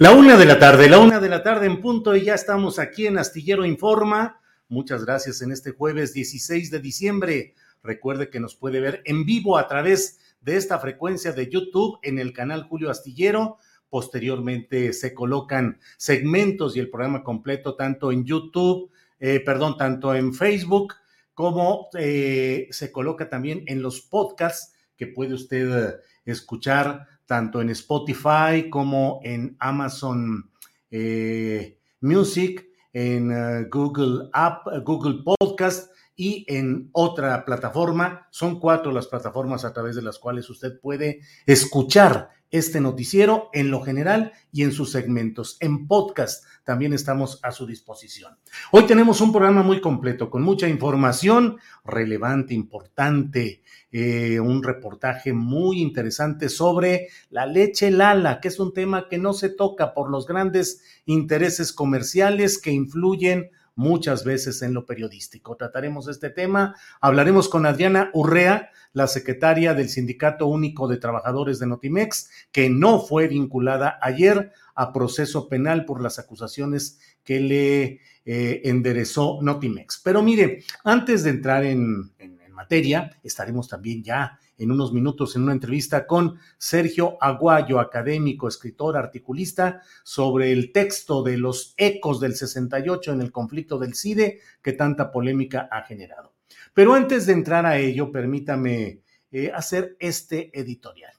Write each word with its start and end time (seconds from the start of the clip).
La 0.00 0.12
una 0.12 0.38
de 0.38 0.46
la 0.46 0.58
tarde, 0.58 0.88
la 0.88 0.98
una 0.98 1.20
de 1.20 1.28
la 1.28 1.42
tarde 1.42 1.66
en 1.66 1.78
punto 1.78 2.16
y 2.16 2.24
ya 2.24 2.34
estamos 2.34 2.78
aquí 2.78 3.06
en 3.06 3.18
Astillero 3.18 3.66
Informa. 3.66 4.40
Muchas 4.66 5.04
gracias 5.04 5.42
en 5.42 5.52
este 5.52 5.72
jueves 5.72 6.14
16 6.14 6.70
de 6.70 6.80
diciembre. 6.80 7.54
Recuerde 7.82 8.30
que 8.30 8.40
nos 8.40 8.56
puede 8.56 8.80
ver 8.80 9.02
en 9.04 9.26
vivo 9.26 9.58
a 9.58 9.68
través 9.68 10.18
de 10.40 10.56
esta 10.56 10.78
frecuencia 10.78 11.32
de 11.32 11.50
YouTube 11.50 11.98
en 12.02 12.18
el 12.18 12.32
canal 12.32 12.62
Julio 12.62 12.88
Astillero. 12.88 13.58
Posteriormente 13.90 14.94
se 14.94 15.12
colocan 15.12 15.78
segmentos 15.98 16.76
y 16.76 16.80
el 16.80 16.88
programa 16.88 17.22
completo 17.22 17.76
tanto 17.76 18.10
en 18.10 18.24
YouTube, 18.24 18.90
eh, 19.18 19.40
perdón, 19.40 19.76
tanto 19.76 20.14
en 20.14 20.32
Facebook 20.32 20.94
como 21.34 21.90
eh, 21.98 22.68
se 22.70 22.90
coloca 22.90 23.28
también 23.28 23.64
en 23.66 23.82
los 23.82 24.00
podcasts 24.00 24.72
que 24.96 25.08
puede 25.08 25.34
usted 25.34 26.00
escuchar 26.24 27.06
tanto 27.30 27.60
en 27.60 27.70
Spotify 27.70 28.68
como 28.68 29.20
en 29.22 29.56
Amazon 29.60 30.50
eh, 30.90 31.78
Music, 32.00 32.66
en 32.92 33.30
eh, 33.30 33.68
Google 33.70 34.28
App, 34.32 34.66
Google 34.84 35.22
Podcast 35.22 35.92
y 36.16 36.44
en 36.48 36.90
otra 36.90 37.44
plataforma. 37.44 38.26
Son 38.32 38.58
cuatro 38.58 38.90
las 38.90 39.06
plataformas 39.06 39.64
a 39.64 39.72
través 39.72 39.94
de 39.94 40.02
las 40.02 40.18
cuales 40.18 40.50
usted 40.50 40.80
puede 40.80 41.20
escuchar 41.46 42.30
este 42.50 42.80
noticiero 42.80 43.48
en 43.52 43.70
lo 43.70 43.80
general 43.80 44.32
y 44.52 44.62
en 44.62 44.72
sus 44.72 44.90
segmentos. 44.90 45.56
En 45.60 45.86
podcast 45.86 46.44
también 46.64 46.92
estamos 46.92 47.40
a 47.42 47.52
su 47.52 47.66
disposición. 47.66 48.36
Hoy 48.72 48.86
tenemos 48.86 49.20
un 49.20 49.32
programa 49.32 49.62
muy 49.62 49.80
completo 49.80 50.30
con 50.30 50.42
mucha 50.42 50.68
información 50.68 51.58
relevante, 51.84 52.54
importante, 52.54 53.62
eh, 53.92 54.40
un 54.40 54.62
reportaje 54.62 55.32
muy 55.32 55.80
interesante 55.80 56.48
sobre 56.48 57.08
la 57.30 57.46
leche 57.46 57.90
Lala, 57.90 58.40
que 58.40 58.48
es 58.48 58.58
un 58.60 58.72
tema 58.72 59.08
que 59.08 59.18
no 59.18 59.32
se 59.32 59.48
toca 59.48 59.94
por 59.94 60.10
los 60.10 60.26
grandes 60.26 60.82
intereses 61.06 61.72
comerciales 61.72 62.58
que 62.58 62.72
influyen 62.72 63.50
muchas 63.80 64.24
veces 64.24 64.60
en 64.60 64.74
lo 64.74 64.84
periodístico. 64.84 65.56
Trataremos 65.56 66.06
este 66.06 66.28
tema, 66.28 66.76
hablaremos 67.00 67.48
con 67.48 67.64
Adriana 67.64 68.10
Urrea, 68.12 68.70
la 68.92 69.06
secretaria 69.06 69.72
del 69.72 69.88
Sindicato 69.88 70.46
Único 70.46 70.86
de 70.86 70.98
Trabajadores 70.98 71.58
de 71.58 71.66
Notimex, 71.66 72.28
que 72.52 72.68
no 72.68 73.00
fue 73.00 73.26
vinculada 73.26 73.98
ayer 74.02 74.52
a 74.74 74.92
proceso 74.92 75.48
penal 75.48 75.86
por 75.86 76.02
las 76.02 76.18
acusaciones 76.18 76.98
que 77.24 77.40
le 77.40 78.00
eh, 78.26 78.60
enderezó 78.64 79.38
Notimex. 79.40 80.02
Pero 80.04 80.22
mire, 80.22 80.62
antes 80.84 81.24
de 81.24 81.30
entrar 81.30 81.64
en, 81.64 82.12
en 82.18 82.29
materia. 82.60 83.10
Estaremos 83.22 83.68
también 83.68 84.02
ya 84.02 84.38
en 84.58 84.70
unos 84.70 84.92
minutos 84.92 85.34
en 85.34 85.44
una 85.44 85.52
entrevista 85.52 86.06
con 86.06 86.38
Sergio 86.58 87.16
Aguayo, 87.22 87.80
académico, 87.80 88.48
escritor, 88.48 88.98
articulista, 88.98 89.80
sobre 90.04 90.52
el 90.52 90.70
texto 90.70 91.22
de 91.22 91.38
los 91.38 91.72
ecos 91.78 92.20
del 92.20 92.34
68 92.34 93.12
en 93.12 93.22
el 93.22 93.32
conflicto 93.32 93.78
del 93.78 93.94
CIDE 93.94 94.40
que 94.60 94.74
tanta 94.74 95.10
polémica 95.10 95.68
ha 95.72 95.82
generado. 95.84 96.34
Pero 96.74 96.92
antes 96.92 97.24
de 97.24 97.32
entrar 97.32 97.64
a 97.64 97.78
ello, 97.78 98.12
permítame 98.12 99.00
eh, 99.32 99.50
hacer 99.54 99.96
este 99.98 100.50
editorial. 100.58 101.14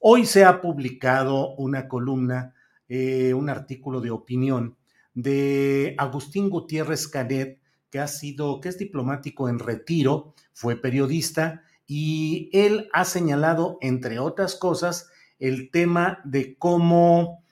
Hoy 0.00 0.26
se 0.26 0.44
ha 0.44 0.60
publicado 0.60 1.54
una 1.54 1.86
columna, 1.86 2.54
eh, 2.88 3.32
un 3.32 3.48
artículo 3.48 4.00
de 4.00 4.10
opinión 4.10 4.76
de 5.14 5.94
Agustín 5.98 6.50
Gutiérrez 6.50 7.06
Canet, 7.06 7.59
que 7.90 7.98
ha 7.98 8.08
sido, 8.08 8.60
que 8.60 8.68
es 8.68 8.78
diplomático 8.78 9.48
en 9.48 9.58
retiro, 9.58 10.34
fue 10.52 10.76
periodista 10.76 11.62
y 11.86 12.50
él 12.52 12.88
ha 12.92 13.04
señalado, 13.04 13.78
entre 13.80 14.18
otras 14.18 14.54
cosas, 14.54 15.10
el 15.38 15.70
tema 15.70 16.20
de 16.24 16.56
cómo 16.56 17.42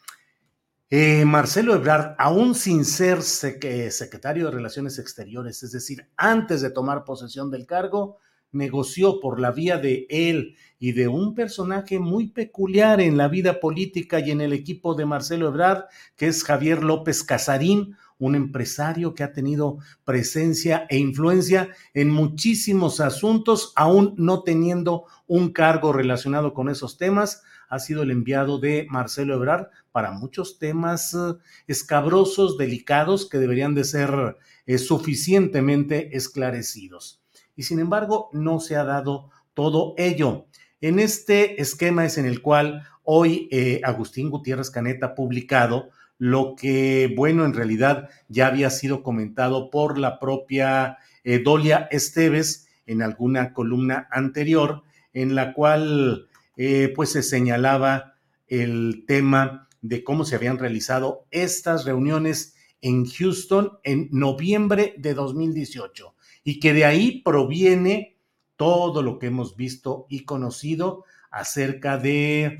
eh, 0.90 1.24
Marcelo 1.24 1.74
Ebrard, 1.74 2.14
aún 2.18 2.54
sin 2.54 2.84
ser 2.84 3.22
secretario 3.22 4.46
de 4.46 4.50
Relaciones 4.52 4.98
Exteriores, 4.98 5.62
es 5.62 5.72
decir, 5.72 6.08
antes 6.16 6.62
de 6.62 6.70
tomar 6.70 7.04
posesión 7.04 7.50
del 7.50 7.66
cargo, 7.66 8.18
negoció 8.52 9.20
por 9.20 9.40
la 9.40 9.50
vía 9.50 9.76
de 9.76 10.06
él 10.08 10.56
y 10.78 10.92
de 10.92 11.08
un 11.08 11.34
personaje 11.34 11.98
muy 11.98 12.28
peculiar 12.28 13.00
en 13.00 13.16
la 13.18 13.28
vida 13.28 13.60
política 13.60 14.20
y 14.20 14.30
en 14.30 14.40
el 14.40 14.52
equipo 14.52 14.94
de 14.94 15.04
Marcelo 15.04 15.48
Ebrard, 15.48 15.84
que 16.16 16.28
es 16.28 16.44
Javier 16.44 16.82
López 16.82 17.22
Casarín, 17.22 17.96
un 18.18 18.34
empresario 18.34 19.14
que 19.14 19.22
ha 19.22 19.32
tenido 19.32 19.78
presencia 20.04 20.86
e 20.90 20.98
influencia 20.98 21.70
en 21.94 22.10
muchísimos 22.10 23.00
asuntos, 23.00 23.72
aún 23.76 24.14
no 24.16 24.42
teniendo 24.42 25.04
un 25.26 25.52
cargo 25.52 25.92
relacionado 25.92 26.54
con 26.54 26.68
esos 26.68 26.98
temas. 26.98 27.42
Ha 27.68 27.78
sido 27.78 28.02
el 28.02 28.10
enviado 28.10 28.58
de 28.58 28.86
Marcelo 28.90 29.34
Ebrard 29.34 29.66
para 29.92 30.12
muchos 30.12 30.58
temas 30.58 31.14
eh, 31.14 31.34
escabrosos, 31.66 32.56
delicados, 32.58 33.28
que 33.28 33.38
deberían 33.38 33.74
de 33.74 33.84
ser 33.84 34.36
eh, 34.66 34.78
suficientemente 34.78 36.16
esclarecidos. 36.16 37.22
Y 37.56 37.64
sin 37.64 37.78
embargo, 37.78 38.30
no 38.32 38.60
se 38.60 38.76
ha 38.76 38.84
dado 38.84 39.30
todo 39.54 39.94
ello. 39.98 40.46
En 40.80 41.00
este 41.00 41.60
esquema 41.60 42.04
es 42.06 42.18
en 42.18 42.26
el 42.26 42.40
cual 42.40 42.84
hoy 43.02 43.48
eh, 43.50 43.80
Agustín 43.82 44.30
Gutiérrez 44.30 44.70
Caneta 44.70 45.06
ha 45.06 45.14
publicado 45.14 45.90
lo 46.18 46.56
que, 46.56 47.12
bueno, 47.16 47.44
en 47.44 47.54
realidad 47.54 48.10
ya 48.28 48.48
había 48.48 48.70
sido 48.70 49.02
comentado 49.02 49.70
por 49.70 49.98
la 49.98 50.18
propia 50.18 50.98
eh, 51.24 51.38
Dolia 51.38 51.88
Esteves 51.90 52.68
en 52.86 53.02
alguna 53.02 53.52
columna 53.52 54.08
anterior, 54.10 54.82
en 55.12 55.34
la 55.34 55.54
cual 55.54 56.28
eh, 56.56 56.92
pues 56.94 57.12
se 57.12 57.22
señalaba 57.22 58.16
el 58.48 59.04
tema 59.06 59.68
de 59.80 60.02
cómo 60.02 60.24
se 60.24 60.34
habían 60.34 60.58
realizado 60.58 61.26
estas 61.30 61.84
reuniones 61.84 62.56
en 62.80 63.06
Houston 63.06 63.78
en 63.84 64.08
noviembre 64.10 64.94
de 64.98 65.14
2018 65.14 66.14
y 66.44 66.60
que 66.60 66.72
de 66.72 66.84
ahí 66.84 67.22
proviene 67.22 68.16
todo 68.56 69.02
lo 69.02 69.18
que 69.18 69.26
hemos 69.26 69.56
visto 69.56 70.06
y 70.08 70.24
conocido 70.24 71.04
acerca 71.30 71.98
de 71.98 72.58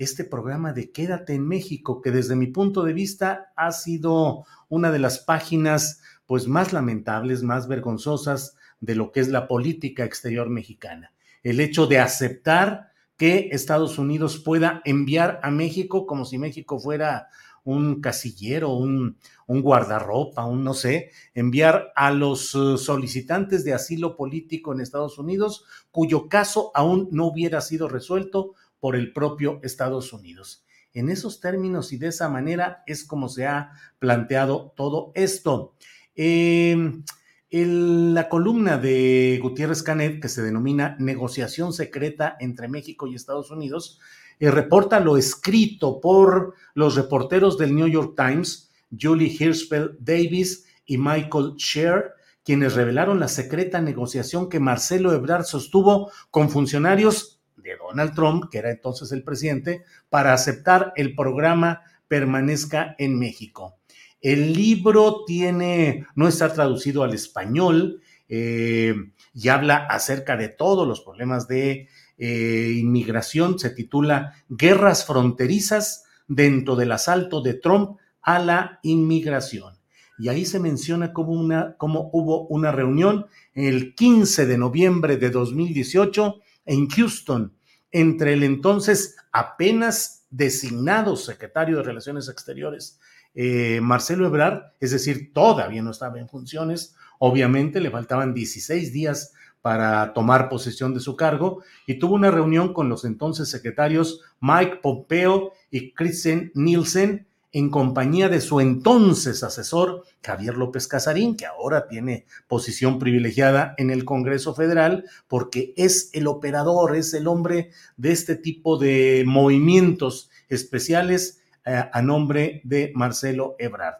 este 0.00 0.24
programa 0.24 0.72
de 0.72 0.90
Quédate 0.90 1.34
en 1.34 1.46
México, 1.46 2.00
que 2.00 2.10
desde 2.10 2.34
mi 2.34 2.46
punto 2.46 2.84
de 2.84 2.94
vista 2.94 3.52
ha 3.54 3.70
sido 3.70 4.46
una 4.70 4.90
de 4.90 4.98
las 4.98 5.18
páginas 5.18 6.00
pues 6.24 6.48
más 6.48 6.72
lamentables, 6.72 7.42
más 7.42 7.68
vergonzosas 7.68 8.56
de 8.80 8.94
lo 8.94 9.12
que 9.12 9.20
es 9.20 9.28
la 9.28 9.46
política 9.46 10.04
exterior 10.06 10.48
mexicana. 10.48 11.12
El 11.42 11.60
hecho 11.60 11.86
de 11.86 11.98
aceptar 11.98 12.92
que 13.18 13.50
Estados 13.52 13.98
Unidos 13.98 14.38
pueda 14.38 14.80
enviar 14.86 15.38
a 15.42 15.50
México 15.50 16.06
como 16.06 16.24
si 16.24 16.38
México 16.38 16.80
fuera 16.80 17.28
un 17.62 18.00
casillero, 18.00 18.70
un, 18.70 19.18
un 19.46 19.60
guardarropa, 19.60 20.46
un 20.46 20.64
no 20.64 20.72
sé, 20.72 21.10
enviar 21.34 21.92
a 21.94 22.10
los 22.10 22.54
eh, 22.54 22.78
solicitantes 22.78 23.64
de 23.64 23.74
asilo 23.74 24.16
político 24.16 24.72
en 24.72 24.80
Estados 24.80 25.18
Unidos 25.18 25.66
cuyo 25.90 26.26
caso 26.26 26.70
aún 26.74 27.08
no 27.12 27.26
hubiera 27.26 27.60
sido 27.60 27.86
resuelto 27.86 28.54
por 28.80 28.96
el 28.96 29.12
propio 29.12 29.60
Estados 29.62 30.12
Unidos. 30.12 30.64
En 30.92 31.08
esos 31.08 31.40
términos 31.40 31.92
y 31.92 31.98
de 31.98 32.08
esa 32.08 32.28
manera 32.28 32.82
es 32.86 33.04
como 33.04 33.28
se 33.28 33.46
ha 33.46 33.72
planteado 33.98 34.72
todo 34.76 35.12
esto. 35.14 35.74
Eh, 36.16 37.02
la 37.50 38.28
columna 38.28 38.78
de 38.78 39.38
Gutiérrez 39.42 39.82
Canet, 39.82 40.20
que 40.20 40.28
se 40.28 40.42
denomina 40.42 40.96
Negociación 40.98 41.72
Secreta 41.72 42.36
entre 42.40 42.68
México 42.68 43.06
y 43.06 43.14
Estados 43.14 43.50
Unidos, 43.50 44.00
eh, 44.38 44.50
reporta 44.50 45.00
lo 45.00 45.16
escrito 45.16 46.00
por 46.00 46.54
los 46.74 46.96
reporteros 46.96 47.58
del 47.58 47.74
New 47.74 47.88
York 47.88 48.14
Times, 48.16 48.70
Julie 48.98 49.36
Hirschfeld 49.38 49.96
Davis 50.00 50.66
y 50.86 50.98
Michael 50.98 51.54
Scher, 51.56 52.14
quienes 52.44 52.74
revelaron 52.74 53.20
la 53.20 53.28
secreta 53.28 53.80
negociación 53.80 54.48
que 54.48 54.60
Marcelo 54.60 55.12
Ebrard 55.12 55.44
sostuvo 55.44 56.10
con 56.30 56.50
funcionarios 56.50 57.39
de 57.62 57.76
Donald 57.76 58.14
Trump, 58.14 58.44
que 58.50 58.58
era 58.58 58.70
entonces 58.70 59.12
el 59.12 59.22
presidente, 59.22 59.84
para 60.08 60.32
aceptar 60.32 60.92
el 60.96 61.14
programa 61.14 61.82
Permanezca 62.08 62.94
en 62.98 63.18
México. 63.18 63.76
El 64.20 64.52
libro 64.52 65.24
tiene, 65.26 66.06
no 66.14 66.28
está 66.28 66.52
traducido 66.52 67.02
al 67.02 67.14
español 67.14 68.02
eh, 68.28 68.94
y 69.32 69.48
habla 69.48 69.86
acerca 69.86 70.36
de 70.36 70.48
todos 70.48 70.86
los 70.86 71.00
problemas 71.00 71.48
de 71.48 71.88
eh, 72.18 72.76
inmigración. 72.76 73.58
Se 73.58 73.70
titula 73.70 74.34
Guerras 74.48 75.06
fronterizas 75.06 76.04
dentro 76.28 76.76
del 76.76 76.92
asalto 76.92 77.40
de 77.40 77.54
Trump 77.54 77.98
a 78.22 78.38
la 78.38 78.78
inmigración. 78.82 79.74
Y 80.18 80.28
ahí 80.28 80.44
se 80.44 80.60
menciona 80.60 81.14
cómo, 81.14 81.32
una, 81.32 81.76
cómo 81.78 82.10
hubo 82.12 82.46
una 82.48 82.72
reunión 82.72 83.26
el 83.54 83.94
15 83.94 84.44
de 84.44 84.58
noviembre 84.58 85.16
de 85.16 85.30
2018 85.30 86.40
en 86.70 86.88
Houston 86.88 87.52
entre 87.90 88.34
el 88.34 88.44
entonces 88.44 89.16
apenas 89.32 90.26
designado 90.30 91.16
secretario 91.16 91.78
de 91.78 91.82
Relaciones 91.82 92.28
Exteriores, 92.28 93.00
eh, 93.34 93.80
Marcelo 93.82 94.24
Ebrard, 94.24 94.74
es 94.78 94.92
decir, 94.92 95.32
todavía 95.32 95.82
no 95.82 95.90
estaba 95.90 96.20
en 96.20 96.28
funciones, 96.28 96.94
obviamente 97.18 97.80
le 97.80 97.90
faltaban 97.90 98.34
16 98.34 98.92
días 98.92 99.34
para 99.62 100.12
tomar 100.12 100.48
posesión 100.48 100.94
de 100.94 101.00
su 101.00 101.16
cargo 101.16 101.64
y 101.88 101.98
tuvo 101.98 102.14
una 102.14 102.30
reunión 102.30 102.72
con 102.72 102.88
los 102.88 103.04
entonces 103.04 103.50
secretarios 103.50 104.20
Mike 104.40 104.78
Pompeo 104.80 105.52
y 105.72 105.92
Kristen 105.92 106.52
Nielsen 106.54 107.26
en 107.52 107.70
compañía 107.70 108.28
de 108.28 108.40
su 108.40 108.60
entonces 108.60 109.42
asesor 109.42 110.04
Javier 110.22 110.56
López 110.56 110.86
Casarín, 110.86 111.36
que 111.36 111.46
ahora 111.46 111.88
tiene 111.88 112.26
posición 112.46 112.98
privilegiada 112.98 113.74
en 113.78 113.90
el 113.90 114.04
Congreso 114.04 114.54
Federal 114.54 115.04
porque 115.26 115.74
es 115.76 116.10
el 116.12 116.26
operador, 116.26 116.94
es 116.96 117.12
el 117.14 117.26
hombre 117.26 117.70
de 117.96 118.12
este 118.12 118.36
tipo 118.36 118.78
de 118.78 119.24
movimientos 119.26 120.30
especiales 120.48 121.42
eh, 121.66 121.84
a 121.92 122.02
nombre 122.02 122.60
de 122.64 122.92
Marcelo 122.94 123.56
Ebrard. 123.58 123.96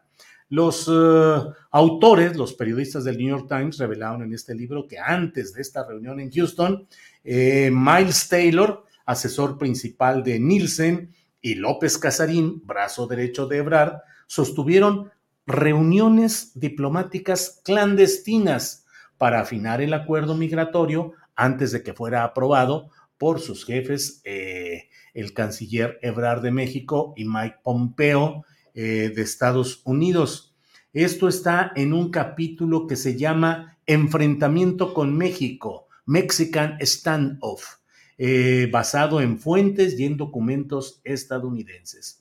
Los 0.48 0.90
eh, 0.92 1.40
autores, 1.70 2.36
los 2.36 2.54
periodistas 2.54 3.04
del 3.04 3.18
New 3.18 3.28
York 3.28 3.46
Times, 3.48 3.78
revelaron 3.78 4.22
en 4.22 4.34
este 4.34 4.54
libro 4.54 4.86
que 4.86 4.98
antes 4.98 5.52
de 5.54 5.62
esta 5.62 5.86
reunión 5.86 6.18
en 6.18 6.30
Houston, 6.30 6.88
eh, 7.22 7.70
Miles 7.72 8.28
Taylor, 8.28 8.84
asesor 9.06 9.58
principal 9.58 10.24
de 10.24 10.40
Nielsen, 10.40 11.12
y 11.40 11.54
López 11.54 11.98
Casarín, 11.98 12.62
brazo 12.64 13.06
derecho 13.06 13.46
de 13.46 13.58
Ebrard, 13.58 14.00
sostuvieron 14.26 15.10
reuniones 15.46 16.52
diplomáticas 16.58 17.60
clandestinas 17.64 18.86
para 19.18 19.40
afinar 19.40 19.80
el 19.80 19.92
acuerdo 19.94 20.36
migratorio 20.36 21.12
antes 21.34 21.72
de 21.72 21.82
que 21.82 21.94
fuera 21.94 22.24
aprobado 22.24 22.90
por 23.18 23.40
sus 23.40 23.64
jefes, 23.64 24.20
eh, 24.24 24.88
el 25.14 25.34
canciller 25.34 25.98
Ebrard 26.02 26.42
de 26.42 26.50
México 26.50 27.12
y 27.16 27.24
Mike 27.24 27.56
Pompeo 27.62 28.44
eh, 28.74 29.12
de 29.14 29.22
Estados 29.22 29.82
Unidos. 29.84 30.54
Esto 30.92 31.28
está 31.28 31.72
en 31.76 31.92
un 31.92 32.10
capítulo 32.10 32.86
que 32.86 32.96
se 32.96 33.16
llama 33.16 33.78
Enfrentamiento 33.86 34.94
con 34.94 35.16
México, 35.16 35.88
Mexican 36.06 36.78
Standoff 36.80 37.79
eh, 38.22 38.68
basado 38.70 39.22
en 39.22 39.38
fuentes 39.38 39.98
y 39.98 40.04
en 40.04 40.18
documentos 40.18 41.00
estadounidenses. 41.04 42.20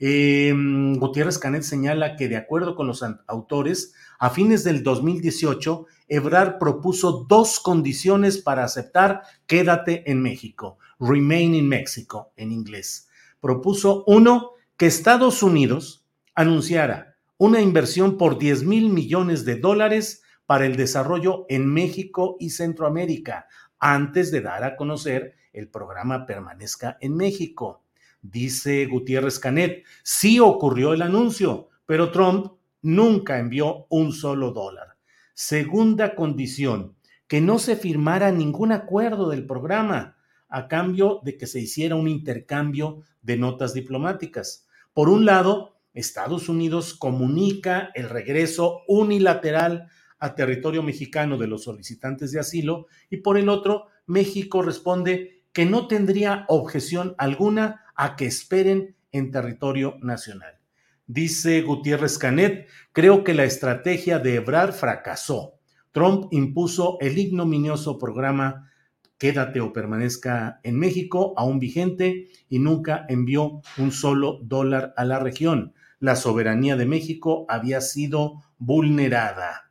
Em, 0.00 0.96
Gutiérrez 0.96 1.38
Canet 1.38 1.62
señala 1.62 2.16
que 2.16 2.26
de 2.26 2.36
acuerdo 2.36 2.74
con 2.74 2.88
los 2.88 3.04
autores, 3.28 3.94
a 4.18 4.30
fines 4.30 4.64
del 4.64 4.82
2018, 4.82 5.86
Ebrard 6.08 6.58
propuso 6.58 7.24
dos 7.28 7.60
condiciones 7.60 8.38
para 8.38 8.64
aceptar 8.64 9.22
Quédate 9.46 10.10
en 10.10 10.20
México, 10.20 10.78
Remain 10.98 11.54
in 11.54 11.68
Mexico 11.68 12.32
en 12.36 12.50
inglés. 12.50 13.08
Propuso 13.40 14.02
uno, 14.08 14.50
que 14.76 14.86
Estados 14.86 15.44
Unidos 15.44 16.04
anunciara 16.34 17.14
una 17.38 17.60
inversión 17.60 18.18
por 18.18 18.36
10 18.36 18.64
mil 18.64 18.88
millones 18.88 19.44
de 19.44 19.54
dólares 19.60 20.24
para 20.46 20.66
el 20.66 20.74
desarrollo 20.74 21.46
en 21.48 21.72
México 21.72 22.36
y 22.40 22.50
Centroamérica, 22.50 23.46
antes 23.86 24.32
de 24.32 24.40
dar 24.40 24.64
a 24.64 24.74
conocer 24.74 25.36
el 25.52 25.68
programa 25.68 26.26
permanezca 26.26 26.98
en 27.00 27.16
México. 27.16 27.84
Dice 28.20 28.84
Gutiérrez 28.86 29.38
Canet, 29.38 29.84
sí 30.02 30.40
ocurrió 30.40 30.92
el 30.92 31.02
anuncio, 31.02 31.68
pero 31.86 32.10
Trump 32.10 32.54
nunca 32.82 33.38
envió 33.38 33.86
un 33.88 34.12
solo 34.12 34.50
dólar. 34.50 34.96
Segunda 35.34 36.16
condición, 36.16 36.96
que 37.28 37.40
no 37.40 37.60
se 37.60 37.76
firmara 37.76 38.32
ningún 38.32 38.72
acuerdo 38.72 39.30
del 39.30 39.46
programa 39.46 40.16
a 40.48 40.66
cambio 40.66 41.20
de 41.22 41.36
que 41.36 41.46
se 41.46 41.60
hiciera 41.60 41.94
un 41.94 42.08
intercambio 42.08 43.02
de 43.22 43.36
notas 43.36 43.72
diplomáticas. 43.72 44.66
Por 44.94 45.08
un 45.08 45.24
lado, 45.24 45.76
Estados 45.94 46.48
Unidos 46.48 46.92
comunica 46.92 47.92
el 47.94 48.08
regreso 48.08 48.80
unilateral 48.88 49.88
a 50.18 50.34
territorio 50.34 50.82
mexicano 50.82 51.38
de 51.38 51.46
los 51.46 51.64
solicitantes 51.64 52.32
de 52.32 52.40
asilo 52.40 52.86
y 53.10 53.18
por 53.18 53.38
el 53.38 53.48
otro, 53.48 53.86
México 54.06 54.62
responde 54.62 55.42
que 55.52 55.66
no 55.66 55.88
tendría 55.88 56.44
objeción 56.48 57.14
alguna 57.18 57.84
a 57.94 58.16
que 58.16 58.26
esperen 58.26 58.96
en 59.12 59.30
territorio 59.30 59.96
nacional. 60.00 60.58
Dice 61.06 61.62
Gutiérrez 61.62 62.18
Canet, 62.18 62.68
creo 62.92 63.24
que 63.24 63.34
la 63.34 63.44
estrategia 63.44 64.18
de 64.18 64.36
Ebrard 64.36 64.72
fracasó. 64.72 65.54
Trump 65.92 66.26
impuso 66.32 66.98
el 67.00 67.16
ignominioso 67.16 67.98
programa 67.98 68.70
Quédate 69.18 69.60
o 69.60 69.72
permanezca 69.72 70.60
en 70.62 70.78
México, 70.78 71.32
aún 71.38 71.58
vigente, 71.58 72.28
y 72.50 72.58
nunca 72.58 73.06
envió 73.08 73.62
un 73.78 73.90
solo 73.90 74.40
dólar 74.42 74.92
a 74.96 75.06
la 75.06 75.18
región. 75.18 75.72
La 76.00 76.16
soberanía 76.16 76.76
de 76.76 76.84
México 76.84 77.46
había 77.48 77.80
sido 77.80 78.42
vulnerada. 78.58 79.65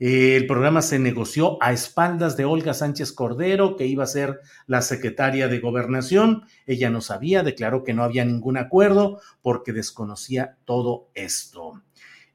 Eh, 0.00 0.36
el 0.36 0.46
programa 0.46 0.80
se 0.80 0.98
negoció 0.98 1.60
a 1.60 1.72
espaldas 1.72 2.36
de 2.36 2.44
Olga 2.44 2.72
Sánchez 2.72 3.12
Cordero, 3.12 3.76
que 3.76 3.86
iba 3.86 4.04
a 4.04 4.08
ser 4.08 4.40
la 4.66 4.80
secretaria 4.82 5.48
de 5.48 5.58
gobernación. 5.58 6.44
Ella 6.66 6.90
no 6.90 7.00
sabía, 7.00 7.42
declaró 7.42 7.82
que 7.82 7.94
no 7.94 8.04
había 8.04 8.24
ningún 8.24 8.56
acuerdo 8.56 9.20
porque 9.42 9.72
desconocía 9.72 10.56
todo 10.64 11.08
esto. 11.14 11.82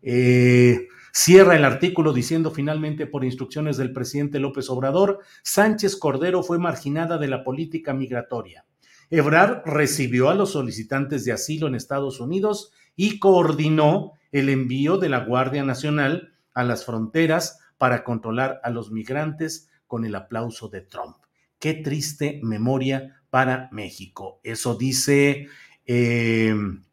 Eh, 0.01 0.87
cierra 1.13 1.55
el 1.55 1.63
artículo 1.63 2.11
diciendo 2.11 2.51
finalmente 2.51 3.07
por 3.07 3.23
instrucciones 3.23 3.77
del 3.77 3.93
presidente 3.93 4.39
López 4.39 4.69
Obrador, 4.69 5.19
Sánchez 5.43 5.95
Cordero 5.95 6.43
fue 6.43 6.59
marginada 6.59 7.17
de 7.17 7.29
la 7.29 7.45
política 7.45 7.93
migratoria. 7.93 8.65
Ebrard 9.09 9.61
recibió 9.65 10.29
a 10.29 10.35
los 10.35 10.51
solicitantes 10.51 11.23
de 11.23 11.31
asilo 11.31 11.67
en 11.67 11.75
Estados 11.75 12.19
Unidos 12.19 12.71
y 12.95 13.19
coordinó 13.19 14.13
el 14.31 14.49
envío 14.49 14.97
de 14.97 15.09
la 15.09 15.19
Guardia 15.19 15.63
Nacional 15.63 16.32
a 16.53 16.63
las 16.63 16.85
fronteras 16.85 17.59
para 17.77 18.03
controlar 18.03 18.59
a 18.63 18.69
los 18.69 18.91
migrantes 18.91 19.69
con 19.87 20.05
el 20.05 20.15
aplauso 20.15 20.69
de 20.69 20.81
Trump. 20.81 21.17
Qué 21.59 21.73
triste 21.73 22.39
memoria 22.43 23.21
para 23.29 23.69
México. 23.71 24.39
Eso 24.43 24.75
dice 24.75 25.47
em, 25.85 26.83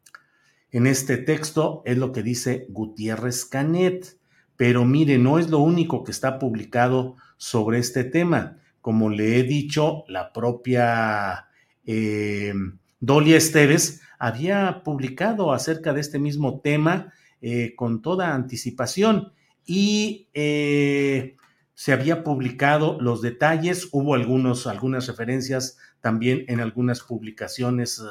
en 0.71 0.87
este 0.87 1.17
texto, 1.17 1.81
es 1.85 1.97
lo 1.97 2.11
que 2.11 2.23
dice 2.23 2.65
Gutiérrez 2.69 3.45
Canet. 3.45 4.17
Pero 4.55 4.85
mire, 4.85 5.17
no 5.17 5.39
es 5.39 5.49
lo 5.49 5.59
único 5.59 6.03
que 6.03 6.11
está 6.11 6.39
publicado 6.39 7.15
sobre 7.37 7.79
este 7.79 8.03
tema. 8.03 8.59
Como 8.79 9.09
le 9.09 9.39
he 9.39 9.43
dicho, 9.43 10.03
la 10.07 10.31
propia 10.31 11.47
eh, 11.85 12.53
Dolia 12.99 13.37
Esteves 13.37 14.01
había 14.19 14.83
publicado 14.83 15.51
acerca 15.51 15.93
de 15.93 16.01
este 16.01 16.19
mismo 16.19 16.61
tema 16.61 17.11
eh, 17.41 17.73
con 17.75 18.01
toda 18.01 18.33
anticipación 18.35 19.33
y 19.65 20.27
eh, 20.33 21.35
se 21.73 21.93
había 21.93 22.23
publicado 22.23 22.99
los 22.99 23.21
detalles, 23.21 23.89
hubo 23.91 24.15
algunos, 24.15 24.67
algunas 24.67 25.07
referencias 25.07 25.77
también 25.99 26.45
en 26.47 26.59
algunas 26.59 27.01
publicaciones 27.01 27.99
eh, 27.99 28.03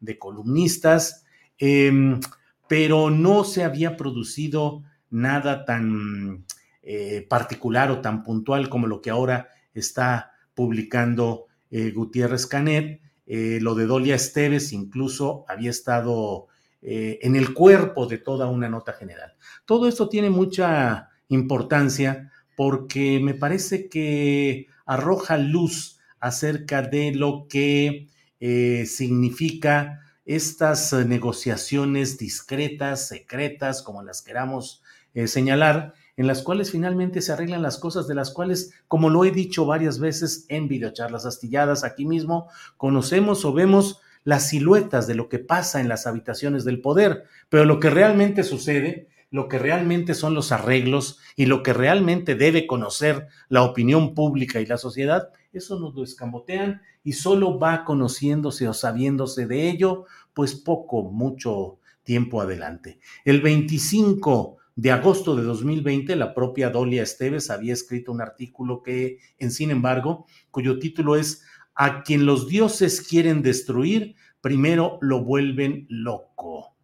de 0.00 0.18
columnistas, 0.18 1.24
em, 1.58 2.20
pero 2.68 3.10
no 3.10 3.44
se 3.44 3.64
había 3.64 3.96
producido 3.96 4.82
nada 5.10 5.64
tan 5.64 6.44
eh, 6.82 7.26
particular 7.28 7.90
o 7.90 8.00
tan 8.00 8.22
puntual 8.22 8.68
como 8.68 8.86
lo 8.86 9.02
que 9.02 9.10
ahora 9.10 9.48
está 9.74 10.32
publicando 10.54 11.46
Gutiérrez 11.70 12.46
Canet. 12.46 13.00
lo 13.26 13.74
de 13.74 13.86
Dolia 13.86 14.14
Esteves 14.14 14.74
incluso 14.74 15.46
había 15.48 15.70
estado 15.70 16.48
en 16.82 17.36
el 17.36 17.54
cuerpo 17.54 18.06
de 18.06 18.18
toda 18.18 18.48
una 18.48 18.68
nota 18.68 18.92
general. 18.92 19.34
Todo 19.64 19.86
esto 19.86 20.08
tiene 20.08 20.30
mucha 20.30 21.10
importancia 21.28 22.32
porque 22.56 23.20
me 23.20 23.34
parece 23.34 23.88
que 23.88 24.66
arroja 24.84 25.38
luz 25.38 26.00
acerca 26.20 26.82
de 26.82 27.12
lo 27.12 27.46
que 27.48 28.08
eh, 28.40 28.86
significa 28.86 30.00
estas 30.24 30.92
negociaciones 30.92 32.18
discretas, 32.18 33.08
secretas, 33.08 33.82
como 33.82 34.02
las 34.02 34.22
queramos 34.22 34.82
eh, 35.14 35.26
señalar, 35.26 35.94
en 36.16 36.26
las 36.26 36.42
cuales 36.42 36.70
finalmente 36.70 37.22
se 37.22 37.32
arreglan 37.32 37.62
las 37.62 37.78
cosas 37.78 38.06
de 38.06 38.14
las 38.14 38.30
cuales, 38.30 38.72
como 38.86 39.10
lo 39.10 39.24
he 39.24 39.30
dicho 39.30 39.66
varias 39.66 39.98
veces 39.98 40.46
en 40.48 40.68
videocharlas 40.68 41.26
astilladas 41.26 41.82
aquí 41.84 42.04
mismo, 42.04 42.48
conocemos 42.76 43.44
o 43.44 43.52
vemos 43.52 44.00
las 44.24 44.48
siluetas 44.48 45.06
de 45.06 45.14
lo 45.14 45.28
que 45.28 45.38
pasa 45.38 45.80
en 45.80 45.88
las 45.88 46.06
habitaciones 46.06 46.64
del 46.64 46.80
poder, 46.80 47.24
pero 47.48 47.64
lo 47.64 47.80
que 47.80 47.90
realmente 47.90 48.42
sucede 48.44 49.08
lo 49.32 49.48
que 49.48 49.58
realmente 49.58 50.14
son 50.14 50.34
los 50.34 50.52
arreglos 50.52 51.18
y 51.36 51.46
lo 51.46 51.62
que 51.62 51.72
realmente 51.72 52.34
debe 52.34 52.66
conocer 52.66 53.28
la 53.48 53.62
opinión 53.62 54.14
pública 54.14 54.60
y 54.60 54.66
la 54.66 54.76
sociedad, 54.76 55.30
eso 55.54 55.80
nos 55.80 55.94
lo 55.94 56.04
escamotean 56.04 56.82
y 57.02 57.14
solo 57.14 57.58
va 57.58 57.84
conociéndose 57.84 58.68
o 58.68 58.74
sabiéndose 58.74 59.46
de 59.46 59.70
ello, 59.70 60.04
pues 60.34 60.54
poco, 60.54 61.02
mucho 61.10 61.78
tiempo 62.04 62.42
adelante. 62.42 63.00
El 63.24 63.40
25 63.40 64.58
de 64.76 64.90
agosto 64.90 65.34
de 65.34 65.44
2020, 65.44 66.14
la 66.16 66.34
propia 66.34 66.68
Dolia 66.68 67.02
Esteves 67.02 67.50
había 67.50 67.72
escrito 67.72 68.12
un 68.12 68.20
artículo 68.20 68.82
que, 68.82 69.18
en 69.38 69.50
sin 69.50 69.70
embargo, 69.70 70.26
cuyo 70.50 70.78
título 70.78 71.16
es 71.16 71.42
A 71.74 72.02
quien 72.02 72.26
los 72.26 72.48
dioses 72.48 73.00
quieren 73.00 73.42
destruir, 73.42 74.14
primero 74.40 74.98
lo 75.00 75.24
vuelven 75.24 75.86
loco. 75.88 76.76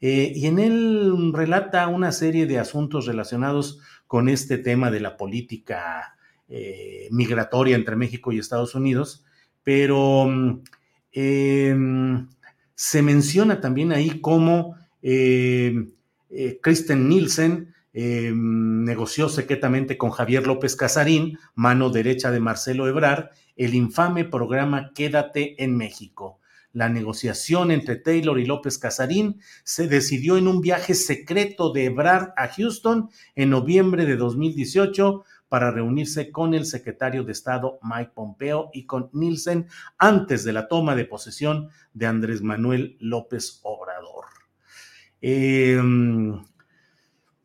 Eh, 0.00 0.32
y 0.34 0.46
en 0.46 0.58
él 0.58 1.32
relata 1.32 1.86
una 1.86 2.10
serie 2.10 2.46
de 2.46 2.58
asuntos 2.58 3.06
relacionados 3.06 3.78
con 4.08 4.28
este 4.28 4.58
tema 4.58 4.90
de 4.90 4.98
la 4.98 5.16
política 5.16 6.16
eh, 6.48 7.06
migratoria 7.12 7.76
entre 7.76 7.94
México 7.94 8.32
y 8.32 8.40
Estados 8.40 8.74
Unidos, 8.74 9.24
pero 9.62 10.26
mm, 10.26 10.62
em, 11.12 12.28
se 12.74 13.00
menciona 13.00 13.60
también 13.60 13.92
ahí 13.92 14.20
cómo 14.20 14.74
eh, 15.02 15.72
Kristen 16.60 17.08
Nielsen 17.08 17.72
em, 17.92 18.84
negoció 18.84 19.28
secretamente 19.28 19.98
con 19.98 20.10
Javier 20.10 20.46
López 20.46 20.76
Casarín, 20.76 21.38
mano 21.54 21.90
derecha 21.90 22.30
de 22.30 22.40
Marcelo 22.40 22.88
Ebrard, 22.88 23.30
el 23.56 23.74
infame 23.74 24.24
programa 24.24 24.92
Quédate 24.94 25.62
en 25.62 25.76
México 25.76 26.40
la 26.72 26.88
negociación 26.88 27.70
entre 27.70 27.96
Taylor 27.96 28.38
y 28.38 28.46
López 28.46 28.78
Casarín 28.78 29.40
se 29.62 29.88
decidió 29.88 30.36
en 30.36 30.48
un 30.48 30.60
viaje 30.60 30.94
secreto 30.94 31.72
de 31.72 31.86
Ebrard 31.86 32.32
a 32.36 32.48
Houston 32.48 33.10
en 33.34 33.50
noviembre 33.50 34.06
de 34.06 34.16
2018 34.16 35.24
para 35.48 35.70
reunirse 35.70 36.32
con 36.32 36.54
el 36.54 36.64
secretario 36.64 37.24
de 37.24 37.32
Estado 37.32 37.78
Mike 37.82 38.12
Pompeo 38.14 38.70
y 38.72 38.86
con 38.86 39.10
Nielsen 39.12 39.66
antes 39.98 40.44
de 40.44 40.54
la 40.54 40.66
toma 40.66 40.96
de 40.96 41.04
posesión 41.04 41.68
de 41.92 42.06
Andrés 42.06 42.40
Manuel 42.40 42.96
López 43.00 43.60
Obrador. 43.62 44.24
Em, 45.20 46.42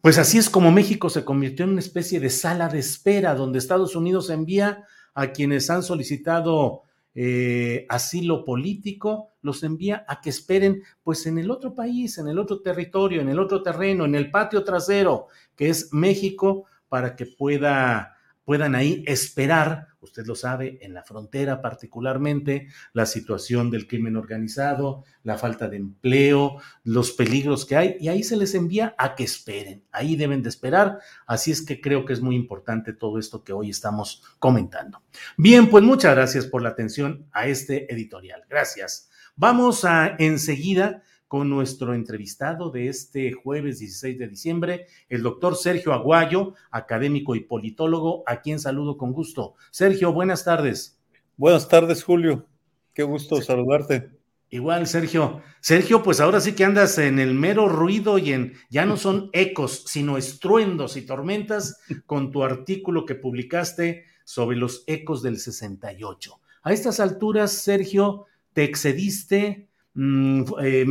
pues 0.08 0.20
así 0.20 0.38
es 0.38 0.50
como 0.50 0.72
México 0.72 1.10
se 1.10 1.26
convirtió 1.26 1.66
en 1.66 1.72
una 1.72 1.82
especie 1.82 2.22
de 2.22 2.30
sala 2.30 2.70
de 2.70 2.80
espera 2.80 3.36
donde 3.36 3.60
Estados 3.60 3.94
Unidos 3.94 4.30
envía 4.30 4.86
a 5.14 5.34
quienes 5.34 5.70
han 5.70 5.84
solicitado 5.84 6.84
eh, 7.14 7.86
asilo 7.90 8.46
político, 8.46 9.34
los 9.42 9.64
envía 9.64 10.06
a 10.08 10.22
que 10.22 10.30
esperen 10.30 10.82
pues 11.04 11.26
en 11.26 11.38
el 11.40 11.52
otro 11.52 11.76
país, 11.76 12.20
en 12.20 12.30
el 12.30 12.40
otro 12.40 12.62
territorio, 12.62 13.20
en 13.20 13.28
el 13.28 13.38
otro 13.38 13.62
terreno, 13.62 14.06
en 14.06 14.16
el 14.16 14.32
patio 14.32 14.64
trasero, 14.64 15.28
que 15.58 15.68
es 15.68 15.90
México, 15.92 16.64
para 16.88 17.18
que 17.18 17.26
pueda 17.26 18.17
puedan 18.48 18.76
ahí 18.76 19.04
esperar, 19.08 19.90
usted 20.00 20.26
lo 20.26 20.34
sabe, 20.34 20.80
en 20.82 20.94
la 20.94 21.04
frontera 21.04 21.62
particularmente, 21.62 22.70
la 22.94 23.06
situación 23.06 23.70
del 23.70 23.88
crimen 23.88 24.16
organizado, 24.16 25.04
la 25.24 25.38
falta 25.38 25.68
de 25.68 25.76
empleo, 25.76 26.62
los 26.86 27.12
peligros 27.12 27.66
que 27.66 27.76
hay, 27.76 27.98
y 28.00 28.08
ahí 28.08 28.24
se 28.24 28.38
les 28.38 28.56
envía 28.56 28.96
a 28.98 29.16
que 29.16 29.26
esperen, 29.26 29.84
ahí 29.92 30.16
deben 30.16 30.44
de 30.44 30.48
esperar, 30.48 31.00
así 31.26 31.52
es 31.52 31.62
que 31.62 31.82
creo 31.82 32.06
que 32.06 32.14
es 32.14 32.22
muy 32.22 32.38
importante 32.38 32.94
todo 32.94 33.20
esto 33.20 33.44
que 33.44 33.52
hoy 33.52 33.70
estamos 33.70 34.24
comentando. 34.40 35.04
Bien, 35.36 35.70
pues 35.70 35.84
muchas 35.84 36.16
gracias 36.16 36.46
por 36.46 36.62
la 36.62 36.70
atención 36.70 37.28
a 37.34 37.48
este 37.48 37.94
editorial. 37.94 38.44
Gracias. 38.50 39.10
Vamos 39.36 39.84
a 39.84 40.16
enseguida 40.20 41.04
con 41.28 41.50
nuestro 41.50 41.94
entrevistado 41.94 42.70
de 42.70 42.88
este 42.88 43.32
jueves 43.32 43.80
16 43.80 44.18
de 44.18 44.28
diciembre, 44.28 44.88
el 45.10 45.24
doctor 45.24 45.56
Sergio 45.56 45.94
Aguayo, 45.94 46.54
académico 46.72 47.36
y 47.36 47.42
politólogo, 47.42 48.24
a 48.28 48.42
quien 48.42 48.60
saludo 48.60 48.98
con 48.98 49.12
gusto. 49.12 49.56
Sergio, 49.72 50.14
buenas 50.14 50.46
tardes. 50.46 51.00
Buenas 51.36 51.68
tardes, 51.68 52.04
Julio. 52.04 52.48
Qué 52.94 53.04
gusto 53.04 53.42
saludarte. 53.42 54.10
Igual, 54.50 54.88
Sergio. 54.88 55.42
Sergio, 55.60 56.02
pues 56.02 56.22
ahora 56.22 56.40
sí 56.40 56.54
que 56.54 56.64
andas 56.64 56.98
en 56.98 57.20
el 57.20 57.34
mero 57.34 57.68
ruido 57.68 58.18
y 58.18 58.32
en, 58.32 58.54
ya 58.70 58.86
no 58.86 58.96
son 58.96 59.30
ecos, 59.34 59.84
sino 59.88 60.18
estruendos 60.18 60.96
y 60.96 61.02
tormentas 61.02 61.82
con 62.06 62.32
tu 62.32 62.44
artículo 62.44 63.06
que 63.06 63.16
publicaste 63.16 64.06
sobre 64.24 64.58
los 64.58 64.84
ecos 64.88 65.22
del 65.22 65.38
68. 65.38 66.40
A 66.64 66.74
estas 66.74 67.00
alturas, 67.00 67.52
Sergio, 67.52 68.26
te 68.54 68.64
excediste, 68.64 69.67
Mm, 70.00 70.44
eh, 70.62 70.86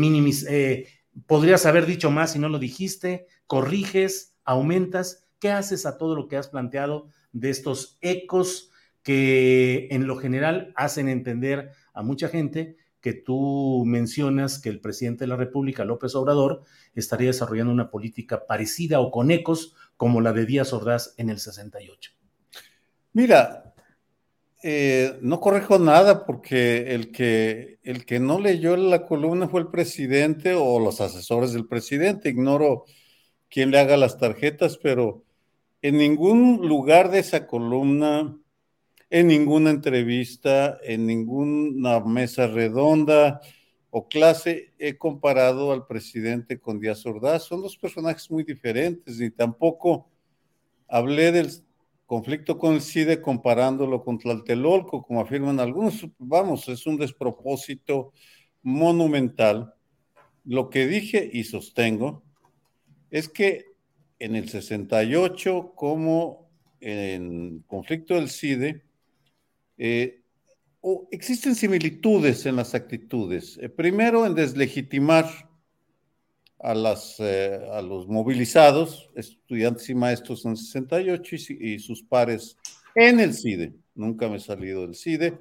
eh, 0.49 0.89
podrías 1.27 1.65
haber 1.65 1.87
dicho 1.87 2.11
más 2.11 2.33
si 2.33 2.41
no 2.41 2.49
lo 2.49 2.59
dijiste, 2.59 3.29
corriges, 3.47 4.35
aumentas, 4.45 5.29
¿qué 5.39 5.53
haces 5.53 5.87
a 5.87 5.97
todo 5.97 6.17
lo 6.17 6.27
que 6.27 6.37
has 6.37 6.49
planteado 6.49 7.09
de 7.31 7.51
estos 7.51 7.99
ecos 8.01 8.73
que 9.05 9.87
en 9.93 10.09
lo 10.09 10.17
general 10.17 10.73
hacen 10.75 11.09
entender 11.09 11.71
a 11.95 12.03
mucha 12.03 12.29
gente 12.29 12.79
que 13.01 13.13
tú 13.13 13.85
mencionas 13.87 14.59
que 14.59 14.71
el 14.71 14.81
presidente 14.81 15.23
de 15.23 15.29
la 15.29 15.37
República, 15.37 15.85
López 15.85 16.17
Obrador, 16.17 16.63
estaría 16.97 17.29
desarrollando 17.29 17.73
una 17.73 17.93
política 17.93 18.45
parecida 18.45 18.99
o 18.99 19.13
con 19.13 19.31
ecos 19.31 19.77
como 19.97 20.21
la 20.21 20.33
de 20.33 20.47
Díaz 20.47 20.73
Ordaz 20.73 21.15
en 21.17 21.31
el 21.31 21.39
68? 21.39 22.11
Mira, 23.13 23.66
eh, 24.69 25.21
no 25.23 25.39
corrijo 25.39 25.79
nada 25.79 26.27
porque 26.27 26.93
el 26.93 27.13
que, 27.13 27.79
el 27.85 28.05
que 28.05 28.19
no 28.19 28.41
leyó 28.41 28.77
la 28.77 29.07
columna 29.07 29.47
fue 29.47 29.61
el 29.61 29.69
presidente 29.69 30.55
o 30.55 30.81
los 30.81 31.01
asesores 31.01 31.53
del 31.53 31.69
presidente. 31.69 32.31
Ignoro 32.31 32.85
quién 33.49 33.71
le 33.71 33.79
haga 33.79 33.97
las 33.97 34.19
tarjetas, 34.19 34.77
pero 34.77 35.23
en 35.83 35.99
ningún 35.99 36.67
lugar 36.67 37.13
de 37.13 37.21
esa 37.21 37.47
columna, 37.47 38.37
en 39.09 39.29
ninguna 39.29 39.71
entrevista, 39.71 40.79
en 40.83 41.07
ninguna 41.07 42.01
mesa 42.01 42.49
redonda 42.49 43.41
o 43.91 44.09
clase 44.09 44.75
he 44.81 44.99
comparado 44.99 45.71
al 45.71 45.87
presidente 45.87 46.59
con 46.59 46.81
Díaz 46.81 47.07
Ordaz. 47.07 47.45
Son 47.45 47.63
dos 47.63 47.77
personajes 47.77 48.29
muy 48.33 48.43
diferentes 48.43 49.21
y 49.21 49.31
tampoco 49.31 50.11
hablé 50.89 51.31
del 51.31 51.53
conflicto 52.07 52.57
con 52.57 52.75
el 52.75 52.81
CIDE 52.81 53.21
comparándolo 53.21 54.03
con 54.03 54.19
Tlatelolco, 54.19 55.03
como 55.03 55.21
afirman 55.21 55.61
algunos. 55.61 56.07
Vamos, 56.19 56.69
es 56.69 56.87
un 56.87 56.97
despropósito 56.97 58.13
monumental. 58.63 59.75
Lo 60.45 60.71
que 60.71 60.87
dije 60.87 61.29
y 61.33 61.45
sostengo 61.45 62.23
es 63.11 63.29
que 63.29 63.67
en 64.19 64.37
el 64.37 64.49
68, 64.49 65.73
como 65.75 66.49
en 66.81 67.65
conflicto 67.67 68.15
del 68.15 68.31
CIDE, 68.31 68.85
eh, 69.77 70.23
existen 71.11 71.55
similitudes 71.55 72.47
en 72.47 72.57
las 72.57 72.75
actitudes. 72.75 73.59
Eh, 73.61 73.69
primero, 73.69 74.25
en 74.25 74.35
deslegitimar 74.35 75.46
eh, 76.61 77.69
a 77.73 77.83
los 77.83 78.09
movilizados, 78.09 79.11
estudiantes 79.15 79.89
y 79.91 79.95
maestros 79.95 80.45
en 80.47 80.57
68 80.57 81.37
y, 81.61 81.79
sus 81.79 82.03
pares 82.03 82.57
en 82.95 83.21
el 83.21 83.35
CIDE. 83.35 83.75
Nunca 83.95 84.29
me 84.29 84.37
he 84.37 84.41
salido 84.41 84.83
del 84.83 84.95
CIDE. 84.95 85.39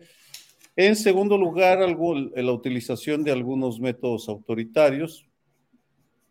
En 0.75 0.95
segundo 0.95 1.37
lugar, 1.37 1.81
algo, 1.81 2.15
la 2.15 2.51
utilización 2.51 3.23
de 3.23 3.31
algunos 3.31 3.79
métodos 3.79 4.27
autoritarios. 4.27 5.25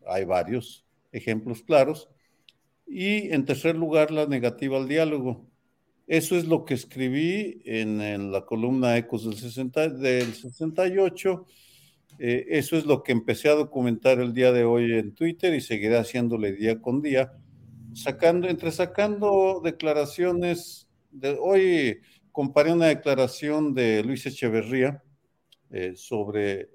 Hay 0.07 0.23
varios 0.23 0.85
ejemplos 1.11 1.63
claros. 1.63 2.09
Y 2.87 3.33
en 3.33 3.45
tercer 3.45 3.75
lugar, 3.75 4.11
la 4.11 4.27
negativa 4.27 4.77
al 4.77 4.87
diálogo. 4.87 5.47
Eso 6.07 6.35
es 6.35 6.45
lo 6.45 6.65
que 6.65 6.75
escribí 6.75 7.61
en, 7.65 8.31
la 8.31 8.45
columna 8.45 8.95
Ecos 8.97 9.25
del, 9.25 9.37
60, 9.37 9.89
del 9.89 10.33
68. 10.33 11.45
Eh, 12.19 12.45
eso 12.49 12.77
es 12.77 12.85
lo 12.85 13.03
que 13.03 13.11
empecé 13.11 13.49
a 13.49 13.55
documentar 13.55 14.19
el 14.19 14.33
día 14.33 14.51
de 14.51 14.63
hoy 14.63 14.93
en 14.93 15.13
Twitter 15.13 15.53
y 15.53 15.61
seguiré 15.61 15.97
haciéndole 15.97 16.53
día 16.53 16.81
con 16.81 17.01
día, 17.01 17.33
sacando, 17.93 18.47
entre 18.47 18.71
sacando 18.71 19.61
declaraciones. 19.63 20.87
De, 21.11 21.37
hoy 21.39 21.99
comparé 22.31 22.73
una 22.73 22.87
declaración 22.87 23.73
de 23.73 24.03
Luis 24.03 24.25
Echeverría 24.25 25.03
eh, 25.69 25.93
sobre 25.95 26.69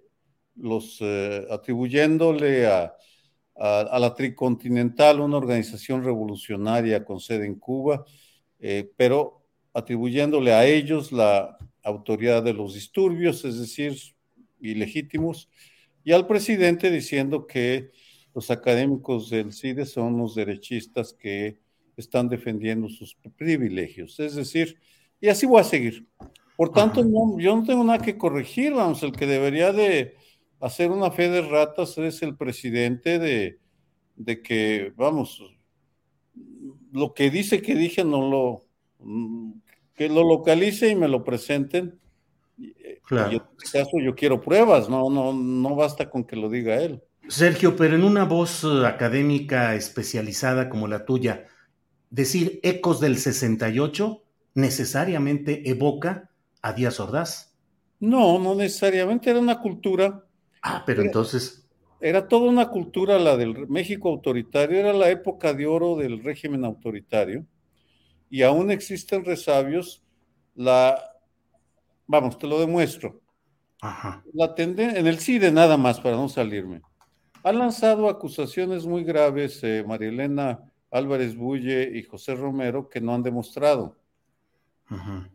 los 0.57 0.99
eh, 1.01 1.47
atribuyéndole 1.51 2.67
a, 2.67 2.95
a, 3.61 3.99
la 3.99 4.15
Tricontinental, 4.15 5.21
una 5.21 5.37
organización 5.37 6.03
revolucionaria 6.03 7.05
con 7.05 7.21
sede 7.21 7.47
en 7.47 7.57
Cuba, 7.57 8.05
eh, 8.59 8.91
pero 8.97 9.43
atribuyéndole 9.75 10.53
a 10.53 10.65
ellos 10.65 11.13
la 11.13 11.59
autoridad 11.83 12.43
de 12.43 12.55
los 12.55 12.75
disturbios, 12.75 13.45
es 13.45 13.59
decir, 13.59 13.97
ilegítimos, 14.61 15.49
y 16.05 16.13
al 16.13 16.27
presidente 16.27 16.91
diciendo 16.91 17.47
que 17.47 17.91
los 18.35 18.51
académicos 18.51 19.31
del 19.31 19.53
CIDE 19.53 19.87
son 19.87 20.17
los 20.17 20.35
derechistas 20.35 21.13
que 21.13 21.59
están 21.97 22.29
defendiendo 22.29 22.89
sus 22.89 23.17
privilegios. 23.37 24.19
Es 24.21 24.35
decir, 24.35 24.79
y 25.21 25.29
así 25.29 25.47
voy 25.47 25.61
a 25.61 25.65
seguir. 25.65 26.07
Por 26.57 26.73
tanto, 26.73 27.03
yo 27.39 27.57
no 27.57 27.65
tengo 27.65 27.85
nada 27.85 27.99
que 27.99 28.19
corregir, 28.19 28.73
vamos, 28.73 29.03
el 29.03 29.13
que 29.13 29.27
debería 29.27 29.73
de 29.73 30.15
hacer 30.61 30.91
una 30.91 31.11
fe 31.11 31.29
de 31.31 31.43
ratas 31.43 31.97
es 31.99 32.23
el 32.23 32.37
presidente 32.37 33.19
de, 33.19 33.59
de 34.17 34.43
que, 34.43 34.93
vamos, 34.97 35.43
lo 36.93 37.15
que 37.15 37.31
dice 37.31 37.63
que 37.63 37.75
dije 37.75 38.05
no 38.05 38.29
lo, 38.29 38.67
que 39.95 40.09
lo 40.09 40.25
localice 40.25 40.91
y 40.91 40.95
me 40.95 41.09
lo 41.09 41.25
presenten. 41.25 41.99
Claro. 43.11 43.33
Y 43.33 43.37
en 43.37 43.43
este 43.61 43.79
caso 43.79 43.99
yo 43.99 44.15
quiero 44.15 44.41
pruebas, 44.41 44.89
no, 44.89 45.11
no, 45.11 45.33
no 45.33 45.75
basta 45.75 46.09
con 46.09 46.25
que 46.25 46.37
lo 46.37 46.49
diga 46.49 46.77
él. 46.77 47.03
Sergio, 47.29 47.75
pero 47.75 47.97
en 47.97 48.05
una 48.05 48.25
voz 48.25 48.65
eh, 48.65 48.87
académica 48.87 49.75
especializada 49.75 50.69
como 50.69 50.87
la 50.87 51.05
tuya, 51.05 51.47
decir 52.09 52.61
ecos 52.63 53.01
del 53.01 53.19
68 53.19 54.23
necesariamente 54.55 55.69
evoca 55.69 56.31
a 56.63 56.73
Díaz 56.73 57.01
Ordaz. 57.01 57.59
No, 57.99 58.39
no 58.39 58.55
necesariamente, 58.55 59.29
era 59.29 59.41
una 59.41 59.61
cultura 59.61 60.25
Ah, 60.63 60.83
pero 60.87 61.03
entonces... 61.03 61.57
Era 62.03 62.29
toda 62.29 62.49
una 62.49 62.71
cultura 62.71 63.19
la 63.19 63.37
del 63.37 63.69
México 63.69 64.09
autoritario, 64.09 64.79
era 64.79 64.95
la 64.95 65.11
época 65.11 65.53
de 65.53 65.67
oro 65.67 65.97
del 65.97 66.25
régimen 66.25 66.65
autoritario, 66.65 67.45
y 68.31 68.43
aún 68.43 68.71
existen 68.71 69.25
resabios, 69.25 70.03
la... 70.55 70.99
Vamos, 72.11 72.37
te 72.37 72.49
lo 72.49 72.59
demuestro. 72.59 73.21
Ajá. 73.81 74.25
La 74.35 74.53
en 74.57 75.07
el 75.07 75.21
CIDE 75.21 75.53
nada 75.53 75.77
más, 75.77 76.01
para 76.01 76.17
no 76.17 76.29
salirme. 76.29 76.83
Ha 77.45 77.53
lanzado 77.53 78.09
acusaciones 78.09 78.85
muy 78.85 79.05
graves 79.05 79.61
eh, 79.63 79.85
Marielena 79.87 80.59
Álvarez 80.91 81.37
Bulle 81.37 81.89
y 81.95 82.03
José 82.03 82.35
Romero 82.35 82.89
que 82.89 83.01
no 83.01 83.15
han 83.15 83.23
demostrado. 83.23 83.97
Ajá. 84.87 85.31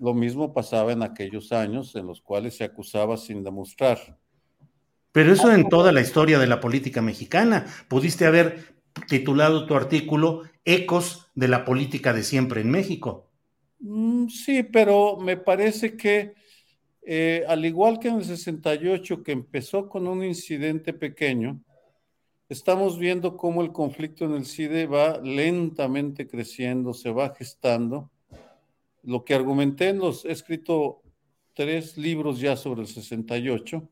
Lo 0.00 0.14
mismo 0.14 0.52
pasaba 0.52 0.90
en 0.90 1.04
aquellos 1.04 1.52
años 1.52 1.94
en 1.94 2.08
los 2.08 2.20
cuales 2.20 2.56
se 2.56 2.64
acusaba 2.64 3.16
sin 3.16 3.44
demostrar. 3.44 4.18
Pero 5.12 5.32
eso 5.32 5.52
en 5.52 5.68
toda 5.68 5.92
la 5.92 6.00
historia 6.00 6.40
de 6.40 6.48
la 6.48 6.58
política 6.58 7.02
mexicana. 7.02 7.66
Pudiste 7.86 8.26
haber 8.26 8.74
titulado 9.06 9.64
tu 9.66 9.76
artículo 9.76 10.42
Ecos 10.64 11.30
de 11.36 11.46
la 11.46 11.64
política 11.64 12.12
de 12.12 12.24
siempre 12.24 12.62
en 12.62 12.72
México. 12.72 13.25
Mm, 13.78 14.28
sí, 14.28 14.62
pero 14.62 15.16
me 15.16 15.36
parece 15.36 15.96
que 15.96 16.34
eh, 17.08 17.44
al 17.46 17.64
igual 17.64 18.00
que 18.00 18.08
en 18.08 18.16
el 18.16 18.24
68, 18.24 19.22
que 19.22 19.30
empezó 19.30 19.88
con 19.88 20.08
un 20.08 20.24
incidente 20.24 20.92
pequeño, 20.92 21.62
estamos 22.48 22.98
viendo 22.98 23.36
cómo 23.36 23.62
el 23.62 23.70
conflicto 23.70 24.24
en 24.24 24.34
el 24.34 24.44
CIDE 24.44 24.86
va 24.86 25.20
lentamente 25.20 26.26
creciendo, 26.26 26.92
se 26.92 27.10
va 27.10 27.32
gestando. 27.32 28.10
Lo 29.04 29.24
que 29.24 29.34
argumenté 29.34 29.90
en 29.90 29.98
los, 29.98 30.24
he 30.24 30.32
escrito 30.32 31.02
tres 31.54 31.96
libros 31.96 32.40
ya 32.40 32.56
sobre 32.56 32.80
el 32.82 32.88
68 32.88 33.88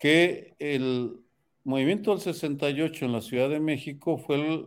que 0.00 0.56
el 0.58 1.20
movimiento 1.62 2.10
del 2.10 2.20
68 2.20 3.04
en 3.04 3.12
la 3.12 3.20
Ciudad 3.20 3.50
de 3.50 3.60
México 3.60 4.16
fue 4.18 4.66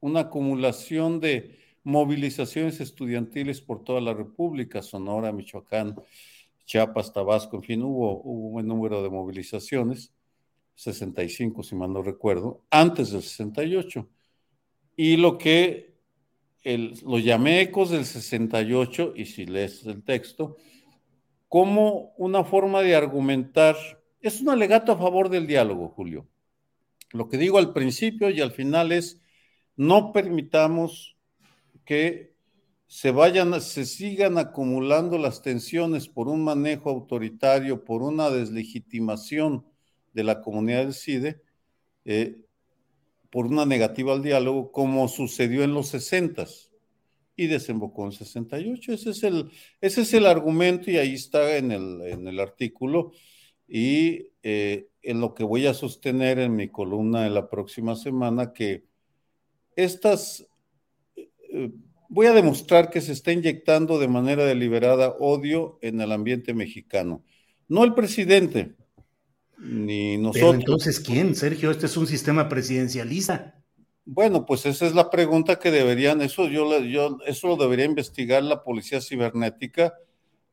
una 0.00 0.20
acumulación 0.20 1.20
de 1.20 1.58
movilizaciones 1.84 2.80
estudiantiles 2.80 3.60
por 3.60 3.84
toda 3.84 4.00
la 4.00 4.14
República, 4.14 4.82
Sonora, 4.82 5.32
Michoacán, 5.32 5.94
Chiapas, 6.64 7.12
Tabasco, 7.12 7.56
en 7.56 7.62
fin, 7.62 7.82
hubo, 7.82 8.20
un 8.22 8.52
buen 8.52 8.66
número 8.66 9.02
de 9.02 9.10
movilizaciones, 9.10 10.12
65 10.74 11.62
si 11.62 11.76
mal 11.76 11.92
no 11.92 12.02
recuerdo, 12.02 12.64
antes 12.70 13.12
del 13.12 13.22
68. 13.22 14.08
Y 14.96 15.18
lo 15.18 15.38
que 15.38 15.94
lo 16.64 17.18
llamé 17.18 17.60
ecos 17.60 17.90
del 17.90 18.06
68, 18.06 19.12
y 19.14 19.26
si 19.26 19.44
lees 19.44 19.84
el 19.84 20.02
texto, 20.02 20.56
como 21.48 22.14
una 22.16 22.42
forma 22.42 22.80
de 22.80 22.96
argumentar 22.96 23.76
es 24.20 24.40
un 24.40 24.48
alegato 24.48 24.90
a 24.90 24.96
favor 24.96 25.28
del 25.28 25.46
diálogo, 25.46 25.90
Julio. 25.90 26.26
Lo 27.12 27.28
que 27.28 27.36
digo 27.36 27.58
al 27.58 27.74
principio 27.74 28.30
y 28.30 28.40
al 28.40 28.52
final 28.52 28.90
es, 28.90 29.20
no 29.76 30.12
permitamos 30.12 31.13
que 31.84 32.34
se 32.86 33.10
vayan, 33.10 33.60
se 33.60 33.84
sigan 33.86 34.38
acumulando 34.38 35.18
las 35.18 35.42
tensiones 35.42 36.08
por 36.08 36.28
un 36.28 36.44
manejo 36.44 36.90
autoritario, 36.90 37.84
por 37.84 38.02
una 38.02 38.30
deslegitimación 38.30 39.66
de 40.12 40.24
la 40.24 40.40
comunidad 40.40 40.84
del 40.84 40.94
CIDE, 40.94 41.42
eh, 42.04 42.40
por 43.30 43.46
una 43.46 43.66
negativa 43.66 44.12
al 44.12 44.22
diálogo, 44.22 44.70
como 44.70 45.08
sucedió 45.08 45.64
en 45.64 45.74
los 45.74 45.88
60 45.88 46.46
y 47.36 47.46
desembocó 47.48 48.04
en 48.04 48.12
68. 48.12 48.92
Ese 48.92 49.10
es 49.10 49.22
el, 49.24 49.50
ese 49.80 50.02
es 50.02 50.14
el 50.14 50.26
argumento 50.26 50.90
y 50.90 50.98
ahí 50.98 51.14
está 51.14 51.56
en 51.56 51.72
el, 51.72 52.00
en 52.02 52.28
el 52.28 52.38
artículo 52.38 53.12
y 53.66 54.28
eh, 54.42 54.88
en 55.02 55.20
lo 55.20 55.34
que 55.34 55.44
voy 55.44 55.66
a 55.66 55.74
sostener 55.74 56.38
en 56.38 56.54
mi 56.54 56.68
columna 56.68 57.24
de 57.24 57.30
la 57.30 57.48
próxima 57.48 57.96
semana, 57.96 58.52
que 58.52 58.84
estas, 59.76 60.46
eh, 61.54 61.70
voy 62.08 62.26
a 62.26 62.32
demostrar 62.32 62.90
que 62.90 63.00
se 63.00 63.12
está 63.12 63.32
inyectando 63.32 63.98
de 63.98 64.08
manera 64.08 64.44
deliberada 64.44 65.10
odio 65.20 65.78
en 65.82 66.00
el 66.00 66.10
ambiente 66.10 66.52
mexicano. 66.52 67.22
No 67.68 67.84
el 67.84 67.94
presidente, 67.94 68.74
ni 69.58 70.18
nosotros. 70.18 70.50
Pero 70.50 70.54
entonces, 70.54 71.00
¿quién, 71.00 71.34
Sergio? 71.34 71.70
Este 71.70 71.86
es 71.86 71.96
un 71.96 72.06
sistema 72.06 72.48
presidencialista. 72.48 73.62
Bueno, 74.04 74.44
pues 74.44 74.66
esa 74.66 74.86
es 74.86 74.94
la 74.94 75.10
pregunta 75.10 75.58
que 75.58 75.70
deberían, 75.70 76.20
eso 76.20 76.48
yo, 76.48 76.80
yo 76.80 77.18
eso 77.26 77.48
lo 77.48 77.56
debería 77.56 77.86
investigar 77.86 78.42
la 78.42 78.62
policía 78.62 79.00
cibernética 79.00 79.94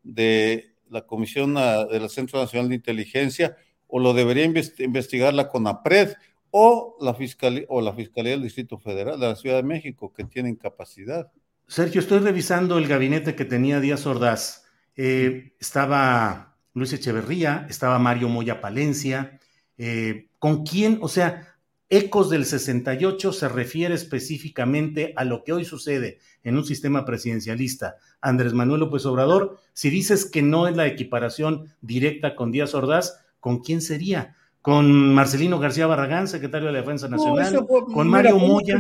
de 0.04 0.76
la 0.90 1.02
Comisión 1.02 1.56
del 1.56 2.10
Centro 2.10 2.40
Nacional 2.40 2.70
de 2.70 2.76
Inteligencia 2.76 3.58
o 3.88 4.00
lo 4.00 4.14
debería 4.14 4.46
investigar 4.46 5.34
la 5.34 5.50
CONAPRED 5.50 6.14
o 6.52 6.98
la, 7.02 7.14
Fiscalía, 7.14 7.66
o 7.70 7.82
la 7.82 7.94
Fiscalía 7.94 8.34
del 8.34 8.44
Distrito 8.44 8.78
Federal 8.78 9.20
de 9.20 9.28
la 9.28 9.36
Ciudad 9.36 9.56
de 9.56 9.64
México, 9.64 10.14
que 10.14 10.26
tienen 10.26 10.56
capacidad. 10.56 11.32
Sergio, 11.68 12.02
estoy 12.02 12.20
revisando 12.20 12.78
el 12.78 12.88
gabinete 12.88 13.36
que 13.36 13.46
tenía 13.46 13.80
Díaz 13.80 14.06
Ordaz. 14.06 14.66
Eh, 14.96 15.54
estaba 15.60 16.58
Luis 16.74 16.94
Echeverría, 16.94 17.66
estaba 17.70 17.98
Mario 17.98 18.28
Moya 18.28 18.60
Palencia. 18.60 19.40
Eh, 19.78 20.28
¿Con 20.38 20.66
quién? 20.66 21.00
O 21.02 21.08
sea, 21.08 21.48
Ecos 21.94 22.30
del 22.30 22.46
68 22.46 23.34
se 23.34 23.50
refiere 23.50 23.94
específicamente 23.94 25.14
a 25.18 25.26
lo 25.26 25.44
que 25.44 25.52
hoy 25.52 25.66
sucede 25.66 26.20
en 26.42 26.56
un 26.56 26.64
sistema 26.64 27.04
presidencialista. 27.04 27.98
Andrés 28.22 28.54
Manuel 28.54 28.80
López 28.80 29.06
Obrador, 29.06 29.60
si 29.74 29.90
dices 29.90 30.26
que 30.26 30.42
no 30.42 30.70
es 30.70 30.76
la 30.78 30.88
equiparación 30.88 31.74
directa 31.82 32.36
con 32.36 32.52
Díaz 32.54 32.76
Ordaz, 32.76 33.20
¿con 33.42 33.60
quién 33.60 33.82
sería? 33.82 34.38
¿Con 34.62 35.14
Marcelino 35.14 35.60
García 35.60 35.88
Barragán, 35.88 36.28
secretario 36.28 36.68
de 36.68 36.74
la 36.74 36.80
Defensa 36.80 37.08
Nacional? 37.08 37.66
¿Con 37.66 38.08
Mario 38.08 38.38
Moya? 38.38 38.80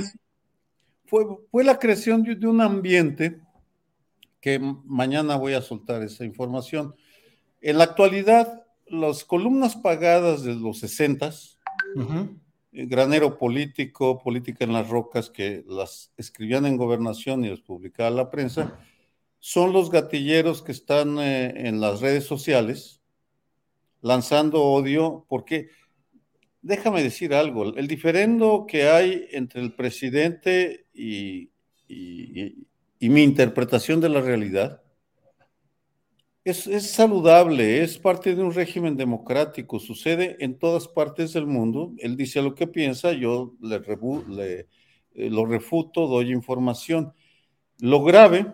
Fue, 1.05 1.25
fue 1.49 1.63
la 1.63 1.79
creación 1.79 2.23
de, 2.23 2.47
un 2.47 2.61
ambiente 2.61 3.41
que 4.39 4.59
mañana 4.59 5.35
voy 5.35 5.53
a 5.53 5.61
soltar 5.61 6.03
esa 6.03 6.23
información. 6.23 6.95
En 7.61 7.77
la 7.77 7.85
actualidad, 7.85 8.63
las 8.87 9.23
columnas 9.23 9.75
pagadas 9.75 10.43
de 10.43 10.55
los 10.55 10.79
60 10.79 11.31
granero 12.71 13.37
político, 13.37 14.21
política 14.21 14.63
en 14.63 14.73
las 14.73 14.89
rocas, 14.89 15.29
que 15.29 15.63
las 15.67 16.11
escribían 16.17 16.65
en 16.65 16.77
gobernación 16.77 17.43
y 17.43 17.49
las 17.49 17.61
publicaba 17.61 18.09
la 18.09 18.29
prensa, 18.29 18.79
son 19.39 19.73
los 19.73 19.89
gatilleros 19.89 20.61
que 20.61 20.71
están 20.71 21.19
eh, 21.19 21.67
en 21.67 21.81
las 21.81 21.99
redes 21.99 22.25
sociales 22.25 23.00
lanzando 24.01 24.63
odio, 24.63 25.25
porque 25.29 25.69
déjame 26.61 27.03
decir 27.03 27.33
algo, 27.33 27.75
el 27.75 27.87
diferendo 27.87 28.65
que 28.67 28.89
hay 28.89 29.27
entre 29.31 29.61
el 29.61 29.73
presidente 29.73 30.87
y, 30.93 31.49
mi 32.99 33.23
interpretación 33.23 33.99
de 33.99 34.09
la 34.09 34.21
realidad 34.21 34.81
es, 36.43 36.63
saludable, 36.91 37.83
es 37.83 37.97
parte 37.97 38.35
de 38.35 38.43
un 38.43 38.53
régimen 38.53 38.95
democrático, 38.95 39.79
sucede 39.79 40.37
en 40.39 40.57
todas 40.57 40.87
partes 40.87 41.33
del 41.33 41.47
mundo, 41.47 41.93
él 41.97 42.15
dice 42.15 42.41
lo 42.41 42.55
que 42.55 42.67
piensa, 42.67 43.11
yo 43.11 43.55
le, 43.59 43.81
le 44.29 44.67
eh, 45.13 45.29
lo 45.29 45.45
refuto, 45.45 46.07
doy 46.07 46.31
información. 46.31 47.13
Lo 47.79 48.03
grave 48.03 48.53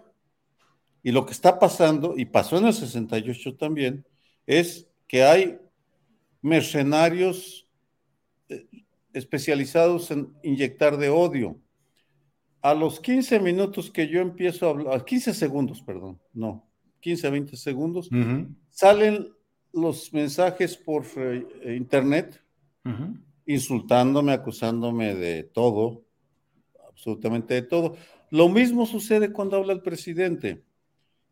y 1.03 1.11
lo 1.11 1.25
que 1.25 1.33
está 1.33 1.59
pasando, 1.59 2.15
y 2.17 2.25
pasó 2.25 2.57
en 2.57 2.67
el 2.67 2.73
68 2.73 3.55
también, 3.55 4.05
es 4.45 4.89
que 5.07 5.23
hay 5.23 5.59
mercenarios 6.41 7.67
eh, 8.49 8.67
especializados 9.13 10.11
en 10.11 10.33
inyectar 10.43 10.97
de 10.97 11.09
odio. 11.09 11.59
A 12.61 12.73
los 12.73 12.99
15 12.99 13.39
minutos 13.39 13.89
que 13.89 14.07
yo 14.07 14.19
empiezo 14.19 14.67
a 14.67 14.69
hablar, 14.71 15.05
15 15.05 15.33
segundos, 15.33 15.81
perdón, 15.81 16.19
no, 16.33 16.67
15 16.99 17.27
a 17.27 17.29
20 17.29 17.55
segundos, 17.55 18.09
salen 18.69 19.29
los 19.71 20.11
mensajes 20.11 20.75
por 20.75 21.05
eh, 21.15 21.75
internet 21.77 22.43
insultándome, 23.45 24.33
acusándome 24.33 25.15
de 25.15 25.43
todo, 25.43 26.03
absolutamente 26.89 27.53
de 27.53 27.61
todo. 27.61 27.95
Lo 28.29 28.49
mismo 28.49 28.85
sucede 28.85 29.31
cuando 29.31 29.57
habla 29.57 29.73
el 29.73 29.81
presidente. 29.81 30.63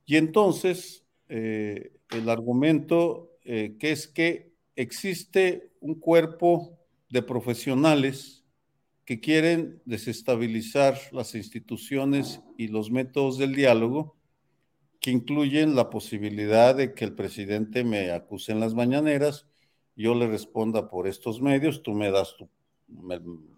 Y 0.05 0.17
entonces, 0.17 1.05
eh, 1.27 1.93
el 2.11 2.29
argumento 2.29 3.34
eh, 3.45 3.75
que 3.79 3.91
es 3.91 4.07
que 4.07 4.51
existe 4.75 5.71
un 5.79 5.95
cuerpo 5.95 6.79
de 7.09 7.21
profesionales 7.21 8.43
que 9.05 9.19
quieren 9.19 9.81
desestabilizar 9.85 10.97
las 11.11 11.35
instituciones 11.35 12.41
y 12.57 12.67
los 12.67 12.89
métodos 12.89 13.37
del 13.37 13.53
diálogo, 13.53 14.17
que 14.99 15.11
incluyen 15.11 15.75
la 15.75 15.91
posibilidad 15.91 16.75
de 16.75 16.95
que 16.95 17.05
el 17.05 17.13
presidente 17.13 17.83
me 17.83 18.11
acuse 18.11 18.51
en 18.51 18.59
las 18.59 18.73
mañaneras, 18.73 19.47
yo 19.95 20.15
le 20.15 20.27
responda 20.27 20.89
por 20.89 21.07
estos 21.07 21.39
medios, 21.39 21.83
tú 21.83 21.93
me 21.93 22.09
das 22.09 22.35
tu, 22.35 22.49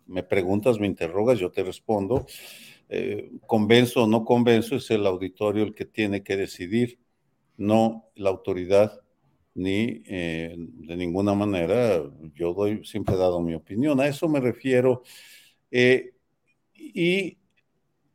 me 0.05 0.23
preguntas, 0.23 0.79
me 0.79 0.87
interrogas, 0.87 1.39
yo 1.39 1.51
te 1.51 1.63
respondo. 1.63 2.25
Eh, 2.89 3.31
convenzo 3.45 4.03
o 4.03 4.07
no 4.07 4.23
convenzo, 4.23 4.75
es 4.75 4.89
el 4.91 5.05
auditorio 5.05 5.63
el 5.63 5.73
que 5.73 5.85
tiene 5.85 6.23
que 6.23 6.37
decidir, 6.37 6.99
no 7.57 8.09
la 8.15 8.29
autoridad, 8.29 9.01
ni 9.57 10.03
eh, 10.05 10.55
de 10.55 10.95
ninguna 10.95 11.33
manera 11.33 12.03
yo 12.35 12.53
doy, 12.53 12.85
siempre 12.85 13.15
he 13.15 13.17
dado 13.17 13.41
mi 13.41 13.55
opinión. 13.55 13.99
A 13.99 14.07
eso 14.07 14.29
me 14.29 14.39
refiero. 14.39 15.01
Eh, 15.71 16.13
y 16.73 17.37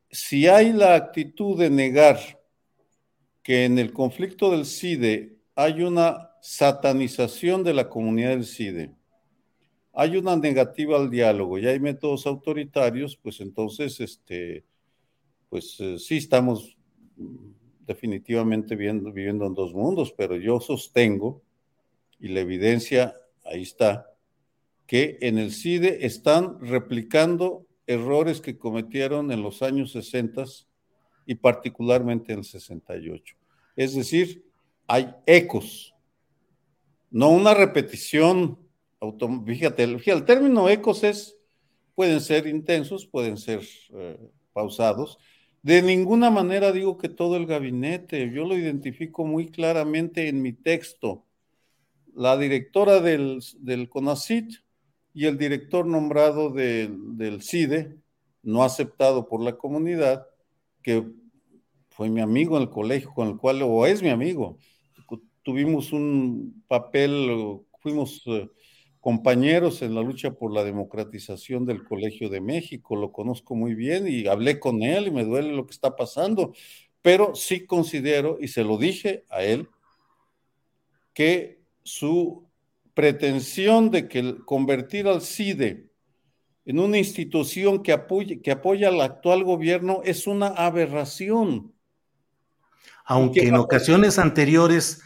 si 0.09 0.47
hay 0.47 0.73
la 0.73 0.95
actitud 0.95 1.59
de 1.59 1.69
negar 1.69 2.19
que 3.43 3.65
en 3.65 3.79
el 3.79 3.93
conflicto 3.93 4.53
del 4.53 4.65
CIDE 4.65 5.37
hay 5.57 5.83
una 5.83 6.31
satanización 6.41 7.65
de 7.65 7.75
la 7.75 7.89
comunidad 7.89 8.31
del 8.31 8.47
CIDE, 8.47 8.95
hay 9.93 10.17
una 10.17 10.37
negativa 10.37 10.97
al 10.97 11.11
diálogo 11.11 11.59
y 11.59 11.67
hay 11.67 11.81
métodos 11.81 12.27
autoritarios, 12.27 13.17
pues 13.17 13.41
entonces, 13.41 14.01
este, 14.01 14.65
pues 15.49 15.77
eh, 15.81 15.99
sí 15.99 16.19
estamos 16.19 16.77
definitivamente 17.87 18.77
viviendo 18.77 19.47
en 19.47 19.55
dos 19.55 19.75
mundos, 19.75 20.13
pero 20.17 20.37
yo 20.37 20.61
sostengo, 20.61 21.43
y 22.19 22.29
la 22.29 22.41
evidencia 22.41 23.15
ahí 23.45 23.63
está, 23.63 24.15
que 24.87 25.19
en 25.21 25.39
el 25.39 25.53
CIDE 25.53 26.07
están 26.07 26.61
replicando 26.61 27.67
errores 27.87 28.41
que 28.41 28.59
cometieron 28.59 29.33
en 29.33 29.43
los 29.43 29.63
años 29.63 29.93
60 29.93 30.45
y 31.27 31.35
particularmente 31.37 32.33
en 32.33 32.41
el 32.41 32.45
68. 32.45 33.37
Es 33.77 33.95
decir, 33.95 34.45
hay 34.87 35.15
ecos, 35.27 35.95
no 37.11 37.31
una 37.31 37.55
repetición 37.55 38.59
fíjate, 39.45 39.83
el 39.83 40.25
término 40.25 40.69
ecos 40.69 41.03
es, 41.03 41.37
pueden 41.95 42.21
ser 42.21 42.47
intensos, 42.47 43.07
pueden 43.07 43.37
ser 43.37 43.61
eh, 43.93 44.19
pausados. 44.53 45.19
De 45.63 45.81
ninguna 45.81 46.29
manera 46.29 46.73
digo 46.73 46.99
que 46.99 47.09
todo 47.09 47.37
el 47.37 47.47
gabinete, 47.47 48.31
yo 48.31 48.45
lo 48.45 48.57
identifico 48.57 49.25
muy 49.25 49.49
claramente 49.49 50.29
en 50.29 50.43
mi 50.43 50.53
texto. 50.53 51.25
La 52.15 52.37
directora 52.37 53.01
del, 53.01 53.41
CONACIT 53.89 54.55
y 55.15 55.27
el 55.27 55.39
director 55.39 55.87
nombrado 55.87 56.51
del 56.51 57.43
CIDE, 57.43 57.97
no 58.43 58.65
aceptado 58.65 59.29
por 59.29 59.41
la 59.41 59.57
comunidad, 59.57 60.27
que 60.83 61.09
fue 61.91 62.11
mi 62.11 62.21
amigo 62.21 62.57
en 62.57 62.65
el 62.65 62.71
colegio 62.71 63.13
con 63.15 63.29
el 63.29 63.37
cual, 63.37 63.63
o 63.63 63.87
es 63.87 64.03
mi 64.03 64.09
amigo, 64.09 64.59
tuvimos 65.43 65.93
un 65.93 66.65
papel, 66.67 67.61
fuimos 67.79 68.23
eh, 68.27 68.49
compañeros 69.03 69.83
en 69.83 69.97
la 69.97 70.01
lucha 70.01 70.31
por 70.31 70.55
la 70.55 70.63
democratización 70.63 71.67
del 71.67 71.83
Colegio 71.83 72.29
de 72.29 72.41
México, 72.41 72.95
lo 72.95 73.11
conozco 73.11 73.57
muy 73.57 73.75
bien 73.75 74.07
y 74.07 74.29
hablé 74.29 74.61
con 74.61 74.85
él 74.85 75.09
y 75.09 75.11
me 75.11 75.25
duele 75.25 75.53
lo 75.53 75.67
que 75.67 75.73
está 75.73 75.97
pasando, 75.97 76.55
pero 77.03 77.35
sí 77.35 77.67
considero, 77.67 78.39
y 78.41 78.47
se 78.47 78.63
lo 78.63 78.79
dije 78.79 79.25
a 79.29 79.43
él, 79.43 79.69
que 81.13 81.61
su 81.83 82.47
pretensión 82.95 83.91
de 83.91 84.07
que 84.07 84.37
convertir 84.45 85.09
al 85.09 85.21
CIDE 85.21 85.91
en 86.65 86.79
una 86.79 86.97
institución 86.97 87.83
que, 87.83 87.91
apoye, 87.91 88.41
que 88.41 88.53
apoya 88.53 88.87
al 88.87 89.01
actual 89.01 89.43
gobierno 89.43 90.03
es 90.05 90.29
una 90.29 90.47
aberración. 90.47 91.75
Aunque 93.05 93.49
en 93.49 93.57
ocasiones 93.57 94.21
anteriores 94.21 95.03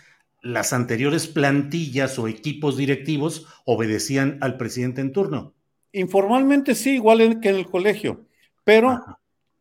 las 0.46 0.72
anteriores 0.72 1.26
plantillas 1.26 2.18
o 2.18 2.28
equipos 2.28 2.76
directivos 2.76 3.46
obedecían 3.64 4.38
al 4.40 4.56
presidente 4.56 5.00
en 5.00 5.12
turno. 5.12 5.54
Informalmente 5.92 6.74
sí, 6.74 6.94
igual 6.94 7.40
que 7.40 7.48
en 7.48 7.56
el 7.56 7.66
colegio, 7.66 8.26
pero, 8.64 9.02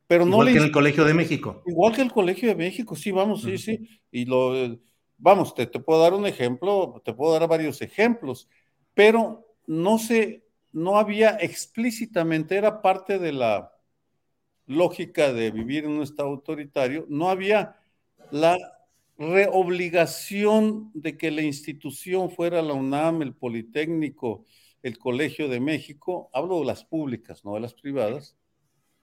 pero 0.07 0.25
no 0.25 0.37
igual 0.37 0.47
que 0.47 0.57
en 0.57 0.63
el 0.63 0.71
Colegio 0.71 1.05
de 1.05 1.13
México. 1.13 1.63
Igual 1.65 1.95
que 1.95 2.01
el 2.01 2.11
Colegio 2.11 2.49
de 2.49 2.55
México, 2.55 2.95
sí, 2.95 3.11
vamos, 3.11 3.41
sí, 3.41 3.57
sí. 3.57 3.89
Y 4.11 4.25
lo, 4.25 4.53
vamos, 5.17 5.55
te, 5.55 5.65
te, 5.65 5.79
puedo 5.79 6.01
dar 6.01 6.13
un 6.13 6.25
ejemplo, 6.25 7.01
te 7.03 7.13
puedo 7.13 7.37
dar 7.37 7.47
varios 7.47 7.81
ejemplos, 7.81 8.47
pero 8.93 9.47
no 9.65 9.97
sé, 9.97 10.45
no 10.71 10.97
había 10.97 11.37
explícitamente, 11.39 12.55
era 12.55 12.81
parte 12.81 13.17
de 13.17 13.31
la 13.31 13.71
lógica 14.67 15.31
de 15.31 15.51
vivir 15.51 15.85
en 15.85 15.91
un 15.91 16.03
estado 16.03 16.29
autoritario, 16.29 17.05
no 17.09 17.29
había 17.29 17.77
la 18.31 18.57
reobligación 19.17 20.91
de 20.93 21.17
que 21.17 21.31
la 21.31 21.41
institución 21.41 22.29
fuera 22.29 22.61
la 22.61 22.73
UNAM, 22.73 23.21
el 23.21 23.33
Politécnico, 23.33 24.45
el 24.83 24.97
Colegio 24.97 25.47
de 25.47 25.59
México, 25.59 26.29
hablo 26.33 26.59
de 26.59 26.65
las 26.65 26.83
públicas, 26.83 27.43
no 27.43 27.55
de 27.55 27.61
las 27.61 27.73
privadas, 27.73 28.37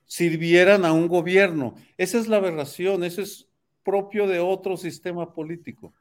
sirvieran 0.05 0.85
a 0.85 0.92
un 0.92 1.09
gobierno. 1.09 1.75
Esa 1.96 2.18
es 2.18 2.29
la 2.29 2.37
aberración, 2.37 3.05
eso 3.05 3.22
es 3.22 3.48
propio 3.83 4.27
de 4.27 4.40
otro 4.40 4.77
sistema 4.77 5.35
político. 5.35 5.92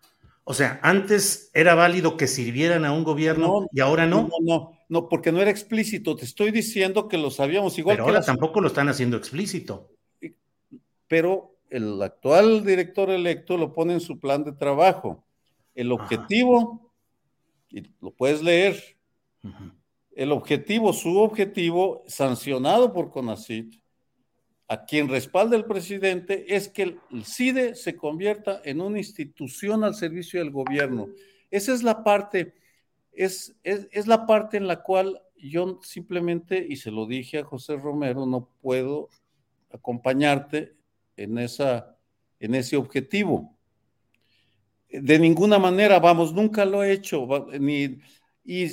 O 0.44 0.54
sea, 0.54 0.80
antes 0.84 1.50
era 1.54 1.76
válido 1.76 2.18
que 2.18 2.28
sirvieran 2.28 2.84
a 2.84 2.92
un 2.92 3.04
gobierno 3.04 3.68
y 3.72 3.80
ahora 3.80 4.08
no. 4.08 4.24
No, 4.24 4.38
no, 4.42 4.78
no, 4.90 5.08
porque 5.08 5.32
no 5.32 5.40
era 5.40 5.52
explícito. 5.52 6.16
Te 6.16 6.26
estoy 6.26 6.52
diciendo 6.52 7.08
que 7.08 7.18
lo 7.18 7.32
sabíamos 7.32 7.78
igual 7.78 7.98
Pero 7.98 8.08
ahora 8.08 8.22
tampoco 8.22 8.60
lo 8.60 8.68
están 8.68 8.90
haciendo 8.90 9.18
explícito. 9.18 9.92
Pero 11.08 11.51
el 11.72 12.02
actual 12.02 12.66
director 12.66 13.10
electo 13.10 13.58
lo 13.58 13.74
pone 13.74 13.94
en 13.94 14.02
su 14.02 14.20
plan 14.20 14.44
de 14.44 14.52
trabajo. 14.52 15.24
El 15.74 15.94
objetivo, 15.94 16.92
y 17.70 17.84
lo 18.02 18.12
puedes 18.12 18.44
leer, 18.44 18.98
el 20.14 20.34
objetivo, 20.34 20.92
su 20.92 21.18
objetivo, 21.18 22.04
sancionado 22.08 22.92
por 22.92 23.10
CONACIT, 23.10 23.82
a 24.68 24.84
quien 24.86 25.08
respalda 25.08 25.56
el 25.56 25.64
presidente, 25.64 26.54
es 26.54 26.68
que 26.68 26.84
el 26.84 27.26
CIDE 27.26 27.76
se 27.76 27.96
convierta 27.96 28.62
en 28.66 28.82
una 28.82 28.98
institución 28.98 29.86
al 29.86 29.96
servicio 29.96 30.42
del 30.42 30.52
gobierno. 30.52 31.08
Esa 31.50 31.74
es 31.74 31.84
la 31.84 32.04
parte, 32.04 32.54
es, 33.14 33.56
es, 33.64 33.88
es 33.92 34.08
la 34.08 34.26
parte 34.26 34.58
en 34.58 34.68
la 34.68 34.84
cual 34.84 35.22
yo 35.38 35.80
simplemente, 35.84 36.66
y 36.68 36.76
se 36.76 36.92
lo 36.92 37.06
dije 37.06 37.40
a 37.40 37.46
José 37.46 37.78
Romero, 37.78 38.26
no 38.26 38.50
puedo 38.62 39.08
acompañarte 39.72 40.81
en, 41.18 41.38
esa, 41.38 41.98
en 42.40 42.56
ese 42.56 42.78
objetivo. 42.78 43.58
De 44.90 45.18
ninguna 45.20 45.58
manera, 45.58 46.00
vamos, 46.00 46.34
nunca 46.34 46.66
lo 46.66 46.84
he 46.84 46.92
hecho, 46.92 47.28
ni, 47.60 48.00
y 48.44 48.68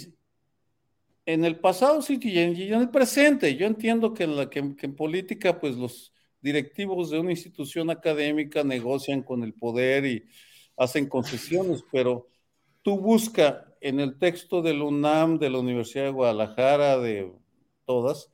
en 1.29 1.45
el 1.45 1.61
pasado 1.61 2.01
sí 2.01 2.19
y 2.23 2.39
en, 2.39 2.81
el 2.81 2.89
presente. 2.89 3.55
Yo 3.55 3.67
entiendo 3.67 4.15
que 4.15 4.25
en, 4.25 4.37
la, 4.37 4.49
que, 4.49 4.61
en 4.61 4.97
política, 4.97 5.61
pues 5.61 5.77
los 5.77 6.13
directivos 6.41 7.11
de 7.11 7.19
una 7.19 7.33
institución 7.33 7.91
académica 7.91 8.65
negocian 8.65 9.23
con 9.23 9.43
el 9.43 9.53
poder 9.53 10.07
y 10.07 10.25
hacen 10.77 11.07
concesiones, 11.07 11.85
pero 11.93 12.29
tú 12.83 12.99
busca 12.99 13.67
en 13.83 14.01
el 14.01 14.19
texto 14.19 14.63
del 14.63 14.81
UNAM, 14.81 15.39
de 15.39 15.51
la 15.51 15.59
Universidad 15.59 16.05
de 16.05 16.11
Guadalajara, 16.13 16.99
de 16.99 17.31
todas, 17.85 18.31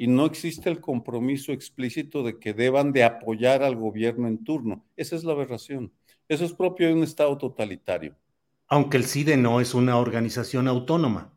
y 0.00 0.06
no 0.06 0.26
existe 0.26 0.70
el 0.70 0.80
compromiso 0.80 1.50
explícito 1.50 2.22
de 2.22 2.38
que 2.38 2.54
deban 2.54 2.92
de 2.92 3.02
apoyar 3.02 3.64
al 3.64 3.74
gobierno 3.74 4.28
en 4.28 4.44
turno. 4.44 4.84
Esa 4.96 5.16
es 5.16 5.24
la 5.24 5.32
aberración. 5.32 5.92
Eso 6.28 6.44
es 6.44 6.52
propio 6.52 6.86
de 6.86 6.94
un 6.94 7.02
Estado 7.02 7.36
totalitario. 7.36 8.14
Aunque 8.68 8.96
el 8.96 9.04
CIDE 9.04 9.36
no 9.36 9.60
es 9.60 9.74
una 9.74 9.98
organización 9.98 10.68
autónoma. 10.68 11.36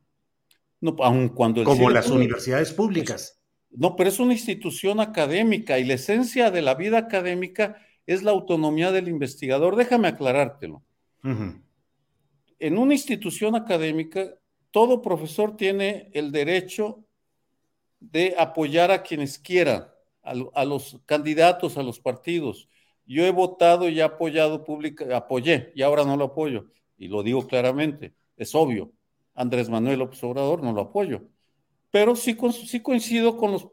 No, 0.79 0.95
aun 0.99 1.29
cuando 1.29 1.63
Como 1.63 1.89
las 1.89 2.11
universidades 2.11 2.71
públicas. 2.71 3.41
no, 3.71 3.95
pero 3.95 4.11
es 4.11 4.19
una 4.19 4.33
institución 4.33 4.99
académica 4.99 5.79
y 5.79 5.83
la 5.83 5.95
esencia 5.95 6.51
de 6.51 6.61
la 6.61 6.75
vida 6.75 6.99
académica 6.99 7.77
es 8.05 8.21
la 8.21 8.29
autonomía 8.29 8.91
del 8.91 9.07
investigador. 9.07 9.75
Déjame 9.75 10.07
aclarártelo. 10.07 10.83
En 11.23 12.77
una 12.77 12.93
institución 12.93 13.55
académica, 13.55 14.35
todo 14.69 15.01
profesor 15.01 15.57
tiene 15.57 16.11
el 16.13 16.31
derecho 16.31 17.03
de 18.01 18.35
apoyar 18.37 18.91
a 18.91 19.03
quienes 19.03 19.39
quieran, 19.39 19.87
a, 20.23 20.65
los 20.65 20.99
candidatos, 21.05 21.77
a 21.77 21.83
los 21.83 21.99
partidos. 21.99 22.67
Yo 23.05 23.25
he 23.25 23.31
votado 23.31 23.87
y 23.87 24.01
apoyado 24.01 24.65
pública, 24.65 25.15
apoyé 25.15 25.71
y 25.75 25.83
ahora 25.83 26.03
no 26.03 26.17
lo 26.17 26.25
apoyo. 26.25 26.65
Y 26.97 27.07
lo 27.07 27.23
digo 27.23 27.47
claramente, 27.47 28.13
es 28.35 28.53
obvio. 28.53 28.91
Andrés 29.33 29.69
Manuel 29.69 29.99
López 29.99 30.23
Obrador 30.23 30.61
no 30.61 30.73
lo 30.73 30.81
apoyo. 30.81 31.23
Pero 31.89 32.15
sí, 32.15 32.37
sí 32.65 32.81
coincido 32.81 33.37
con 33.37 33.53
las 33.53 33.67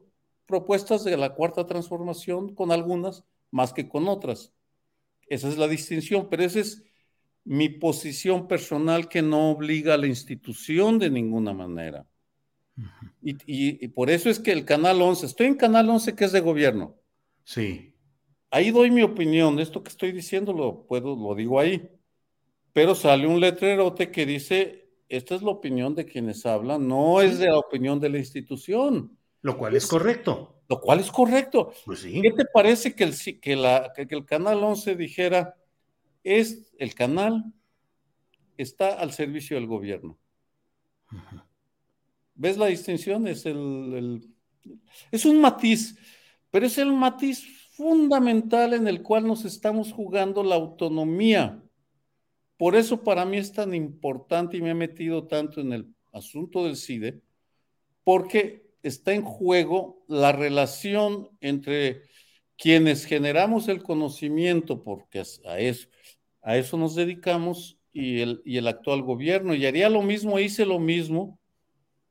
propuestas 0.47 1.05
de 1.05 1.17
la 1.17 1.35
cuarta 1.35 1.67
transformación, 1.67 2.55
con 2.55 2.71
algunas 2.71 3.25
más 3.51 3.73
que 3.73 3.89
con 3.89 4.09
otras. 4.09 4.53
Esa 5.27 5.49
es 5.49 5.59
la 5.59 5.69
distinción, 5.69 6.29
pero 6.29 6.45
esa 6.45 6.61
es 6.61 6.85
mi 7.45 7.69
posición 7.69 8.49
personal 8.49 9.09
que 9.09 9.23
no 9.23 9.51
obliga 9.51 9.95
a 9.95 9.99
la 9.99 10.07
institución 10.07 10.99
de 10.99 11.11
ninguna 11.11 11.53
manera. 11.53 12.07
Y, 13.23 13.89
por 13.89 14.11
eso 14.11 14.31
es 14.31 14.39
que 14.39 14.53
el 14.53 14.65
Canal 14.65 15.01
11, 15.01 15.27
estoy 15.27 15.47
en 15.49 15.57
Canal 15.57 15.89
11 15.89 16.15
que 16.15 16.25
es 16.25 16.33
de 16.33 16.41
gobierno. 16.41 16.97
Sí. 17.45 17.95
Ahí 18.51 18.71
doy 18.71 18.91
mi 18.91 19.03
opinión, 19.03 19.59
esto 19.59 19.83
que 19.83 19.91
estoy 19.91 20.13
diciendo 20.13 20.53
lo, 20.53 20.87
puedo, 20.87 21.17
lo 21.17 21.35
digo 21.35 21.61
ahí. 21.61 21.91
Pero 22.73 22.95
sale 22.95 23.27
un 23.27 23.41
letrerote 23.41 24.11
que 24.11 24.25
dice, 24.25 24.91
esta 25.09 25.35
es 25.35 25.43
la 25.43 25.51
opinión 25.51 25.95
de 25.95 26.07
quienes 26.07 26.47
hablan, 26.47 26.87
no 26.87 27.21
es 27.21 27.39
de 27.39 27.47
la 27.47 27.59
opinión 27.59 28.01
de 28.01 28.09
la 28.09 28.19
institución. 28.19 29.17
Lo 29.43 29.57
cual 29.59 29.77
es 29.77 29.87
correcto. 29.87 30.63
Lo 30.69 30.81
cual 30.81 31.01
es 31.01 31.11
correcto. 31.11 31.73
Pues 31.85 32.01
sí. 32.01 32.21
¿Qué 32.21 32.31
te 32.33 32.45
parece 32.45 32.95
que 32.95 33.05
el, 33.05 33.41
que, 33.41 33.57
la, 33.57 33.93
que 33.95 34.07
el 34.15 34.25
Canal 34.25 34.63
11 34.63 34.97
dijera, 34.97 35.55
es 36.23 36.75
el 36.79 36.95
canal 36.95 37.53
está 38.57 38.95
al 38.95 39.13
servicio 39.13 39.57
del 39.57 39.67
gobierno. 39.67 40.19
¿Ves 42.39 42.57
la 42.57 42.67
distinción? 42.67 43.27
Es 43.27 43.45
el, 43.47 44.33
es 45.11 45.25
un 45.25 45.41
matiz, 45.41 45.99
pero 46.53 46.67
es 46.67 46.79
el 46.79 46.93
matiz 46.93 47.45
fundamental 47.73 48.75
en 48.75 48.87
el 48.87 49.03
cual 49.03 49.27
nos 49.27 49.45
estamos 49.45 49.93
jugando 49.93 50.45
la 50.45 50.55
autonomía. 50.55 51.61
Por 52.57 52.77
eso 52.77 53.03
para 53.03 53.25
mí 53.25 53.39
es 53.39 53.53
tan 53.53 53.75
importante 53.75 54.57
y 54.57 54.63
me 54.63 54.71
he 54.71 54.75
metido 54.75 55.27
tanto 55.27 55.61
en 55.61 55.73
el 55.73 55.93
asunto 56.13 56.65
del 56.65 56.77
CIDE, 56.77 57.21
porque 58.05 58.71
está 58.85 59.13
en 59.15 59.23
juego 59.23 60.05
la 60.07 60.31
relación 60.31 61.31
entre 61.41 62.03
quienes 62.57 63.05
generamos 63.05 63.67
el 63.67 63.83
conocimiento, 63.83 64.85
porque 64.85 65.25
a 65.45 65.59
eso, 65.59 65.89
a 66.41 66.57
eso 66.57 66.77
nos 66.77 66.95
dedicamos 66.95 67.81
y 67.93 68.21
el, 68.21 68.43
y 68.45 68.59
el 68.59 68.69
actual 68.69 69.03
gobierno. 69.03 69.57
Y 69.57 69.67
haría 69.67 69.89
lo 69.89 70.03
mismo, 70.03 70.39
hice 70.39 70.65
lo 70.65 70.79
mismo 70.79 71.38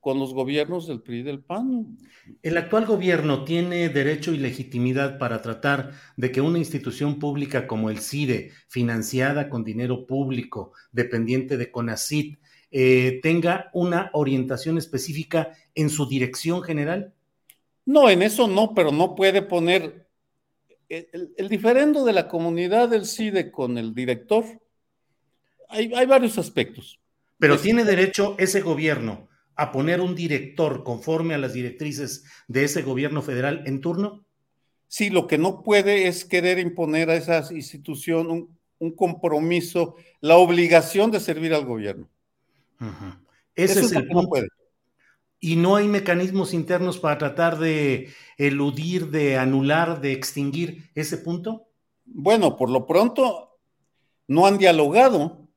con 0.08 0.20
los 0.20 0.34
gobiernos 0.34 0.88
del 0.88 1.02
PRI 1.02 1.20
y 1.20 1.24
del 1.24 1.42
PAN. 1.42 1.98
¿El 2.42 2.56
actual 2.56 2.86
gobierno 2.86 3.44
tiene 3.44 3.90
derecho 3.90 4.34
y 4.34 4.38
legitimidad 4.38 5.18
para 5.18 5.42
tratar 5.42 5.92
de 6.16 6.32
que 6.32 6.40
una 6.40 6.60
institución 6.60 7.20
pública 7.20 7.68
como 7.68 7.90
el 7.90 8.00
CIDE, 8.00 8.54
financiada 8.70 9.50
con 9.50 9.66
dinero 9.66 10.08
público, 10.08 10.72
dependiente 10.94 11.58
de 11.58 11.72
CONACIT, 11.72 12.40
eh, 12.72 13.20
tenga 13.22 13.70
una 13.74 14.10
orientación 14.14 14.78
específica 14.78 15.52
en 15.76 15.90
su 15.90 16.08
dirección 16.08 16.64
general? 16.64 17.14
No, 17.84 18.10
en 18.10 18.22
eso 18.22 18.48
no, 18.48 18.74
pero 18.74 18.94
no 18.94 19.14
puede 19.14 19.42
poner 19.42 20.08
el, 20.88 21.50
diferendo 21.50 22.06
de 22.06 22.14
la 22.14 22.30
comunidad 22.30 22.88
del 22.88 23.06
CIDE 23.06 23.52
con 23.52 23.78
el 23.78 23.94
director, 23.94 24.46
hay, 25.68 26.06
varios 26.06 26.38
aspectos. 26.38 26.98
Pero 27.38 27.60
tiene 27.60 27.84
derecho 27.84 28.36
ese 28.40 28.62
gobierno 28.62 29.28
a 29.58 29.72
poner 29.72 30.00
un 30.02 30.16
director 30.16 30.84
conforme 30.84 31.34
a 31.34 31.38
las 31.38 31.54
directrices 31.54 32.24
de 32.48 32.64
ese 32.64 32.84
gobierno 32.84 33.22
federal 33.22 33.64
en 33.66 33.82
turno? 33.82 34.24
Sí, 34.88 35.10
lo 35.10 35.28
que 35.28 35.38
no 35.38 35.64
puede 35.64 36.08
es 36.08 36.24
querer 36.24 36.60
imponer 36.60 37.10
a 37.10 37.16
esa 37.16 37.46
institución 37.54 38.50
un, 38.80 38.92
compromiso, 38.96 39.96
la 40.22 40.38
obligación 40.38 41.12
de 41.12 41.20
servir 41.20 41.54
al 41.54 41.66
gobierno. 41.66 42.08
Ese 43.56 43.82
es 43.82 43.92
el 43.92 44.08
punto 44.08 44.38
y 45.40 45.56
no 45.56 45.76
hay 45.76 45.88
mecanismos 45.88 46.54
internos 46.54 46.98
para 46.98 47.18
tratar 47.18 47.60
de 47.60 48.10
eludir, 48.38 49.10
de 49.10 49.38
anular, 49.38 50.02
de 50.02 50.12
extinguir 50.12 50.90
ese 50.96 51.18
punto? 51.18 51.68
Bueno, 52.06 52.56
por 52.58 52.70
lo 52.70 52.88
pronto 52.88 53.58
no 54.28 54.48
han 54.48 54.58
dialogado. 54.58 55.48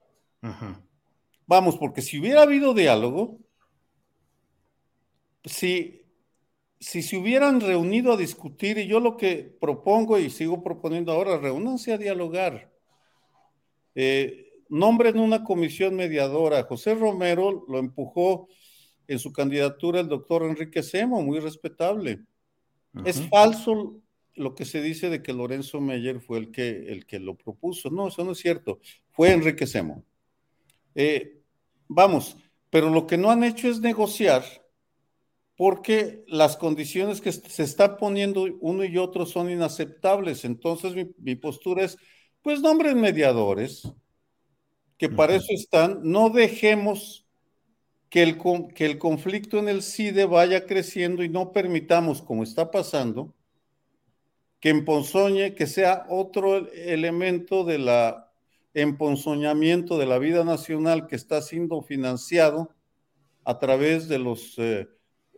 Vamos, 1.47 1.77
porque 1.77 2.03
si 2.03 2.19
hubiera 2.19 2.43
habido 2.43 2.75
diálogo, 2.75 3.39
si, 5.45 6.03
si 6.79 7.03
se 7.03 7.17
hubieran 7.17 7.61
reunido 7.61 8.13
a 8.13 8.17
discutir, 8.17 8.79
y 8.79 8.87
yo 8.87 9.01
lo 9.01 9.17
que 9.17 9.57
propongo 9.61 10.19
y 10.19 10.31
sigo 10.31 10.63
proponiendo 10.63 11.13
ahora, 11.13 11.39
reúnanse 11.39 11.93
a 11.93 11.99
dialogar. 11.99 12.71
Eh, 13.95 14.51
nombren 14.69 15.19
una 15.19 15.45
comisión 15.45 15.95
mediadora. 15.97 16.63
José 16.65 16.95
Romero 16.95 17.65
lo 17.69 17.79
empujó 17.79 18.49
en 19.07 19.19
su 19.19 19.33
candidatura 19.33 20.01
el 20.01 20.09
doctor 20.09 20.45
Enrique 20.45 20.83
Semo, 20.83 21.21
muy 21.23 21.41
respetable. 21.41 22.21
Es 23.05 23.21
falso 23.29 24.01
lo 24.35 24.55
que 24.55 24.65
se 24.65 24.81
dice 24.81 25.11
de 25.11 25.23
que 25.23 25.33
Lorenzo 25.33 25.81
Meyer 25.81 26.21
fue 26.21 26.39
el 26.39 26.51
que, 26.51 26.93
el 26.93 27.07
que 27.07 27.19
lo 27.19 27.37
propuso. 27.37 27.91
No, 27.91 28.09
eso 28.09 28.25
no 28.25 28.33
es 28.33 28.39
cierto. 28.39 28.81
Fue 29.11 29.33
Enrique 29.33 29.67
Semo. 29.67 30.05
Eh, 30.95 31.41
vamos, 31.89 32.37
pero 32.71 32.91
lo 32.91 33.07
que 33.07 33.19
no 33.19 33.31
han 33.31 33.45
hecho 33.45 33.69
es 33.69 33.81
negociar 33.81 34.45
porque 35.61 36.25
las 36.27 36.57
condiciones 36.57 37.21
que 37.21 37.31
se 37.33 37.63
está 37.63 37.99
poniendo 37.99 38.47
uno 38.61 38.83
y 38.83 38.97
otro 38.97 39.27
son 39.27 39.51
inaceptables. 39.51 40.47
Entonces 40.47 40.95
mi, 40.95 41.11
mi 41.19 41.35
postura 41.35 41.85
es, 41.85 41.99
pues 42.41 42.63
nombren 42.63 42.99
mediadores, 42.99 43.87
que 44.97 45.11
para 45.11 45.35
eso 45.35 45.49
están, 45.51 46.01
no 46.03 46.31
dejemos 46.31 47.27
que 48.09 48.23
el, 48.23 48.39
que 48.75 48.87
el 48.87 48.97
conflicto 48.97 49.59
en 49.59 49.69
el 49.69 49.83
CIDE 49.83 50.25
vaya 50.25 50.65
creciendo 50.65 51.23
y 51.23 51.29
no 51.29 51.53
permitamos, 51.53 52.23
como 52.23 52.43
está 52.43 52.71
pasando, 52.71 53.35
que 54.61 54.71
emponzoñe, 54.71 55.55
que 55.55 55.67
sea 55.67 56.07
otro 56.09 56.73
elemento 56.73 57.65
de 57.65 57.81
la 57.81 58.33
emponzoñamiento 58.73 59.99
de 59.99 60.07
la 60.07 60.17
vida 60.17 60.43
nacional 60.43 61.07
que 61.07 61.17
está 61.17 61.43
siendo 61.43 61.83
financiado 61.83 62.75
a 63.45 63.59
través 63.59 64.09
de 64.09 64.19
los 64.19 64.55
eh, 64.57 64.89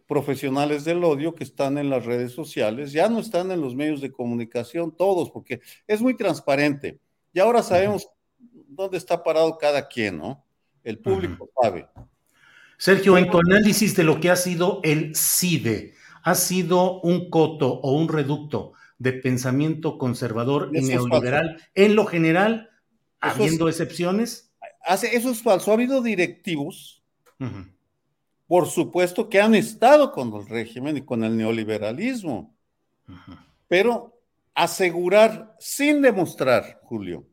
profesionales 0.07 0.85
del 0.85 1.03
odio 1.05 1.35
que 1.35 1.45
están 1.45 1.79
en 1.79 1.91
las 1.91 2.05
redes 2.05 2.33
sociales, 2.33 2.93
ya 2.93 3.09
no 3.09 3.19
están 3.19 3.51
en 3.51 3.61
los 3.61 3.75
medios 3.75 4.01
de 4.01 4.12
comunicación, 4.12 4.95
todos, 4.97 5.31
porque 5.31 5.61
es 5.87 6.01
muy 6.01 6.17
transparente. 6.17 6.99
Y 7.33 7.41
ahora 7.41 7.62
sabemos 7.62 8.09
dónde 8.69 8.99
está 8.99 9.23
parado 9.23 9.57
cada 9.59 9.88
quien, 9.88 10.19
¿no? 10.19 10.45
El 10.85 10.99
público 10.99 11.49
sabe. 11.61 11.87
Sergio, 12.77 13.17
en 13.17 13.31
tu 13.31 13.38
análisis 13.38 13.95
de 13.95 14.05
lo 14.05 14.21
que 14.21 14.31
ha 14.31 14.37
sido 14.37 14.81
el 14.83 15.15
CIDE, 15.15 15.95
¿ha 16.25 16.35
sido 16.35 17.01
un 17.03 17.31
coto 17.31 17.75
o 17.75 17.93
un 17.93 18.09
reducto 18.09 18.73
de 18.99 19.12
pensamiento 19.12 19.99
conservador 19.99 20.71
y 20.73 20.81
neoliberal 20.81 21.61
en 21.75 21.95
lo 21.95 22.07
general, 22.07 22.71
habiendo 23.21 23.69
excepciones? 23.69 24.53
eso 24.85 25.31
es 25.31 25.43
falso. 25.43 25.71
Ha 25.71 25.75
habido 25.75 26.03
directivos, 26.03 27.03
por 28.53 28.69
supuesto, 28.69 29.31
que 29.31 29.41
han 29.41 29.55
estado 29.55 30.12
con 30.12 30.31
el 30.35 30.47
régimen 30.47 30.99
y 30.99 31.01
con 31.01 31.25
el 31.25 31.38
neoliberalismo, 31.38 32.55
pero 33.67 34.21
asegurar 34.55 35.57
sin 35.59 36.03
demostrar, 36.03 36.79
Julio, 36.83 37.27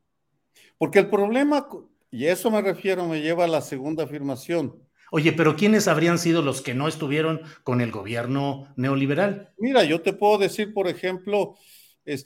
porque 0.78 1.00
el 1.00 1.10
problema, 1.10 1.68
y 2.10 2.26
a 2.26 2.32
eso 2.32 2.50
me 2.50 2.62
refiero, 2.62 3.06
me 3.06 3.20
lleva 3.20 3.44
a 3.44 3.50
la 3.50 3.60
segunda 3.60 4.06
afirmación. 4.06 4.82
Oye, 5.12 5.34
pero 5.34 5.58
¿quiénes 5.58 5.90
habrían 5.90 6.20
sido 6.20 6.42
los 6.42 6.62
que 6.62 6.74
no 6.74 6.88
estuvieron 6.88 7.42
con 7.66 7.82
el 7.82 7.92
gobierno 7.92 8.74
neoliberal? 8.78 9.52
Mira, 9.58 9.84
yo 9.84 10.02
te 10.02 10.14
puedo 10.14 10.38
decir, 10.38 10.74
por 10.74 10.88
ejemplo, 10.88 11.56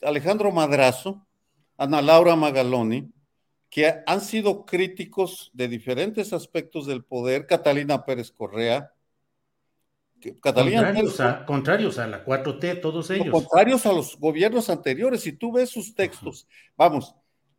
Alejandro 0.04 0.52
Madrazo, 0.52 1.26
Ana 1.80 2.00
Laura 2.00 2.36
Magaloni, 2.36 3.12
que 3.74 4.04
han 4.06 4.22
sido 4.22 4.68
críticos 4.68 5.50
de 5.52 5.68
diferentes 5.68 6.32
aspectos 6.32 6.86
del 6.86 7.04
poder, 7.04 7.48
Catalina 7.48 8.06
Pérez 8.06 8.32
Correa. 8.32 8.94
Catalina 10.44 10.84
contrarios, 10.84 11.20
a, 11.20 11.46
contrarios 11.48 11.98
a 11.98 12.06
la 12.06 12.24
4T, 12.24 12.82
todos 12.82 13.10
ellos. 13.10 13.30
Contrarios 13.32 13.88
a 13.88 13.92
los 13.92 14.16
gobiernos 14.20 14.70
anteriores. 14.70 15.22
Si 15.22 15.32
tú 15.32 15.54
ves 15.54 15.72
sus 15.72 15.96
textos, 15.96 16.48
vamos, 16.78 17.16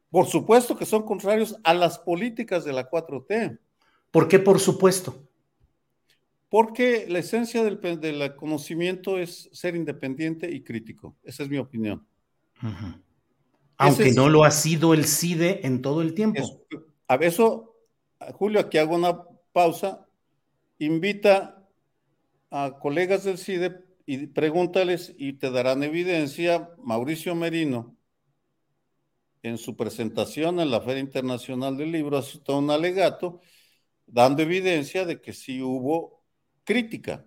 por 0.09 0.27
supuesto 0.27 0.77
que 0.77 0.87
son 0.87 1.03
contrarios 1.03 1.57
a 1.65 1.75
las 1.75 1.99
políticas 1.99 2.65
de 2.65 2.73
la 2.75 2.89
4T. 2.89 3.59
¿Por 4.13 4.29
qué 4.29 4.39
por 4.39 4.61
supuesto? 4.61 5.21
Porque 6.49 7.07
la 7.09 7.19
esencia 7.19 7.65
del, 7.65 8.37
conocimiento 8.37 9.19
es 9.19 9.51
ser 9.53 9.75
independiente 9.75 10.49
y 10.49 10.63
crítico. 10.63 11.17
Esa 11.25 11.43
es 11.43 11.49
mi 11.49 11.59
opinión. 11.59 12.07
Aunque 13.77 14.13
no 14.13 14.29
lo 14.29 14.45
ha 14.45 14.51
sido 14.51 14.95
el 14.95 15.05
CIDE 15.05 15.67
en 15.67 15.83
todo 15.83 16.03
el 16.03 16.15
tiempo. 16.15 16.43
a 17.09 17.15
eso, 17.17 17.77
Julio, 18.35 18.61
aquí 18.61 18.79
hago 18.79 18.95
una 18.95 19.23
pausa. 19.53 20.07
Invita 20.79 21.67
a 22.51 22.79
colegas 22.81 23.25
del 23.25 23.39
CIDE 23.39 23.85
y 24.07 24.27
pregúntales 24.29 25.15
y 25.17 25.35
te 25.35 25.51
darán 25.51 25.83
evidencia. 25.83 26.71
Mauricio 26.79 27.35
Merino, 27.35 27.97
en 29.43 29.59
su 29.59 29.77
presentación 29.77 30.61
en 30.61 30.71
la 30.71 30.81
Feria 30.81 31.01
Internacional 31.01 31.77
del 31.77 31.93
Libro, 31.93 32.19
ha 32.19 32.23
citado 32.23 32.59
un 32.59 32.71
alegato 32.71 33.41
dando 34.07 34.43
evidencia 34.43 35.05
de 35.05 35.21
que 35.21 35.33
sí 35.33 35.63
hubo 35.63 36.25
crítica. 36.65 37.27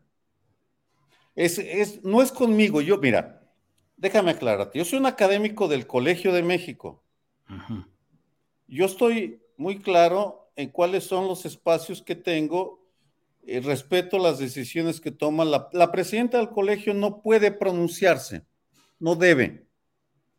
Es, 1.36 1.60
es, 1.60 2.04
no 2.04 2.22
es 2.22 2.32
conmigo, 2.32 2.82
yo, 2.82 2.98
mira, 2.98 3.47
déjame 3.98 4.32
aclararte, 4.32 4.78
yo 4.78 4.86
soy 4.86 5.00
un 5.00 5.06
académico 5.06 5.68
del 5.68 5.86
Colegio 5.88 6.32
de 6.32 6.44
México. 6.44 7.04
Yo 8.68 8.86
estoy 8.86 9.42
muy 9.58 9.80
claro 9.80 10.50
en 10.56 10.70
cuáles 10.70 11.04
son 11.04 11.28
los 11.28 11.46
espacios 11.46 12.02
que 12.02 12.16
tengo, 12.16 12.86
y 13.44 13.60
respeto 13.60 14.20
las 14.20 14.40
decisiones 14.40 15.00
que 15.00 15.12
toma 15.12 15.46
la, 15.46 15.70
la 15.72 15.92
presidenta 15.92 16.38
del 16.38 16.50
colegio, 16.50 16.94
no 16.94 17.22
puede 17.22 17.52
pronunciarse, 17.52 18.44
no 19.00 19.16
debe, 19.16 19.68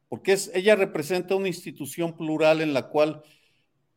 porque 0.08 0.32
es, 0.32 0.50
ella 0.54 0.76
representa 0.76 1.34
una 1.34 1.48
institución 1.48 2.16
plural 2.16 2.60
en 2.60 2.74
la 2.74 2.88
cual 2.88 3.22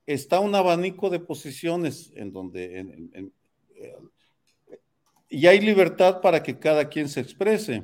está 0.05 0.39
un 0.39 0.55
abanico 0.55 1.09
de 1.09 1.19
posiciones 1.19 2.11
en 2.15 2.31
donde 2.31 2.79
eh, 3.13 3.95
y 5.29 5.47
hay 5.47 5.61
libertad 5.61 6.19
para 6.19 6.43
que 6.43 6.59
cada 6.59 6.89
quien 6.89 7.07
se 7.07 7.21
exprese. 7.21 7.83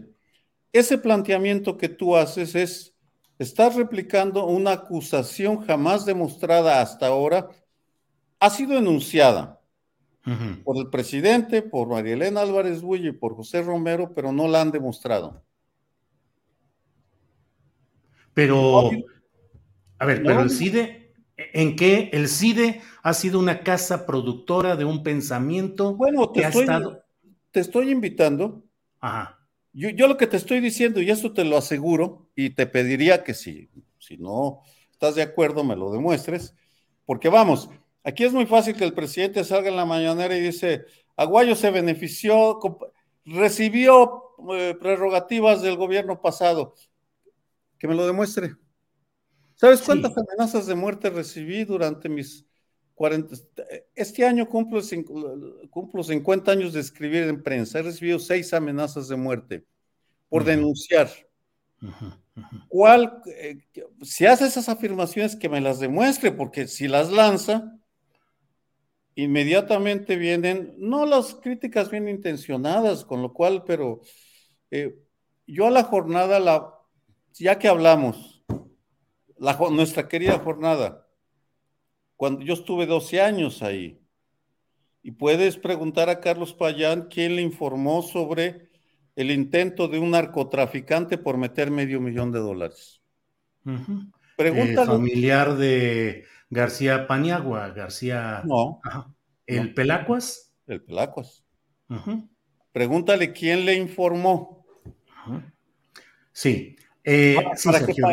Ese 0.77 0.99
planteamiento 0.99 1.75
que 1.75 1.89
tú 1.89 2.15
haces 2.15 2.53
es, 2.53 2.95
estás 3.39 3.75
replicando 3.75 4.45
una 4.45 4.73
acusación 4.73 5.65
jamás 5.65 6.05
demostrada 6.05 6.81
hasta 6.81 7.07
ahora, 7.07 7.49
ha 8.39 8.49
sido 8.51 8.77
enunciada 8.77 9.59
por 10.63 10.77
el 10.77 10.89
presidente, 10.91 11.63
por 11.63 11.87
María 11.87 12.13
Elena 12.13 12.41
Álvarez 12.41 12.81
Bulle 12.81 13.09
y 13.09 13.11
por 13.13 13.35
José 13.35 13.63
Romero, 13.63 14.13
pero 14.13 14.31
no 14.31 14.47
la 14.47 14.61
han 14.61 14.69
demostrado. 14.69 15.41
Pero, 18.35 18.91
a 19.97 20.05
ver, 20.05 20.21
pero 20.21 20.41
el 20.41 20.51
CIDE 20.51 21.11
en 21.37 21.75
que 21.75 22.11
el 22.13 22.27
CIDE 22.27 22.81
ha 23.01 23.15
sido 23.15 23.39
una 23.39 23.63
casa 23.63 24.05
productora 24.05 24.75
de 24.75 24.85
un 24.85 25.01
pensamiento 25.01 25.95
bueno, 25.95 26.29
te 26.29 26.41
estoy, 26.41 26.67
Te 27.49 27.61
estoy 27.61 27.89
invitando. 27.89 28.63
Ajá. 28.99 29.36
Yo, 29.77 29.89
yo, 29.89 30.07
lo 30.07 30.17
que 30.17 30.25
te 30.25 30.37
estoy 30.37 30.59
diciendo, 30.59 31.01
y 31.01 31.11
eso 31.11 31.33
te 31.33 31.45
lo 31.45 31.55
aseguro, 31.55 32.31
y 32.35 32.49
te 32.49 32.65
pediría 32.65 33.23
que 33.23 33.35
si, 33.35 33.69
si 33.99 34.17
no 34.17 34.63
estás 34.91 35.13
de 35.13 35.21
acuerdo, 35.21 35.63
me 35.63 35.75
lo 35.75 35.91
demuestres, 35.91 36.55
porque 37.05 37.29
vamos, 37.29 37.69
aquí 38.03 38.23
es 38.23 38.33
muy 38.33 38.47
fácil 38.47 38.75
que 38.75 38.85
el 38.85 38.95
presidente 38.95 39.43
salga 39.43 39.69
en 39.69 39.75
la 39.75 39.85
mañanera 39.85 40.35
y 40.35 40.41
dice, 40.41 40.85
Aguayo 41.15 41.55
se 41.55 41.69
benefició, 41.69 42.59
recibió 43.23 44.23
eh, 44.51 44.75
prerrogativas 44.79 45.61
del 45.61 45.77
gobierno 45.77 46.21
pasado. 46.21 46.73
Que 47.77 47.87
me 47.87 47.93
lo 47.93 48.07
demuestre. 48.07 48.55
¿Sabes 49.53 49.83
cuántas 49.83 50.17
amenazas 50.17 50.65
de 50.65 50.73
muerte 50.73 51.11
recibí 51.11 51.65
durante 51.65 52.09
mis 52.09 52.46
40? 52.97 53.35
Este 53.93 54.25
año 54.25 54.49
cumplo, 54.49 54.81
cumplo 55.69 56.03
50 56.03 56.51
años 56.51 56.73
de 56.73 56.79
escribir 56.79 57.23
en 57.23 57.43
prensa. 57.43 57.77
He 57.77 57.83
recibido 57.83 58.17
seis 58.17 58.51
amenazas 58.53 59.07
de 59.07 59.15
muerte 59.15 59.63
por 60.29 60.43
denunciar. 60.43 61.07
¿Cuál? 62.67 63.21
Eh, 63.27 63.59
si 64.01 64.25
hace 64.25 64.47
esas 64.47 64.67
afirmaciones, 64.67 65.35
que 65.35 65.47
me 65.47 65.61
las 65.61 65.79
demuestre, 65.79 66.31
porque 66.31 66.67
si 66.67 66.87
las 66.87 67.11
lanza, 67.11 67.79
inmediatamente 69.13 70.15
vienen, 70.15 70.73
no 70.79 71.05
las 71.05 71.35
críticas 71.35 71.91
bien 71.91 72.09
intencionadas, 72.09 73.05
con 73.05 73.21
lo 73.21 73.31
cual, 73.31 73.63
pero 73.63 74.01
eh, 74.71 74.97
yo 75.45 75.67
a 75.67 75.71
la 75.71 75.83
jornada, 75.83 76.39
la, 76.39 76.73
ya 77.33 77.59
que 77.59 77.67
hablamos, 77.67 78.43
nuestra 79.71 80.07
querida 80.07 80.39
jornada, 80.39 81.06
cuando 82.17 82.43
yo 82.43 82.55
estuve 82.55 82.85
12 82.85 83.21
años 83.21 83.63
ahí, 83.63 84.01
y 85.01 85.11
puedes 85.11 85.55
preguntar 85.55 86.09
a 86.09 86.19
Carlos 86.19 86.53
Payán 86.53 87.07
quién 87.09 87.37
le 87.37 87.41
informó 87.41 88.01
sobre 88.01 88.67
el 89.15 89.31
intento 89.31 89.87
de 89.87 89.99
un 89.99 90.11
narcotraficante 90.11 91.17
por 91.17 91.37
meter 91.37 91.71
medio 91.71 92.01
millón 92.01 92.33
de 92.33 92.39
dólares. 92.39 93.01
Pregúntale. 94.35 94.85
familiar 94.85 95.55
de 95.55 96.25
García 96.49 97.07
Paniagua, 97.07 97.69
García. 97.69 98.41
No. 98.43 98.81
¿El 99.45 99.73
Pelacuas? 99.73 100.53
El 100.67 100.83
Pelacuas. 100.83 101.45
Pregúntale 102.73 103.31
quién 103.31 103.65
le 103.65 103.75
informó. 103.75 104.65
Sí. 106.33 106.75
Eh, 107.03 107.37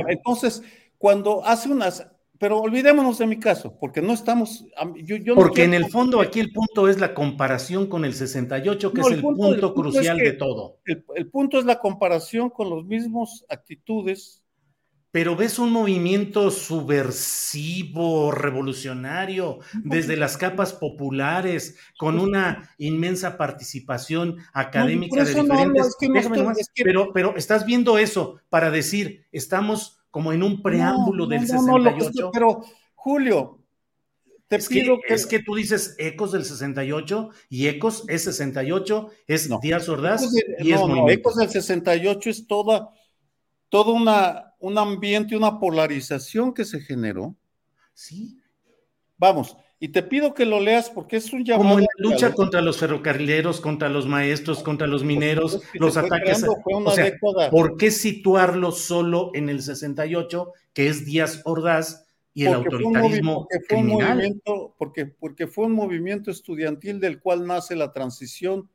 entonces, 0.09 0.63
cuando 0.97 1.45
hace 1.45 1.69
unas, 1.69 2.07
pero 2.45 2.61
olvidémonos 2.61 3.17
de 3.17 3.27
mi 3.27 3.39
caso, 3.39 3.75
porque 3.81 4.03
no 4.03 4.13
estamos... 4.13 4.67
Yo, 4.97 5.35
porque 5.35 5.65
en 5.65 5.73
el 5.73 5.87
fondo 5.87 6.21
aquí 6.21 6.41
el 6.41 6.53
punto 6.53 6.91
es 6.91 7.01
la 7.01 7.15
comparación 7.15 7.87
con 7.87 8.05
el 8.05 8.13
68, 8.13 8.93
que 8.93 9.01
es 9.01 9.07
el 9.13 9.23
punto, 9.23 9.73
crucial 9.73 10.19
de 10.19 10.33
todo. 10.33 10.77
El, 10.85 11.31
punto 11.31 11.59
es 11.59 11.65
la 11.65 11.79
comparación 11.79 12.51
con 12.51 12.69
los 12.69 12.85
mismos 12.85 13.47
actitudes. 13.49 14.45
Pero 15.11 15.37
ves 15.37 15.59
un 15.59 15.73
movimiento 15.73 16.51
subversivo, 16.51 18.31
revolucionario, 18.31 19.61
desde 19.83 20.19
las 20.19 20.37
capas 20.37 20.75
populares, 20.75 21.79
con 21.97 22.19
una 22.19 22.75
inmensa 22.77 23.39
participación 23.39 24.37
académica 24.53 25.25
de 25.25 25.33
diferentes... 25.33 25.97
pero, 26.75 27.11
pero 27.15 27.37
estás 27.39 27.65
viendo 27.65 27.97
eso 27.97 28.39
para 28.51 28.71
decir, 28.71 29.25
estamos 29.33 30.04
como 30.15 30.33
en 30.33 30.45
un 30.45 30.63
preámbulo 30.63 31.27
del 31.27 31.45
68. 31.45 32.31
pero, 32.33 32.63
Julio, 32.95 33.59
te 34.47 34.55
es 34.55 34.69
pido 34.69 35.01
que, 35.05 35.13
Es 35.13 35.27
que 35.27 35.41
tú 35.41 35.57
dices 35.57 35.97
Ecos 35.99 36.31
del 36.31 36.45
68 36.45 37.31
y 37.49 37.67
Ecos 37.67 38.05
es 38.07 38.23
68, 38.23 39.11
es 39.27 39.51
Díaz 39.61 39.89
Ordaz 39.89 40.23
y 40.61 40.73
es 40.73 40.81
no, 40.81 41.11
Ecos 41.11 41.35
del 41.35 41.51
68 41.51 42.31
es 42.31 42.47
toda, 42.47 42.91
todo 43.69 43.93
una, 43.93 44.55
un 44.61 44.79
ambiente, 44.79 45.37
una 45.37 45.59
polarización 45.59 46.55
que 46.55 46.65
se 46.65 46.81
generó. 46.81 47.35
Sí. 47.93 48.39
Vamos, 49.17 49.57
y 49.81 49.89
te 49.89 50.03
pido 50.03 50.35
que 50.35 50.47
lo 50.47 50.61
leas 50.61 50.89
porque 50.89 51.17
es 51.17 51.33
un 51.33 51.45
llamado. 51.45 51.69
Como 51.69 51.79
en 51.79 51.85
la 51.85 52.11
lucha 52.11 52.33
contra 52.33 52.61
los 52.61 52.79
ferrocarrileros, 52.79 53.61
contra 53.61 53.89
los 53.89 54.07
maestros, 54.07 54.63
contra 54.63 54.87
los 54.87 55.05
mineros, 55.05 55.61
los 55.75 55.97
ataques. 55.97 56.45
o 56.45 56.91
sea, 56.91 57.13
¿Por 57.51 57.77
qué 57.77 57.91
situarlo 57.91 58.73
solo 58.73 59.31
en 59.35 59.49
el 59.49 59.63
68, 59.63 60.53
que 60.73 60.89
es 60.89 61.05
Díaz 61.05 61.43
Ordaz 61.45 62.07
y 62.33 62.47
el 62.47 62.55
autoritarismo 62.55 63.41
porque 63.41 63.59
fue 63.59 63.77
criminal? 63.77 64.11
Un 64.11 64.17
movimiento, 64.17 64.75
porque, 64.79 65.07
porque 65.07 65.47
fue 65.47 65.67
un 65.67 65.73
movimiento 65.73 66.31
estudiantil 66.31 67.01
del 67.01 67.21
cual 67.21 67.47
nace 67.47 67.75
la 67.77 67.93
transición 67.93 68.69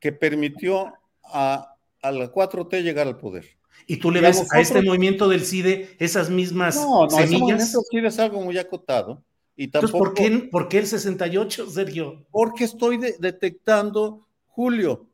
que 0.00 0.12
permitió 0.12 0.94
a, 1.22 1.76
a 2.02 2.10
la 2.10 2.32
4T 2.32 2.82
llegar 2.82 3.06
al 3.06 3.18
poder. 3.18 3.44
¿Y 3.86 3.98
tú 3.98 4.10
le 4.10 4.20
ves 4.20 4.50
a, 4.52 4.60
este 4.60 4.80
movimiento 4.82 5.28
del 5.28 5.44
CIDE 5.44 5.96
esas 5.98 6.30
mismas 6.30 6.76
no, 6.76 7.04
no, 7.04 7.10
semillas? 7.10 7.30
Ese 7.30 7.38
movimiento 7.38 7.80
CIDE 7.90 8.08
es 8.08 8.18
algo 8.18 8.40
muy 8.40 8.56
acotado 8.56 9.22
entonces, 9.56 9.90
¿por 9.92 10.14
qué, 10.14 10.48
¿por 10.50 10.68
qué 10.68 10.78
el 10.78 10.86
68, 10.86 11.70
Sergio? 11.70 12.26
Porque 12.30 12.64
estoy 12.64 12.98
detectando, 12.98 14.26
Julio, 14.46 15.08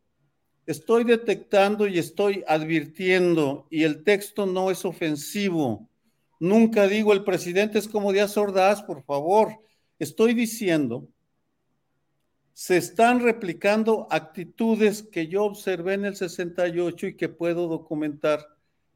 estoy 0.67 1.05
detectando 1.05 1.87
y 1.87 1.99
estoy 1.99 2.43
advirtiendo, 2.47 3.67
y 3.71 3.85
el 3.85 4.03
texto 4.03 4.47
no 4.47 4.71
es 4.71 4.85
ofensivo. 4.85 5.89
Nunca 6.39 6.87
digo 6.87 7.13
el 7.13 7.23
presidente 7.23 7.79
es 7.79 7.87
como 7.87 8.13
Díaz 8.13 8.37
Ordaz, 8.39 8.83
por 8.83 9.03
favor. 9.05 9.61
Estoy 9.99 10.33
diciendo, 10.33 11.07
se 12.55 12.79
están 12.79 13.21
replicando 13.21 14.07
actitudes 14.11 15.03
que 15.03 15.27
yo 15.27 15.45
observé 15.45 15.95
en 15.95 16.07
el 16.07 16.17
68 16.17 17.09
y 17.09 17.17
que 17.17 17.29
puedo 17.29 17.69
documentar 17.69 18.47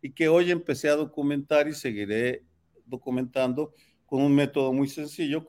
y 0.01 0.13
que 0.13 0.29
hoy 0.29 0.51
empecé 0.51 0.89
a 0.89 0.97
documentar 0.97 1.69
y 1.69 1.75
seguiré 1.75 2.45
documentando 2.87 3.73
con 4.15 4.23
un 4.23 4.33
método 4.33 4.73
muy 4.73 4.87
sencillo, 4.87 5.45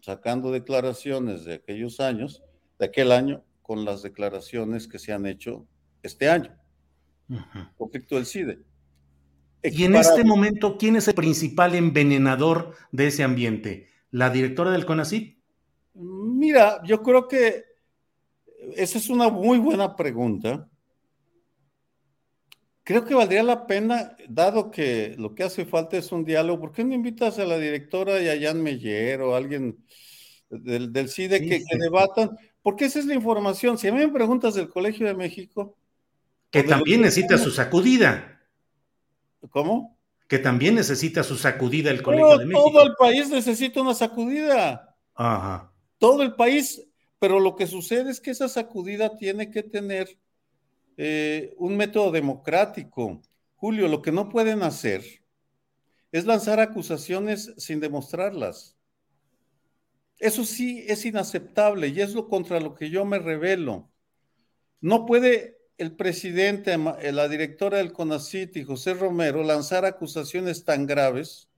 sacando 0.00 0.50
declaraciones 0.50 1.44
de 1.44 1.54
aquellos 1.54 2.00
años, 2.00 2.42
de 2.76 2.86
aquel 2.86 3.12
año, 3.12 3.44
con 3.62 3.84
las 3.84 4.02
declaraciones 4.02 4.88
que 4.88 4.98
se 4.98 5.12
han 5.12 5.26
hecho 5.26 5.64
este 6.02 6.28
año. 6.28 6.52
Conflicto 7.78 8.16
del 8.16 8.26
CIDE. 8.26 8.58
Y 9.62 9.84
en 9.84 9.94
este 9.94 10.24
momento, 10.24 10.76
¿quién 10.76 10.96
es 10.96 11.06
el 11.06 11.14
principal 11.14 11.76
envenenador 11.76 12.74
de 12.90 13.06
ese 13.06 13.22
ambiente? 13.22 13.86
¿La 14.10 14.28
directora 14.28 14.72
del 14.72 14.86
CONACYT? 14.86 15.38
Mira, 15.94 16.82
yo 16.82 17.04
creo 17.04 17.28
que 17.28 17.62
esa 18.74 18.98
es 18.98 19.08
una 19.08 19.28
muy 19.28 19.58
buena 19.58 19.94
pregunta. 19.94 20.68
Creo 22.90 23.04
que 23.04 23.14
valdría 23.14 23.44
la 23.44 23.68
pena, 23.68 24.16
dado 24.28 24.72
que 24.72 25.14
lo 25.16 25.32
que 25.32 25.44
hace 25.44 25.64
falta 25.64 25.96
es 25.96 26.10
un 26.10 26.24
diálogo, 26.24 26.58
¿por 26.58 26.72
qué 26.72 26.82
no 26.82 26.92
invitas 26.92 27.38
a 27.38 27.44
la 27.44 27.56
directora 27.56 28.20
y 28.20 28.28
a 28.28 28.36
Jan 28.36 28.60
Meyer 28.60 29.20
o 29.22 29.32
a 29.32 29.36
alguien 29.36 29.78
del, 30.48 30.92
del 30.92 31.08
CIDE 31.08 31.38
que, 31.40 31.62
debatan? 31.78 32.36
Porque 32.62 32.86
esa 32.86 32.98
es 32.98 33.06
la 33.06 33.14
información. 33.14 33.78
Si 33.78 33.86
a 33.86 33.92
mí 33.92 34.00
me 34.00 34.08
preguntas 34.08 34.54
del 34.54 34.68
Colegio 34.68 35.06
de 35.06 35.14
México. 35.14 35.76
Que 36.50 36.64
también 36.64 37.02
necesita 37.02 37.38
su 37.38 37.52
sacudida. 37.52 38.40
¿Cómo? 39.50 39.96
Que 40.26 40.40
también 40.40 40.74
necesita 40.74 41.22
su 41.22 41.36
sacudida 41.36 41.92
el 41.92 42.02
Colegio 42.02 42.38
de 42.38 42.46
México. 42.46 42.72
Todo 42.72 42.82
el 42.82 42.96
país 42.96 43.30
necesita 43.30 43.82
una 43.82 43.94
sacudida. 43.94 44.96
Ajá. 45.14 45.72
Todo 45.98 46.22
el 46.22 46.34
país, 46.34 46.84
pero 47.20 47.38
lo 47.38 47.54
que 47.54 47.68
sucede 47.68 48.10
es 48.10 48.20
que 48.20 48.32
esa 48.32 48.48
sacudida 48.48 49.16
tiene 49.16 49.48
que 49.52 49.62
tener 49.62 50.18
eh, 51.02 51.54
un 51.56 51.78
método 51.78 52.10
democrático. 52.10 53.22
Julio, 53.56 53.88
lo 53.88 54.02
que 54.02 54.12
no 54.12 54.28
pueden 54.28 54.62
hacer 54.62 55.02
es 56.12 56.26
lanzar 56.26 56.60
acusaciones 56.60 57.54
sin 57.56 57.80
demostrarlas. 57.80 58.76
Eso 60.18 60.44
sí 60.44 60.84
es 60.86 61.06
inaceptable 61.06 61.88
y 61.88 62.02
es 62.02 62.12
lo 62.12 62.28
contra 62.28 62.60
lo 62.60 62.74
que 62.74 62.90
yo 62.90 63.06
me 63.06 63.18
revelo. 63.18 63.90
No 64.82 65.06
puede 65.06 65.56
el 65.78 65.96
presidente, 65.96 66.76
eh, 67.00 67.12
la 67.12 67.28
directora 67.28 67.78
del 67.78 67.94
CONACIT 67.94 68.58
y 68.58 68.64
José 68.64 68.92
Romero 68.92 69.42
lanzar 69.42 69.86
acusaciones 69.86 70.66
tan 70.66 70.84
graves 70.84 71.48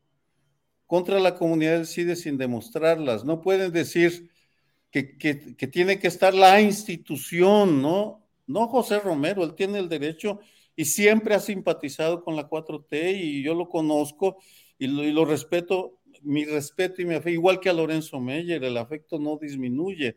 contra 0.87 1.19
la 1.19 1.35
comunidad 1.35 1.79
del 1.79 1.89
CIDE 1.89 2.15
sin 2.15 2.39
demostrarlas. 2.39 3.25
No 3.25 3.41
pueden 3.41 3.73
decir 3.73 4.31
que, 4.93 5.19
que 5.19 5.67
tiene 5.67 5.99
que 5.99 6.07
estar 6.07 6.33
la 6.33 6.61
institución, 6.61 7.83
¿no? 7.83 8.22
No 8.47 8.69
José 8.69 9.01
Romero, 9.01 9.45
él 9.45 9.55
tiene 9.55 9.79
el 9.79 9.89
derecho 9.89 10.41
y 10.75 10.85
siempre 10.85 11.35
ha 11.35 11.41
simpatizado 11.41 12.23
con 12.25 12.37
la 12.37 12.49
4T 12.49 13.15
y 13.15 13.43
yo 13.43 13.55
lo 13.55 13.69
conozco 13.69 14.39
y 14.79 14.89
lo, 14.89 15.25
respeto, 15.25 16.01
mi 16.23 16.45
respeto 16.45 17.01
y 17.01 17.05
mi 17.05 17.15
afecto, 17.15 17.31
igual 17.31 17.61
que 17.61 17.69
a 17.69 17.73
Lorenzo 17.73 18.21
Meyer, 18.21 18.65
el 18.65 18.77
afecto 18.77 19.19
no 19.19 19.37
disminuye. 19.37 20.17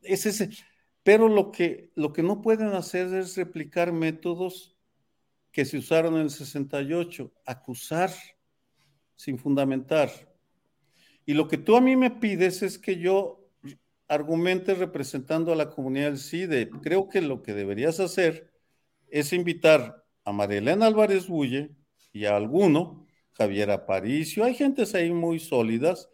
Es 0.00 0.26
ese, 0.26 0.50
pero 1.02 1.28
lo 1.28 1.50
que, 1.50 1.90
lo 1.94 2.12
que 2.12 2.22
no 2.22 2.40
pueden 2.40 2.68
hacer 2.68 3.12
es 3.14 3.36
replicar 3.36 3.92
métodos 3.92 4.76
que 5.50 5.64
se 5.64 5.78
usaron 5.78 6.14
en 6.14 6.22
el 6.22 6.30
68, 6.30 7.32
acusar 7.46 8.12
sin 9.16 9.38
fundamentar. 9.38 10.10
Y 11.26 11.34
lo 11.34 11.48
que 11.48 11.58
tú 11.58 11.76
a 11.76 11.80
mí 11.80 11.96
me 11.96 12.10
pides 12.10 12.62
es 12.62 12.78
que 12.78 12.98
yo 12.98 13.47
argumentes 14.08 14.78
representando 14.78 15.52
a 15.52 15.56
la 15.56 15.70
comunidad 15.70 16.06
del 16.06 16.18
CIDE. 16.18 16.70
Creo 16.82 17.08
que 17.08 17.20
lo 17.20 17.42
que 17.42 17.54
deberías 17.54 18.00
hacer 18.00 18.50
es 19.08 19.32
invitar 19.32 20.04
a 20.24 20.32
Marilena 20.32 20.86
Álvarez 20.86 21.28
Bulle 21.28 21.70
y 22.12 22.24
a 22.24 22.36
alguno, 22.36 23.06
Javier 23.32 23.70
Aparicio, 23.70 24.44
hay 24.44 24.54
gentes 24.54 24.94
ahí 24.94 25.12
muy 25.12 25.38
sólidas, 25.38 26.08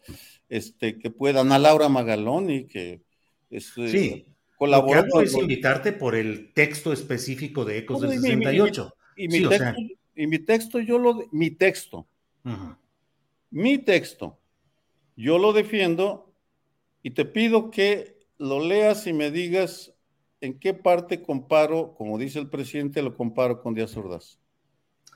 este, 0.49 0.99
que 0.99 1.11
puedan, 1.11 1.53
a 1.53 1.59
Laura 1.59 1.89
Magaloni, 1.89 2.67
que 2.67 3.03
este, 3.51 3.89
sí. 3.89 4.27
colabora. 4.57 5.03
Lo 5.03 5.21
que 5.21 5.25
es 5.25 5.35
invitarte 5.35 5.93
por 5.93 6.15
el 6.15 6.53
texto 6.53 6.93
específico 6.93 7.65
de 7.65 7.79
Ecos 7.79 8.03
del 8.03 8.21
68. 8.21 8.95
Y 9.17 9.29
mi, 9.29 9.49
texto, 9.49 9.75
y 10.17 10.27
mi 10.27 10.39
texto, 10.41 10.81
yo 10.81 10.99
lo, 10.99 11.25
mi 11.33 11.51
texto, 11.53 12.07
mi 13.51 13.79
texto, 13.79 14.39
yo 15.17 15.39
lo 15.39 15.53
defiendo 15.53 16.24
y 17.05 17.11
te 17.11 17.27
pido 17.27 17.71
que 17.71 18.19
lo 18.39 18.61
leas 18.61 19.07
y 19.07 19.13
me 19.13 19.31
digas 19.31 19.93
en 20.41 20.59
qué 20.59 20.73
parte 20.73 21.23
comparo, 21.23 21.95
como 21.95 22.19
dice 22.19 22.39
el 22.39 22.49
presidente, 22.49 23.03
lo 23.03 23.15
comparo 23.15 23.61
con 23.61 23.75
Díaz 23.75 23.95
Ordaz. 23.97 24.39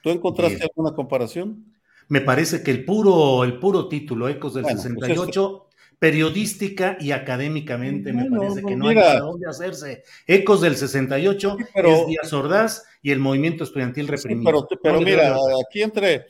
¿Tú 0.03 0.11
encontraste 0.11 0.63
alguna 0.65 0.95
comparación? 0.95 1.75
Me 2.09 2.21
parece 2.21 2.63
que 2.63 2.71
el 2.71 2.85
puro, 2.85 3.43
el 3.43 3.59
puro 3.59 3.89
título, 3.89 4.29
Ecos 4.29 4.53
del 4.55 4.67
68, 4.67 5.59
pues 5.67 5.69
periodística 5.99 6.99
y 7.01 7.11
académicamente 7.11 8.13
me 8.13 8.31
parece 8.31 8.63
que 8.63 8.77
no 8.77 8.89
hay 8.89 8.95
para 8.95 9.21
dónde 9.21 9.49
hacerse. 9.49 10.05
Ecos 10.27 10.61
del 10.61 10.77
68 10.77 11.57
es 11.75 12.07
Díaz 12.07 12.33
Ordaz 12.35 12.85
y 13.01 13.13
el 13.13 13.19
movimiento 13.19 13.65
estudiantil 13.65 14.09
reprimido. 14.09 14.69
pero, 14.83 15.01
mira, 15.01 15.39
aquí 15.67 15.81
entre, 15.81 16.27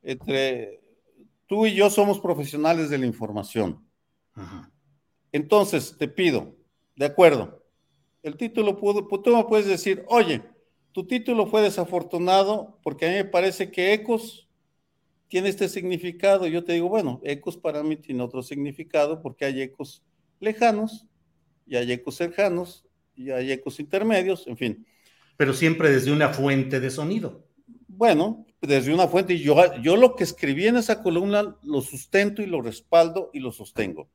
entre 0.00 0.80
tú 1.48 1.66
y 1.66 1.74
yo 1.74 1.90
somos 1.90 2.20
profesionales 2.20 2.88
de 2.88 2.98
la 2.98 3.06
información. 3.06 3.84
Ajá. 4.34 4.71
Entonces, 5.32 5.96
te 5.98 6.08
pido, 6.08 6.54
de 6.94 7.06
acuerdo, 7.06 7.64
el 8.22 8.36
título, 8.36 8.78
pudo, 8.78 9.06
tú 9.06 9.36
me 9.36 9.44
puedes 9.44 9.66
decir, 9.66 10.04
oye, 10.06 10.42
tu 10.92 11.06
título 11.06 11.46
fue 11.46 11.62
desafortunado 11.62 12.78
porque 12.82 13.06
a 13.06 13.08
mí 13.08 13.14
me 13.16 13.24
parece 13.24 13.70
que 13.70 13.92
ecos 13.94 14.48
tiene 15.28 15.48
este 15.48 15.68
significado. 15.68 16.46
Yo 16.46 16.62
te 16.62 16.74
digo, 16.74 16.88
bueno, 16.88 17.20
ecos 17.24 17.56
para 17.56 17.82
mí 17.82 17.96
tiene 17.96 18.22
otro 18.22 18.42
significado 18.42 19.22
porque 19.22 19.46
hay 19.46 19.62
ecos 19.62 20.02
lejanos 20.38 21.06
y 21.66 21.76
hay 21.76 21.90
ecos 21.90 22.16
cercanos 22.16 22.86
y 23.16 23.30
hay 23.30 23.50
ecos 23.50 23.80
intermedios, 23.80 24.46
en 24.46 24.56
fin. 24.56 24.86
Pero 25.38 25.54
siempre 25.54 25.90
desde 25.90 26.12
una 26.12 26.28
fuente 26.28 26.78
de 26.78 26.90
sonido. 26.90 27.46
Bueno, 27.88 28.44
desde 28.60 28.92
una 28.92 29.08
fuente. 29.08 29.34
Y 29.34 29.40
yo, 29.40 29.56
yo 29.80 29.96
lo 29.96 30.14
que 30.14 30.24
escribí 30.24 30.66
en 30.66 30.76
esa 30.76 31.02
columna 31.02 31.56
lo 31.62 31.80
sustento 31.80 32.42
y 32.42 32.46
lo 32.46 32.60
respaldo 32.60 33.30
y 33.32 33.40
lo 33.40 33.50
sostengo. 33.52 34.10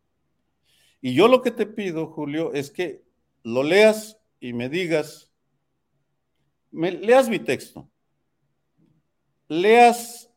Y 1.02 1.14
yo 1.14 1.28
lo 1.28 1.41
que 1.41 1.52
te 1.52 1.66
pido, 1.66 2.08
Julio, 2.08 2.54
es 2.54 2.72
que 2.72 3.04
lo 3.43 3.64
leas 3.64 4.18
y 4.39 4.54
me 4.54 4.70
digas, 4.70 5.32
me, 6.72 6.91
leas 6.91 7.30
mi 7.30 7.39
texto, 7.39 7.89
leas 9.48 10.30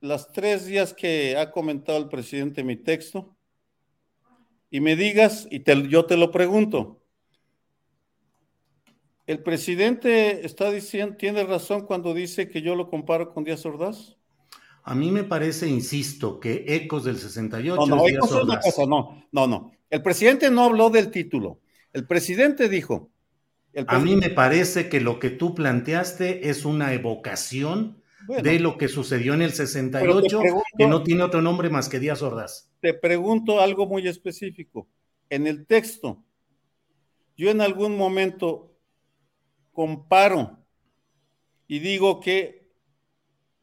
las 0.00 0.30
tres 0.32 0.66
días 0.66 0.94
que 0.94 1.36
ha 1.36 1.50
comentado 1.50 1.98
el 1.98 2.08
presidente 2.08 2.62
mi 2.62 2.76
texto 2.76 3.36
y 4.70 4.80
me 4.80 4.96
digas, 4.96 5.48
y 5.50 5.62
yo 5.88 6.04
te 6.04 6.16
lo 6.16 6.30
pregunto, 6.30 7.02
¿el 9.26 9.42
presidente 9.42 10.44
está 10.44 10.70
diciendo, 10.70 11.16
tiene 11.16 11.44
razón 11.44 11.86
cuando 11.86 12.12
dice 12.12 12.48
que 12.48 12.60
yo 12.60 12.74
lo 12.74 12.90
comparo 12.90 13.32
con 13.32 13.44
Díaz 13.44 13.64
Ordaz? 13.64 14.16
A 14.82 14.94
mí 14.94 15.10
me 15.10 15.24
parece, 15.24 15.68
insisto, 15.68 16.38
que 16.38 16.64
Ecos 16.66 17.04
del 17.04 17.18
68 17.18 17.86
no, 17.86 17.96
no, 17.96 18.08
Ecos 18.08 18.30
es 18.30 18.42
una 18.42 18.60
cosa, 18.60 18.86
no, 18.86 19.26
no, 19.32 19.46
no. 19.46 19.72
El 19.90 20.02
presidente 20.02 20.50
no 20.50 20.64
habló 20.64 20.90
del 20.90 21.10
título. 21.10 21.60
El 21.92 22.06
presidente 22.06 22.68
dijo. 22.68 23.10
A 23.86 23.98
mí 23.98 24.16
me 24.16 24.30
parece 24.30 24.88
que 24.88 25.00
lo 25.00 25.18
que 25.18 25.30
tú 25.30 25.54
planteaste 25.54 26.48
es 26.48 26.64
una 26.64 26.92
evocación 26.94 28.02
de 28.26 28.58
lo 28.58 28.76
que 28.76 28.88
sucedió 28.88 29.34
en 29.34 29.42
el 29.42 29.52
68, 29.52 30.42
que 30.76 30.86
no 30.86 31.02
tiene 31.02 31.22
otro 31.22 31.40
nombre 31.40 31.70
más 31.70 31.88
que 31.88 31.98
Díaz 32.00 32.22
Ordaz. 32.22 32.70
Te 32.80 32.92
pregunto 32.92 33.60
algo 33.60 33.86
muy 33.86 34.06
específico. 34.08 34.88
En 35.30 35.46
el 35.46 35.66
texto, 35.66 36.24
yo 37.36 37.50
en 37.50 37.60
algún 37.60 37.96
momento 37.96 38.74
comparo 39.72 40.58
y 41.68 41.78
digo 41.78 42.20
que 42.20 42.68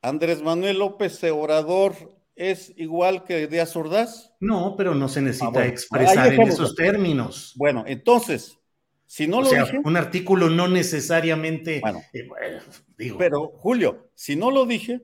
Andrés 0.01 0.41
Manuel 0.41 0.79
López 0.79 1.23
Obrador 1.25 2.14
es 2.35 2.73
igual 2.75 3.23
que 3.23 3.47
Díaz 3.47 3.75
Ordaz? 3.75 4.33
No, 4.39 4.75
pero 4.77 4.93
no 4.93 5.07
se 5.07 5.21
necesita 5.21 5.61
ah, 5.61 5.67
expresar 5.67 6.33
en 6.33 6.41
esos 6.41 6.75
términos. 6.75 7.53
Bueno, 7.55 7.83
entonces, 7.87 8.59
si 9.05 9.27
no 9.27 9.41
lo 9.41 9.49
dije. 9.49 9.79
Un 9.83 9.97
artículo 9.97 10.49
no 10.49 10.67
necesariamente. 10.67 11.79
Bueno, 11.81 12.01
eh, 12.13 12.59
digo. 12.97 13.17
Pero, 13.17 13.47
Julio, 13.57 14.09
si 14.15 14.35
no 14.35 14.51
lo 14.51 14.65
dije. 14.65 15.03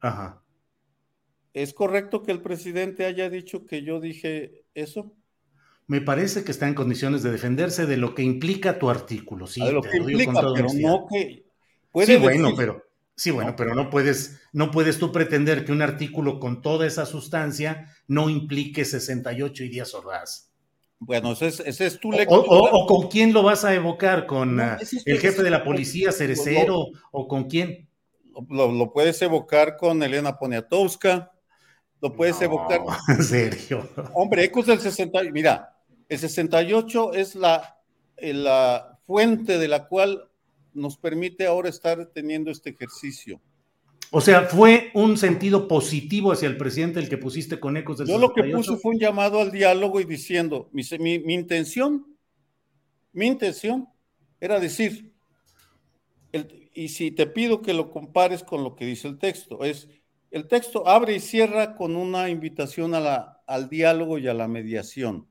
Ajá. 0.00 0.42
¿Es 1.54 1.74
correcto 1.74 2.22
que 2.22 2.32
el 2.32 2.40
presidente 2.40 3.04
haya 3.04 3.28
dicho 3.28 3.66
que 3.66 3.82
yo 3.82 4.00
dije 4.00 4.64
eso? 4.74 5.14
Me 5.86 6.00
parece 6.00 6.44
que 6.44 6.50
está 6.50 6.66
en 6.66 6.74
condiciones 6.74 7.22
de 7.22 7.30
defenderse 7.30 7.86
de 7.86 7.98
lo 7.98 8.14
que 8.14 8.22
implica 8.22 8.78
tu 8.78 8.88
artículo. 8.88 9.46
Sí, 9.46 9.62
de 9.62 9.72
lo 9.72 9.82
que 9.82 9.98
implica, 9.98 10.32
pero 10.32 10.68
no 10.74 11.06
que. 11.10 11.44
Puede 11.90 12.06
sí, 12.06 12.16
bueno, 12.16 12.52
pero 12.56 12.82
Sí, 13.22 13.30
bueno, 13.30 13.54
pero 13.54 13.72
no 13.76 13.88
puedes, 13.88 14.40
no 14.52 14.72
puedes 14.72 14.98
tú 14.98 15.12
pretender 15.12 15.64
que 15.64 15.70
un 15.70 15.80
artículo 15.80 16.40
con 16.40 16.60
toda 16.60 16.88
esa 16.88 17.06
sustancia 17.06 17.86
no 18.08 18.28
implique 18.28 18.84
68 18.84 19.62
y 19.62 19.68
días 19.68 19.94
Ordaz. 19.94 20.50
Bueno, 20.98 21.30
ese 21.30 21.62
es, 21.68 22.00
tu 22.00 22.10
lectura. 22.10 22.42
O, 22.48 22.84
con 22.84 23.06
quién 23.06 23.32
lo 23.32 23.44
vas 23.44 23.64
a 23.64 23.74
evocar, 23.74 24.26
con 24.26 24.58
ah, 24.58 24.76
el 25.04 25.20
jefe 25.20 25.44
de 25.44 25.50
la 25.50 25.62
policía, 25.62 26.10
Cerecero, 26.10 26.88
o 27.12 27.28
con 27.28 27.44
quién. 27.44 27.88
Lo, 28.50 28.92
puedes 28.92 29.22
evocar 29.22 29.76
con 29.76 30.02
Elena 30.02 30.36
Poniatowska, 30.36 31.30
lo 32.00 32.12
puedes 32.16 32.42
evocar. 32.42 32.80
En 33.08 33.22
serio. 33.22 33.88
Hombre, 34.14 34.42
Ecos 34.42 34.66
del 34.66 34.80
68, 34.80 35.30
mira, 35.32 35.76
el 36.08 36.18
68 36.18 37.12
es 37.12 37.36
la, 37.36 37.78
la 38.16 38.98
fuente 39.06 39.58
de 39.58 39.68
la 39.68 39.86
cual 39.86 40.28
nos 40.74 40.96
permite 40.96 41.46
ahora 41.46 41.68
estar 41.68 42.06
teniendo 42.06 42.50
este 42.50 42.70
ejercicio. 42.70 43.40
O 44.10 44.20
sea, 44.20 44.42
fue 44.42 44.90
un 44.94 45.16
sentido 45.16 45.66
positivo 45.66 46.32
hacia 46.32 46.48
el 46.48 46.58
presidente 46.58 47.00
el 47.00 47.08
que 47.08 47.16
pusiste 47.16 47.58
con 47.58 47.76
Ecos 47.78 47.98
del 47.98 48.08
Yo 48.08 48.18
lo 48.18 48.34
que 48.34 48.44
puse 48.44 48.76
fue 48.76 48.92
un 48.92 49.00
llamado 49.00 49.40
al 49.40 49.50
diálogo 49.50 50.00
y 50.00 50.04
diciendo, 50.04 50.68
mi, 50.72 50.82
mi, 50.98 51.18
mi 51.18 51.34
intención, 51.34 52.06
mi 53.12 53.26
intención 53.26 53.88
era 54.38 54.60
decir, 54.60 55.14
el, 56.32 56.70
y 56.74 56.88
si 56.88 57.10
te 57.10 57.26
pido 57.26 57.62
que 57.62 57.74
lo 57.74 57.90
compares 57.90 58.42
con 58.42 58.64
lo 58.64 58.74
que 58.74 58.84
dice 58.84 59.08
el 59.08 59.18
texto, 59.18 59.64
es, 59.64 59.88
el 60.30 60.48
texto 60.48 60.86
abre 60.88 61.14
y 61.14 61.20
cierra 61.20 61.74
con 61.74 61.96
una 61.96 62.28
invitación 62.28 62.94
a 62.94 63.00
la, 63.00 63.42
al 63.46 63.68
diálogo 63.68 64.18
y 64.18 64.28
a 64.28 64.34
la 64.34 64.48
mediación. 64.48 65.26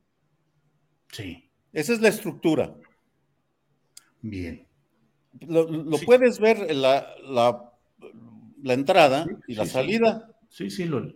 Sí. 1.11 1.51
Esa 1.73 1.93
es 1.93 2.01
la 2.01 2.09
estructura. 2.09 2.75
Bien. 4.21 4.67
Lo, 5.39 5.67
lo 5.67 5.97
sí. 5.97 6.05
puedes 6.05 6.39
ver 6.39 6.75
la, 6.75 7.07
la, 7.23 7.73
la 8.61 8.73
entrada 8.73 9.23
sí, 9.23 9.32
y 9.47 9.55
la 9.55 9.65
sí, 9.65 9.71
salida. 9.71 10.29
Sí, 10.49 10.69
sí, 10.69 10.86
lo, 10.86 11.13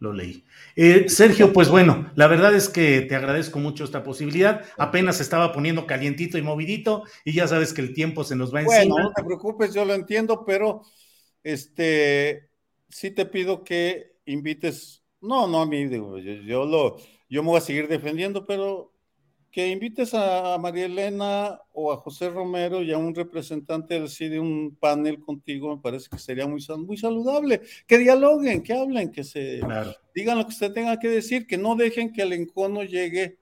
lo 0.00 0.12
leí. 0.12 0.44
Eh, 0.76 1.08
Sergio, 1.08 1.52
pues 1.52 1.68
bueno, 1.70 2.10
la 2.14 2.26
verdad 2.28 2.54
es 2.54 2.68
que 2.68 3.00
te 3.00 3.16
agradezco 3.16 3.58
mucho 3.58 3.84
esta 3.84 4.02
posibilidad. 4.04 4.64
Apenas 4.76 5.20
estaba 5.20 5.52
poniendo 5.52 5.86
calientito 5.86 6.38
y 6.38 6.42
movidito 6.42 7.04
y 7.24 7.32
ya 7.32 7.48
sabes 7.48 7.72
que 7.72 7.80
el 7.80 7.94
tiempo 7.94 8.22
se 8.22 8.36
nos 8.36 8.54
va 8.54 8.62
bueno, 8.62 8.82
encima. 8.82 9.02
No 9.02 9.12
te 9.12 9.24
preocupes, 9.24 9.74
yo 9.74 9.84
lo 9.84 9.94
entiendo, 9.94 10.44
pero 10.44 10.82
este 11.42 12.50
sí 12.88 13.10
te 13.10 13.26
pido 13.26 13.64
que 13.64 14.18
invites. 14.26 15.02
No, 15.20 15.48
no 15.48 15.62
a 15.62 15.66
mí, 15.66 15.86
digo, 15.86 16.18
yo, 16.18 16.34
yo 16.34 16.64
lo, 16.64 16.96
yo 17.28 17.42
me 17.42 17.48
voy 17.48 17.58
a 17.58 17.62
seguir 17.62 17.88
defendiendo, 17.88 18.46
pero 18.46 18.92
que 19.50 19.68
invites 19.68 20.12
a 20.14 20.58
María 20.58 20.86
Elena 20.86 21.60
o 21.72 21.92
a 21.92 21.96
José 21.96 22.28
Romero 22.28 22.82
y 22.82 22.92
a 22.92 22.98
un 22.98 23.14
representante 23.14 23.94
del 23.94 24.08
CIDE 24.08 24.38
un 24.38 24.76
panel 24.78 25.20
contigo, 25.20 25.74
me 25.74 25.80
parece 25.80 26.08
que 26.10 26.18
sería 26.18 26.46
muy, 26.46 26.64
muy 26.78 26.96
saludable. 26.96 27.62
Que 27.86 27.98
dialoguen, 27.98 28.62
que 28.62 28.74
hablen, 28.74 29.10
que 29.10 29.24
se 29.24 29.60
claro. 29.60 29.94
digan 30.14 30.38
lo 30.38 30.44
que 30.44 30.52
usted 30.52 30.72
tenga 30.72 30.98
que 30.98 31.08
decir, 31.08 31.46
que 31.46 31.56
no 31.56 31.76
dejen 31.76 32.12
que 32.12 32.22
el 32.22 32.34
encono 32.34 32.84
llegue 32.84 33.38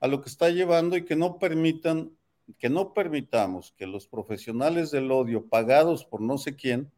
a 0.00 0.06
lo 0.06 0.20
que 0.20 0.28
está 0.28 0.50
llevando 0.50 0.96
y 0.96 1.04
que 1.04 1.16
no 1.16 1.38
permitan, 1.38 2.12
que 2.58 2.68
no 2.68 2.92
permitamos 2.92 3.74
que 3.76 3.86
los 3.86 4.06
profesionales 4.06 4.90
del 4.90 5.10
odio 5.10 5.46
pagados 5.46 6.04
por 6.04 6.20
no 6.20 6.38
sé 6.38 6.56
quién 6.56 6.90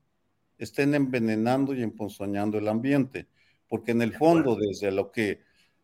estén 0.58 0.94
envenenando 0.94 1.74
y 1.74 1.82
emponzoñando 1.82 2.58
el 2.58 2.68
ambiente, 2.68 3.26
porque 3.68 3.92
en 3.92 4.02
el 4.02 4.12
fondo, 4.12 4.56
desde 4.56 4.90
lo 4.90 5.10
que 5.12 5.40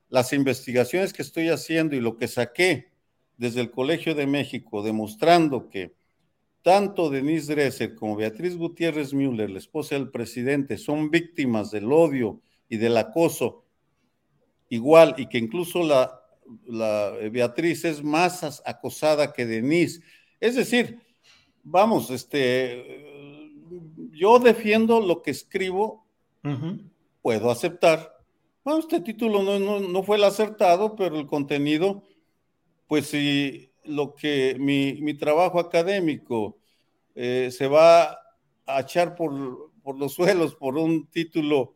las 0.09 0.33
investigaciones 0.33 1.13
que 1.13 1.23
estoy 1.23 1.49
haciendo 1.49 1.97
y 1.97 2.01
lo 2.01 2.17
que 2.17 2.29
saqué 2.29 2.93
desde 3.37 3.61
el 3.61 3.71
Colegio 3.71 4.15
de 4.15 4.27
México, 4.27 4.83
demostrando 4.83 5.69
que 5.69 5.95
tanto 6.63 7.11
Denise 7.11 7.55
Dresser 7.55 7.95
como 7.95 8.17
Beatriz 8.17 8.57
Gutiérrez 8.57 9.13
Müller, 9.13 9.51
la 9.51 9.59
esposa 9.59 9.95
del 9.95 10.11
presidente, 10.11 10.79
son 10.79 11.11
víctimas 11.11 11.71
del 11.71 11.93
odio 11.93 12.41
y 12.69 12.77
del 12.77 12.97
acoso 12.97 13.65
igual, 14.69 15.15
y 15.17 15.27
que 15.27 15.39
incluso 15.39 15.85
la, 15.85 16.21
la 16.67 17.13
Beatriz 17.31 17.85
es 17.85 18.03
más 18.03 18.63
acosada 18.65 19.33
que 19.33 19.47
Denise. 19.47 20.01
Es 20.41 20.57
decir, 20.57 20.99
vamos, 21.63 22.11
este, 22.11 23.05
yo 24.11 24.39
defiendo 24.39 25.01
lo 25.01 25.23
que 25.23 25.31
escribo, 25.31 26.05
uh 26.43 26.49
-huh. 26.49 26.91
puedo 27.23 27.51
aceptar 27.51 28.16
bueno, 28.67 28.81
este 28.81 29.01
título 29.01 29.45
no, 29.45 29.61
no, 29.61 29.79
no, 29.79 30.03
fue 30.03 30.17
el 30.17 30.25
acertado, 30.25 30.97
pero 30.97 31.21
el 31.21 31.29
contenido, 31.29 32.03
pues 32.89 33.07
si 33.07 33.71
lo 33.85 34.17
que 34.17 34.57
mi, 34.59 34.95
mi 35.03 35.15
trabajo 35.15 35.61
académico 35.61 36.59
eh, 37.15 37.51
se 37.53 37.69
va 37.69 38.19
a 38.67 38.81
echar 38.81 39.15
por, 39.15 39.71
por, 39.85 39.97
los 39.97 40.15
suelos 40.15 40.57
por 40.57 40.77
un 40.79 41.07
título 41.07 41.75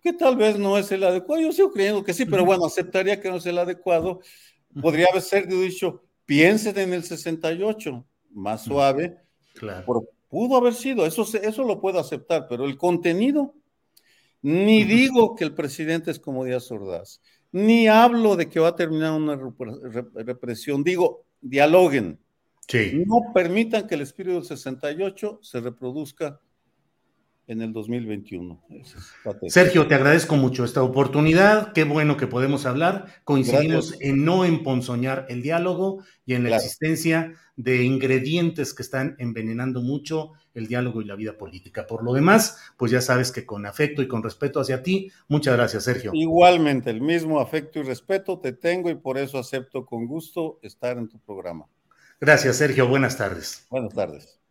que 0.00 0.14
tal 0.14 0.36
vez 0.36 0.58
no 0.58 0.78
es 0.78 0.90
el 0.92 1.04
adecuado, 1.04 1.42
yo 1.42 1.52
sigo 1.52 1.70
creyendo 1.70 2.02
que 2.02 2.14
sí, 2.14 2.24
pero 2.24 2.42
bueno, 2.46 2.64
aceptaría 2.64 3.20
que 3.20 3.28
no 3.28 3.36
es 3.36 3.44
el 3.44 3.58
adecuado. 3.58 4.20
Podría 4.80 5.08
haber 5.10 5.20
ser 5.20 5.46
dicho, 5.46 6.04
piensen 6.24 6.78
en 6.78 6.94
el 6.94 7.04
68, 7.04 8.02
más 8.30 8.64
suave. 8.64 9.18
Claro. 9.52 9.84
Pero 9.86 10.08
pudo 10.30 10.56
haber 10.56 10.72
sido, 10.72 11.04
eso, 11.04 11.26
eso 11.42 11.64
lo 11.64 11.82
puedo 11.82 11.98
aceptar, 11.98 12.46
pero 12.48 12.64
el 12.64 12.78
contenido 12.78 13.54
ni 14.44 14.84
digo 14.84 15.34
que 15.34 15.44
el 15.44 15.54
presidente 15.54 16.10
es 16.10 16.20
como 16.20 16.44
Díaz 16.44 16.70
Ordaz, 16.70 17.22
ni 17.50 17.88
hablo 17.88 18.36
de 18.36 18.50
que 18.50 18.60
va 18.60 18.68
a 18.68 18.76
terminar 18.76 19.12
una 19.12 19.40
represión, 20.16 20.84
digo, 20.84 21.24
dialoguen. 21.40 22.20
Sí. 22.68 23.04
No 23.06 23.32
permitan 23.32 23.86
que 23.86 23.94
el 23.94 24.02
espíritu 24.02 24.34
del 24.34 24.44
68 24.44 25.38
se 25.40 25.60
reproduzca 25.60 26.42
en 27.46 27.62
el 27.62 27.72
2021. 27.72 28.62
Sergio, 29.48 29.86
te 29.86 29.94
agradezco 29.94 30.36
mucho 30.36 30.64
esta 30.64 30.82
oportunidad. 30.82 31.72
Qué 31.72 31.84
bueno 31.84 32.16
que 32.16 32.26
podemos 32.26 32.66
hablar. 32.66 33.06
Coincidimos 33.24 33.90
Gracias. 33.90 34.00
en 34.00 34.24
no 34.24 34.44
emponzoñar 34.44 35.26
el 35.28 35.42
diálogo 35.42 36.02
y 36.24 36.34
en 36.34 36.44
la 36.44 36.50
claro. 36.50 36.62
existencia 36.62 37.34
de 37.56 37.84
ingredientes 37.84 38.74
que 38.74 38.82
están 38.82 39.16
envenenando 39.18 39.80
mucho 39.80 40.32
el 40.54 40.66
diálogo 40.66 41.02
y 41.02 41.04
la 41.04 41.16
vida 41.16 41.36
política. 41.36 41.86
Por 41.86 42.02
lo 42.02 42.12
demás, 42.12 42.58
pues 42.76 42.90
ya 42.92 43.00
sabes 43.00 43.30
que 43.30 43.44
con 43.44 43.66
afecto 43.66 44.02
y 44.02 44.08
con 44.08 44.22
respeto 44.22 44.60
hacia 44.60 44.82
ti, 44.82 45.10
muchas 45.28 45.56
gracias, 45.56 45.84
Sergio. 45.84 46.12
Igualmente, 46.14 46.90
el 46.90 47.00
mismo 47.00 47.40
afecto 47.40 47.80
y 47.80 47.82
respeto 47.82 48.38
te 48.38 48.52
tengo 48.52 48.90
y 48.90 48.94
por 48.94 49.18
eso 49.18 49.38
acepto 49.38 49.84
con 49.84 50.06
gusto 50.06 50.58
estar 50.62 50.96
en 50.96 51.08
tu 51.08 51.18
programa. 51.18 51.66
Gracias, 52.20 52.56
Sergio. 52.56 52.88
Buenas 52.88 53.16
tardes. 53.16 53.66
Buenas 53.70 53.94
tardes. 53.94 54.43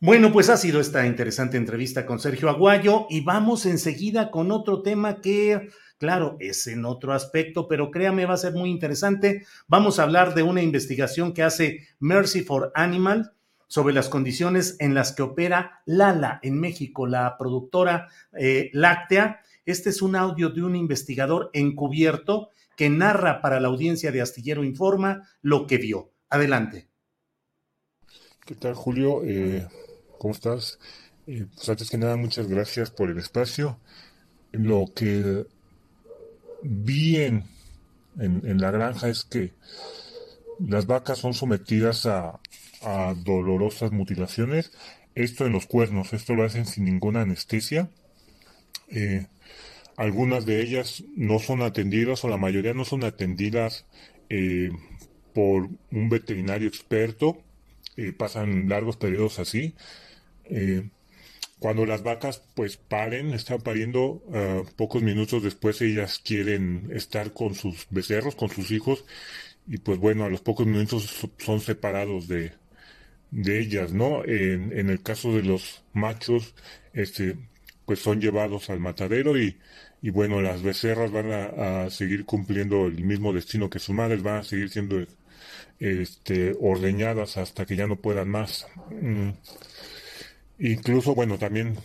Bueno, 0.00 0.32
pues 0.32 0.48
ha 0.48 0.56
sido 0.56 0.78
esta 0.78 1.04
interesante 1.06 1.56
entrevista 1.56 2.06
con 2.06 2.20
Sergio 2.20 2.48
Aguayo 2.48 3.08
y 3.10 3.22
vamos 3.22 3.66
enseguida 3.66 4.30
con 4.30 4.52
otro 4.52 4.80
tema 4.80 5.20
que, 5.20 5.70
claro, 5.98 6.36
es 6.38 6.68
en 6.68 6.84
otro 6.84 7.12
aspecto, 7.14 7.66
pero 7.66 7.90
créame, 7.90 8.24
va 8.24 8.34
a 8.34 8.36
ser 8.36 8.52
muy 8.52 8.70
interesante. 8.70 9.44
Vamos 9.66 9.98
a 9.98 10.04
hablar 10.04 10.34
de 10.34 10.44
una 10.44 10.62
investigación 10.62 11.34
que 11.34 11.42
hace 11.42 11.88
Mercy 11.98 12.42
for 12.42 12.70
Animal 12.76 13.32
sobre 13.66 13.92
las 13.92 14.08
condiciones 14.08 14.76
en 14.78 14.94
las 14.94 15.10
que 15.10 15.22
opera 15.22 15.82
Lala 15.84 16.38
en 16.44 16.60
México, 16.60 17.08
la 17.08 17.36
productora 17.36 18.06
eh, 18.38 18.70
láctea. 18.74 19.40
Este 19.66 19.90
es 19.90 20.00
un 20.00 20.14
audio 20.14 20.50
de 20.50 20.62
un 20.62 20.76
investigador 20.76 21.50
encubierto 21.54 22.50
que 22.76 22.88
narra 22.88 23.40
para 23.40 23.58
la 23.58 23.66
audiencia 23.66 24.12
de 24.12 24.20
Astillero 24.20 24.62
Informa 24.62 25.28
lo 25.42 25.66
que 25.66 25.78
vio. 25.78 26.12
Adelante. 26.30 26.88
¿Qué 28.46 28.54
tal, 28.54 28.74
Julio? 28.74 29.22
Eh, 29.24 29.66
¿Cómo 30.18 30.34
estás? 30.34 30.78
Eh, 31.28 31.46
pues 31.54 31.68
antes 31.68 31.90
que 31.90 31.98
nada, 31.98 32.16
muchas 32.16 32.48
gracias 32.48 32.90
por 32.90 33.10
el 33.10 33.18
espacio. 33.18 33.78
Lo 34.50 34.86
que 34.94 35.46
vi 36.62 37.16
en, 37.16 37.44
la 38.16 38.70
granja 38.72 39.08
es 39.08 39.24
que 39.24 39.52
las 40.58 40.86
vacas 40.86 41.18
son 41.18 41.34
sometidas 41.34 42.06
a, 42.06 42.40
dolorosas 43.24 43.92
mutilaciones. 43.92 44.72
Esto 45.14 45.46
en 45.46 45.52
los 45.52 45.66
cuernos, 45.66 46.12
esto 46.12 46.34
lo 46.34 46.44
hacen 46.44 46.66
sin 46.66 46.84
ninguna 46.84 47.22
anestesia. 47.22 47.90
Eh, 48.88 49.26
algunas 49.96 50.46
de 50.46 50.62
ellas 50.62 51.04
no 51.16 51.38
son 51.38 51.62
atendidas 51.62 52.24
o 52.24 52.28
la 52.28 52.36
mayoría 52.36 52.72
no 52.72 52.84
son 52.84 53.04
atendidas 53.04 53.84
eh, 54.30 54.70
por 55.34 55.68
un 55.92 56.08
veterinario 56.08 56.66
experto. 56.68 57.42
Pasan 58.16 58.68
largos 58.68 58.96
periodos 58.96 59.40
así. 59.40 59.74
Eh, 60.50 60.88
cuando 61.58 61.86
las 61.86 62.02
vacas 62.02 62.42
pues 62.54 62.76
paren, 62.76 63.32
están 63.32 63.60
pariendo, 63.60 64.22
uh, 64.26 64.64
pocos 64.76 65.02
minutos 65.02 65.42
después 65.42 65.80
ellas 65.82 66.20
quieren 66.24 66.88
estar 66.92 67.32
con 67.32 67.54
sus 67.54 67.86
becerros, 67.90 68.36
con 68.36 68.48
sus 68.48 68.70
hijos, 68.70 69.04
y 69.66 69.78
pues 69.78 69.98
bueno, 69.98 70.24
a 70.24 70.30
los 70.30 70.40
pocos 70.40 70.66
minutos 70.66 71.28
son 71.38 71.60
separados 71.60 72.28
de, 72.28 72.52
de 73.30 73.60
ellas, 73.60 73.92
¿no? 73.92 74.24
En, 74.24 74.72
el 74.90 75.02
caso 75.02 75.34
de 75.34 75.42
los 75.42 75.82
machos, 75.92 76.54
este, 76.92 77.36
pues 77.84 78.00
son 78.00 78.20
llevados 78.20 78.70
al 78.70 78.80
matadero 78.80 79.38
y, 79.38 79.58
y 80.02 80.10
bueno, 80.10 80.40
las 80.40 80.62
becerras 80.62 81.10
van 81.10 81.32
a, 81.32 81.84
a, 81.84 81.90
seguir 81.90 82.24
cumpliendo 82.24 82.86
el 82.86 83.04
mismo 83.04 83.32
destino 83.32 83.68
que 83.70 83.78
sus 83.80 83.94
madres, 83.94 84.22
van 84.22 84.38
a 84.38 84.44
seguir 84.44 84.70
siendo 84.70 85.04
este, 85.78 86.56
ordeñadas 86.60 87.36
hasta 87.36 87.66
que 87.66 87.76
ya 87.76 87.86
no 87.86 87.96
puedan 87.96 88.28
más. 88.28 88.66
Mm. 88.90 89.30
Incluso, 90.58 91.14
bueno, 91.14 91.38
también, 91.38 91.76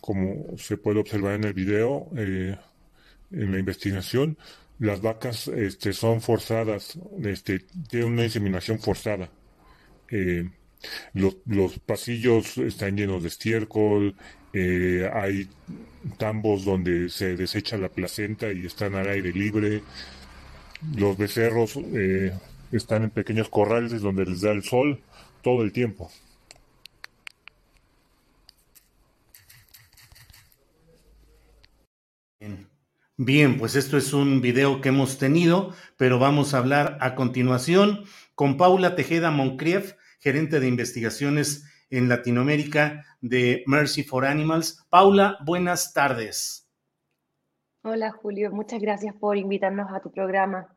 como 0.00 0.56
se 0.58 0.76
puede 0.76 1.00
observar 1.00 1.34
en 1.34 1.44
el 1.44 1.54
video, 1.54 2.08
eh, 2.16 2.56
en 3.30 3.52
la 3.52 3.58
investigación, 3.58 4.36
las 4.78 5.00
vacas 5.00 5.48
este, 5.48 5.92
son 5.92 6.20
forzadas, 6.20 6.98
este, 7.22 7.60
tienen 7.88 8.12
una 8.12 8.24
inseminación 8.24 8.78
forzada. 8.78 9.30
Eh, 10.10 10.48
los, 11.14 11.36
los, 11.46 11.78
pasillos 11.78 12.58
están 12.58 12.96
llenos 12.96 13.22
de 13.22 13.28
estiércol, 13.28 14.14
eh, 14.52 15.08
hay 15.12 15.48
tambos 16.18 16.64
donde 16.64 17.08
se 17.08 17.36
desecha 17.36 17.76
la 17.76 17.88
placenta 17.88 18.52
y 18.52 18.66
están 18.66 18.94
al 18.94 19.08
aire 19.08 19.32
libre. 19.32 19.82
Los 20.96 21.16
becerros 21.16 21.78
están 22.72 23.04
en 23.04 23.10
pequeños 23.10 23.50
corrales 23.50 24.00
donde 24.00 24.24
les 24.24 24.40
da 24.40 24.52
el 24.52 24.62
sol 24.62 25.02
todo 25.42 25.62
el 25.62 25.72
tiempo. 25.72 26.10
Bien, 33.22 33.58
pues 33.58 33.76
esto 33.76 33.98
es 33.98 34.14
un 34.14 34.40
video 34.40 34.80
que 34.80 34.88
hemos 34.88 35.18
tenido, 35.18 35.74
pero 35.98 36.18
vamos 36.18 36.54
a 36.54 36.58
hablar 36.58 36.96
a 37.02 37.14
continuación 37.14 38.04
con 38.34 38.56
Paula 38.56 38.96
Tejeda 38.96 39.30
Moncrief, 39.30 39.92
gerente 40.20 40.58
de 40.58 40.66
investigaciones 40.66 41.66
en 41.90 42.08
Latinoamérica 42.08 43.04
de 43.20 43.62
Mercy 43.66 44.04
for 44.04 44.24
Animals. 44.24 44.86
Paula, 44.88 45.36
buenas 45.44 45.92
tardes. 45.92 46.66
Hola 47.82 48.10
Julio, 48.10 48.52
muchas 48.52 48.80
gracias 48.80 49.14
por 49.14 49.36
invitarnos 49.36 49.92
a 49.92 50.00
tu 50.00 50.10
programa. 50.10 50.74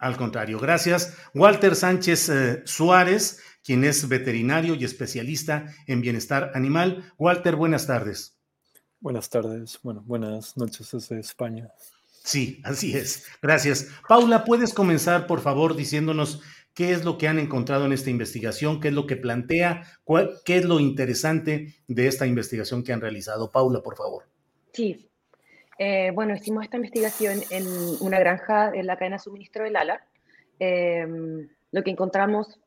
Al 0.00 0.16
contrario, 0.16 0.58
gracias. 0.58 1.16
Walter 1.32 1.76
Sánchez 1.76 2.28
eh, 2.28 2.62
Suárez, 2.64 3.40
quien 3.62 3.84
es 3.84 4.08
veterinario 4.08 4.74
y 4.74 4.82
especialista 4.82 5.66
en 5.86 6.00
bienestar 6.00 6.50
animal. 6.54 7.04
Walter, 7.18 7.54
buenas 7.54 7.86
tardes. 7.86 8.33
Buenas 9.04 9.28
tardes, 9.28 9.78
bueno, 9.82 10.02
buenas 10.06 10.56
noches 10.56 10.90
desde 10.90 11.20
España. 11.20 11.68
Sí, 12.22 12.62
así 12.64 12.96
es. 12.96 13.26
Gracias. 13.42 13.90
Paula, 14.08 14.44
¿puedes 14.46 14.72
comenzar, 14.72 15.26
por 15.26 15.40
favor, 15.42 15.76
diciéndonos 15.76 16.40
qué 16.72 16.92
es 16.92 17.04
lo 17.04 17.18
que 17.18 17.28
han 17.28 17.38
encontrado 17.38 17.84
en 17.84 17.92
esta 17.92 18.08
investigación, 18.08 18.80
qué 18.80 18.88
es 18.88 18.94
lo 18.94 19.06
que 19.06 19.16
plantea, 19.16 19.82
qué 20.46 20.56
es 20.56 20.64
lo 20.64 20.80
interesante 20.80 21.74
de 21.86 22.06
esta 22.06 22.26
investigación 22.26 22.82
que 22.82 22.94
han 22.94 23.02
realizado? 23.02 23.52
Paula, 23.52 23.82
por 23.82 23.94
favor. 23.94 24.24
Sí. 24.72 25.06
Eh, 25.78 26.10
bueno, 26.14 26.34
hicimos 26.34 26.64
esta 26.64 26.78
investigación 26.78 27.40
en 27.50 27.66
una 28.00 28.18
granja 28.18 28.72
en 28.74 28.86
la 28.86 28.96
cadena 28.96 29.16
de 29.16 29.22
suministro 29.22 29.64
de 29.64 29.70
Lala. 29.70 30.02
Em, 30.58 31.46
lo 31.72 31.82
que 31.82 31.90
encontramos, 31.90 32.58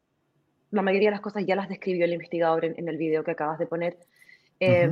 la 0.69 0.83
mayoría 0.83 1.07
de 1.07 1.15
las 1.15 1.21
cosas 1.21 1.43
ya 1.47 1.55
las 1.55 1.67
describió 1.67 2.05
el 2.05 2.13
investigador 2.13 2.63
en, 2.63 2.87
el 2.87 2.97
video 2.97 3.23
que 3.23 3.31
acabas 3.31 3.57
de 3.57 3.65
poner. 3.65 3.97
Eh, 4.59 4.87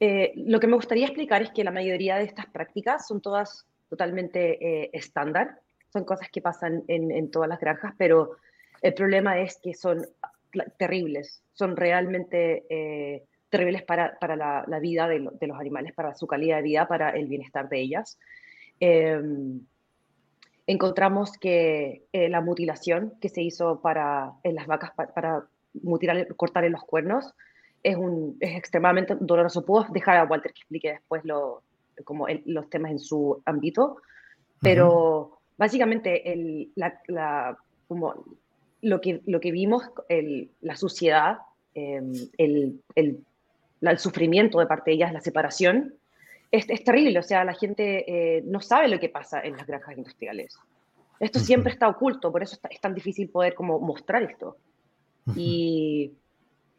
lo 0.00 0.60
que 0.60 0.66
me 0.66 0.76
gustaría 0.76 1.04
explicar 1.04 1.42
es 1.42 1.50
que 1.50 1.62
la 1.62 1.70
mayoría 1.70 2.16
de 2.16 2.24
estas 2.24 2.46
prácticas 2.46 3.06
son 3.06 3.20
todas 3.20 3.66
totalmente 3.90 4.84
eh, 4.84 4.90
estándar, 4.94 5.58
son 5.92 6.04
cosas 6.04 6.30
que 6.30 6.40
pasan 6.40 6.84
en, 6.86 7.30
todas 7.30 7.48
las 7.48 7.60
granjas, 7.60 7.92
pero 7.98 8.36
el 8.80 8.94
problema 8.94 9.40
es 9.40 9.58
que 9.60 9.74
son 9.74 10.06
terribles, 10.78 11.42
son 11.52 11.76
realmente 11.76 12.64
eh, 12.70 13.24
terribles 13.50 13.82
para, 13.82 14.16
la, 14.36 14.78
vida 14.80 15.08
de, 15.08 15.18
los 15.18 15.58
animales, 15.58 15.92
para 15.92 16.14
su 16.14 16.28
calidad 16.28 16.58
de 16.58 16.62
vida, 16.62 16.86
para 16.86 17.10
el 17.10 17.26
bienestar 17.26 17.68
de 17.68 17.80
ellas. 17.80 18.18
Em, 18.78 19.60
encontramos 20.68 21.36
que 21.36 22.04
la 22.12 22.40
mutilación 22.40 23.14
que 23.20 23.28
se 23.28 23.42
hizo 23.42 23.80
para, 23.80 24.32
en 24.44 24.54
las 24.54 24.68
vacas 24.68 24.92
para, 24.92 25.12
para 25.12 25.44
mutilar, 25.82 26.28
cortar 26.36 26.64
en 26.64 26.72
los 26.72 26.84
cuernos, 26.84 27.34
es, 27.82 27.96
un, 27.96 28.36
es 28.40 28.56
extremadamente 28.56 29.16
doloroso. 29.18 29.64
Puedo 29.64 29.86
dejar 29.90 30.16
a 30.16 30.24
Walter 30.24 30.52
que 30.52 30.60
explique 30.60 30.92
después 30.92 31.24
lo, 31.24 31.62
como 32.04 32.26
los 32.46 32.68
temas 32.70 32.90
en 32.90 32.98
su 32.98 33.42
ámbito, 33.44 33.96
pero 34.60 35.38
básicamente 35.56 36.32
el, 36.32 36.70
la, 36.74 37.56
como 37.88 38.24
lo, 38.82 39.00
que, 39.00 39.20
lo 39.26 39.40
que 39.40 39.52
vimos, 39.52 39.84
el, 40.08 40.50
la 40.60 40.76
suciedad, 40.76 41.38
em, 41.74 42.12
el, 42.38 42.80
el, 42.94 43.24
el, 43.80 43.98
sufrimiento 43.98 44.58
de 44.58 44.66
parte 44.66 44.90
de 44.90 44.96
ellas, 44.96 45.12
la 45.12 45.20
separación, 45.20 45.94
es, 46.50 46.68
es 46.68 46.84
terrible. 46.84 47.18
O 47.18 47.22
sea, 47.22 47.44
la 47.44 47.54
gente 47.54 48.04
eh, 48.38 48.42
no 48.44 48.60
sabe 48.60 48.88
lo 48.88 48.98
que 48.98 49.08
pasa 49.08 49.40
en 49.40 49.56
las 49.56 49.66
granjas 49.66 49.96
industriales. 49.96 50.58
Esto 51.18 51.38
siempre 51.38 51.72
está 51.72 51.86
oculto, 51.88 52.32
por 52.32 52.42
eso 52.42 52.58
es 52.70 52.80
tan 52.80 52.94
difícil 52.94 53.28
poder 53.28 53.54
como 53.54 53.78
mostrar 53.78 54.22
esto. 54.22 54.56
Y 55.36 56.12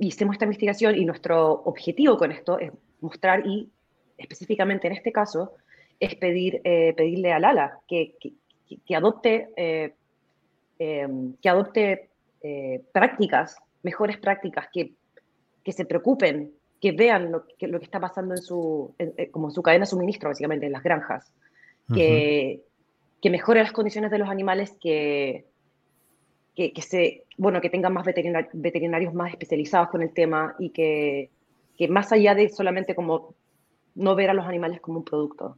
hicimos 0.07 0.33
esta 0.33 0.45
investigación 0.45 0.95
y 0.97 1.05
nuestro 1.05 1.61
objetivo 1.65 2.17
con 2.17 2.31
esto 2.31 2.57
es 2.59 2.71
mostrar 3.01 3.45
y 3.45 3.69
específicamente 4.17 4.87
en 4.87 4.93
este 4.93 5.11
caso 5.11 5.53
es 5.99 6.15
pedir, 6.15 6.61
eh, 6.63 6.93
pedirle 6.97 7.31
a 7.31 7.39
Lala 7.39 7.79
que, 7.87 8.15
que, 8.85 8.95
adopte, 8.95 9.49
eh, 9.55 9.93
em, 10.79 11.33
que 11.41 11.49
adopte 11.49 12.09
eh, 12.41 12.81
prácticas, 12.91 13.57
mejores 13.83 14.17
prácticas, 14.17 14.67
que, 14.73 14.93
que 15.63 15.71
se 15.71 15.85
preocupen, 15.85 16.51
que 16.81 16.91
vean 16.91 17.31
lo 17.31 17.45
que, 17.45 17.67
lo 17.67 17.77
que 17.77 17.85
está 17.85 17.99
pasando 17.99 18.33
en 18.33 18.41
su, 18.41 18.95
como 19.29 19.51
su 19.51 19.61
cadena 19.61 19.83
de 19.83 19.91
suministro, 19.91 20.29
básicamente, 20.29 20.65
en 20.65 20.71
las 20.71 20.81
granjas, 20.81 21.31
que, 21.93 22.61
que 23.21 23.29
mejore 23.29 23.61
las 23.61 23.71
condiciones 23.71 24.09
de 24.09 24.17
los 24.17 24.29
animales, 24.29 24.75
que, 24.81 25.45
que, 26.55 26.81
se, 26.81 27.25
bueno, 27.37 27.61
que 27.61 27.69
tengan 27.69 27.93
más 27.93 28.05
veterinarios 28.05 29.13
más 29.13 29.31
especializados 29.31 29.89
con 29.89 30.01
el 30.01 30.13
tema 30.13 30.55
y 30.59 30.69
que, 30.69 31.29
que, 31.77 31.87
más 31.87 32.11
allá 32.11 32.35
de 32.35 32.49
solamente 32.49 32.93
como 32.93 33.33
no 33.95 34.15
ver 34.15 34.29
a 34.29 34.33
los 34.33 34.45
animales 34.45 34.81
como 34.81 34.99
un 34.99 35.05
producto. 35.05 35.57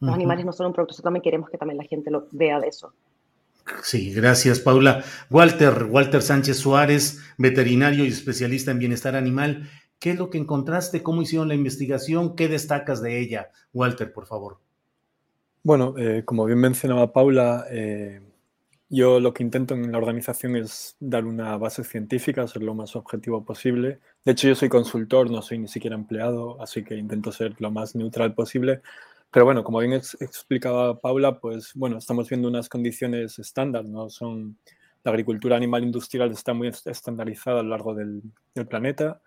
Los 0.00 0.14
animales 0.14 0.44
no 0.44 0.52
son 0.52 0.68
un 0.68 0.72
producto, 0.72 1.02
también 1.02 1.22
queremos 1.22 1.50
que 1.50 1.58
también 1.58 1.76
la 1.76 1.84
gente 1.84 2.10
lo 2.10 2.28
vea 2.30 2.60
de 2.60 2.68
eso. 2.68 2.92
Sí, 3.82 4.12
gracias, 4.14 4.60
Paula. 4.60 5.02
Walter, 5.28 5.88
Walter 5.90 6.22
Sánchez 6.22 6.58
Suárez, 6.58 7.20
veterinario 7.36 8.04
y 8.04 8.08
especialista 8.08 8.70
en 8.70 8.78
bienestar 8.78 9.16
animal. 9.16 9.68
¿Qué 9.98 10.12
es 10.12 10.18
lo 10.18 10.30
que 10.30 10.38
encontraste? 10.38 11.02
¿Cómo 11.02 11.22
hicieron 11.22 11.48
la 11.48 11.54
investigación? 11.54 12.36
¿Qué 12.36 12.46
destacas 12.48 13.02
de 13.02 13.18
ella? 13.18 13.50
Walter, 13.72 14.12
por 14.12 14.26
favor. 14.26 14.58
Bueno, 15.64 15.94
eh, 15.98 16.22
como 16.24 16.44
bien 16.44 16.60
mencionaba 16.60 17.12
Paula, 17.12 17.66
eh, 17.70 18.20
yo 18.90 19.20
lo 19.20 19.34
que 19.34 19.42
intento 19.42 19.74
en 19.74 19.92
la 19.92 19.98
organización 19.98 20.56
es 20.56 20.96
dar 20.98 21.26
una 21.26 21.56
base 21.58 21.84
científica, 21.84 22.46
ser 22.48 22.62
lo 22.62 22.74
más 22.74 22.96
objetivo 22.96 23.44
posible. 23.44 24.00
De 24.24 24.32
hecho, 24.32 24.48
yo 24.48 24.54
soy 24.54 24.68
consultor, 24.68 25.30
no 25.30 25.42
soy 25.42 25.58
ni 25.58 25.68
siquiera 25.68 25.94
empleado, 25.94 26.60
así 26.62 26.82
que 26.84 26.94
intento 26.96 27.30
ser 27.32 27.54
lo 27.58 27.70
más 27.70 27.94
neutral 27.94 28.34
posible. 28.34 28.80
Pero 29.30 29.44
bueno, 29.44 29.62
como 29.62 29.80
bien 29.80 29.92
explicaba 29.92 30.98
Paula, 31.00 31.38
pues 31.38 31.72
bueno, 31.74 31.98
estamos 31.98 32.28
viendo 32.30 32.48
unas 32.48 32.68
condiciones 32.70 33.38
estándar, 33.38 33.84
¿no? 33.84 34.08
Son, 34.08 34.56
la 35.04 35.10
agricultura 35.10 35.56
animal 35.56 35.84
industrial 35.84 36.30
está 36.30 36.54
muy 36.54 36.68
estandarizada 36.68 37.60
a 37.60 37.62
lo 37.62 37.70
largo 37.70 37.94
del, 37.94 38.22
planeta, 38.68 39.20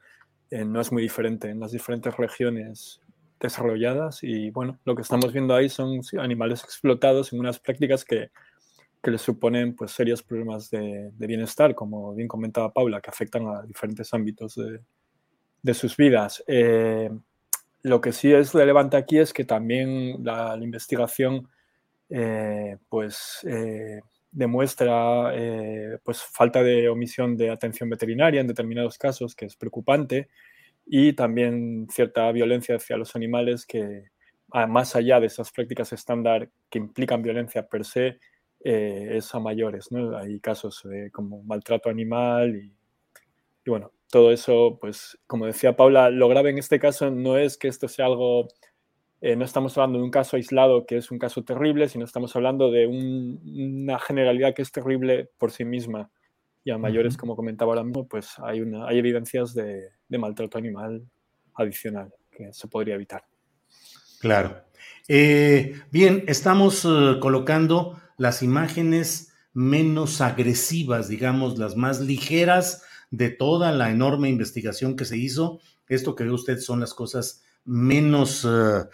eh, 0.49 0.65
no 0.65 0.81
es 0.81 0.91
muy 0.91 1.03
diferente 1.03 1.49
en 1.49 1.59
las 1.59 1.71
diferentes 1.71 2.17
regiones 2.17 2.99
desarrolladas 3.39 4.23
y 4.23 4.49
bueno, 4.51 4.79
lo 4.85 4.95
que 4.95 5.01
estamos 5.01 5.31
viendo 5.31 5.55
ahí 5.55 5.69
son 5.69 6.01
animales 6.19 6.63
explotados 6.63 7.31
en 7.31 7.39
unas 7.39 7.59
prácticas 7.59 8.03
que 8.03 8.29
que 9.01 9.11
les 9.11 9.21
suponen 9.21 9.75
pues, 9.75 9.91
serios 9.91 10.21
problemas 10.21 10.69
de, 10.69 11.11
bienestar, 11.17 11.73
como 11.73 12.13
bien 12.13 12.27
comentaba 12.27 12.71
Paula, 12.71 13.01
que 13.01 13.09
afectan 13.09 13.47
a 13.47 13.63
diferentes 13.63 14.13
ámbitos 14.13 14.59
de, 15.63 15.73
sus 15.73 15.97
vidas. 15.97 16.43
Eh, 16.47 17.09
lo 17.83 17.99
que 17.99 18.11
sí 18.11 18.31
es 18.31 18.53
relevante 18.53 18.97
aquí 18.97 19.17
es 19.17 19.33
que 19.33 19.43
también 19.43 20.23
la, 20.23 20.55
investigación 20.61 21.47
eh, 22.09 22.77
pues, 22.89 23.39
eh, 23.47 24.01
demuestra 24.31 25.33
pues, 26.03 26.21
falta 26.21 26.61
de 26.61 26.87
omisión 26.87 27.35
de 27.37 27.49
atención 27.49 27.89
veterinaria 27.89 28.41
en 28.41 28.47
determinados 28.47 28.97
casos, 28.97 29.35
que 29.35 29.45
es 29.45 29.55
preocupante, 29.55 30.29
y 30.85 31.13
también 31.13 31.87
cierta 31.89 32.31
violencia 32.31 32.75
hacia 32.75 32.97
los 32.97 33.15
animales 33.15 33.65
que, 33.65 34.11
más 34.67 34.95
allá 34.95 35.19
de 35.19 35.27
esas 35.27 35.51
prácticas 35.51 35.93
estándar 35.93 36.49
que 36.69 36.77
implican 36.77 37.21
violencia 37.21 37.67
per 37.67 37.85
se, 37.85 38.19
eh, 38.63 39.13
es 39.13 39.33
a 39.33 39.39
mayores, 39.39 39.91
¿no? 39.91 40.15
Hay 40.15 40.39
casos 40.39 40.83
como 41.11 41.41
maltrato 41.43 41.89
animal 41.89 42.55
y, 42.55 42.71
bueno, 43.65 43.91
todo 44.11 44.31
eso, 44.31 44.77
pues 44.79 45.17
como 45.25 45.47
decía 45.47 45.75
Paula, 45.75 46.09
lo 46.11 46.27
grave 46.27 46.51
en 46.51 46.59
este 46.59 46.79
caso 46.79 47.09
no 47.09 47.37
es 47.37 47.57
que 47.57 47.69
esto 47.69 47.87
sea 47.87 48.05
algo, 48.05 48.49
eh, 49.21 49.35
no 49.35 49.45
estamos 49.45 49.75
hablando 49.77 49.97
de 49.97 50.03
un 50.03 50.11
caso 50.11 50.35
aislado 50.35 50.85
que 50.85 50.97
es 50.97 51.09
un 51.09 51.17
caso 51.17 51.43
terrible, 51.43 51.87
sino 51.89 52.05
estamos 52.05 52.35
hablando 52.35 52.69
de 52.69 52.85
una 52.85 53.97
generalidad 53.97 54.53
que 54.53 54.61
es 54.61 54.71
terrible 54.71 55.29
por 55.37 55.51
sí 55.51 55.65
misma. 55.65 56.11
Y 56.63 56.69
a 56.69 56.77
mayores, 56.77 57.17
como 57.17 57.35
comentaba 57.35 57.71
ahora 57.71 57.83
mismo, 57.83 58.07
pues 58.07 58.37
hay, 58.37 58.61
una, 58.61 58.85
hay 58.85 58.99
evidencias 58.99 59.55
de, 59.55 59.89
maltrato 60.09 60.59
animal 60.59 61.03
adicional 61.55 62.13
que 62.29 62.53
se 62.53 62.67
podría 62.67 62.93
evitar. 62.93 63.23
Claro. 64.19 64.65
Eh, 65.07 65.73
bien, 65.89 66.23
estamos 66.27 66.87
colocando 67.19 67.99
las 68.21 68.43
imágenes 68.43 69.33
menos 69.51 70.21
agresivas, 70.21 71.07
digamos, 71.07 71.57
las 71.57 71.75
más 71.75 72.01
ligeras 72.01 72.83
de 73.09 73.31
toda 73.31 73.71
la 73.71 73.89
enorme 73.89 74.29
investigación 74.29 74.95
que 74.95 75.05
se 75.05 75.17
hizo. 75.17 75.59
Esto 75.87 76.15
que 76.15 76.25
ve 76.25 76.31
usted 76.31 76.59
son 76.59 76.81
las 76.81 76.93
cosas 76.93 77.41
menos, 77.65 78.45
eh, 78.47 78.85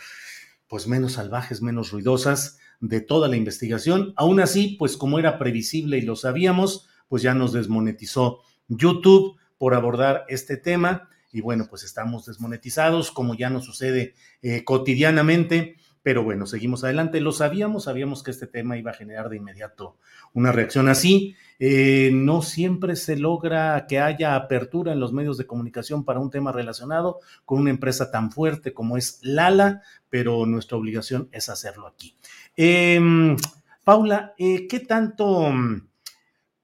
pues 0.70 0.88
menos 0.88 1.12
salvajes, 1.12 1.62
menos 1.62 1.92
ruidosas 1.92 2.58
de 2.80 3.02
toda 3.02 3.28
la 3.28 3.36
investigación. 3.36 4.14
Aún 4.16 4.40
así, 4.40 4.78
pues 4.80 4.96
como 4.96 5.20
era 5.20 5.38
previsible 5.38 5.98
y 5.98 6.04
lo 6.04 6.16
sabíamos, 6.16 6.88
pues 7.10 7.22
ya 7.22 7.34
nos 7.34 7.52
desmonetizó 7.52 8.40
YouTube 8.70 9.36
por 9.58 9.74
abordar 9.74 10.24
este 10.30 10.56
tema. 10.56 11.10
y 11.34 11.42
bueno, 11.42 11.68
pues 11.70 11.84
estamos 11.84 12.26
desmonetizados, 12.26 13.12
como 13.12 13.36
ya 13.36 13.50
nos 13.50 13.66
sucede 13.66 14.16
eh, 14.42 14.64
cotidianamente. 14.64 15.76
Pero 16.08 16.24
bueno, 16.24 16.46
seguimos 16.46 16.86
adelante. 16.86 17.20
Lo 17.20 17.34
sabíamos, 17.34 17.84
sabíamos 17.84 18.24
que 18.24 18.32
este 18.32 18.48
tema 18.48 18.78
iba 18.78 18.92
a 18.92 18.94
generar 18.94 19.28
de 19.28 19.36
inmediato 19.36 19.98
una 20.32 20.54
reacción 20.54 20.88
así. 20.88 21.36
Eh, 21.60 22.12
no 22.14 22.42
siempre 22.42 22.96
se 22.96 23.18
logra 23.18 23.88
que 23.90 24.00
haya 24.00 24.38
apertura 24.38 24.94
en 24.94 25.02
los 25.02 25.12
medios 25.12 25.38
de 25.38 25.46
comunicación 25.46 26.06
para 26.06 26.22
un 26.22 26.30
tema 26.30 26.54
relacionado 26.54 27.20
con 27.44 27.60
una 27.60 27.72
empresa 27.72 28.10
tan 28.10 28.32
fuerte 28.32 28.74
como 28.74 28.96
es 28.96 29.20
Lala, 29.22 29.82
pero 30.10 30.46
nuestra 30.46 30.78
obligación 30.78 31.28
es 31.34 31.50
hacerlo 31.50 31.88
aquí. 31.88 32.16
Em, 32.56 33.36
Paula, 33.84 34.34
eh, 34.38 34.66
¿qué 34.66 34.80
tanto... 34.80 35.52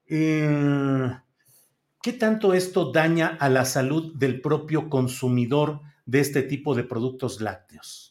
Eh, 0.06 1.10
¿Qué 2.02 2.12
tanto 2.14 2.54
esto 2.54 2.92
daña 2.92 3.36
a 3.38 3.50
la 3.50 3.66
salud 3.66 4.14
del 4.14 4.40
propio 4.40 4.88
consumidor 4.88 5.82
de 6.06 6.20
este 6.20 6.40
tipo 6.40 6.74
de 6.74 6.84
productos 6.84 7.42
lácteos? 7.42 8.03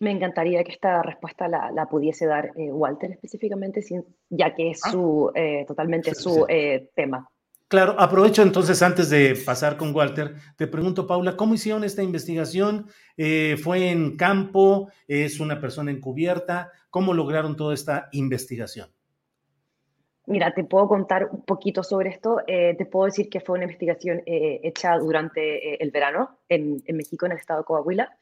Me 0.00 0.10
encantaría 0.10 0.62
que 0.62 0.72
esta 0.72 1.02
respuesta 1.02 1.48
la, 1.48 1.86
pudiese 1.90 2.26
dar 2.26 2.52
eh, 2.56 2.70
Walter 2.70 3.12
específicamente, 3.12 3.82
ya 4.28 4.54
que 4.54 4.70
es 4.70 4.80
ah. 4.84 4.90
su, 4.90 5.30
eh, 5.34 5.64
totalmente 5.66 6.14
su 6.14 6.44
eh, 6.48 6.90
tema. 6.94 7.28
Claro, 7.68 7.96
aprovecho 7.98 8.42
entonces 8.42 8.80
antes 8.82 9.10
de 9.10 9.34
pasar 9.44 9.76
con 9.76 9.94
Walter, 9.94 10.34
te 10.56 10.68
pregunto, 10.68 11.06
Paula, 11.06 11.36
¿cómo 11.36 11.54
hicieron 11.54 11.82
esta 11.82 12.00
investigación? 12.00 12.86
¿Fue 13.16 13.90
en 13.90 14.16
campo? 14.16 14.88
¿Es 15.08 15.40
una 15.40 15.60
persona 15.60 15.90
encubierta? 15.90 16.70
¿Cómo 16.90 17.12
lograron 17.12 17.56
toda 17.56 17.74
esta 17.74 18.08
investigación? 18.12 18.88
Mira, 20.26 20.54
te 20.54 20.62
puedo 20.62 20.86
contar 20.86 21.28
un 21.28 21.44
poquito 21.44 21.82
sobre 21.82 22.10
esto. 22.10 22.40
te 22.46 22.86
puedo 22.86 23.06
decir 23.06 23.28
que 23.28 23.40
fue 23.40 23.56
una 23.56 23.64
investigación 23.64 24.22
hecha 24.26 24.96
durante 24.98 25.82
el 25.82 25.90
verano 25.90 26.38
en, 26.48 26.80
en, 26.86 26.96
México, 26.96 27.26
en 27.26 27.32
el 27.32 27.38
estado 27.38 27.62
de 27.62 27.64
Coahuila. 27.64 28.16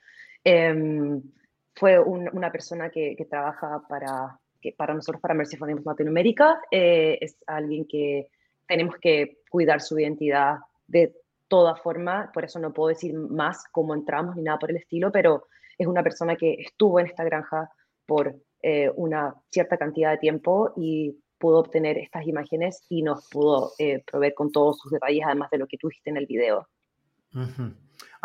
Fue 1.76 1.98
una 1.98 2.52
persona 2.52 2.90
que, 2.90 3.16
trabaja 3.28 3.82
para, 3.88 4.38
que 4.60 4.72
para 4.72 4.94
nosotros, 4.94 5.20
para 5.20 5.34
Mercy 5.34 5.56
Latinoamérica. 5.84 6.60
Eh, 6.70 7.18
es 7.20 7.36
alguien 7.46 7.86
que 7.86 8.28
tenemos 8.66 8.96
que 9.00 9.38
cuidar 9.50 9.80
su 9.80 9.98
identidad 9.98 10.58
de 10.86 11.14
toda 11.48 11.76
forma, 11.76 12.30
por 12.32 12.44
eso 12.44 12.58
no 12.58 12.72
puedo 12.72 12.88
decir 12.88 13.14
más 13.14 13.64
cómo 13.70 13.94
entramos 13.94 14.36
ni 14.36 14.42
nada 14.42 14.58
por 14.58 14.70
el 14.70 14.76
estilo, 14.76 15.12
pero 15.12 15.46
es 15.78 15.86
una 15.86 16.02
persona 16.02 16.36
que 16.36 16.54
estuvo 16.54 16.98
en 17.00 17.06
esta 17.06 17.24
granja 17.24 17.70
por 18.06 18.34
eh, 18.62 18.90
una 18.96 19.34
cierta 19.50 19.76
cantidad 19.76 20.10
de 20.10 20.18
tiempo 20.18 20.72
y 20.76 21.16
pudo 21.38 21.58
obtener 21.58 21.98
estas 21.98 22.26
imágenes 22.26 22.84
y 22.88 23.02
nos 23.02 23.28
pudo 23.28 23.72
eh, 23.78 24.02
proveer 24.10 24.34
con 24.34 24.50
todos 24.50 24.78
sus 24.78 24.90
detalles, 24.92 25.24
además 25.26 25.50
de 25.50 25.58
lo 25.58 25.66
que 25.66 25.76
tuviste 25.76 26.10
en 26.10 26.16
el 26.16 26.26
video. 26.26 26.66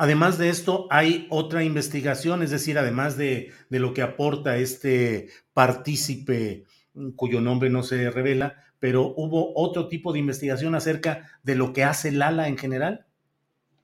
Además 0.02 0.38
de 0.38 0.48
esto, 0.48 0.88
hay 0.90 1.28
otra 1.30 1.62
investigación, 1.62 2.42
es 2.42 2.52
decir, 2.52 2.78
además 2.78 3.18
de, 3.18 3.52
lo 3.70 3.94
que 3.94 4.02
aporta 4.02 4.56
este 4.56 5.28
partícipe 5.54 6.64
mm, 6.94 7.10
cuyo 7.12 7.42
nombre 7.42 7.70
no 7.70 7.84
se 7.84 8.10
revela, 8.10 8.64
pero 8.80 9.14
hubo 9.18 9.52
otro 9.56 9.90
tipo 9.90 10.14
de 10.14 10.20
investigación 10.20 10.74
acerca 10.74 11.30
de 11.44 11.56
lo 11.56 11.74
que 11.74 11.84
hace 11.84 12.14
Lala 12.14 12.48
en 12.48 12.58
general. 12.58 13.08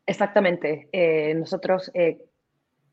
Exactamente. 0.05 0.87
Eh, 0.93 1.33
nosotros 1.35 1.91
eh, 1.93 2.19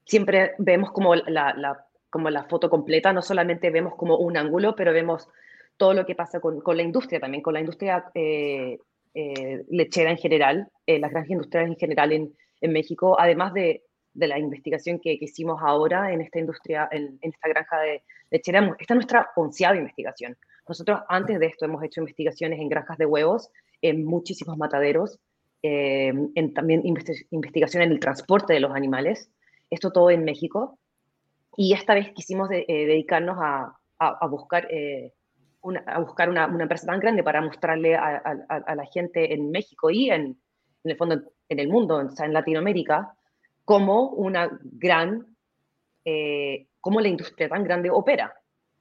siempre 0.04 0.52
vemos 0.58 0.90
como 0.90 1.14
la, 1.14 1.86
como 2.10 2.28
la 2.28 2.42
foto 2.44 2.68
completa, 2.68 3.12
no 3.12 3.22
solamente 3.22 3.70
vemos 3.70 3.94
como 3.94 4.16
un 4.16 4.36
ángulo, 4.36 4.74
pero 4.74 4.92
vemos 4.92 5.28
todo 5.76 5.94
lo 5.94 6.04
que 6.04 6.16
pasa 6.16 6.40
con, 6.40 6.60
la 6.66 6.82
industria 6.82 7.20
también, 7.20 7.42
con 7.42 7.54
la 7.54 7.60
industria 7.60 8.04
eh, 8.14 8.78
lechera 9.14 10.10
en 10.10 10.18
general, 10.18 10.68
las 10.86 11.10
grandes 11.12 11.30
industriales 11.30 11.70
en 11.70 11.76
general 11.76 12.12
en, 12.12 12.32
en 12.62 12.72
México, 12.72 13.16
además 13.20 13.52
de, 13.52 13.84
de 14.14 14.28
la 14.28 14.38
investigación 14.38 14.98
que, 14.98 15.18
hicimos 15.20 15.60
ahora 15.62 16.12
en 16.12 16.20
esta 16.20 16.38
industria, 16.38 16.88
en, 16.90 17.18
esta 17.20 17.48
granja 17.48 17.80
de 17.80 18.02
lechera. 18.30 18.74
Esta 18.78 18.94
es 18.94 18.96
nuestra 18.96 19.30
onceava 19.36 19.76
investigación. 19.76 20.36
Nosotros 20.68 21.00
antes 21.08 21.38
de 21.38 21.46
esto 21.46 21.64
hemos 21.64 21.82
hecho 21.82 22.00
investigaciones 22.00 22.60
en 22.60 22.68
granjas 22.68 22.98
de 22.98 23.06
huevos, 23.06 23.50
en 23.80 24.04
muchísimos 24.04 24.56
mataderos, 24.56 25.18
eh, 25.62 26.12
en 26.34 26.54
también 26.54 26.82
investigación 26.84 27.82
en 27.82 27.92
el 27.92 28.00
transporte 28.00 28.52
de 28.52 28.60
los 28.60 28.72
animales, 28.72 29.30
esto 29.70 29.90
todo 29.90 30.10
en 30.10 30.24
México. 30.24 30.78
Y 31.56 31.74
esta 31.74 31.94
vez 31.94 32.12
quisimos 32.14 32.50
eh, 32.50 32.64
dedicarnos 32.68 33.36
a, 33.40 33.76
a, 33.98 34.26
buscar, 34.26 34.66
eh, 34.70 35.12
una, 35.60 35.80
a 35.80 35.98
buscar 36.00 36.30
una, 36.30 36.46
una, 36.46 36.62
empresa 36.62 36.86
tan 36.86 37.00
grande 37.00 37.22
para 37.22 37.40
mostrarle 37.40 37.94
a, 37.94 38.22
a, 38.48 38.74
la 38.74 38.86
gente 38.86 39.34
en 39.34 39.50
México 39.50 39.90
y 39.90 40.10
en, 40.10 40.40
en 40.84 40.90
el 40.90 40.96
fondo 40.96 41.14
en 41.14 41.24
el 41.60 41.68
mundo, 41.68 41.96
o 41.96 42.10
sea, 42.10 42.26
en 42.26 42.32
Latinoamérica, 42.32 43.14
como 43.64 44.08
una 44.10 44.50
gran, 44.62 45.36
eh, 46.04 46.66
cómo 46.80 47.00
la 47.00 47.08
industria 47.08 47.48
tan 47.48 47.64
grande 47.64 47.90
opera 47.90 48.34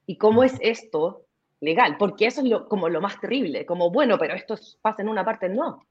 y 0.06 0.16
cómo 0.16 0.42
es 0.44 0.56
esto 0.60 1.26
legal, 1.60 1.96
porque 1.98 2.26
eso 2.26 2.40
es 2.40 2.48
lo, 2.48 2.68
como 2.68 2.88
lo 2.88 3.00
más 3.00 3.20
terrible, 3.20 3.64
como 3.64 3.90
bueno, 3.90 4.18
pero 4.18 4.34
esto 4.34 4.56
pasa 4.80 5.02
en 5.02 5.08
una 5.08 5.24
parte, 5.24 5.48
no. 5.48 5.86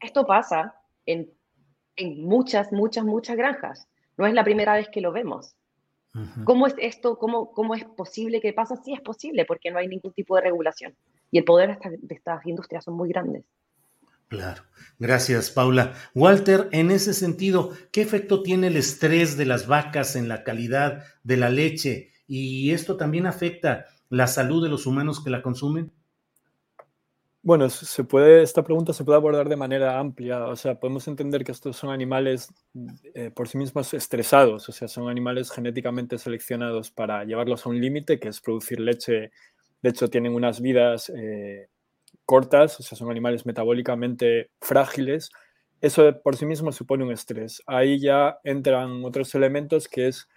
Esto 0.00 0.26
pasa 0.26 0.74
en, 1.06 1.28
en 1.96 2.24
muchas, 2.24 2.72
muchas, 2.72 3.04
muchas 3.04 3.36
granjas. 3.36 3.88
No 4.16 4.26
es 4.26 4.34
la 4.34 4.44
primera 4.44 4.74
vez 4.74 4.88
que 4.88 5.00
lo 5.00 5.12
vemos. 5.12 5.56
¿Cómo 6.44 6.66
es 6.66 6.74
esto? 6.78 7.18
Cómo, 7.18 7.52
¿Cómo 7.52 7.74
es 7.74 7.84
posible 7.84 8.40
que 8.40 8.52
pasa? 8.52 8.76
Sí 8.76 8.92
es 8.92 9.00
posible, 9.00 9.44
porque 9.44 9.70
no 9.70 9.78
hay 9.78 9.86
ningún 9.86 10.12
tipo 10.12 10.34
de 10.36 10.42
regulación. 10.42 10.96
Y 11.30 11.38
el 11.38 11.44
poder 11.44 11.78
de 11.78 12.14
estas 12.14 12.44
industrias 12.46 12.84
son 12.84 12.94
muy 12.94 13.08
grandes. 13.08 13.44
Claro, 14.28 14.62
gracias 14.98 15.50
Paula. 15.50 15.94
Walter, 16.14 16.68
en 16.72 16.90
ese 16.90 17.14
sentido, 17.14 17.72
¿qué 17.92 18.02
efecto 18.02 18.42
tiene 18.42 18.66
el 18.66 18.76
estrés 18.76 19.36
de 19.38 19.46
las 19.46 19.66
vacas 19.66 20.16
en 20.16 20.28
la 20.28 20.44
calidad 20.44 21.04
de 21.24 21.36
la 21.38 21.48
leche? 21.48 22.12
¿Y 22.26 22.72
esto 22.72 22.96
también 22.98 23.26
afecta 23.26 23.86
la 24.10 24.26
salud 24.26 24.62
de 24.62 24.68
los 24.68 24.86
humanos 24.86 25.24
que 25.24 25.30
la 25.30 25.40
consumen? 25.40 25.92
Bueno, 27.42 27.70
se 27.70 28.04
puede, 28.04 28.42
esta 28.42 28.62
pregunta 28.62 28.92
se 28.92 29.04
puede 29.04 29.16
abordar 29.16 29.48
de 29.48 29.56
manera 29.56 29.98
amplia. 29.98 30.46
O 30.48 30.56
sea, 30.56 30.78
podemos 30.78 31.08
entender 31.08 31.44
que 31.44 31.52
estos 31.52 31.76
son 31.76 31.90
animales 31.90 32.52
eh, 33.14 33.30
por 33.30 33.48
sí 33.48 33.56
mismos 33.56 33.94
estresados, 33.94 34.68
o 34.68 34.72
sea, 34.72 34.88
son 34.88 35.08
animales 35.08 35.50
genéticamente 35.50 36.18
seleccionados 36.18 36.90
para 36.90 37.24
llevarlos 37.24 37.64
a 37.64 37.70
un 37.70 37.80
límite, 37.80 38.18
que 38.18 38.28
es 38.28 38.40
producir 38.42 38.80
leche. 38.80 39.30
De 39.80 39.90
hecho, 39.90 40.08
tienen 40.08 40.34
unas 40.34 40.60
vidas 40.60 41.10
eh, 41.16 41.70
cortas, 42.28 42.78
o 42.78 42.82
sea, 42.82 42.98
son 42.98 43.10
animales 43.10 43.46
metabólicamente 43.46 44.50
frágiles, 44.60 45.30
eso 45.80 46.20
por 46.22 46.36
sí 46.36 46.44
mismo 46.44 46.72
supone 46.72 47.02
un 47.04 47.10
estrés. 47.10 47.62
Ahí 47.66 47.98
ya 47.98 48.38
entran 48.44 49.02
otros 49.02 49.34
elementos 49.34 49.88
que 49.88 50.08
es 50.08 50.28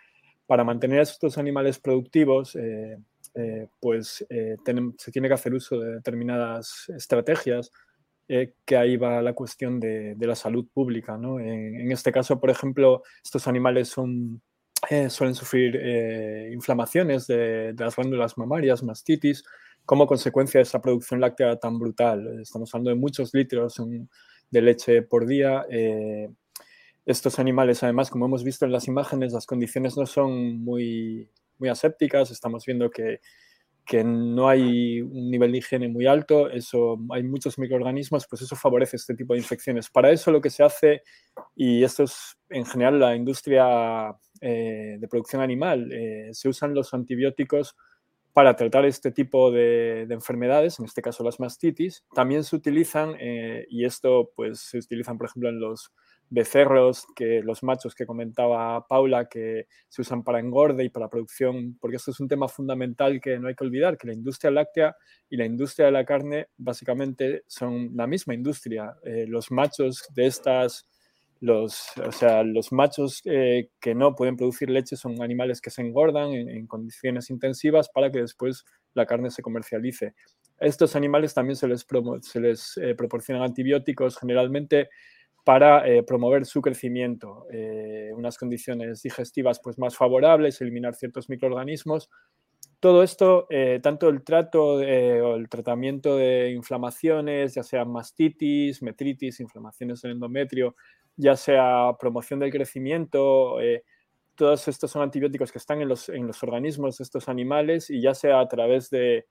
para 0.48 0.64
mantener 0.64 1.00
a 1.00 1.04
estos 1.04 1.38
animales 1.38 1.80
productivos, 1.80 2.56
eh, 2.56 2.98
eh, 3.36 3.68
pues 3.82 4.26
eh, 4.30 4.56
se 4.98 5.12
tiene 5.12 5.28
que 5.28 5.34
hacer 5.34 5.54
uso 5.54 5.78
de 5.82 5.96
determinadas 5.96 6.89
estrategias, 6.96 7.72
que 8.66 8.78
ahí 8.78 8.96
va 8.96 9.22
la 9.22 9.34
cuestión 9.34 9.78
de, 9.82 10.16
la 10.18 10.36
salud 10.36 10.66
pública. 10.74 11.18
¿no? 11.18 11.42
En, 11.42 11.92
este 11.92 12.14
caso, 12.14 12.39
por 12.39 12.50
ejemplo, 12.50 13.04
estos 13.22 13.46
animales 13.50 13.89
suelen 13.89 15.36
sufrir 15.36 15.76
inflamaciones 16.54 17.28
de, 17.28 17.74
de, 17.74 17.84
las 17.84 17.98
glándulas 17.98 18.38
mamarias, 18.38 18.84
mastitis, 18.84 19.44
como 19.86 20.08
consecuencia 20.08 20.60
de 20.60 20.64
esa 20.64 20.82
producción 20.82 21.20
láctea 21.20 21.58
tan 21.58 21.80
brutal. 21.80 22.40
Estamos 22.42 22.74
hablando 22.74 22.92
de 22.92 22.96
muchos 22.96 23.34
litros 23.34 23.82
de 24.50 24.62
leche 24.62 25.02
por 25.02 25.26
día. 25.26 25.66
Eh, 25.70 26.30
estos 27.06 27.40
animales, 27.40 27.84
además, 27.84 28.10
como 28.10 28.26
hemos 28.26 28.44
visto 28.44 28.66
en 28.66 28.72
las 28.72 28.88
imágenes, 28.88 29.34
las 29.34 29.46
condiciones 29.46 29.98
no 29.98 30.06
son 30.06 30.64
muy, 30.64 31.30
muy 31.58 31.70
asépticas. 31.70 32.32
Estamos 32.32 32.66
viendo 32.66 32.90
que, 32.90 33.20
que 33.86 34.04
no 34.04 34.48
hay 34.48 35.02
un 35.02 35.30
nivel 35.30 35.52
de 35.52 35.58
higiene 35.58 35.88
muy 35.88 36.06
alto, 36.06 36.50
eso, 36.50 36.98
hay 37.10 37.24
muchos 37.24 37.58
microorganismos, 37.58 38.28
pues 38.30 38.42
eso 38.42 38.56
favorece 38.56 38.96
este 38.96 39.16
tipo 39.16 39.34
de 39.34 39.40
infecciones. 39.40 39.90
Para 39.90 40.12
eso 40.12 40.32
lo 40.32 40.42
que 40.42 40.50
se 40.50 40.64
hace, 40.64 41.02
y 41.56 41.84
esto 41.84 42.04
es 42.04 42.38
en 42.50 42.66
general 42.66 43.00
la 43.00 43.16
industria 43.16 44.16
eh, 44.40 44.98
de 45.00 45.08
producción 45.08 45.42
animal, 45.42 45.92
eh, 45.92 46.30
se 46.32 46.48
usan 46.48 46.74
los 46.74 46.94
antibióticos 46.94 47.76
para 48.34 48.56
tratar 48.56 48.86
este 48.86 49.12
tipo 49.12 49.52
de, 49.52 50.08
enfermedades, 50.10 50.80
en 50.80 50.86
este 50.86 51.02
caso 51.02 51.24
las 51.24 51.40
mastitis, 51.40 52.04
también 52.14 52.44
se 52.44 52.56
utilizan, 52.56 53.16
eh, 53.20 53.66
y 53.70 53.86
esto 53.86 54.32
pues 54.36 54.60
se 54.60 54.78
utilizan 54.78 55.18
por 55.18 55.28
ejemplo 55.28 55.50
en 55.50 55.60
los 55.60 55.92
becerros, 56.32 57.06
que 57.14 57.42
los 57.44 57.62
machos 57.62 57.94
que 57.94 58.06
comentaba 58.06 58.88
Paula, 58.88 59.28
que 59.28 59.68
se 59.90 60.02
usan 60.02 60.24
para 60.24 60.40
engorde 60.40 60.86
y 60.86 60.90
para 60.90 61.10
producción, 61.10 61.78
porque 61.80 61.98
esto 61.98 62.12
es 62.12 62.20
un 62.22 62.30
tema 62.30 62.48
fundamental 62.48 63.20
que 63.20 63.38
no 63.38 63.50
hay 63.50 63.56
que 63.56 63.66
olvidar, 63.66 63.98
que 63.98 64.08
la 64.08 64.14
industria 64.14 64.50
láctea 64.50 64.96
y 65.30 65.36
la 65.36 65.46
industria 65.46 65.88
de 65.88 65.92
la 65.92 66.06
carne 66.06 66.48
básicamente 66.58 67.44
son 67.48 67.92
la 67.96 68.08
misma 68.08 68.34
industria. 68.34 68.96
Eh, 69.04 69.26
los 69.28 69.52
machos 69.52 70.08
de 70.16 70.28
estas 70.28 70.88
los, 71.42 71.88
o 71.98 72.12
sea, 72.12 72.44
los 72.44 72.72
machos 72.72 73.22
eh, 73.26 73.70
que 73.80 73.94
no 73.94 74.16
pueden 74.16 74.38
producir 74.38 74.70
leche 74.70 74.96
son 74.96 75.22
animales 75.22 75.60
que 75.60 75.72
se 75.72 75.82
engordan 75.82 76.32
en, 76.32 76.68
condiciones 76.68 77.30
intensivas 77.30 77.89
para 77.89 78.12
que 78.12 78.22
después 78.22 78.64
la 78.94 79.06
carne 79.06 79.32
se 79.32 79.42
comercialice. 79.42 80.14
A 80.60 80.66
estos 80.66 80.96
animales 80.96 81.34
también 81.34 81.56
se 81.56 81.68
les, 81.68 81.86
se 82.22 82.39
les 82.39 82.78
eh, 82.78 82.96
proporcionan 82.96 83.44
antibióticos 83.44 84.18
generalmente 84.18 84.89
para 85.44 85.84
promover 86.06 86.46
su 86.46 86.62
crecimiento, 86.62 87.48
unas 88.14 88.38
condiciones 88.38 89.02
digestivas 89.02 89.60
pues, 89.60 89.80
más 89.80 89.98
favorables, 89.98 90.62
eliminar 90.62 90.94
ciertos 90.94 91.30
microorganismos 91.30 92.12
todo 92.82 93.04
esto, 93.04 93.46
eh, 93.52 93.80
tanto 93.82 94.10
el 94.10 94.24
trato 94.24 94.82
eh, 94.82 95.22
o 95.22 95.36
el 95.36 95.48
tratamiento 95.50 96.18
de 96.18 96.52
inflamaciones, 96.52 97.54
ya 97.54 97.62
sea 97.62 97.86
mastitis, 97.86 98.82
metritis, 98.82 99.39
inflamaciones 99.39 100.02
del 100.02 100.14
endometrio, 100.14 100.76
ya 101.22 101.36
sea 101.36 101.91
promoción 101.99 102.39
del 102.39 102.51
crecimiento, 102.51 103.61
eh, 103.61 103.84
todos 104.36 104.67
estos 104.67 104.89
son 104.89 105.03
antibióticos 105.03 105.51
que 105.51 105.59
están 105.59 105.82
en 105.82 105.88
los, 105.88 106.09
en 106.09 106.28
los, 106.28 106.41
organismos 106.43 106.97
de 106.97 107.03
estos 107.03 107.30
animales 107.30 107.89
y 107.89 108.01
ya 108.01 108.13
sea 108.15 108.39
a 108.39 108.47
través 108.47 108.89
de, 108.89 109.26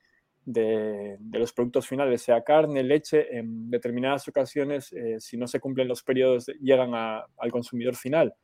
de, 0.45 1.19
los 1.33 1.53
productos 1.53 1.89
finales, 1.89 2.23
sea 2.23 2.43
carne, 2.43 2.83
leche, 2.83 3.37
en 3.37 3.71
determinadas 3.71 4.29
ocasiones, 4.29 4.95
si 5.19 5.37
no 5.37 5.47
se 5.47 5.59
cumplen 5.59 5.89
los 5.89 6.03
periodos, 6.03 6.47
llegan 6.61 6.95
al 6.95 7.51
consumidor 7.51 7.97
final. 7.97 8.35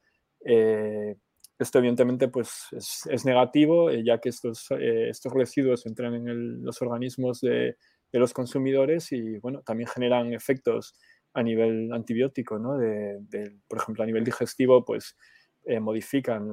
Esto 1.58 1.78
evidentemente 1.78 2.28
pues, 2.28 2.66
es, 2.72 3.24
negativo, 3.24 3.90
eh, 3.90 4.04
ya 4.04 4.18
que 4.18 4.28
estos, 4.28 4.70
eh, 4.72 5.08
estos 5.08 5.32
residuos 5.32 5.86
entran 5.86 6.14
en 6.14 6.62
los 6.62 6.82
organismos 6.82 7.40
de, 7.40 7.76
los 8.12 8.32
consumidores 8.32 9.12
y 9.12 9.36
bueno, 9.38 9.60
también 9.62 9.90
generan 9.90 10.32
efectos 10.32 10.94
a 11.36 11.42
nivel 11.42 11.92
antibiótico, 11.92 12.58
¿no? 12.58 12.76
de, 12.76 13.20
por 13.68 13.78
ejemplo, 13.78 14.02
a 14.02 14.06
nivel 14.06 14.24
digestivo, 14.24 14.84
pues 14.84 15.16
eh, 15.64 15.78
modifican 15.80 16.52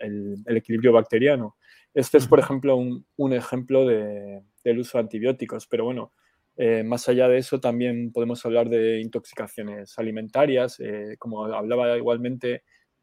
el, 0.00 0.56
equilibrio 0.56 0.92
bacteriano. 0.92 1.56
Este 1.94 2.18
es, 2.18 2.26
por 2.26 2.40
ejemplo, 2.40 2.76
un, 2.76 3.32
ejemplo 3.32 3.86
del 3.86 4.78
uso 4.78 4.98
de 4.98 5.02
antibióticos, 5.02 5.66
pero 5.66 5.84
bueno, 5.84 6.12
más 6.84 7.08
allá 7.08 7.26
de 7.28 7.38
eso, 7.38 7.58
también 7.58 8.12
podemos 8.12 8.44
hablar 8.44 8.68
de 8.68 9.00
intoxicaciones 9.00 9.98
alimentarias, 9.98 10.78
como 11.18 11.44
hablaba 11.46 11.96
igualmente 11.96 12.62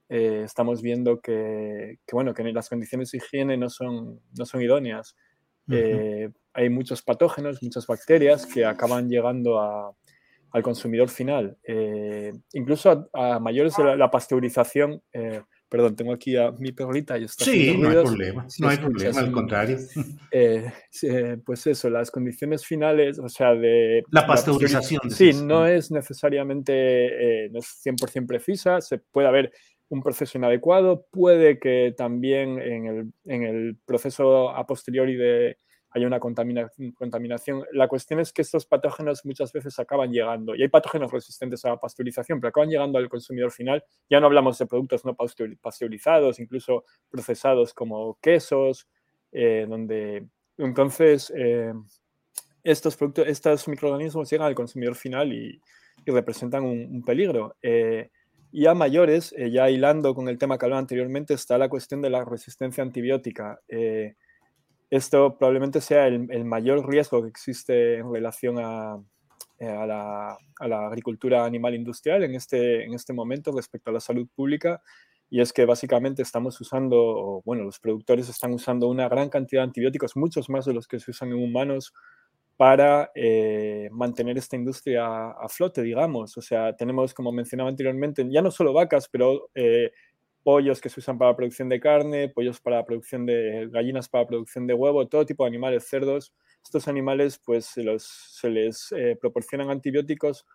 eh, 0.10 0.44
estamos 0.46 0.82
viendo 0.82 1.20
que, 1.20 2.00
bueno, 2.12 2.34
que 2.34 2.44
las 2.44 2.70
condiciones 2.70 3.12
de 3.12 3.18
higiene 3.18 3.58
no 3.58 3.70
son, 3.70 4.22
no 4.38 4.46
son 4.46 4.62
idóneas. 4.62 5.16
Eh, 5.70 6.30
hay 6.54 6.70
muchos 6.70 7.02
patógenos, 7.02 7.62
muchas 7.62 7.86
bacterias 7.88 8.46
que 8.46 8.64
acaban 8.64 9.10
llegando 9.10 9.98
al 10.58 10.64
consumidor 10.64 11.10
final. 11.10 11.58
Eh, 11.64 12.34
incluso 12.54 13.10
a, 13.14 13.40
mayores 13.40 13.76
de 13.78 13.96
la, 13.96 14.12
pasteurización, 14.12 15.02
perdón, 15.70 15.96
tengo 15.96 16.14
aquí 16.14 16.36
a 16.36 16.52
mi 16.52 16.72
perrita 16.72 17.18
y 17.18 17.26
está 17.26 17.46
Sí, 17.46 17.78
no 17.78 17.90
hay 17.90 17.96
problema, 17.96 18.48
no 18.60 18.70
hay 18.70 18.78
problema, 18.78 19.20
al 19.20 19.32
contrario. 19.32 19.78
pues 21.46 21.68
eso, 21.68 21.90
las 21.90 22.12
condiciones 22.12 22.66
finales, 22.66 23.20
o 23.20 23.30
sea, 23.30 23.54
de... 23.54 24.04
La 24.12 24.26
pasteurización. 24.28 25.10
sí, 25.10 25.32
no 25.44 25.66
es 25.66 25.92
necesariamente, 25.92 27.50
no 27.52 27.60
es 27.60 27.82
100% 27.86 28.28
precisa, 28.28 28.82
se 28.82 28.98
puede 28.98 29.28
haber 29.28 29.52
un 29.90 30.02
proceso 30.02 30.38
inadecuado, 30.38 31.08
puede 31.12 31.60
que 31.60 31.94
también 31.98 32.60
en 32.60 33.44
el, 33.44 33.78
proceso 33.86 34.50
a 34.50 34.66
posteriori 34.66 35.16
de, 35.16 35.58
haya 35.98 36.08
una 36.08 36.20
contaminación. 36.20 37.66
La 37.74 37.88
cuestión 37.88 38.20
es 38.20 38.32
que 38.32 38.42
estos 38.42 38.66
patógenos 38.66 39.26
muchas 39.26 39.52
veces 39.52 39.78
acaban 39.80 40.12
llegando, 40.12 40.56
y 40.56 40.62
hay 40.64 40.70
patógenos 40.70 41.12
resistentes 41.12 41.64
a 41.66 41.70
la 41.70 41.78
pasteurización, 41.78 42.40
pero 42.40 42.50
acaban 42.50 42.70
llegando 42.70 42.98
al 42.98 43.10
consumidor 43.10 43.52
final. 43.52 43.84
Ya 44.10 44.20
no 44.20 44.28
hablamos 44.28 44.58
de 44.58 44.66
productos 44.66 45.06
no 45.06 45.16
pasteurizados, 45.16 46.40
incluso 46.40 46.86
procesados 47.10 47.74
como 47.74 48.18
quesos, 48.22 48.88
eh, 49.32 49.66
donde 49.68 50.26
entonces 50.58 51.32
eh, 51.36 51.74
estos, 52.64 52.96
productos, 52.96 53.28
estos 53.28 53.68
microorganismos 53.68 54.30
llegan 54.30 54.48
al 54.48 54.56
consumidor 54.56 54.96
final 54.96 55.34
y, 55.34 55.62
representan 56.06 56.64
un, 56.64 57.04
peligro. 57.04 57.58
Eh, 57.62 58.12
y 58.52 58.66
a 58.66 58.74
mayores, 58.74 59.34
eh, 59.38 59.52
ya 59.52 59.70
hilando 59.70 60.16
con 60.16 60.30
el 60.30 60.38
tema 60.38 60.58
que 60.58 60.66
hablaba 60.66 60.80
anteriormente, 60.80 61.34
está 61.34 61.58
la 61.58 61.70
cuestión 61.70 62.02
de 62.02 62.10
la 62.10 62.24
resistencia 62.24 62.82
antibiótica. 62.82 63.60
Eh, 63.68 64.16
esto 64.90 65.38
probablemente 65.38 65.82
sea 65.82 66.08
el, 66.08 66.46
mayor 66.46 66.88
riesgo 66.88 67.22
que 67.22 67.30
existe 67.30 67.98
en 67.98 68.12
relación 68.12 68.58
a, 68.60 69.00
la, 69.60 70.38
agricultura 70.60 71.46
animal 71.46 71.76
industrial 71.76 72.24
en 72.24 72.36
este, 72.36 72.84
en 72.84 72.94
este 72.94 73.14
momento 73.14 73.52
respecto 73.52 73.90
a 73.90 73.94
la 73.94 74.00
salud 74.00 74.28
pública. 74.36 74.82
Y 75.30 75.42
es 75.42 75.52
que 75.52 75.66
básicamente 75.66 76.22
estamos 76.22 76.60
usando, 76.62 77.42
bueno, 77.44 77.64
los 77.64 77.80
productores 77.80 78.30
están 78.30 78.54
usando 78.54 78.88
una 78.88 79.10
gran 79.10 79.30
cantidad 79.30 79.62
de 79.62 79.66
antibióticos, 79.66 80.16
muchos 80.16 80.50
más 80.50 80.66
de 80.66 80.74
los 80.74 80.88
que 80.88 81.00
se 81.00 81.12
usan 81.12 81.30
en 81.30 81.44
humanos, 81.44 81.94
para 82.58 83.12
eh, 83.14 83.88
mantener 83.92 84.38
esta 84.38 84.56
industria 84.56 85.30
a 85.30 85.48
flote, 85.48 85.84
digamos. 85.84 86.36
O 86.38 86.42
sea, 86.42 86.76
tenemos, 86.76 87.14
como 87.14 87.32
mencionaba 87.32 87.70
anteriormente, 87.70 88.26
ya 88.30 88.42
no 88.42 88.50
solo 88.50 88.74
vacas, 88.74 89.08
pero 89.10 89.50
eh, 89.54 89.92
pollos 90.48 90.80
que 90.80 90.88
se 90.88 91.02
usan 91.02 91.18
para 91.18 91.32
la 91.32 91.36
producción 91.36 91.68
de 91.68 91.78
carne, 91.78 92.30
pollos 92.30 92.62
para 92.62 92.78
la 92.78 92.86
producción 92.86 93.26
de 93.26 93.68
gallinas, 93.70 94.08
para 94.08 94.24
la 94.24 94.28
producción 94.30 94.66
de 94.66 94.74
huevo, 94.74 95.06
todo 95.06 95.26
tipo 95.26 95.44
de 95.44 95.50
animales, 95.50 95.90
cerdos. 95.90 96.34
Estos 96.64 96.88
animales, 96.88 97.38
pues, 97.44 97.66
se, 97.66 97.84
los, 97.84 98.04
se 98.06 98.50
les 98.50 98.94
eh, 98.94 99.18
proporcionan 99.20 99.70
antibióticos 99.70 100.46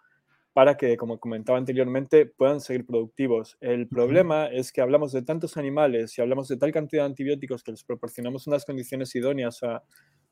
para 0.55 0.79
que, 0.79 0.97
como 0.97 1.21
comentaba 1.21 1.59
anteriormente, 1.59 2.25
puedan 2.25 2.63
seguir 2.63 2.87
productivos. 2.87 3.59
El 3.61 3.87
problema 3.87 4.47
es 4.47 4.73
que 4.73 4.81
hablamos 4.81 5.13
de 5.13 5.21
tantos 5.21 5.59
animales 5.59 6.17
y 6.17 6.23
hablamos 6.23 6.49
de 6.49 6.57
tal 6.57 6.73
cantidad 6.73 7.03
de 7.03 7.11
antibióticos 7.11 7.63
que 7.63 7.73
les 7.73 7.85
proporcionamos 7.85 8.47
unas 8.47 8.65
condiciones 8.65 9.15
idóneas 9.15 9.63
a, 9.63 9.83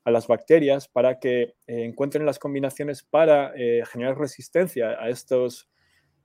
a 0.05 0.11
las 0.11 0.27
bacterias 0.27 0.89
para 0.89 1.19
que 1.19 1.43
eh, 1.43 1.85
encuentren 1.85 2.25
las 2.25 2.39
combinaciones 2.39 3.03
para 3.03 3.53
eh, 3.55 3.83
generar 3.93 4.17
resistencia 4.17 4.93
a 4.99 5.11
estos, 5.11 5.69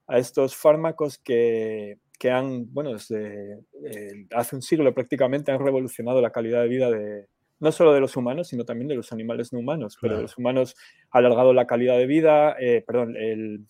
a 0.07 0.19
estos 0.19 0.55
fármacos 0.55 1.17
que, 1.17 1.99
que 2.17 2.31
han, 2.31 2.73
bueno, 2.73 2.93
desde 2.93 3.59
eh, 3.83 4.27
hace 4.31 4.55
un 4.55 4.61
siglo 4.61 4.93
prácticamente 4.93 5.51
han 5.51 5.63
revolucionado 5.63 6.21
la 6.21 6.31
calidad 6.31 6.61
de 6.61 6.67
vida 6.67 6.89
de, 6.91 7.27
no 7.59 7.71
solo 7.71 7.93
de 7.93 7.99
los 7.99 8.15
humanos, 8.17 8.49
sino 8.49 8.65
también 8.65 8.87
de 8.87 8.95
los 8.95 9.11
animales 9.11 9.53
no 9.53 9.59
humanos. 9.59 9.97
Pero 10.01 10.21
los 10.21 10.37
humanos 10.37 10.75
ha 11.11 11.19
alargado 11.19 11.53
la 11.53 11.67
calidad 11.67 11.97
de 11.97 12.05
vida, 12.05 12.55
perdón, 12.85 13.15
el, 13.17 13.65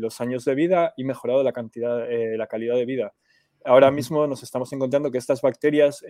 los 0.00 0.20
años 0.20 0.44
de 0.44 0.54
vida 0.54 0.94
y 0.96 1.04
mejorado 1.04 1.42
la, 1.42 1.52
cantidad, 1.52 2.06
la 2.08 2.46
calidad 2.46 2.76
de 2.76 2.86
vida. 2.86 3.12
Ahora 3.64 3.90
mismo 3.90 4.26
nos 4.26 4.42
estamos 4.42 4.72
encontrando 4.72 5.10
que 5.10 5.18
estas 5.18 5.42
bacterias 5.42 6.04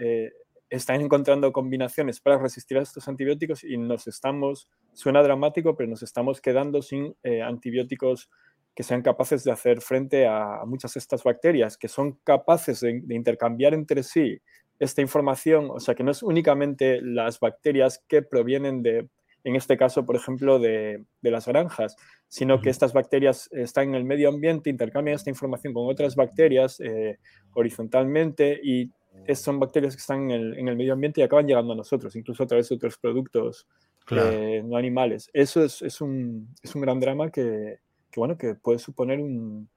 están 0.72 1.02
encontrando 1.02 1.52
combinaciones 1.52 2.18
para 2.20 2.38
resistir 2.38 2.78
a 2.78 2.82
estos 2.82 3.06
antibióticos 3.06 3.62
y 3.62 3.76
nos 3.76 4.06
estamos, 4.06 4.70
suena 4.94 5.22
dramático, 5.22 5.76
pero 5.76 5.90
nos 5.90 6.02
estamos 6.02 6.40
quedando 6.40 6.80
sin 6.80 7.14
eh, 7.22 7.42
antibióticos 7.42 8.30
que 8.74 8.82
sean 8.82 9.02
capaces 9.02 9.44
de 9.44 9.52
hacer 9.52 9.80
frente 9.80 10.26
a, 10.26 10.62
muchas 10.66 10.94
de 10.94 10.98
estas 10.98 11.22
bacterias, 11.22 11.76
que 11.76 11.88
son 11.88 12.18
capaces 12.24 12.80
de, 12.80 13.02
intercambiar 13.10 13.74
entre 13.74 14.02
sí 14.02 14.40
esta 14.78 15.00
información, 15.00 15.70
o 15.70 15.80
sea, 15.80 15.94
que 15.94 16.02
no 16.02 16.10
es 16.10 16.22
únicamente 16.22 17.00
las 17.02 17.38
bacterias 17.38 18.02
que 18.08 18.22
provienen 18.22 18.82
de, 18.82 19.08
en 19.44 19.56
este 19.56 19.76
caso, 19.76 20.04
por 20.04 20.16
ejemplo, 20.16 20.58
de, 20.58 21.04
las 21.20 21.46
granjas, 21.46 21.96
sino 22.28 22.60
que 22.60 22.70
estas 22.70 22.92
bacterias 22.92 23.48
están 23.52 23.90
en 23.90 23.94
el 23.94 24.04
medio 24.04 24.28
ambiente, 24.28 24.70
intercambian 24.70 25.14
esta 25.14 25.30
información 25.30 25.72
con 25.72 25.88
otras 25.88 26.16
bacterias 26.16 26.80
eh, 26.80 27.18
horizontalmente 27.54 28.58
y 28.62 28.90
son 29.34 29.60
bacterias 29.60 29.94
que 29.94 30.00
están 30.00 30.30
en 30.30 30.68
el, 30.68 30.76
medio 30.76 30.92
ambiente 30.94 31.20
y 31.20 31.24
acaban 31.24 31.46
llegando 31.46 31.72
a 31.72 31.76
nosotros, 31.76 32.16
incluso 32.16 32.42
a 32.42 32.46
través 32.46 32.68
de 32.68 32.74
otros 32.74 32.98
productos 32.98 33.66
eh, 34.10 34.62
no 34.64 34.76
animales. 34.76 35.30
Eso 35.32 35.62
es, 35.64 36.00
un, 36.00 36.48
gran 36.74 37.00
drama 37.00 37.30
que, 37.30 37.78
bueno, 38.20 38.36
que 38.36 38.54
puede 38.54 38.78
suponer 38.78 39.20
un, 39.20 39.68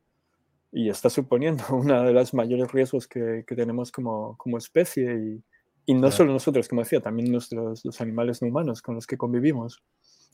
y 0.76 0.90
está 0.90 1.10
suponiendo 1.10 1.64
uno 1.72 2.04
de 2.04 2.14
los 2.14 2.34
mayores 2.34 2.72
riesgos 2.72 3.08
que, 3.08 3.44
tenemos 3.48 3.92
como, 3.92 4.38
especie 4.58 5.42
y, 5.88 5.94
no 5.94 6.12
solo 6.12 6.34
nosotros, 6.34 6.68
como 6.68 6.82
decía, 6.82 7.00
también 7.00 7.32
nuestros, 7.32 7.86
los 7.86 8.02
animales 8.02 8.42
no 8.42 8.48
humanos 8.48 8.82
con 8.82 8.96
los 8.96 9.08
que 9.08 9.18
convivimos. 9.18 9.84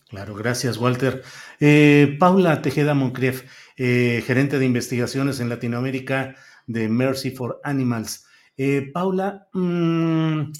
Claro, 0.07 0.33
gracias, 0.33 0.77
Walter. 0.77 1.23
Eh, 1.59 2.17
Paula 2.19 2.61
Tejeda 2.61 2.93
Moncrief, 2.93 3.43
eh, 3.77 4.23
gerente 4.25 4.59
de 4.59 4.65
investigaciones 4.65 5.39
en 5.39 5.49
Latinoamérica 5.49 6.35
de 6.67 6.89
Mercy 6.89 7.31
for 7.31 7.59
Animals. 7.63 8.25
Eh, 8.57 8.91
Paula, 8.93 9.47
mm, 9.53 10.51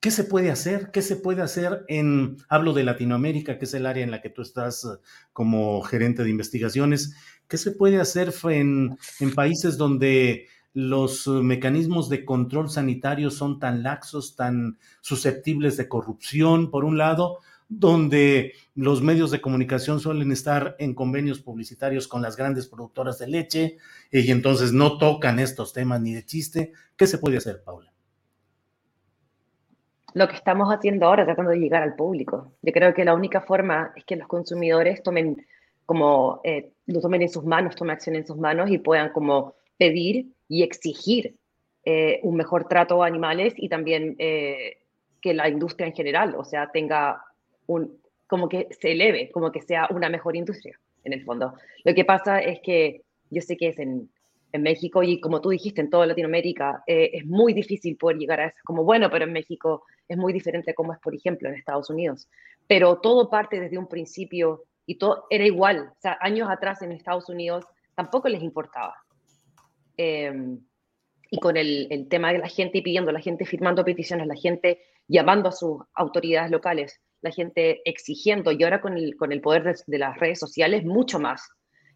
¿qué 0.00 0.10
se 0.10 0.24
puede 0.24 0.50
hacer? 0.50 0.90
¿Qué 0.92 1.02
se 1.02 1.16
puede 1.16 1.42
hacer 1.42 1.84
en, 1.88 2.38
hablo 2.48 2.72
de 2.72 2.84
Latinoamérica, 2.84 3.58
que 3.58 3.66
es 3.66 3.74
el 3.74 3.86
área 3.86 4.02
en 4.02 4.10
la 4.10 4.22
que 4.22 4.30
tú 4.30 4.42
estás 4.42 4.84
eh, 4.84 4.98
como 5.32 5.82
gerente 5.82 6.24
de 6.24 6.30
investigaciones, 6.30 7.14
¿qué 7.48 7.58
se 7.58 7.72
puede 7.72 8.00
hacer 8.00 8.32
en, 8.44 8.96
en 9.20 9.34
países 9.34 9.76
donde 9.76 10.46
los 10.72 11.26
mecanismos 11.26 12.08
de 12.08 12.24
control 12.24 12.70
sanitario 12.70 13.30
son 13.30 13.58
tan 13.58 13.82
laxos, 13.82 14.36
tan 14.36 14.78
susceptibles 15.00 15.76
de 15.76 15.88
corrupción, 15.88 16.70
por 16.70 16.84
un 16.84 16.96
lado, 16.96 17.38
donde 17.68 18.54
los 18.74 19.02
medios 19.02 19.30
de 19.30 19.40
comunicación 19.40 20.00
suelen 20.00 20.32
estar 20.32 20.76
en 20.78 20.94
convenios 20.94 21.40
publicitarios 21.40 22.08
con 22.08 22.22
las 22.22 22.36
grandes 22.36 22.66
productoras 22.66 23.18
de 23.18 23.28
leche 23.28 23.78
y 24.10 24.30
entonces 24.30 24.72
no 24.72 24.98
tocan 24.98 25.38
estos 25.38 25.72
temas 25.72 26.00
ni 26.00 26.14
de 26.14 26.24
chiste. 26.24 26.72
¿Qué 26.96 27.06
se 27.06 27.18
puede 27.18 27.36
hacer, 27.36 27.62
Paula? 27.64 27.89
Lo 30.14 30.28
que 30.28 30.34
estamos 30.34 30.68
haciendo 30.68 31.06
ahora, 31.06 31.24
tratando 31.24 31.52
de 31.52 31.58
llegar 31.58 31.82
al 31.82 31.94
público. 31.94 32.52
Yo 32.62 32.72
creo 32.72 32.94
que 32.94 33.04
la 33.04 33.14
única 33.14 33.40
forma 33.40 33.92
es 33.96 34.04
que 34.04 34.16
los 34.16 34.28
consumidores 34.28 35.02
tomen 35.02 35.46
como 35.86 36.40
eh, 36.44 36.70
lo 36.86 37.00
tomen 37.00 37.22
en 37.22 37.28
sus 37.28 37.44
manos, 37.44 37.74
tomen 37.74 37.94
acción 37.94 38.16
en 38.16 38.26
sus 38.26 38.36
manos 38.36 38.70
y 38.70 38.78
puedan 38.78 39.12
como 39.12 39.54
pedir 39.76 40.26
y 40.48 40.62
exigir 40.62 41.34
eh, 41.84 42.20
un 42.22 42.36
mejor 42.36 42.68
trato 42.68 43.02
a 43.02 43.06
animales 43.06 43.54
y 43.56 43.68
también 43.68 44.14
eh, 44.18 44.78
que 45.20 45.34
la 45.34 45.48
industria 45.48 45.86
en 45.86 45.94
general, 45.94 46.34
o 46.36 46.44
sea, 46.44 46.70
tenga 46.70 47.22
un, 47.66 47.98
como 48.26 48.48
que 48.48 48.68
se 48.70 48.92
eleve, 48.92 49.30
como 49.30 49.50
que 49.50 49.62
sea 49.62 49.88
una 49.90 50.08
mejor 50.08 50.36
industria, 50.36 50.78
en 51.04 51.12
el 51.12 51.24
fondo. 51.24 51.54
Lo 51.84 51.94
que 51.94 52.04
pasa 52.04 52.40
es 52.40 52.60
que 52.60 53.02
yo 53.30 53.40
sé 53.40 53.56
que 53.56 53.68
es 53.68 53.78
en, 53.78 54.10
en 54.52 54.62
México 54.62 55.02
y 55.02 55.20
como 55.20 55.40
tú 55.40 55.50
dijiste, 55.50 55.80
en 55.80 55.90
toda 55.90 56.06
Latinoamérica, 56.06 56.82
eh, 56.86 57.10
es 57.14 57.26
muy 57.26 57.52
difícil 57.52 57.96
poder 57.96 58.18
llegar 58.18 58.40
a 58.40 58.46
eso. 58.46 58.56
Como 58.64 58.84
bueno, 58.84 59.10
pero 59.10 59.24
en 59.24 59.32
México 59.32 59.84
es 60.10 60.18
muy 60.18 60.32
diferente 60.32 60.74
como 60.74 60.92
es, 60.92 60.98
por 60.98 61.14
ejemplo, 61.14 61.48
en 61.48 61.54
Estados 61.54 61.88
Unidos. 61.88 62.28
Pero 62.66 63.00
todo 63.00 63.30
parte 63.30 63.60
desde 63.60 63.78
un 63.78 63.86
principio 63.86 64.64
y 64.84 64.98
todo 64.98 65.26
era 65.30 65.46
igual. 65.46 65.92
O 65.96 66.00
sea, 66.00 66.18
años 66.20 66.50
atrás 66.50 66.82
en 66.82 66.90
Estados 66.90 67.28
Unidos 67.28 67.64
tampoco 67.94 68.28
les 68.28 68.42
importaba. 68.42 68.96
Em, 69.96 70.58
y 71.30 71.38
con 71.38 71.56
el, 71.56 72.08
tema 72.10 72.32
de 72.32 72.40
la 72.40 72.48
gente 72.48 72.82
pidiendo, 72.82 73.12
la 73.12 73.20
gente 73.20 73.44
firmando 73.44 73.84
peticiones, 73.84 74.26
la 74.26 74.34
gente 74.34 74.82
llamando 75.06 75.48
a 75.48 75.52
sus 75.52 75.80
autoridades 75.94 76.50
locales, 76.50 77.00
la 77.20 77.30
gente 77.30 77.80
exigiendo, 77.84 78.50
y 78.50 78.64
ahora 78.64 78.80
con 78.80 78.98
el, 78.98 79.16
con 79.16 79.30
el 79.30 79.40
poder 79.40 79.62
de, 79.62 79.76
de 79.86 79.98
las 79.98 80.18
redes 80.18 80.40
sociales, 80.40 80.84
mucho 80.84 81.20
más. 81.20 81.48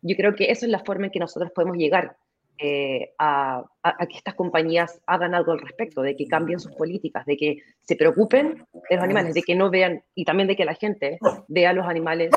Yo 0.02 0.14
creo 0.14 0.36
que 0.36 0.52
esa 0.52 0.66
es 0.66 0.70
la 0.70 0.84
forma 0.84 1.06
en 1.06 1.10
que 1.10 1.18
nosotros 1.18 1.50
podemos 1.52 1.76
llegar 1.76 2.16
eh, 2.58 3.12
a, 3.18 3.64
a, 3.82 4.06
que 4.06 4.16
estas 4.16 4.34
compañías 4.34 5.00
hagan 5.06 5.34
algo 5.34 5.52
al 5.52 5.60
respecto, 5.60 6.02
de 6.02 6.16
que 6.16 6.26
cambien 6.26 6.60
sus 6.60 6.72
políticas, 6.72 7.26
de 7.26 7.36
que 7.36 7.56
se 7.82 7.96
preocupen 7.96 8.64
de 8.88 8.96
los 8.96 9.04
animales, 9.04 9.34
de 9.34 9.42
que 9.42 9.54
no 9.54 9.70
vean, 9.70 10.02
y 10.14 10.24
también 10.24 10.48
de 10.48 10.56
que 10.56 10.64
la 10.64 10.74
gente 10.74 11.18
vea 11.48 11.70
a 11.70 11.72
los 11.72 11.86
animales 11.86 12.30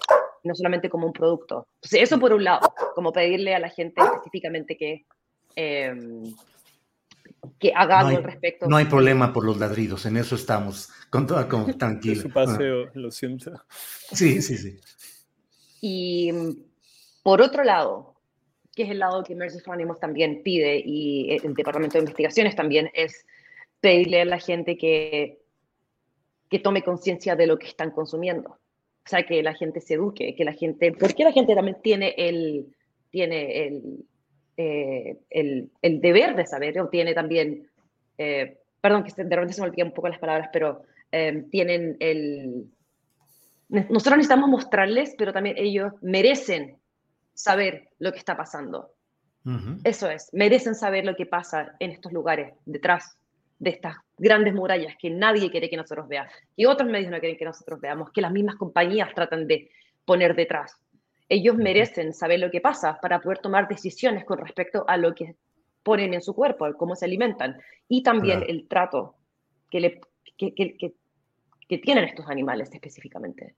no 0.44 0.56
solamente 0.56 0.90
como 0.90 1.08
un 1.08 1.14
producto. 1.14 1.68
Entonces, 1.76 2.02
eso 2.02 2.20
por 2.20 2.34
un 2.34 2.44
lado, 2.44 2.74
como 2.96 3.12
pedirle 3.12 3.54
a 3.54 3.60
la 3.60 3.70
gente 3.70 4.02
específicamente 4.02 4.78
que, 4.78 5.06
eh, 5.56 5.94
que 7.60 7.72
haga 7.76 8.00
algo 8.00 8.12
no 8.12 8.18
hay, 8.18 8.24
al 8.24 8.24
respecto. 8.24 8.68
No 8.68 8.78
hay 8.78 8.86
problema 8.86 9.32
por 9.34 9.46
los 9.46 9.58
ladridos, 9.58 10.06
en 10.06 10.18
eso 10.18 10.36
estamos, 10.36 10.90
con 11.10 11.28
toda 11.28 11.48
como, 11.48 11.66
tranquila. 11.78 12.22
Su 12.22 12.32
paseo, 12.32 12.90
lo 12.94 13.12
siento. 13.12 13.52
Sí, 13.70 14.42
sí, 14.42 14.58
sí. 14.58 14.80
Y 15.82 16.32
por 17.24 17.42
otro 17.42 17.64
lado, 17.64 18.17
que 18.78 18.84
es 18.84 18.92
el 18.92 19.00
lado 19.00 19.24
que 19.24 19.34
Mercy 19.34 19.60
for 19.60 19.74
Animals 19.74 20.00
también 20.00 20.44
pide 20.44 20.80
y 20.86 21.32
el 21.44 21.56
Departamento 21.56 21.94
de 21.94 22.02
Investigaciones 22.02 22.56
también, 22.56 22.92
es 22.94 23.26
pedirle 23.82 24.22
a 24.22 24.26
la 24.26 24.38
gente 24.38 24.78
que, 24.78 25.40
que 26.48 26.60
tome 26.60 26.84
conciencia 26.84 27.36
de 27.36 27.48
lo 27.48 27.58
que 27.58 27.66
están 27.66 27.90
consumiendo. 27.90 28.52
O 28.52 29.10
sea, 29.10 29.24
que 29.24 29.42
la 29.42 29.56
gente 29.56 29.82
se 29.82 29.96
eduque, 29.96 30.36
que 30.36 30.46
la 30.46 30.54
gente, 30.54 30.92
porque 30.92 31.24
la 31.24 31.32
gente 31.32 31.56
también 31.56 31.78
tiene 31.82 32.14
el, 32.20 32.68
tiene 33.10 33.66
el, 33.66 34.06
eh, 34.58 35.18
el, 35.32 35.72
el, 35.82 36.00
deber 36.00 36.36
de 36.36 36.46
saber, 36.46 36.80
o 36.80 36.88
tiene 36.88 37.16
también, 37.16 37.68
eh, 38.20 38.60
perdón, 38.80 39.06
que 39.06 39.12
de 39.12 39.36
repente 39.36 39.54
se 39.54 39.62
me 39.62 39.70
olvidan 39.70 39.88
un 39.88 39.94
poco 39.96 40.10
las 40.10 40.20
palabras, 40.20 40.50
pero 40.54 40.84
eh, 41.12 41.46
tienen 41.50 41.98
el... 42.00 42.66
Nosotros 43.70 44.18
necesitamos 44.18 44.52
mostrarles, 44.52 45.16
pero 45.18 45.34
también 45.34 45.56
ellos 45.58 45.94
merecen 46.02 46.78
saber 47.38 47.90
lo 48.00 48.12
que 48.12 48.18
está 48.18 48.36
pasando. 48.36 48.94
Uh 49.46 49.52
-huh. 49.52 49.82
Eso 49.84 50.10
es, 50.10 50.30
merecen 50.34 50.76
saber 50.76 51.06
lo 51.06 51.16
que 51.16 51.26
pasa 51.26 51.76
en 51.80 51.92
estos 51.92 52.12
lugares, 52.12 52.54
detrás 52.66 53.18
de 53.60 53.70
estas 53.70 53.96
grandes 54.18 54.54
murallas 54.54 54.96
que 55.00 55.10
nadie 55.10 55.50
quiere 55.52 55.70
que 55.70 55.78
nosotros 55.78 56.08
veamos, 56.08 56.34
y 56.56 56.66
otros 56.66 56.90
medios 56.90 57.12
no 57.12 57.20
quieren 57.20 57.38
que 57.38 57.46
nosotros 57.46 57.80
veamos, 57.80 58.12
que 58.12 58.22
las 58.22 58.32
mismas 58.32 58.56
compañías 58.56 59.14
tratan 59.14 59.48
de 59.48 59.70
poner 60.04 60.36
detrás. 60.36 60.76
Ellos 61.30 61.56
merecen 61.56 62.14
saber 62.14 62.40
lo 62.40 62.50
que 62.50 62.62
pasa 62.62 62.98
para 63.02 63.20
poder 63.20 63.38
tomar 63.40 63.68
decisiones 63.68 64.26
con 64.26 64.40
respecto 64.40 64.84
a 64.88 64.98
lo 64.98 65.14
que 65.14 65.36
ponen 65.84 66.14
en 66.14 66.22
su 66.22 66.34
cuerpo, 66.34 66.66
a 66.66 66.74
cómo 66.74 66.96
se 66.96 67.06
alimentan, 67.06 67.58
y 67.88 68.02
también 68.02 68.40
claro. 68.40 68.52
el 68.52 68.68
trato 68.68 69.16
que, 69.70 69.80
le, 69.80 70.02
que, 70.38 70.54
que, 70.56 70.94
que, 71.68 71.78
tienen 71.78 72.06
estos 72.06 72.28
animales 72.28 72.70
específicamente. 72.74 73.56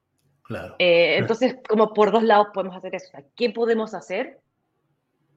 Claro. 0.50 0.76
Eh, 0.80 1.18
entonces, 1.18 1.58
como 1.68 1.94
por 1.94 2.12
dos 2.12 2.24
lados 2.24 2.48
podemos 2.52 2.76
hacer 2.76 2.96
eso. 2.96 3.12
¿Qué 3.36 3.52
podemos 3.52 3.94
hacer? 3.94 4.40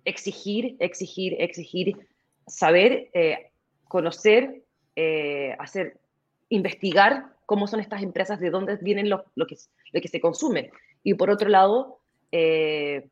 Exigir, 0.07 0.75
exigir, 0.81 1.37
exigir, 1.39 2.09
saber, 2.47 3.11
eh, 3.13 3.51
conocer, 3.89 4.63
eh, 4.97 5.55
hacer, 5.59 6.01
investigar 6.49 7.27
cómo 7.45 7.67
son 7.67 7.81
estas 7.81 8.03
empresas, 8.03 8.41
de 8.41 8.49
dónde 8.49 8.77
vienen 8.77 9.11
lo, 9.11 9.27
lo, 9.35 9.47
que, 9.47 9.57
lo 9.93 10.01
que 10.01 10.09
se 10.09 10.19
consume. 10.19 10.71
Y 11.03 11.13
por 11.13 11.29
otro 11.29 11.51
lado, 11.51 11.99
eh, 12.33 13.11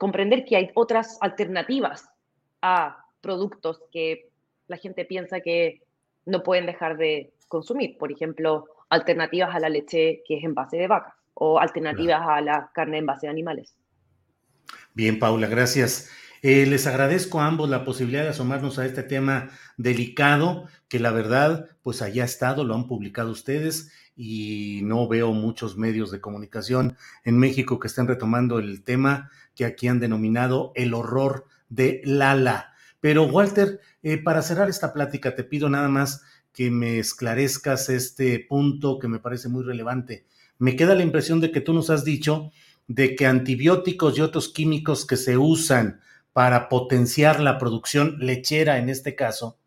comprender 0.00 0.44
que 0.44 0.56
hay 0.56 0.72
otras 0.74 1.16
alternativas 1.20 2.10
a 2.60 3.04
productos 3.20 3.84
que 3.92 4.30
la 4.66 4.78
gente 4.78 5.04
piensa 5.04 5.42
que 5.42 5.82
no 6.24 6.42
pueden 6.42 6.66
dejar 6.66 6.96
de 6.96 7.34
consumir. 7.46 7.96
Por 7.98 8.10
ejemplo, 8.10 8.64
alternativas 8.88 9.54
a 9.54 9.60
la 9.60 9.68
leche 9.68 10.24
que 10.26 10.38
es 10.38 10.44
en 10.44 10.54
base 10.54 10.76
de 10.76 10.88
vacas 10.88 11.15
o 11.38 11.60
alternativas 11.60 12.18
claro. 12.18 12.32
a 12.32 12.40
la 12.40 12.70
carne 12.74 12.98
en 12.98 13.06
base 13.06 13.26
de 13.26 13.30
animales. 13.30 13.74
Bien, 14.94 15.18
Paula, 15.18 15.46
gracias. 15.46 16.10
Eh, 16.42 16.64
les 16.66 16.86
agradezco 16.86 17.40
a 17.40 17.46
ambos 17.46 17.68
la 17.68 17.84
posibilidad 17.84 18.22
de 18.22 18.30
asomarnos 18.30 18.78
a 18.78 18.86
este 18.86 19.02
tema 19.02 19.50
delicado, 19.76 20.68
que 20.88 20.98
la 20.98 21.10
verdad, 21.10 21.68
pues 21.82 22.02
allá 22.02 22.22
ha 22.22 22.26
estado, 22.26 22.64
lo 22.64 22.74
han 22.74 22.86
publicado 22.86 23.30
ustedes 23.30 23.92
y 24.16 24.80
no 24.84 25.06
veo 25.08 25.32
muchos 25.32 25.76
medios 25.76 26.10
de 26.10 26.20
comunicación 26.20 26.96
en 27.24 27.38
México 27.38 27.78
que 27.78 27.88
estén 27.88 28.08
retomando 28.08 28.58
el 28.58 28.82
tema 28.84 29.30
que 29.54 29.66
aquí 29.66 29.88
han 29.88 30.00
denominado 30.00 30.72
el 30.74 30.94
horror 30.94 31.44
de 31.68 32.00
Lala. 32.04 32.72
Pero 33.00 33.24
Walter, 33.24 33.80
eh, 34.02 34.16
para 34.16 34.40
cerrar 34.40 34.70
esta 34.70 34.94
plática, 34.94 35.34
te 35.34 35.44
pido 35.44 35.68
nada 35.68 35.88
más 35.88 36.22
que 36.52 36.70
me 36.70 36.98
esclarezcas 36.98 37.90
este 37.90 38.46
punto 38.48 38.98
que 38.98 39.08
me 39.08 39.18
parece 39.18 39.50
muy 39.50 39.62
relevante. 39.62 40.24
Me 40.58 40.76
queda 40.76 40.94
la 40.94 41.02
impresión 41.02 41.40
de 41.40 41.50
que 41.50 41.60
tú 41.60 41.72
nos 41.72 41.90
has 41.90 42.04
dicho 42.04 42.50
de 42.88 43.16
que 43.16 43.26
antibióticos 43.26 44.16
y 44.16 44.20
otros 44.20 44.48
químicos 44.48 45.06
que 45.06 45.16
se 45.16 45.36
usan 45.36 46.00
para 46.32 46.68
potenciar 46.68 47.40
la 47.40 47.58
producción 47.58 48.18
lechera 48.20 48.78
en 48.78 48.88
este 48.88 49.14
caso, 49.14 49.58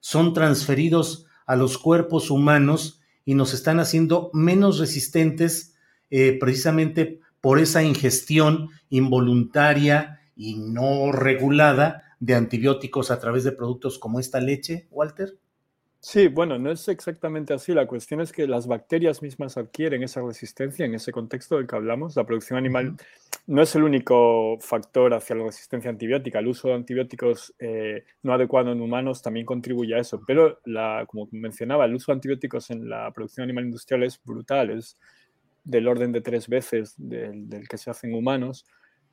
son 0.00 0.34
transferidos 0.34 1.26
a 1.46 1.56
los 1.56 1.78
cuerpos 1.78 2.30
humanos 2.30 3.00
y 3.24 3.34
nos 3.34 3.54
están 3.54 3.80
haciendo 3.80 4.30
menos 4.32 4.78
resistentes 4.78 5.74
eh, 6.10 6.36
precisamente 6.38 7.20
por 7.40 7.58
esa 7.58 7.82
ingestión 7.82 8.70
involuntaria 8.90 10.20
y 10.36 10.56
no 10.56 11.12
regulada 11.12 12.02
de 12.20 12.34
antibióticos 12.34 13.10
a 13.10 13.18
través 13.20 13.44
de 13.44 13.52
productos 13.52 13.98
como 13.98 14.20
esta 14.20 14.40
leche, 14.40 14.88
Walter? 14.90 15.38
Sí, 16.08 16.28
bueno, 16.28 16.56
no 16.56 16.70
es 16.70 16.86
exactamente 16.86 17.52
así. 17.52 17.74
La 17.74 17.88
cuestión 17.88 18.20
es 18.20 18.30
que 18.30 18.46
las 18.46 18.68
bacterias 18.68 19.22
mismas 19.22 19.56
adquieren 19.56 20.04
esa 20.04 20.22
resistencia 20.22 20.86
en 20.86 20.94
ese 20.94 21.10
contexto 21.10 21.56
del 21.56 21.66
que 21.66 21.74
hablamos. 21.74 22.14
La 22.14 22.22
producción 22.22 22.56
animal 22.60 22.96
no 23.48 23.60
es 23.60 23.74
el 23.74 23.82
único 23.82 24.56
factor 24.60 25.14
hacia 25.14 25.34
la 25.34 25.46
resistencia 25.46 25.90
antibiótica. 25.90 26.38
El 26.38 26.46
uso 26.46 26.68
de 26.68 26.74
antibióticos 26.74 27.56
eh, 27.58 28.04
no 28.22 28.32
adecuado 28.32 28.70
en 28.70 28.80
humanos 28.80 29.20
también 29.20 29.44
contribuye 29.44 29.96
a 29.96 29.98
eso. 29.98 30.22
Pero, 30.24 30.60
la, 30.64 31.04
como 31.08 31.28
mencionaba, 31.32 31.86
el 31.86 31.96
uso 31.96 32.12
de 32.12 32.18
antibióticos 32.18 32.70
en 32.70 32.88
la 32.88 33.10
producción 33.10 33.42
animal 33.42 33.64
industrial 33.64 34.04
es 34.04 34.22
brutal. 34.22 34.70
Es 34.70 34.96
del 35.64 35.88
orden 35.88 36.12
de 36.12 36.20
tres 36.20 36.46
veces 36.46 36.94
del, 36.96 37.48
del 37.48 37.66
que 37.66 37.78
se 37.78 37.90
hace 37.90 38.06
en 38.06 38.14
humanos. 38.14 38.64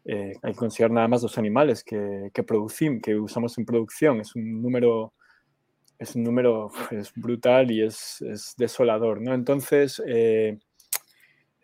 Eh, 0.06 0.34
hay 0.44 0.52
que 0.52 0.60
considerar 0.60 0.92
nada 0.92 1.08
más 1.08 1.24
los 1.24 1.40
animales 1.40 1.84
que, 1.84 2.30
que 2.32 2.44
producimos, 2.44 3.02
que 3.02 3.16
usamos 3.16 3.58
en 3.58 3.66
producción. 3.66 4.22
Es 4.22 4.36
un 4.36 4.62
número 4.62 5.14
es 6.00 6.16
un 6.16 6.24
número 6.24 6.72
es 6.92 7.14
brutal 7.14 7.72
y 7.72 7.82
es, 7.82 8.22
es 8.22 8.56
desolador, 8.58 9.22
¿no? 9.22 9.34
Entonces, 9.34 10.02
eh, 10.06 10.60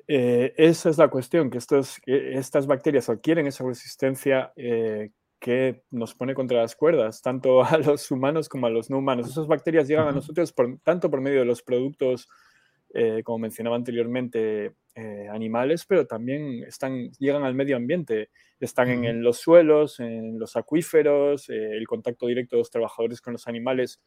eh, 0.07 0.53
esa 0.57 0.89
es 0.89 0.97
la 0.97 1.09
cuestión, 1.09 1.49
que, 1.49 1.57
estos, 1.57 1.99
que 1.99 2.33
estas 2.33 2.67
bacterias 2.67 3.09
adquieren 3.09 3.47
esa 3.47 3.63
resistencia 3.63 4.53
eh, 4.55 5.11
que 5.39 5.83
nos 5.91 6.15
pone 6.15 6.33
contra 6.33 6.61
las 6.61 6.75
cuerdas, 6.75 7.21
tanto 7.21 7.63
a 7.63 7.77
los 7.77 8.09
humanos 8.11 8.49
como 8.49 8.67
a 8.67 8.69
los 8.69 8.89
no 8.89 8.97
humanos. 8.97 9.29
Esas 9.29 9.47
bacterias 9.47 9.87
llegan 9.87 10.07
a 10.07 10.11
nosotros 10.11 10.51
por, 10.51 10.79
tanto 10.79 11.09
por 11.09 11.21
medio 11.21 11.39
de 11.39 11.45
los 11.45 11.61
productos, 11.61 12.27
como 13.23 13.37
mencionaba 13.37 13.75
anteriormente, 13.75 14.73
animales, 15.31 15.85
pero 15.85 16.07
también 16.07 16.63
están, 16.63 17.11
llegan 17.19 17.43
al 17.43 17.53
medio 17.53 17.77
ambiente, 17.77 18.31
están 18.59 18.89
en, 18.89 19.05
en 19.05 19.21
los 19.21 19.37
suelos, 19.37 19.99
en 19.99 20.39
los 20.39 20.55
acuíferos, 20.55 21.49
el 21.49 21.85
contacto 21.87 22.25
directo 22.25 22.55
de 22.55 22.61
los 22.61 22.71
trabajadores 22.71 23.21
con 23.21 23.33
los 23.33 23.47
animales 23.47 24.01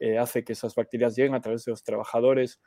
eh, 0.00 0.18
hace 0.18 0.44
que 0.44 0.52
esas 0.52 0.74
bacterias 0.74 1.16
lleguen 1.16 1.34
a 1.34 1.40
través 1.40 1.64
de 1.64 1.72
los 1.72 1.82
trabajadores. 1.82 2.60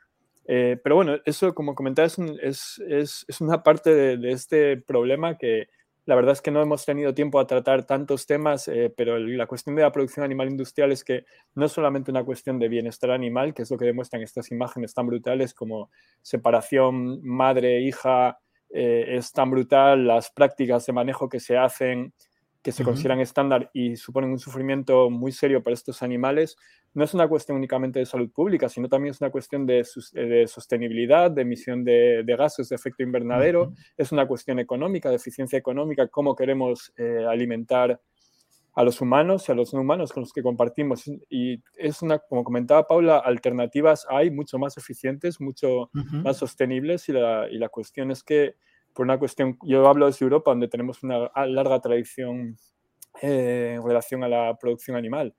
Eh, 0.46 0.80
pero 0.84 0.96
bueno, 0.96 1.18
eso, 1.26 1.54
como 1.54 1.76
comentaba, 1.76 2.08
es, 2.08 2.18
es, 2.42 3.26
es, 3.28 3.42
una 3.42 3.64
parte 3.64 3.94
de, 3.94 4.18
de, 4.18 4.32
este 4.32 4.78
problema 4.78 5.38
que 5.38 5.68
la 6.06 6.16
verdad 6.16 6.34
es 6.34 6.42
que 6.42 6.52
no 6.52 6.62
hemos 6.62 6.84
tenido 6.84 7.14
tiempo 7.14 7.40
a 7.40 7.46
tratar 7.46 7.86
tantos 7.86 8.26
temas, 8.26 8.68
eh, 8.68 8.92
pero 8.96 9.20
la 9.20 9.46
cuestión 9.46 9.76
de 9.76 9.84
la 9.84 9.92
producción 9.92 10.26
animal 10.26 10.50
industrial 10.50 10.92
es 10.92 11.04
que 11.04 11.26
no 11.54 11.66
es 11.66 11.72
solamente 11.72 12.10
una 12.10 12.24
cuestión 12.24 12.58
de 12.58 12.70
bienestar 12.70 13.12
animal, 13.12 13.54
que 13.54 13.62
es 13.62 13.72
lo 13.72 13.78
que 13.78 13.86
demuestran 13.86 14.24
estas 14.24 14.52
imágenes 14.52 14.94
tan 14.94 15.06
brutales 15.06 15.54
como 15.54 15.92
separación 16.22 17.24
madre-hija, 17.24 18.40
eh, 18.72 19.06
es 19.10 19.32
tan 19.32 19.52
brutal, 19.52 20.08
las 20.08 20.32
prácticas 20.32 20.86
de 20.86 20.94
manejo 20.94 21.30
que 21.30 21.40
se 21.40 21.58
hacen, 21.58 22.14
que 22.62 22.72
se 22.72 22.84
consideran 22.84 23.20
estándar 23.20 23.72
y 23.74 23.96
suponen 23.96 24.32
un 24.32 24.40
sufrimiento 24.40 25.10
muy 25.10 25.32
serio 25.32 25.64
para 25.64 25.74
estos 25.74 26.04
animales, 26.04 26.58
no 26.94 27.04
es 27.04 27.14
una 27.14 27.28
cuestión 27.28 27.58
únicamente 27.58 28.00
de 28.00 28.06
salud 28.06 28.30
pública, 28.30 28.70
sino 28.70 28.88
también 28.88 29.12
es 29.12 29.22
una 29.22 29.32
cuestión 29.32 29.66
de, 29.66 29.86
de 30.14 30.48
sostenibilidad, 30.48 31.32
de 31.32 31.42
emisión 31.42 31.84
de, 31.84 32.24
gases 32.38 32.70
de 32.70 32.76
efecto 32.76 33.02
invernadero, 33.02 33.74
es 33.98 34.12
una 34.12 34.28
cuestión 34.28 34.60
económica, 34.60 35.10
de 35.10 35.16
eficiencia 35.16 35.58
económica, 35.58 36.08
cómo 36.08 36.36
queremos 36.36 36.94
eh, 36.98 37.26
alimentar 37.28 38.00
a 38.74 38.84
los 38.84 39.02
humanos 39.02 39.48
y 39.48 39.52
a 39.52 39.56
los 39.56 39.74
no 39.74 39.82
humanos 39.82 40.14
con 40.14 40.22
los 40.22 40.32
que 40.32 40.44
compartimos. 40.44 41.04
Y 41.30 41.62
es 41.78 42.02
una, 42.02 42.20
como 42.20 42.44
comentaba 42.44 42.88
Paula, 42.88 43.18
alternativas 43.18 44.06
hay 44.10 44.32
mucho 44.32 44.58
más 44.60 44.78
eficientes, 44.78 45.42
mucho 45.42 45.90
más 45.94 46.38
sostenibles 46.38 47.10
y 47.10 47.14
la, 47.14 47.48
y 47.50 47.58
la, 47.58 47.70
cuestión 47.70 48.12
es 48.12 48.24
que, 48.24 48.56
por 48.94 49.06
una 49.06 49.20
cuestión, 49.20 49.58
yo 49.64 49.88
hablo 49.88 50.06
desde 50.06 50.26
Europa, 50.26 50.52
donde 50.52 50.68
tenemos 50.68 51.04
una 51.04 51.32
larga 51.48 51.80
tradición 51.80 52.58
eh, 53.22 53.74
en 53.76 53.84
relación 53.84 54.24
a 54.24 54.28
la 54.28 54.58
producción 54.60 54.98
animal. 54.98 55.36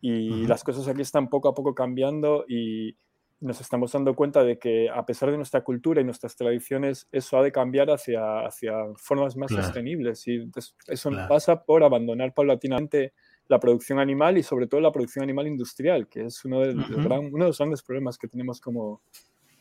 Y 0.00 0.46
las 0.46 0.62
cosas 0.62 0.86
aquí 0.86 1.00
están 1.00 1.30
poco 1.30 1.48
a 1.48 1.54
poco 1.54 1.74
cambiando 1.74 2.44
y 2.46 2.94
nos 3.40 3.60
estamos 3.60 3.90
dando 3.92 4.14
cuenta 4.14 4.44
de 4.44 4.58
que 4.58 4.90
a 4.90 5.04
pesar 5.06 5.30
de 5.30 5.38
nuestra 5.38 5.62
cultura 5.62 6.00
y 6.00 6.04
nuestras 6.04 6.36
tradiciones, 6.36 7.08
eso 7.10 7.38
ha 7.38 7.42
de 7.42 7.50
cambiar 7.50 7.90
hacia, 7.90 8.46
hacia 8.46 8.74
formas 8.96 9.34
más 9.36 9.50
sostenibles. 9.50 10.26
Y 10.28 10.50
eso 10.88 11.10
pasa 11.28 11.62
por 11.62 11.82
abandonar 11.82 12.34
paulatinamente 12.34 13.14
la 13.48 13.60
producción 13.60 13.98
animal 13.98 14.38
y 14.38 14.42
sobre 14.42 14.66
todo 14.66 14.80
la 14.80 14.92
producción 14.92 15.22
animal 15.22 15.46
industrial, 15.46 16.08
que 16.08 16.26
es 16.26 16.44
uno 16.44 16.60
de, 16.60 16.74
uno 16.74 17.44
de 17.44 17.46
los 17.46 17.58
grandes 17.58 17.82
problemas 17.82 18.18
que 18.18 18.28
tenemos 18.28 18.60
como, 18.60 19.02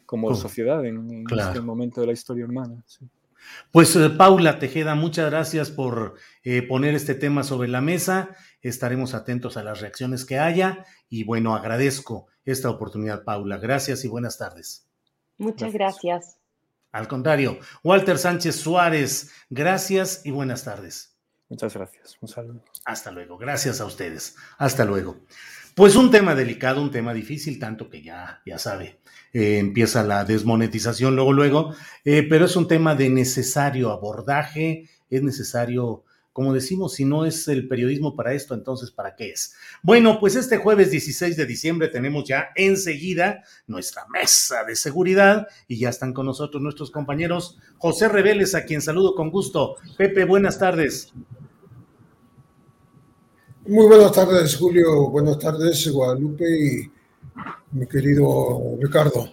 como 0.05 0.33
sociedad 0.35 0.85
en, 0.85 1.25
este 1.37 1.61
momento 1.61 2.01
de 2.01 2.07
la 2.07 2.13
historia 2.13 2.45
humana. 2.45 2.83
Pues 3.71 3.95
eh, 3.95 4.09
Paula 4.09 4.59
Tejeda, 4.59 4.95
muchas 4.95 5.29
gracias 5.29 5.71
por 5.71 6.15
eh, 6.43 6.61
poner 6.61 6.95
este 6.95 7.15
tema 7.15 7.43
sobre 7.43 7.67
la 7.67 7.81
mesa. 7.81 8.35
Estaremos 8.61 9.13
atentos 9.13 9.57
a 9.57 9.63
las 9.63 9.81
reacciones 9.81 10.25
que 10.25 10.39
haya 10.39 10.85
y 11.09 11.23
bueno, 11.23 11.55
agradezco 11.55 12.27
esta 12.45 12.69
oportunidad, 12.69 13.23
Paula. 13.23 13.57
Gracias 13.57 14.05
y 14.05 14.07
buenas 14.07 14.37
tardes. 14.37 14.87
Muchas 15.37 15.73
gracias. 15.73 16.37
Al 16.91 17.07
contrario, 17.07 17.57
Walter 17.83 18.19
Sánchez 18.19 18.55
Suárez, 18.55 19.31
gracias 19.49 20.21
y 20.25 20.31
buenas 20.31 20.63
tardes. 20.63 21.17
Muchas 21.49 21.73
gracias. 21.73 22.17
Un 22.21 22.27
saludo. 22.27 22.63
Hasta 22.85 23.11
luego. 23.11 23.37
Gracias 23.37 23.81
a 23.81 23.85
ustedes. 23.85 24.35
Hasta 24.57 24.85
luego. 24.85 25.17
Pues 25.76 25.95
un 25.95 26.11
tema 26.11 26.36
delicado, 26.36 26.84
un 26.84 26.91
tema 26.91 27.15
difícil, 27.15 27.57
tanto 27.57 27.89
que 27.89 28.03
ya, 28.03 28.43
ya 28.45 28.59
sabe, 28.59 28.99
eh, 29.34 29.57
empieza 29.57 30.03
la 30.03 30.24
desmonetización 30.24 31.15
luego, 31.15 31.34
luego, 31.34 31.76
eh, 32.05 32.28
pero 32.30 32.45
es 32.45 32.55
un 32.55 32.67
tema 32.67 32.93
de 32.93 33.09
necesario 33.09 33.89
abordaje, 33.89 34.88
es 35.09 35.24
necesario, 35.24 36.03
como 36.32 36.53
decimos, 36.53 36.93
si 36.93 37.05
no 37.05 37.26
es 37.26 37.47
el 37.47 37.67
periodismo 37.67 38.15
para 38.15 38.34
esto, 38.34 38.53
entonces 38.53 38.91
¿para 38.91 39.15
qué 39.15 39.32
es? 39.32 39.55
Bueno, 39.82 40.19
pues 40.19 40.36
este 40.36 40.57
jueves 40.57 40.91
16 40.91 41.36
de 41.36 41.45
diciembre 41.47 41.88
tenemos 41.88 42.26
ya 42.28 42.49
enseguida 42.55 43.43
nuestra 43.65 44.05
mesa 44.09 44.63
de 44.65 44.76
seguridad 44.76 45.47
y 45.67 45.80
ya 45.80 45.89
están 45.89 46.13
con 46.13 46.28
nosotros 46.28 46.61
nuestros 46.61 46.91
compañeros 46.91 47.57
José 47.80 48.09
Reveles, 48.09 48.53
a 48.53 48.65
quien 48.65 48.84
saludo 48.84 49.15
con 49.15 49.32
gusto. 49.32 49.78
Pepe, 49.97 50.26
buenas 50.26 50.59
tardes. 50.59 51.11
Muy 53.66 53.88
buenas 53.88 54.11
tardes, 54.11 54.57
Julio. 54.57 55.09
Buenas 55.09 55.39
tardes, 55.39 55.89
Guadalupe 55.89 56.43
y 56.43 56.91
mi 57.72 57.88
querido 57.88 58.78
Ricardo. 58.82 59.30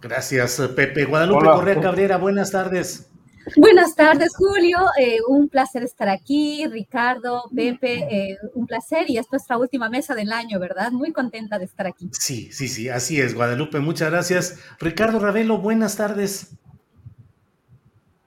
Gracias, 0.00 0.60
Pepe. 0.76 1.04
Guadalupe 1.04 1.46
Correa 1.46 1.80
Cabrera, 1.80 2.16
buenas 2.16 2.52
tardes. 2.52 3.10
Buenas 3.56 3.96
tardes, 3.96 4.36
Julio. 4.36 4.78
Eh, 5.00 5.18
un 5.26 5.48
placer 5.48 5.82
estar 5.82 6.08
aquí. 6.08 6.64
Ricardo, 6.68 7.50
Pepe, 7.54 8.06
eh, 8.08 8.38
un 8.54 8.68
placer. 8.68 9.10
Y 9.10 9.18
es 9.18 9.26
nuestra 9.32 9.58
última 9.58 9.88
mesa 9.88 10.14
del 10.14 10.32
año, 10.32 10.60
¿verdad? 10.60 10.92
Muy 10.92 11.12
contenta 11.12 11.58
de 11.58 11.64
estar 11.64 11.88
aquí. 11.88 12.08
Sí, 12.12 12.52
sí, 12.52 12.68
sí, 12.68 12.88
así 12.88 13.20
es, 13.20 13.34
Guadalupe. 13.34 13.80
Muchas 13.80 14.12
gracias. 14.12 14.60
Ricardo 14.78 15.18
Ravelo, 15.18 15.58
buenas 15.58 15.96
tardes. 15.96 16.56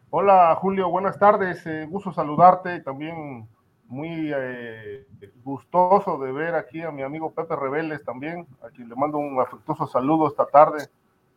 Hola, 0.09 0.53
Julio. 0.55 0.89
Buenas 0.89 1.17
tardes. 1.17 1.65
Eh, 1.65 1.85
gusto 1.89 2.11
saludarte. 2.11 2.81
También 2.81 3.47
muy 3.89 4.31
eh, 4.35 5.07
gustoso 5.43 6.19
de 6.19 6.31
ver 6.31 6.53
aquí 6.53 6.81
a 6.81 6.91
mi 6.91 7.01
amigo 7.01 7.31
Pepe 7.31 7.55
Rebeles 7.55 8.03
también, 8.05 8.45
a 8.61 8.69
quien 8.69 8.87
le 8.87 8.95
mando 8.95 9.17
un 9.17 9.41
afectuoso 9.41 9.87
saludo 9.87 10.27
esta 10.27 10.45
tarde, 10.45 10.87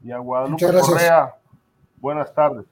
y 0.04 0.12
a 0.12 0.18
Guadalupe 0.18 0.66
Correa. 0.80 1.34
Buenas 1.96 2.34
tardes. 2.34 2.66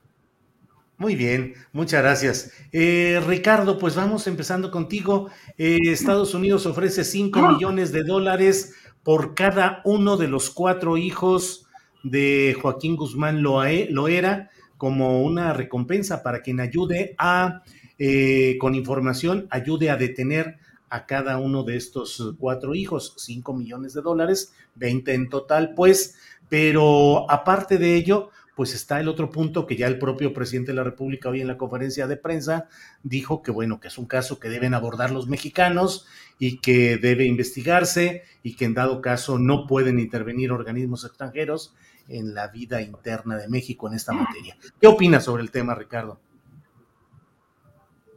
Muy 0.98 1.16
bien, 1.16 1.54
muchas 1.72 2.02
gracias. 2.02 2.52
Eh, 2.72 3.22
Ricardo, 3.26 3.78
pues 3.78 3.96
vamos 3.96 4.26
empezando 4.26 4.70
contigo. 4.70 5.30
Eh, 5.56 5.78
Estados 5.84 6.34
Unidos 6.34 6.66
ofrece 6.66 7.04
5 7.04 7.40
millones 7.40 7.90
de 7.90 8.04
dólares 8.04 8.74
por 9.02 9.34
cada 9.34 9.80
uno 9.86 10.18
de 10.18 10.28
los 10.28 10.50
cuatro 10.50 10.98
hijos 10.98 11.66
de 12.02 12.54
Joaquín 12.60 12.96
Guzmán 12.96 13.42
Loera 13.42 14.50
como 14.76 15.22
una 15.22 15.54
recompensa 15.54 16.22
para 16.22 16.42
quien 16.42 16.60
ayude 16.60 17.14
a 17.16 17.62
eh, 18.02 18.56
con 18.58 18.74
información 18.74 19.46
ayude 19.50 19.90
a 19.90 19.96
detener 19.98 20.56
a 20.88 21.04
cada 21.04 21.36
uno 21.36 21.64
de 21.64 21.76
estos 21.76 22.34
cuatro 22.38 22.74
hijos, 22.74 23.12
5 23.18 23.52
millones 23.52 23.92
de 23.92 24.00
dólares, 24.00 24.54
20 24.76 25.12
en 25.12 25.28
total, 25.28 25.74
pues, 25.74 26.16
pero 26.48 27.30
aparte 27.30 27.76
de 27.76 27.94
ello, 27.94 28.30
pues 28.56 28.74
está 28.74 29.00
el 29.00 29.08
otro 29.08 29.30
punto 29.30 29.66
que 29.66 29.76
ya 29.76 29.86
el 29.86 29.98
propio 29.98 30.32
presidente 30.32 30.72
de 30.72 30.76
la 30.76 30.82
República 30.82 31.28
hoy 31.28 31.42
en 31.42 31.46
la 31.46 31.58
conferencia 31.58 32.06
de 32.06 32.16
prensa 32.16 32.68
dijo 33.02 33.42
que 33.42 33.50
bueno, 33.50 33.80
que 33.80 33.88
es 33.88 33.98
un 33.98 34.06
caso 34.06 34.40
que 34.40 34.48
deben 34.48 34.72
abordar 34.72 35.10
los 35.10 35.28
mexicanos 35.28 36.06
y 36.38 36.58
que 36.58 36.96
debe 36.96 37.26
investigarse 37.26 38.22
y 38.42 38.56
que 38.56 38.64
en 38.64 38.72
dado 38.72 39.02
caso 39.02 39.38
no 39.38 39.66
pueden 39.66 39.98
intervenir 39.98 40.52
organismos 40.52 41.04
extranjeros 41.04 41.74
en 42.08 42.34
la 42.34 42.48
vida 42.48 42.80
interna 42.80 43.36
de 43.36 43.48
México 43.48 43.88
en 43.88 43.94
esta 43.94 44.12
materia. 44.12 44.56
¿Qué 44.80 44.86
opinas 44.86 45.24
sobre 45.24 45.42
el 45.42 45.50
tema, 45.50 45.74
Ricardo? 45.74 46.18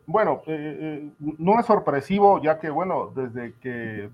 Bueno, 0.05 0.41
eh, 0.47 0.77
eh, 0.81 1.09
no 1.19 1.59
es 1.59 1.65
sorpresivo, 1.65 2.41
ya 2.41 2.59
que, 2.59 2.69
bueno, 2.69 3.11
desde 3.15 3.53
que 3.61 4.09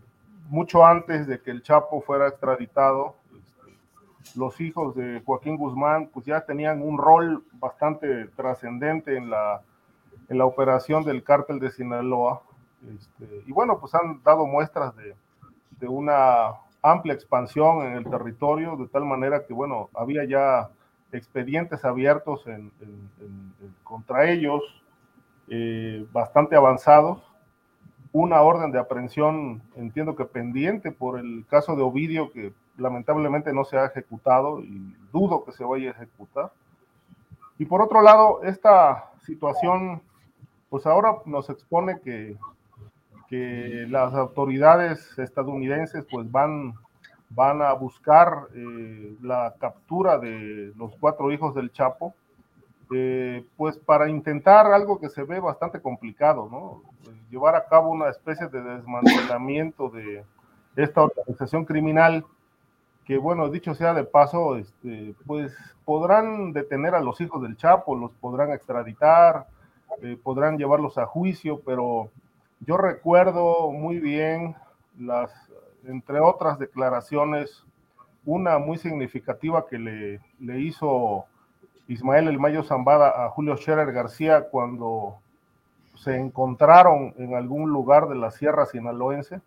mucho 0.49 0.85
antes 0.85 1.27
de 1.27 1.41
que 1.41 1.51
el 1.51 1.63
Chapo 1.63 2.01
fuera 2.01 2.27
extraditado, 2.27 3.15
este, 3.33 4.37
los 4.37 4.59
hijos 4.61 4.95
de 4.95 5.21
Joaquín 5.25 5.57
Guzmán, 5.57 6.09
pues 6.13 6.25
ya 6.25 6.41
tenían 6.41 6.81
un 6.81 6.97
rol 6.97 7.43
bastante 7.53 8.25
trascendente 8.35 9.17
en 9.17 9.29
la, 9.29 9.61
en 10.27 10.37
la 10.37 10.45
operación 10.45 11.03
del 11.03 11.23
cártel 11.23 11.59
de 11.59 11.71
Sinaloa. 11.71 12.41
Este, 12.95 13.43
y 13.47 13.51
bueno, 13.51 13.79
pues 13.79 13.93
han 13.95 14.21
dado 14.23 14.45
muestras 14.45 14.95
de, 14.95 15.15
de 15.79 15.87
una 15.87 16.55
amplia 16.81 17.13
expansión 17.13 17.85
en 17.85 17.93
el 17.93 18.05
territorio, 18.05 18.75
de 18.77 18.87
tal 18.87 19.05
manera 19.05 19.45
que, 19.45 19.53
bueno, 19.53 19.89
había 19.93 20.23
ya 20.25 20.69
expedientes 21.11 21.83
abiertos 21.83 22.45
en, 22.47 22.71
contra 23.83 24.29
ellos, 24.29 24.61
eh, 25.49 26.05
bastante 26.11 26.55
avanzados. 26.55 27.21
Una 28.11 28.41
orden 28.41 28.71
de 28.71 28.79
aprehensión, 28.79 29.61
entiendo 29.75 30.15
que 30.15 30.25
pendiente 30.25 30.91
por 30.91 31.19
el 31.19 31.45
caso 31.47 31.75
de 31.75 31.83
Ovidio, 31.83 32.31
que 32.31 32.53
lamentablemente 32.77 33.53
no 33.53 33.65
se 33.65 33.77
ha 33.77 33.85
ejecutado 33.85 34.61
y 34.61 34.95
dudo 35.11 35.43
que 35.43 35.51
se 35.51 35.63
vaya 35.63 35.89
a 35.89 35.93
ejecutar. 35.93 36.51
Y 37.57 37.65
por 37.65 37.81
otro 37.81 38.01
lado, 38.01 38.41
esta 38.43 39.11
situación, 39.25 40.01
pues 40.69 40.85
ahora 40.85 41.17
nos 41.25 41.49
expone 41.49 41.99
que, 41.99 42.37
que 43.27 43.85
las 43.89 44.13
autoridades 44.13 45.17
estadounidenses 45.19 46.05
pues 46.09 46.31
van, 46.31 46.73
van 47.29 47.61
a 47.61 47.73
buscar 47.73 48.47
eh, 48.55 49.15
la 49.21 49.53
captura 49.59 50.17
de 50.17 50.73
los 50.75 50.95
cuatro 50.99 51.31
hijos 51.31 51.53
del 51.53 51.71
Chapo 51.71 52.15
eh, 52.93 53.45
pues 53.57 53.77
para 53.77 54.09
intentar 54.09 54.67
algo 54.67 54.99
que 54.99 55.09
se 55.09 55.23
ve 55.23 55.39
bastante 55.39 55.81
complicado, 55.81 56.47
¿no? 56.49 56.81
Llevar 57.29 57.55
a 57.55 57.65
cabo 57.65 57.91
una 57.91 58.09
especie 58.09 58.47
de 58.47 58.61
desmantelamiento 58.61 59.89
de 59.89 60.23
esta 60.75 61.03
organización 61.03 61.65
criminal 61.65 62.25
que, 63.09 63.17
bueno, 63.17 63.49
dicho 63.49 63.73
sea 63.73 63.95
de 63.95 64.03
paso, 64.03 64.55
este, 64.55 65.15
pues 65.25 65.51
podrán 65.83 66.53
detener 66.53 66.93
a 66.93 67.01
los 67.01 67.19
hijos 67.21 67.41
del 67.41 67.57
Chapo, 67.57 67.95
los 67.95 68.11
podrán 68.11 68.51
extraditar, 68.51 69.47
eh, 70.03 70.15
podrán 70.21 70.59
llevarlos 70.59 70.99
a 70.99 71.07
juicio, 71.07 71.59
pero 71.65 72.11
yo 72.59 72.77
recuerdo 72.77 73.71
muy 73.71 73.99
bien 73.99 74.55
las, 74.99 75.31
entre 75.85 76.19
otras 76.19 76.59
declaraciones, 76.59 77.65
una 78.25 78.59
muy 78.59 78.77
significativa 78.77 79.65
que 79.65 79.79
le, 79.79 80.19
le 80.39 80.59
hizo 80.59 81.25
Ismael 81.89 82.27
El 82.27 82.39
Mayo 82.39 82.61
Zambada 82.63 83.25
a 83.25 83.29
Julio 83.29 83.57
Scherer 83.57 83.91
García 83.91 84.47
cuando 84.49 85.17
se 85.95 86.15
encontraron 86.15 87.15
en 87.17 87.33
algún 87.33 87.71
lugar 87.71 88.07
de 88.07 88.15
la 88.15 88.29
Sierra 88.29 88.67
Sinaloense 88.67 89.41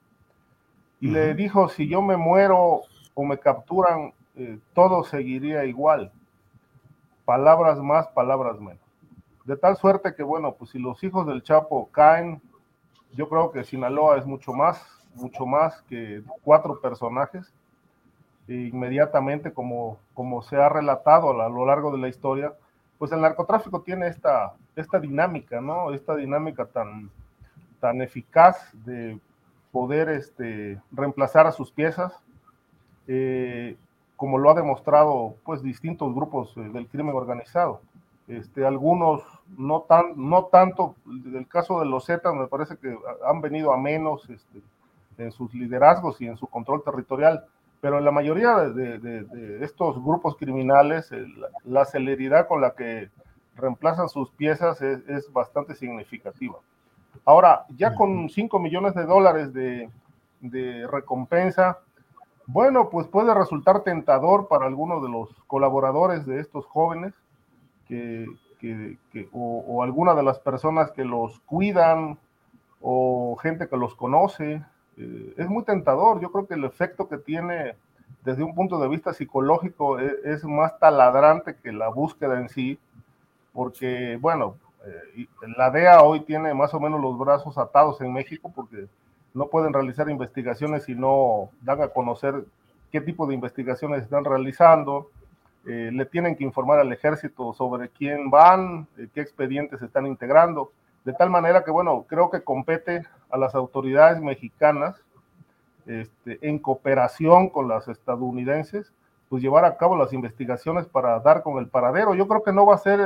y 1.01 1.09
le 1.09 1.35
dijo, 1.35 1.69
si 1.69 1.89
yo 1.89 2.03
me 2.03 2.17
muero 2.17 2.83
o 3.15 3.25
me 3.25 3.39
capturan, 3.39 4.13
eh, 4.35 4.59
todo 4.75 5.05
seguiría 5.05 5.65
igual. 5.65 6.11
palabras 7.25 7.79
más, 7.79 8.09
palabras 8.09 8.59
menos. 8.59 8.83
De 9.45 9.57
tal 9.57 9.77
suerte 9.77 10.15
que, 10.15 10.25
bueno, 10.25 10.55
pues 10.55 10.71
si 10.73 10.81
los 10.81 11.03
hijos 11.05 11.27
del 11.29 11.45
Chapo 11.45 11.89
caen, 11.93 12.43
yo 13.13 13.29
creo 13.29 13.53
que 13.53 13.63
Sinaloa 13.63 14.19
es 14.19 14.27
mucho 14.27 14.53
más, 14.53 14.85
mucho 15.15 15.47
más 15.47 15.81
que 15.83 16.23
cuatro 16.43 16.81
personajes. 16.81 17.53
Inmediatamente, 18.49 19.53
como, 19.53 19.99
como 20.15 20.43
se 20.43 20.57
ha 20.57 20.69
relatado 20.69 21.41
a 21.41 21.49
lo 21.49 21.65
largo 21.65 21.93
de 21.93 21.99
la 21.99 22.09
historia, 22.09 22.53
pues 22.99 23.13
el 23.13 23.21
narcotráfico 23.21 23.83
tiene 23.83 24.09
esta, 24.09 24.55
esta 24.77 24.99
dinámica, 24.99 25.61
¿no? 25.61 25.93
Esta 25.93 26.15
dinámica 26.17 26.67
tan, 26.67 27.11
tan 27.81 28.03
eficaz 28.03 28.71
de 28.85 29.19
poder 29.73 30.09
este, 30.11 30.81
reemplazar 30.93 31.47
a 31.47 31.53
sus 31.53 31.73
piezas, 31.73 32.13
eh, 33.09 33.77
como 34.17 34.39
lo 34.39 34.51
ha 34.51 34.55
demostrado 34.55 35.35
pues 35.45 35.63
distintos 35.63 36.15
grupos 36.15 36.57
eh, 36.57 36.61
del 36.61 36.87
crimen 36.87 37.17
organizado. 37.17 37.81
Este, 38.29 38.65
algunos 38.65 39.23
no, 39.59 39.81
tan, 39.81 40.13
no 40.15 40.45
tanto, 40.45 40.95
el 41.07 41.49
caso 41.49 41.81
de 41.81 41.87
los 41.87 42.07
Zetas 42.07 42.35
me 42.35 42.47
parece 42.47 42.77
que 42.77 42.97
han 43.27 43.41
venido 43.41 43.73
a 43.73 43.79
menos 43.79 44.31
este, 44.31 44.63
en 45.19 45.33
sus 45.33 45.53
liderazgos 45.55 46.21
y 46.21 46.27
en 46.27 46.37
su 46.37 46.47
control 46.47 46.85
territorial, 46.85 47.45
pero 47.83 47.99
en 47.99 48.05
la 48.05 48.13
mayoría 48.13 48.59
de, 48.69 49.59
estos 49.61 50.01
grupos 50.05 50.37
criminales 50.37 51.11
la, 51.65 51.85
celeridad 51.85 52.47
con 52.47 52.61
la 52.61 52.77
que 52.77 53.11
reemplazan 53.57 54.09
sus 54.09 54.31
piezas 54.31 54.81
es, 54.81 55.33
bastante 55.33 55.75
significativa. 55.75 56.59
Ahora, 57.25 57.67
ya 57.77 57.97
con 57.97 58.31
5 58.31 58.61
millones 58.61 58.95
de 58.95 59.05
dólares 59.05 59.53
de, 59.53 59.91
recompensa, 60.93 61.81
bueno, 62.47 62.89
pues 62.89 63.09
puede 63.09 63.35
resultar 63.35 63.83
tentador 63.83 64.47
para 64.47 64.67
algunos 64.67 65.03
de 65.03 65.09
los 65.09 65.35
colaboradores 65.49 66.25
de 66.25 66.39
estos 66.39 66.65
jóvenes 66.67 67.13
que, 67.89 68.29
o, 69.33 69.65
o 69.67 69.83
alguna 69.83 70.15
de 70.15 70.23
las 70.23 70.39
personas 70.39 70.93
que 70.93 71.05
los 71.05 71.41
cuidan 71.41 72.17
o 72.81 73.37
gente 73.43 73.69
que 73.69 73.77
los 73.77 73.97
conoce 73.97 74.63
eh, 74.97 75.35
es 75.37 75.49
muy 75.49 75.65
tentador. 75.65 76.21
Yo 76.21 76.31
creo 76.31 76.47
que 76.47 76.55
el 76.55 76.65
efecto 76.65 77.09
que 77.09 77.19
tiene 77.19 77.75
desde 78.25 78.43
un 78.43 78.55
punto 78.55 78.79
de 78.79 78.89
vista 78.89 79.13
psicológico 79.13 79.99
e, 79.99 80.21
es, 80.25 80.45
más 80.45 80.79
taladrante 80.79 81.57
que 81.57 81.73
la 81.73 81.89
búsqueda 81.89 82.39
en 82.39 82.49
sí, 82.49 82.79
porque, 83.53 84.17
bueno, 84.21 84.57
eh, 84.85 85.27
la 85.57 85.71
DEA 85.71 86.03
hoy 86.03 86.21
tiene 86.21 86.55
más 86.55 86.75
o 86.75 86.81
menos 86.81 87.01
los 87.01 87.19
brazos 87.19 87.59
atados 87.59 88.01
en 88.01 88.13
México 88.13 88.53
porque 88.55 88.87
no 89.35 89.47
pueden 89.47 89.73
realizar 89.73 90.09
investigaciones 90.11 90.85
si 90.85 90.95
no 90.95 91.51
dan 91.63 91.83
a 91.83 91.89
conocer 91.89 92.45
qué 92.91 93.01
tipo 93.01 93.27
de 93.27 93.35
investigaciones 93.35 94.03
están 94.03 94.25
realizando. 94.25 95.11
Eh, 95.67 95.91
le 95.93 96.05
tienen 96.07 96.37
que 96.37 96.45
informar 96.45 96.81
al 96.81 96.93
ejército 96.93 97.53
sobre 97.53 97.89
quién 97.89 98.31
van, 98.31 98.89
qué 99.15 99.21
expedientes 99.21 99.81
están 99.81 100.07
integrando. 100.07 100.73
De 101.05 101.13
tal 101.13 101.31
manera 101.31 101.65
que, 101.65 101.71
bueno, 101.71 102.05
creo 102.09 102.31
que 102.31 102.43
compete 102.43 103.05
a 103.31 103.37
las 103.37 103.55
autoridades 103.55 104.21
mexicanas, 104.21 104.97
este, 105.87 106.39
en 106.43 106.61
cooperación 106.61 107.49
con 107.49 107.67
las 107.67 107.89
estadounidenses, 107.89 108.93
pues 109.29 109.43
llevar 109.43 109.65
a 109.65 109.77
cabo 109.77 109.97
las 109.97 110.13
investigaciones 110.13 110.87
para 110.87 111.19
dar 111.21 111.43
con 111.43 111.59
el 111.59 111.67
paradero. 111.67 112.15
Yo 112.15 112.29
creo 112.29 112.43
que 112.43 112.53
no 112.53 112.67
va 112.67 112.77
a 112.77 112.79
ser, 112.79 113.01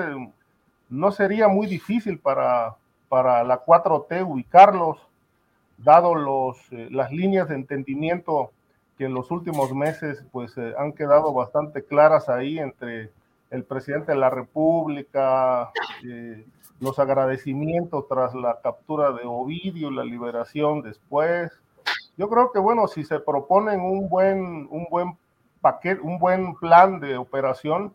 no 0.90 1.12
sería 1.12 1.48
muy 1.48 1.66
difícil 1.66 2.18
para, 2.18 2.74
para 3.08 3.44
la 3.44 3.64
4T 3.64 4.26
ubicarlos, 4.26 4.98
dado 5.78 6.14
los, 6.14 6.58
eh, 6.72 6.88
las 6.90 7.12
líneas 7.12 7.48
de 7.48 7.54
entendimiento 7.54 8.50
que 8.98 9.04
en 9.04 9.14
los 9.14 9.30
últimos 9.30 9.72
meses 9.74 10.24
pues 10.32 10.56
eh, 10.56 10.74
han 10.78 10.92
quedado 10.92 11.32
bastante 11.32 11.84
claras 11.84 12.28
ahí 12.28 12.58
entre 12.58 13.10
el 13.50 13.64
presidente 13.64 14.12
de 14.12 14.18
la 14.18 14.30
República, 14.30 15.70
eh, 16.04 16.44
los 16.80 16.98
agradecimientos 16.98 18.06
tras 18.08 18.34
la 18.34 18.60
captura 18.60 19.12
de 19.12 19.22
Ovidio, 19.24 19.90
la 19.90 20.04
liberación 20.04 20.82
después. 20.82 21.52
Yo 22.16 22.28
creo 22.28 22.52
que 22.52 22.58
bueno, 22.58 22.86
si 22.86 23.04
se 23.04 23.20
proponen 23.20 23.80
un 23.80 24.08
buen, 24.08 24.68
un 24.70 24.86
buen 24.90 25.16
paquete, 25.60 26.00
un 26.00 26.18
buen 26.18 26.54
plan 26.56 27.00
de 27.00 27.16
operación, 27.16 27.92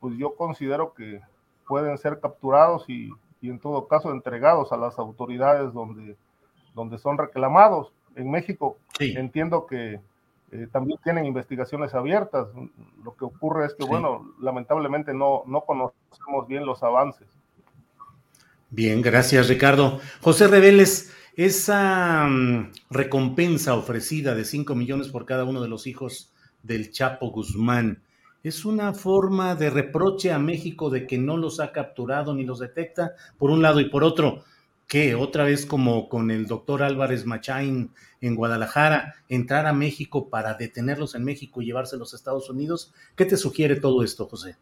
pues 0.00 0.16
yo 0.16 0.34
considero 0.36 0.94
que 0.94 1.20
pueden 1.66 1.98
ser 1.98 2.20
capturados 2.20 2.88
y, 2.88 3.10
y 3.40 3.50
en 3.50 3.58
todo 3.58 3.86
caso 3.86 4.10
entregados 4.10 4.72
a 4.72 4.76
las 4.76 4.98
autoridades 4.98 5.72
donde, 5.72 6.16
donde 6.74 6.98
son 6.98 7.18
reclamados. 7.18 7.92
En 8.16 8.30
México 8.30 8.78
entiendo 8.98 9.66
que 9.66 10.00
eh, 10.50 10.66
también 10.72 10.98
tienen 11.04 11.26
investigaciones 11.26 11.94
abiertas. 11.94 12.48
Lo 13.04 13.14
que 13.14 13.24
ocurre 13.24 13.66
es 13.66 13.74
que, 13.74 13.84
bueno, 13.84 14.32
lamentablemente 14.40 15.12
no, 15.12 15.42
no 15.46 15.60
conocemos 15.60 16.48
bien 16.48 16.64
los 16.64 16.82
avances. 16.82 17.28
Bien, 18.70 19.00
gracias 19.00 19.48
Ricardo. 19.48 19.98
José 20.20 20.46
Reveles, 20.46 21.10
esa 21.36 22.26
mm, 22.28 22.72
recompensa 22.90 23.74
ofrecida 23.74 24.34
de 24.34 24.44
5 24.44 24.74
millones 24.74 25.08
por 25.08 25.24
cada 25.24 25.44
uno 25.44 25.62
de 25.62 25.68
los 25.68 25.86
hijos 25.86 26.32
del 26.62 26.90
Chapo 26.90 27.30
Guzmán, 27.30 28.02
¿es 28.42 28.66
una 28.66 28.92
forma 28.92 29.54
de 29.54 29.70
reproche 29.70 30.32
a 30.32 30.38
México 30.38 30.90
de 30.90 31.06
que 31.06 31.16
no 31.16 31.38
los 31.38 31.60
ha 31.60 31.72
capturado 31.72 32.34
ni 32.34 32.44
los 32.44 32.58
detecta, 32.58 33.14
por 33.38 33.50
un 33.50 33.62
lado, 33.62 33.80
y 33.80 33.88
por 33.88 34.04
otro, 34.04 34.44
que 34.86 35.14
otra 35.14 35.44
vez 35.44 35.64
como 35.64 36.10
con 36.10 36.30
el 36.30 36.46
doctor 36.46 36.82
Álvarez 36.82 37.24
Machain 37.24 37.90
en 38.20 38.34
Guadalajara, 38.34 39.14
entrar 39.30 39.66
a 39.66 39.72
México 39.72 40.28
para 40.28 40.54
detenerlos 40.54 41.14
en 41.14 41.24
México 41.24 41.62
y 41.62 41.66
llevárselos 41.66 42.12
a 42.12 42.16
Estados 42.16 42.50
Unidos? 42.50 42.92
¿Qué 43.16 43.24
te 43.24 43.38
sugiere 43.38 43.76
todo 43.76 44.02
esto, 44.02 44.26
José? 44.26 44.56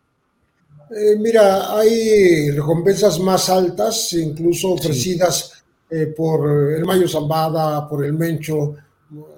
Eh, 0.91 1.17
mira, 1.19 1.77
hay 1.77 2.51
recompensas 2.51 3.19
más 3.19 3.49
altas, 3.49 4.13
incluso 4.13 4.71
ofrecidas 4.71 5.65
eh, 5.91 6.07
por 6.07 6.73
el 6.73 6.85
Mayo 6.85 7.09
Zambada, 7.09 7.89
por 7.89 8.05
el 8.05 8.13
Mencho 8.13 8.75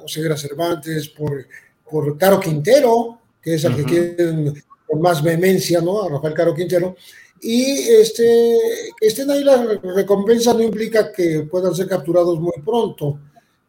Oseguera 0.05 0.37
Cervantes, 0.37 1.09
por, 1.09 1.47
por 1.91 2.19
Caro 2.19 2.39
Quintero, 2.39 3.19
que 3.41 3.55
es 3.55 3.65
el 3.65 3.77
que 3.77 3.85
quieren 3.85 4.63
con 4.87 5.01
más 5.01 5.23
vehemencia, 5.23 5.81
¿no? 5.81 6.03
A 6.03 6.09
Rafael 6.09 6.35
Caro 6.35 6.55
Quintero. 6.55 6.97
Y 7.41 7.63
este, 7.63 8.59
que 8.99 9.07
estén 9.07 9.31
ahí 9.31 9.45
las 9.45 9.81
recompensas 9.83 10.55
no 10.57 10.63
implica 10.63 11.13
que 11.13 11.41
puedan 11.51 11.75
ser 11.75 11.87
capturados 11.89 12.41
muy 12.41 12.61
pronto, 12.65 13.19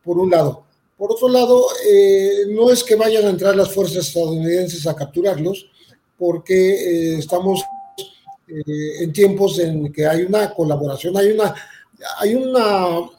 por 0.03 0.17
un 0.17 0.29
lado. 0.29 0.63
Por 0.97 1.11
otro 1.11 1.29
lado, 1.29 1.65
eh, 1.87 2.45
no 2.49 2.71
es 2.71 2.83
que 2.83 2.95
vayan 2.95 3.25
a 3.25 3.29
entrar 3.29 3.55
las 3.55 3.71
fuerzas 3.71 4.07
estadounidenses 4.07 4.85
a 4.85 4.95
capturarlos, 4.95 5.69
porque 6.19 7.13
eh, 7.13 7.17
estamos 7.17 7.63
eh, 8.47 9.03
en 9.03 9.13
tiempos 9.13 9.57
en 9.59 9.91
que 9.91 10.05
hay 10.05 10.23
una 10.23 10.53
colaboración, 10.53 11.15
hay 11.17 11.31
una, 11.31 11.55
hay 12.19 12.35
una 12.35 13.09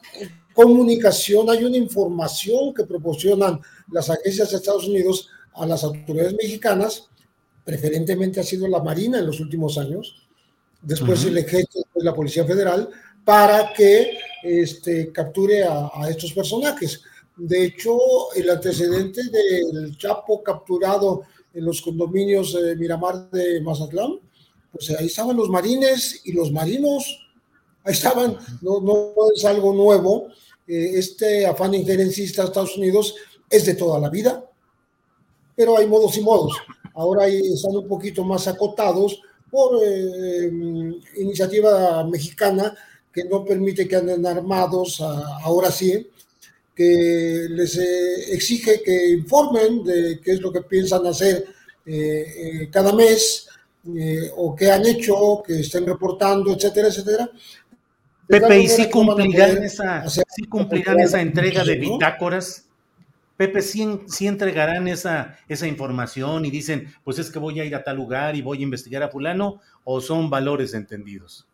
comunicación, 0.53 1.49
hay 1.49 1.63
una 1.63 1.77
información 1.77 2.73
que 2.73 2.83
proporcionan 2.83 3.59
las 3.91 4.09
agencias 4.09 4.51
de 4.51 4.57
Estados 4.57 4.87
Unidos 4.87 5.29
a 5.55 5.65
las 5.65 5.83
autoridades 5.83 6.35
mexicanas, 6.35 7.09
preferentemente 7.65 8.39
ha 8.39 8.43
sido 8.43 8.67
la 8.67 8.83
Marina 8.83 9.19
en 9.19 9.25
los 9.25 9.39
últimos 9.39 9.77
años, 9.79 10.27
después 10.81 11.25
el 11.25 11.37
ejército 11.39 11.87
y 11.95 12.03
la 12.03 12.13
Policía 12.13 12.45
Federal, 12.45 12.87
para 13.25 13.73
que 13.73 14.17
este, 14.43 15.11
capture 15.11 15.63
a, 15.63 15.89
a, 15.93 16.09
estos 16.09 16.33
personajes. 16.33 17.01
De 17.37 17.65
hecho, 17.65 17.97
el 18.35 18.49
antecedente 18.49 19.21
del 19.29 19.97
Chapo 19.97 20.43
capturado 20.43 21.23
en 21.53 21.65
los 21.65 21.81
condominios 21.81 22.53
de 22.53 22.75
Miramar 22.75 23.29
de 23.31 23.61
Mazatlán, 23.61 24.19
pues 24.71 24.89
ahí 24.91 25.07
estaban 25.07 25.35
los 25.35 25.49
marines 25.49 26.21
y 26.23 26.31
los 26.31 26.51
marinos, 26.51 27.27
ahí 27.83 27.93
estaban, 27.93 28.37
no, 28.61 28.79
no 28.79 29.13
es 29.35 29.43
algo 29.45 29.73
nuevo. 29.73 30.27
Eh, 30.67 30.91
este 30.95 31.45
afán 31.45 31.73
injerencista 31.73 32.41
de 32.41 32.47
Estados 32.47 32.77
Unidos 32.77 33.15
es 33.49 33.65
de 33.65 33.75
toda 33.75 33.99
la 33.99 34.09
vida, 34.09 34.45
pero 35.55 35.77
hay 35.77 35.87
modos 35.87 36.17
y 36.17 36.21
modos. 36.21 36.53
Ahora 36.93 37.27
están 37.27 37.75
un 37.75 37.87
poquito 37.87 38.23
más 38.23 38.47
acotados 38.47 39.21
por 39.49 39.81
eh, 39.83 40.51
iniciativa 41.17 42.03
mexicana 42.05 42.73
que 43.13 43.25
no 43.25 43.43
permite 43.43 43.87
que 43.87 43.97
anden 43.97 44.25
armados, 44.25 45.01
ahora 45.01 45.69
sí, 45.69 46.09
que 46.81 47.47
les 47.49 47.77
eh, 47.77 48.33
exige 48.33 48.81
que 48.83 49.11
informen 49.11 49.83
de 49.83 50.19
qué 50.23 50.31
es 50.31 50.41
lo 50.41 50.51
que 50.51 50.61
piensan 50.61 51.05
hacer 51.05 51.45
eh, 51.85 51.93
eh, 51.93 52.69
cada 52.71 52.93
mes 52.93 53.47
o 54.35 54.55
qué 54.55 54.71
han 54.71 54.85
hecho, 54.85 55.41
que 55.45 55.59
estén 55.59 55.87
reportando, 55.87 56.53
etcétera, 56.53 56.87
etcétera. 56.87 57.31
Pepe, 58.27 58.59
¿y 58.59 58.67
si 58.67 58.89
cumplirán, 58.91 59.63
esa, 59.63 60.05
cumplirán 60.47 60.99
esa 60.99 61.19
entrega 61.19 61.63
de 61.63 61.75
bitácoras? 61.75 62.67
Pepe, 63.37 63.61
¿sí, 63.63 64.27
entregarán 64.27 64.87
esa, 64.87 65.35
esa 65.49 65.65
información 65.65 66.45
y 66.45 66.51
dicen, 66.51 66.93
pues 67.03 67.17
es 67.17 67.31
que 67.31 67.39
voy 67.39 67.59
a 67.59 67.65
ir 67.65 67.73
a 67.73 67.83
tal 67.83 67.97
lugar 67.97 68.35
y 68.35 68.43
voy 68.43 68.59
a 68.59 68.61
investigar 68.61 69.01
a 69.01 69.09
fulano, 69.09 69.59
o 69.83 69.99
son 69.99 70.29
valores 70.29 70.75
entendidos? 70.75 71.47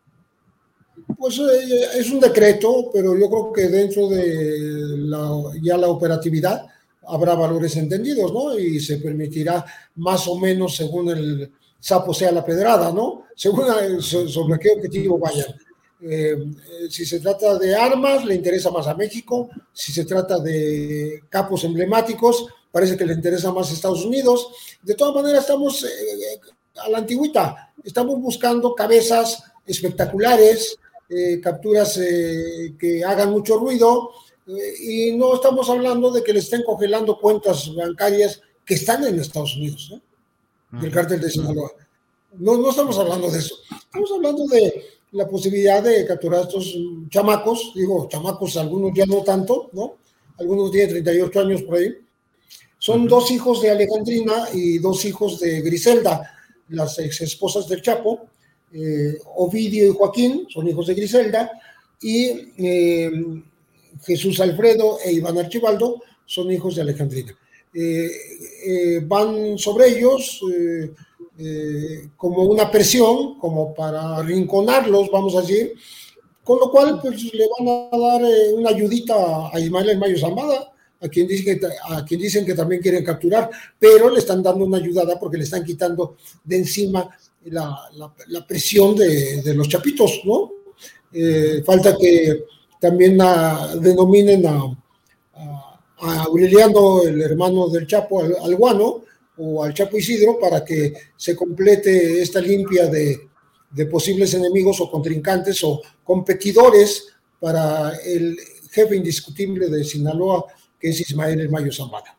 Pues 1.16 1.38
eh, 1.38 1.98
es 1.98 2.10
un 2.10 2.20
decreto, 2.20 2.90
pero 2.92 3.16
yo 3.16 3.28
creo 3.28 3.52
que 3.52 3.68
dentro 3.68 4.08
de 4.08 4.96
la, 4.98 5.30
ya 5.62 5.76
la 5.76 5.88
operatividad 5.88 6.66
habrá 7.06 7.34
valores 7.34 7.76
entendidos, 7.76 8.32
¿no? 8.32 8.58
Y 8.58 8.80
se 8.80 8.98
permitirá 8.98 9.64
más 9.96 10.28
o 10.28 10.38
menos 10.38 10.76
según 10.76 11.10
el, 11.10 11.52
sapo 11.78 12.12
sea 12.12 12.32
la 12.32 12.44
pedrada, 12.44 12.92
¿no? 12.92 13.24
Según 13.34 13.66
sobre 14.02 14.58
qué 14.58 14.70
objetivo 14.72 15.18
vayan. 15.18 15.54
Eh, 16.00 16.36
si 16.88 17.04
se 17.04 17.20
trata 17.20 17.58
de 17.58 17.74
armas, 17.74 18.24
le 18.24 18.34
interesa 18.34 18.70
más 18.70 18.86
a 18.86 18.94
México. 18.94 19.48
Si 19.72 19.92
se 19.92 20.04
trata 20.04 20.38
de 20.38 21.24
capos 21.28 21.64
emblemáticos, 21.64 22.46
parece 22.70 22.96
que 22.96 23.06
le 23.06 23.14
interesa 23.14 23.52
más 23.52 23.70
a 23.70 23.74
Estados 23.74 24.04
Unidos. 24.04 24.48
De 24.82 24.94
todas 24.94 25.14
maneras, 25.14 25.42
estamos 25.42 25.84
eh, 25.84 26.40
a 26.76 26.88
la 26.88 26.98
antigüita. 26.98 27.72
Estamos 27.82 28.20
buscando 28.20 28.74
cabezas 28.74 29.42
espectaculares, 29.66 30.76
eh, 31.08 31.40
capturas 31.40 31.98
que 32.78 33.04
hagan 33.04 33.30
mucho 33.30 33.58
ruido, 33.58 34.10
y 34.80 35.12
no 35.12 35.34
estamos 35.34 35.68
hablando 35.68 36.10
de 36.10 36.22
que 36.22 36.32
le 36.32 36.38
estén 36.38 36.62
congelando 36.62 37.18
cuentas 37.18 37.74
bancarias 37.74 38.40
que 38.64 38.74
están 38.74 39.04
en 39.04 39.18
Estados 39.18 39.56
Unidos, 39.56 39.90
¿no? 39.90 40.80
del 40.80 40.92
cártel 40.92 41.20
de 41.20 41.30
Sinaloa. 41.30 41.70
No, 42.38 42.56
no 42.58 42.70
estamos 42.70 42.98
hablando 42.98 43.30
de 43.30 43.38
eso. 43.38 43.56
Estamos 43.70 44.10
hablando 44.12 44.46
de 44.46 44.84
la 45.12 45.26
posibilidad 45.26 45.82
de 45.82 46.06
capturar 46.06 46.40
a 46.40 46.42
estos 46.44 46.76
chamacos, 47.08 47.72
digo, 47.74 48.06
chamacos, 48.10 48.56
algunos 48.56 48.92
ya 48.94 49.06
no 49.06 49.22
tanto, 49.22 49.70
¿no? 49.72 49.96
Algunos 50.38 50.70
tienen 50.70 50.90
38 50.90 51.40
años 51.40 51.62
por 51.62 51.76
ahí. 51.76 51.96
Son 52.78 53.08
dos 53.08 53.30
hijos 53.30 53.62
de 53.62 53.70
Alejandrina 53.70 54.48
y 54.52 54.78
dos 54.78 55.04
hijos 55.04 55.40
de 55.40 55.62
Griselda, 55.62 56.30
las 56.68 56.98
ex 56.98 57.22
esposas 57.22 57.66
del 57.66 57.82
Chapo. 57.82 58.26
Eh, 58.72 59.18
Ovidio 59.36 59.86
y 59.86 59.94
Joaquín 59.94 60.46
son 60.48 60.68
hijos 60.68 60.86
de 60.86 60.94
Griselda 60.94 61.50
y 62.02 62.52
eh, 62.58 63.10
Jesús 64.04 64.40
Alfredo 64.40 64.98
e 65.02 65.12
Iván 65.12 65.38
Archibaldo 65.38 66.02
son 66.26 66.52
hijos 66.52 66.76
de 66.76 66.82
Alejandrina. 66.82 67.36
Eh, 67.72 69.00
van 69.04 69.58
sobre 69.58 69.88
ellos 69.88 70.40
como 72.16 72.42
una 72.42 72.70
presión, 72.70 73.38
como 73.38 73.72
para 73.72 74.16
arrinconarlos, 74.16 75.08
vamos 75.10 75.36
a 75.36 75.42
decir, 75.42 75.74
con 76.42 76.58
lo 76.58 76.70
cual 76.70 76.98
pues 77.00 77.22
le 77.32 77.46
van 77.58 77.68
a 77.68 77.96
dar 77.96 78.22
una 78.54 78.70
ayudita 78.70 79.48
a 79.52 79.60
Ismael 79.60 79.98
Mayo 79.98 80.18
Zambada, 80.18 80.72
a 81.00 81.08
quien, 81.08 81.28
a 81.90 82.04
quien 82.04 82.20
dicen 82.20 82.44
que 82.44 82.54
también 82.54 82.82
quieren 82.82 83.04
capturar, 83.04 83.50
pero 83.78 84.10
le 84.10 84.18
están 84.18 84.42
dando 84.42 84.64
una 84.64 84.78
ayudada 84.78 85.18
porque 85.18 85.36
le 85.36 85.44
están 85.44 85.64
quitando 85.64 86.16
de 86.42 86.56
encima 86.56 87.08
la, 87.50 87.90
la, 88.26 88.46
presión 88.46 88.94
de, 88.96 89.54
los 89.54 89.68
chapitos, 89.68 90.20
¿no? 90.24 90.52
Eh, 91.12 91.62
falta 91.64 91.96
que 91.96 92.44
también 92.80 93.18
denominen 93.80 94.46
a, 94.46 94.62
a, 95.34 96.22
Aureliano, 96.24 97.02
el 97.02 97.20
hermano 97.20 97.68
del 97.68 97.86
Chapo, 97.86 98.22
al, 98.22 98.36
al 98.42 98.54
Guano, 98.56 99.04
o 99.38 99.62
al 99.62 99.72
Chapo 99.72 99.96
Isidro 99.96 100.38
para 100.38 100.64
que 100.64 100.92
se 101.16 101.34
complete 101.34 102.20
esta 102.20 102.40
limpia 102.40 102.86
de, 102.86 103.28
de 103.70 103.86
posibles 103.86 104.34
enemigos 104.34 104.80
o 104.80 104.90
contrincantes 104.90 105.62
o 105.64 105.80
competidores 106.02 107.08
para 107.40 107.96
el 108.04 108.36
jefe 108.70 108.96
indiscutible 108.96 109.68
de 109.68 109.84
Sinaloa, 109.84 110.44
que 110.78 110.88
es 110.88 111.00
Ismael 111.00 111.40
El 111.40 111.50
Mayo 111.50 111.72
Zambada. 111.72 112.17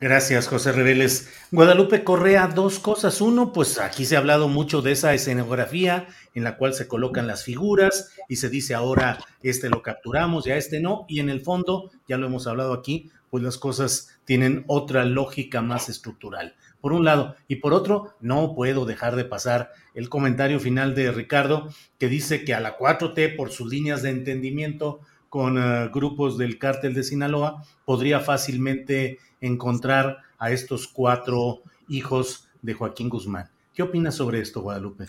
Gracias, 0.00 0.46
José 0.46 0.70
Reveles. 0.70 1.28
Guadalupe 1.50 2.04
Correa, 2.04 2.46
dos 2.46 2.78
cosas. 2.78 3.20
Uno, 3.20 3.52
pues 3.52 3.80
aquí 3.80 4.04
se 4.04 4.14
ha 4.14 4.20
hablado 4.20 4.46
mucho 4.46 4.80
de 4.80 4.92
esa 4.92 5.12
escenografía 5.12 6.06
en 6.34 6.44
la 6.44 6.56
cual 6.56 6.72
se 6.72 6.86
colocan 6.86 7.26
las 7.26 7.42
figuras 7.42 8.12
y 8.28 8.36
se 8.36 8.48
dice 8.48 8.76
ahora 8.76 9.18
este 9.42 9.68
lo 9.68 9.82
capturamos, 9.82 10.44
ya 10.44 10.56
este 10.56 10.78
no. 10.78 11.04
Y 11.08 11.18
en 11.18 11.28
el 11.30 11.40
fondo, 11.40 11.90
ya 12.06 12.16
lo 12.16 12.28
hemos 12.28 12.46
hablado 12.46 12.74
aquí, 12.74 13.10
pues 13.28 13.42
las 13.42 13.58
cosas 13.58 14.16
tienen 14.24 14.62
otra 14.68 15.04
lógica 15.04 15.62
más 15.62 15.88
estructural. 15.88 16.54
Por 16.80 16.92
un 16.92 17.04
lado, 17.04 17.34
y 17.48 17.56
por 17.56 17.74
otro, 17.74 18.14
no 18.20 18.54
puedo 18.54 18.84
dejar 18.84 19.16
de 19.16 19.24
pasar 19.24 19.72
el 19.94 20.08
comentario 20.08 20.60
final 20.60 20.94
de 20.94 21.10
Ricardo, 21.10 21.70
que 21.98 22.08
dice 22.08 22.44
que 22.44 22.54
a 22.54 22.60
la 22.60 22.78
4T, 22.78 23.34
por 23.34 23.50
sus 23.50 23.68
líneas 23.68 24.02
de 24.02 24.10
entendimiento 24.10 25.00
con 25.28 25.58
eh, 25.58 25.88
grupos 25.92 26.38
del 26.38 26.58
cártel 26.58 26.94
de 26.94 27.02
Sinaloa, 27.02 27.62
podría 27.84 28.20
fácilmente 28.20 29.18
encontrar 29.40 30.18
a 30.38 30.50
estos 30.50 30.88
cuatro 30.88 31.62
hijos 31.88 32.48
de 32.62 32.74
Joaquín 32.74 33.08
Guzmán. 33.08 33.50
¿Qué 33.74 33.82
opinas 33.82 34.16
sobre 34.16 34.40
esto, 34.40 34.62
Guadalupe? 34.62 35.06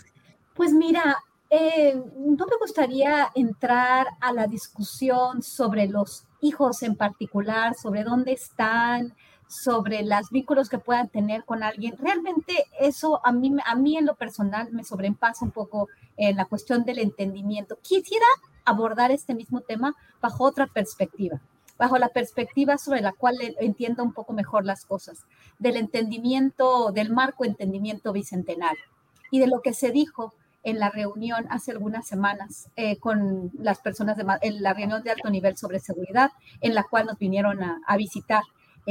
Pues 0.54 0.72
mira, 0.72 1.16
eh, 1.48 1.94
no 2.16 2.46
me 2.46 2.56
gustaría 2.60 3.28
entrar 3.34 4.06
a 4.20 4.32
la 4.32 4.46
discusión 4.46 5.42
sobre 5.42 5.88
los 5.88 6.24
hijos 6.40 6.82
en 6.82 6.94
particular, 6.94 7.74
sobre 7.74 8.04
dónde 8.04 8.32
están, 8.32 9.14
sobre 9.48 10.04
los 10.04 10.30
vínculos 10.30 10.68
que 10.68 10.78
puedan 10.78 11.08
tener 11.08 11.44
con 11.44 11.64
alguien. 11.64 11.96
Realmente 11.98 12.66
eso 12.78 13.20
a 13.26 13.32
mí, 13.32 13.52
a 13.66 13.74
mí 13.74 13.96
en 13.96 14.06
lo 14.06 14.14
personal 14.14 14.70
me 14.70 14.84
sobrepasa 14.84 15.44
un 15.44 15.50
poco 15.50 15.88
en 16.16 16.36
la 16.36 16.44
cuestión 16.44 16.84
del 16.84 17.00
entendimiento. 17.00 17.78
Quisiera 17.82 18.26
abordar 18.64 19.10
este 19.10 19.34
mismo 19.34 19.60
tema 19.60 19.94
bajo 20.20 20.44
otra 20.44 20.66
perspectiva, 20.66 21.40
bajo 21.78 21.98
la 21.98 22.08
perspectiva 22.08 22.78
sobre 22.78 23.00
la 23.00 23.12
cual 23.12 23.36
entienda 23.60 24.02
un 24.02 24.12
poco 24.12 24.32
mejor 24.32 24.64
las 24.64 24.84
cosas, 24.84 25.24
del 25.58 25.76
entendimiento, 25.76 26.92
del 26.92 27.10
marco 27.10 27.44
entendimiento 27.44 28.12
bicentenario 28.12 28.84
y 29.30 29.38
de 29.38 29.46
lo 29.46 29.60
que 29.60 29.72
se 29.72 29.90
dijo 29.90 30.34
en 30.62 30.78
la 30.78 30.90
reunión 30.90 31.46
hace 31.50 31.70
algunas 31.70 32.06
semanas 32.06 32.68
eh, 32.76 32.98
con 32.98 33.50
las 33.58 33.80
personas 33.80 34.16
de 34.16 34.24
la 34.60 34.74
reunión 34.74 35.02
de 35.02 35.10
alto 35.10 35.30
nivel 35.30 35.56
sobre 35.56 35.80
seguridad, 35.80 36.30
en 36.60 36.74
la 36.74 36.84
cual 36.84 37.06
nos 37.06 37.18
vinieron 37.18 37.60
a, 37.62 37.96
visitar. 37.96 38.42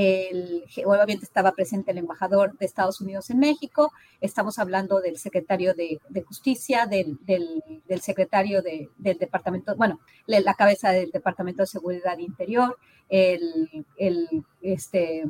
El, 0.02 0.64
obviamente 0.86 1.26
estaba 1.26 1.52
presente 1.52 1.92
el 1.92 1.98
embajador 1.98 2.58
de 2.58 2.66
Estados 2.66 3.02
Unidos 3.02 3.30
en 3.32 3.40
México, 3.40 3.92
estamos 4.22 4.58
hablando 4.58 5.02
del 5.02 5.18
secretario 5.18 5.74
de, 5.74 6.00
Justicia, 6.26 6.86
del, 6.86 7.20
secretario 8.00 8.62
del 8.62 9.18
departamento, 9.18 9.76
bueno, 9.76 10.00
la 10.26 10.54
cabeza 10.54 10.92
del 10.92 11.12
Departamento 11.12 11.64
de 11.64 11.68
Seguridad 11.68 12.18
Interior, 12.18 12.78
el, 13.10 13.86
el 13.98 14.46
este, 14.62 15.26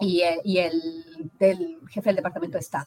y, 0.00 0.20
eh, 0.20 0.40
y, 0.44 0.58
el 0.58 1.30
del 1.38 1.78
jefe 1.90 2.10
del 2.10 2.16
Departamento 2.16 2.56
de 2.56 2.62
Estado. 2.62 2.86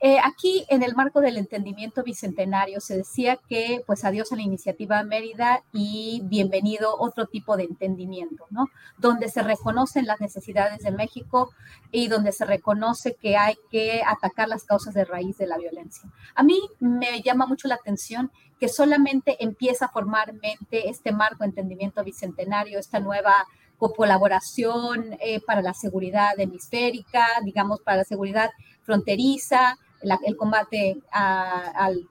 Eh, 0.00 0.18
aquí, 0.22 0.66
en 0.68 0.82
el 0.82 0.96
marco 0.96 1.20
del 1.20 1.36
entendimiento 1.36 2.02
bicentenario, 2.02 2.80
se 2.80 2.96
decía 2.96 3.38
que, 3.48 3.84
pues, 3.86 4.04
adiós 4.04 4.32
a 4.32 4.36
la 4.36 4.42
iniciativa 4.42 5.02
Mérida 5.04 5.62
y 5.72 6.22
bienvenido 6.24 6.96
otro 6.98 7.26
tipo 7.26 7.56
de 7.56 7.64
entendimiento, 7.64 8.46
¿no? 8.50 8.68
Donde 8.98 9.28
se 9.28 9.42
reconocen 9.42 10.06
las 10.06 10.20
necesidades 10.20 10.80
de 10.80 10.90
México 10.90 11.50
y 11.92 12.08
donde 12.08 12.32
se 12.32 12.44
reconoce 12.44 13.14
que 13.14 13.36
hay 13.36 13.54
que 13.70 14.02
atacar 14.04 14.48
las 14.48 14.64
causas 14.64 14.92
de 14.92 15.04
raíz 15.04 15.38
de 15.38 15.46
la 15.46 15.56
violencia. 15.56 16.10
A 16.34 16.42
mí 16.42 16.60
me 16.80 17.22
llama 17.22 17.46
mucho 17.46 17.68
la 17.68 17.76
atención 17.76 18.32
que 18.58 18.68
solamente 18.68 19.42
empieza 19.42 19.88
formalmente 19.88 20.88
este 20.88 21.12
marco 21.12 21.44
entendimiento 21.44 22.02
bicentenario, 22.04 22.78
esta 22.78 23.00
nueva 23.00 23.46
colaboración 23.90 25.16
eh, 25.20 25.40
para 25.40 25.62
la 25.62 25.74
seguridad 25.74 26.38
hemisférica, 26.38 27.26
digamos, 27.44 27.80
para 27.80 27.98
la 27.98 28.04
seguridad 28.04 28.50
fronteriza, 28.82 29.78
el 30.24 30.36
combate 30.36 30.98
al, 31.10 32.08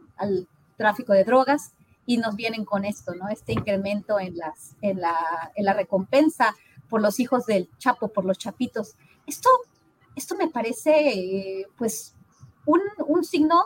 tráfico 0.77 1.13
de 1.13 1.23
drogas, 1.23 1.73
y 2.05 2.17
nos 2.17 2.35
vienen 2.35 2.65
con 2.65 2.83
esto, 2.83 3.13
¿no? 3.13 3.29
Este 3.29 3.53
incremento 3.53 4.19
en, 4.19 4.35
las, 4.35 4.75
en, 4.81 4.99
la, 4.99 5.15
en 5.55 5.65
la 5.65 5.73
recompensa 5.73 6.55
por 6.89 7.01
los 7.01 7.19
hijos 7.19 7.45
del 7.45 7.69
Chapo, 7.77 8.09
por 8.09 8.25
los 8.25 8.37
chapitos. 8.37 8.95
Esto, 9.27 9.49
esto 10.15 10.35
me 10.35 10.49
parece, 10.49 11.67
pues, 11.77 12.15
un, 12.65 12.81
un 13.07 13.23
signo 13.23 13.63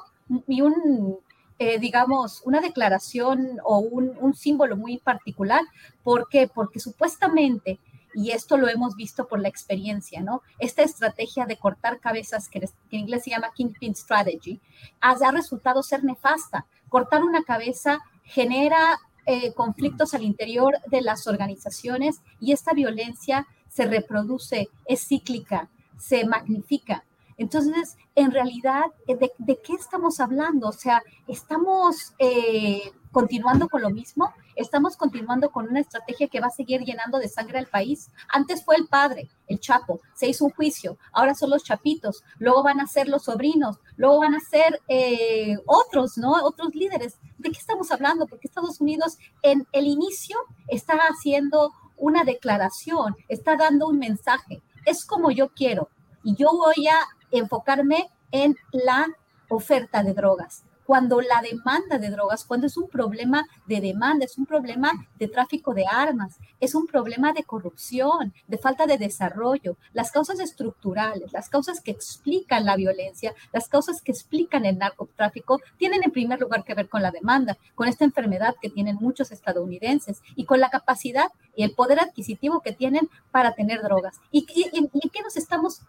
y 0.48 0.62
un, 0.62 1.18
eh, 1.58 1.80
digamos, 1.80 2.42
una 2.46 2.60
declaración 2.60 3.60
o 3.64 3.80
un, 3.80 4.12
un, 4.20 4.34
símbolo 4.34 4.76
muy 4.76 4.98
particular. 4.98 5.62
¿Por 6.04 6.28
qué? 6.30 6.50
Porque 6.54 6.80
supuestamente 6.80 7.80
y 8.16 8.32
esto 8.32 8.58
lo 8.58 8.70
hemos 8.70 8.96
visto 8.96 9.28
por 9.28 9.42
la 9.42 9.50
experiencia, 9.50 10.22
¿no? 10.22 10.42
Esta 10.58 10.84
estrategia 10.84 11.46
de 11.46 11.58
cortar 11.58 12.00
cabezas, 12.00 12.48
que, 12.48 12.60
en 12.60 12.70
inglés 13.00 13.26
se 13.26 13.32
llama 13.32 13.52
Kingpin 13.54 13.94
Strategy, 13.94 14.62
ha, 15.02 15.32
resultado 15.32 15.84
ser 15.84 16.04
nefasta. 16.04 16.66
Cortar 16.88 17.24
una 17.24 17.44
cabeza 17.44 18.00
genera 18.24 19.00
eh, 19.26 19.54
conflictos 19.54 20.14
al 20.14 20.24
interior 20.24 20.76
de 20.88 21.02
las 21.02 21.28
organizaciones 21.28 22.22
y 22.40 22.54
esta 22.54 22.74
violencia 22.74 23.48
se 23.68 23.86
reproduce, 23.86 24.70
es 24.86 25.06
cíclica, 25.06 25.70
se 26.00 26.26
magnifica. 26.26 27.04
Entonces, 27.38 27.98
en 28.16 28.32
realidad, 28.32 28.86
¿de, 29.08 29.60
qué 29.62 29.74
estamos 29.74 30.22
hablando? 30.22 30.70
O 30.70 30.72
sea, 30.72 31.04
estamos 31.28 32.14
eh, 32.18 32.94
continuando 33.16 33.70
con 33.70 33.82
lo 33.82 33.92
mismo, 33.92 34.34
estamos 34.58 34.98
continuando 34.98 35.50
con 35.50 35.70
una 35.70 35.80
estrategia 35.80 36.28
que 36.28 36.42
va 36.42 36.48
a 36.48 36.50
seguir 36.50 36.82
llenando 36.82 37.18
de 37.18 37.30
sangre 37.30 37.60
al 37.60 37.68
país. 37.68 38.10
Antes 38.28 38.66
fue 38.66 38.76
el 38.76 38.90
padre, 38.90 39.30
el 39.48 39.62
Chapo, 39.62 40.02
se 40.14 40.28
hizo 40.28 40.44
un 40.44 40.52
juicio, 40.52 40.98
ahora 41.14 41.34
son 41.34 41.50
los 41.50 41.64
chapitos, 41.64 42.26
luego 42.40 42.62
van 42.62 42.82
a 42.82 42.88
ser 42.88 43.08
los 43.08 43.24
sobrinos, 43.24 43.80
luego 43.96 44.20
van 44.20 44.36
a 44.36 44.42
ser 44.42 44.82
eh, 44.90 45.56
otros, 45.66 46.18
¿no? 46.18 46.34
Otros 46.44 46.76
líderes. 46.76 47.18
¿De 47.38 47.52
qué 47.52 47.58
estamos 47.58 47.90
hablando? 47.90 48.28
Porque 48.28 48.50
Estados 48.50 48.82
Unidos 48.82 49.18
en 49.44 49.66
el 49.72 49.88
inicio 49.88 50.38
está 50.68 50.96
haciendo 51.10 51.72
una 51.96 52.26
declaración, 52.26 53.16
está 53.30 53.56
dando 53.56 53.88
un 53.88 53.98
mensaje. 53.98 54.62
Es 54.86 55.06
como 55.06 55.32
yo 55.32 55.54
quiero 55.54 55.88
y 56.22 56.36
yo 56.36 56.50
voy 56.52 56.90
a 56.90 57.00
enfocarme 57.32 58.10
en 58.32 58.58
la 58.74 59.08
oferta 59.48 60.04
de 60.04 60.14
drogas 60.14 60.66
cuando 60.86 61.20
la 61.22 61.42
demanda 61.42 61.98
de 61.98 62.10
drogas, 62.10 62.46
cuando 62.46 62.68
es 62.68 62.78
un 62.78 62.88
problema 62.88 63.46
de 63.66 63.82
demanda, 63.82 64.26
es 64.26 64.38
un 64.38 64.46
problema 64.46 64.92
de 65.18 65.28
tráfico 65.28 65.74
de 65.74 65.86
armas, 65.90 66.38
es 66.60 66.76
un 66.76 66.86
problema 66.86 67.34
de 67.34 67.44
corrupción, 67.44 68.34
de 68.48 68.58
falta 68.58 68.86
de 68.86 68.98
desarrollo, 68.98 69.78
las 69.94 70.12
causas 70.12 70.40
estructurales, 70.40 71.34
las 71.34 71.50
causas 71.50 71.82
que 71.82 71.92
explican 71.92 72.66
la 72.66 72.76
violencia, 72.76 73.34
las 73.52 73.68
causas 73.68 74.02
que 74.02 74.12
explican 74.12 74.66
el 74.66 74.78
narcotráfico, 74.78 75.60
tienen 75.78 76.04
en 76.04 76.12
primer 76.12 76.40
lugar 76.40 76.64
que 76.64 76.76
ver 76.76 76.88
con 76.88 77.02
la 77.02 77.12
demanda, 77.12 77.58
con 77.74 77.88
esta 77.88 78.06
enfermedad 78.06 78.56
que 78.62 78.70
tienen 78.70 78.96
muchos 78.96 79.32
estadounidenses 79.32 80.22
y 80.36 80.46
con 80.46 80.60
la 80.60 80.70
capacidad 80.70 81.32
y 81.56 81.64
el 81.64 81.74
poder 81.74 82.00
adquisitivo 82.00 82.62
que 82.62 82.74
tienen 82.74 83.10
para 83.32 83.56
tener 83.56 83.82
drogas. 83.82 84.20
¿Y, 84.32 84.46
en 84.74 84.90
qué 84.90 85.22
nos 85.22 85.36
estamos, 85.38 85.82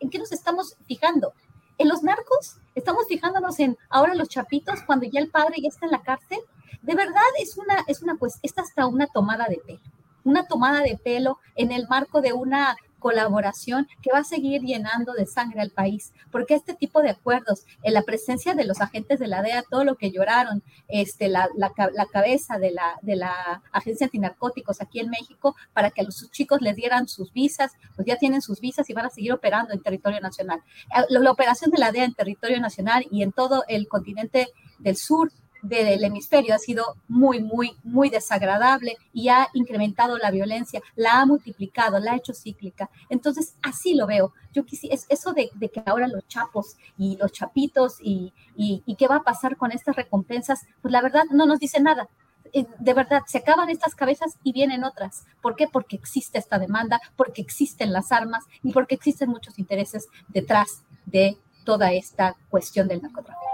en 0.00 0.10
qué 0.10 0.18
nos 0.18 0.32
estamos 0.32 0.76
fijando? 0.86 1.32
En 1.78 1.88
los 1.88 2.02
narcos 2.02 2.56
estamos 2.74 3.06
fijándonos 3.08 3.58
en 3.58 3.76
ahora 3.88 4.14
los 4.14 4.28
chapitos 4.28 4.82
cuando 4.82 5.06
ya 5.06 5.20
el 5.20 5.30
padre 5.30 5.56
ya 5.60 5.68
está 5.68 5.86
en 5.86 5.92
la 5.92 6.02
cárcel. 6.02 6.38
De 6.82 6.94
verdad 6.94 7.22
es 7.40 7.56
una, 7.56 7.84
es 7.86 8.02
una, 8.02 8.16
pues, 8.16 8.38
esta 8.42 8.62
hasta 8.62 8.86
una 8.86 9.06
tomada 9.06 9.46
de 9.48 9.60
pelo, 9.64 9.80
una 10.22 10.46
tomada 10.46 10.80
de 10.80 10.96
pelo 10.96 11.38
en 11.56 11.72
el 11.72 11.88
marco 11.88 12.20
de 12.20 12.32
una 12.32 12.76
colaboración 13.04 13.86
que 14.00 14.10
va 14.10 14.20
a 14.20 14.24
seguir 14.24 14.62
llenando 14.62 15.12
de 15.12 15.26
sangre 15.26 15.60
al 15.60 15.70
país, 15.70 16.14
porque 16.32 16.54
este 16.54 16.72
tipo 16.72 17.02
de 17.02 17.10
acuerdos, 17.10 17.66
en 17.82 17.92
la 17.92 18.00
presencia 18.00 18.54
de 18.54 18.64
los 18.64 18.80
agentes 18.80 19.18
de 19.18 19.28
la 19.28 19.42
DEA, 19.42 19.62
todo 19.68 19.84
lo 19.84 19.96
que 19.96 20.10
lloraron, 20.10 20.62
este, 20.88 21.28
la, 21.28 21.50
la, 21.54 21.70
la 21.92 22.06
cabeza 22.06 22.58
de 22.58 22.70
la, 22.70 22.98
de 23.02 23.16
la 23.16 23.62
Agencia 23.72 24.06
Antinarcóticos 24.06 24.80
aquí 24.80 25.00
en 25.00 25.10
México, 25.10 25.54
para 25.74 25.90
que 25.90 26.00
a 26.00 26.04
los 26.04 26.30
chicos 26.30 26.62
les 26.62 26.76
dieran 26.76 27.06
sus 27.06 27.30
visas, 27.34 27.72
pues 27.94 28.08
ya 28.08 28.16
tienen 28.16 28.40
sus 28.40 28.58
visas 28.60 28.88
y 28.88 28.94
van 28.94 29.04
a 29.04 29.10
seguir 29.10 29.34
operando 29.34 29.74
en 29.74 29.82
territorio 29.82 30.20
nacional. 30.20 30.62
Eh, 30.96 31.04
la 31.10 31.30
operación 31.30 31.70
de 31.72 31.78
la 31.80 31.92
DEA 31.92 32.04
en 32.04 32.14
territorio 32.14 32.58
nacional 32.58 33.04
y 33.10 33.22
en 33.22 33.32
todo 33.32 33.64
el 33.68 33.86
continente 33.86 34.48
del 34.78 34.96
sur 34.96 35.30
del 35.64 36.04
hemisferio 36.04 36.54
ha 36.54 36.58
sido 36.58 36.96
muy, 37.08 37.42
muy, 37.42 37.76
muy 37.82 38.10
desagradable 38.10 38.96
y 39.12 39.28
ha 39.28 39.48
incrementado 39.54 40.18
la 40.18 40.30
violencia, 40.30 40.82
la 40.94 41.20
ha 41.20 41.26
multiplicado, 41.26 41.98
la 41.98 42.12
ha 42.12 42.16
hecho 42.16 42.34
cíclica. 42.34 42.90
Entonces, 43.08 43.56
así 43.62 43.94
lo 43.94 44.06
veo. 44.06 44.34
Yo 44.52 44.64
quisiera, 44.64 44.94
es 44.94 45.06
eso 45.08 45.32
de, 45.32 45.50
que 45.68 45.82
ahora 45.86 46.06
los 46.06 46.28
chapos 46.28 46.76
y 46.98 47.16
los 47.16 47.32
chapitos 47.32 47.96
y, 48.00 48.32
y, 48.54 48.82
qué 48.96 49.08
va 49.08 49.16
a 49.16 49.22
pasar 49.22 49.56
con 49.56 49.72
estas 49.72 49.96
recompensas, 49.96 50.66
pues 50.82 50.92
la 50.92 51.00
verdad 51.00 51.24
no 51.30 51.46
nos 51.46 51.58
dice 51.58 51.80
nada 51.80 52.08
eh, 52.52 52.66
de 52.78 52.94
verdad, 52.94 53.22
se 53.26 53.38
acaban 53.38 53.68
estas 53.68 53.96
cabezas 53.96 54.38
y 54.44 54.52
vienen 54.52 54.84
otras. 54.84 55.24
¿Por 55.42 55.56
qué? 55.56 55.66
Porque 55.66 55.96
existe 55.96 56.38
esta 56.38 56.60
demanda, 56.60 57.00
porque 57.16 57.42
existen 57.42 57.92
las 57.92 58.12
armas 58.12 58.44
y 58.62 58.72
porque 58.72 58.94
existen 58.94 59.28
muchos 59.28 59.58
intereses 59.58 60.06
detrás 60.28 60.84
de 61.06 61.36
toda 61.64 61.92
esta 61.92 62.36
cuestión 62.50 62.86
del 62.86 63.02
narcotráfico. 63.02 63.53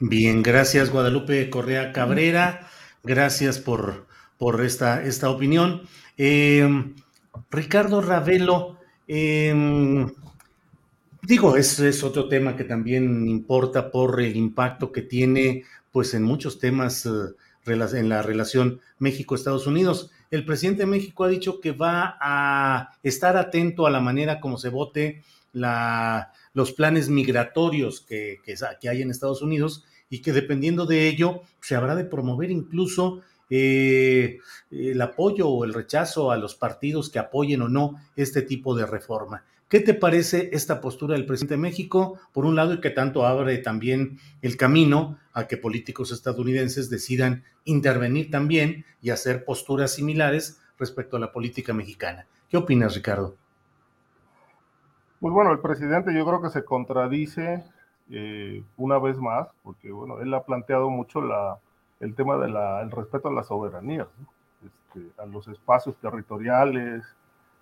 Bien, 0.00 0.44
gracias 0.44 0.90
Guadalupe 0.90 1.50
Correa 1.50 1.92
Cabrera, 1.92 2.68
gracias 3.02 3.58
por, 3.58 4.06
por 4.38 4.64
esta, 4.64 5.02
esta 5.02 5.28
opinión. 5.28 5.82
Em, 6.16 6.94
Ricardo 7.50 8.00
Ravelo, 8.00 8.78
em, 9.08 10.08
digo, 11.22 11.56
es, 11.56 11.80
es 11.80 12.04
otro 12.04 12.28
tema 12.28 12.54
que 12.54 12.62
también 12.62 13.26
importa 13.26 13.90
por 13.90 14.20
el 14.20 14.36
impacto 14.36 14.92
que 14.92 15.02
tiene 15.02 15.64
pues 15.90 16.14
en 16.14 16.22
muchos 16.22 16.60
temas 16.60 17.04
eh, 17.04 17.10
en 17.66 18.08
la 18.08 18.22
relación 18.22 18.80
México-Estados 19.00 19.66
Unidos. 19.66 20.12
El 20.30 20.44
presidente 20.44 20.82
de 20.82 20.86
México 20.86 21.24
ha 21.24 21.28
dicho 21.28 21.60
que 21.60 21.72
va 21.72 22.16
a 22.20 22.92
estar 23.02 23.36
atento 23.36 23.84
a 23.84 23.90
la 23.90 24.00
manera 24.00 24.38
como 24.38 24.58
se 24.58 24.68
vote 24.68 25.24
la, 25.52 26.32
los 26.54 26.72
planes 26.72 27.08
migratorios 27.08 28.00
que, 28.00 28.38
que, 28.44 28.88
hay 28.88 29.02
en 29.02 29.10
Estados 29.10 29.42
Unidos 29.42 29.84
y 30.10 30.22
que 30.22 30.32
dependiendo 30.32 30.86
de 30.86 31.08
ello 31.08 31.42
se 31.60 31.76
habrá 31.76 31.94
de 31.94 32.04
promover 32.04 32.50
incluso 32.50 33.20
eh, 33.50 34.38
el 34.70 35.00
apoyo 35.00 35.48
o 35.48 35.64
el 35.64 35.74
rechazo 35.74 36.30
a 36.30 36.36
los 36.36 36.54
partidos 36.54 37.10
que 37.10 37.18
apoyen 37.18 37.62
o 37.62 37.68
no 37.68 37.96
este 38.16 38.42
tipo 38.42 38.74
de 38.74 38.86
reforma. 38.86 39.44
¿Qué 39.68 39.80
te 39.80 39.92
parece 39.92 40.48
esta 40.52 40.80
postura 40.80 41.14
del 41.14 41.26
presidente 41.26 41.54
de 41.54 41.60
México, 41.60 42.18
por 42.32 42.46
un 42.46 42.56
lado, 42.56 42.72
y 42.72 42.80
que 42.80 42.88
tanto 42.88 43.26
abre 43.26 43.58
también 43.58 44.18
el 44.40 44.56
camino 44.56 45.18
a 45.34 45.46
que 45.46 45.58
políticos 45.58 46.10
estadounidenses 46.10 46.88
decidan 46.88 47.44
intervenir 47.64 48.30
también 48.30 48.86
y 49.02 49.10
hacer 49.10 49.44
posturas 49.44 49.92
similares 49.92 50.58
respecto 50.78 51.18
a 51.18 51.20
la 51.20 51.32
política 51.32 51.74
mexicana? 51.74 52.26
¿Qué 52.48 52.56
opinas, 52.56 52.94
Ricardo? 52.94 53.36
Pues 55.20 55.34
bueno, 55.34 55.52
el 55.52 55.58
presidente 55.58 56.14
yo 56.14 56.24
creo 56.24 56.40
que 56.40 56.48
se 56.48 56.64
contradice 56.64 57.64
eh, 58.10 58.62
una 58.76 58.98
vez 58.98 59.18
más, 59.18 59.48
porque 59.62 59.90
bueno, 59.92 60.20
él 60.20 60.32
ha 60.34 60.42
planteado 60.42 60.90
mucho 60.90 61.20
la, 61.20 61.58
el 62.00 62.14
tema 62.14 62.36
del 62.36 62.90
respeto 62.90 63.28
a 63.28 63.32
la 63.32 63.44
soberanía, 63.44 64.06
este, 64.64 65.10
a 65.20 65.26
los 65.26 65.48
espacios 65.48 65.96
territoriales, 65.96 67.04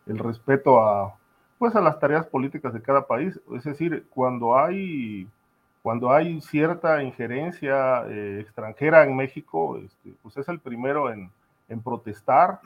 el 0.06 0.18
respeto 0.18 0.80
a, 0.80 1.16
pues, 1.58 1.74
a 1.74 1.80
las 1.80 1.98
tareas 1.98 2.26
políticas 2.26 2.72
de 2.72 2.82
cada 2.82 3.06
país. 3.06 3.40
Es 3.54 3.64
decir, 3.64 4.06
cuando 4.10 4.56
hay, 4.56 5.28
cuando 5.82 6.12
hay 6.12 6.40
cierta 6.40 7.02
injerencia 7.02 8.04
eh, 8.08 8.40
extranjera 8.40 9.04
en 9.04 9.16
México, 9.16 9.78
este, 9.78 10.14
pues 10.22 10.36
es 10.36 10.48
el 10.48 10.60
primero 10.60 11.10
en, 11.10 11.30
en 11.68 11.80
protestar. 11.80 12.60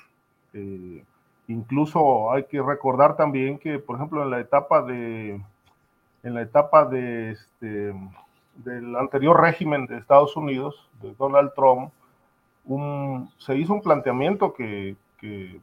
Eh, 0.53 1.03
incluso 1.49 2.33
hay 2.33 2.45
que 2.45 2.61
recordar 2.61 3.17
también 3.17 3.59
que, 3.59 3.79
por 3.79 3.97
ejemplo, 3.97 4.23
en 4.23 4.31
la 4.31 4.41
etapa 4.41 4.83
de 4.83 5.41
en 6.23 6.35
la 6.35 6.43
etapa 6.43 6.85
de 6.85 7.33
este, 7.33 7.95
del 8.57 8.97
anterior 8.97 9.41
régimen 9.41 9.87
de 9.87 9.99
Estados 9.99 10.37
Unidos, 10.37 10.89
de 11.03 11.15
Donald 11.15 11.53
Trump, 11.55 11.93
se 13.39 13.57
hizo 13.57 13.73
un 13.73 13.83
planteamiento 13.83 14.53
que, 14.53 14.97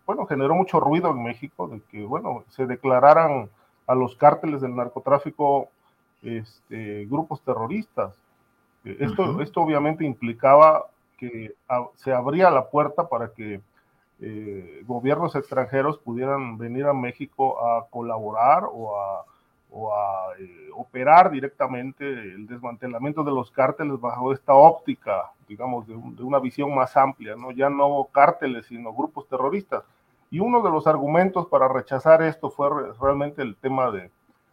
bueno, 0.05 0.25
generó 0.25 0.55
mucho 0.55 0.79
ruido 0.79 1.11
en 1.11 1.23
México, 1.23 1.67
de 1.67 1.81
que, 1.89 2.03
bueno, 2.03 2.43
se 2.49 2.65
declararan 2.65 3.49
a 3.85 3.95
los 3.95 4.15
cárteles 4.15 4.61
del 4.61 4.75
narcotráfico 4.75 5.69
este, 6.21 7.05
grupos 7.05 7.41
terroristas. 7.41 8.13
Esto, 8.83 9.41
esto 9.41 9.61
obviamente 9.61 10.05
implicaba 10.05 10.85
que 11.17 11.53
se 11.95 12.13
abría 12.13 12.49
la 12.51 12.69
puerta 12.69 13.07
para 13.09 13.29
que 13.29 13.61
eh, 14.19 14.83
gobiernos 14.87 15.35
extranjeros 15.35 15.97
pudieran 15.99 16.57
venir 16.57 16.85
a 16.85 16.93
México 16.93 17.63
a 17.63 17.87
colaborar 17.89 18.63
o 18.71 18.99
a 18.99 19.25
o 19.69 19.93
a 19.93 20.33
eh, 20.39 20.69
operar 20.75 21.29
directamente 21.29 22.05
el 22.05 22.47
desmantelamiento 22.47 23.23
de 23.23 23.31
los 23.31 23.51
cárteles 23.51 23.99
bajo 23.99 24.31
esta 24.33 24.53
óptica, 24.53 25.31
digamos, 25.47 25.87
de, 25.87 25.95
una 25.95 26.39
visión 26.39 26.73
más 26.73 26.95
amplia, 26.95 27.35
¿no? 27.35 27.51
ya 27.51 27.69
no 27.69 28.07
cárteles, 28.11 28.67
sino 28.67 28.93
grupos 28.93 29.27
terroristas. 29.27 29.83
Y 30.29 30.39
uno 30.39 30.61
de 30.61 30.69
los 30.69 30.87
argumentos 30.87 31.47
para 31.47 31.67
rechazar 31.67 32.21
esto 32.21 32.49
fue 32.49 32.69
realmente 32.99 33.41
el 33.41 33.55
tema 33.55 33.91
de, 33.91 34.11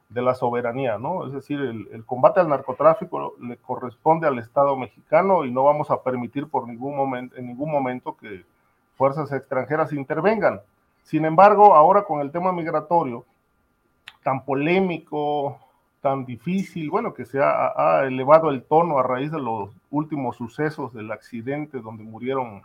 de 0.08 0.22
la 0.22 0.34
soberanía, 0.34 0.98
¿no? 0.98 1.26
Es 1.26 1.32
decir, 1.32 1.60
el, 1.60 1.88
el, 1.92 2.04
combate 2.04 2.38
al 2.38 2.48
narcotráfico 2.48 3.34
le 3.40 3.56
corresponde 3.56 4.28
al 4.28 4.38
Estado 4.38 4.76
mexicano 4.76 5.44
y 5.44 5.50
no 5.50 5.64
vamos 5.64 5.90
a 5.90 6.00
permitir 6.02 6.46
por 6.46 6.68
ningún 6.68 6.96
momento, 6.96 7.36
en 7.36 7.48
ningún 7.48 7.72
momento 7.72 8.16
que 8.16 8.44
fuerzas 8.96 9.32
extranjeras 9.32 9.92
intervengan. 9.92 10.60
Sin 11.02 11.24
embargo, 11.24 11.74
ahora 11.74 12.04
con 12.04 12.20
el 12.20 12.30
tema 12.30 12.52
migratorio, 12.52 13.24
tan 14.24 14.44
polémico, 14.44 15.58
tan 16.00 16.24
difícil, 16.24 16.90
bueno, 16.90 17.14
que 17.14 17.24
se 17.24 17.38
ha, 17.40 18.02
elevado 18.04 18.50
el 18.50 18.64
tono 18.64 18.98
a 18.98 19.02
raíz 19.04 19.30
de 19.30 19.38
los 19.40 19.70
últimos 19.90 20.36
sucesos 20.36 20.92
del 20.92 21.12
accidente 21.12 21.80
donde 21.80 22.02
murieron 22.02 22.62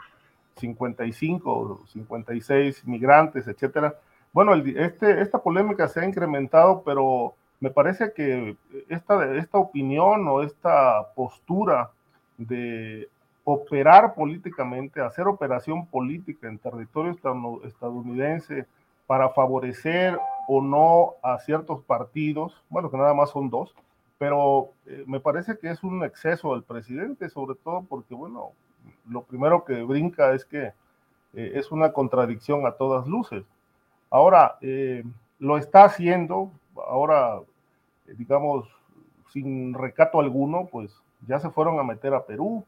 55 0.56 1.52
o 1.52 1.88
56 1.88 2.88
migrantes, 2.88 3.48
etcétera. 3.48 3.96
Bueno, 4.34 4.56
este, 4.56 5.22
esta 5.22 5.40
polémica 5.40 5.88
se 5.88 6.00
ha 6.00 6.06
incrementado, 6.06 6.82
pero 6.84 7.36
me 7.60 7.70
parece 7.70 8.14
que 8.14 8.58
esta, 8.88 9.36
esta 9.36 9.58
opinión 9.58 10.28
o 10.28 10.42
esta 10.42 11.14
postura 11.14 11.92
de 12.38 13.10
operar 13.44 14.14
políticamente, 14.14 15.02
hacer 15.02 15.28
operación 15.28 15.86
política 15.88 16.48
en 16.48 16.58
territorio 16.58 17.18
estadounidense 17.64 18.66
para 19.08 19.30
favorecer 19.30 20.18
o 20.52 20.64
no 20.64 21.14
a 21.22 21.38
ciertos 21.38 21.84
partidos, 21.84 22.60
bueno, 22.70 22.90
que 22.90 22.98
nada 22.98 23.14
más 23.14 23.30
son 23.30 23.52
dos, 23.52 23.76
pero 24.18 24.72
eh, 24.88 25.04
me 25.06 25.20
parece 25.20 25.60
que 25.60 25.70
es 25.70 25.84
un 25.84 26.04
exceso 26.04 26.54
del 26.54 26.64
presidente, 26.64 27.30
sobre 27.30 27.54
todo 27.54 27.86
porque, 27.88 28.16
bueno, 28.16 28.54
lo 29.08 29.22
primero 29.22 29.64
que 29.64 29.84
brinca 29.84 30.34
es 30.34 30.46
que 30.46 30.74
eh, 31.36 31.52
es 31.54 31.72
una 31.72 31.94
contradicción 31.94 32.66
a 32.66 32.72
todas 32.72 33.06
luces. 33.06 33.44
Ahora, 34.10 34.58
eh, 34.62 35.04
lo 35.38 35.60
está 35.60 35.84
haciendo, 35.84 36.50
ahora, 36.76 37.42
digamos, 38.18 38.68
sin 39.32 39.76
recato 39.76 40.20
alguno, 40.20 40.68
pues 40.72 41.00
ya 41.28 41.40
se 41.40 41.52
fueron 41.52 41.80
a 41.80 41.84
meter 41.84 42.16
a 42.16 42.26
Perú, 42.26 42.66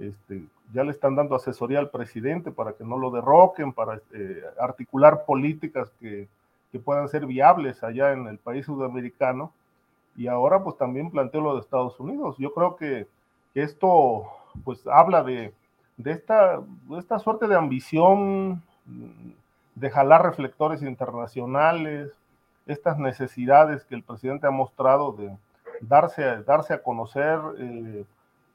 este, 0.00 0.42
ya 0.72 0.82
le 0.82 0.90
están 0.90 1.14
dando 1.14 1.36
asesoría 1.36 1.78
al 1.78 1.90
presidente 1.90 2.50
para 2.50 2.72
que 2.72 2.82
no 2.82 2.98
lo 2.98 3.12
derroquen, 3.12 3.72
para 3.72 4.00
articular 4.58 5.24
políticas 5.24 5.92
que, 6.00 6.26
que 6.74 6.80
puedan 6.80 7.08
ser 7.08 7.24
viables 7.24 7.84
allá 7.84 8.10
en 8.10 8.26
el 8.26 8.36
país 8.36 8.66
sudamericano. 8.66 9.52
y 10.16 10.26
ahora 10.26 10.64
pues 10.64 10.76
también 10.76 11.08
planteo 11.08 11.40
lo 11.40 11.54
de 11.54 11.60
Estados 11.60 12.00
Unidos. 12.00 12.34
Yo 12.36 12.52
creo 12.52 12.74
que, 12.74 13.06
esto 13.54 14.24
pues 14.64 14.84
habla 14.88 15.22
de, 15.22 15.54
esta, 16.04 16.60
esta 16.98 17.20
suerte 17.20 17.46
de 17.46 17.54
ambición 17.54 18.60
de 19.76 19.88
jalar 19.88 20.24
reflectores 20.24 20.82
internacionales, 20.82 22.10
estas 22.66 22.98
necesidades 22.98 23.84
que 23.84 23.94
el 23.94 24.02
presidente 24.02 24.48
ha 24.48 24.50
mostrado 24.50 25.12
de 25.12 25.30
darse, 25.80 26.42
darse 26.42 26.74
a 26.74 26.82
conocer 26.82 27.38
eh, 27.56 28.04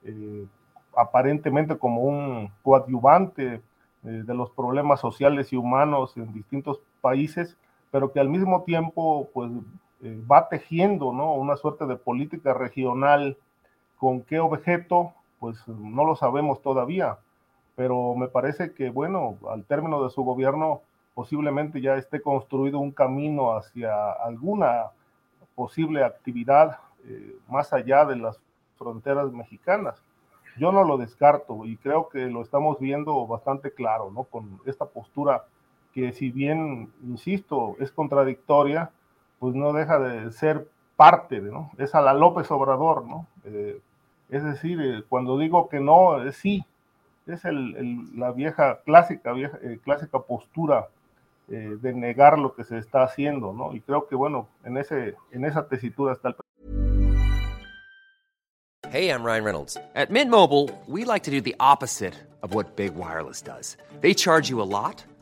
eh, 0.03 0.45
aparentemente 0.93 1.77
como 1.77 2.01
un 2.01 2.51
coadyuvante 2.63 3.53
eh, 3.53 3.61
de 4.03 4.33
los 4.33 4.51
problemas 4.51 4.99
sociales 4.99 5.53
y 5.53 5.55
humanos 5.55 6.17
en 6.17 6.33
distintos 6.33 6.81
países, 6.99 7.55
pero 7.91 8.11
que 8.11 8.19
al 8.19 8.29
mismo 8.29 8.63
tiempo 8.63 9.29
pues 9.33 9.51
va 10.03 10.47
tejiendo 10.47 11.11
¿no? 11.11 11.33
una 11.33 11.57
suerte 11.57 11.85
de 11.85 11.95
política 11.95 12.53
regional 12.53 13.37
con 13.97 14.21
qué 14.21 14.39
objeto, 14.39 15.13
pues 15.39 15.67
no 15.67 16.05
lo 16.05 16.15
sabemos 16.15 16.61
todavía, 16.61 17.17
pero 17.75 18.15
me 18.15 18.27
parece 18.27 18.73
que 18.73 18.89
bueno, 18.89 19.37
al 19.49 19.65
término 19.65 20.03
de 20.03 20.09
su 20.09 20.23
gobierno 20.23 20.81
posiblemente 21.13 21.81
ya 21.81 21.95
esté 21.95 22.21
construido 22.21 22.79
un 22.79 22.91
camino 22.91 23.57
hacia 23.57 24.11
alguna 24.11 24.91
posible 25.55 26.03
actividad 26.03 26.79
eh, 27.05 27.35
más 27.49 27.73
allá 27.73 28.05
de 28.05 28.15
las 28.15 28.39
fronteras 28.77 29.31
mexicanas. 29.33 30.01
Yo 30.57 30.71
no 30.71 30.83
lo 30.83 30.97
descarto 30.97 31.65
y 31.65 31.75
creo 31.77 32.07
que 32.09 32.27
lo 32.27 32.41
estamos 32.41 32.79
viendo 32.79 33.27
bastante 33.27 33.73
claro, 33.73 34.11
¿no? 34.11 34.23
Con 34.23 34.61
esta 34.65 34.85
postura 34.85 35.45
que 35.99 36.13
si 36.13 36.31
bien, 36.31 36.91
insisto, 37.03 37.75
es 37.79 37.91
contradictoria, 37.91 38.91
pues 39.39 39.55
no 39.55 39.73
deja 39.73 39.99
de 39.99 40.31
ser 40.31 40.67
parte, 40.95 41.39
¿no? 41.41 41.71
Es 41.77 41.95
a 41.95 42.01
la 42.01 42.13
López 42.13 42.49
Obrador, 42.51 43.05
¿no? 43.05 43.27
Eh, 43.45 43.79
es 44.29 44.43
decir, 44.43 44.81
eh, 44.81 45.03
cuando 45.07 45.37
digo 45.37 45.69
que 45.69 45.79
no, 45.79 46.23
es 46.23 46.37
sí, 46.37 46.65
es 47.25 47.45
el, 47.45 48.17
la 48.17 48.31
vieja, 48.31 48.79
clásica, 48.85 49.33
vieja, 49.33 49.57
clásica 49.83 50.19
postura 50.19 50.87
eh, 51.49 51.77
de 51.81 51.93
negar 51.93 52.37
lo 52.37 52.53
que 52.53 52.63
se 52.63 52.77
está 52.77 53.03
haciendo, 53.03 53.53
¿no? 53.53 53.73
Y 53.73 53.81
creo 53.81 54.07
que, 54.07 54.15
bueno, 54.15 54.47
en, 54.63 54.77
ese, 54.77 55.15
en 55.31 55.45
esa 55.45 55.67
tesitura 55.67 56.13
está 56.13 56.29
el... 56.29 56.35
Hey, 58.91 59.09
I'm 59.09 59.23
Ryan 59.23 59.43
Reynolds. 59.43 59.77
At 59.95 60.09
Mint 60.09 60.31
Mobile, 60.31 60.69
we 60.87 61.05
like 61.05 61.23
to 61.23 61.31
do 61.31 61.41
the 61.41 61.55
opposite 61.59 62.15
of 62.41 62.55
what 62.55 62.75
Big 62.75 62.95
Wireless 62.95 63.41
does. 63.41 63.77
They 64.01 64.13
charge 64.13 64.49
you 64.49 64.61
a 64.61 64.65
lot, 64.65 65.03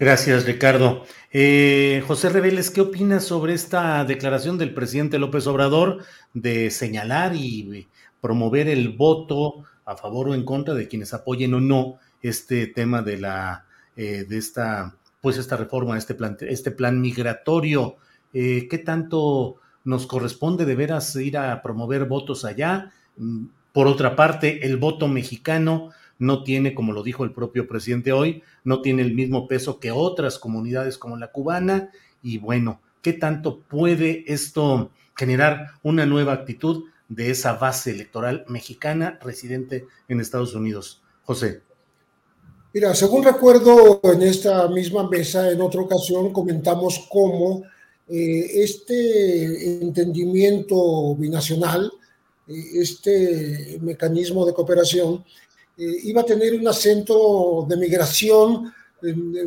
Gracias, 0.00 0.46
Ricardo. 0.46 1.04
Eh, 1.30 2.02
José 2.06 2.30
Reveles, 2.30 2.70
¿qué 2.70 2.80
opinas 2.80 3.22
sobre 3.22 3.52
esta 3.52 4.02
declaración 4.06 4.56
del 4.56 4.72
presidente 4.72 5.18
López 5.18 5.46
Obrador 5.46 5.98
de 6.32 6.70
señalar 6.70 7.36
y 7.36 7.86
promover 8.22 8.68
el 8.68 8.96
voto 8.96 9.64
a 9.84 9.98
favor 9.98 10.30
o 10.30 10.34
en 10.34 10.46
contra 10.46 10.72
de 10.72 10.88
quienes 10.88 11.12
apoyen 11.12 11.52
o 11.52 11.60
no 11.60 11.98
este 12.22 12.66
tema 12.66 13.02
de 13.02 13.18
la 13.18 13.66
eh, 13.94 14.24
de 14.26 14.38
esta 14.38 14.96
pues 15.20 15.36
esta 15.36 15.58
reforma, 15.58 15.98
este 15.98 16.14
plan, 16.14 16.38
este 16.48 16.70
plan 16.70 16.98
migratorio. 16.98 17.96
Eh, 18.32 18.68
¿Qué 18.70 18.78
tanto 18.78 19.56
nos 19.84 20.06
corresponde 20.06 20.64
de 20.64 20.76
veras 20.76 21.14
ir 21.16 21.36
a 21.36 21.60
promover 21.60 22.06
votos 22.06 22.46
allá? 22.46 22.90
Mm, 23.18 23.48
por 23.74 23.86
otra 23.86 24.16
parte, 24.16 24.66
el 24.66 24.78
voto 24.78 25.08
mexicano 25.08 25.90
no 26.20 26.44
tiene, 26.44 26.74
como 26.74 26.92
lo 26.92 27.02
dijo 27.02 27.24
el 27.24 27.32
propio 27.32 27.66
presidente 27.66 28.12
hoy, 28.12 28.44
no 28.62 28.82
tiene 28.82 29.02
el 29.02 29.14
mismo 29.14 29.48
peso 29.48 29.80
que 29.80 29.90
otras 29.90 30.38
comunidades 30.38 30.98
como 30.98 31.16
la 31.16 31.32
cubana. 31.32 31.90
Y 32.22 32.38
bueno, 32.38 32.80
¿qué 33.02 33.14
tanto 33.14 33.60
puede 33.60 34.24
esto 34.32 34.90
generar 35.16 35.72
una 35.82 36.06
nueva 36.06 36.34
actitud 36.34 36.84
de 37.08 37.30
esa 37.30 37.54
base 37.54 37.90
electoral 37.90 38.44
mexicana 38.48 39.18
residente 39.22 39.86
en 40.08 40.20
Estados 40.20 40.54
Unidos? 40.54 41.02
José. 41.24 41.62
Mira, 42.72 42.94
según 42.94 43.24
recuerdo 43.24 44.00
en 44.04 44.22
esta 44.22 44.68
misma 44.68 45.08
mesa, 45.08 45.50
en 45.50 45.60
otra 45.60 45.80
ocasión 45.80 46.32
comentamos 46.32 47.06
cómo 47.10 47.64
eh, 48.06 48.62
este 48.62 49.80
entendimiento 49.80 51.16
binacional, 51.16 51.90
eh, 52.46 52.64
este 52.74 53.78
mecanismo 53.80 54.44
de 54.44 54.52
cooperación, 54.52 55.24
iba 56.04 56.20
a 56.20 56.24
tener 56.24 56.54
un 56.54 56.68
acento 56.68 57.66
de 57.68 57.76
migración 57.76 58.72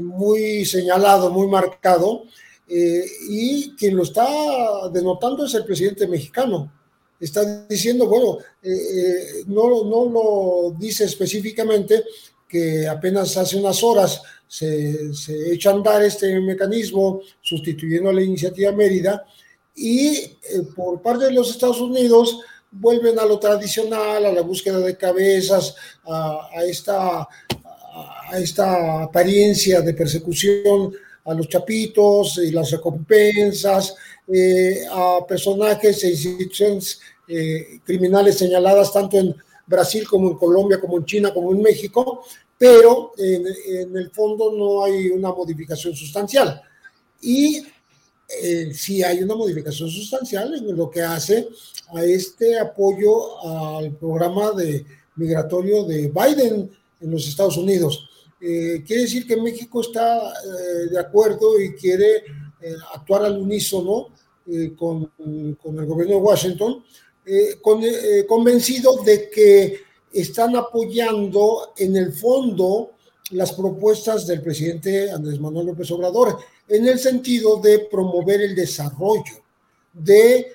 muy 0.02 0.66
señalado, 0.66 1.30
muy 1.30 1.48
marcado, 1.48 2.24
y 2.68 3.76
quien 3.76 3.96
lo 3.96 4.04
está 4.04 4.26
denotando 4.92 5.46
es 5.46 5.54
el 5.54 5.66
presidente 5.66 6.08
mexicano. 6.08 6.72
Está 7.20 7.66
diciendo, 7.68 8.08
bueno, 8.08 8.40
no, 9.46 9.84
no 9.84 10.10
lo 10.10 10.76
dice 10.78 11.04
específicamente, 11.04 12.04
que 12.54 12.88
apenas 12.88 13.36
hace 13.38 13.58
unas 13.58 13.84
horas 13.84 14.22
se, 14.48 15.14
se 15.16 15.54
echa 15.54 15.72
a 15.72 15.74
andar 15.74 16.04
este 16.04 16.40
mecanismo 16.40 17.22
sustituyendo 17.42 18.10
a 18.10 18.14
la 18.14 18.22
iniciativa 18.22 18.72
Mérida 18.72 19.26
y 19.76 20.10
eh, 20.10 20.38
por 20.76 21.02
parte 21.02 21.26
de 21.26 21.32
los 21.32 21.50
Estados 21.50 21.82
Unidos 21.82 22.40
vuelven 22.74 23.20
a 23.20 23.26
lo 23.26 23.40
tradicional, 23.40 24.26
a 24.26 24.32
la 24.32 24.42
búsqueda 24.42 24.80
de 24.80 24.98
cabezas, 24.98 25.76
a, 26.06 26.50
esta, 26.66 27.22
a 27.22 28.40
esta 28.40 29.04
apariencia 29.04 29.82
de 29.82 29.94
persecución 29.94 30.94
a 31.26 31.34
los 31.34 31.48
chapitos 31.48 32.38
y 32.38 32.52
las 32.52 32.72
recompensas, 32.72 33.96
eh, 34.28 34.84
a 34.92 35.26
personajes 35.28 36.04
e 36.04 36.10
instituciones 36.10 37.00
eh, 37.28 37.80
criminales 37.86 38.38
señaladas 38.38 38.92
tanto 38.92 39.18
en 39.18 39.36
Brasil 39.66 40.08
como 40.08 40.32
en 40.32 40.38
Colombia, 40.38 40.80
como 40.80 40.98
en 40.98 41.06
China, 41.06 41.34
como 41.34 41.54
en 41.54 41.62
México, 41.62 42.26
pero 42.58 43.14
en, 43.18 43.96
el 43.96 44.12
fondo 44.12 44.52
no 44.52 44.84
hay 44.84 45.10
una 45.10 45.32
modificación 45.32 45.96
sustancial. 45.96 46.62
Y 47.22 47.64
eh, 48.42 48.72
sí 48.74 49.04
hay 49.04 49.22
una 49.24 49.36
modificación 49.36 49.90
sustancial 49.90 50.54
en 50.54 50.76
lo 50.76 50.90
que 50.90 51.02
hace 51.02 51.48
a 51.94 52.04
este 52.04 52.58
apoyo 52.60 53.46
al 53.48 53.96
programa 53.96 54.52
de 54.52 54.86
migratorio 55.16 55.84
de 55.84 56.10
Biden 56.10 56.72
en 57.02 57.12
los 57.12 57.28
Estados 57.28 57.58
Unidos. 57.58 58.10
Eh, 58.42 58.84
quiere 58.86 59.04
decir 59.04 59.28
que 59.28 59.38
México 59.38 59.82
está 59.82 60.30
eh, 60.30 60.90
de 60.92 61.00
acuerdo 61.00 61.60
y 61.60 61.74
quiere 61.74 62.24
actuar 62.96 63.26
al 63.26 63.38
unísono 63.38 64.08
con, 64.78 65.12
con, 65.62 65.80
el 65.80 65.86
gobierno 65.86 66.16
de 66.16 66.22
Washington, 66.22 66.84
con, 67.62 67.82
convencido 68.26 69.04
de 69.04 69.30
que 69.30 69.82
están 70.14 70.56
apoyando 70.56 71.74
en 71.78 71.98
el 71.98 72.14
fondo 72.14 72.92
las 73.32 73.52
propuestas 73.54 74.28
del 74.28 74.42
presidente 74.42 75.12
Andrés 75.12 75.40
Manuel 75.40 75.68
López 75.68 75.90
Obrador 75.92 76.38
en 76.68 76.88
el 76.88 77.00
sentido 77.00 77.58
de 77.58 77.80
promover 77.80 78.42
el 78.42 78.56
desarrollo, 78.56 79.44
de 79.92 80.38
eh, 80.40 80.54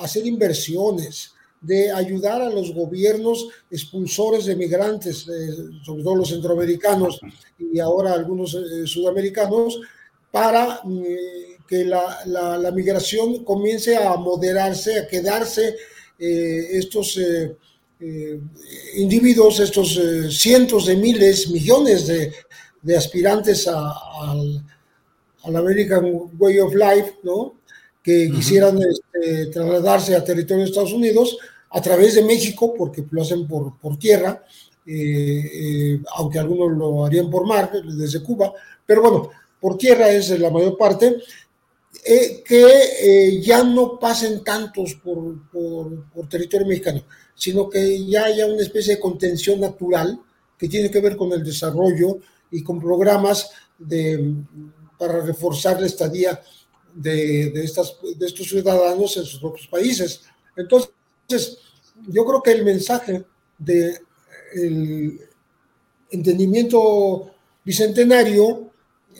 hacer 0.00 0.26
inversiones, 0.26 1.36
de 1.60 1.90
ayudar 1.90 2.42
a 2.42 2.50
los 2.50 2.72
gobiernos 2.72 3.48
expulsores 3.70 4.44
de 4.44 4.56
migrantes, 4.56 5.26
eh, 5.28 5.50
sobre 5.84 6.02
todo 6.02 6.16
los 6.16 6.28
centroamericanos 6.28 7.18
y 7.58 7.78
ahora 7.80 8.12
algunos 8.12 8.54
eh, 8.54 8.86
sudamericanos, 8.86 9.80
para 10.30 10.80
que 11.66 11.84
la, 11.84 12.70
migración 12.74 13.42
comience 13.42 13.96
a 13.96 14.16
moderarse, 14.16 14.98
a 15.00 15.08
quedarse 15.08 15.76
estos 16.18 17.18
eh, 17.18 18.40
individuos, 18.96 19.60
estos 19.60 19.98
cientos 20.30 20.86
de 20.86 20.96
miles, 20.96 21.48
millones 21.50 22.06
de, 22.06 22.96
aspirantes 22.96 23.66
al, 23.66 24.62
American 25.42 26.30
Way 26.38 26.58
of 26.60 26.74
Life, 26.74 27.18
¿no? 27.22 27.55
Que 28.06 28.30
quisieran 28.30 28.78
este, 28.80 29.46
trasladarse 29.46 30.14
a 30.14 30.22
territorio 30.22 30.62
de 30.62 30.70
Estados 30.70 30.92
Unidos 30.92 31.36
a 31.70 31.82
través 31.82 32.14
de 32.14 32.22
México, 32.22 32.72
porque 32.72 33.04
lo 33.10 33.22
hacen 33.22 33.48
por, 33.48 33.80
por 33.80 33.98
tierra, 33.98 34.44
aunque 36.14 36.38
algunos 36.38 36.70
lo 36.78 37.04
harían 37.04 37.28
por 37.28 37.44
mar, 37.44 37.72
desde 37.84 38.22
Cuba, 38.22 38.52
pero 38.86 39.02
bueno, 39.02 39.30
por 39.60 39.76
tierra 39.76 40.08
es 40.08 40.30
la 40.38 40.50
mayor 40.50 40.78
parte, 40.78 41.16
eh, 42.04 42.44
que 42.46 42.64
eh, 43.00 43.40
ya 43.40 43.64
no 43.64 43.98
pasen 43.98 44.44
tantos 44.44 44.94
por, 45.02 45.50
por, 45.50 46.28
territorio 46.28 46.68
mexicano, 46.68 47.02
sino 47.34 47.68
que 47.68 48.06
ya 48.06 48.26
haya 48.26 48.46
una 48.46 48.62
especie 48.62 48.94
de 48.94 49.00
contención 49.00 49.58
natural 49.58 50.20
que 50.56 50.68
tiene 50.68 50.92
que 50.92 51.00
ver 51.00 51.16
con 51.16 51.32
el 51.32 51.42
desarrollo 51.42 52.20
y 52.52 52.62
con 52.62 52.78
programas 52.78 53.50
de, 53.76 54.36
para 54.96 55.22
reforzar 55.22 55.80
la 55.80 55.88
estadía 55.88 56.40
de, 56.96 57.50
de, 57.50 57.64
estas, 57.64 57.96
de 58.16 58.26
estos 58.26 58.48
ciudadanos 58.48 59.16
en 59.16 59.24
sus 59.24 59.38
propios 59.38 59.66
países. 59.68 60.22
Entonces, 60.56 61.58
yo 62.08 62.24
creo 62.24 62.42
que 62.42 62.52
el 62.52 62.64
mensaje 62.64 63.24
de 63.58 64.00
el 64.54 65.20
entendimiento 66.10 67.30
bicentenario 67.64 68.70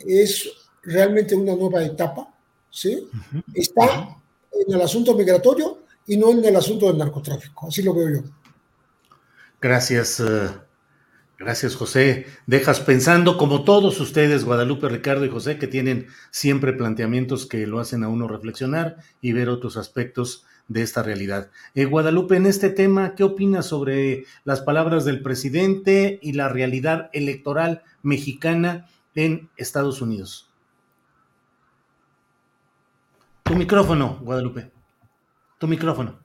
es 0.05 0.49
realmente 0.83 1.35
una 1.35 1.55
nueva 1.55 1.83
etapa, 1.83 2.33
¿sí? 2.69 3.07
Está 3.53 4.17
en 4.51 4.73
el 4.73 4.81
asunto 4.81 5.13
migratorio 5.15 5.79
y 6.07 6.17
no 6.17 6.31
en 6.31 6.43
el 6.45 6.55
asunto 6.55 6.87
del 6.87 6.97
narcotráfico, 6.97 7.67
así 7.67 7.81
lo 7.81 7.93
veo 7.93 8.09
yo. 8.09 8.21
Gracias, 9.59 10.19
eh, 10.19 10.49
gracias 11.37 11.75
José. 11.75 12.25
Dejas 12.45 12.79
pensando, 12.79 13.37
como 13.37 13.63
todos 13.63 13.99
ustedes, 13.99 14.45
Guadalupe, 14.45 14.89
Ricardo 14.89 15.25
y 15.25 15.29
José, 15.29 15.57
que 15.57 15.67
tienen 15.67 16.07
siempre 16.31 16.73
planteamientos 16.73 17.45
que 17.45 17.67
lo 17.67 17.79
hacen 17.79 18.03
a 18.03 18.09
uno 18.09 18.27
reflexionar 18.27 18.97
y 19.21 19.33
ver 19.33 19.49
otros 19.49 19.77
aspectos 19.77 20.45
de 20.67 20.81
esta 20.81 21.01
realidad. 21.01 21.49
Eh, 21.75 21.85
Guadalupe, 21.85 22.35
en 22.35 22.45
este 22.45 22.69
tema, 22.69 23.15
¿qué 23.15 23.23
opinas 23.23 23.65
sobre 23.65 24.25
las 24.43 24.61
palabras 24.61 25.05
del 25.05 25.21
presidente 25.21 26.19
y 26.21 26.33
la 26.33 26.49
realidad 26.49 27.09
electoral 27.13 27.83
mexicana 28.03 28.87
en 29.17 29.49
Estados 29.57 30.01
Unidos. 30.01 30.47
Tu 33.43 33.55
micrófono, 33.55 34.19
Guadalupe. 34.21 34.71
Tu 35.57 35.67
micrófono. 35.67 36.19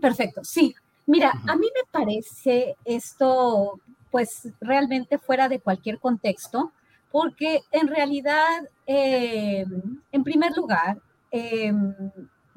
Perfecto, 0.00 0.44
sí. 0.44 0.74
Mira, 1.12 1.30
a 1.46 1.56
mí 1.56 1.66
me 1.74 1.82
parece 1.90 2.74
esto 2.86 3.78
pues 4.10 4.48
realmente 4.62 5.18
fuera 5.18 5.46
de 5.46 5.60
cualquier 5.60 5.98
contexto, 5.98 6.72
porque 7.10 7.60
en 7.70 7.88
realidad, 7.88 8.62
eh, 8.86 9.66
en 10.10 10.24
primer 10.24 10.56
lugar, 10.56 11.02
em, 11.30 11.94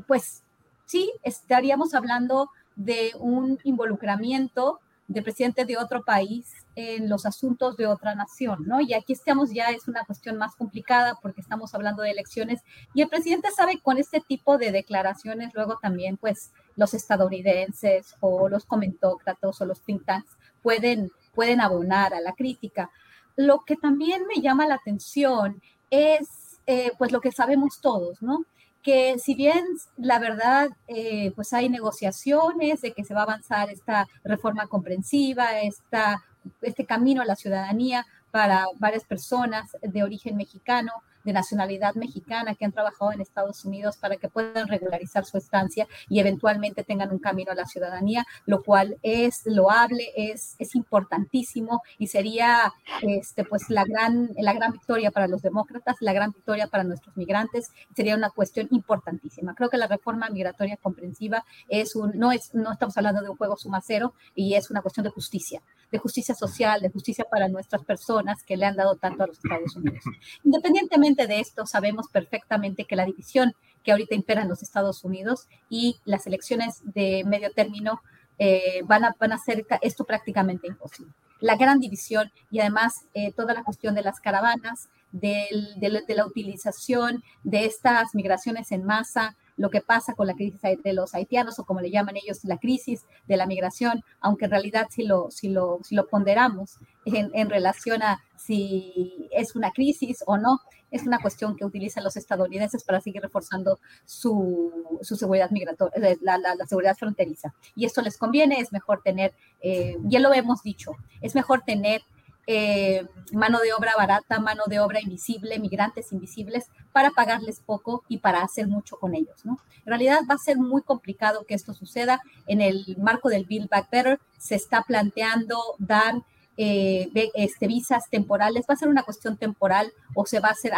pues 0.08 0.42
sí, 0.86 1.12
estaríamos 1.24 1.94
hablando 1.94 2.50
de 2.78 3.12
un 3.20 3.60
involucramiento 3.66 4.80
de 5.10 5.22
presidente 5.22 5.66
de 5.66 5.76
otro 5.76 6.06
país 6.06 6.54
en 6.76 7.10
los 7.10 7.26
asuntos 7.26 7.76
de 7.76 7.88
otra 7.88 8.16
nación, 8.16 8.64
¿no? 8.66 8.80
Y 8.80 8.94
aquí 8.94 9.12
estamos 9.12 9.52
ya, 9.52 9.66
es 9.72 9.90
una 9.90 10.06
cuestión 10.06 10.38
más 10.38 10.56
complicada 10.56 11.20
porque 11.22 11.42
estamos 11.42 11.76
hablando 11.76 12.04
de 12.04 12.12
elecciones 12.12 12.62
y 12.94 13.02
el 13.02 13.10
presidente 13.10 13.50
sabe 13.52 13.82
con 13.82 13.98
este 13.98 14.22
tipo 14.22 14.58
de 14.58 14.72
declaraciones 14.72 15.54
luego 15.54 15.78
también, 15.82 16.16
pues, 16.16 16.54
los 16.76 16.94
estadounidenses 16.94 18.16
o 18.20 18.50
los 18.50 18.66
comentócratas 18.66 19.62
o 19.62 19.66
los 19.66 19.82
think 19.82 20.06
tanks 20.06 20.38
pueden, 20.62 21.12
pueden 21.34 21.62
abonar 21.62 22.14
a 22.14 22.22
la 22.22 22.34
crítica. 22.34 22.92
Lo 23.36 23.62
que 23.66 23.76
también 23.76 24.24
me 24.28 24.42
llama 24.42 24.68
la 24.68 24.76
atención 24.76 25.62
es, 25.90 26.60
eh, 26.68 26.92
pues, 26.98 27.12
lo 27.12 27.22
que 27.22 27.32
sabemos 27.32 27.80
todos, 27.82 28.22
¿no? 28.22 28.46
que 28.86 29.18
si 29.18 29.34
bien 29.34 29.66
la 29.98 30.20
verdad, 30.20 30.70
eh, 30.88 31.32
pues 31.36 31.54
hay 31.54 31.70
negociaciones 31.70 32.82
de 32.82 32.94
que 32.94 33.04
se 33.04 33.16
va 33.16 33.22
a 33.22 33.24
avanzar 33.24 33.72
esta 33.72 34.08
reforma 34.24 34.68
comprensiva, 34.68 35.60
esta, 35.62 36.24
este 36.62 36.86
camino 36.86 37.24
a 37.24 37.26
la 37.26 37.36
ciudadanía 37.36 38.06
para 38.30 38.68
varias 38.78 39.04
personas 39.04 39.76
de 39.82 40.04
origen 40.04 40.38
mexicano, 40.38 40.92
de 41.26 41.34
nacionalidad 41.34 41.96
mexicana 41.96 42.56
que 42.56 42.66
han 42.66 42.72
trabajado 42.72 43.12
en 43.12 43.22
Estados 43.22 43.66
Unidos 43.66 43.98
para 43.98 44.18
que 44.18 44.30
puedan 44.30 44.68
regularizar 44.68 45.26
su 45.26 45.38
estancia 45.38 45.88
y 46.08 46.20
eventualmente 46.20 46.84
tengan 46.84 47.12
un 47.12 47.20
camino 47.20 47.52
a 47.52 47.56
la 47.56 47.66
ciudadanía, 47.66 48.26
lo 48.46 48.64
cual 48.64 48.98
es 49.02 49.42
loable, 49.46 50.12
es, 50.16 50.56
es 50.60 50.76
importantísimo 50.76 51.82
y 51.98 52.08
sería 52.08 52.74
este, 53.02 53.44
pues 53.44 53.70
la 53.70 53.84
gran, 53.84 54.30
la 54.38 54.54
gran 54.54 54.72
victoria 54.72 55.12
para 55.12 55.28
los 55.28 55.42
demócratas, 55.42 55.96
la 56.00 56.14
gran 56.14 56.32
victoria 56.32 56.68
para 56.68 56.84
nuestros 56.84 57.18
migrantes, 57.18 57.70
sería 57.96 58.16
una 58.16 58.30
cuestión 58.30 58.68
importantísima. 58.72 59.56
Creo 59.56 59.70
que 59.70 59.78
la 59.78 59.88
reforma 59.88 60.30
migratoria 60.30 60.78
comprensiva 60.78 61.44
es 61.68 61.96
un, 61.96 62.12
no, 62.16 62.32
es, 62.32 62.54
no 62.54 62.72
estamos 62.72 62.96
hablando 62.98 63.22
de 63.22 63.30
un 63.30 63.38
juego 63.38 63.58
suma 63.58 63.82
cero 63.84 64.14
y 64.36 64.54
es 64.54 64.70
una 64.70 64.82
cuestión 64.82 65.04
de 65.04 65.10
justicia, 65.10 65.62
de 65.92 65.98
justicia 65.98 66.36
social, 66.36 66.82
de 66.82 66.90
justicia 66.90 67.26
para 67.30 67.48
nuestras 67.48 67.84
personas 67.84 68.44
que 68.44 68.58
le 68.58 68.66
han 68.66 68.76
dado 68.76 68.96
tanto 68.96 69.24
a 69.24 69.28
los 69.28 69.38
Estados 69.38 69.76
Unidos. 69.76 70.04
Independientemente 70.44 71.15
de 71.16 71.40
esto, 71.40 71.66
sabemos 71.66 72.08
perfectamente 72.12 72.86
que 72.86 72.96
la 72.96 73.06
división 73.06 73.54
que 73.84 73.92
ahorita 73.92 74.16
impera 74.16 74.42
en 74.42 74.50
los 74.50 74.64
Estados 74.64 75.04
Unidos 75.04 75.48
y 75.70 75.98
las 76.06 76.28
elecciones 76.28 76.82
de 76.84 77.24
medio 77.26 77.52
término 77.52 78.02
eh, 78.38 78.82
van, 78.86 79.06
a, 79.06 79.16
van 79.20 79.32
a 79.32 79.36
hacer 79.36 79.66
esto 79.82 80.04
prácticamente 80.04 80.68
imposible. 80.68 81.14
La 81.40 81.56
gran 81.56 81.80
división 81.80 82.32
y 82.52 82.60
además 82.60 83.06
eh, 83.14 83.32
toda 83.32 83.54
la 83.54 83.64
cuestión 83.64 83.96
de 83.96 84.02
las 84.02 84.20
caravanas, 84.20 84.90
de, 85.12 86.04
la 86.08 86.26
utilización 86.26 87.24
de 87.44 87.66
estas 87.66 88.14
migraciones 88.16 88.72
en 88.72 88.84
masa, 88.84 89.36
lo 89.58 89.70
que 89.70 89.82
pasa 89.82 90.14
con 90.14 90.28
la 90.28 90.34
crisis 90.34 90.62
de 90.62 90.94
los 90.94 91.14
haitianos 91.14 91.60
o 91.60 91.66
como 91.66 91.82
le 91.82 91.92
llaman 91.92 92.18
ellos 92.18 92.44
la 92.44 92.58
crisis 92.58 93.06
de 93.28 93.38
la 93.38 93.46
migración, 93.46 94.04
aunque 94.20 94.46
en 94.46 94.52
realidad 94.52 94.88
si 94.90 95.04
lo, 95.04 95.32
si 95.32 95.50
lo, 95.50 95.80
si 95.84 95.96
lo 95.96 96.08
ponderamos 96.08 96.78
en, 97.06 97.32
en 97.34 97.50
relación 97.50 98.02
a 98.04 98.22
si 98.36 99.28
es 99.32 99.56
una 99.56 99.72
crisis 99.72 100.24
o 100.26 100.38
no, 100.38 100.60
es 100.92 101.04
una 101.04 101.20
cuestión 101.20 101.56
que 101.56 101.66
utilizan 101.66 102.04
los 102.04 102.16
estadounidenses 102.16 102.84
para 102.84 103.02
seguir 103.02 103.22
reforzando 103.22 103.80
su, 104.06 105.00
seguridad 105.02 105.50
migratoria, 105.52 106.12
eh, 106.12 106.18
la, 106.22 106.40
seguridad 106.68 106.96
fronteriza. 106.96 107.54
Y 107.76 107.86
esto 107.86 108.02
les 108.02 108.18
conviene, 108.18 108.60
es 108.60 108.72
mejor 108.72 109.02
tener, 109.04 109.34
eh, 109.62 109.98
ya 110.04 110.20
lo 110.20 110.34
hemos 110.34 110.64
dicho, 110.64 110.92
es 111.22 111.36
mejor 111.36 111.62
tener 111.62 112.02
eh, 112.48 113.06
mano 113.32 113.60
de 113.60 113.74
obra 113.74 113.94
barata, 113.98 114.40
mano 114.40 114.64
de 114.68 114.80
obra 114.80 115.02
invisible, 115.02 115.60
migrantes 115.60 116.12
invisibles, 116.12 116.66
para 116.92 117.12
pagarles 117.12 117.60
poco 117.60 118.04
y 118.08 118.20
para 118.20 118.42
hacer 118.42 118.68
mucho 118.68 118.98
con 118.98 119.16
ellos. 119.16 119.46
¿no? 119.46 119.60
En 119.80 119.88
realidad 119.88 120.20
va 120.30 120.36
a 120.36 120.40
ser 120.40 120.58
muy 120.58 120.82
complicado 120.82 121.46
que 121.46 121.56
esto 121.56 121.74
suceda. 121.74 122.22
En 122.48 122.62
el 122.62 122.98
marco 123.00 123.30
del 123.30 123.46
Build 123.46 123.70
Back 123.70 123.90
Better 123.92 124.20
se 124.38 124.56
está 124.56 124.84
planteando 124.84 125.58
dar 125.80 126.16
eh, 126.58 127.10
este, 127.34 127.68
visas 127.68 128.10
temporales, 128.10 128.66
va 128.70 128.76
a 128.76 128.78
ser 128.78 128.88
una 128.88 129.04
cuestión 129.04 129.38
temporal 129.38 129.92
o 130.14 130.26
se 130.26 130.40
va 130.40 130.50
a 130.50 130.52
hacer, 130.52 130.72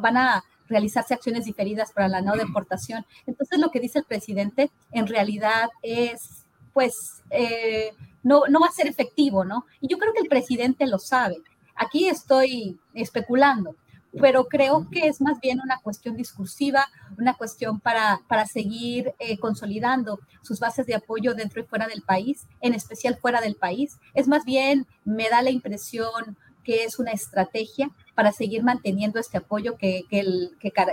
van 0.00 0.16
a 0.16 0.44
realizarse 0.68 1.14
acciones 1.14 1.44
diferidas 1.44 1.92
para 1.92 2.08
la 2.08 2.20
no 2.20 2.34
deportación. 2.34 3.06
Entonces 3.26 3.58
lo 3.58 3.70
que 3.70 3.80
dice 3.80 4.00
el 4.00 4.04
presidente 4.04 4.70
en 4.90 5.06
realidad 5.06 5.70
es, 5.82 6.41
pues, 6.72 7.22
eh, 7.30 7.92
no, 8.22 8.42
no 8.48 8.60
va 8.60 8.66
a 8.66 8.72
ser 8.72 8.86
efectivo, 8.86 9.44
¿no? 9.44 9.66
Y 9.80 9.88
yo 9.88 9.98
creo 9.98 10.12
que 10.12 10.20
el 10.20 10.28
presidente 10.28 10.86
lo 10.86 10.98
sabe. 10.98 11.36
Aquí 11.74 12.08
estoy 12.08 12.78
especulando, 12.94 13.76
pero 14.20 14.46
creo 14.46 14.88
que 14.90 15.06
es 15.06 15.20
más 15.20 15.40
bien 15.40 15.60
una 15.60 15.78
cuestión 15.78 16.16
discursiva, 16.16 16.86
una 17.18 17.34
cuestión 17.34 17.80
para, 17.80 18.20
para 18.28 18.46
seguir 18.46 19.14
eh, 19.18 19.38
consolidando 19.38 20.20
sus 20.42 20.60
bases 20.60 20.86
de 20.86 20.94
apoyo 20.94 21.34
dentro 21.34 21.62
y 21.62 21.64
fuera 21.64 21.86
del 21.86 22.02
país, 22.02 22.46
en 22.60 22.74
especial 22.74 23.16
fuera 23.16 23.40
del 23.40 23.56
país. 23.56 23.96
Es 24.14 24.28
más 24.28 24.44
bien, 24.44 24.86
me 25.04 25.28
da 25.28 25.42
la 25.42 25.50
impresión 25.50 26.36
que 26.62 26.84
es 26.84 26.98
una 26.98 27.12
estrategia 27.12 27.90
para 28.14 28.32
seguir 28.32 28.62
manteniendo 28.62 29.18
este 29.18 29.38
apoyo 29.38 29.76
que, 29.76 30.02
que, 30.08 30.24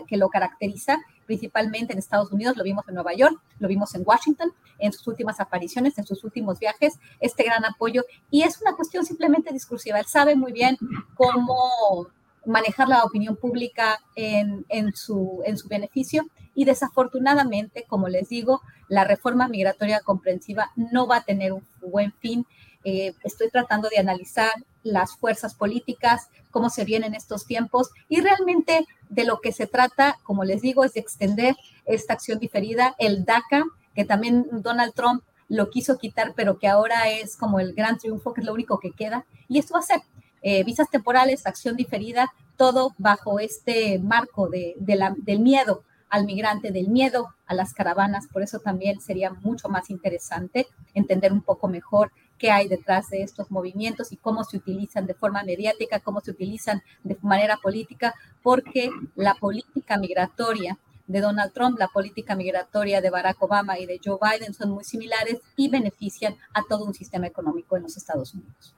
que, 0.08 0.18
lo 0.18 0.30
caracteriza, 0.30 1.00
principalmente 1.30 1.94
en 1.94 2.00
Estados 2.00 2.32
Unidos, 2.32 2.58
lo 2.58 2.64
vimos 2.64 2.88
en 2.88 2.96
Nueva 2.96 3.14
York, 3.14 3.40
lo 3.60 3.68
vimos 3.68 3.94
en 3.94 4.02
Washington, 4.04 4.52
en 4.80 4.92
sus 4.92 5.06
últimas 5.06 5.40
apariciones, 5.40 5.96
en 6.00 6.08
sus 6.08 6.24
últimos 6.24 6.58
viajes, 6.58 6.96
este 7.20 7.44
gran 7.44 7.64
apoyo. 7.66 8.04
Y 8.32 8.42
es 8.42 8.60
una 8.60 8.76
cuestión 8.76 9.06
simplemente 9.06 9.54
discursiva. 9.54 10.00
Él 10.00 10.08
sabe 10.08 10.36
muy 10.36 10.52
bien 10.52 10.76
cómo 11.14 12.08
manejar 12.48 12.88
la 12.88 13.04
opinión 13.04 13.36
pública 13.36 14.00
en, 14.16 14.66
su, 14.96 15.44
en 15.46 15.56
su 15.60 15.68
beneficio 15.68 16.26
y 16.56 16.66
desafortunadamente, 16.66 17.86
como 17.88 18.08
les 18.08 18.30
digo, 18.30 18.62
la 18.88 19.04
reforma 19.04 19.48
migratoria 19.48 20.00
comprensiva 20.00 20.72
no 20.76 21.06
va 21.06 21.18
a 21.18 21.24
tener 21.24 21.54
un 21.54 21.64
buen 21.80 22.12
fin. 22.14 22.48
Eh, 22.86 23.14
estoy 23.24 23.52
tratando 23.52 23.88
de 23.88 24.00
analizar 24.00 24.52
las 24.82 25.16
fuerzas 25.16 25.54
políticas, 25.54 26.30
cómo 26.50 26.72
se 26.72 26.86
vienen 26.86 27.14
estos 27.14 27.46
tiempos 27.46 27.92
y 28.08 28.22
realmente 28.22 28.88
de 29.10 29.26
lo 29.26 29.42
que 29.42 29.52
se 29.52 29.68
trata, 29.68 30.18
como 30.24 30.44
les 30.44 30.62
digo, 30.62 30.84
es 30.84 30.94
de 30.94 31.02
extender 31.02 31.56
esta 31.86 32.14
acción 32.14 32.40
diferida, 32.40 32.96
el 33.00 33.26
DACA, 33.26 33.66
que 33.96 34.06
también 34.06 34.48
Donald 34.52 34.94
Trump 34.94 35.24
lo 35.48 35.70
quiso 35.72 35.98
quitar, 35.98 36.34
pero 36.36 36.60
que 36.60 36.68
ahora 36.68 37.10
es 37.10 37.36
como 37.36 37.60
el 37.60 37.74
gran 37.74 37.98
triunfo, 37.98 38.34
que 38.34 38.42
es 38.42 38.48
lo 38.48 38.54
único 38.54 38.80
que 38.80 38.92
queda. 38.92 39.26
Y 39.48 39.58
esto 39.58 39.74
va 39.74 39.80
a 39.80 39.84
ser 39.84 40.02
eh, 40.42 40.64
visas 40.64 40.90
temporales, 40.90 41.46
acción 41.46 41.76
diferida, 41.76 42.32
todo 42.56 42.94
bajo 42.98 43.40
este 43.40 44.00
marco 44.00 44.48
de, 44.48 44.76
la, 44.96 45.16
del 45.18 45.40
miedo 45.40 45.84
al 46.10 46.26
migrante, 46.26 46.72
del 46.72 46.90
miedo 46.90 47.36
a 47.46 47.56
las 47.56 47.74
caravanas. 47.74 48.28
Por 48.28 48.44
eso 48.44 48.60
también 48.60 49.02
sería 49.02 49.32
mucho 49.32 49.70
más 49.70 49.90
interesante 49.90 50.68
entender 50.94 51.34
un 51.34 51.42
poco 51.42 51.68
mejor 51.68 52.12
qué 52.40 52.50
hay 52.50 52.68
detrás 52.68 53.10
de 53.10 53.22
estos 53.22 53.52
movimientos 53.52 54.12
y 54.12 54.18
cómo 54.18 54.44
se 54.44 54.58
utilizan 54.58 55.06
de 55.06 55.14
forma 55.14 55.44
mediática, 55.44 56.00
cómo 56.00 56.22
se 56.22 56.32
utilizan 56.32 56.82
de 57.04 57.18
manera 57.22 57.58
política, 57.58 58.16
porque 58.42 58.90
la 59.16 59.36
política 59.36 59.98
migratoria 59.98 60.80
de 61.06 61.22
Donald 61.22 61.52
Trump, 61.54 61.78
la 61.78 61.88
política 61.88 62.36
migratoria 62.36 63.02
de 63.02 63.10
Barack 63.10 63.42
Obama 63.42 63.78
y 63.80 63.86
de 63.86 64.00
Joe 64.04 64.18
Biden 64.22 64.54
son 64.54 64.70
muy 64.70 64.84
similares 64.84 65.38
y 65.58 65.70
benefician 65.70 66.36
a 66.54 66.62
todo 66.70 66.86
un 66.86 66.94
sistema 66.94 67.28
económico 67.28 67.76
en 67.76 67.84
los 67.84 67.98
Estados 67.98 68.34
Unidos. 68.34 68.76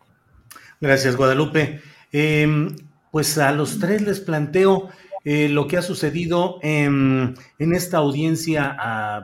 Gracias, 0.79 1.15
Guadalupe. 1.15 1.81
Em, 2.11 2.75
pues 3.11 3.37
a 3.37 3.51
los 3.51 3.79
tres 3.79 4.01
les 4.01 4.21
planteo 4.21 4.89
eh, 5.23 5.49
lo 5.49 5.67
que 5.67 5.77
ha 5.77 5.81
sucedido 5.81 6.57
en, 6.63 7.35
esta 7.59 7.97
audiencia 7.97 8.75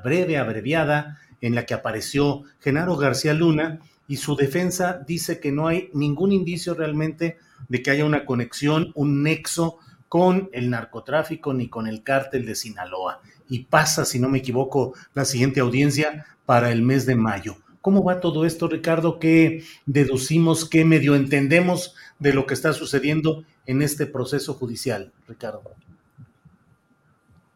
breve, 0.04 0.38
abreviada, 0.38 1.18
en 1.42 1.56
la 1.56 1.66
que 1.66 1.74
apareció 1.74 2.44
Genaro 2.60 2.98
García 2.98 3.34
Luna 3.34 3.80
y 4.08 4.18
su 4.18 4.36
defensa 4.36 5.04
dice 5.06 5.40
que 5.40 5.52
no 5.52 5.68
hay 5.68 5.90
ningún 5.94 6.32
indicio 6.32 6.74
realmente 6.74 7.38
de 7.68 7.82
que 7.82 7.92
haya 7.92 8.06
una 8.06 8.26
conexión, 8.26 8.92
un 8.96 9.24
nexo 9.24 9.78
con 10.08 10.50
el 10.54 10.70
narcotráfico 10.70 11.54
ni 11.54 11.68
con 11.68 11.88
el 11.88 12.04
cártel 12.04 12.46
de 12.46 12.56
Sinaloa. 12.56 13.22
Y 13.50 13.66
pasa, 13.66 14.06
si 14.06 14.20
no 14.20 14.30
me 14.30 14.40
equivoco, 14.40 14.94
la 15.14 15.26
siguiente 15.26 15.60
audiencia 15.60 16.26
para 16.46 16.72
el 16.72 16.82
mes 16.82 17.06
de 17.06 17.16
mayo. 17.16 17.58
¿Cómo 17.82 18.04
va 18.04 18.20
todo 18.20 18.46
esto, 18.46 18.68
Ricardo? 18.68 19.20
¿Qué 19.20 19.64
deducimos, 19.86 20.70
qué 20.70 20.84
medio 20.84 21.16
entendemos 21.16 21.96
de 22.20 22.34
lo 22.34 22.46
que 22.46 22.54
está 22.54 22.74
sucediendo 22.74 23.44
en 23.66 23.82
este 23.82 24.06
proceso 24.06 24.54
judicial, 24.54 25.12
Ricardo? 25.28 25.62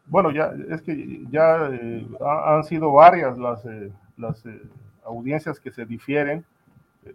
Bueno, 0.06 0.30
ya 0.30 0.52
es 0.70 0.82
que 0.82 1.22
ya 1.30 1.70
eh, 1.72 2.06
han 2.20 2.64
sido 2.64 2.92
varias 2.92 3.38
las, 3.38 3.64
eh, 3.64 3.90
las 4.18 4.44
eh, 4.44 4.60
audiencias 5.04 5.60
que 5.60 5.70
se 5.70 5.84
difieren. 5.84 6.44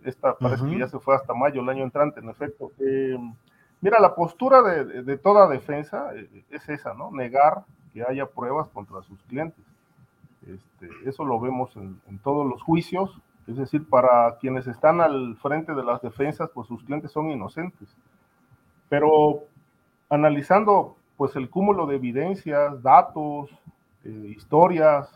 Esta 0.04 0.38
parece 0.38 0.66
que 0.66 0.80
ya 0.80 0.88
se 0.88 1.00
fue 1.00 1.16
hasta 1.16 1.34
mayo, 1.34 1.62
el 1.62 1.70
año 1.70 1.84
entrante, 1.84 2.20
en 2.20 2.30
efecto. 2.30 2.72
Mira, 3.80 4.00
la 4.00 4.16
postura 4.16 4.62
de, 4.62 5.18
toda 5.18 5.48
defensa 5.48 6.10
eh, 6.16 6.44
es 6.50 6.68
esa, 6.68 6.94
¿no? 6.94 7.12
Negar 7.12 7.64
que 7.94 8.04
haya 8.04 8.26
pruebas 8.26 8.70
contra 8.70 9.02
sus 9.04 9.22
clientes. 9.24 9.64
Este, 10.48 10.90
eso 11.08 11.24
lo 11.26 11.40
vemos 11.40 11.76
en, 11.76 12.00
todos 12.24 12.48
los 12.48 12.62
juicios, 12.64 13.20
es 13.48 13.58
decir, 13.58 13.88
para 13.88 14.38
quienes 14.40 14.68
están 14.68 15.02
al 15.02 15.36
frente 15.38 15.74
de 15.74 15.84
las 15.84 16.02
defensas, 16.02 16.50
pues 16.54 16.68
sus 16.68 16.84
clientes 16.84 17.12
son 17.12 17.30
inocentes. 17.30 17.88
Pero 18.90 19.44
analizando 20.10 20.96
pues 21.18 21.36
el 21.36 21.50
cúmulo 21.50 21.86
de 21.86 21.96
evidencias, 21.96 22.82
datos, 22.82 23.50
eh, 24.04 24.34
historias, 24.36 25.10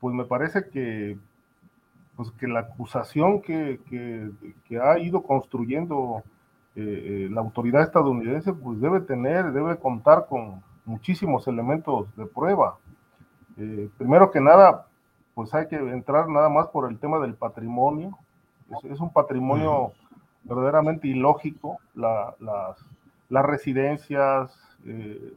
pues 0.00 0.14
me 0.14 0.24
parece 0.24 0.68
que, 0.70 1.18
pues 2.16 2.30
que 2.32 2.46
la 2.46 2.60
acusación 2.60 3.42
que, 3.42 3.80
que 4.66 4.78
ha 4.80 4.98
ido 4.98 5.22
construyendo 5.22 6.22
eh, 6.76 7.28
la 7.30 7.40
autoridad 7.40 7.82
estadounidense 7.82 8.52
pues 8.52 8.80
debe 8.80 9.00
tener, 9.00 9.52
debe 9.52 9.76
contar 9.76 10.26
con 10.26 10.60
muchísimos 10.84 11.46
elementos 11.46 12.14
de 12.16 12.26
prueba. 12.26 12.78
Eh, 13.56 13.88
primero 13.96 14.32
que 14.32 14.40
nada, 14.40 14.86
pues 15.34 15.54
hay 15.54 15.68
que 15.68 15.76
entrar 15.76 16.28
nada 16.28 16.48
más 16.48 16.66
por 16.68 16.90
el 16.90 16.98
tema 16.98 17.20
del 17.20 17.34
patrimonio. 17.34 18.18
Es, 18.82 18.98
un 18.98 19.12
patrimonio 19.12 19.92
verdaderamente 20.42 21.06
ilógico, 21.06 21.78
las, 21.94 22.34
las, 22.40 23.46
residencias, 23.46 24.52
eh, 24.84 25.32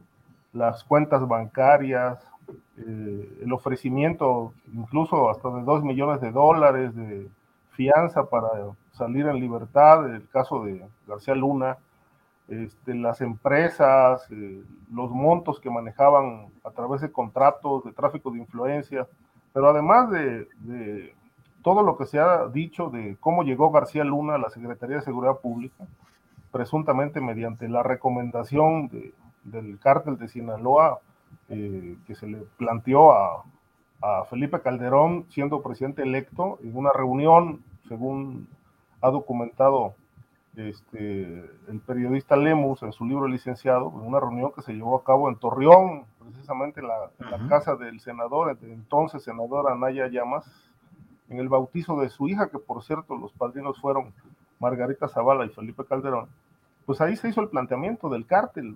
las 0.52 0.82
cuentas 0.82 1.26
bancarias, 1.28 2.18
el 2.76 3.52
ofrecimiento 3.52 4.52
incluso 4.72 5.30
hasta 5.30 5.50
de 5.50 5.62
dos 5.62 5.82
millones 5.82 6.20
de 6.20 6.30
dólares 6.30 6.94
de 6.94 7.28
fianza 7.70 8.24
para 8.28 8.48
salir 8.92 9.26
en 9.26 9.40
libertad, 9.40 10.08
el 10.12 10.28
caso 10.28 10.64
de 10.64 10.84
García 11.06 11.34
Luna, 11.34 11.78
este, 12.48 12.94
las 12.94 13.20
empresas, 13.20 14.26
eh, 14.30 14.62
los 14.90 15.10
montos 15.10 15.60
que 15.60 15.70
manejaban 15.70 16.46
a 16.64 16.70
través 16.70 17.02
de 17.02 17.12
contratos 17.12 17.84
de 17.84 17.92
tráfico 17.92 18.30
de 18.30 18.38
influencia, 18.38 19.06
pero 19.52 19.68
además 19.68 20.10
de, 20.10 21.14
todo 21.62 21.82
lo 21.82 21.98
que 21.98 22.06
se 22.06 22.18
ha 22.18 22.46
dicho 22.46 22.88
de 22.88 23.16
cómo 23.20 23.42
llegó 23.42 23.70
García 23.70 24.02
Luna 24.02 24.36
a 24.36 24.38
la 24.38 24.48
Secretaría 24.48 24.96
de 24.96 25.02
Seguridad 25.02 25.38
Pública, 25.38 25.84
presuntamente 26.50 27.20
mediante 27.20 27.68
la 27.68 27.82
recomendación 27.82 28.88
del 29.44 29.78
cártel 29.78 30.16
de 30.16 30.28
Sinaloa 30.28 31.00
eh, 31.48 31.96
que 32.06 32.14
se 32.14 32.26
le 32.26 32.38
planteó 32.56 33.12
a, 33.12 33.44
a 34.02 34.24
Felipe 34.24 34.60
Calderón 34.60 35.26
siendo 35.30 35.62
presidente 35.62 36.02
electo 36.02 36.58
en 36.62 36.76
una 36.76 36.92
reunión, 36.92 37.62
según 37.88 38.48
ha 39.00 39.10
documentado 39.10 39.94
este, 40.56 41.22
el 41.68 41.80
periodista 41.86 42.36
Lemus 42.36 42.82
en 42.82 42.92
su 42.92 43.04
libro 43.04 43.28
licenciado, 43.28 43.92
en 43.94 44.00
una 44.00 44.18
reunión 44.18 44.52
que 44.52 44.62
se 44.62 44.72
llevó 44.72 44.96
a 44.96 45.04
cabo 45.04 45.28
en 45.28 45.36
Torreón, 45.36 46.04
precisamente 46.18 46.80
en 46.80 46.88
la, 46.88 47.48
casa 47.48 47.76
del 47.76 48.00
senador, 48.00 48.58
entonces 48.62 49.22
senador 49.22 49.70
Anaya 49.70 50.08
Llamas, 50.08 50.44
en 51.28 51.38
el 51.38 51.48
bautizo 51.48 52.00
de 52.00 52.08
su 52.08 52.28
hija, 52.28 52.48
que 52.48 52.58
por 52.58 52.82
cierto 52.82 53.16
los 53.16 53.32
padrinos 53.32 53.80
fueron 53.80 54.12
Margarita 54.58 55.08
Zavala 55.08 55.46
y 55.46 55.50
Felipe 55.50 55.84
Calderón, 55.84 56.28
pues 56.86 57.00
ahí 57.00 57.16
se 57.16 57.28
hizo 57.28 57.40
el 57.40 57.48
planteamiento 57.48 58.08
del 58.08 58.26
cártel. 58.26 58.74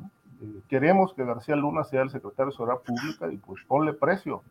Queremos 0.69 1.15
que 1.15 1.25
García 1.25 1.57
Luna 1.57 1.85
sea 1.85 2.03
el 2.03 2.11
secretario 2.11 2.51
de 2.51 2.57
Seguridad 2.57 2.81
Pública 2.81 3.33
y 3.33 3.37
pues 3.37 3.63
ponle 3.67 3.93
precio. 3.93 4.43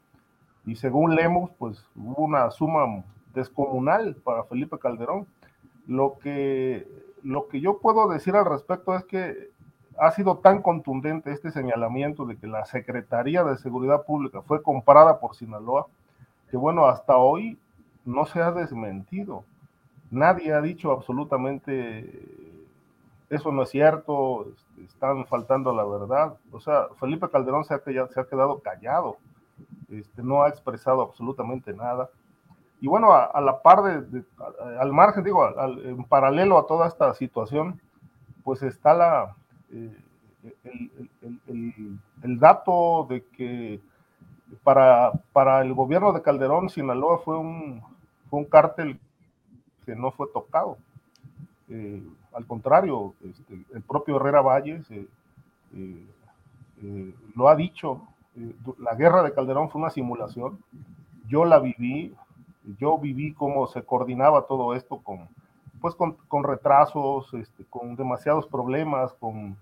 Y 0.65 0.75
según 0.75 1.15
Lemus, 1.15 1.51
pues 1.57 1.85
hubo 1.95 2.23
una 2.23 2.51
suma 2.51 3.03
descomunal 3.33 4.15
para 4.23 4.43
Felipe 4.43 4.77
Calderón 4.77 5.25
lo 5.87 6.17
que, 6.19 6.87
lo 7.23 7.47
que 7.47 7.59
yo 7.59 7.79
puedo 7.79 8.07
decir 8.07 8.35
al 8.35 8.45
respecto 8.45 8.95
es 8.95 9.03
que 9.05 9.49
ha 9.99 10.11
sido 10.11 10.37
tan 10.37 10.61
contundente 10.61 11.31
este 11.31 11.51
señalamiento 11.51 12.25
de 12.25 12.37
que 12.37 12.47
la 12.47 12.65
Secretaría 12.65 13.43
de 13.43 13.57
Seguridad 13.57 14.05
Pública 14.05 14.41
fue 14.41 14.63
comprada 14.63 15.19
por 15.19 15.35
Sinaloa, 15.35 15.87
que 16.49 16.57
bueno, 16.57 16.85
hasta 16.85 17.17
hoy 17.17 17.57
no 18.05 18.25
se 18.25 18.41
ha 18.41 18.51
desmentido. 18.51 19.43
Nadie 20.09 20.53
ha 20.53 20.61
dicho 20.61 20.91
absolutamente 20.91 22.50
eso 23.31 23.49
no 23.51 23.63
es 23.63 23.69
cierto, 23.69 24.45
este, 24.49 24.83
están 24.83 25.25
faltando 25.25 25.73
la 25.73 25.85
verdad. 25.85 26.37
O 26.51 26.59
sea, 26.59 26.87
Felipe 26.99 27.29
Calderón 27.29 27.63
se 27.63 27.73
ha, 27.73 27.79
quedado 27.79 28.59
callado, 28.59 29.17
este, 29.89 30.21
no 30.21 30.43
ha 30.43 30.49
expresado 30.49 31.01
absolutamente 31.01 31.73
nada. 31.73 32.09
Y 32.81 32.87
bueno, 32.87 33.13
a, 33.13 33.39
la 33.39 33.61
par 33.61 33.83
de, 33.83 34.23
al 34.79 34.91
margen, 34.91 35.23
digo, 35.23 35.47
en 35.83 36.03
paralelo 36.03 36.57
a 36.57 36.67
toda 36.67 36.87
esta 36.87 37.13
situación, 37.13 37.79
pues 38.43 38.63
está 38.63 38.93
la, 38.93 39.35
eh, 39.71 39.95
el, 41.47 42.39
dato 42.39 43.05
de 43.07 43.23
que 43.27 43.79
para, 44.63 45.13
para 45.31 45.61
el 45.61 45.73
gobierno 45.73 46.11
de 46.11 46.21
Calderón, 46.21 46.69
Sinaloa 46.69 47.19
fue 47.19 47.37
un, 47.37 47.81
fue 48.29 48.39
un 48.39 48.45
cártel 48.45 48.99
que 49.85 49.95
no 49.95 50.11
fue 50.11 50.27
tocado. 50.33 50.77
Eh, 51.69 52.03
al 52.33 52.45
contrario, 52.45 53.13
este, 53.23 53.65
el 53.73 53.81
propio 53.81 54.17
Herrera 54.17 54.41
Valles 54.41 54.89
eh, 54.91 55.05
lo 57.35 57.49
ha 57.49 57.55
dicho, 57.55 58.01
la 58.79 58.95
guerra 58.95 59.23
de 59.23 59.33
Calderón 59.33 59.69
fue 59.69 59.81
una 59.81 59.89
simulación, 59.89 60.59
yo 61.27 61.45
la 61.45 61.59
viví, 61.59 62.13
yo 62.79 62.97
viví 62.97 63.33
cómo 63.33 63.67
se 63.67 63.83
coordinaba 63.83 64.43
todo 64.43 64.73
esto 64.73 64.97
con, 64.97 65.27
pues 65.79 65.95
con, 65.95 66.13
con 66.27 66.43
retrasos, 66.43 67.33
este, 67.33 67.65
con 67.65 67.95
demasiados 67.95 68.47
problemas, 68.47 69.13
con, 69.13 69.57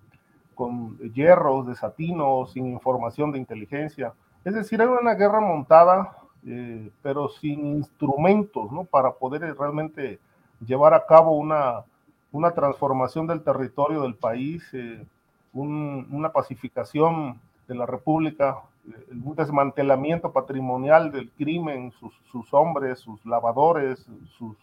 con 0.56 0.98
hierros, 1.14 1.68
desatinos, 1.68 2.52
sin 2.52 2.68
información 2.68 3.32
de 3.32 3.40
inteligencia. 3.40 4.14
Es 4.44 4.54
decir, 4.54 4.82
era 4.82 4.92
una 4.92 5.14
guerra 5.14 5.40
montada, 5.40 6.18
eh, 6.46 6.92
pero 7.02 7.30
sin 7.30 7.66
instrumentos, 7.66 8.72
¿no? 8.72 8.84
Para 8.84 9.12
poder 9.12 9.42
realmente 9.58 10.20
llevar 10.66 10.94
a 10.94 11.06
cabo 11.06 11.38
una, 11.38 11.84
una 12.32 12.52
transformación 12.52 13.28
del 13.28 13.44
territorio 13.44 14.02
del 14.02 14.16
país, 14.16 14.64
eh, 14.74 15.06
una 15.54 16.32
pacificación 16.32 17.40
de 17.68 17.76
la 17.76 17.86
República, 17.86 18.64
un 19.12 19.36
desmantelamiento 19.36 20.32
patrimonial 20.32 21.12
del 21.12 21.32
crimen, 21.32 21.92
sus, 21.92 22.54
hombres, 22.54 23.00
sus 23.00 23.24
lavadores, 23.26 24.06
sus, 24.38 24.58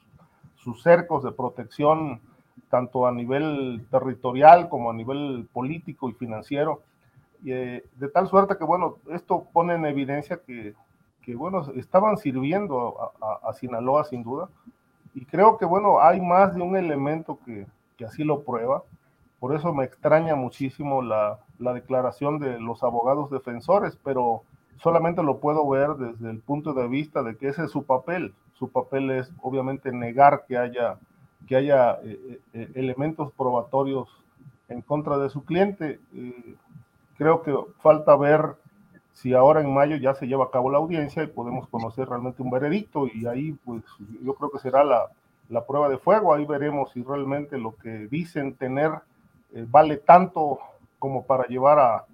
cercos 0.83 1.23
de 1.23 1.31
protección, 1.31 2.21
tanto 2.69 3.07
a 3.07 3.13
nivel 3.13 3.87
territorial 3.89 4.69
como 4.69 4.91
a 4.91 4.95
nivel 4.95 5.49
político 5.53 6.11
y 6.11 6.13
financiero. 6.13 6.83
Eh, 7.45 7.85
de 7.95 8.09
tal 8.09 8.27
suerte 8.27 8.57
que, 8.59 8.65
bueno, 8.65 8.97
esto 9.11 9.47
pone 9.53 9.75
en 9.75 9.87
evidencia 9.87 10.41
que, 10.45 10.75
bueno, 11.37 11.71
estaban 11.77 12.17
sirviendo 12.17 13.13
a, 13.21 13.53
Sinaloa 13.53 14.05
sin 14.05 14.25
duda. 14.25 14.49
Y 15.17 15.25
creo 15.25 15.57
que, 15.57 15.65
bueno, 15.65 15.99
hay 15.99 16.21
más 16.21 16.55
de 16.55 16.61
un 16.61 16.77
elemento 16.77 17.39
que, 17.43 17.67
que 17.97 18.05
así 18.05 18.23
lo 18.23 18.45
prueba. 18.45 18.83
Por 19.41 19.57
eso 19.57 19.73
me 19.73 19.85
extraña 19.85 20.37
muchísimo 20.37 21.01
la, 21.01 21.39
la 21.59 21.73
declaración 21.73 22.39
de 22.39 22.61
los 22.61 22.83
abogados 22.83 23.31
defensores, 23.31 23.99
pero 24.05 24.43
solamente 24.77 25.23
lo 25.23 25.39
puedo 25.39 25.67
ver 25.67 25.95
desde 25.95 26.31
el 26.31 26.41
punto 26.41 26.75
de 26.75 26.87
vista 26.87 27.23
de 27.23 27.35
que 27.39 27.49
ese 27.49 27.65
es 27.65 27.71
su 27.71 27.85
papel. 27.85 28.35
Su 28.59 28.69
papel 28.69 29.11
es 29.11 29.33
obviamente 29.41 29.91
negar 29.91 30.45
que 30.47 30.59
haya, 30.59 30.99
que 31.47 31.57
haya 31.57 31.93
eh, 32.03 32.21
eh, 32.29 32.41
eh, 32.53 32.71
elementos 32.75 33.33
probatorios 33.33 34.09
en 34.69 34.83
contra 34.83 35.17
de 35.17 35.31
su 35.31 35.47
cliente. 35.47 35.99
creo 37.17 37.41
que 37.41 37.55
falta 37.79 38.15
ver 38.17 38.57
si 39.17 39.33
ahora 39.33 39.63
en 39.63 39.73
mayo 39.73 39.97
ya 39.97 40.15
se 40.15 40.27
lleva 40.27 40.45
a 40.45 40.51
cabo 40.51 40.71
la 40.71 40.79
audiencia 40.79 41.23
y 41.23 41.27
podemos 41.27 41.67
conocer 41.69 42.09
realmente 42.09 42.43
un 42.43 42.51
veredicto 42.51 43.07
y 43.09 43.27
ahí 43.27 43.53
pues 43.65 43.83
yo 44.23 44.35
creo 44.35 44.51
que 44.51 44.59
será 44.59 44.85
la, 44.85 45.07
la 45.49 45.65
prueba 45.65 45.89
de 45.89 45.97
fuego. 45.97 46.35
Ahí 46.35 46.45
veremos 46.45 46.93
si 46.93 47.03
realmente 47.03 47.57
lo 47.57 47.75
que 47.77 48.09
dicen 48.09 48.55
tener 48.55 48.93
vale 49.69 49.97
tanto 49.97 50.59
como 50.99 51.25
para 51.25 51.47
llevar 51.47 51.79
a, 51.79 52.05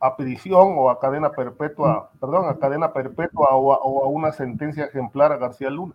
a 0.00 0.16
prisión 0.16 0.74
o 0.76 0.90
a 0.90 1.00
cadena 1.00 1.30
perpetua, 1.30 2.10
perdón, 2.20 2.48
a 2.48 2.56
cadena 2.58 2.92
perpetua 2.92 3.48
o 3.52 3.72
a, 3.72 4.08
una 4.08 4.32
sentencia 4.32 4.84
ejemplar 4.84 5.32
a 5.32 5.38
García 5.38 5.70
Luna. 5.70 5.94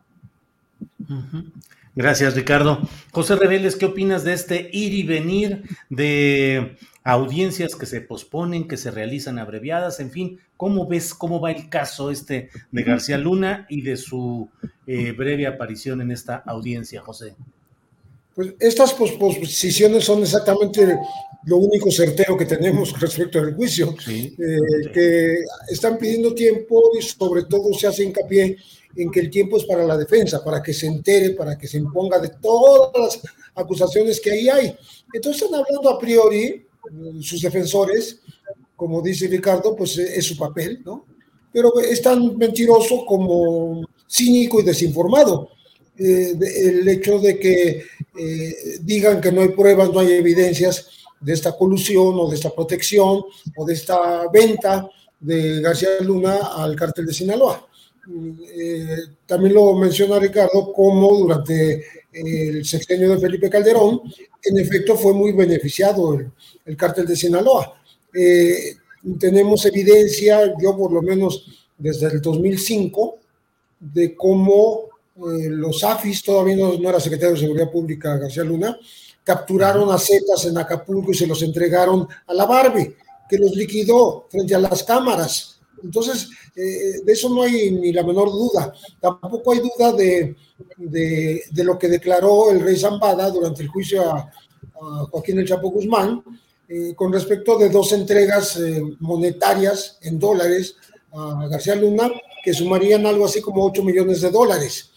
Gracias, 1.94 2.36
Ricardo. 2.36 2.82
José 3.12 3.36
Reveles, 3.36 3.76
¿qué 3.76 3.86
opinas 3.86 4.24
de 4.24 4.32
este 4.32 4.70
ir 4.72 4.94
y 4.94 5.04
venir 5.04 5.64
de 5.90 6.78
audiencias 7.04 7.76
que 7.76 7.86
se 7.86 8.00
posponen, 8.00 8.68
que 8.68 8.78
se 8.78 8.92
realizan 8.92 9.38
abreviadas? 9.40 10.00
En 10.00 10.10
fin, 10.10 10.40
¿cómo 10.56 10.88
ves 10.88 11.14
cómo 11.14 11.42
va 11.42 11.52
el 11.52 11.68
caso 11.68 12.10
este 12.10 12.50
de 12.72 12.84
García 12.84 13.18
Luna 13.18 13.66
y 13.70 13.82
de 13.82 13.98
su 13.98 14.50
eh, 14.88 15.12
breve 15.12 15.48
aparición 15.48 16.00
en 16.00 16.12
esta 16.12 16.38
audiencia, 16.38 17.02
José? 17.02 17.36
Pues 18.36 18.54
estas 18.60 18.94
posposiciones 18.94 20.06
son 20.06 20.22
exactamente 20.22 20.98
lo 21.44 21.58
único 21.58 21.92
certero 21.92 22.38
que 22.38 22.46
tenemos 22.46 22.94
respecto 23.00 23.40
al 23.40 23.56
juicio, 23.56 23.96
eh, 24.08 24.60
que 24.94 25.38
están 25.70 25.98
pidiendo 25.98 26.34
tiempo 26.34 26.92
y 26.98 27.02
sobre 27.02 27.44
todo 27.44 27.74
se 27.74 27.88
hace 27.88 28.04
hincapié 28.04 28.58
en 28.96 29.10
que 29.10 29.22
el 29.22 29.30
tiempo 29.30 29.58
es 29.58 29.66
para 29.66 29.86
la 29.86 29.98
defensa, 29.98 30.44
para 30.44 30.62
que 30.62 30.74
se 30.74 30.88
entere, 30.88 31.32
para 31.32 31.58
que 31.58 31.68
se 31.68 31.78
imponga 31.78 32.20
de 32.20 32.30
todas 32.42 32.92
las 32.94 33.34
acusaciones 33.56 34.20
que 34.20 34.32
ahí 34.32 34.50
hay. 34.50 34.76
Entonces 35.14 35.44
están 35.44 35.60
hablando 35.60 35.90
a 35.90 36.00
priori, 36.00 36.66
sus 37.22 37.42
defensores, 37.42 38.20
como 38.76 39.02
dice 39.02 39.28
Ricardo, 39.28 39.76
pues 39.76 39.98
es 39.98 40.26
su 40.26 40.38
papel, 40.38 40.82
¿no? 40.84 41.06
Pero 41.54 41.80
es 41.80 42.02
tan 42.02 42.38
mentiroso 42.38 43.06
como 43.06 43.86
cínico 44.10 44.60
y 44.60 44.64
desinformado. 44.64 45.50
Eh, 46.04 46.34
el 46.40 46.88
hecho 46.88 47.20
de 47.20 47.38
que 47.38 47.84
eh, 48.18 48.56
digan 48.82 49.22
que 49.22 49.32
no 49.32 49.42
hay 49.42 49.50
pruebas, 49.50 49.90
no 49.92 50.00
hay 50.00 50.14
evidencias, 50.14 50.88
de 51.22 51.34
esta 51.34 51.56
colusión 51.56 52.16
o 52.18 52.28
de 52.28 52.36
esta 52.36 52.50
protección 52.50 53.24
o 53.56 53.66
de 53.66 53.74
esta 53.74 54.28
venta 54.34 54.90
de 55.20 55.62
García 55.62 55.90
Luna 56.02 56.36
al 56.56 56.76
cártel 56.76 57.06
de 57.06 57.14
Sinaloa. 57.14 57.68
Eh, 58.58 58.98
también 59.28 59.54
lo 59.54 59.76
menciona 59.76 60.18
Ricardo 60.20 60.74
como 60.74 61.16
durante 61.16 61.86
el 62.12 62.66
sexenio 62.66 63.12
de 63.12 63.20
Felipe 63.20 63.50
Calderón, 63.50 64.02
en 64.44 64.58
efecto 64.58 64.98
fue 64.98 65.14
muy 65.14 65.32
beneficiado 65.32 66.16
el, 66.16 66.32
el 66.66 66.76
cártel 66.76 67.06
de 67.06 67.16
Sinaloa. 67.16 67.80
Eh, 68.14 68.76
tenemos 69.20 69.66
evidencia, 69.66 70.54
yo 70.60 70.76
por 70.76 70.92
lo 70.92 71.02
menos 71.02 71.46
desde 71.78 72.08
el 72.08 72.22
2005, 72.22 73.18
de 73.80 74.16
cómo 74.16 74.91
eh, 75.16 75.50
los 75.50 75.84
AFIS, 75.84 76.24
todavía 76.24 76.56
no, 76.56 76.78
no, 76.78 76.90
era 76.90 77.00
secretario 77.00 77.36
de 77.36 77.42
Seguridad 77.42 77.72
Pública 77.72 78.18
García 78.18 78.44
Luna, 78.44 78.78
capturaron 79.24 79.92
a 79.92 79.98
Zetas 79.98 80.46
en 80.46 80.58
Acapulco 80.58 81.12
y 81.12 81.16
se 81.16 81.28
los 81.28 81.42
entregaron 81.44 82.08
a 82.28 82.34
la 82.34 82.46
Barbie, 82.46 82.96
que 83.30 83.38
los 83.38 83.56
liquidó 83.56 84.28
frente 84.30 84.56
a 84.56 84.60
las 84.60 84.84
cámaras. 84.84 85.60
Entonces, 85.84 86.30
eh, 86.56 87.02
de 87.04 87.14
eso 87.14 87.30
no 87.30 87.44
hay 87.44 87.72
ni 87.72 87.92
la 87.92 88.04
menor 88.04 88.30
duda. 88.30 88.74
Tampoco 89.00 89.52
hay 89.52 89.60
duda 89.60 89.94
de, 89.94 90.36
de, 90.78 91.64
lo 91.64 91.78
que 91.78 91.88
declaró 91.88 92.52
el 92.52 92.62
rey 92.62 92.78
Zambada 92.78 93.30
durante 93.30 93.62
el 93.64 93.70
juicio 93.70 94.10
a, 94.10 94.32
Joaquín 95.12 95.38
El 95.38 95.48
Chapo 95.48 95.70
Guzmán, 95.70 96.24
eh, 96.68 96.96
con 96.96 97.14
respecto 97.14 97.56
de 97.60 97.70
dos 97.70 97.92
entregas 97.92 98.58
eh, 98.58 98.82
monetarias 99.00 100.00
en 100.02 100.18
dólares 100.18 100.76
a 101.14 101.48
García 101.48 101.76
Luna, 101.76 102.10
que 102.44 102.52
sumarían 102.52 103.06
algo 103.06 103.26
así 103.26 103.42
como 103.42 103.64
8 103.64 103.84
millones 103.84 104.22
de 104.22 104.32
dólares. 104.32 104.91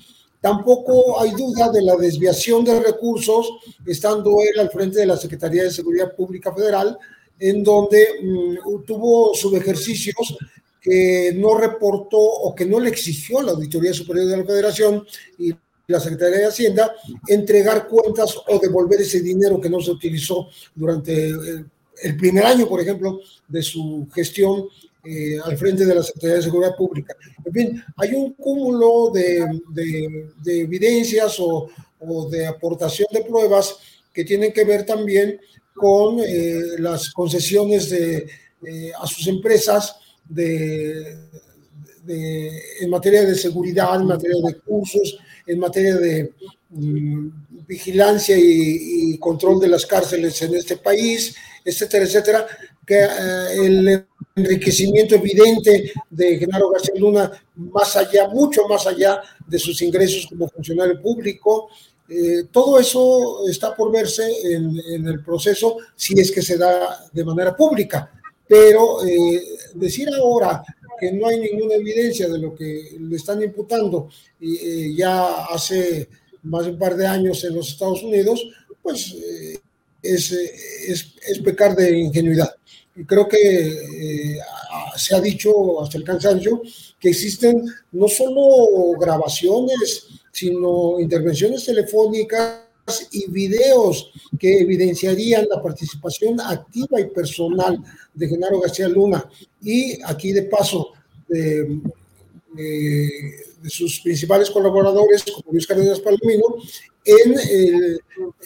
Tampoco 0.45 1.19
hay 1.19 1.31
duda 1.31 1.71
de 1.71 1.81
la 1.81 1.97
desviación 1.97 2.67
de 2.67 2.79
recursos, 2.79 3.49
estando 3.87 4.43
él 4.43 4.61
al 4.61 4.69
frente 4.69 4.99
de 4.99 5.07
la 5.07 5.17
Secretaría 5.17 5.63
de 5.63 5.71
Seguridad 5.71 6.15
Pública 6.15 6.55
Federal, 6.55 6.99
en 7.39 7.65
donde 7.65 8.07
mm, 8.23 8.85
tuvo 8.85 9.33
subejercicios 9.33 10.37
que 10.83 11.33
no 11.35 11.57
reportó 11.57 12.19
o 12.19 12.55
que 12.55 12.67
no 12.67 12.79
le 12.79 12.91
exigió 12.91 13.41
la 13.41 13.53
Auditoría 13.53 13.95
Superior 13.95 14.27
de 14.27 14.37
la 14.37 14.45
Federación 14.45 15.07
y 15.39 15.51
la 15.87 15.99
Secretaría 15.99 16.41
de 16.41 16.49
Hacienda 16.49 16.95
entregar 17.27 17.89
cuentas 17.89 18.37
o 18.47 18.59
devolver 18.59 19.01
ese 19.01 19.23
dinero 19.23 19.59
que 19.59 19.71
no 19.71 19.81
se 19.81 19.93
utilizó 19.93 20.49
durante 20.75 21.31
eh, 21.31 21.65
el 22.03 22.17
primer 22.19 22.45
año, 22.45 22.69
por 22.69 22.83
ejemplo, 22.83 23.19
de 23.49 23.63
su 23.63 24.07
gestión 24.15 24.69
eh, 25.05 25.39
al 25.45 25.57
frente 25.59 25.85
de 25.85 25.95
la 25.95 26.03
Secretaría 26.03 26.37
de 26.37 26.43
Seguridad 26.43 26.77
Pública. 26.77 27.15
En 27.45 27.53
fin, 27.53 27.85
hay 27.97 28.15
un 28.15 28.33
cúmulo 28.33 29.11
de, 29.13 29.61
de, 29.71 30.61
evidencias 30.61 31.39
o, 31.41 31.69
o, 31.99 32.29
de 32.31 32.47
aportación 32.47 33.09
de 33.13 33.21
pruebas 33.21 33.77
que 34.13 34.25
tienen 34.25 34.53
que 34.53 34.65
ver 34.65 34.87
también 34.87 35.39
con 35.75 36.21
eh, 36.21 36.79
las 36.79 37.11
concesiones 37.11 37.91
de, 37.91 38.27
eh, 38.67 38.93
a 38.99 39.07
sus 39.07 39.27
empresas 39.27 39.97
de, 40.27 41.19
en 42.81 42.89
materia 42.89 43.25
de 43.25 43.35
seguridad, 43.35 44.01
en 44.01 44.07
materia 44.07 44.37
de 44.43 44.59
cursos, 44.61 45.19
en 45.47 45.59
materia 45.59 45.97
de 45.97 46.33
mm, 46.71 47.29
vigilancia 47.67 48.39
y, 48.39 49.13
y, 49.13 49.19
control 49.19 49.61
de 49.61 49.69
las 49.69 49.85
cárceles 49.85 50.41
en 50.43 50.55
este 50.55 50.77
país, 50.77 51.35
etcétera, 51.65 52.05
etcétera, 52.05 52.47
que 52.87 53.03
eh, 53.03 53.67
el 53.67 54.07
enriquecimiento 54.37 55.15
evidente 55.15 55.93
de 56.11 56.39
Genaro 56.39 56.71
García 56.71 56.95
Luna, 56.97 57.31
más 57.57 57.97
allá, 57.97 58.29
mucho 58.29 58.67
más 58.69 58.87
allá 58.87 59.21
de 59.47 59.59
sus 59.59 59.81
ingresos 59.83 60.27
como 60.29 60.49
funcionario 60.49 61.01
público, 61.01 61.69
eh, 62.09 62.45
todo 62.51 62.79
eso 62.79 63.47
está 63.49 63.75
por 63.75 63.91
verse 63.91 64.25
en, 64.53 65.07
el 65.07 65.25
proceso 65.25 65.79
si 65.97 66.19
es 66.21 66.31
que 66.31 66.43
se 66.43 66.59
da 66.59 67.09
de 67.13 67.25
manera 67.25 67.57
pública. 67.57 68.11
Pero 68.47 69.05
eh, 69.07 69.43
decir 69.75 70.09
ahora 70.15 70.63
que 71.01 71.13
no 71.13 71.27
hay 71.27 71.41
ninguna 71.41 71.75
evidencia 71.75 72.29
de 72.29 72.39
lo 72.39 72.55
que 72.55 72.97
le 73.01 73.17
están 73.17 73.43
imputando 73.43 74.11
y 74.39 74.95
ya 74.97 75.47
hace 75.47 76.09
más 76.43 76.67
de 76.67 76.73
un 76.73 76.79
par 76.79 76.95
de 76.95 77.07
años 77.07 77.43
en 77.45 77.55
los 77.55 77.71
Estados 77.71 78.03
Unidos, 78.03 78.47
pues 78.83 79.17
es, 80.03 80.33
es, 80.33 81.15
es 81.27 81.39
pecar 81.39 81.75
de 81.75 81.99
ingenuidad 81.99 82.55
creo 83.07 83.29
que 83.29 83.39
eh, 83.39 84.39
se 84.97 85.15
ha 85.15 85.21
dicho 85.21 85.83
hasta 85.83 85.99
el 85.99 86.05
cansancio 86.05 86.63
que 86.99 87.11
existen 87.11 87.65
no 87.93 88.09
solo 88.09 88.99
grabaciones, 88.99 90.07
sino 90.31 91.01
intervenciones 91.01 91.65
telefónicas 91.65 92.61
y 93.13 93.31
videos 93.31 94.11
que 94.39 94.61
evidenciarían 94.61 95.47
la 95.49 95.63
participación 95.63 96.41
activa 96.41 97.01
y 97.01 97.07
personal 97.07 97.83
de 98.13 98.29
Genaro 98.29 98.61
García 98.61 98.89
Luna. 98.89 99.29
Y 99.63 100.01
aquí 100.05 100.33
de 100.33 100.43
paso 100.43 100.91
de, 101.29 101.81
sus 103.67 104.01
principales 104.01 104.51
colaboradores 104.51 105.25
como 105.25 105.53
Luis 105.53 105.67
Cárdenas 105.67 105.99
Palomino 106.01 106.57
en 107.05 107.35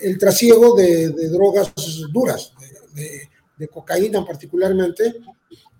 el, 0.01 0.19
trasiego 0.19 0.77
de, 0.77 1.09
drogas 1.29 1.73
duras, 2.12 2.53
de 2.95 3.29
cocaína 3.66 4.24
particularmente 4.24 5.16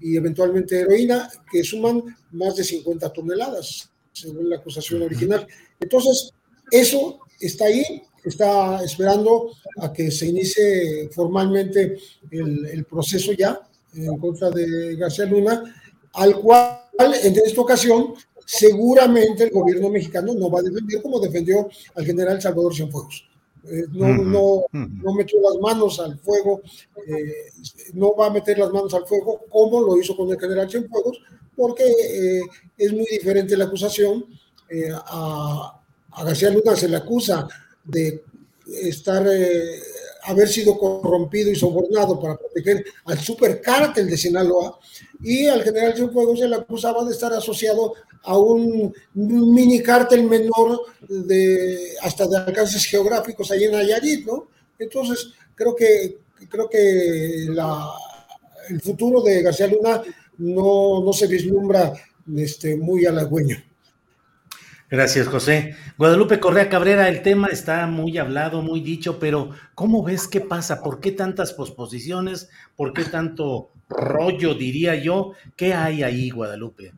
y 0.00 0.16
eventualmente 0.16 0.80
heroína, 0.80 1.28
que 1.50 1.62
suman 1.62 2.02
más 2.32 2.56
de 2.56 2.64
50 2.64 3.12
toneladas, 3.12 3.90
según 4.12 4.50
la 4.50 4.56
acusación 4.56 5.02
original. 5.02 5.46
Entonces, 5.78 6.32
eso 6.70 7.20
está 7.40 7.66
ahí, 7.66 8.02
está 8.24 8.82
esperando 8.82 9.50
a 9.80 9.92
que 9.92 10.10
se 10.10 10.26
inicie 10.26 11.09
formalmente 11.10 11.98
el, 12.30 12.84
proceso 12.84 13.32
ya 13.32 13.60
en 13.94 14.18
contra 14.18 14.50
de 14.50 14.96
García 14.96 15.26
Luna, 15.26 15.62
al 16.14 16.40
cual 16.40 16.80
en 17.22 17.36
esta 17.44 17.60
ocasión 17.60 18.14
seguramente 18.44 19.44
el 19.44 19.50
gobierno 19.50 19.90
mexicano 19.90 20.34
no 20.34 20.50
va 20.50 20.60
a 20.60 20.62
defender 20.62 21.02
como 21.02 21.20
defendió 21.20 21.68
al 21.94 22.05
general 22.05 22.40
Salvador 22.40 22.74
Cienfuegos. 22.74 23.28
Eh, 23.70 23.86
no, 23.93 24.09
no, 24.19 24.65
no 24.73 25.15
metió 25.15 25.40
las 25.40 25.61
manos 25.61 26.01
al 26.01 26.19
fuego, 26.19 26.62
eh, 27.07 27.51
no 27.95 28.15
va 28.15 28.27
a 28.27 28.31
meter 28.31 28.59
las 28.59 28.70
manos 28.70 28.93
al 28.95 29.07
fuego 29.07 29.40
como 29.51 29.81
lo 29.82 29.99
hizo 29.99 30.16
con 30.16 30.31
el 30.31 30.39
general 30.39 30.70
Cienfuegos, 30.70 31.20
porque 31.57 31.85
eh, 31.85 32.40
es 32.77 32.93
muy 32.93 33.07
diferente 33.11 33.57
la 33.57 33.65
acusación. 33.65 34.24
A, 35.07 35.81
a, 36.12 36.24
García 36.24 36.51
Luna 36.51 36.77
se 36.77 36.89
le 36.90 36.97
acusa 36.99 37.49
de 37.85 38.23
estar, 38.82 39.27
haber 40.28 40.48
sido 40.48 40.78
corrompido 40.78 41.50
y 41.50 41.56
sobornado 41.56 42.20
para 42.20 42.36
proteger 42.36 42.84
al 43.06 43.18
supercártel 43.18 44.09
de 44.09 44.16
Sinaloa, 44.16 44.78
y 45.20 45.46
al 45.46 45.62
general 45.62 45.94
Cienfuegos 45.94 46.38
se 46.38 46.48
le 46.48 46.56
acusaba 46.56 47.05
de 47.05 47.12
estar 47.12 47.32
asociado 47.32 47.94
a 48.22 48.36
un, 48.36 48.92
mini 49.14 49.82
cártel 49.82 50.24
menor 50.24 50.80
de 51.09 51.94
hasta 52.02 52.26
de 52.26 52.36
alcances 52.36 52.84
geográficos 52.84 53.50
ahí 53.50 53.64
en 53.64 53.72
Nayarit, 53.72 54.26
¿no? 54.26 54.48
Entonces, 54.78 55.32
creo 55.55 55.74
que 55.74 56.18
creo 56.48 56.68
que 56.68 57.46
la, 57.48 57.88
el 58.68 58.80
futuro 58.80 59.22
de 59.22 59.42
García 59.42 59.66
Luna 59.66 60.02
no, 60.38 61.02
no 61.02 61.12
se 61.12 61.26
vislumbra 61.26 61.92
este, 62.36 62.76
muy 62.76 63.06
halagüeño. 63.06 63.56
Gracias, 64.90 65.28
José. 65.28 65.77
Guadalupe 65.98 66.40
Correa 66.40 66.70
Cabrera, 66.70 67.09
el 67.09 67.20
tema 67.20 67.48
está 67.48 67.86
muy 67.86 68.16
hablado, 68.16 68.62
muy 68.62 68.81
dicho, 68.81 69.19
pero 69.19 69.51
¿cómo 69.74 70.02
ves 70.02 70.27
qué 70.27 70.40
pasa? 70.40 70.82
¿Por 70.82 70.98
qué 71.01 71.12
tantas 71.12 71.52
posposiciones? 71.52 72.48
¿Por 72.74 72.94
qué 72.94 73.05
tanto 73.05 73.70
rollo, 73.90 74.55
diría 74.55 74.94
yo? 74.94 75.32
¿Qué 75.56 75.74
hay 75.74 76.02
ahí, 76.02 76.31
Guadalupe? 76.31 76.94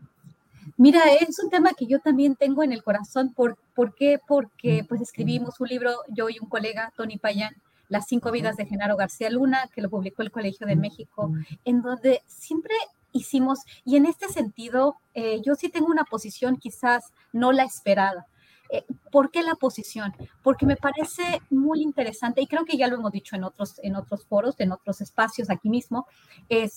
Mira, 0.77 1.01
es 1.21 1.41
un 1.43 1.51
tema 1.51 1.73
que 1.77 1.87
yo 1.87 1.99
también 1.99 2.37
tengo 2.37 2.63
en 2.63 2.73
el 2.73 2.85
corazón. 2.85 3.35
¿Por, 3.35 3.59
¿por 3.75 3.93
qué? 3.97 4.21
Porque 4.25 4.85
pues 4.89 5.01
escribimos 5.01 5.59
un 5.61 5.67
libro, 5.67 5.91
yo 6.09 6.29
y 6.29 6.39
un 6.41 6.49
colega, 6.49 6.93
Tony 6.97 7.19
Payán, 7.19 7.57
Las 7.89 8.07
cinco 8.07 8.31
vidas 8.31 8.57
de 8.57 8.67
Genaro 8.67 8.97
García 8.97 9.31
Luna, 9.31 9.69
que 9.75 9.83
lo 9.83 9.91
publicó 9.91 10.23
el 10.23 10.31
Colegio 10.31 10.65
de 10.65 10.77
México, 10.77 11.33
en 11.65 11.83
donde 11.83 12.23
siempre 12.29 12.75
hicimos, 13.13 13.61
y 13.85 13.97
en 13.97 14.07
este 14.07 14.29
sentido, 14.29 14.97
eh, 15.15 15.41
yo 15.45 15.55
sí 15.55 15.69
tengo 15.69 15.87
una 15.87 16.05
posición 16.05 16.57
quizás 16.57 17.13
no 17.33 17.53
la 17.53 17.65
esperada. 17.65 18.27
Eh, 18.73 18.85
¿Por 19.11 19.31
qué 19.31 19.43
la 19.43 19.57
posición? 19.57 20.15
Porque 20.43 20.65
me 20.65 20.77
parece 20.77 21.43
muy 21.51 21.83
interesante 21.83 22.41
y 22.41 22.47
creo 22.47 22.65
que 22.65 22.77
ya 22.77 22.87
lo 22.87 22.97
hemos 22.97 23.11
dicho 23.11 23.35
en 23.35 23.43
otros, 23.43 23.81
en 23.83 23.97
otros 23.97 24.25
foros, 24.27 24.55
en 24.59 24.71
otros 24.71 25.01
espacios 25.01 25.51
aquí 25.51 25.69
mismo, 25.69 26.07
en, 26.49 26.71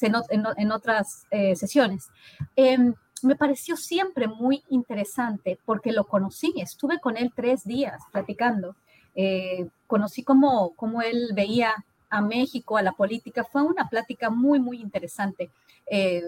en, 0.57 0.71
otras 0.71 1.27
eh, 1.29 1.55
sesiones. 1.55 2.09
Em, 2.55 2.95
me 3.23 3.35
pareció 3.35 3.77
siempre 3.77 4.27
muy 4.27 4.63
interesante 4.69 5.59
porque 5.65 5.91
lo 5.91 6.05
conocí, 6.05 6.53
estuve 6.57 6.99
con 6.99 7.15
él 7.15 7.31
tres 7.35 7.63
días 7.63 8.01
platicando, 8.11 8.75
eh, 9.15 9.69
conocí 9.87 10.23
cómo, 10.23 10.73
cómo, 10.75 11.01
él 11.01 11.29
veía 11.33 11.85
a 12.09 12.21
México, 12.21 12.77
a 12.77 12.81
la 12.81 12.91
política, 12.91 13.43
fue 13.43 13.61
una 13.61 13.87
plática 13.87 14.29
muy, 14.29 14.59
muy 14.59 14.81
interesante. 14.81 15.51
Eh, 15.95 16.21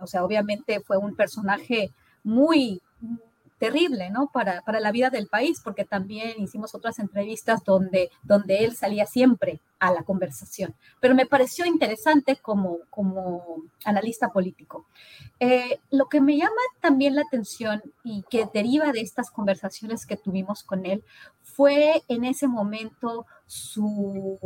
o 0.00 0.06
sea, 0.06 0.24
obviamente 0.24 0.80
fue 0.80 0.98
un 0.98 1.16
personaje 1.16 1.90
muy, 2.22 2.82
terrible, 3.58 4.10
¿no? 4.10 4.30
Para, 4.32 4.62
para, 4.62 4.80
la 4.80 4.92
vida 4.92 5.10
del 5.10 5.26
país, 5.26 5.60
porque 5.62 5.84
también 5.84 6.40
hicimos 6.40 6.74
otras 6.74 6.98
entrevistas 6.98 7.64
donde, 7.64 8.10
donde 8.22 8.64
él 8.64 8.76
salía 8.76 9.04
siempre 9.06 9.60
a 9.80 9.92
la 9.92 10.02
conversación. 10.02 10.74
Pero 11.00 11.14
me 11.14 11.26
pareció 11.26 11.66
interesante 11.66 12.36
como, 12.36 12.78
como 12.90 13.42
analista 13.84 14.28
político. 14.28 14.86
Eh, 15.40 15.80
lo 15.90 16.08
que 16.08 16.20
me 16.20 16.36
llama 16.36 16.50
también 16.80 17.16
la 17.16 17.22
atención 17.22 17.82
y 18.04 18.24
que 18.30 18.48
deriva 18.52 18.92
de 18.92 19.00
estas 19.00 19.30
conversaciones 19.30 20.06
que 20.06 20.16
tuvimos 20.16 20.62
con 20.62 20.86
él 20.86 21.04
fue 21.42 22.02
en 22.08 22.24
ese 22.24 22.46
momento 22.46 23.26
su, 23.46 24.38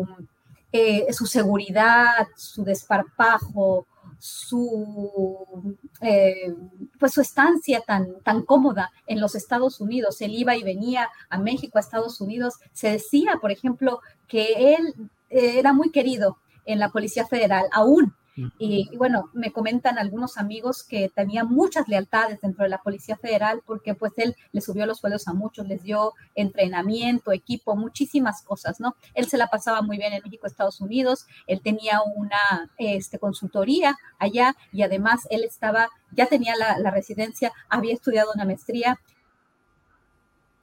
eh, 0.73 1.12
su 1.12 1.27
seguridad, 1.27 2.28
su 2.36 2.65
desparpajo, 2.65 3.86
su, 4.24 5.77
eh, 6.01 6.55
pues 7.01 7.12
su 7.12 7.20
estancia 7.20 7.81
tan, 7.81 8.20
tan 8.23 8.43
cómoda 8.43 8.93
en 9.09 9.20
los 9.20 9.35
Estados 9.35 9.81
Unidos. 9.81 10.20
Él 10.20 10.35
iba 10.35 10.55
y 10.55 10.62
venía 10.62 11.09
a 11.28 11.39
México, 11.39 11.77
a 11.77 11.81
Estados 11.81 12.20
Unidos. 12.20 12.55
Se 12.73 12.89
decía, 12.89 13.39
por 13.40 13.51
ejemplo, 13.51 13.99
que 14.28 14.77
él 14.77 15.11
era 15.28 15.73
muy 15.73 15.90
querido 15.90 16.39
en 16.66 16.78
la 16.78 16.90
Policía 16.90 17.27
Federal, 17.27 17.65
aún 17.73 18.15
y, 18.59 18.96
bueno, 18.96 19.30
me 19.34 19.52
comentan 19.52 19.98
algunos 19.98 20.38
amigos 20.38 20.82
que 20.82 21.10
tenía 21.14 21.44
muchas 21.44 21.88
lealtades 21.88 22.40
dentro 22.40 22.64
de 22.64 22.70
la 22.70 22.78
Policía 22.78 23.16
Federal 23.16 23.62
porque 23.66 23.94
pues 23.94 24.12
él 24.16 24.34
le 24.52 24.60
subió 24.60 24.86
los 24.86 24.98
sueldos 24.98 25.28
a 25.28 25.34
muchos, 25.34 25.68
les 25.68 25.82
dio 25.82 26.14
entrenamiento, 26.34 27.32
equipo, 27.32 27.76
muchísimas 27.76 28.42
cosas, 28.42 28.80
¿no? 28.80 28.96
Él 29.14 29.26
se 29.26 29.36
la 29.36 29.48
pasaba 29.48 29.82
muy 29.82 29.98
bien 29.98 30.12
en 30.12 30.22
México, 30.24 30.46
Estados 30.46 30.80
Unidos, 30.80 31.26
él 31.46 31.60
tenía 31.62 32.00
una 32.16 32.70
este, 32.78 33.18
consultoría 33.18 33.96
allá 34.18 34.56
y 34.72 34.82
además 34.82 35.26
él 35.30 35.44
estaba, 35.44 35.88
ya 36.10 36.26
tenía 36.26 36.56
la, 36.56 36.78
la 36.78 36.90
residencia, 36.90 37.52
había 37.68 37.92
estudiado 37.94 38.32
una 38.34 38.44
maestría 38.44 38.98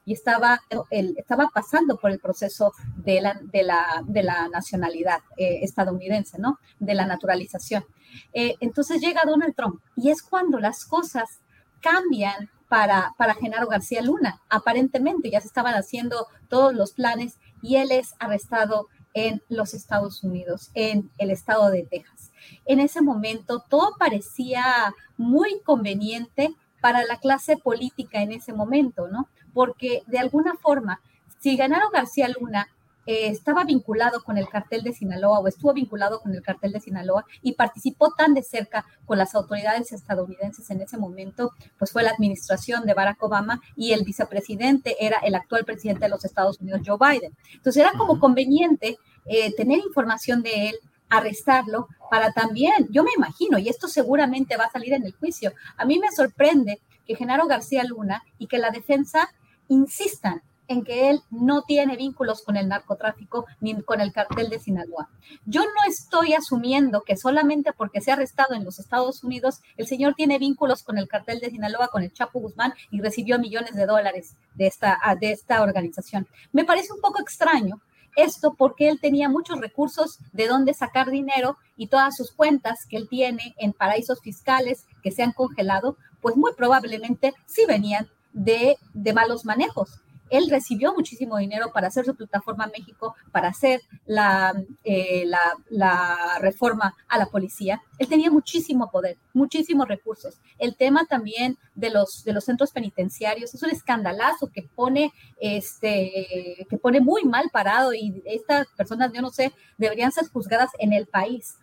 y 0.04 0.12
estaba, 0.12 0.60
estaba 0.90 1.50
pasando 1.52 1.96
por 1.96 2.10
el 2.10 2.18
proceso 2.18 2.72
de 2.96 3.20
la, 3.20 3.40
de 3.42 3.62
la, 3.62 4.02
de 4.06 4.22
la 4.22 4.48
nacionalidad 4.48 5.20
eh, 5.36 5.60
estadounidense, 5.62 6.38
¿no? 6.38 6.58
De 6.78 6.94
la 6.94 7.06
naturalización. 7.06 7.84
Eh, 8.32 8.56
entonces 8.60 9.00
llega 9.00 9.22
Donald 9.26 9.54
Trump 9.54 9.80
y 9.96 10.10
es 10.10 10.22
cuando 10.22 10.58
las 10.58 10.84
cosas 10.84 11.40
cambian 11.80 12.50
para, 12.68 13.14
para 13.18 13.34
Genaro 13.34 13.66
García 13.66 14.02
Luna. 14.02 14.40
Aparentemente 14.48 15.30
ya 15.30 15.40
se 15.40 15.48
estaban 15.48 15.74
haciendo 15.74 16.28
todos 16.48 16.72
los 16.74 16.92
planes 16.92 17.38
y 17.62 17.76
él 17.76 17.90
es 17.90 18.14
arrestado 18.18 18.88
en 19.12 19.42
los 19.48 19.74
Estados 19.74 20.22
Unidos, 20.22 20.70
en 20.74 21.10
el 21.18 21.30
estado 21.30 21.70
de 21.70 21.82
Texas. 21.82 22.30
En 22.64 22.80
ese 22.80 23.02
momento 23.02 23.64
todo 23.68 23.96
parecía 23.98 24.94
muy 25.16 25.60
conveniente 25.62 26.54
para 26.80 27.04
la 27.04 27.18
clase 27.18 27.56
política 27.56 28.22
en 28.22 28.32
ese 28.32 28.52
momento, 28.52 29.08
¿no? 29.08 29.28
porque 29.52 30.02
de 30.06 30.18
alguna 30.18 30.54
forma, 30.54 31.00
si 31.38 31.56
Genaro 31.56 31.90
García 31.90 32.28
Luna 32.28 32.68
eh, 33.06 33.28
estaba 33.28 33.64
vinculado 33.64 34.22
con 34.22 34.36
el 34.36 34.48
cartel 34.48 34.82
de 34.82 34.92
Sinaloa 34.92 35.40
o 35.40 35.48
estuvo 35.48 35.72
vinculado 35.72 36.20
con 36.20 36.34
el 36.34 36.42
cartel 36.42 36.72
de 36.72 36.80
Sinaloa 36.80 37.24
y 37.42 37.54
participó 37.54 38.12
tan 38.12 38.34
de 38.34 38.42
cerca 38.42 38.84
con 39.06 39.18
las 39.18 39.34
autoridades 39.34 39.90
estadounidenses 39.92 40.70
en 40.70 40.82
ese 40.82 40.98
momento, 40.98 41.52
pues 41.78 41.92
fue 41.92 42.02
la 42.02 42.10
administración 42.10 42.84
de 42.84 42.94
Barack 42.94 43.22
Obama 43.22 43.60
y 43.74 43.92
el 43.92 44.04
vicepresidente 44.04 44.96
era 45.04 45.18
el 45.18 45.34
actual 45.34 45.64
presidente 45.64 46.04
de 46.04 46.10
los 46.10 46.24
Estados 46.24 46.60
Unidos, 46.60 46.82
Joe 46.84 46.98
Biden. 46.98 47.34
Entonces 47.54 47.82
era 47.82 47.92
como 47.96 48.20
conveniente 48.20 48.98
eh, 49.26 49.54
tener 49.54 49.78
información 49.78 50.42
de 50.42 50.68
él, 50.68 50.76
arrestarlo 51.10 51.88
para 52.10 52.32
también, 52.32 52.88
yo 52.90 53.02
me 53.04 53.10
imagino, 53.16 53.58
y 53.58 53.68
esto 53.68 53.88
seguramente 53.88 54.56
va 54.56 54.64
a 54.64 54.70
salir 54.70 54.94
en 54.94 55.04
el 55.04 55.12
juicio, 55.12 55.52
a 55.76 55.84
mí 55.84 55.98
me 55.98 56.10
sorprende 56.10 56.80
que 57.06 57.16
Genaro 57.16 57.46
García 57.46 57.84
Luna 57.84 58.22
y 58.38 58.46
que 58.46 58.58
la 58.58 58.70
defensa 58.70 59.28
insistan 59.68 60.42
en 60.70 60.84
que 60.84 61.10
él 61.10 61.20
no 61.30 61.62
tiene 61.62 61.96
vínculos 61.96 62.42
con 62.42 62.56
el 62.56 62.68
narcotráfico 62.68 63.44
ni 63.60 63.82
con 63.82 64.00
el 64.00 64.12
cartel 64.12 64.48
de 64.48 64.60
Sinaloa. 64.60 65.08
Yo 65.44 65.62
no 65.62 65.88
estoy 65.88 66.34
asumiendo 66.34 67.02
que 67.02 67.16
solamente 67.16 67.72
porque 67.72 68.00
se 68.00 68.12
ha 68.12 68.14
arrestado 68.14 68.54
en 68.54 68.64
los 68.64 68.78
Estados 68.78 69.24
Unidos, 69.24 69.62
el 69.76 69.88
señor 69.88 70.14
tiene 70.14 70.38
vínculos 70.38 70.84
con 70.84 70.96
el 70.96 71.08
cartel 71.08 71.40
de 71.40 71.50
Sinaloa, 71.50 71.88
con 71.88 72.04
el 72.04 72.12
Chapo 72.12 72.38
Guzmán 72.38 72.72
y 72.92 73.00
recibió 73.00 73.40
millones 73.40 73.74
de 73.74 73.84
dólares 73.84 74.36
de 74.54 74.68
esta, 74.68 74.96
de 75.20 75.32
esta 75.32 75.60
organización. 75.60 76.28
Me 76.52 76.64
parece 76.64 76.92
un 76.92 77.00
poco 77.00 77.20
extraño 77.20 77.80
esto 78.16 78.54
porque 78.56 78.88
él 78.88 78.98
tenía 79.00 79.28
muchos 79.28 79.60
recursos 79.60 80.18
de 80.32 80.48
dónde 80.48 80.74
sacar 80.74 81.10
dinero 81.10 81.56
y 81.76 81.88
todas 81.88 82.16
sus 82.16 82.32
cuentas 82.32 82.86
que 82.88 82.96
él 82.96 83.08
tiene 83.08 83.54
en 83.58 83.72
paraísos 83.72 84.20
fiscales 84.20 84.86
que 85.02 85.10
se 85.10 85.22
han 85.22 85.32
congelado, 85.32 85.96
pues 86.20 86.36
muy 86.36 86.52
probablemente 86.54 87.34
sí 87.46 87.62
venían 87.66 88.08
de, 88.32 88.76
malos 89.14 89.44
manejos. 89.44 90.00
Él 90.30 90.48
recibió 90.48 90.94
muchísimo 90.94 91.36
dinero 91.36 91.72
para 91.72 91.88
hacer 91.88 92.04
su 92.04 92.14
plataforma 92.14 92.66
México, 92.66 93.14
para 93.32 93.48
hacer 93.48 93.80
eh, 94.84 95.24
la, 95.26 95.54
la, 95.68 96.38
reforma 96.40 96.94
a 97.08 97.18
la 97.18 97.26
policía. 97.26 97.82
Él 97.98 98.08
tenía 98.08 98.30
muchísimo 98.30 98.90
poder, 98.90 99.18
muchísimos 99.34 99.86
recursos. 99.88 100.40
El 100.58 100.76
tema 100.76 101.04
también 101.06 101.58
de 101.74 101.90
los, 101.90 102.24
de 102.24 102.32
los 102.32 102.44
centros 102.44 102.70
penitenciarios 102.72 103.54
es 103.54 103.62
un 103.62 103.70
escandalazo 103.70 104.48
que 104.48 104.62
pone, 104.62 105.12
este, 105.40 106.66
que 106.68 106.78
pone 106.78 107.00
muy 107.00 107.24
mal 107.24 107.50
parado 107.52 107.92
y 107.92 108.22
estas 108.24 108.68
personas, 108.76 109.12
yo 109.12 109.20
no 109.20 109.30
sé, 109.30 109.52
deberían 109.78 110.12
ser 110.12 110.28
juzgadas 110.28 110.70
en 110.78 110.92
el 110.92 111.06
país 111.06 111.56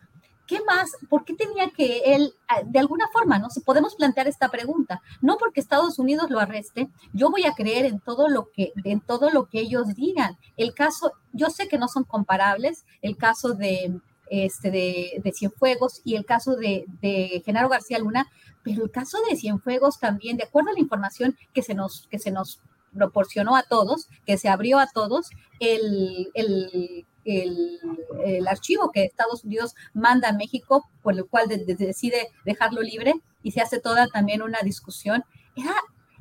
¿qué 0.48 0.60
más? 0.65 0.91
¿Por 1.10 1.26
qué 1.26 1.36
tenía 1.36 1.69
que 1.69 2.15
él, 2.15 2.34
ah, 2.48 2.61
de 2.65 2.80
alguna 2.80 3.07
forma, 3.11 3.38
no? 3.38 3.49
Si 3.49 3.60
podemos 3.60 3.95
plantear 3.95 4.28
esta 4.28 4.49
pregunta, 4.49 5.02
no 5.22 5.38
porque 5.38 5.60
Estados 5.60 5.99
Unidos 5.99 6.30
lo 6.30 6.40
arreste, 6.40 6.90
yo 7.14 7.30
voy 7.30 7.45
a 7.45 7.53
creer 7.53 7.86
en 7.86 7.99
todo 7.99 8.30
lo 8.30 8.49
que, 8.52 8.72
en 8.84 9.02
todo 9.02 9.30
lo 9.30 9.48
que 9.48 9.60
ellos 9.60 9.94
digan. 9.94 10.38
El 10.56 10.74
caso, 10.74 11.11
yo 11.34 11.49
sé 11.49 11.68
que 11.68 11.78
no 11.78 11.88
son 11.88 12.06
comparables, 12.06 12.86
el 13.02 13.18
caso 13.18 13.53
de, 13.53 13.99
este, 14.30 14.72
de, 14.72 15.34
Cienfuegos 15.36 16.02
y 16.03 16.15
el 16.15 16.26
caso 16.26 16.56
de, 16.56 16.86
de 17.02 17.41
Genaro 17.45 17.69
García 17.69 17.99
Luna, 17.99 18.28
pero 18.64 18.84
el 18.84 18.91
caso 18.91 19.18
de 19.30 19.36
Cienfuegos 19.36 19.99
también, 19.99 20.38
de 20.38 20.45
acuerdo 20.45 20.69
a 20.69 20.74
la 20.74 20.80
información 20.80 21.38
que 21.53 21.61
se 21.61 21.74
nos, 21.74 22.07
que 22.07 22.19
se 22.19 22.32
nos 22.32 22.61
proporcionó 22.94 23.56
a 23.56 23.64
todos, 23.64 24.07
que 24.26 24.38
se 24.38 24.49
abrió 24.49 24.80
a 24.80 24.88
todos 24.88 25.30
el, 25.60 26.30
el, 26.34 27.06
el, 27.28 28.48
archivo 28.48 28.91
que 28.91 29.04
Estados 29.04 29.44
Unidos 29.44 29.76
manda 29.94 30.30
a 30.30 30.34
México, 30.34 30.88
por 31.02 31.14
el 31.14 31.26
cual 31.26 31.48
decide 31.48 32.30
dejarlo 32.45 32.82
libre 32.82 33.14
y 33.44 33.52
se 33.52 33.62
hace 33.62 33.80
toda 33.80 34.08
también 34.08 34.41
una 34.41 34.60
discusión. 34.64 35.24
Era, 35.56 35.74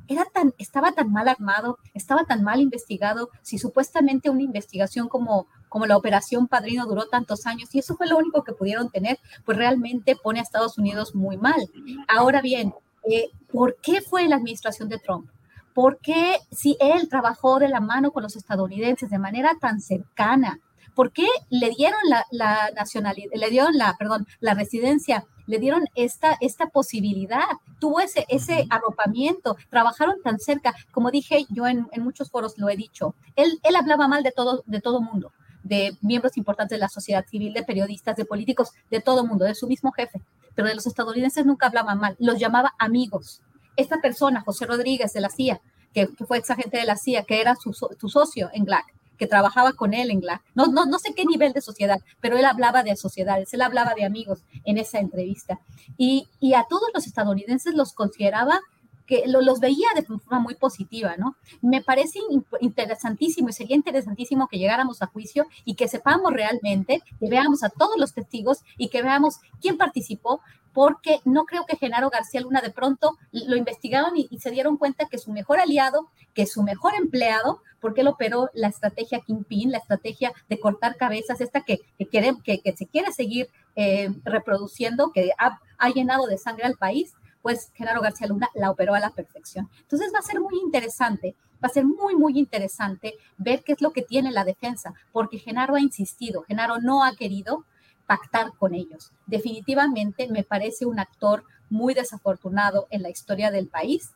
era 0.09 0.24
tan, 0.24 0.55
estaba 0.59 0.93
tan 0.93 1.12
mal 1.12 1.28
armado, 1.28 1.78
estaba 1.95 2.24
tan 2.24 2.43
mal 2.43 2.61
investigado, 2.61 3.31
si 3.43 3.59
supuestamente 3.59 4.31
una 4.31 4.43
investigación 4.43 5.09
como, 5.09 5.47
como 5.69 5.87
la 5.87 5.97
Operación 5.97 6.49
Padrino 6.49 6.87
duró 6.87 7.07
tantos 7.07 7.47
años 7.47 7.74
y 7.74 7.78
eso 7.78 7.97
fue 7.97 8.07
lo 8.07 8.19
único 8.19 8.45
que 8.45 8.53
pudieron 8.53 8.91
tener, 8.91 9.19
pues 9.45 9.59
realmente 9.59 10.16
pone 10.16 10.41
a 10.41 10.43
Estados 10.43 10.78
Unidos 10.78 11.15
muy 11.15 11.37
mal. 11.37 11.69
Ahora 12.09 12.41
bien, 12.41 12.74
eh, 13.11 13.31
¿por 13.53 13.77
qué 13.81 14.01
fue 14.01 14.28
la 14.28 14.37
administración 14.37 14.89
de 14.89 14.99
Trump? 14.99 15.31
¿Por 15.74 15.99
qué 15.99 16.39
si 16.51 16.77
él 16.81 17.09
trabajó 17.09 17.59
de 17.59 17.69
la 17.69 17.81
mano 17.81 18.11
con 18.11 18.23
los 18.23 18.35
estadounidenses 18.35 19.11
de 19.11 19.19
manera 19.19 19.57
tan 19.61 19.81
cercana? 19.81 20.59
¿Por 20.97 21.12
qué 21.12 21.27
le 21.51 21.68
dieron 21.68 22.01
la, 22.31 22.70
nacionalidad, 22.74 23.31
le 23.35 23.51
dieron 23.51 23.77
la, 23.77 23.94
perdón, 23.98 24.27
la 24.40 24.55
residencia, 24.55 25.27
le 25.47 25.59
dieron 25.59 25.85
esta, 25.94 26.39
esta 26.40 26.68
posibilidad? 26.68 27.44
Tuvo 27.78 28.01
ese, 28.01 28.24
ese 28.31 28.66
arropamiento, 28.70 29.59
trabajaron 29.68 30.23
tan 30.24 30.39
cerca. 30.39 30.74
Como 30.93 31.10
dije 31.10 31.44
yo 31.51 31.66
en, 31.66 31.86
muchos 31.98 32.31
foros 32.31 32.56
lo 32.56 32.70
he 32.70 32.77
dicho, 32.77 33.14
él, 33.36 33.60
él 33.62 33.77
hablaba 33.77 34.09
mal 34.09 34.23
de 34.23 34.32
todo, 34.32 34.64
de 34.66 34.81
todo 34.81 35.02
mundo 35.02 35.32
de 35.64 35.98
miembros 36.01 36.36
importantes 36.36 36.77
de 36.77 36.81
la 36.81 36.89
sociedad 36.89 37.27
civil, 37.27 37.52
de 37.52 37.64
periodistas, 37.64 38.16
de 38.16 38.24
políticos, 38.24 38.70
de 38.89 39.01
todo 39.01 39.27
mundo, 39.27 39.44
de 39.44 39.55
su 39.55 39.66
mismo 39.66 39.90
jefe. 39.90 40.23
Pero 40.55 40.68
de 40.68 40.77
los 40.77 40.86
estadounidenses 40.86 41.44
nunca 41.44 41.66
hablaba 41.66 41.94
mal, 41.97 42.16
los 42.20 42.39
llamaba 42.39 42.74
amigos. 42.78 43.43
Esta 43.77 44.01
persona, 44.01 44.43
José 44.43 44.64
Rodríguez 44.64 45.12
de 45.12 45.20
la 45.20 45.28
CIA, 45.28 45.60
que, 45.93 46.06
fue 46.06 46.39
ex 46.39 46.51
agente 46.51 46.78
de 46.78 46.85
la 46.85 46.97
CIA, 46.97 47.24
que 47.24 47.40
era 47.40 47.56
su, 47.56 47.73
su 47.73 48.09
socio 48.09 48.48
en 48.52 48.64
GLAC, 48.64 48.95
que 49.16 49.26
trabajaba 49.26 49.72
con 49.72 49.94
él 49.94 50.10
en 50.10 50.20
la, 50.20 50.43
no, 50.55 50.66
no, 50.66 50.86
no 50.86 50.98
sé 50.98 51.14
qué 51.14 51.24
nivel 51.24 51.52
de 51.52 51.60
sociedad, 51.60 52.01
pero 52.20 52.36
él 52.36 52.44
hablaba 52.44 52.82
de 52.82 52.97
sociedades, 52.97 53.52
él 53.55 53.62
hablaba 53.62 53.94
de 53.94 54.05
amigos 54.05 54.44
en 54.64 54.78
esa 54.78 54.98
entrevista. 54.98 55.59
Y, 55.97 56.28
y 56.40 56.55
a 56.55 56.66
todos 56.68 56.88
los 56.94 57.06
estadounidenses 57.06 57.74
los 57.74 57.93
consideraba 57.93 58.60
que 59.07 59.24
los 59.27 59.61
veía 59.61 59.89
de 59.95 60.03
forma 60.03 60.41
muy 60.41 60.55
positiva, 60.55 61.16
¿no? 61.16 61.37
Me 61.62 61.83
parece 61.83 62.19
interesantísimo 62.61 63.49
y 63.49 63.53
sería 63.53 63.77
interesantísimo 63.77 64.49
que 64.49 64.59
llegáramos 64.59 65.03
a 65.03 65.07
juicio 65.07 65.47
y 65.65 65.74
que 65.74 65.89
sepamos 65.89 66.33
realmente, 66.33 67.03
que 67.19 67.28
veamos 67.28 67.62
a 67.62 67.70
todos 67.70 67.97
los 67.97 68.12
testigos 68.12 68.62
y 68.77 68.89
que 68.89 69.03
veamos 69.03 69.41
quién 69.61 69.77
participó, 69.77 70.41
porque 70.73 71.20
no 71.24 71.45
creo 71.45 71.65
que 71.65 71.78
Genaro 71.78 72.11
García 72.11 72.43
Luna 72.43 72.61
de 72.61 72.70
pronto 72.70 73.16
lo 73.33 73.57
investigaron 73.57 74.12
y, 74.15 74.28
se 74.39 74.51
dieron 74.51 74.77
cuenta 74.77 75.07
que 75.07 75.16
su 75.16 75.33
mejor 75.33 75.59
aliado, 75.59 76.11
que 76.35 76.45
su 76.45 76.62
mejor 76.62 76.95
empleado, 76.95 77.62
porque 77.81 78.03
él 78.03 78.09
operó 78.09 78.51
la 78.53 78.69
estrategia 78.69 79.20
Kingpin, 79.20 79.73
la 79.73 79.78
estrategia 79.78 80.33
de 80.51 80.61
cortar 80.61 80.97
cabezas, 80.97 81.41
esta 81.41 81.62
que, 81.62 81.81
que, 81.99 82.74
se 82.77 82.87
quiere 82.87 83.11
seguir 83.12 83.49
eh, 83.74 84.11
reproduciendo, 84.24 85.12
que 85.12 85.31
ha 85.39 85.89
llenado 85.91 86.27
de 86.27 86.37
sangre 86.37 86.66
al 86.66 86.77
país, 86.77 87.15
pues 87.42 87.70
Genaro 87.74 88.00
García 88.00 88.26
Luna 88.26 88.48
la 88.54 88.70
operó 88.70 88.94
a 88.94 89.00
la 89.00 89.10
perfección. 89.10 89.68
Entonces 89.80 90.12
va 90.14 90.18
a 90.18 90.22
ser 90.22 90.40
muy 90.40 90.58
interesante, 90.62 91.36
va 91.62 91.68
a 91.68 91.72
ser 91.72 91.84
muy, 91.84 92.14
muy 92.14 92.38
interesante 92.38 93.14
ver 93.36 93.62
qué 93.62 93.72
es 93.72 93.80
lo 93.80 93.92
que 93.92 94.02
tiene 94.02 94.32
la 94.32 94.44
defensa, 94.44 94.94
porque 95.12 95.38
Genaro 95.38 95.74
ha 95.74 95.80
insistido, 95.80 96.42
Genaro 96.42 96.78
no 96.78 97.04
ha 97.04 97.14
querido 97.14 97.64
pactar 98.06 98.52
con 98.58 98.74
ellos. 98.74 99.12
Definitivamente 99.26 100.28
me 100.28 100.44
parece 100.44 100.86
un 100.86 100.98
actor 100.98 101.44
muy 101.68 101.94
desafortunado 101.94 102.86
en 102.90 103.02
la 103.02 103.10
historia 103.10 103.50
del 103.50 103.68
país, 103.68 104.12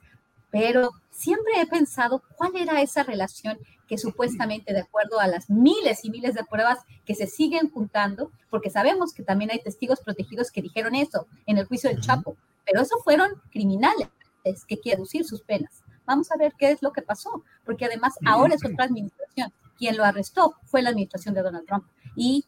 pero 0.50 0.90
siempre 1.10 1.60
he 1.60 1.66
pensado 1.66 2.22
cuál 2.36 2.56
era 2.56 2.80
esa 2.82 3.02
relación 3.02 3.58
que 3.90 3.98
supuestamente, 3.98 4.72
de 4.72 4.82
acuerdo 4.82 5.18
a 5.18 5.26
las 5.26 5.50
miles 5.50 6.04
y 6.04 6.10
miles 6.10 6.34
de 6.34 6.44
pruebas 6.44 6.78
que 7.04 7.16
se 7.16 7.26
siguen 7.26 7.68
juntando, 7.70 8.30
porque 8.48 8.70
sabemos 8.70 9.12
que 9.12 9.24
también 9.24 9.50
hay 9.50 9.60
testigos 9.60 10.00
protegidos 10.00 10.52
que 10.52 10.62
dijeron 10.62 10.94
eso 10.94 11.26
en 11.46 11.58
el 11.58 11.66
juicio 11.66 11.90
del 11.90 12.00
Chapo, 12.00 12.36
pero 12.64 12.82
eso 12.82 12.98
fueron 13.02 13.32
criminales 13.50 14.06
que 14.68 14.78
quieren 14.78 14.98
reducir 15.00 15.24
sus 15.24 15.42
penas. 15.42 15.82
Vamos 16.06 16.30
a 16.30 16.36
ver 16.36 16.54
qué 16.56 16.70
es 16.70 16.82
lo 16.82 16.92
que 16.92 17.02
pasó, 17.02 17.42
porque 17.64 17.84
además 17.84 18.14
ahora 18.24 18.54
es 18.54 18.64
otra 18.64 18.84
administración. 18.84 19.52
Quien 19.76 19.96
lo 19.96 20.04
arrestó 20.04 20.54
fue 20.66 20.82
la 20.82 20.90
administración 20.90 21.34
de 21.34 21.42
Donald 21.42 21.66
Trump 21.66 21.84
y 22.14 22.44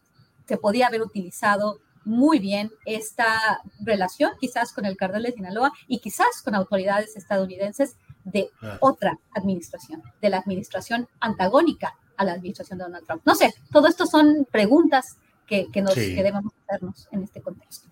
se 0.46 0.58
podía 0.58 0.86
haber 0.86 1.02
utilizado 1.02 1.80
muy 2.04 2.38
bien 2.38 2.70
esta 2.84 3.60
relación 3.80 4.30
quizás 4.40 4.72
con 4.72 4.86
el 4.86 4.96
cartel 4.96 5.24
de 5.24 5.32
Sinaloa 5.32 5.72
y 5.88 5.98
quizás 5.98 6.40
con 6.44 6.54
autoridades 6.54 7.16
estadounidenses 7.16 7.96
de 8.24 8.50
otra 8.80 9.18
administración, 9.34 10.02
de 10.20 10.30
la 10.30 10.38
administración 10.38 11.08
antagónica 11.20 11.94
a 12.16 12.24
la 12.24 12.32
administración 12.32 12.78
de 12.78 12.84
Donald 12.84 13.06
Trump. 13.06 13.22
No 13.24 13.34
sé, 13.34 13.54
todo 13.70 13.88
esto 13.88 14.06
son 14.06 14.46
preguntas 14.50 15.16
que, 15.46 15.68
nos, 15.82 15.94
que 15.94 16.22
debemos 16.22 16.52
hacernos 16.66 17.08
en 17.12 17.24
este 17.24 17.42
contexto. 17.42 17.88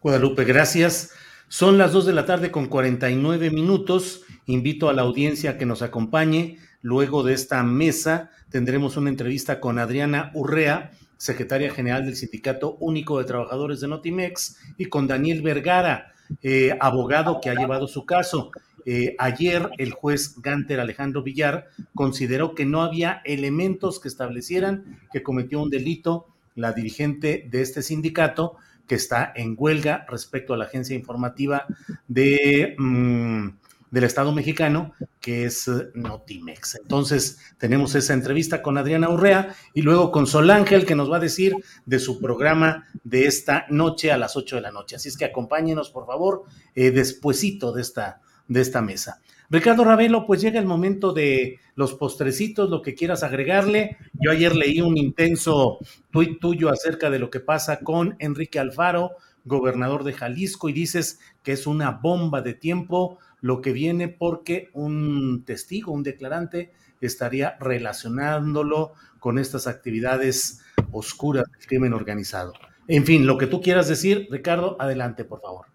Guadalupe, 0.00 0.44
gracias. 0.44 1.12
Son 1.48 1.78
las 1.78 1.92
2 1.92 2.06
de 2.06 2.12
la 2.12 2.26
tarde 2.26 2.50
con 2.50 2.66
49 2.66 3.50
minutos. 3.50 4.22
Invito 4.46 4.88
a 4.88 4.92
la 4.92 5.02
audiencia 5.02 5.50
a 5.50 5.58
que 5.58 5.66
nos 5.66 5.82
acompañe. 5.82 6.58
Luego 6.82 7.22
de 7.22 7.34
esta 7.34 7.62
mesa 7.62 8.30
tendremos 8.50 8.96
una 8.96 9.10
entrevista 9.10 9.58
con 9.58 9.78
Adriana 9.78 10.30
Urrea, 10.34 10.92
secretaria 11.16 11.72
general 11.72 12.04
del 12.04 12.16
Sindicato 12.16 12.76
Único 12.78 13.18
de 13.18 13.24
Trabajadores 13.24 13.80
de 13.80 13.88
Notimex, 13.88 14.58
y 14.76 14.84
con 14.86 15.08
Daniel 15.08 15.42
Vergara, 15.42 16.12
eh, 16.42 16.76
abogado 16.80 17.40
que 17.40 17.50
ha 17.50 17.54
llevado 17.54 17.88
su 17.88 18.06
caso. 18.06 18.50
Eh, 18.86 19.16
ayer 19.18 19.68
el 19.78 19.90
juez 19.92 20.36
Ganter 20.40 20.78
Alejandro 20.78 21.22
Villar 21.22 21.66
consideró 21.94 22.54
que 22.54 22.64
no 22.64 22.82
había 22.82 23.20
elementos 23.24 23.98
que 24.00 24.08
establecieran 24.08 25.00
que 25.12 25.24
cometió 25.24 25.60
un 25.60 25.70
delito 25.70 26.28
la 26.54 26.72
dirigente 26.72 27.46
de 27.50 27.62
este 27.62 27.82
sindicato 27.82 28.56
que 28.86 28.94
está 28.94 29.32
en 29.34 29.56
huelga 29.58 30.06
respecto 30.08 30.54
a 30.54 30.56
la 30.56 30.64
agencia 30.64 30.96
informativa 30.96 31.66
de, 32.06 32.76
mm, 32.78 33.48
del 33.90 34.04
Estado 34.04 34.32
mexicano, 34.32 34.92
que 35.20 35.44
es 35.44 35.66
eh, 35.68 35.88
Notimex. 35.94 36.76
Entonces, 36.76 37.38
tenemos 37.58 37.94
esa 37.94 38.14
entrevista 38.14 38.62
con 38.62 38.78
Adriana 38.78 39.08
Urrea 39.08 39.54
y 39.74 39.82
luego 39.82 40.12
con 40.12 40.26
Sol 40.26 40.50
Ángel, 40.50 40.86
que 40.86 40.94
nos 40.94 41.10
va 41.10 41.16
a 41.16 41.20
decir 41.20 41.54
de 41.84 41.98
su 41.98 42.20
programa 42.20 42.86
de 43.04 43.26
esta 43.26 43.66
noche 43.68 44.12
a 44.12 44.18
las 44.18 44.36
8 44.36 44.56
de 44.56 44.62
la 44.62 44.70
noche. 44.70 44.96
Así 44.96 45.08
es 45.08 45.16
que 45.16 45.24
acompáñenos, 45.24 45.90
por 45.90 46.06
favor, 46.06 46.44
eh, 46.74 46.90
despuesito 46.90 47.72
de 47.72 47.82
esta, 47.82 48.20
de 48.48 48.60
esta 48.60 48.82
mesa. 48.82 49.20
Ricardo 49.48 49.84
Ravelo, 49.84 50.26
pues 50.26 50.40
llega 50.40 50.58
el 50.58 50.66
momento 50.66 51.12
de 51.12 51.60
los 51.76 51.94
postrecitos, 51.94 52.68
lo 52.68 52.82
que 52.82 52.94
quieras 52.94 53.22
agregarle. 53.22 53.96
Yo 54.14 54.32
ayer 54.32 54.56
leí 54.56 54.80
un 54.80 54.96
intenso 54.96 55.78
tuit 56.10 56.40
tuyo 56.40 56.68
acerca 56.68 57.10
de 57.10 57.20
lo 57.20 57.30
que 57.30 57.40
pasa 57.40 57.78
con 57.80 58.16
Enrique 58.18 58.58
Alfaro, 58.58 59.12
gobernador 59.44 60.02
de 60.02 60.14
Jalisco, 60.14 60.68
y 60.68 60.72
dices 60.72 61.20
que 61.44 61.52
es 61.52 61.68
una 61.68 61.92
bomba 61.92 62.42
de 62.42 62.54
tiempo 62.54 63.18
lo 63.40 63.60
que 63.60 63.72
viene 63.72 64.08
porque 64.08 64.70
un 64.72 65.44
testigo, 65.44 65.92
un 65.92 66.02
declarante, 66.02 66.72
estaría 67.00 67.56
relacionándolo 67.60 68.94
con 69.20 69.38
estas 69.38 69.68
actividades 69.68 70.60
oscuras 70.90 71.44
del 71.52 71.66
crimen 71.66 71.92
organizado. 71.92 72.52
En 72.88 73.04
fin, 73.04 73.26
lo 73.26 73.38
que 73.38 73.46
tú 73.46 73.60
quieras 73.60 73.88
decir, 73.88 74.26
Ricardo, 74.30 74.76
adelante, 74.80 75.24
por 75.24 75.40
favor. 75.40 75.66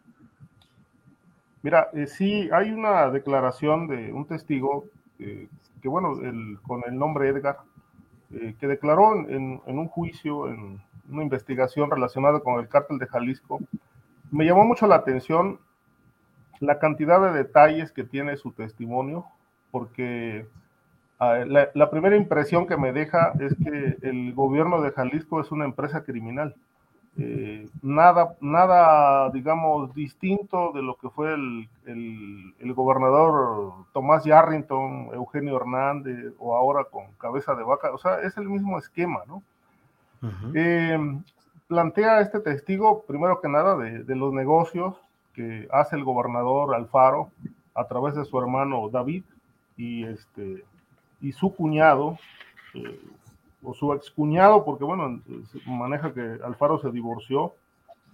Mira, 1.64 1.90
eh, 1.94 2.08
sí, 2.08 2.50
hay 2.52 2.72
una 2.72 3.10
declaración 3.10 3.88
de 3.88 4.12
un 4.12 4.26
testigo 4.26 4.86
eh, 5.20 5.48
que, 5.82 5.88
bueno, 5.88 6.14
con 6.66 6.82
el 6.88 6.98
nombre 6.98 7.30
Edgar, 7.30 7.60
eh, 8.34 8.56
que 8.60 8.68
declaró 8.68 9.16
en, 9.28 9.62
un 9.66 9.88
juicio, 9.88 10.48
en 10.48 10.82
una 11.10 11.24
investigación 11.24 11.92
relacionada 11.92 12.40
con 12.40 12.60
el 12.60 12.68
cártel 12.68 12.98
de 12.98 13.08
Jalisco. 13.08 13.60
Me 14.32 14.46
llamó 14.46 14.64
mucho 14.64 14.88
la 14.88 14.96
atención 14.96 15.60
la 16.60 16.80
cantidad 16.80 17.22
de 17.22 17.38
detalles 17.38 17.92
que 17.92 18.04
tiene 18.04 18.38
su 18.38 18.52
testimonio, 18.52 19.26
porque 19.72 20.46
ah, 21.20 21.44
la 21.46 21.90
primera 21.90 22.16
impresión 22.16 22.68
que 22.68 22.78
me 22.78 22.94
deja 22.94 23.34
es 23.40 23.56
que 23.56 23.98
el 24.08 24.34
gobierno 24.34 24.82
de 24.82 24.92
Jalisco 24.92 25.42
es 25.42 25.52
una 25.52 25.66
empresa 25.66 26.04
criminal 26.04 26.56
eh, 27.18 27.68
nada, 27.82 28.36
nada, 28.40 29.30
digamos, 29.32 29.94
distinto 29.94 30.72
de 30.74 30.82
lo 30.82 30.96
que 30.96 31.10
fue 31.10 31.34
el, 31.34 31.68
el, 31.86 32.74
gobernador 32.74 33.74
Tomás 33.94 34.24
Yarrington, 34.24 35.10
Eugenio 35.14 35.58
Hernández, 35.58 36.34
o 36.40 36.56
ahora 36.56 36.86
con 36.86 37.12
cabeza 37.18 37.54
de 37.56 37.64
vaca, 37.64 37.92
o 37.92 37.98
sea, 37.98 38.22
es 38.22 38.38
el 38.38 38.48
mismo 38.48 38.78
esquema, 38.78 39.22
¿no? 39.28 39.44
Eh, 40.54 40.98
plantea 41.68 42.22
este 42.22 42.40
testigo, 42.40 43.04
primero 43.04 43.42
que 43.42 43.50
nada, 43.50 43.76
de, 43.76 44.04
de, 44.04 44.16
los 44.16 44.32
negocios 44.32 44.96
que 45.34 45.68
hace 45.72 45.96
el 45.96 46.04
gobernador 46.04 46.76
Alfaro 46.76 47.32
a 47.74 47.86
través 47.86 48.16
de 48.16 48.26
su 48.26 48.38
hermano 48.40 48.90
David 48.90 49.24
y, 49.78 50.04
este, 50.06 50.64
y 51.22 51.32
su 51.32 51.56
cuñado, 51.56 52.18
eh, 52.74 53.00
o 53.64 53.74
su 53.74 53.94
excuñado, 53.94 54.66
porque 54.66 54.84
bueno, 54.84 55.22
maneja 55.66 56.14
que 56.14 56.40
Alfaro 56.44 56.80
se 56.80 56.92
divorció. 56.92 57.54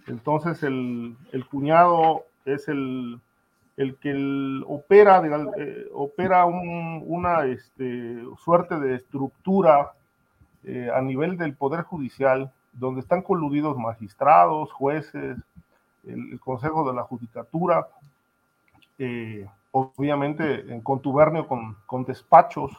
Entonces 0.07 0.63
el, 0.63 1.15
el 1.31 1.45
cuñado 1.45 2.23
es 2.45 2.67
el, 2.67 3.19
el 3.77 3.95
que 3.97 4.63
opera, 4.65 5.21
eh, 5.57 5.87
opera 5.93 6.45
una 6.45 7.45
este, 7.45 8.23
suerte 8.43 8.79
de 8.79 8.95
estructura 8.95 9.93
eh, 10.63 10.89
a 10.93 11.01
nivel 11.01 11.37
del 11.37 11.55
Poder 11.55 11.83
Judicial, 11.83 12.51
donde 12.73 13.01
están 13.01 13.21
coludidos 13.21 13.77
magistrados, 13.77 14.71
jueces, 14.71 15.37
el, 16.05 16.39
Consejo 16.39 16.87
de 16.87 16.95
la 16.95 17.03
Judicatura, 17.03 17.87
eh, 18.97 19.45
obviamente 19.71 20.73
en 20.73 20.81
contubernio 20.81 21.47
con, 21.47 21.75
con, 21.85 22.05
despachos 22.05 22.71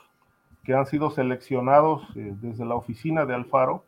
que 0.68 0.74
han 0.74 0.84
sido 0.84 1.08
seleccionados 1.08 2.06
desde 2.14 2.66
la 2.66 2.74
oficina 2.74 3.24
de 3.24 3.34
Alfaro 3.34 3.86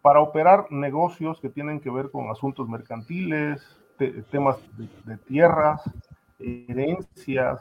para 0.00 0.20
operar 0.20 0.66
negocios 0.72 1.38
que 1.42 1.50
tienen 1.50 1.78
que 1.78 1.90
ver 1.90 2.10
con 2.10 2.30
asuntos 2.30 2.70
mercantiles, 2.70 3.62
temas 4.30 4.56
de 5.04 5.18
tierras, 5.18 5.82
herencias, 6.38 7.60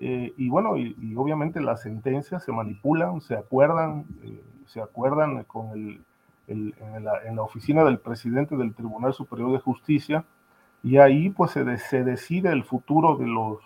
eh, 0.00 0.34
y 0.36 0.50
bueno, 0.50 0.76
y, 0.76 1.14
obviamente 1.16 1.62
las 1.62 1.80
sentencias 1.80 2.44
se 2.44 2.52
manipulan, 2.52 3.22
se 3.22 3.36
acuerdan, 3.36 4.04
eh, 4.22 4.38
se 4.66 4.82
acuerdan 4.82 5.44
con 5.44 5.70
el, 5.70 6.04
en, 6.46 7.04
la, 7.04 7.42
oficina 7.42 7.84
del 7.84 8.00
presidente 8.00 8.54
del 8.54 8.74
Tribunal 8.74 9.14
Superior 9.14 9.50
de 9.50 9.60
Justicia, 9.60 10.26
y 10.82 10.98
ahí 10.98 11.30
pues 11.30 11.52
se, 11.52 11.78
se 11.78 12.04
decide 12.04 12.52
el 12.52 12.64
futuro 12.64 13.16
de 13.16 13.26
los, 13.28 13.60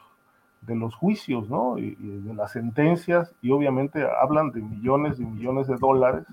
de 0.63 0.77
los 0.77 0.95
juicios, 0.95 1.49
¿no? 1.49 1.79
Y, 1.79 1.95
de 1.95 2.35
las 2.35 2.53
sentencias, 2.53 3.35
y 3.43 3.51
obviamente 3.51 4.07
hablan 4.21 4.51
de 4.53 4.61
millones 4.61 5.19
y 5.19 5.25
millones 5.25 5.67
de 5.67 5.77
dólares 5.77 6.25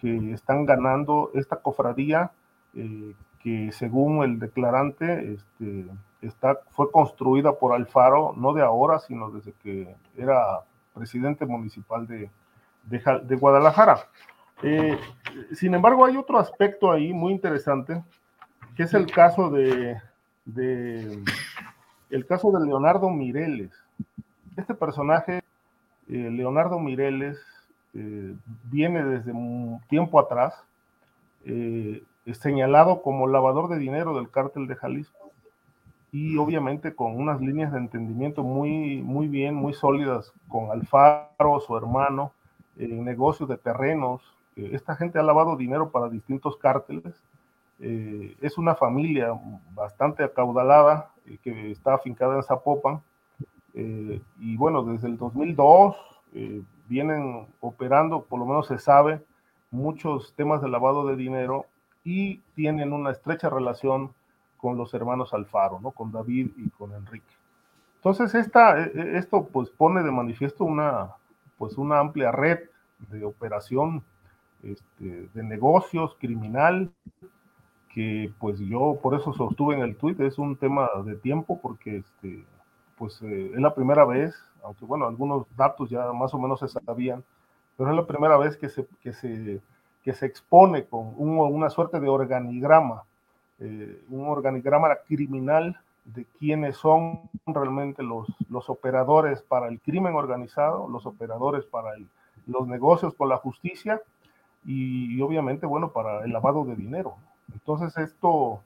que 0.00 0.32
están 0.32 0.66
ganando 0.66 1.30
esta 1.34 1.56
cofradía, 1.56 2.32
eh, 2.74 3.14
que 3.38 3.72
según 3.72 4.22
el 4.22 4.38
declarante, 4.38 5.34
este, 5.34 5.86
está, 6.20 6.58
fue 6.70 6.90
construida 6.90 7.52
por 7.52 7.72
Alfaro, 7.72 8.34
no 8.36 8.52
de 8.52 8.62
ahora, 8.62 8.98
sino 8.98 9.30
desde 9.30 9.52
que 9.62 9.94
era 10.16 10.60
presidente 10.94 11.46
municipal 11.46 12.06
de, 12.06 12.30
de, 12.84 13.36
Guadalajara. 13.36 14.00
Eh, 14.62 14.98
sin 15.52 15.74
embargo, 15.74 16.04
hay 16.04 16.16
otro 16.16 16.38
aspecto 16.38 16.90
ahí 16.90 17.12
muy 17.12 17.32
interesante, 17.32 18.02
que 18.76 18.82
es 18.82 18.94
el 18.94 19.10
caso 19.10 19.50
de, 19.50 19.96
de 20.44 21.22
el 22.10 22.26
caso 22.26 22.50
de 22.52 22.64
Leonardo 22.64 23.10
Mireles. 23.10 23.70
Este 24.56 24.74
personaje, 24.74 25.42
eh, 26.08 26.30
Leonardo 26.30 26.78
Mireles, 26.78 27.38
eh, 27.94 28.34
viene 28.64 29.04
desde 29.04 29.32
un 29.32 29.80
tiempo 29.88 30.20
atrás, 30.20 30.54
señalado 32.34 33.02
como 33.02 33.26
lavador 33.26 33.68
de 33.68 33.78
dinero 33.78 34.14
del 34.14 34.30
cártel 34.30 34.68
de 34.68 34.76
Jalisco 34.76 35.30
y 36.12 36.36
obviamente 36.38 36.94
con 36.94 37.16
unas 37.16 37.40
líneas 37.40 37.72
de 37.72 37.78
entendimiento 37.78 38.42
muy, 38.42 39.02
muy 39.02 39.28
bien, 39.28 39.54
muy 39.54 39.74
sólidas 39.74 40.32
con 40.48 40.70
Alfaro, 40.70 41.60
su 41.60 41.76
hermano, 41.76 42.32
en 42.76 43.04
negocios 43.04 43.48
de 43.48 43.56
terrenos. 43.56 44.20
Eh, 44.56 44.70
esta 44.72 44.96
gente 44.96 45.18
ha 45.18 45.22
lavado 45.22 45.56
dinero 45.56 45.90
para 45.90 46.08
distintos 46.08 46.56
cárteles. 46.56 47.14
Eh, 47.78 48.36
es 48.40 48.58
una 48.58 48.74
familia 48.74 49.32
bastante 49.74 50.24
acaudalada 50.24 51.10
eh, 51.26 51.38
que 51.42 51.70
está 51.70 51.94
afincada 51.94 52.36
en 52.36 52.42
Zapopan. 52.42 53.02
y 53.74 54.56
bueno, 54.56 54.82
desde 54.82 55.06
el 55.08 55.16
2002 55.16 55.96
vienen 56.88 57.46
operando, 57.60 58.24
por 58.24 58.40
lo 58.40 58.46
menos 58.46 58.66
se 58.66 58.78
sabe, 58.78 59.22
muchos 59.70 60.34
temas 60.34 60.60
de 60.60 60.68
lavado 60.68 61.06
de 61.06 61.16
dinero 61.16 61.66
y 62.02 62.38
tienen 62.54 62.92
una 62.92 63.10
estrecha 63.10 63.48
relación 63.48 64.12
con 64.56 64.76
los 64.76 64.92
hermanos 64.94 65.32
Alfaro, 65.32 65.80
¿no? 65.80 65.92
Con 65.92 66.12
David 66.12 66.50
y 66.56 66.68
con 66.70 66.92
Enrique. 66.92 67.34
Entonces, 67.96 68.34
esta, 68.34 68.80
e, 68.80 68.92
e, 68.94 69.18
esto 69.18 69.46
pues 69.46 69.70
pone 69.70 70.02
de 70.02 70.10
manifiesto 70.10 70.64
una, 70.64 71.10
pues 71.58 71.78
una 71.78 71.98
amplia 71.98 72.32
red 72.32 72.60
de 73.10 73.24
operación 73.24 74.02
este, 74.62 75.28
de 75.32 75.42
negocios 75.42 76.16
criminal 76.18 76.90
que 77.92 78.32
pues 78.38 78.58
yo 78.60 78.98
por 79.02 79.14
eso 79.14 79.32
sostuve 79.32 79.74
en 79.74 79.82
el 79.82 79.96
tuit, 79.96 80.20
es 80.20 80.38
un 80.38 80.56
tema 80.56 80.88
de 81.04 81.16
tiempo 81.16 81.60
porque 81.60 81.98
este, 81.98 82.44
pues 82.96 83.20
eh, 83.22 83.50
es 83.54 83.60
la 83.60 83.74
primera 83.74 84.04
vez, 84.04 84.34
aunque 84.62 84.84
bueno, 84.84 85.06
algunos 85.06 85.46
datos 85.56 85.90
ya 85.90 86.12
más 86.12 86.32
o 86.34 86.38
menos 86.38 86.60
se 86.60 86.68
sabían, 86.68 87.24
pero 87.76 87.90
es 87.90 87.96
la 87.96 88.06
primera 88.06 88.36
vez 88.36 88.56
que 88.56 88.68
se, 88.68 88.86
que 89.02 89.12
se, 89.12 89.60
que 90.04 90.12
se 90.12 90.26
expone 90.26 90.84
con 90.84 91.14
una 91.16 91.70
suerte 91.70 91.98
de 91.98 92.08
organigrama 92.08 93.04
eh, 93.62 94.02
un 94.08 94.26
organigrama 94.26 94.88
criminal 95.06 95.78
de 96.06 96.24
quiénes 96.38 96.78
son 96.78 97.28
realmente 97.46 98.02
los, 98.02 98.26
los 98.48 98.70
operadores 98.70 99.42
para 99.42 99.68
el 99.68 99.80
crimen 99.80 100.14
organizado, 100.14 100.88
los 100.88 101.04
operadores 101.04 101.66
para 101.66 101.90
los 102.46 102.66
negocios 102.66 103.12
con 103.14 103.28
la 103.28 103.36
justicia 103.36 104.00
y, 104.64 105.20
obviamente, 105.20 105.66
bueno, 105.66 105.92
para 105.92 106.24
el 106.24 106.32
lavado 106.32 106.64
de 106.64 106.74
dinero. 106.74 107.16
Entonces 107.52 107.96
esto, 107.98 108.62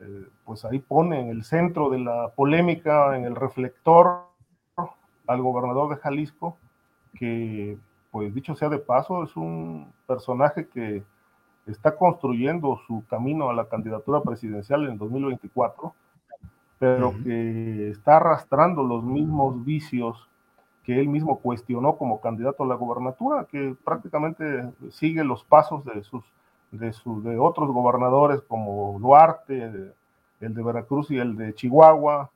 eh, 0.00 0.26
pues 0.44 0.64
ahí 0.64 0.78
pone 0.78 1.20
en 1.20 1.28
el 1.30 1.44
centro 1.44 1.90
de 1.90 1.98
la 1.98 2.28
polémica, 2.34 3.16
en 3.16 3.24
el 3.24 3.34
reflector 3.34 4.28
al 5.26 5.42
gobernador 5.42 5.90
de 5.90 6.00
Jalisco, 6.00 6.56
que, 7.14 7.76
pues 8.10 8.34
dicho 8.34 8.54
sea 8.54 8.68
de 8.68 8.78
paso, 8.78 9.22
es 9.22 9.36
un 9.36 9.92
personaje 10.06 10.68
que 10.68 11.02
está 11.66 11.96
construyendo 11.96 12.80
su 12.86 13.04
camino 13.08 13.50
a 13.50 13.54
la 13.54 13.68
candidatura 13.68 14.22
presidencial 14.22 14.88
en 14.88 14.96
2024, 14.96 15.94
pero 16.78 17.12
que 17.24 17.90
está 17.90 18.16
arrastrando 18.16 18.82
los 18.84 19.04
mismos 19.04 19.64
vicios 19.64 20.28
que 20.84 20.98
él 20.98 21.08
mismo 21.08 21.40
cuestionó 21.40 21.98
como 21.98 22.20
candidato 22.20 22.62
a 22.64 22.66
la 22.66 22.74
gobernatura, 22.76 23.44
que 23.44 23.76
prácticamente 23.84 24.72
sigue 24.90 25.22
los 25.22 25.44
pasos 25.44 25.84
de 25.84 26.02
sus 26.02 26.24
de, 26.70 26.92
de 27.22 27.38
otros 27.38 27.70
gobernadores 27.70 28.42
como 28.42 28.98
Duarte, 29.00 29.94
el 30.40 30.54
de 30.54 30.62
Veracruz 30.62 31.10
y 31.10 31.18
el 31.18 31.36
de 31.36 31.54
Chihuahua, 31.54 32.30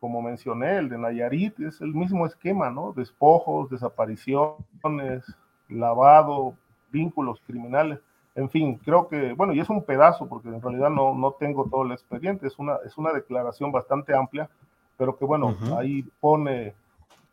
como 0.00 0.22
mencioné, 0.22 0.78
el 0.78 0.88
de 0.88 0.98
Nayarit, 0.98 1.58
es 1.60 1.80
el 1.80 1.94
mismo 1.94 2.26
esquema, 2.26 2.70
¿no? 2.70 2.92
Despojos, 2.92 3.70
desapariciones, 3.70 5.24
lavado, 5.68 6.54
vínculos 6.90 7.40
criminales 7.46 8.00
en 8.34 8.48
fin, 8.48 8.76
creo 8.84 9.08
que, 9.08 9.32
bueno, 9.32 9.52
y 9.52 9.60
es 9.60 9.68
un 9.68 9.84
pedazo, 9.84 10.28
porque 10.28 10.48
en 10.48 10.62
realidad 10.62 10.90
no, 10.90 11.14
no 11.14 11.32
tengo 11.32 11.68
todo 11.68 11.82
el 11.84 11.92
expediente, 11.92 12.46
es 12.46 12.58
una, 12.58 12.76
es 12.86 12.96
una 12.96 13.12
declaración 13.12 13.72
bastante 13.72 14.14
amplia, 14.14 14.48
pero 14.96 15.16
que 15.16 15.24
bueno, 15.24 15.56
ahí 15.76 16.04
pone, 16.20 16.74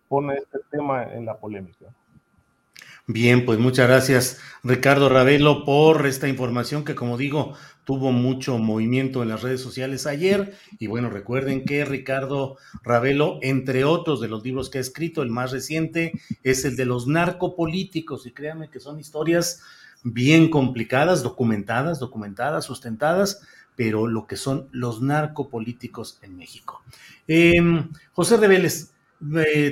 pone 0.08 0.36
este 0.36 0.60
tema 0.72 1.04
en 1.04 1.26
la 1.26 1.38
polémica. 1.38 1.86
Bien, 3.10 3.46
pues 3.46 3.58
muchas 3.58 3.88
gracias 3.88 4.38
Ricardo 4.66 5.08
Ravelo 5.08 5.64
por 5.64 6.06
esta 6.08 6.28
información 6.28 6.84
que 6.84 6.94
como 6.94 7.18
digo 7.18 7.54
tuvo 7.86 8.12
mucho 8.12 8.58
movimiento 8.58 9.24
en 9.24 9.30
las 9.30 9.44
redes 9.44 9.62
sociales 9.62 10.06
ayer 10.06 10.54
y 10.78 10.88
bueno 10.88 11.10
recuerden 11.10 11.64
que 11.64 11.86
Ricardo 11.86 12.58
Ravelo 12.84 13.40
entre 13.42 13.86
otros 13.86 14.20
de 14.20 14.28
los 14.28 14.44
libros 14.44 14.70
que 14.70 14.80
ha 14.80 14.82
escrito 14.82 15.24
el 15.24 15.30
más 15.30 15.54
reciente 15.54 16.12
es 16.44 16.66
el 16.66 16.76
de 16.76 16.84
los 16.84 17.08
narcopolíticos 17.08 18.26
y 18.26 18.32
créanme 18.34 18.70
que 18.70 18.82
son 18.82 19.00
historias 19.00 19.62
bien 20.04 20.50
complicadas, 20.50 21.24
documentadas, 21.24 22.00
documentadas, 22.00 22.66
sustentadas, 22.66 23.42
pero 23.78 24.08
lo 24.08 24.28
que 24.28 24.36
son 24.36 24.68
los 24.72 25.02
narcopolíticos 25.02 26.20
en 26.24 26.36
México. 26.36 26.82
Em, 27.28 27.90
José 28.12 28.38
Reveles, 28.38 28.92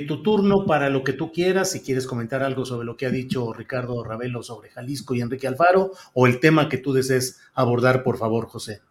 tu 0.08 0.22
turno 0.22 0.66
para 0.66 0.90
lo 0.90 1.04
que 1.04 1.12
tú 1.12 1.32
quieras, 1.32 1.70
si 1.70 1.80
quieres 1.80 2.06
comentar 2.06 2.42
algo 2.42 2.64
sobre 2.64 2.86
lo 2.86 2.96
que 2.96 3.06
ha 3.06 3.10
dicho 3.10 3.52
Ricardo 3.52 4.02
Ravelo 4.02 4.42
sobre 4.42 4.70
Jalisco 4.70 5.14
y 5.14 5.20
Enrique 5.20 5.46
Alfaro, 5.46 5.92
o 6.14 6.26
el 6.26 6.40
tema 6.40 6.68
que 6.68 6.78
tú 6.78 6.92
desees 6.92 7.40
abordar, 7.54 8.02
por 8.02 8.18
favor, 8.18 8.46
José. 8.46 8.82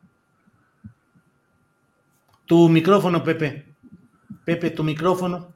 Tu 2.45 2.69
micrófono, 2.69 3.23
Pepe. 3.23 3.65
Pepe, 4.45 4.69
tu 4.69 4.83
micrófono 4.83 5.55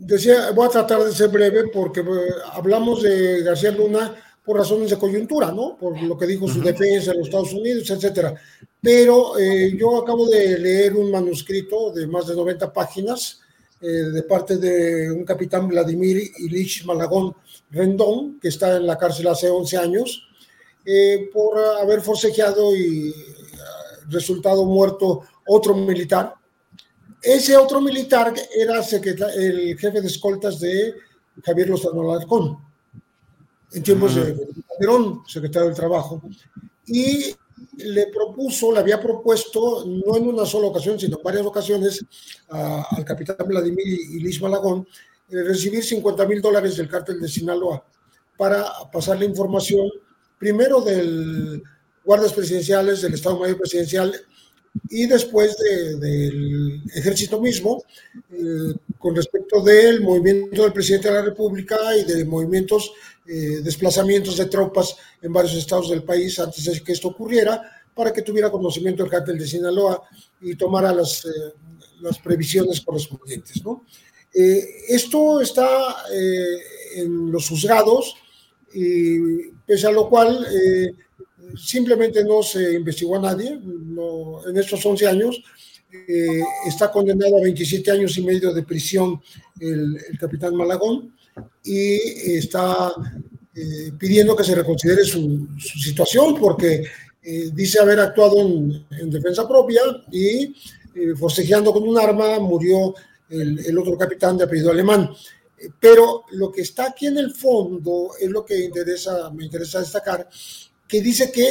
decía, 0.00 0.50
voy 0.52 0.66
a 0.66 0.70
tratar 0.70 1.00
de 1.00 1.12
ser 1.12 1.28
breve 1.28 1.68
porque 1.72 2.00
eh, 2.00 2.04
hablamos 2.52 3.02
de 3.02 3.42
García 3.42 3.70
Luna 3.70 4.14
por 4.50 4.58
razones 4.58 4.90
de 4.90 4.98
coyuntura, 4.98 5.52
¿no? 5.52 5.76
Por 5.78 6.02
lo 6.02 6.18
que 6.18 6.26
dijo 6.26 6.48
su 6.48 6.60
defensa 6.60 7.12
en 7.12 7.18
los 7.18 7.28
Estados 7.28 7.52
Unidos, 7.52 7.88
etcétera. 7.88 8.34
Pero 8.82 9.38
eh, 9.38 9.76
yo 9.78 10.02
acabo 10.02 10.28
de 10.28 10.58
leer 10.58 10.96
un 10.96 11.08
manuscrito 11.08 11.92
de 11.92 12.08
más 12.08 12.26
de 12.26 12.34
90 12.34 12.72
páginas 12.72 13.40
eh, 13.80 13.86
de 13.86 14.22
parte 14.24 14.56
de 14.56 15.12
un 15.12 15.24
capitán 15.24 15.68
Vladimir 15.68 16.32
Ilich 16.38 16.84
Malagón 16.84 17.32
Rendón, 17.70 18.40
que 18.40 18.48
está 18.48 18.76
en 18.76 18.88
la 18.88 18.98
cárcel 18.98 19.28
hace 19.28 19.48
11 19.48 19.76
años, 19.76 20.26
por 21.32 21.56
haber 21.80 22.00
forcejeado 22.00 22.74
y 22.74 23.14
resultado 24.08 24.64
muerto 24.64 25.22
otro 25.46 25.76
militar 25.76 26.34
ese 27.22 27.56
otro 27.56 27.80
militar 27.80 28.34
era 28.52 28.80
el 29.36 29.78
jefe 29.78 30.00
de 30.00 30.06
escoltas 30.08 30.58
de 30.58 30.94
Javier 31.44 31.68
Lozano 31.68 32.10
Alarcón, 32.10 32.69
en 33.72 33.82
tiempos 33.82 34.14
de 34.14 34.36
Calderón, 34.68 35.22
secretario 35.26 35.68
del 35.68 35.76
Trabajo. 35.76 36.22
Y 36.86 37.34
le 37.76 38.06
propuso, 38.08 38.72
le 38.72 38.80
había 38.80 39.00
propuesto, 39.00 39.84
no 39.86 40.16
en 40.16 40.28
una 40.28 40.44
sola 40.44 40.68
ocasión, 40.68 40.98
sino 40.98 41.18
en 41.18 41.22
varias 41.22 41.46
ocasiones, 41.46 42.04
al 42.48 43.04
capitán 43.04 43.36
Vladimir 43.46 43.86
y 43.86 44.20
Liz 44.20 44.40
Malagón, 44.40 44.86
eh, 45.30 45.42
recibir 45.44 45.84
50 45.84 46.26
mil 46.26 46.40
dólares 46.40 46.76
del 46.76 46.88
cártel 46.88 47.20
de 47.20 47.28
Sinaloa 47.28 47.84
para 48.36 48.66
pasar 48.92 49.18
la 49.18 49.24
información, 49.24 49.88
primero 50.38 50.80
del 50.80 51.62
guardas 52.04 52.32
presidenciales, 52.32 53.02
del 53.02 53.14
Estado 53.14 53.38
Mayor 53.38 53.58
Presidencial 53.58 54.14
y 54.88 55.06
después 55.06 55.56
del 55.58 56.82
ejército 56.94 57.40
mismo, 57.40 57.84
eh, 58.32 58.74
con 58.98 59.14
respecto 59.14 59.62
del 59.62 60.00
movimiento 60.00 60.62
del 60.62 60.72
presidente 60.72 61.08
de 61.08 61.14
la 61.14 61.22
República 61.22 61.76
y 61.96 62.04
de 62.04 62.24
movimientos, 62.24 62.92
eh, 63.32 63.60
desplazamientos 63.62 64.36
de 64.36 64.46
tropas 64.46 64.96
en 65.22 65.32
varios 65.32 65.54
estados 65.54 65.90
del 65.90 66.02
país 66.02 66.38
antes 66.38 66.64
de 66.64 66.80
que 66.82 66.92
esto 66.92 67.08
ocurriera, 67.08 67.62
para 67.94 68.12
que 68.12 68.22
tuviera 68.22 68.50
conocimiento 68.50 69.02
del 69.02 69.10
cártel 69.12 69.38
de 69.38 69.46
Sinaloa 69.46 70.02
y 70.40 70.56
tomara 70.56 70.92
las, 70.92 71.24
eh, 71.24 71.28
las 72.00 72.18
previsiones 72.18 72.80
correspondientes. 72.80 73.64
¿no? 73.64 73.84
esto 74.32 75.40
está 75.40 75.66
en 76.94 77.32
los 77.32 77.48
juzgados, 77.48 78.14
y 78.72 79.48
pese 79.66 79.88
a 79.88 79.90
lo 79.90 80.08
cual 80.08 80.46
simplemente 81.56 82.24
no 82.24 82.42
se 82.42 82.74
investigó 82.74 83.16
a 83.16 83.20
nadie 83.20 83.48
en 83.50 84.56
estos 84.56 84.84
11 84.86 85.06
años. 85.06 85.42
Eh, 85.92 86.42
está 86.66 86.90
condenado 86.90 87.36
a 87.36 87.42
27 87.42 87.90
años 87.90 88.16
y 88.16 88.22
medio 88.22 88.54
de 88.54 88.62
prisión 88.62 89.20
el, 89.58 89.98
capitán 90.20 90.54
Malagón 90.54 91.12
y 91.64 92.36
está 92.36 92.92
eh, 93.54 93.92
pidiendo 93.98 94.36
que 94.36 94.44
se 94.44 94.54
reconsidere 94.54 95.04
su, 95.04 95.48
situación 95.58 96.38
porque 96.38 96.84
eh, 97.22 97.50
dice 97.52 97.80
haber 97.80 98.00
actuado 98.00 98.40
en, 98.40 99.10
defensa 99.10 99.46
propia 99.46 99.82
y 100.10 100.54
forcejeando 101.16 101.72
con 101.72 101.88
un 101.88 101.98
arma 101.98 102.38
murió 102.40 102.94
el, 103.28 103.64
el, 103.64 103.78
otro 103.78 103.96
capitán 103.96 104.36
de 104.36 104.44
apellido 104.44 104.70
alemán. 104.70 105.10
Pero 105.78 106.24
lo 106.32 106.50
que 106.50 106.62
está 106.62 106.86
aquí 106.86 107.06
en 107.06 107.18
el 107.18 107.34
fondo 107.34 108.12
es 108.18 108.28
lo 108.28 108.44
que 108.44 108.64
interesa, 108.64 109.30
me 109.30 109.44
interesa 109.44 109.80
destacar, 109.80 110.28
que 110.88 111.00
dice 111.00 111.30
que 111.30 111.50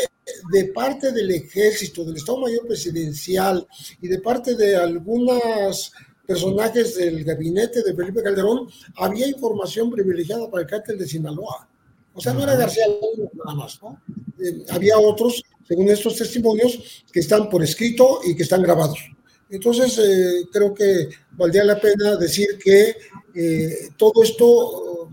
de 0.51 0.65
parte 0.65 1.11
del 1.11 1.31
ejército, 1.31 2.03
del 2.03 2.17
Estado 2.17 2.39
Mayor 2.39 2.67
Presidencial 2.67 3.67
y 4.01 4.07
de 4.07 4.19
parte 4.19 4.55
de 4.55 4.75
algunos 4.75 5.93
personajes 6.29 6.95
del 6.95 7.23
gabinete 7.23 7.81
de 7.81 7.95
Felipe 7.95 8.21
Calderón, 8.21 8.69
había 8.97 9.27
información 9.27 9.89
privilegiada 9.89 10.47
para 10.47 10.61
el 10.61 10.69
cártel 10.69 10.99
de 10.99 11.07
Sinaloa. 11.07 11.67
O 12.13 12.21
sea, 12.21 12.35
no 12.35 12.43
era 12.43 12.55
García 12.55 12.85
nada 13.33 13.55
más, 13.55 13.81
¿no? 13.81 13.99
Eh, 14.39 14.63
había 14.69 14.99
otros, 14.99 15.41
según 15.67 15.89
estos 15.89 16.15
testimonios, 16.15 17.03
que 17.11 17.21
están 17.21 17.49
por 17.49 17.63
escrito 17.63 18.19
y 18.23 18.35
que 18.35 18.43
están 18.43 18.61
grabados. 18.61 18.99
Entonces, 19.49 19.97
eh, 19.97 20.45
creo 20.53 20.71
que 20.71 21.09
valdría 21.31 21.63
la 21.63 21.81
pena 21.81 22.15
decir 22.15 22.59
que 22.63 22.95
eh, 23.33 23.89
todo 23.97 24.21
esto 24.21 25.09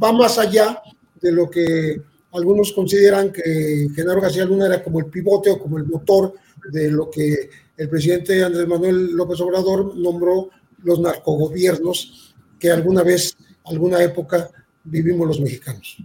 va 0.00 0.12
más 0.12 0.38
allá 0.38 0.80
de 1.20 1.32
lo 1.32 1.50
que 1.50 2.00
algunos 2.30 2.72
consideran 2.72 3.32
que 3.32 3.88
Genaro 3.96 4.20
García 4.20 4.44
Luna 4.44 4.66
era 4.66 4.80
como 4.80 5.00
el 5.00 5.06
pivote 5.06 5.50
o 5.50 5.58
como 5.58 5.76
el 5.78 5.86
motor 5.86 6.34
de 6.70 6.88
lo 6.92 7.10
que 7.10 7.50
el 7.76 7.88
presidente 7.88 8.44
Andrés 8.44 8.66
Manuel 8.68 9.12
López 9.12 9.40
Obrador 9.40 9.96
nombró 9.96 10.50
los 10.82 11.00
narcogobiernos 11.00 12.34
que 12.58 12.70
alguna 12.70 13.02
vez, 13.02 13.36
alguna 13.64 14.02
época 14.02 14.50
vivimos 14.84 15.26
los 15.26 15.40
mexicanos. 15.40 15.96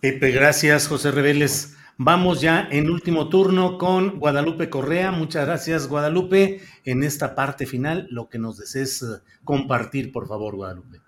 Pepe, 0.00 0.30
gracias, 0.30 0.88
José 0.88 1.10
Reveles. 1.10 1.76
Vamos 1.96 2.40
ya 2.40 2.68
en 2.70 2.90
último 2.90 3.28
turno 3.28 3.78
con 3.78 4.18
Guadalupe 4.18 4.68
Correa. 4.68 5.12
Muchas 5.12 5.46
gracias, 5.46 5.86
Guadalupe. 5.86 6.60
En 6.84 7.04
esta 7.04 7.36
parte 7.36 7.66
final, 7.66 8.08
lo 8.10 8.28
que 8.28 8.38
nos 8.38 8.58
desees 8.58 9.02
eh, 9.02 9.22
compartir, 9.44 10.10
por 10.10 10.26
favor, 10.26 10.56
Guadalupe. 10.56 11.03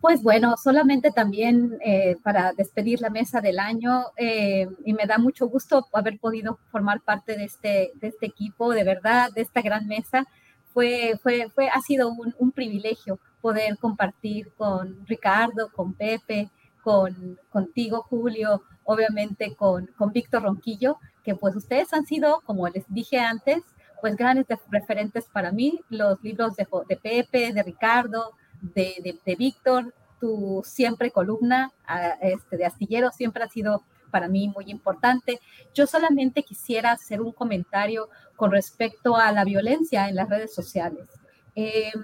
Pues 0.00 0.22
bueno, 0.22 0.56
solamente 0.56 1.10
también 1.10 1.76
eh, 1.84 2.16
para 2.22 2.52
despedir 2.52 3.00
la 3.00 3.10
mesa 3.10 3.40
del 3.40 3.58
año 3.58 4.04
eh, 4.16 4.68
y 4.84 4.92
me 4.92 5.06
da 5.06 5.18
mucho 5.18 5.48
gusto 5.48 5.88
haber 5.92 6.20
podido 6.20 6.58
formar 6.70 7.00
parte 7.00 7.36
de 7.36 7.44
este, 7.44 7.90
de 7.94 8.08
este 8.08 8.26
equipo, 8.26 8.70
de 8.72 8.84
verdad, 8.84 9.30
de 9.34 9.42
esta 9.42 9.60
gran 9.60 9.88
mesa. 9.88 10.24
Fue, 10.72 11.18
fue, 11.20 11.48
fue, 11.52 11.68
ha 11.68 11.80
sido 11.80 12.12
un, 12.12 12.52
privilegio 12.52 13.18
poder 13.40 13.76
compartir 13.78 14.52
con 14.56 15.04
Ricardo, 15.06 15.72
con 15.72 15.94
Pepe, 15.94 16.48
con, 16.84 17.36
contigo, 17.50 18.02
Julio, 18.02 18.62
obviamente 18.84 19.56
con, 19.56 19.86
con 19.98 20.12
Víctor 20.12 20.44
Ronquillo, 20.44 20.98
que 21.24 21.34
pues 21.34 21.56
ustedes 21.56 21.92
han 21.92 22.06
sido, 22.06 22.40
como 22.46 22.68
les 22.68 22.84
dije 22.88 23.18
antes, 23.18 23.64
pues 24.00 24.14
grandes 24.14 24.46
referentes 24.70 25.24
para 25.24 25.50
mí, 25.50 25.80
los 25.88 26.22
libros 26.22 26.54
de 26.54 26.96
Pepe, 26.96 27.52
de 27.52 27.62
Ricardo, 27.64 28.34
de, 28.60 29.18
de, 29.24 29.36
Víctor, 29.36 29.94
tu 30.20 30.62
siempre 30.64 31.10
columna 31.10 31.72
este, 32.20 32.56
de 32.56 32.66
astillero 32.66 33.10
siempre 33.10 33.42
ha 33.42 33.48
sido 33.48 33.84
para 34.10 34.28
mí 34.28 34.48
muy 34.48 34.70
importante. 34.70 35.40
Yo 35.74 35.86
solamente 35.86 36.42
quisiera 36.42 36.92
hacer 36.92 37.20
un 37.20 37.32
comentario 37.32 38.08
con 38.36 38.50
respecto 38.50 39.16
a 39.16 39.32
la 39.32 39.44
violencia 39.44 40.08
en 40.08 40.16
las 40.16 40.28
redes 40.28 40.54
sociales. 40.54 41.08
Em, 41.54 42.02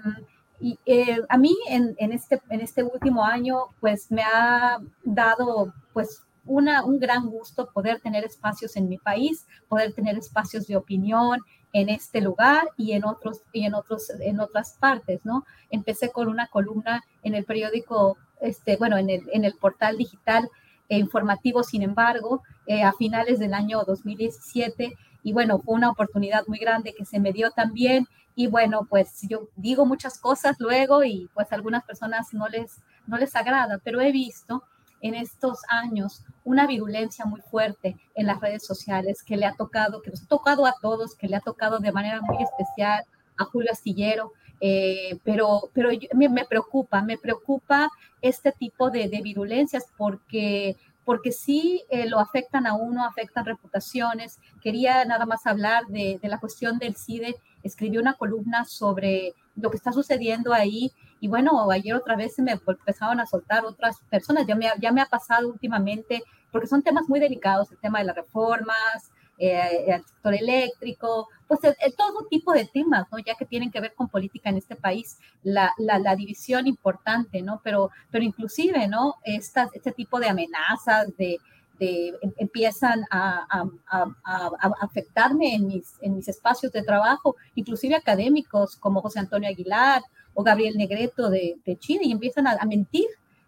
y 0.59 0.79
eh, 0.85 1.19
a 1.27 1.37
mí 1.37 1.55
en, 1.67 1.95
en, 1.97 2.11
este, 2.11 2.41
en 2.49 2.61
este 2.61 2.83
último 2.83 3.25
año, 3.25 3.57
pues 3.79 4.11
me 4.11 4.21
ha 4.23 4.79
dado 5.03 5.73
pues 5.93 6.23
una, 6.45 6.85
un 6.85 6.99
gran 6.99 7.27
gusto 7.27 7.69
poder 7.73 7.99
tener 7.99 8.23
espacios 8.23 8.75
en 8.75 8.87
mi 8.87 8.97
país, 8.97 9.47
poder 9.67 9.93
tener 9.93 10.17
espacios 10.17 10.67
de 10.67 10.77
opinión, 10.77 11.39
en 11.75 11.89
este 11.89 12.21
lugar 12.21 12.69
y 12.77 12.93
en 12.93 13.03
otros 13.03 13.41
y 13.51 13.65
en 13.65 13.73
otros 13.73 14.09
en 14.21 14.39
otras 14.39 14.77
partes, 14.79 15.19
¿no? 15.25 15.45
Empecé 15.69 16.09
con 16.09 16.29
una 16.29 16.47
columna 16.47 17.03
en 17.21 17.35
el 17.35 17.43
periódico, 17.43 18.17
este, 18.39 18.77
bueno, 18.77 18.97
en 18.97 19.09
el, 19.09 19.23
en 19.33 19.43
el 19.43 19.55
portal 19.55 19.97
digital 19.97 20.49
e 20.87 20.97
informativo, 20.97 21.63
sin 21.63 21.81
embargo, 21.81 22.43
eh, 22.65 22.83
a 22.83 22.93
finales 22.93 23.39
del 23.39 23.53
año 23.53 23.83
2017 23.83 24.93
y 25.21 25.33
bueno, 25.33 25.59
fue 25.59 25.75
una 25.75 25.89
oportunidad 25.89 26.47
muy 26.47 26.59
grande 26.59 26.93
que 26.93 27.03
se 27.03 27.19
me 27.19 27.33
dio 27.33 27.51
también 27.51 28.07
y 28.35 28.47
bueno, 28.47 28.87
pues 28.89 29.23
yo 29.27 29.49
digo 29.57 29.85
muchas 29.85 30.17
cosas 30.17 30.55
luego 30.59 31.03
y 31.03 31.29
pues 31.33 31.51
a 31.51 31.55
algunas 31.55 31.83
personas 31.83 32.33
no 32.33 32.47
les 32.47 32.79
no 33.05 33.17
les 33.17 33.35
agrada, 33.35 33.81
pero 33.83 33.99
he 33.99 34.13
visto 34.13 34.63
en 35.07 35.13
estos 35.13 35.59
años 35.69 36.23
una 36.43 36.65
virulencia 36.65 37.25
muy 37.25 37.41
fuerte 37.41 37.95
en 38.15 38.25
las 38.25 38.41
redes 38.41 38.65
sociales 38.65 39.21
que 39.21 39.37
le 39.37 39.45
ha 39.45 39.53
tocado, 39.53 40.01
que 40.01 40.09
nos 40.09 40.23
ha 40.23 40.27
tocado 40.27 40.65
a 40.65 40.73
todos, 40.81 41.15
que 41.15 41.27
le 41.27 41.35
ha 41.35 41.41
tocado 41.41 41.77
de 41.77 41.91
manera 41.91 42.21
muy 42.21 42.41
especial 42.41 43.03
a 43.37 43.45
Julio 43.45 43.69
Astillero, 43.71 44.33
eh, 44.61 45.19
pero, 45.23 45.69
pero 45.73 45.89
me, 46.15 46.45
preocupa, 46.45 47.03
me 47.03 47.19
preocupa 47.19 47.91
este 48.19 48.51
tipo 48.51 48.89
de, 48.89 49.07
virulencias 49.23 49.85
porque, 49.95 50.75
porque 51.03 51.31
sí 51.31 51.83
eh, 51.89 52.09
lo 52.09 52.19
afectan 52.19 52.65
a 52.65 52.73
uno, 52.73 53.05
afectan 53.05 53.45
reputaciones. 53.45 54.39
Quería 54.63 55.05
nada 55.05 55.27
más 55.27 55.45
hablar 55.45 55.85
de, 55.85 56.17
de 56.19 56.29
la 56.29 56.39
cuestión 56.39 56.79
del 56.79 56.95
CIDE, 56.95 57.35
escribió 57.61 58.01
una 58.01 58.15
columna 58.15 58.65
sobre 58.65 59.33
lo 59.55 59.69
que 59.69 59.77
está 59.77 59.91
sucediendo 59.91 60.51
ahí 60.51 60.91
y 61.19 61.27
bueno, 61.27 61.69
ayer 61.71 61.95
otra 61.95 62.15
vez 62.15 62.35
se 62.35 62.41
me 62.41 62.51
empezaron 62.51 63.19
a 63.19 63.25
soltar 63.25 63.65
otras 63.65 64.01
personas, 64.09 64.45
ya 64.47 64.55
me, 64.55 64.67
ya 64.79 64.91
me 64.91 65.01
ha 65.01 65.05
pasado 65.05 65.47
últimamente, 65.49 66.21
porque 66.51 66.67
son 66.67 66.83
temas 66.83 67.07
muy 67.07 67.19
delicados, 67.19 67.71
el 67.71 67.79
tema 67.79 67.99
de 67.99 68.05
las 68.05 68.15
reformas, 68.15 69.11
eh, 69.37 69.85
el 69.87 70.05
sector 70.05 70.33
eléctrico, 70.33 71.27
pues 71.47 71.59
todo 71.97 72.25
tipo 72.29 72.53
de 72.53 72.65
temas, 72.65 73.05
¿no? 73.11 73.19
Ya 73.19 73.35
que 73.35 73.45
tienen 73.45 73.69
que 73.69 73.81
ver 73.81 73.93
con 73.93 74.07
política 74.07 74.49
en 74.49 74.57
este 74.57 74.75
país, 74.75 75.17
la, 75.43 75.73
la, 75.77 76.15
división 76.15 76.67
importante, 76.67 77.41
¿no? 77.41 77.59
Pero, 77.63 77.91
pero 78.11 78.23
inclusive, 78.23 78.87
¿no? 78.87 79.15
Esta, 79.23 79.67
este 79.73 79.91
tipo 79.91 80.19
de 80.19 80.29
amenazas, 80.29 81.15
de, 81.17 81.37
de 81.79 82.09
em, 82.21 82.31
empiezan 82.37 83.03
a, 83.11 83.45
a, 83.49 83.65
a, 83.87 84.05
a, 84.23 84.71
afectarme 84.81 85.55
en 85.55 85.67
mis, 85.67 85.95
en 86.01 86.15
mis 86.15 86.27
espacios 86.29 86.71
de 86.71 86.83
trabajo, 86.83 87.35
inclusive 87.55 87.95
académicos 87.95 88.77
como 88.77 89.01
José 89.01 89.19
Antonio 89.19 89.49
Aguilar 89.49 90.01
o 90.35 90.43
Gabriel 90.43 90.77
Negreto 90.77 91.29
de, 91.29 91.57
de 91.65 91.77
Chile 91.77 92.01
y 92.03 92.11
empiezan 92.11 92.45
a, 92.45 92.63
mentir 92.65 93.07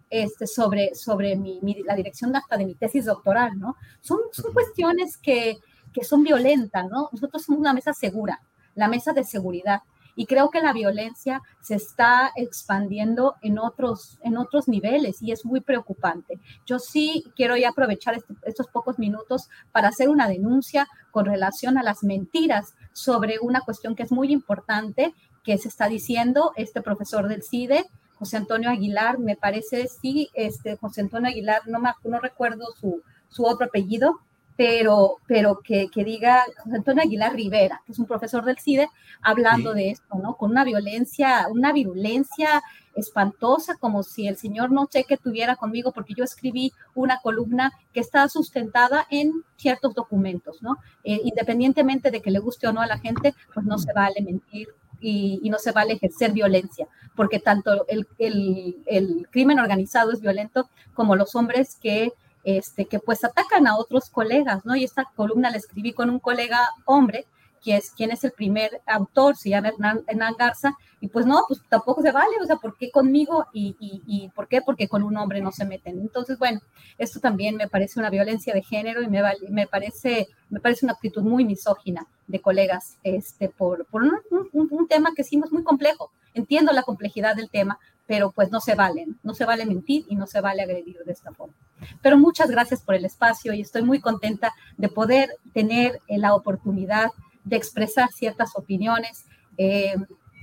este, 0.09 0.47
sobre, 0.47 0.95
sobre 0.95 1.35
mi, 1.35 1.59
la 1.85 1.95
dirección 1.95 2.35
hasta 2.35 2.57
de 2.57 2.65
mi 2.65 2.73
tesis 2.75 3.05
doctoral, 3.05 3.59
¿no? 3.59 3.75
Son, 4.01 4.19
son 4.31 4.53
cuestiones 4.53 5.17
que, 5.17 5.57
que 5.93 6.03
son 6.03 6.23
violentas, 6.23 6.87
¿no? 6.89 7.09
Nosotros 7.11 7.43
somos 7.43 7.59
una 7.59 7.73
mesa 7.73 7.93
segura, 7.93 8.41
la 8.73 8.87
mesa 8.87 9.13
de 9.13 9.23
seguridad. 9.23 9.81
Y 10.15 10.25
creo 10.25 10.49
que 10.49 10.61
la 10.61 10.73
violencia 10.73 11.43
se 11.61 11.75
está 11.75 12.31
expandiendo 12.35 13.35
en 13.43 13.59
otros, 13.59 14.17
en 14.23 14.37
otros 14.37 14.67
niveles 14.67 15.21
y 15.21 15.31
es 15.31 15.45
muy 15.45 15.61
preocupante. 15.61 16.39
Yo 16.65 16.79
sí 16.79 17.23
quiero 17.35 17.55
ya 17.55 17.69
aprovechar 17.69 18.15
este, 18.15 18.33
estos 18.43 18.67
pocos 18.67 18.97
minutos 18.97 19.47
para 19.71 19.89
hacer 19.89 20.09
una 20.09 20.27
denuncia 20.27 20.87
con 21.11 21.25
relación 21.25 21.77
a 21.77 21.83
las 21.83 22.03
mentiras 22.03 22.73
sobre 22.93 23.37
una 23.39 23.61
cuestión 23.61 23.95
que 23.95 24.03
es 24.03 24.11
muy 24.11 24.31
importante 24.31 25.13
que 25.47 25.57
se 25.57 25.69
está 25.69 25.87
diciendo 25.87 26.51
este 26.57 26.81
profesor 26.81 27.29
del 27.29 27.41
CIDE, 27.41 27.85
José 28.19 28.35
Antonio 28.35 28.69
Aguilar, 28.69 29.17
me 29.17 29.37
parece, 29.37 29.87
sí, 29.87 30.29
este 30.33 30.75
José 30.75 30.99
Antonio 30.99 31.29
Aguilar, 31.29 31.61
no, 31.67 31.79
me, 31.79 31.89
no 32.03 32.19
recuerdo 32.19 32.65
su, 32.77 33.01
su 33.29 33.45
otro 33.45 33.67
apellido, 33.67 34.19
pero, 34.57 35.19
pero 35.25 35.61
que, 35.63 35.87
que, 35.87 36.03
diga 36.03 36.43
José 36.65 36.75
Antonio 36.75 37.01
Aguilar 37.01 37.33
Rivera, 37.33 37.81
que 37.85 37.93
es 37.93 37.99
un 37.99 38.07
profesor 38.07 38.43
del 38.43 38.59
CIDE, 38.59 38.89
hablando 39.21 39.73
de 39.73 39.91
esto, 39.91 40.17
¿no? 40.21 40.35
Con 40.35 40.51
una 40.51 40.65
violencia, 40.65 41.47
una 41.49 41.71
virulencia 41.71 42.61
espantosa, 42.93 43.75
como 43.79 44.03
si 44.03 44.27
el 44.27 44.35
señor 44.35 44.69
no 44.73 44.89
sé 44.91 45.05
qué 45.07 45.15
tuviera 45.15 45.55
conmigo, 45.55 45.93
porque 45.93 46.13
yo 46.13 46.25
escribí 46.25 46.73
una 46.93 47.21
columna 47.21 47.71
que 47.93 48.01
está 48.01 48.27
sustentada 48.27 49.07
en 49.09 49.31
ciertos 49.55 49.93
documentos, 49.93 50.61
¿no? 50.61 50.75
Eh, 51.05 51.21
independientemente 51.23 52.11
de 52.11 52.21
que 52.21 52.31
le 52.31 52.39
guste 52.39 52.67
o 52.67 52.73
no 52.73 52.81
a 52.81 52.87
la 52.87 52.99
gente, 52.99 53.33
pues 53.53 53.65
no 53.65 53.77
se 53.77 53.93
vale 53.93 54.21
mentir 54.21 54.67
y, 54.99 55.39
y, 55.43 55.49
no 55.49 55.57
se 55.59 55.71
vale 55.71 55.93
ejercer 55.93 56.31
violencia, 56.31 56.87
porque 57.15 57.39
tanto 57.39 57.85
el, 57.87 58.07
el, 58.17 58.77
el, 58.85 59.27
crimen 59.31 59.59
organizado 59.59 60.11
es 60.11 60.21
violento 60.21 60.69
como 60.93 61.15
los 61.15 61.35
hombres 61.35 61.77
que 61.81 62.13
este, 62.43 62.85
que 62.85 62.99
pues 62.99 63.25
atacan 63.25 63.67
a 63.67 63.75
otros 63.75 64.09
colegas, 64.09 64.65
¿no? 64.65 64.73
Y 64.75 64.85
esta 64.85 65.03
columna 65.17 65.49
la 65.49 65.57
escribí 65.57 65.91
con 65.91 66.09
un 66.09 66.19
colega 66.19 66.69
hombre, 66.85 67.25
que 67.63 67.77
es 67.77 67.91
quien 67.91 68.11
es 68.11 68.23
el 68.23 68.31
primer 68.31 68.81
autor, 68.85 69.35
se 69.35 69.49
llama 69.49 69.69
Hernán, 69.69 70.35
Garza, 70.37 70.73
y 70.99 71.07
pues 71.07 71.25
no, 71.25 71.43
pues 71.47 71.61
tampoco 71.69 72.01
se 72.01 72.11
vale, 72.11 72.35
o 72.41 72.45
sea, 72.45 72.55
¿por 72.57 72.75
qué 72.77 72.89
conmigo 72.89 73.45
y, 73.53 73.75
y, 73.79 74.01
y, 74.07 74.29
por 74.29 74.47
qué? 74.47 74.61
Porque 74.61 74.87
con 74.87 75.03
un 75.03 75.17
hombre 75.17 75.41
no 75.41 75.51
se 75.51 75.65
meten. 75.65 75.99
Entonces, 75.99 76.39
bueno, 76.39 76.59
esto 76.97 77.19
también 77.19 77.55
me 77.55 77.67
parece 77.67 77.99
una 77.99 78.09
violencia 78.09 78.53
de 78.53 78.63
género 78.63 79.01
y 79.01 79.07
me, 79.07 79.21
me, 79.49 79.67
parece, 79.67 80.27
me 80.49 80.59
parece 80.59 80.85
una 80.85 80.93
actitud 80.93 81.21
muy 81.21 81.45
misógina 81.45 82.07
de 82.25 82.41
colegas 82.41 82.97
este, 83.03 83.49
por, 83.49 83.85
por 83.85 84.03
un, 84.03 84.19
un, 84.53 84.67
un 84.71 84.87
tema 84.87 85.11
que 85.15 85.23
sí 85.23 85.39
es 85.43 85.51
muy 85.51 85.63
complejo. 85.63 86.11
Entiendo 86.33 86.71
la 86.71 86.83
complejidad 86.83 87.35
del 87.35 87.49
tema, 87.49 87.79
pero 88.07 88.31
pues 88.31 88.51
no 88.51 88.61
se 88.61 88.73
valen, 88.73 89.19
no 89.21 89.35
se 89.35 89.45
vale 89.45 89.65
mentir 89.65 90.05
y 90.07 90.15
no 90.15 90.25
se 90.25 90.41
vale 90.41 90.63
agredir 90.63 90.97
de 91.05 91.11
esta 91.11 91.31
forma. 91.33 91.53
Pero 92.01 92.17
muchas 92.17 92.49
gracias 92.49 92.81
por 92.81 92.95
el 92.95 93.05
espacio 93.05 93.53
y 93.53 93.61
estoy 93.61 93.83
muy 93.83 93.99
contenta 93.99 94.53
de 94.77 94.87
poder 94.87 95.29
tener 95.53 95.99
la 96.07 96.33
oportunidad 96.33 97.11
de 97.47 97.55
expresar 97.55 98.09
ciertas 98.11 98.51
opiniones, 98.55 99.25
eh, 99.57 99.95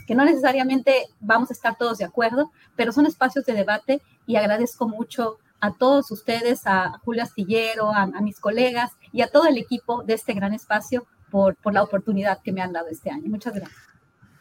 que 0.06 0.14
no 0.14 0.24
necesariamente 0.24 1.06
vamos 1.20 1.51
a 1.51 1.55
estar 1.55 1.76
todos 1.78 1.98
de 1.98 2.05
acuerdo, 2.05 2.51
pero 2.76 2.93
son 2.93 3.06
espacios 3.06 3.44
de 3.47 3.55
debate 3.55 4.02
y 4.26 4.36
agradezco 4.36 4.89
mucho 4.89 5.39
a 5.60 5.72
todos 5.72 6.10
ustedes, 6.10 6.66
a 6.66 6.98
Julio 7.05 7.22
Astillero, 7.22 7.90
a, 7.90 8.06
mis 8.20 8.39
colegas 8.39 8.93
y 9.12 9.22
a 9.22 9.28
todo 9.28 9.47
el 9.47 9.56
equipo 9.56 10.02
de 10.02 10.14
este 10.14 10.35
gran 10.35 10.52
espacio 10.52 11.06
por, 11.31 11.56
por 11.56 11.72
la 11.72 11.82
oportunidad 11.82 12.43
que 12.43 12.52
me 12.52 12.60
han 12.60 12.72
dado 12.72 12.89
este 12.89 13.10
año. 13.10 13.24
Muchas 13.28 13.55
gracias. 13.55 13.81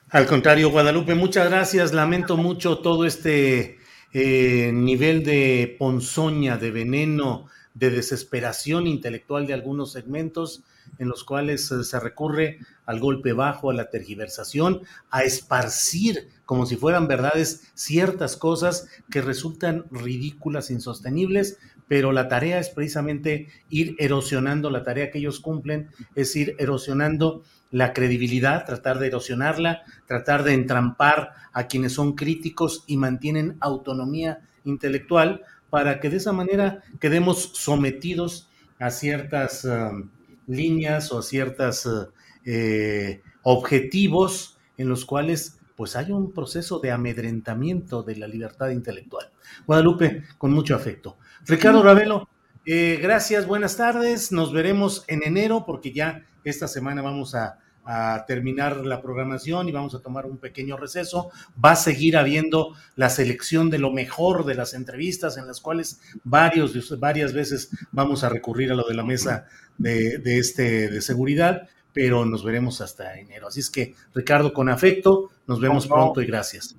Al 0.09 0.27
contrario, 0.27 0.69
Guadalupe, 0.69 1.15
muchas 1.15 1.49
gracias. 1.49 1.93
Lamento 1.93 2.35
mucho 2.35 2.79
todo 2.79 3.05
este 3.05 3.79
eh, 4.11 4.71
nivel 4.73 5.23
de 5.23 5.75
ponzoña, 5.79 6.57
de 6.57 6.71
veneno, 6.71 7.47
de 7.73 7.89
desesperación 7.89 8.85
intelectual 8.85 9.47
de 9.47 9.53
algunos 9.53 9.91
segmentos 9.93 10.63
en 10.99 11.07
los 11.07 11.23
cuales 11.23 11.71
eh, 11.71 11.83
se 11.83 11.99
recurre 11.99 12.59
al 12.85 12.99
golpe 12.99 13.33
bajo, 13.33 13.69
a 13.69 13.73
la 13.73 13.89
tergiversación, 13.89 14.81
a 15.09 15.23
esparcir 15.23 16.29
como 16.45 16.65
si 16.65 16.75
fueran 16.75 17.07
verdades 17.07 17.71
ciertas 17.73 18.37
cosas 18.37 18.87
que 19.09 19.21
resultan 19.21 19.85
ridículas, 19.91 20.69
insostenibles, 20.69 21.57
pero 21.87 22.11
la 22.11 22.27
tarea 22.27 22.59
es 22.59 22.69
precisamente 22.69 23.47
ir 23.69 23.95
erosionando 23.99 24.69
la 24.69 24.83
tarea 24.83 25.11
que 25.11 25.19
ellos 25.19 25.39
cumplen, 25.39 25.89
es 26.15 26.35
ir 26.35 26.55
erosionando 26.59 27.43
la 27.71 27.93
credibilidad, 27.93 28.65
tratar 28.65 28.99
de 28.99 29.07
erosionarla, 29.07 29.83
tratar 30.05 30.43
de 30.43 30.53
entrampar 30.53 31.33
a 31.53 31.67
quienes 31.67 31.93
son 31.93 32.13
críticos 32.13 32.83
y 32.87 32.97
mantienen 32.97 33.57
autonomía 33.61 34.41
intelectual 34.63 35.41
para 35.69 35.99
que 35.99 36.09
de 36.09 36.17
esa 36.17 36.33
manera 36.33 36.83
quedemos 36.99 37.51
sometidos 37.55 38.47
a 38.79 38.91
ciertas 38.91 39.65
uh, 39.65 40.07
líneas 40.47 41.11
o 41.11 41.19
a 41.19 41.23
ciertos 41.23 41.85
uh, 41.85 42.07
eh, 42.45 43.21
objetivos 43.43 44.57
en 44.77 44.89
los 44.89 45.05
cuales 45.05 45.59
pues 45.75 45.95
hay 45.95 46.11
un 46.11 46.31
proceso 46.31 46.79
de 46.79 46.91
amedrentamiento 46.91 48.03
de 48.03 48.15
la 48.17 48.27
libertad 48.27 48.69
intelectual. 48.69 49.31
Guadalupe, 49.65 50.23
con 50.37 50.51
mucho 50.51 50.75
afecto. 50.75 51.17
Ricardo 51.45 51.81
Ravelo, 51.81 52.29
eh, 52.65 52.99
gracias, 53.01 53.47
buenas 53.47 53.75
tardes. 53.75 54.31
Nos 54.31 54.53
veremos 54.53 55.03
en 55.07 55.23
enero 55.23 55.65
porque 55.65 55.91
ya 55.91 56.25
esta 56.43 56.67
semana 56.67 57.01
vamos 57.01 57.35
a 57.35 57.59
a 57.85 58.25
terminar 58.27 58.85
la 58.85 59.01
programación 59.01 59.67
y 59.69 59.71
vamos 59.71 59.95
a 59.95 59.99
tomar 59.99 60.25
un 60.25 60.37
pequeño 60.37 60.77
receso. 60.77 61.31
Va 61.63 61.71
a 61.71 61.75
seguir 61.75 62.17
habiendo 62.17 62.75
la 62.95 63.09
selección 63.09 63.69
de 63.69 63.79
lo 63.79 63.91
mejor 63.91 64.45
de 64.45 64.55
las 64.55 64.73
entrevistas 64.73 65.37
en 65.37 65.47
las 65.47 65.61
cuales 65.61 65.99
varios, 66.23 66.99
varias 66.99 67.33
veces 67.33 67.69
vamos 67.91 68.23
a 68.23 68.29
recurrir 68.29 68.71
a 68.71 68.75
lo 68.75 68.87
de 68.87 68.93
la 68.93 69.03
mesa 69.03 69.45
de, 69.77 70.17
de, 70.19 70.39
este, 70.39 70.89
de 70.89 71.01
seguridad, 71.01 71.67
pero 71.91 72.25
nos 72.25 72.43
veremos 72.43 72.81
hasta 72.81 73.19
enero. 73.19 73.47
Así 73.47 73.59
es 73.59 73.69
que, 73.69 73.95
Ricardo, 74.13 74.53
con 74.53 74.69
afecto, 74.69 75.29
nos 75.47 75.59
vemos 75.59 75.87
pronto 75.87 76.21
y 76.21 76.25
gracias. 76.25 76.75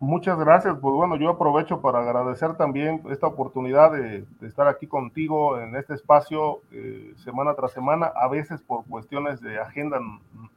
Muchas 0.00 0.38
gracias. 0.38 0.76
Pues 0.80 0.94
bueno, 0.94 1.16
yo 1.16 1.30
aprovecho 1.30 1.80
para 1.80 1.98
agradecer 1.98 2.54
también 2.54 3.02
esta 3.10 3.26
oportunidad 3.26 3.90
de, 3.92 4.24
estar 4.42 4.68
aquí 4.68 4.86
contigo 4.86 5.58
en 5.58 5.74
este 5.74 5.94
espacio 5.94 6.60
eh, 6.70 7.14
semana 7.24 7.54
tras 7.54 7.72
semana. 7.72 8.12
A 8.14 8.28
veces 8.28 8.60
por 8.62 8.84
cuestiones 8.86 9.40
de 9.40 9.58
agenda 9.58 9.98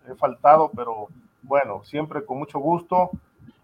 he 0.07 0.13
faltado, 0.15 0.69
pero 0.75 1.07
bueno, 1.41 1.83
siempre 1.83 2.23
con 2.23 2.37
mucho 2.37 2.59
gusto. 2.59 3.09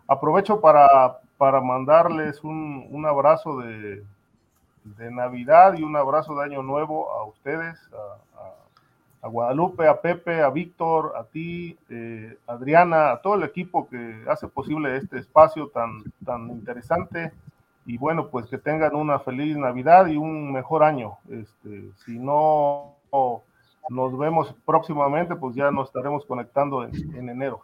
Aprovecho 0.08 0.62
para, 0.62 1.20
para 1.38 1.62
mandarles 1.62 2.44
un, 2.44 2.88
un 2.90 3.06
abrazo 3.06 3.60
de, 3.60 4.04
de, 4.84 5.12
Navidad 5.12 5.76
y 5.78 5.84
un 5.84 5.96
abrazo 5.96 6.36
de 6.36 6.46
Año 6.46 6.64
Nuevo 6.64 7.12
a 7.12 7.26
ustedes, 7.26 7.78
a 7.94 8.67
a 9.22 9.28
Guadalupe, 9.28 9.88
a 9.88 10.00
Pepe, 10.00 10.42
a 10.42 10.50
Víctor, 10.50 11.14
a 11.18 11.24
ti, 11.24 11.78
eh, 11.90 12.38
Adriana, 12.48 13.12
a 13.12 13.22
todo 13.22 13.36
el 13.36 13.44
equipo 13.44 13.88
que 13.90 14.24
hace 14.28 14.48
posible 14.48 14.98
este 14.98 15.20
espacio 15.20 15.68
tan, 15.68 16.04
tan 16.26 16.50
interesante. 16.50 17.32
Y 17.86 17.98
bueno, 17.98 18.28
pues 18.28 18.48
que 18.48 18.58
tengan 18.58 18.96
una 18.96 19.20
feliz 19.20 19.58
Navidad 19.58 20.08
y 20.08 20.18
un 20.18 20.52
mejor 20.52 20.84
año. 20.84 21.18
Este, 21.30 21.90
si 22.06 22.20
no 22.20 22.96
nos 23.90 24.18
vemos 24.18 24.54
próximamente, 24.66 25.36
pues 25.36 25.56
ya 25.56 25.72
nos 25.72 25.88
estaremos 25.88 26.26
conectando 26.26 26.84
en, 26.84 26.94
en 27.16 27.30
enero. 27.30 27.62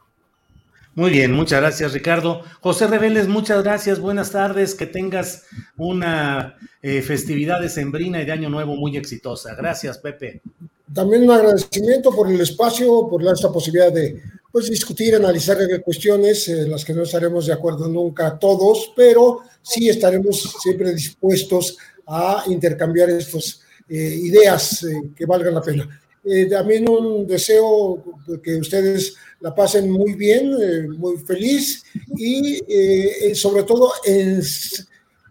Muy 0.96 1.10
bien, 1.10 1.32
muchas 1.32 1.60
gracias 1.60 1.92
Ricardo. 1.94 2.44
José 2.62 2.86
Reveles, 2.86 3.28
muchas 3.28 3.64
gracias, 3.64 4.00
buenas 4.00 4.32
tardes, 4.32 4.76
que 4.76 4.86
tengas 4.86 5.48
una 5.76 6.56
eh, 6.84 7.02
festividad 7.02 7.60
de 7.60 7.70
Sembrina 7.70 8.22
y 8.22 8.26
de 8.26 8.32
Año 8.32 8.50
Nuevo 8.50 8.76
muy 8.76 8.96
exitosa. 8.96 9.56
Gracias, 9.56 9.98
Pepe. 9.98 10.42
También 10.92 11.24
un 11.24 11.32
agradecimiento 11.32 12.12
por 12.12 12.32
el 12.32 12.42
espacio, 12.42 13.08
por 13.10 13.24
esta 13.24 13.52
posibilidad 13.52 13.92
de 13.92 14.22
pues, 14.52 14.70
discutir, 14.70 15.16
analizar 15.16 15.58
cuestiones 15.84 16.48
en 16.50 16.72
las 16.72 16.84
que 16.84 16.94
no 16.94 17.04
estaremos 17.04 17.46
de 17.46 17.54
acuerdo 17.54 17.88
nunca 17.88 18.38
todos, 18.38 18.92
pero 18.96 19.42
sí 19.62 19.90
estaremos 19.90 20.56
siempre 20.62 20.94
dispuestos 20.94 21.78
a 22.08 22.44
intercambiar 22.48 23.10
estas 23.10 23.62
eh, 23.88 24.20
ideas 24.24 24.84
eh, 24.84 25.12
que 25.16 25.26
valgan 25.26 25.54
la 25.54 25.62
pena. 25.62 26.00
Eh, 26.26 26.46
también 26.46 26.88
un 26.88 27.28
deseo 27.28 28.02
que 28.42 28.56
ustedes 28.56 29.16
la 29.42 29.54
pasen 29.54 29.92
muy 29.92 30.14
bien, 30.14 30.54
eh, 30.62 30.88
muy 30.88 31.18
feliz 31.18 31.84
y 32.16 32.62
eh, 32.66 33.36
sobre 33.36 33.64
todo 33.64 33.92
en, 34.06 34.42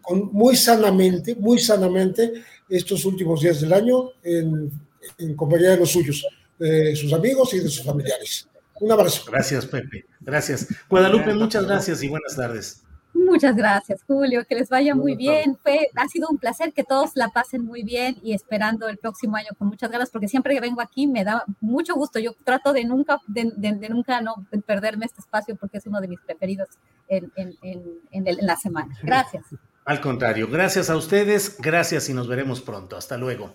con, 0.03 0.29
muy 0.31 0.55
sanamente, 0.55 1.33
muy 1.35 1.57
sanamente 1.57 2.33
estos 2.69 3.05
últimos 3.05 3.41
días 3.41 3.59
del 3.61 3.73
año 3.73 4.11
en, 4.23 4.71
en 5.17 5.35
compañía 5.35 5.71
de 5.71 5.77
los 5.77 5.91
suyos, 5.91 6.25
de 6.57 6.95
sus 6.95 7.11
amigos 7.13 7.53
y 7.53 7.59
de 7.59 7.69
sus 7.69 7.83
familiares. 7.83 8.47
Un 8.79 8.91
abrazo. 8.91 9.23
Gracias, 9.31 9.65
Pepe. 9.65 10.05
Gracias. 10.19 10.67
Guadalupe, 10.89 11.33
muchas 11.33 11.65
gracias 11.65 12.03
y 12.03 12.09
buenas 12.09 12.35
tardes. 12.35 12.83
Muchas 13.13 13.55
gracias, 13.55 14.01
Julio. 14.07 14.43
Que 14.47 14.55
les 14.55 14.69
vaya 14.69 14.95
muy 14.95 15.15
bien. 15.15 15.55
Fue, 15.61 15.87
ha 15.95 16.07
sido 16.07 16.27
un 16.29 16.39
placer 16.39 16.73
que 16.73 16.83
todos 16.83 17.11
la 17.13 17.29
pasen 17.29 17.63
muy 17.63 17.83
bien 17.83 18.17
y 18.23 18.33
esperando 18.33 18.89
el 18.89 18.97
próximo 18.97 19.37
año 19.37 19.49
con 19.57 19.67
muchas 19.67 19.91
ganas, 19.91 20.09
porque 20.09 20.27
siempre 20.27 20.55
que 20.55 20.61
vengo 20.61 20.81
aquí 20.81 21.05
me 21.05 21.23
da 21.23 21.45
mucho 21.61 21.93
gusto. 21.93 22.17
Yo 22.17 22.35
trato 22.43 22.73
de 22.73 22.83
nunca, 22.83 23.19
de, 23.27 23.51
de, 23.55 23.73
de 23.73 23.89
nunca 23.89 24.19
no 24.21 24.47
perderme 24.65 25.05
este 25.05 25.21
espacio 25.21 25.55
porque 25.55 25.77
es 25.77 25.85
uno 25.85 26.01
de 26.01 26.07
mis 26.07 26.19
preferidos 26.21 26.69
en, 27.07 27.31
en, 27.35 27.55
en, 27.61 28.27
en 28.27 28.37
la 28.41 28.57
semana. 28.57 28.97
Gracias. 29.03 29.45
Al 29.85 30.01
contrario, 30.01 30.47
gracias 30.47 30.89
a 30.89 30.95
ustedes, 30.95 31.57
gracias 31.59 32.09
y 32.09 32.13
nos 32.13 32.27
veremos 32.27 32.61
pronto. 32.61 32.97
Hasta 32.97 33.17
luego. 33.17 33.53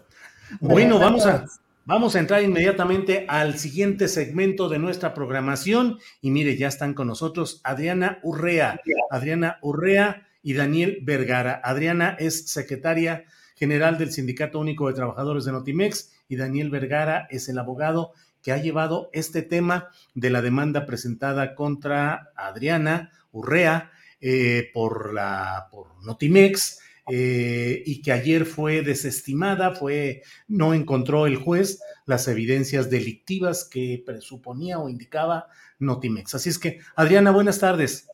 Bueno, 0.61 0.99
vamos 0.99 1.27
a, 1.27 1.45
Vamos 1.89 2.17
a 2.17 2.19
entrar 2.19 2.43
inmediatamente 2.43 3.25
al 3.29 3.59
siguiente 3.59 4.09
segmento 4.09 4.69
de 4.69 4.79
nuestra 4.79 5.15
programación. 5.15 5.99
Y 6.21 6.31
mire, 6.31 6.55
ya 6.59 6.69
están 6.69 6.93
con 6.93 7.07
nosotros 7.07 7.63
Adriana 7.65 8.19
Urrea, 8.23 8.79
Adriana 9.11 9.57
Urrea 9.63 10.29
y 10.43 10.53
Daniel 10.53 10.99
Vergara. 11.01 11.63
Adriana 11.65 12.15
es 12.19 12.51
secretaria 12.51 13.25
general 13.57 13.97
del 13.97 14.13
Sindicato 14.13 14.61
Único 14.61 14.87
de 14.89 14.97
Trabajadores 14.97 15.47
de 15.47 15.53
Notimex 15.53 16.13
y 16.29 16.37
Daniel 16.37 16.69
Vergara 16.69 17.27
es 17.31 17.49
el 17.49 17.59
abogado 17.59 18.13
que 18.43 18.53
ha 18.53 18.59
llevado 18.59 19.09
este 19.15 19.41
tema 19.41 19.89
de 20.15 20.29
la 20.29 20.43
demanda 20.43 20.85
presentada 20.85 21.55
contra 21.55 22.33
Adriana 22.37 23.13
Urrea 23.33 23.93
eh, 24.21 24.71
por, 24.75 25.15
la, 25.15 25.69
por 25.71 26.05
Notimex 26.05 26.81
eh, 27.11 27.83
y 27.87 28.03
que 28.03 28.13
ayer 28.13 28.45
fue 28.45 28.83
desestimada, 28.83 29.75
fue, 29.75 30.23
no 30.47 30.75
encontró 30.75 31.27
el 31.27 31.37
juez 31.37 31.81
las 32.07 32.29
evidencias 32.29 32.91
delictivas 32.91 33.65
que 33.65 34.03
presuponía 34.05 34.79
o 34.79 34.89
indicaba 34.89 35.49
Notimex. 35.79 36.35
Así 36.35 36.49
es 36.49 36.59
que, 36.59 36.81
Adriana, 36.97 37.31
buenas 37.31 37.59
tardes. 37.59 38.09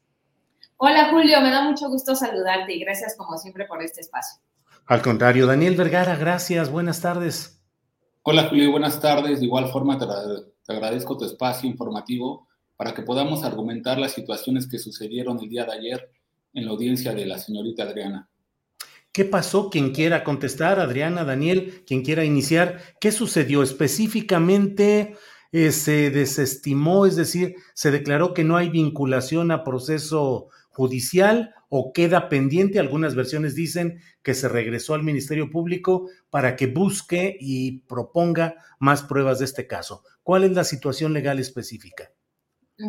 Hola 0.77 1.09
Julio, 1.11 1.41
me 1.41 1.51
da 1.51 1.63
mucho 1.63 1.89
gusto 1.89 2.15
saludarte 2.15 2.75
y 2.75 2.81
gracias 2.81 3.17
como 3.17 3.39
siempre 3.39 3.67
por 3.67 3.83
este 3.83 4.01
espacio. 4.01 4.41
Al 4.87 5.01
contrario, 5.01 5.47
Daniel 5.47 5.77
Vergara, 5.77 6.17
gracias, 6.17 6.71
buenas 6.71 7.01
tardes. 7.01 7.63
Hola 8.23 8.49
Julio, 8.49 8.71
buenas 8.71 9.01
tardes. 9.01 9.41
De 9.41 9.47
igual 9.47 9.69
forma 9.69 9.99
te, 9.99 10.07
te 10.07 10.73
agradezco 10.73 11.17
tu 11.17 11.25
espacio 11.25 11.69
informativo 11.69 12.49
para 12.77 12.93
que 12.93 13.03
podamos 13.03 13.45
argumentar 13.45 13.99
las 13.99 14.13
situaciones 14.13 14.69
que 14.69 14.79
sucedieron 14.79 15.39
el 15.41 15.49
día 15.49 15.65
de 15.65 15.73
ayer 15.73 16.11
en 16.53 16.65
la 16.65 16.73
audiencia 16.73 17.15
de 17.15 17.27
la 17.27 17.39
señorita 17.39 17.85
Adriana. 17.85 18.29
¿Qué 19.15 19.25
pasó? 19.25 19.71
Quien 19.71 19.93
quiera 19.93 20.25
contestar, 20.25 20.81
Adriana, 20.81 21.23
Daniel, 21.23 21.85
quien 21.87 22.03
quiera 22.03 22.25
iniciar, 22.25 22.81
¿qué 23.01 23.13
sucedió 23.13 23.63
específicamente? 23.63 25.15
Eh, 25.53 25.71
se 25.71 26.11
desestimó, 26.11 27.07
es 27.07 27.15
decir, 27.15 27.55
se 27.75 27.93
declaró 27.93 28.35
que 28.35 28.43
no 28.43 28.57
hay 28.57 28.71
vinculación 28.71 29.53
a 29.53 29.63
proceso 29.63 30.49
judicial 30.71 31.55
o 31.69 31.93
queda 31.93 32.29
pendiente. 32.29 32.81
Algunas 32.81 33.15
versiones 33.15 33.55
dicen 33.55 34.01
que 34.25 34.35
se 34.35 34.49
regresó 34.49 34.95
al 34.95 35.05
Ministerio 35.05 35.49
Público 35.49 36.09
para 36.29 36.57
que 36.57 36.67
busque 36.67 37.37
y 37.39 37.83
proponga 37.83 38.57
más 38.81 39.05
pruebas 39.05 39.39
de 39.39 39.45
este 39.45 39.69
caso. 39.69 40.03
¿Cuál 40.25 40.43
es 40.43 40.51
la 40.51 40.65
situación 40.65 41.13
legal 41.13 41.39
específica? 41.39 42.11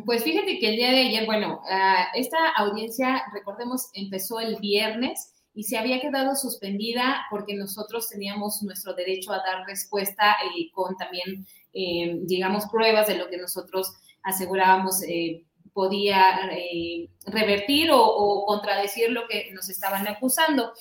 Pues 0.08 0.24
fíjate 0.24 0.58
que 0.58 0.70
el 0.70 0.76
día 0.76 0.90
de 0.90 1.02
ayer, 1.02 1.28
bueno, 1.28 1.62
ah, 1.70 2.08
esta 2.16 2.50
audiencia, 2.58 3.22
recordemos, 3.32 3.92
empezó 3.94 4.40
el 4.40 4.56
viernes 4.56 5.35
y 5.56 5.64
se 5.64 5.78
había 5.78 6.02
quedado 6.02 6.36
suspendida 6.36 7.26
porque 7.32 7.56
nosotros 7.56 8.10
teníamos 8.10 8.62
nuestro 8.62 8.94
derecho 8.94 9.32
a 9.32 9.38
dar 9.38 9.66
respuesta 9.66 10.36
y 10.54 10.70
con 10.72 10.98
también, 10.98 11.48
eh, 11.74 12.20
digamos, 12.24 12.66
pruebas 12.70 13.08
de 13.08 13.18
lo 13.18 13.30
que 13.30 13.38
nosotros 13.38 13.94
asegurábamos 14.22 15.02
eh, 15.04 15.46
podía 15.72 16.52
eh, 16.52 17.10
revertir 17.26 17.90
o, 17.94 18.46
contradecir 18.46 19.12
lo 19.12 19.28
que 19.30 19.50
nos 19.54 19.70
estaban 19.70 20.06
acusando. 20.08 20.74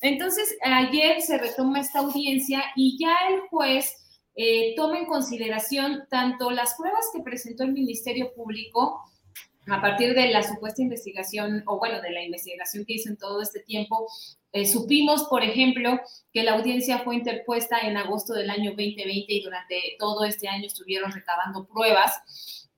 Entonces, 0.00 0.56
ayer 0.62 1.20
se 1.20 1.36
retoma 1.36 1.80
esta 1.80 1.98
audiencia 1.98 2.62
y 2.76 2.96
ya 2.98 3.14
el 3.30 3.40
juez 3.50 3.96
toma 4.74 4.98
en 4.98 5.04
consideración 5.04 6.04
tanto 6.08 6.50
las 6.50 6.74
pruebas 6.74 7.04
que 7.12 7.22
presentó 7.22 7.64
el 7.64 7.72
Ministerio 7.72 8.32
Público, 8.34 9.02
a 9.68 9.80
partir 9.80 10.14
de 10.14 10.28
la 10.28 10.42
supuesta 10.42 10.82
investigación, 10.82 11.62
o 11.66 11.78
bueno, 11.78 12.00
de 12.00 12.10
la 12.10 12.22
investigación 12.22 12.84
que 12.84 12.94
hizo 12.94 13.08
en 13.10 13.16
todo 13.16 13.42
este 13.42 13.60
tiempo, 13.60 14.06
eh, 14.52 14.66
supimos, 14.66 15.24
por 15.24 15.44
ejemplo, 15.44 16.00
que 16.32 16.42
la 16.42 16.54
audiencia 16.54 17.00
fue 17.00 17.16
interpuesta 17.16 17.78
en 17.80 17.96
agosto 17.96 18.34
del 18.34 18.50
año 18.50 18.70
2020 18.70 19.32
y 19.32 19.42
durante 19.42 19.80
todo 19.98 20.24
este 20.24 20.48
año 20.48 20.66
estuvieron 20.66 21.12
recabando 21.12 21.66
pruebas. 21.66 22.68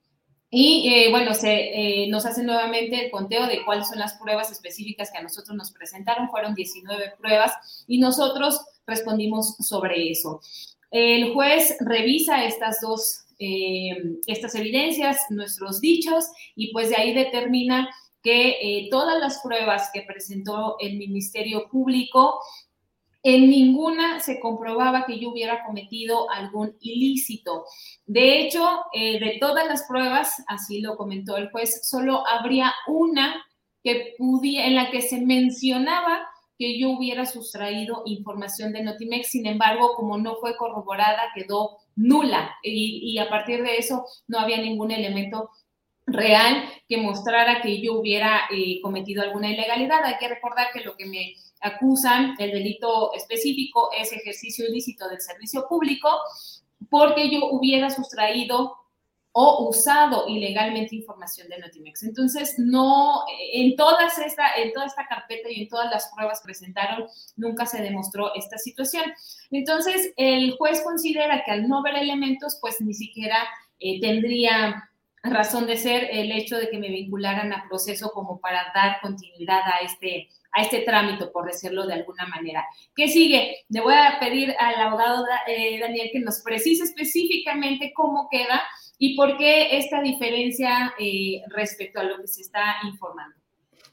Y 0.51 0.93
eh, 0.93 1.11
bueno, 1.11 1.33
se 1.33 2.03
eh, 2.05 2.09
nos 2.09 2.27
hace 2.27 2.43
nuevamente 2.43 3.07
el 3.07 3.11
conteo 3.11 3.47
de 3.47 3.65
cuáles 3.65 3.89
son 3.89 3.99
las 3.99 4.15
pruebas 4.19 4.53
específicas 4.53 5.11
que 5.11 5.17
a 5.17 5.23
nosotros 5.23 5.57
nos 5.57 5.73
presentaron. 5.73 6.29
Fueron 6.29 6.55
19 6.55 7.15
pruebas 7.19 7.85
y 7.87 7.99
nosotros 7.99 8.61
respondimos 8.87 9.57
sobre 9.57 10.11
eso. 10.11 10.43
El 10.91 11.33
juez 11.33 11.79
revisa 11.81 12.45
estas 12.45 12.83
dos 12.83 13.25
eh, 13.43 13.97
estas 14.27 14.55
evidencias, 14.55 15.27
nuestros 15.31 15.81
dichos, 15.81 16.27
y 16.55 16.73
pues 16.73 16.91
de 16.91 16.97
ahí 16.97 17.13
determina 17.13 17.89
que 18.23 18.51
eh, 18.51 18.89
todas 18.89 19.19
las 19.19 19.41
pruebas 19.43 19.91
que 19.93 20.03
presentó 20.03 20.77
el 20.79 20.97
Ministerio 20.97 21.69
Público, 21.69 22.39
en 23.25 23.51
ninguna 23.51 24.21
se 24.21 24.41
comprobaba 24.41 25.07
que 25.07 25.19
yo 25.19 25.31
hubiera 25.31 25.65
cometido 25.65 26.31
algún 26.31 26.77
ilícito. 26.81 27.65
De 28.07 28.41
hecho, 28.41 28.83
eh, 28.93 29.19
de 29.21 29.39
todas 29.41 29.67
las 29.67 29.85
pruebas, 29.89 30.43
así 30.47 30.81
lo 30.81 30.97
comentó 30.97 31.37
el 31.37 31.51
juez, 31.51 31.89
solo 31.89 32.25
habría 32.27 32.73
una 32.87 33.45
que 33.83 34.15
pudiera, 34.19 34.67
en 34.67 34.77
la 34.77 34.91
que 34.91 35.03
se 35.03 35.21
mencionaba 35.21 36.29
que 36.59 36.79
yo 36.79 36.91
hubiera 36.91 37.27
sustraído 37.27 38.03
información 38.07 38.73
de 38.73 38.85
Notimex. 38.85 39.31
Sin 39.31 39.47
embargo, 39.47 39.95
como 39.97 40.19
no 40.19 40.37
fue 40.37 40.57
corroborada, 40.57 41.33
quedó 41.35 41.79
nula 41.97 42.57
y, 42.63 43.19
a 43.19 43.29
partir 43.29 43.63
de 43.63 43.77
eso 43.77 44.05
no 44.27 44.39
había 44.39 44.59
ningún 44.59 44.91
elemento 44.91 45.51
real 46.07 46.65
que 46.89 46.97
mostrara 46.97 47.63
que 47.63 47.81
yo 47.81 47.99
hubiera 47.99 48.43
eh, 48.51 48.81
cometido 48.83 49.23
alguna 49.23 49.51
ilegalidad. 49.51 50.05
Hay 50.05 50.19
que 50.19 50.29
recordar 50.29 50.69
que 50.73 50.81
lo 50.81 50.97
que 50.97 51.07
me 51.07 51.35
acusan, 51.61 52.35
el 52.39 52.51
delito 52.51 53.13
específico, 53.15 53.91
es 53.97 54.13
ejercicio 54.13 54.67
ilícito 54.69 55.09
del 55.09 55.21
servicio 55.21 55.67
público, 55.69 56.09
porque 56.91 57.31
yo 57.31 57.47
hubiera 57.51 57.91
sustraído 57.91 58.77
o 59.33 59.69
usado 59.69 60.27
ilegalmente 60.29 60.95
información 60.95 61.49
de 61.49 61.59
Notimex. 61.59 62.03
Entonces, 62.03 62.55
no, 62.59 63.25
en, 63.53 63.77
todas 63.77 64.19
esta, 64.19 64.55
en 64.57 64.73
toda 64.73 64.87
esta 64.87 65.07
carpeta 65.07 65.51
y 65.51 65.63
en 65.63 65.69
todas 65.69 65.91
las 65.91 66.11
pruebas 66.15 66.43
presentaron, 66.45 67.07
nunca 67.37 67.65
se 67.65 67.83
demostró 67.83 68.35
esta 68.35 68.59
situación. 68.59 69.05
Entonces, 69.51 70.13
el 70.17 70.53
juez 70.57 70.83
considera 70.83 71.43
que 71.45 71.51
al 71.51 71.67
no 71.67 71.83
ver 71.83 71.97
elementos, 71.97 72.59
pues 72.61 72.81
ni 72.83 72.93
siquiera 72.93 73.39
eh, 73.81 74.01
tendría 74.01 74.91
razón 75.23 75.67
de 75.67 75.77
ser 75.77 76.09
el 76.11 76.33
hecho 76.33 76.59
de 76.59 76.69
que 76.69 76.79
me 76.79 76.89
vincularan 76.89 77.53
a 77.53 77.65
proceso 77.69 78.11
como 78.11 78.41
para 78.41 78.73
dar 78.75 79.01
continuidad 79.01 79.63
a 79.65 79.85
este, 79.85 80.29
a 80.51 80.63
este 80.63 80.81
trámite, 80.81 81.27
por 81.29 81.47
decirlo 81.47 81.87
de 81.87 81.95
alguna 81.95 82.27
manera. 82.27 82.67
¿Qué 82.95 83.09
sigue? 83.09 83.65
Le 83.69 83.81
voy 83.81 83.95
a 83.95 84.19
pedir 84.21 84.55
al 84.59 84.75
abogado 84.75 85.25
eh, 85.47 85.79
Daniel 85.79 86.11
que 86.13 86.21
nos 86.21 86.43
precise 86.43 86.85
específicamente 86.85 87.93
cómo 87.95 88.29
queda 88.31 88.63
y 88.99 89.17
por 89.17 89.37
qué 89.37 89.77
esta 89.79 90.01
diferencia 90.01 90.95
eh, 90.99 91.43
respecto 91.49 92.01
a 92.01 92.05
lo 92.05 92.19
que 92.19 92.29
se 92.29 92.43
está 92.43 92.77
informando. 92.85 93.37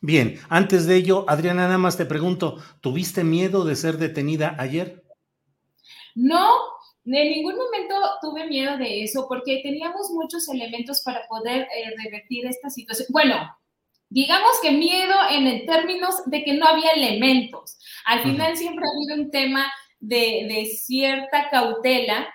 Bien, 0.01 0.39
antes 0.49 0.85
de 0.85 0.95
ello, 0.95 1.25
Adriana, 1.27 1.63
nada 1.63 1.77
más 1.77 1.97
te 1.97 2.05
pregunto, 2.05 2.57
¿tuviste 2.79 3.23
miedo 3.23 3.65
de 3.65 3.75
ser 3.75 3.97
detenida 3.97 4.55
ayer? 4.57 5.03
No, 6.15 6.53
en 7.05 7.29
ningún 7.31 7.55
momento 7.55 7.95
tuve 8.21 8.47
miedo 8.47 8.77
de 8.77 9.03
eso 9.03 9.25
porque 9.27 9.61
teníamos 9.63 10.09
muchos 10.11 10.47
elementos 10.47 11.01
para 11.03 11.27
poder 11.27 11.63
eh, 11.63 11.93
revertir 12.03 12.45
esta 12.45 12.69
situación. 12.69 13.07
Bueno, 13.11 13.35
digamos 14.09 14.51
que 14.61 14.71
miedo 14.71 15.15
en 15.29 15.65
términos 15.65 16.15
de 16.25 16.43
que 16.43 16.53
no 16.53 16.65
había 16.65 16.91
elementos. 16.91 17.77
Al 18.05 18.23
final 18.23 18.55
siempre 18.55 18.85
ha 18.85 18.95
habido 18.95 19.23
un 19.23 19.31
tema 19.31 19.71
de, 19.99 20.45
de 20.47 20.65
cierta 20.65 21.49
cautela 21.49 22.27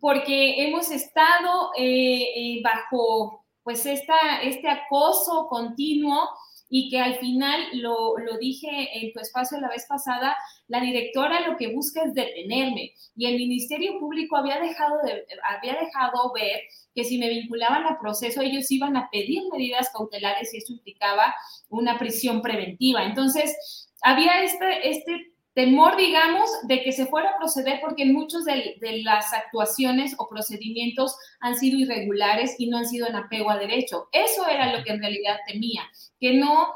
porque 0.00 0.66
hemos 0.66 0.90
estado 0.90 1.70
eh, 1.76 2.22
eh, 2.34 2.60
bajo 2.62 3.44
pues 3.62 3.84
esta, 3.86 4.42
este 4.42 4.68
acoso 4.68 5.46
continuo 5.48 6.28
y 6.70 6.90
que 6.90 7.00
al 7.00 7.16
final, 7.16 7.60
lo, 7.74 8.14
dije 8.40 8.68
en 8.92 9.12
tu 9.12 9.20
espacio 9.20 9.58
la 9.58 9.68
vez 9.68 9.86
pasada, 9.88 10.36
la 10.66 10.80
directora 10.80 11.46
lo 11.48 11.56
que 11.56 11.74
busca 11.74 12.02
es 12.02 12.14
detenerme 12.14 12.92
y 13.16 13.26
el 13.26 13.36
Ministerio 13.36 13.98
Público 13.98 14.36
había 14.36 14.60
dejado, 14.60 14.98
de, 15.02 15.24
había 15.56 15.74
dejado 15.80 16.32
ver 16.34 16.60
que 16.94 17.04
si 17.04 17.18
me 17.18 17.28
vinculaban 17.28 17.84
al 17.84 17.98
proceso 17.98 18.42
ellos 18.42 18.70
iban 18.70 18.96
a 18.96 19.08
pedir 19.10 19.42
medidas 19.50 19.90
cautelares 19.92 20.52
y 20.52 20.58
eso 20.58 20.72
implicaba 20.72 21.34
una 21.70 21.98
prisión 21.98 22.42
preventiva. 22.42 23.04
Entonces, 23.04 23.88
había 24.02 24.42
este, 24.42 24.90
este 24.90 25.32
temor, 25.58 25.96
digamos, 25.96 26.48
de 26.68 26.84
que 26.84 26.92
se 26.92 27.06
fuera 27.06 27.30
a 27.30 27.36
proceder 27.36 27.80
porque 27.80 28.04
muchos 28.04 28.44
de, 28.44 28.78
las 29.02 29.32
actuaciones 29.32 30.14
o 30.16 30.28
procedimientos 30.28 31.16
han 31.40 31.58
sido 31.58 31.80
irregulares 31.80 32.54
y 32.60 32.68
no 32.68 32.78
han 32.78 32.86
sido 32.86 33.08
en 33.08 33.16
apego 33.16 33.50
a 33.50 33.58
derecho. 33.58 34.08
Eso 34.12 34.46
era 34.46 34.72
lo 34.72 34.84
que 34.84 34.92
en 34.92 35.00
realidad 35.00 35.36
temía, 35.48 35.82
que 36.20 36.34
no, 36.34 36.68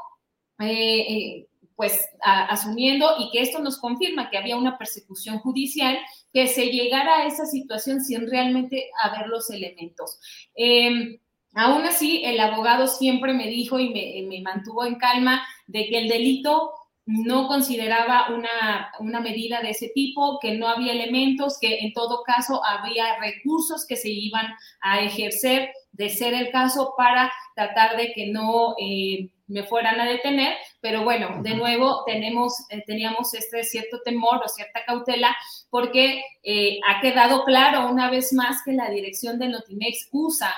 eh, 0.59 0.99
eh, 0.99 1.47
pues 1.77 1.97
asumiendo 2.21 3.15
y 3.19 3.31
que 3.31 3.39
esto 3.39 3.59
nos 3.59 3.77
confirma 3.77 4.29
que 4.29 4.37
había 4.37 4.57
una 4.57 4.77
persecución 4.77 5.39
judicial, 5.39 5.97
que 6.33 6.49
se 6.49 6.65
llegara 6.65 7.19
a 7.19 7.25
esa 7.25 7.45
situación 7.45 8.01
sin 8.01 8.29
realmente 8.29 8.89
haber 9.01 9.27
los 9.27 9.49
elementos. 9.49 10.19
Em, 10.55 11.19
aún 11.53 11.85
así, 11.85 12.21
el 12.25 12.37
abogado 12.37 12.87
siempre 12.87 13.33
me 13.33 13.47
dijo 13.47 13.79
y 13.79 13.93
me, 13.93 14.27
me 14.27 14.41
mantuvo 14.41 14.83
en 14.83 14.95
calma 14.95 15.41
de 15.67 15.87
que 15.87 15.99
el 15.99 16.09
delito 16.09 16.73
no 17.05 17.47
consideraba 17.47 18.29
una, 18.29 19.19
medida 19.21 19.61
de 19.61 19.71
ese 19.71 19.89
tipo, 19.89 20.39
que 20.39 20.55
no 20.55 20.67
había 20.67 20.93
elementos, 20.93 21.57
que 21.59 21.79
en 21.79 21.93
todo 21.93 22.23
caso 22.23 22.61
había 22.65 23.19
recursos 23.19 23.85
que 23.85 23.97
se 23.97 24.09
iban 24.09 24.47
a 24.81 25.01
ejercer, 25.01 25.73
de 25.91 26.09
ser 26.09 26.33
el 26.33 26.51
caso, 26.51 26.93
para 26.97 27.31
tratar 27.55 27.97
de 27.97 28.13
que 28.13 28.27
no 28.27 28.75
eh, 28.79 29.29
me 29.47 29.63
fueran 29.63 29.99
a 29.99 30.05
detener. 30.05 30.55
Pero 30.79 31.03
bueno, 31.03 31.43
de 31.43 31.55
nuevo 31.55 32.03
tenemos, 32.05 32.53
eh, 32.69 32.83
teníamos 32.87 33.33
este 33.33 33.63
cierto 33.63 33.99
temor 34.03 34.41
o 34.43 34.47
cierta 34.47 34.83
cautela 34.85 35.35
porque 35.69 36.23
eh, 36.43 36.79
ha 36.87 37.01
quedado 37.01 37.43
claro 37.43 37.89
una 37.89 38.09
vez 38.09 38.31
más 38.33 38.61
que 38.63 38.71
la 38.71 38.89
dirección 38.89 39.39
de 39.39 39.49
Notimex 39.49 40.07
usa 40.11 40.53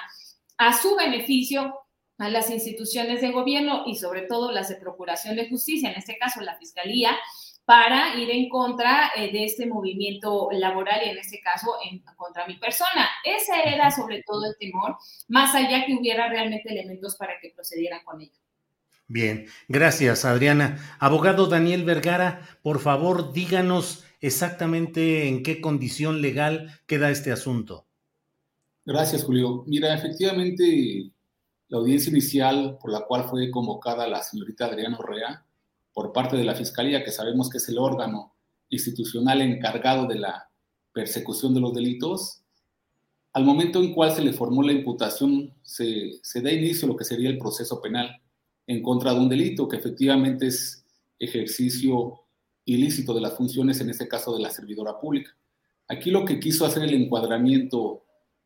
a 0.58 0.74
su 0.74 0.96
beneficio 0.96 1.85
a 2.18 2.30
las 2.30 2.50
instituciones 2.50 3.22
de 3.22 3.32
gobierno 3.32 3.84
y 3.86 3.96
sobre 3.96 4.24
todo 4.24 4.52
las 4.52 4.70
de 4.70 4.76
Procuración 4.76 5.36
de 5.36 5.50
Justicia, 5.50 5.92
en 5.92 5.98
este 5.98 6.18
caso 6.18 6.42
la 6.42 6.58
Fiscalía, 6.58 7.12
para 7.66 8.16
ir 8.20 8.30
en 8.30 8.48
contra 8.48 9.12
eh, 9.16 9.32
de 9.32 9.44
este 9.44 9.66
movimiento 9.66 10.50
laboral 10.52 11.02
y 11.06 11.10
en 11.10 11.18
este 11.18 11.42
caso 11.42 11.76
en 11.90 12.00
contra 12.16 12.48
mi 12.48 12.58
persona. 12.58 13.10
Ese 13.24 13.54
era 13.74 13.90
sobre 13.90 14.24
todo 14.24 14.46
el 14.46 14.56
temor, 14.60 14.98
más 15.28 15.56
allá 15.56 15.86
que 15.86 15.96
hubiera 15.96 16.30
realmente 16.30 16.72
elementos 16.72 17.16
para 17.16 17.34
que 17.42 17.52
procedieran 17.56 18.04
con 18.06 18.22
ello. 18.22 18.40
Bien, 19.08 19.48
gracias 19.68 20.26
Adriana. 20.26 20.98
Abogado 21.00 21.48
Daniel 21.48 21.84
Vergara, 21.84 22.42
por 22.64 22.80
favor 22.80 23.34
díganos 23.34 24.04
exactamente 24.20 25.28
en 25.28 25.44
qué 25.44 25.62
condición 25.62 26.22
legal 26.22 26.80
queda 26.88 27.12
este 27.12 27.32
asunto. 27.32 27.88
Gracias, 28.86 29.24
Julio. 29.24 29.64
Mira, 29.66 29.96
efectivamente, 29.96 31.12
la 31.68 31.78
audiencia 31.80 32.12
inicial 32.12 32.78
por 32.80 32.92
la 32.92 33.02
cual 33.02 33.26
fue 33.26 33.50
convocada 33.52 34.08
la 34.08 34.22
señorita 34.22 34.66
Adriana 34.66 34.98
Orrea 35.00 35.46
por 35.94 36.12
parte 36.14 36.38
de 36.38 36.44
la 36.44 36.56
Fiscalía, 36.56 37.04
que 37.04 37.12
sabemos 37.12 37.50
que 37.50 37.58
es 37.58 37.70
el 37.70 37.78
órgano 37.78 38.36
institucional 38.70 39.42
encargado 39.42 40.08
de 40.08 40.16
la 40.16 40.50
persecución 40.92 41.54
de 41.54 41.62
los 41.62 41.74
delitos, 41.74 42.42
al 43.34 43.44
momento 43.44 43.80
en 43.80 43.94
cual 43.94 44.12
se 44.12 44.24
le 44.24 44.34
formó 44.34 44.64
la 44.64 44.72
imputación, 44.72 45.54
se, 45.62 46.20
se 46.24 46.42
da 46.42 46.52
inicio 46.52 46.86
a 46.86 46.92
lo 46.92 46.98
que 46.98 47.04
sería 47.04 47.30
el 47.30 47.38
proceso 47.38 47.82
penal 47.82 48.22
en 48.68 48.82
contra 48.82 49.14
de 49.14 49.20
un 49.20 49.30
delito, 49.30 49.68
que 49.68 49.78
efectivamente 49.78 50.48
es 50.48 50.86
ejercicio 51.20 52.22
ilícito 52.64 53.14
de 53.14 53.22
las 53.22 53.34
funciones, 53.34 53.80
en 53.82 53.90
este 53.90 54.08
caso 54.08 54.36
de 54.36 54.42
la 54.42 54.50
servidora 54.50 55.00
pública. 55.00 55.36
Aquí 55.88 56.12
lo 56.12 56.26
que 56.26 56.40
quiso 56.40 56.66
hacer 56.66 56.84
el 56.84 56.94
encuadramiento 56.94 58.04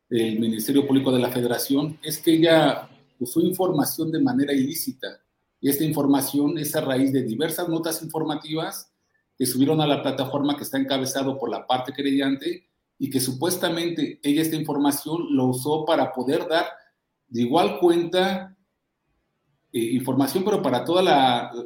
del 0.08 0.38
Ministerio 0.40 0.86
Público 0.86 1.12
de 1.12 1.20
la 1.20 1.30
Federación 1.30 1.98
es 2.02 2.18
que 2.18 2.34
ella 2.34 2.89
usó 3.20 3.40
información 3.40 4.10
de 4.10 4.20
manera 4.20 4.52
ilícita. 4.52 5.20
Y 5.60 5.68
esta 5.68 5.84
información 5.84 6.58
es 6.58 6.74
a 6.74 6.80
raíz 6.80 7.12
de 7.12 7.22
diversas 7.22 7.68
notas 7.68 8.02
informativas 8.02 8.92
que 9.36 9.46
subieron 9.46 9.80
a 9.80 9.86
la 9.86 10.02
plataforma 10.02 10.56
que 10.56 10.64
está 10.64 10.78
encabezado 10.78 11.38
por 11.38 11.50
la 11.50 11.66
parte 11.66 11.92
creyente 11.92 12.66
y 12.98 13.08
que 13.08 13.20
supuestamente 13.20 14.18
ella 14.22 14.42
esta 14.42 14.56
información 14.56 15.34
lo 15.34 15.46
usó 15.46 15.84
para 15.84 16.12
poder 16.12 16.48
dar 16.48 16.66
de 17.28 17.42
igual 17.42 17.78
cuenta 17.78 18.56
eh, 19.72 19.78
información, 19.78 20.44
pero 20.44 20.60
para 20.60 20.84
toda 20.84 21.02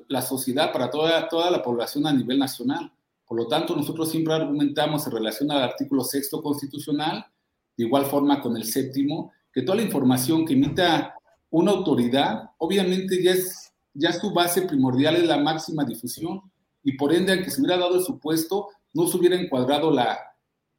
la, 0.08 0.22
sociedad, 0.22 0.72
para 0.72 0.90
toda, 0.90 1.26
toda 1.28 1.50
la 1.50 1.62
población 1.62 2.06
a 2.06 2.12
nivel 2.12 2.38
nacional. 2.38 2.92
Por 3.24 3.38
lo 3.38 3.48
tanto, 3.48 3.74
nosotros 3.74 4.10
siempre 4.10 4.34
argumentamos 4.34 5.06
en 5.06 5.12
relación 5.12 5.50
al 5.50 5.62
artículo 5.62 6.04
sexto 6.04 6.42
constitucional, 6.42 7.24
de 7.76 7.84
igual 7.84 8.04
forma 8.04 8.42
con 8.42 8.56
el 8.56 8.64
séptimo, 8.64 9.32
que 9.50 9.62
toda 9.62 9.76
la 9.76 9.82
información 9.82 10.44
que 10.44 10.52
emita 10.52 11.14
una 11.54 11.70
autoridad, 11.70 12.50
obviamente 12.58 13.22
ya 13.22 13.34
ya 13.94 14.12
su 14.12 14.32
base 14.32 14.62
primordial 14.62 15.16
es 15.16 15.24
la 15.24 15.38
máxima 15.38 15.84
difusión 15.84 16.40
y 16.82 16.96
por 16.96 17.14
ende, 17.14 17.32
aunque 17.32 17.50
se 17.50 17.60
hubiera 17.60 17.78
dado 17.78 17.96
el 17.96 18.02
supuesto, 18.02 18.68
no 18.92 19.06
se 19.06 19.16
hubiera 19.16 19.40
encuadrado 19.40 19.90
la, 19.90 20.18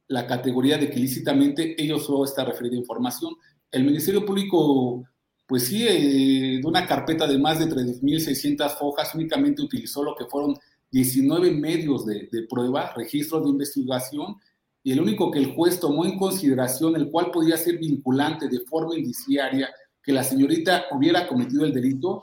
la 0.08 0.26
categoría 0.26 0.76
de 0.76 0.90
que 0.90 0.98
ilícitamente 0.98 1.82
ellos 1.82 2.04
solo 2.04 2.24
está 2.24 2.44
referida 2.44 2.76
información. 2.76 3.34
El 3.72 3.84
Ministerio 3.84 4.24
Público 4.24 5.02
pues 5.46 5.68
sí, 5.68 5.86
eh, 5.86 6.58
de 6.60 6.66
una 6.66 6.86
carpeta 6.86 7.26
de 7.26 7.38
más 7.38 7.58
de 7.58 7.66
3.600 7.66 8.76
hojas, 8.80 9.14
únicamente 9.14 9.62
utilizó 9.62 10.02
lo 10.02 10.14
que 10.14 10.26
fueron 10.26 10.56
19 10.90 11.52
medios 11.52 12.04
de, 12.04 12.28
de, 12.30 12.42
prueba, 12.48 12.92
registros 12.96 13.44
de 13.44 13.50
investigación, 13.50 14.36
y 14.82 14.92
el 14.92 15.00
único 15.00 15.30
que 15.30 15.38
el 15.38 15.54
juez 15.54 15.78
tomó 15.78 16.04
en 16.04 16.18
consideración, 16.18 16.96
el 16.96 17.10
cual 17.10 17.30
podía 17.30 17.56
ser 17.56 17.78
vinculante 17.78 18.48
de 18.48 18.60
forma 18.60 18.96
indiciaria, 18.96 19.68
que 20.06 20.12
la 20.12 20.22
señorita 20.22 20.86
hubiera 20.92 21.26
cometido 21.26 21.64
el 21.64 21.74
delito, 21.74 22.22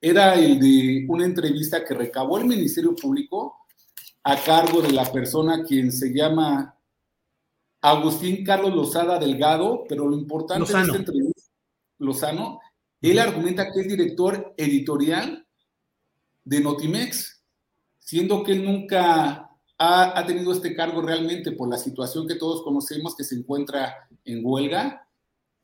era 0.00 0.34
el 0.34 0.60
de 0.60 1.04
una 1.08 1.24
entrevista 1.24 1.84
que 1.84 1.92
recabó 1.92 2.38
el 2.38 2.44
Ministerio 2.44 2.94
Público 2.94 3.56
a 4.22 4.36
cargo 4.36 4.80
de 4.80 4.92
la 4.92 5.10
persona 5.10 5.64
quien 5.64 5.90
se 5.90 6.14
llama 6.14 6.78
Agustín 7.80 8.44
Carlos 8.44 8.72
Lozada 8.72 9.18
Delgado, 9.18 9.84
pero 9.88 10.08
lo 10.08 10.16
importante 10.16 10.72
de 10.72 10.80
esta 10.80 10.96
entrevista 10.96 11.50
Lozano, 11.98 12.60
él 13.00 13.18
argumenta 13.18 13.72
que 13.72 13.80
es 13.80 13.88
director 13.88 14.54
editorial 14.56 15.44
de 16.44 16.60
Notimex, 16.60 17.42
siendo 17.98 18.44
que 18.44 18.52
él 18.52 18.64
nunca 18.64 19.50
ha, 19.76 20.24
tenido 20.26 20.52
este 20.52 20.74
cargo 20.74 21.02
realmente 21.02 21.50
por 21.52 21.68
la 21.68 21.78
situación 21.78 22.28
que 22.28 22.36
todos 22.36 22.62
conocemos 22.62 23.16
que 23.16 23.24
se 23.24 23.34
encuentra 23.34 24.08
en 24.24 24.40
huelga, 24.44 25.03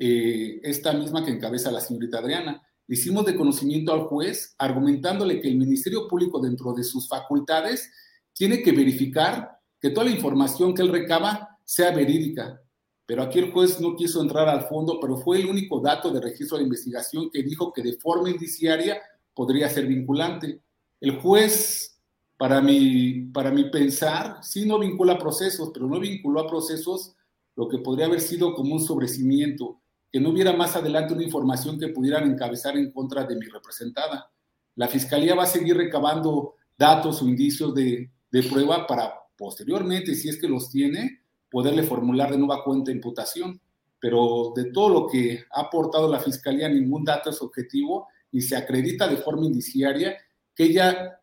eh, 0.02 0.60
esta 0.62 0.94
misma 0.94 1.22
que 1.22 1.31
encabeza 1.31 1.70
la 1.70 1.82
señorita 1.82 2.20
Adriana. 2.20 2.62
Hicimos 2.89 3.27
de 3.27 3.36
conocimiento 3.36 3.93
al 3.93 4.05
juez 4.05 4.55
argumentándole 4.56 5.43
que 5.43 5.48
el 5.48 5.56
Ministerio 5.56 6.09
Público 6.09 6.40
dentro 6.40 6.72
de 6.72 6.85
sus 6.85 7.06
facultades 7.06 7.93
tiene 8.32 8.62
que 8.62 8.72
verificar 8.72 9.59
que 9.79 9.90
toda 9.90 10.06
la 10.06 10.12
información 10.12 10.74
que 10.74 10.80
él 10.80 10.88
recaba 10.88 11.59
sea 11.64 11.90
verídica, 11.90 12.62
pero 13.04 13.22
aquí 13.22 13.40
el 13.40 13.53
juez 13.53 13.79
no 13.79 13.95
quiso 13.95 14.22
entrar 14.22 14.48
al 14.48 14.62
fondo, 14.69 14.98
pero 14.98 15.19
fue 15.19 15.38
el 15.38 15.46
único 15.46 15.80
dato 15.80 16.11
de 16.11 16.20
registro 16.22 16.56
de 16.56 16.64
investigación 16.64 17.29
que 17.30 17.43
dijo 17.43 17.70
que 17.70 17.82
de 17.82 17.98
forma 17.98 18.30
indiciaria 18.30 19.03
podría 19.35 19.69
ser 19.69 19.87
vinculante. 19.87 20.62
El 20.98 21.20
juez, 21.20 22.01
para 22.38 22.62
mi, 22.62 23.27
para 23.32 23.51
mi 23.51 23.64
pensar, 23.64 24.38
sí 24.43 24.64
no 24.64 24.79
vincula 24.79 25.19
procesos, 25.19 25.70
pero 25.74 25.87
no 25.87 26.01
vinculó 26.01 26.40
a 26.40 26.48
procesos 26.48 27.14
lo 27.54 27.69
que 27.69 27.79
podría 27.79 28.06
haber 28.06 28.22
sido 28.22 28.54
como 28.54 28.74
un 28.74 28.80
sobrecimiento, 28.80 29.80
que 30.13 30.21
no 30.21 30.30
hubiera 30.30 30.53
más 30.53 30.77
adelante 30.77 31.14
una 31.14 31.22
información 31.22 31.79
que 31.79 31.89
pudieran 31.89 32.30
encabezar 32.30 32.77
en 32.77 32.90
contra 32.90 33.24
de 33.24 33.37
mi 33.37 33.47
representada. 33.47 34.30
La 34.77 34.89
fiscalía 34.89 35.35
va 35.35 35.45
a 35.45 35.47
seguir 35.47 35.77
recabando 35.77 36.55
datos 36.77 37.22
o 37.22 37.29
indicios 37.29 37.74
de, 37.74 38.11
de 38.30 38.43
prueba 38.43 38.87
para 38.87 39.14
posteriormente, 39.37 40.14
si 40.14 40.29
es 40.29 40.40
que 40.40 40.48
los 40.48 40.71
tiene, 40.71 41.21
poderle 41.51 41.82
formular 41.82 42.30
de 42.30 42.39
nueva 42.39 42.63
cuenta 42.63 42.90
imputación, 42.90 43.61
pero 43.98 44.53
de 44.55 44.72
todo 44.72 44.89
lo 44.89 45.06
que 45.06 45.45
ha 45.51 45.63
aportado 45.63 46.11
la 46.11 46.21
Fiscalía, 46.21 46.69
ningún 46.69 47.05
dato 47.05 47.30
es 47.30 47.40
objetivo 47.43 48.09
y 48.32 48.40
se 48.40 48.56
acredita 48.56 49.09
de 49.09 49.16
forma 49.16 49.47
indiciaria 49.47 50.16
que 50.55 50.64
ella 50.64 51.21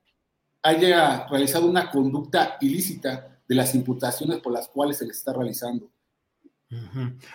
haya 0.61 1.27
realizado 1.27 1.67
una 1.67 1.89
conducta 1.89 2.57
ilícita 2.59 3.39
de 3.47 3.55
las 3.55 3.73
imputaciones 3.73 4.39
por 4.39 4.51
las 4.51 4.67
cuales 4.67 4.97
se 4.97 5.05
le 5.05 5.11
está 5.11 5.33
realizando. 5.33 5.89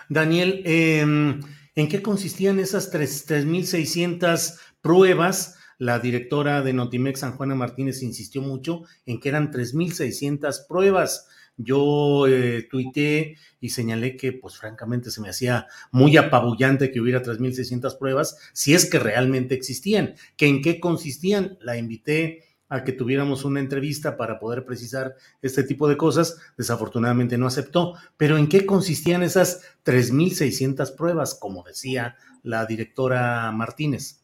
Daniel, 0.09 0.63
em, 0.65 1.41
¿en 1.75 1.89
qué 1.89 2.03
consistían 2.03 2.59
esas 2.59 2.91
3.600 2.91 4.59
pruebas? 4.81 5.57
La 5.79 5.99
directora 5.99 6.63
de 6.63 6.73
Notimex, 6.73 7.21
San 7.21 7.33
Juana 7.33 7.55
Martínez, 7.55 8.03
insistió 8.03 8.43
mucho 8.43 8.83
en 9.07 9.21
que 9.21 9.29
eran 9.29 9.51
3.600 9.51 10.67
pruebas. 10.69 11.27
Yo 11.57 12.27
eh, 12.29 12.67
tuiteé 12.71 13.37
y 13.61 13.71
señalé 13.71 14.17
que, 14.17 14.33
pues 14.33 14.57
francamente, 14.57 15.11
se 15.11 15.21
me 15.21 15.29
hacía 15.29 15.67
muy 15.91 16.17
apabullante 16.17 16.91
que 16.91 17.01
hubiera 17.01 17.23
3.600 17.23 17.99
pruebas, 17.99 18.39
si 18.53 18.75
es 18.75 18.89
que 18.89 18.99
realmente 18.99 19.55
existían. 19.55 20.15
¿Que 20.37 20.47
¿En 20.47 20.63
qué 20.63 20.81
consistían? 20.81 21.59
La 21.61 21.77
invité 21.77 22.52
a 22.73 22.85
que 22.85 22.93
tuviéramos 22.93 23.45
una 23.45 23.61
entrevista 23.61 24.17
para 24.17 24.39
poder 24.39 24.65
precisar 24.65 25.15
este 25.43 25.63
tipo 25.63 25.87
de 25.89 25.99
cosas. 25.99 26.39
Desafortunadamente 26.57 27.37
no 27.37 27.47
aceptó. 27.47 27.97
Pero 28.17 28.39
¿en 28.39 28.49
qué 28.49 28.65
consistían 28.65 29.23
esas 29.23 29.61
3.600 29.85 30.97
pruebas, 30.97 31.35
como 31.35 31.63
decía 31.65 32.17
la 32.43 32.65
directora 32.65 33.53
Martínez? 33.53 34.23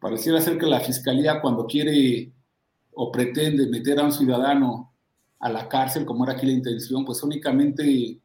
Pareciera 0.00 0.40
ser 0.40 0.56
que 0.56 0.64
la 0.64 0.80
fiscalía 0.80 1.42
cuando 1.42 1.66
quiere 1.66 2.32
o 2.94 3.12
pretende 3.12 3.66
meter 3.66 4.00
a 4.00 4.04
un 4.04 4.12
ciudadano 4.12 4.94
a 5.38 5.50
la 5.50 5.68
cárcel, 5.68 6.06
como 6.06 6.24
era 6.24 6.32
aquí 6.32 6.46
la 6.46 6.52
intención, 6.52 7.04
pues 7.04 7.22
únicamente 7.22 8.18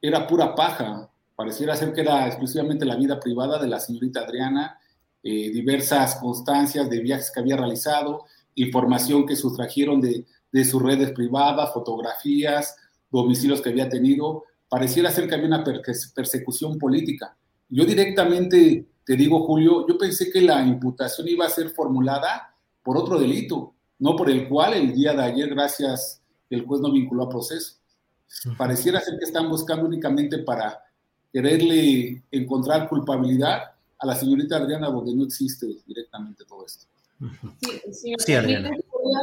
era 0.00 0.28
pura 0.28 0.54
paja. 0.54 1.10
Pareciera 1.34 1.74
ser 1.74 1.92
que 1.92 2.02
era 2.02 2.28
exclusivamente 2.28 2.84
la 2.84 2.94
vida 2.94 3.18
privada 3.18 3.58
de 3.60 3.66
la 3.66 3.80
señorita 3.80 4.20
Adriana, 4.20 4.77
eh, 5.22 5.50
diversas 5.50 6.16
constancias 6.16 6.88
de 6.88 7.00
viajes 7.00 7.30
que 7.30 7.40
había 7.40 7.56
realizado, 7.56 8.24
información 8.54 9.26
que 9.26 9.36
sustrajeron 9.36 10.00
de, 10.00 10.24
de 10.52 10.64
sus 10.64 10.82
redes 10.82 11.12
privadas, 11.12 11.72
fotografías, 11.72 12.76
domicilios 13.10 13.60
que 13.60 13.70
había 13.70 13.88
tenido. 13.88 14.44
Pareciera 14.68 15.10
ser 15.10 15.28
que 15.28 15.34
había 15.34 15.46
una 15.46 15.64
persecución 16.14 16.78
política. 16.78 17.36
Yo 17.68 17.84
directamente 17.84 18.86
te 19.04 19.16
digo, 19.16 19.46
Julio, 19.46 19.86
yo 19.88 19.96
pensé 19.96 20.30
que 20.30 20.42
la 20.42 20.62
imputación 20.62 21.26
iba 21.28 21.46
a 21.46 21.50
ser 21.50 21.70
formulada 21.70 22.54
por 22.82 22.98
otro 22.98 23.18
delito, 23.18 23.74
no 23.98 24.14
por 24.14 24.28
el 24.28 24.46
cual 24.48 24.74
el 24.74 24.94
día 24.94 25.14
de 25.14 25.22
ayer, 25.22 25.48
gracias 25.48 26.22
el 26.50 26.66
juez 26.66 26.80
no 26.80 26.92
vinculó 26.92 27.24
a 27.24 27.28
proceso. 27.30 27.76
Pareciera 28.58 29.00
ser 29.00 29.18
que 29.18 29.24
están 29.24 29.48
buscando 29.48 29.86
únicamente 29.86 30.38
para 30.38 30.78
quererle 31.32 32.22
encontrar 32.30 32.88
culpabilidad 32.88 33.62
a 33.98 34.06
la 34.06 34.14
señorita 34.14 34.56
Adriana, 34.56 34.88
donde 34.88 35.14
no 35.14 35.24
existe 35.24 35.66
directamente 35.86 36.44
todo 36.44 36.64
esto. 36.64 36.86
Sí, 37.90 38.14
sí, 38.18 38.34
Adriana. 38.34 38.70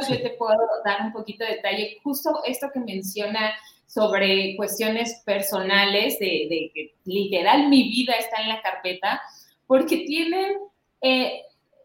Yo 0.10 0.22
te 0.22 0.32
puedo 0.32 0.58
dar 0.84 1.02
un 1.06 1.14
poquito 1.14 1.46
de 1.46 1.56
detalle. 1.56 1.98
Justo 2.04 2.42
esto 2.46 2.68
que 2.74 2.80
menciona 2.80 3.54
sobre 3.88 4.56
cuestiones 4.58 5.22
personales, 5.26 6.20
de, 6.20 6.72
que 6.74 6.96
literal 7.06 7.70
mi 7.70 7.84
vida 7.90 8.14
está 8.14 8.42
en 8.42 8.50
la 8.50 8.62
carpeta, 8.62 9.22
porque 9.68 9.98
tienen, 10.06 10.58
eh, 11.02 11.44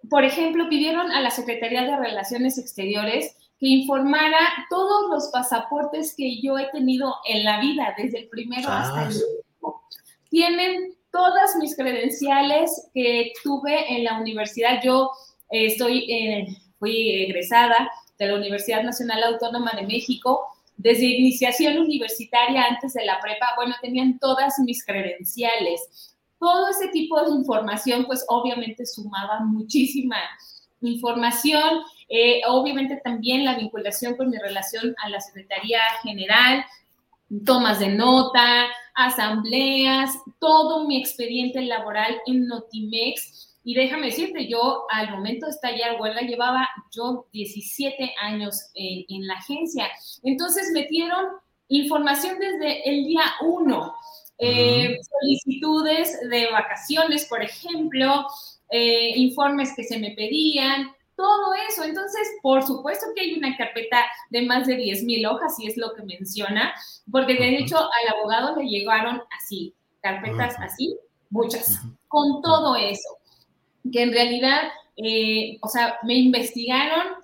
por 0.09 0.25
ejemplo, 0.25 0.69
pidieron 0.69 1.13
a 1.13 1.21
la 1.21 1.31
Secretaría 1.31 1.83
de 1.83 1.97
Relaciones 1.97 2.59
Exteriores 2.59 3.37
que 3.61 3.69
informara 3.69 4.39
todos 4.71 5.11
los 5.11 5.29
pasaportes 5.29 6.15
que 6.17 6.41
yo 6.41 6.59
he 6.59 6.69
tenido 6.71 7.15
en 7.27 7.45
la 7.45 7.61
vida, 7.61 7.95
desde 7.97 8.21
el 8.21 8.29
primero 8.29 8.69
hasta 8.69 9.03
el 9.03 9.15
último. 9.15 9.83
Tienen 10.31 10.95
todas 11.13 11.57
mis 11.57 11.77
credenciales 11.77 12.89
que 12.95 13.33
tuve 13.43 13.97
en 13.97 14.05
la 14.05 14.21
universidad. 14.21 14.81
Yo 14.83 15.11
eh, 15.51 15.67
estoy, 15.67 16.57
fui 16.79 17.25
egresada 17.25 17.91
de 18.19 18.27
la 18.29 18.37
Universidad 18.37 18.83
Nacional 18.83 19.23
Autónoma 19.25 19.73
de 19.73 19.87
México. 19.87 20.47
Desde 20.77 21.05
iniciación 21.05 21.79
universitaria, 21.79 22.65
antes 22.65 22.95
de 22.95 23.05
la 23.05 23.21
prepa, 23.21 23.47
bueno, 23.57 23.75
tenían 23.83 24.19
todas 24.19 24.59
mis 24.61 24.85
credenciales. 24.85 26.17
Todo 26.39 26.69
ese 26.69 26.89
tipo 26.89 27.21
de 27.23 27.31
información, 27.31 28.07
pues 28.07 28.25
obviamente 28.29 28.87
sumaba 28.87 29.41
muchísima 29.41 30.17
información, 30.81 31.83
eh, 32.09 32.41
obviamente 32.49 33.01
también 33.05 33.45
la 33.45 33.57
vinculación 33.57 34.17
con 34.17 34.31
mi 34.31 34.39
relación 34.39 34.95
a 35.03 35.09
la 35.11 35.21
Secretaría 35.21 35.81
General, 36.03 36.65
tomas 37.45 37.79
de 37.79 37.89
nota, 37.89 38.67
asambleas, 38.95 40.17
todo 40.39 40.87
mi 40.87 40.99
expediente 40.99 41.63
laboral 41.63 42.21
en 42.27 42.47
Notimex. 42.47 43.59
Y 43.63 43.75
déjame 43.75 44.07
decirte, 44.07 44.49
yo 44.49 44.87
al 44.91 45.11
momento 45.11 45.47
de 45.47 45.53
estallar 45.53 46.01
huelga 46.01 46.23
llevaba 46.23 46.69
yo 46.93 47.27
17 47.33 48.15
años 48.23 48.71
en, 48.75 49.05
en 49.09 49.27
la 49.27 49.35
agencia. 49.35 49.89
Entonces 50.23 50.71
metieron 50.73 51.27
información 51.69 52.39
desde 52.39 52.89
el 52.89 53.05
día 53.05 53.23
1. 53.43 53.95
Eh, 54.43 54.97
solicitudes 55.21 56.19
de 56.31 56.51
vacaciones, 56.51 57.27
por 57.27 57.43
ejemplo, 57.43 58.27
eh, 58.71 59.13
informes 59.17 59.75
que 59.77 59.85
se 59.85 59.99
me 59.99 60.13
pedían, 60.13 60.91
todo 61.21 61.53
eso. 61.69 61.85
Entonces, 61.85 62.27
por 62.43 62.63
supuesto 62.63 63.07
que 63.15 63.21
hay 63.21 63.35
una 63.35 63.55
carpeta 63.57 64.07
de 64.31 64.43
más 64.43 64.67
de 64.67 64.77
10 64.77 65.05
mil 65.05 65.27
hojas, 65.27 65.55
y 65.61 65.67
es 65.67 65.77
lo 65.77 65.93
que 65.95 66.03
menciona, 66.03 66.73
porque 67.11 67.35
de 67.35 67.59
hecho 67.59 67.77
al 67.77 68.17
abogado 68.17 68.57
le 68.57 68.69
llegaron 68.69 69.23
así, 69.39 69.75
carpetas 70.01 70.57
así, 70.59 70.97
muchas, 71.29 71.81
con 72.09 72.41
todo 72.41 72.75
eso, 72.75 73.19
que 73.93 74.03
en 74.03 74.13
realidad, 74.13 74.63
eh, 74.97 75.59
o 75.61 75.69
sea, 75.69 75.99
me 76.05 76.15
investigaron 76.15 77.17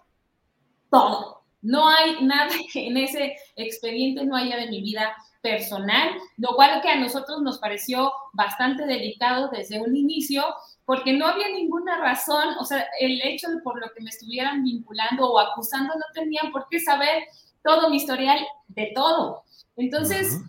todo. 0.91 1.43
No 1.63 1.89
hay 1.89 2.23
nada 2.23 2.51
que 2.73 2.87
en 2.87 2.99
ese 2.99 3.37
expediente 3.57 4.25
no 4.27 4.37
haya 4.37 4.59
de 4.59 4.69
mi 4.69 4.83
vida 4.83 5.17
personal, 5.41 6.11
lo 6.37 6.51
cual 6.55 6.83
que 6.83 6.91
a 6.91 7.01
nosotros 7.01 7.41
nos 7.41 7.59
pareció 7.59 8.13
bastante 8.35 8.85
delicado 8.85 9.49
desde 9.49 9.81
un 9.81 9.97
inicio, 9.97 10.45
porque 10.87 11.13
no 11.13 11.27
había 11.27 11.49
ninguna 11.49 11.99
razón, 11.99 12.55
o 12.61 12.65
sea, 12.65 12.87
el 13.01 13.21
hecho 13.23 13.51
de 13.51 13.61
por 13.61 13.79
lo 13.79 13.93
que 13.93 14.03
me 14.03 14.11
estuvieran 14.11 14.63
vinculando 14.63 15.31
o 15.31 15.39
acusando 15.39 15.93
no 15.93 16.05
tenían 16.15 16.53
por 16.53 16.69
qué 16.71 16.79
saber 16.79 17.25
todo 17.63 17.91
mi 17.91 17.97
historial 17.97 18.39
de 18.69 18.93
todo. 18.95 19.43
Entonces, 19.77 20.41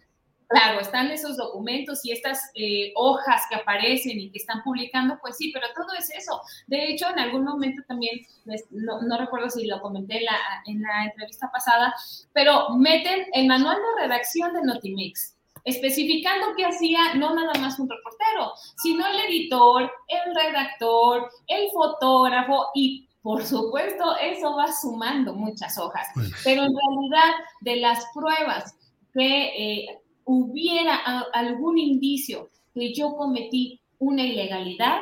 claro, 0.47 0.79
están 0.79 1.09
esos 1.09 1.37
documentos 1.37 2.05
y 2.05 2.11
estas 2.11 2.39
eh, 2.53 2.93
hojas 2.95 3.41
que 3.49 3.55
aparecen 3.55 4.19
y 4.19 4.29
que 4.29 4.37
están 4.37 4.61
publicando, 4.63 5.17
pues 5.21 5.37
sí, 5.37 5.51
pero 5.51 5.67
todo 5.75 5.87
es 5.97 6.11
eso. 6.11 6.39
De 6.67 6.91
hecho, 6.91 7.09
en 7.09 7.17
algún 7.17 7.43
momento 7.43 7.81
también, 7.87 8.21
no, 8.69 9.17
recuerdo 9.17 9.49
si 9.49 9.65
lo 9.65 9.81
comenté 9.81 10.19
en 10.19 10.25
la, 10.25 10.37
en 10.67 10.81
la 10.83 11.05
entrevista 11.05 11.51
pasada, 11.51 11.95
pero 12.33 12.69
meten 12.77 13.25
el 13.33 13.47
manual 13.47 13.77
de 13.77 14.03
redacción 14.03 14.53
de 14.53 14.61
Notimix 14.61 15.36
especificando 15.67 16.55
qué 16.55 16.65
hacía 16.65 17.13
no 17.15 17.35
nada 17.35 17.53
más 17.59 17.77
un 17.77 17.89
reportero, 17.89 18.53
sino 18.77 19.05
el 19.05 19.19
editor, 19.27 19.91
el 20.07 20.33
redactor, 20.33 21.29
el 21.45 21.69
fotógrafo 21.71 22.67
y 22.73 23.05
por 23.21 23.43
supuesto 23.43 24.15
eso 24.15 24.55
va 24.55 24.71
sumando 24.71 25.33
muchas 25.33 25.77
hojas, 25.77 26.07
pues. 26.13 26.31
pero 26.45 26.63
en 26.63 26.73
realidad 26.73 27.35
de 27.59 27.75
las 27.75 28.05
pruebas 28.13 28.77
que 29.13 29.43
eh, 29.57 29.99
hubiera 30.23 30.95
algún 31.33 31.77
indicio 31.77 32.49
que 32.73 32.93
yo 32.93 33.17
cometí 33.17 33.81
una 33.99 34.23
ilegalidad, 34.23 35.01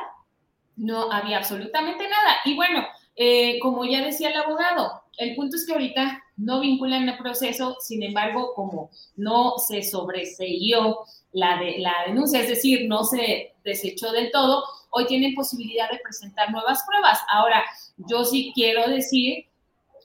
no 0.74 1.12
había 1.12 1.38
absolutamente 1.38 2.08
nada. 2.08 2.38
Y 2.44 2.56
bueno, 2.56 2.84
eh, 3.14 3.60
como 3.60 3.84
ya 3.84 4.04
decía 4.04 4.30
el 4.30 4.36
abogado, 4.36 5.04
el 5.18 5.36
punto 5.36 5.56
es 5.56 5.64
que 5.64 5.74
ahorita 5.74 6.24
no 6.36 6.60
vinculan 6.60 7.08
el 7.08 7.18
proceso, 7.18 7.76
sin 7.80 8.02
embargo, 8.02 8.52
como 8.54 8.90
no 9.16 9.54
se 9.58 9.82
sobreseyó 9.82 10.98
la, 11.32 11.58
de, 11.58 11.78
la 11.78 11.94
denuncia, 12.06 12.40
es 12.40 12.48
decir, 12.48 12.86
no 12.88 13.04
se 13.04 13.54
desechó 13.64 14.12
del 14.12 14.30
todo, 14.30 14.64
hoy 14.90 15.06
tienen 15.06 15.34
posibilidad 15.34 15.90
de 15.90 15.98
presentar 15.98 16.50
nuevas 16.50 16.84
pruebas. 16.86 17.20
Ahora, 17.30 17.64
yo 17.96 18.24
sí 18.24 18.52
quiero 18.54 18.88
decir 18.88 19.46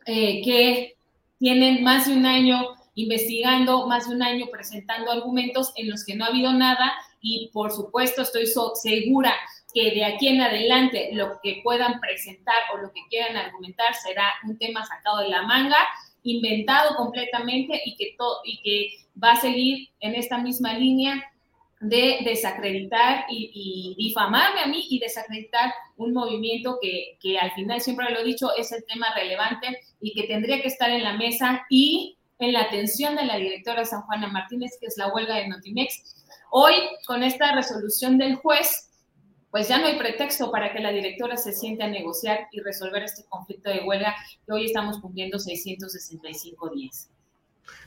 eh, 0.05 0.41
que 0.43 0.95
tienen 1.39 1.83
más 1.83 2.07
de 2.07 2.13
un 2.13 2.25
año 2.25 2.75
investigando, 2.95 3.87
más 3.87 4.07
de 4.07 4.15
un 4.15 4.23
año 4.23 4.47
presentando 4.51 5.11
argumentos 5.11 5.71
en 5.75 5.89
los 5.89 6.05
que 6.05 6.15
no 6.15 6.25
ha 6.25 6.29
habido 6.29 6.53
nada 6.53 6.93
y 7.21 7.49
por 7.53 7.71
supuesto 7.71 8.21
estoy 8.21 8.45
segura 8.47 9.33
que 9.73 9.91
de 9.91 10.03
aquí 10.03 10.27
en 10.27 10.41
adelante 10.41 11.09
lo 11.13 11.39
que 11.41 11.61
puedan 11.63 11.99
presentar 11.99 12.55
o 12.73 12.77
lo 12.77 12.91
que 12.91 13.01
quieran 13.09 13.37
argumentar 13.37 13.93
será 13.95 14.33
un 14.43 14.57
tema 14.57 14.85
sacado 14.85 15.19
de 15.19 15.29
la 15.29 15.43
manga, 15.43 15.77
inventado 16.23 16.95
completamente 16.95 17.81
y 17.85 17.95
que, 17.95 18.15
y 18.45 18.89
va 19.21 19.31
a 19.31 19.41
seguir 19.41 19.89
en 19.99 20.15
esta 20.15 20.37
misma 20.37 20.73
línea 20.73 21.23
de 21.79 22.19
desacreditar 22.23 23.25
y, 23.29 23.95
difamarme 23.97 24.61
a 24.61 24.67
mí 24.67 24.85
y 24.89 24.99
desacreditar 24.99 25.73
un 25.97 26.13
movimiento 26.13 26.77
que, 26.81 27.17
que 27.19 27.39
al 27.39 27.51
final, 27.53 27.81
siempre 27.81 28.11
lo 28.11 28.19
he 28.19 28.23
dicho, 28.23 28.55
es 28.55 28.71
el 28.71 28.85
tema 28.85 29.07
relevante 29.15 29.79
y 29.99 30.13
que 30.13 30.27
tendría 30.27 30.61
que 30.61 30.67
estar 30.67 30.89
en 30.91 31.03
la 31.03 31.17
mesa 31.17 31.65
y 31.69 32.17
en 32.37 32.53
la 32.53 32.61
atención 32.61 33.15
de 33.15 33.25
la 33.25 33.37
directora 33.37 33.85
San 33.85 34.01
Juana 34.03 34.27
Martínez, 34.27 34.77
que 34.79 34.87
es 34.87 34.97
la 34.97 35.07
huelga 35.13 35.35
de 35.35 35.47
Notimex. 35.47 36.23
Hoy, 36.51 36.73
con 37.05 37.23
esta 37.23 37.53
resolución 37.53 38.17
del 38.17 38.35
juez, 38.35 38.90
pues 39.51 39.67
ya 39.67 39.77
no 39.77 39.85
hay 39.85 39.99
pretexto 39.99 40.49
para 40.49 40.73
que 40.73 40.79
la 40.79 40.91
directora 40.91 41.35
se 41.35 41.51
siente 41.51 41.83
a 41.83 41.89
negociar 41.89 42.47
y 42.51 42.61
resolver 42.61 43.03
este 43.03 43.25
conflicto 43.27 43.69
de 43.69 43.81
huelga 43.81 44.15
que 44.45 44.51
hoy 44.53 44.65
estamos 44.65 44.99
cumpliendo 44.99 45.37
665 45.37 46.69
días. 46.69 47.09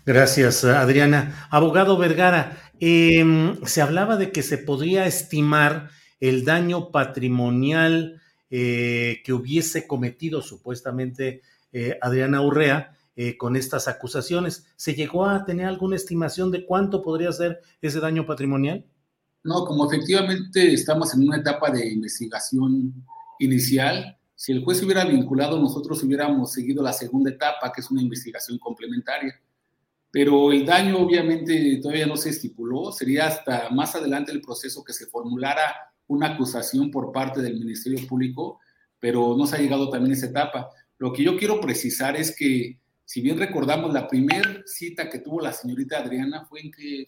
Gracias, 0.05 0.65
Adriana. 0.65 1.49
Abogado 1.51 1.97
Vergara, 1.97 2.59
em, 2.78 3.57
se 3.65 3.81
hablaba 3.81 4.17
de 4.17 4.31
que 4.31 4.43
se 4.43 4.59
podría 4.59 5.07
estimar 5.07 5.91
el 6.20 6.44
daño 6.44 6.91
patrimonial 6.91 8.20
eh, 8.51 9.23
que 9.25 9.33
hubiese 9.33 9.86
cometido 9.86 10.43
supuestamente 10.43 11.43
eh, 11.73 11.99
Adriana 12.01 12.41
Urrea 12.43 12.93
eh, 13.17 13.36
con 13.36 13.57
estas 13.57 13.89
acusaciones. 13.89 14.67
¿Se 14.76 14.94
llegó 14.94 15.26
a 15.26 15.44
tener 15.44 15.67
alguna 15.67 15.97
estimación 15.97 16.51
de 16.51 16.65
cuánto 16.67 17.02
podría 17.02 17.33
ser 17.33 17.60
ese 17.81 18.01
daño 18.01 18.26
patrimonial? 18.26 18.84
No, 19.44 19.64
como 19.66 19.86
efectivamente 19.86 20.73
estamos 20.73 21.12
en 21.14 21.28
una 21.28 21.36
etapa 21.36 21.70
de 21.70 21.86
investigación 21.92 22.94
inicial, 23.39 24.16
si 24.34 24.52
el 24.52 24.64
juez 24.64 24.82
hubiera 24.82 25.05
vinculado, 25.05 25.60
nosotros 25.60 26.02
hubiéramos 26.02 26.52
seguido 26.52 26.82
la 26.82 26.92
segunda 26.92 27.31
etapa, 27.31 27.70
que 27.73 27.82
es 27.82 27.90
una 27.90 28.02
investigación 28.02 28.58
complementaria. 28.58 29.39
Pero 30.10 30.50
el 30.50 30.64
daño 30.64 30.98
obviamente 30.98 31.78
todavía 31.82 32.06
no 32.06 32.16
se 32.16 32.31
estipuló, 32.31 32.90
sería 32.90 33.26
hasta 33.26 33.68
más 33.70 33.94
adelante 33.94 34.32
el 34.32 34.40
proceso 34.40 34.82
que 34.82 34.92
se 34.92 35.06
formulara 35.06 35.92
una 36.06 36.28
acusación 36.28 36.90
por 36.90 37.12
parte 37.12 37.42
del 37.42 37.58
Ministerio 37.58 38.06
Público, 38.06 38.60
pero 38.98 39.36
no 39.36 39.47
se 39.47 39.56
ha 39.56 39.60
llegado 39.60 39.90
también 39.90 40.12
a 40.12 40.16
esa 40.16 40.26
etapa. 40.26 40.70
Lo 40.98 41.12
que 41.12 41.23
yo 41.23 41.36
quiero 41.36 41.60
precisar 41.60 42.16
es 42.16 42.34
que, 42.34 42.78
si 43.05 43.20
bien 43.20 43.39
recordamos, 43.39 43.92
la 43.92 44.08
primera 44.08 44.62
cita 44.64 45.10
que 45.10 45.18
tuvo 45.18 45.40
la 45.40 45.52
señorita 45.52 45.98
Adriana 45.98 46.44
fue 46.47 46.60
en 46.60 46.70
que 46.70 47.06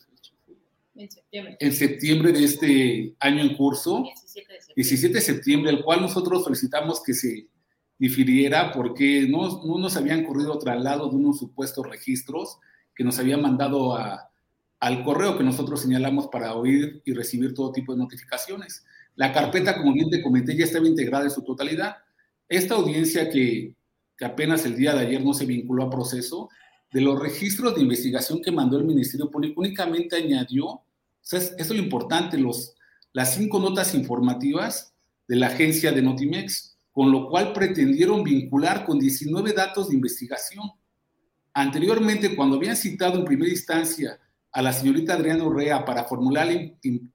en 0.97 1.10
septiembre. 1.10 1.57
En 1.60 1.73
septiembre 1.73 2.33
de 2.33 2.44
este 2.44 3.16
año 3.20 3.42
en 3.42 3.57
curso, 3.57 4.05
17 4.75 5.15
de 5.15 5.20
septiembre, 5.20 5.70
el 5.70 5.83
cual 5.83 6.00
nosotros 6.00 6.44
solicitamos 6.44 7.02
que 7.02 7.15
se 7.15 7.49
difiriera 7.99 8.73
porque 8.73 9.26
no, 9.28 9.65
no 9.65 9.78
nos 9.78 9.97
habían 9.97 10.25
corrido 10.25 10.58
traslado 10.58 11.08
de 11.08 11.16
unos 11.16 11.39
supuestos 11.39 11.86
registros 11.86 12.58
que 12.94 13.05
nos 13.05 13.18
habían 13.18 13.42
mandado 13.42 13.97
a, 13.97 14.31
al 14.81 15.05
correo 15.05 15.36
que 15.39 15.44
nosotros 15.44 15.81
señalamos 15.81 16.28
para 16.28 16.55
oír 16.55 17.02
y 17.05 17.12
recibir 17.12 17.55
todo 17.55 17.73
tipo 17.73 17.92
de 17.92 17.99
notificaciones. 17.99 18.84
La 19.15 19.33
carpeta, 19.33 19.76
como 19.76 19.92
bien 19.94 20.10
te 20.10 20.23
comenté, 20.23 20.57
ya 20.57 20.65
estaba 20.65 20.86
integrada 20.86 21.25
en 21.25 21.31
su 21.31 21.42
totalidad. 21.42 21.97
Esta 22.49 22.75
audiencia 22.75 23.31
que, 23.31 23.75
que 24.16 24.25
apenas 24.25 24.65
el 24.66 24.76
día 24.76 24.94
de 24.94 25.07
ayer 25.07 25.25
no 25.25 25.33
se 25.33 25.47
vinculó 25.47 25.84
a 25.84 25.91
proceso, 25.91 26.50
de 26.92 27.00
los 27.00 27.18
registros 27.18 27.75
de 27.75 27.83
investigación 27.83 28.41
que 28.41 28.52
mandó 28.52 28.78
el 28.78 28.84
Ministerio 28.84 29.31
Público, 29.31 29.60
únicamente 29.60 30.16
añadió 30.16 30.83
eso 31.30 31.55
es 31.56 31.70
lo 31.70 31.76
importante, 31.76 32.38
los, 32.38 32.74
las 33.12 33.34
cinco 33.34 33.58
notas 33.58 33.94
informativas 33.94 34.94
de 35.26 35.36
la 35.36 35.48
agencia 35.48 35.92
de 35.92 36.02
Notimex, 36.02 36.76
con 36.92 37.10
lo 37.10 37.28
cual 37.28 37.52
pretendieron 37.52 38.22
vincular 38.22 38.84
con 38.84 38.98
19 38.98 39.52
datos 39.52 39.88
de 39.88 39.96
investigación. 39.96 40.70
Anteriormente, 41.52 42.36
cuando 42.36 42.56
habían 42.56 42.76
citado 42.76 43.18
en 43.18 43.24
primera 43.24 43.50
instancia 43.50 44.18
a 44.52 44.62
la 44.62 44.72
señorita 44.72 45.14
Adriana 45.14 45.44
Urrea 45.44 45.84
para 45.84 46.05
formular 46.05 46.48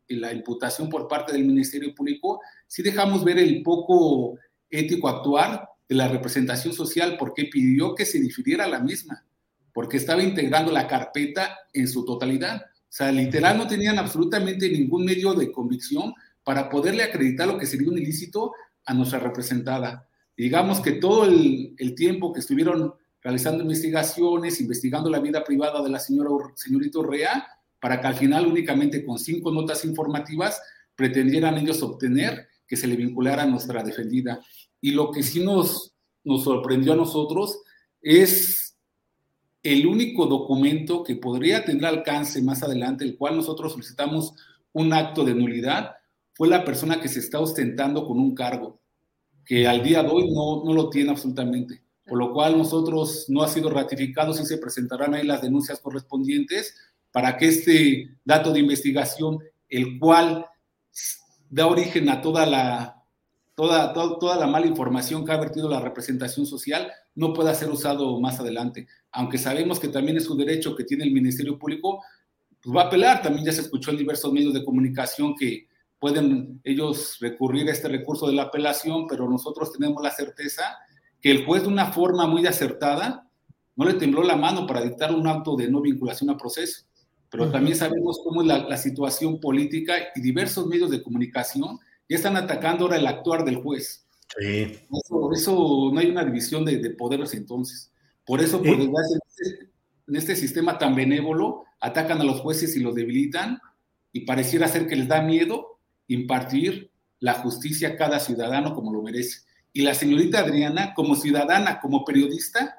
la 0.08 0.34
imputación 0.34 0.90
por 0.90 1.08
parte 1.08 1.32
del 1.32 1.46
Ministerio 1.46 1.96
Público, 1.96 2.42
sí 2.68 2.84
dejamos 2.84 3.24
ver 3.24 3.40
el 3.40 3.64
poco 3.64 4.38
ético 4.70 5.08
actuar 5.08 5.68
de 5.88 5.96
la 5.96 6.08
representación 6.08 6.74
social 6.74 7.18
porque 7.18 7.46
pidió 7.46 7.96
que 7.96 8.06
se 8.06 8.20
difiriera 8.20 8.68
la 8.68 8.80
misma, 8.80 9.26
porque 9.74 9.98
estaba 9.98 10.22
integrando 10.22 10.72
la 10.72 10.88
carpeta 10.88 11.58
en 11.74 11.88
su 11.88 12.06
totalidad. 12.06 12.62
O 12.92 12.94
sea, 12.94 13.10
literal 13.10 13.58
no 13.58 13.68
tenían 13.68 13.98
absolutamente 13.98 14.70
ningún 14.70 15.06
medio 15.06 15.34
de 15.34 15.50
convicción 15.50 16.14
para 16.44 16.70
poderle 16.70 17.04
acreditar 17.04 17.48
lo 17.48 17.58
que 17.58 17.66
sería 17.66 17.88
un 17.88 17.98
ilícito 17.98 18.52
a 18.84 18.94
nuestra 18.94 19.18
representada. 19.18 20.10
Digamos 20.36 20.82
que 20.82 20.92
todo 20.94 21.24
el, 21.24 21.96
tiempo 21.96 22.34
que 22.34 22.42
estuvieron 22.42 22.94
realizando 23.22 23.64
investigaciones, 23.64 24.60
investigando 24.60 25.10
la 25.10 25.22
vida 25.22 25.42
privada 25.42 25.82
de 25.82 25.90
la 25.90 26.00
señora, 26.00 26.32
señorita 26.56 27.00
Urrea, 27.00 27.48
para 27.80 28.02
que 28.02 28.08
al 28.08 28.16
final 28.16 28.46
únicamente 28.46 29.06
con 29.06 29.18
cinco 29.18 29.52
notas 29.52 29.86
informativas 29.86 30.62
pretendieran 30.94 31.58
ellos 31.58 31.82
obtener 31.84 32.50
que 32.68 32.76
se 32.76 32.88
le 32.88 32.98
vinculara 32.98 33.44
a 33.44 33.48
nuestra 33.48 33.84
defendida. 33.84 34.42
Y 34.82 34.92
lo 34.92 35.12
que 35.12 35.24
sí 35.24 35.42
nos 35.46 35.94
sorprendió 36.44 36.92
a 36.92 36.98
nosotros 36.98 37.62
es 38.02 38.71
el 39.64 39.86
único 39.86 40.26
documento 40.26 41.04
que 41.04 41.16
podría 41.16 41.64
tener 41.64 41.86
alcance 41.86 42.42
más 42.42 42.64
adelante, 42.64 43.04
el 43.04 43.18
cual 43.18 43.36
nosotros 43.36 43.74
solicitamos 43.74 44.34
un 44.74 44.94
acto 44.94 45.24
de 45.24 45.36
nulidad, 45.36 45.92
fue 46.34 46.48
la 46.48 46.64
persona 46.64 47.00
que 47.00 47.10
se 47.10 47.20
está 47.20 47.40
ostentando 47.40 48.06
con 48.06 48.20
un 48.20 48.34
cargo, 48.34 48.80
que 49.46 49.68
al 49.68 49.84
día 49.84 50.02
de 50.02 50.10
hoy 50.10 50.32
no, 50.32 50.64
no 50.64 50.74
lo 50.74 50.90
tiene 50.90 51.12
absolutamente. 51.12 51.84
Por 52.06 52.18
lo 52.18 52.34
cual 52.34 52.58
nosotros 52.58 53.26
no 53.30 53.44
ha 53.44 53.48
sido 53.48 53.70
ratificado 53.70 54.34
si 54.34 54.46
se 54.46 54.58
presentarán 54.58 55.14
ahí 55.14 55.26
las 55.26 55.42
denuncias 55.42 55.80
correspondientes 55.80 56.76
para 57.12 57.38
que 57.38 57.48
este 57.48 58.18
dato 58.26 58.52
de 58.52 58.60
investigación, 58.60 59.40
el 59.70 60.00
cual 60.00 60.46
da 61.50 61.68
origen 61.68 62.10
a 62.10 62.22
toda 62.22 62.46
la, 62.46 63.01
toda, 63.68 63.94
toda, 63.94 64.38
la 64.38 64.48
mala 64.48 64.66
información 64.66 65.24
que 65.24 65.32
ha 65.32 65.38
vertido 65.38 65.70
la 65.70 65.80
representación 65.80 66.48
social, 66.48 66.92
no 67.14 67.32
pueda 67.32 67.54
ser 67.54 67.70
usado 67.70 68.20
más 68.20 68.40
adelante. 68.40 68.88
Aunque 69.12 69.38
sabemos 69.38 69.80
que 69.80 69.88
también 69.88 70.18
es 70.18 70.28
un 70.30 70.40
derecho 70.40 70.76
que 70.76 70.84
tiene 70.84 71.04
el 71.04 71.12
Ministerio 71.12 71.60
Público, 71.60 72.04
pues 72.60 72.76
va 72.76 72.84
a 72.84 72.86
apelar. 72.86 73.22
También 73.22 73.46
ya 73.46 73.52
se 73.52 73.62
escuchó 73.62 73.92
en 73.92 73.98
diversos 73.98 74.34
medios 74.34 74.54
de 74.56 74.66
comunicación 74.66 75.36
que 75.36 75.68
pueden 76.00 76.60
ellos 76.64 77.18
recurrir 77.20 77.70
a 77.70 77.72
este 77.72 77.88
recurso 77.88 78.26
de 78.26 78.34
la 78.34 78.44
apelación, 78.44 79.06
pero 79.08 79.30
nosotros 79.30 79.72
tenemos 79.72 80.02
la 80.02 80.10
certeza 80.10 80.64
que 81.22 81.30
el 81.30 81.46
juez 81.46 81.62
de 81.62 81.68
una 81.68 81.92
forma 81.92 82.26
muy 82.26 82.48
acertada 82.48 83.30
no 83.76 83.86
le 83.86 83.94
tembló 83.94 84.24
la 84.24 84.36
mano 84.36 84.66
para 84.66 84.82
dictar 84.82 85.14
un 85.14 85.28
acto 85.28 85.56
de 85.56 85.70
no 85.70 85.82
vinculación 85.82 86.32
a 86.32 86.38
proceso. 86.38 86.86
Pero 87.30 87.52
también 87.52 87.78
sabemos 87.78 88.20
cómo 88.24 88.42
es 88.42 88.48
la, 88.48 88.78
situación 88.78 89.40
política 89.40 89.94
y 90.16 90.22
diversos 90.22 90.66
medios 90.66 90.90
de 90.90 91.04
comunicación 91.04 91.78
ya 92.12 92.18
están 92.18 92.36
atacando 92.36 92.84
ahora 92.84 92.98
el 92.98 93.08
actuar 93.08 93.46
del 93.46 93.56
juez. 93.56 94.06
Sí. 94.38 94.78
Eso, 95.34 95.92
no 95.94 95.98
hay 95.98 96.10
una 96.10 96.26
división 96.26 96.66
de, 96.66 96.90
poderes 96.90 97.34
entonces. 97.34 97.90
Por 98.26 98.42
eso, 98.42 98.62
por 98.62 98.78
desgracia, 98.78 99.18
este, 99.30 99.70
en 100.08 100.16
este 100.18 100.36
sistema 100.36 100.78
tan 100.78 100.94
benévolo, 100.94 101.64
atacan 101.80 102.20
a 102.20 102.26
los 102.26 102.42
jueces 102.42 102.76
y 102.76 102.82
los 102.82 102.96
debilitan 102.96 103.60
y 104.12 104.26
pareciera 104.26 104.68
ser 104.68 104.88
que 104.88 104.98
les 104.98 105.08
da 105.08 105.22
miedo 105.22 105.80
impartir 106.10 106.92
la 107.22 107.36
justicia 107.36 107.90
a 107.90 107.96
cada 107.96 108.20
ciudadano 108.20 108.76
como 108.76 108.92
lo 108.92 109.02
merece. 109.02 109.44
Y 109.72 109.84
la 109.84 109.94
señorita 109.94 110.40
Adriana, 110.40 110.94
como 110.94 111.16
ciudadana, 111.16 111.80
como 111.80 112.04
periodista, 112.04 112.76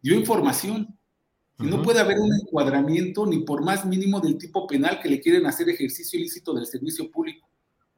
dio 0.00 0.14
información. 0.14 0.96
Y 1.58 1.64
no 1.64 1.82
puede 1.82 1.98
haber 1.98 2.20
un 2.20 2.32
encuadramiento 2.32 3.26
ni 3.26 3.40
por 3.40 3.64
más 3.64 3.84
mínimo 3.84 4.20
del 4.20 4.38
tipo 4.38 4.64
penal 4.68 5.00
que 5.00 5.08
le 5.08 5.20
quieren 5.20 5.44
hacer 5.46 5.68
ejercicio 5.68 6.20
ilícito 6.20 6.54
del 6.54 6.66
servicio 6.66 7.10
público, 7.10 7.49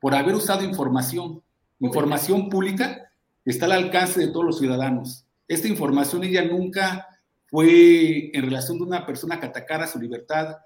por 0.02 0.14
haber 0.14 0.34
usado 0.34 0.62
información. 0.64 1.40
Información 1.80 2.50
pública 2.50 3.10
está 3.46 3.64
al 3.64 3.72
alcance 3.72 4.20
de 4.20 4.28
todos 4.28 4.44
los 4.44 4.58
ciudadanos. 4.58 5.24
Esta 5.48 5.68
información 5.68 6.24
ella 6.24 6.44
nunca 6.44 7.08
fue 7.46 8.36
en 8.36 8.42
relación 8.42 8.76
de 8.76 8.84
una 8.84 9.06
persona 9.06 9.40
que 9.40 9.46
atacara 9.46 9.86
su 9.86 9.98
libertad 9.98 10.58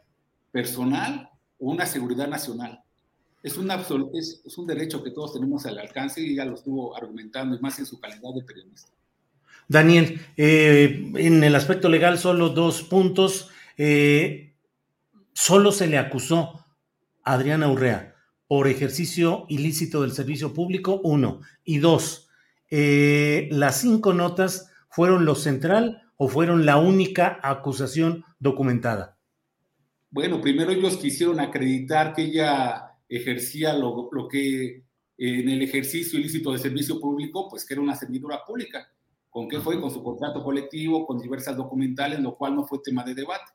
personal 0.51 1.31
o 1.61 1.71
una 1.71 1.87
seguridad 1.87 2.27
nacional 2.27 2.83
es 3.47 3.57
un, 3.57 3.71
es, 4.13 4.43
es, 4.45 4.59
un 4.59 4.67
derecho 4.67 5.05
que 5.05 5.13
todos 5.13 5.35
tenemos 5.35 5.65
al 5.67 5.79
alcance 5.79 6.21
y 6.21 6.33
ella 6.33 6.45
lo 6.45 6.57
estuvo 6.57 6.97
argumentando, 6.97 7.55
y 7.55 7.61
más 7.61 7.79
en 7.79 7.87
su 7.87 8.01
calidad 8.01 8.35
de 8.35 8.43
periodista. 8.43 8.91
Daniel, 9.69 10.21
eh, 10.37 11.13
en 11.15 11.45
el 11.45 11.55
aspecto 11.55 11.89
legal, 11.89 12.19
solo 12.19 12.49
dos 12.49 12.83
puntos. 12.83 13.51
Eh, 13.79 14.53
solo 15.33 15.71
se 15.71 15.87
le 15.87 15.97
acusó 15.97 16.67
a 17.23 17.35
Adriana 17.35 17.71
Urrea 17.71 18.16
por 18.49 18.69
ejercicio 18.69 19.47
ilícito 19.49 20.03
del 20.03 20.13
servicio 20.13 20.55
público, 20.55 21.01
uno. 21.03 21.41
Y 21.65 21.79
dos, 21.79 22.29
eh, 22.71 23.49
¿las 23.51 23.81
cinco 23.81 24.13
notas 24.13 24.71
fueron 24.89 25.25
lo 25.25 25.35
central 25.35 26.03
o 26.17 26.29
fueron 26.29 26.65
la 26.65 26.79
única 26.79 27.39
acusación 27.43 28.25
documentada? 28.39 29.19
Bueno, 30.11 30.41
primero 30.41 30.71
ellos 30.71 30.97
quisieron 30.97 31.41
acreditar 31.41 32.15
que 32.15 32.23
ella 32.23 32.93
ejercía 33.09 33.75
lo, 33.75 34.09
que 34.31 34.85
en 35.19 35.49
el 35.49 35.63
ejercicio 35.63 36.19
ilícito 36.19 36.53
de 36.53 36.59
servicio 36.59 37.01
público, 37.01 37.49
pues 37.49 37.65
que 37.65 37.75
era 37.75 37.83
una 37.83 37.97
servidora 37.97 38.45
pública. 38.47 38.91
¿Con 39.29 39.49
qué 39.49 39.61
fue? 39.61 39.81
Con 39.81 39.91
su 39.91 40.03
contrato 40.03 40.43
colectivo, 40.43 41.07
con 41.07 41.19
diversas 41.19 41.57
documentales, 41.57 42.21
lo 42.21 42.37
cual 42.37 42.55
no 42.55 42.67
fue 42.67 42.79
tema 42.83 43.05
de 43.05 43.15
debate. 43.15 43.53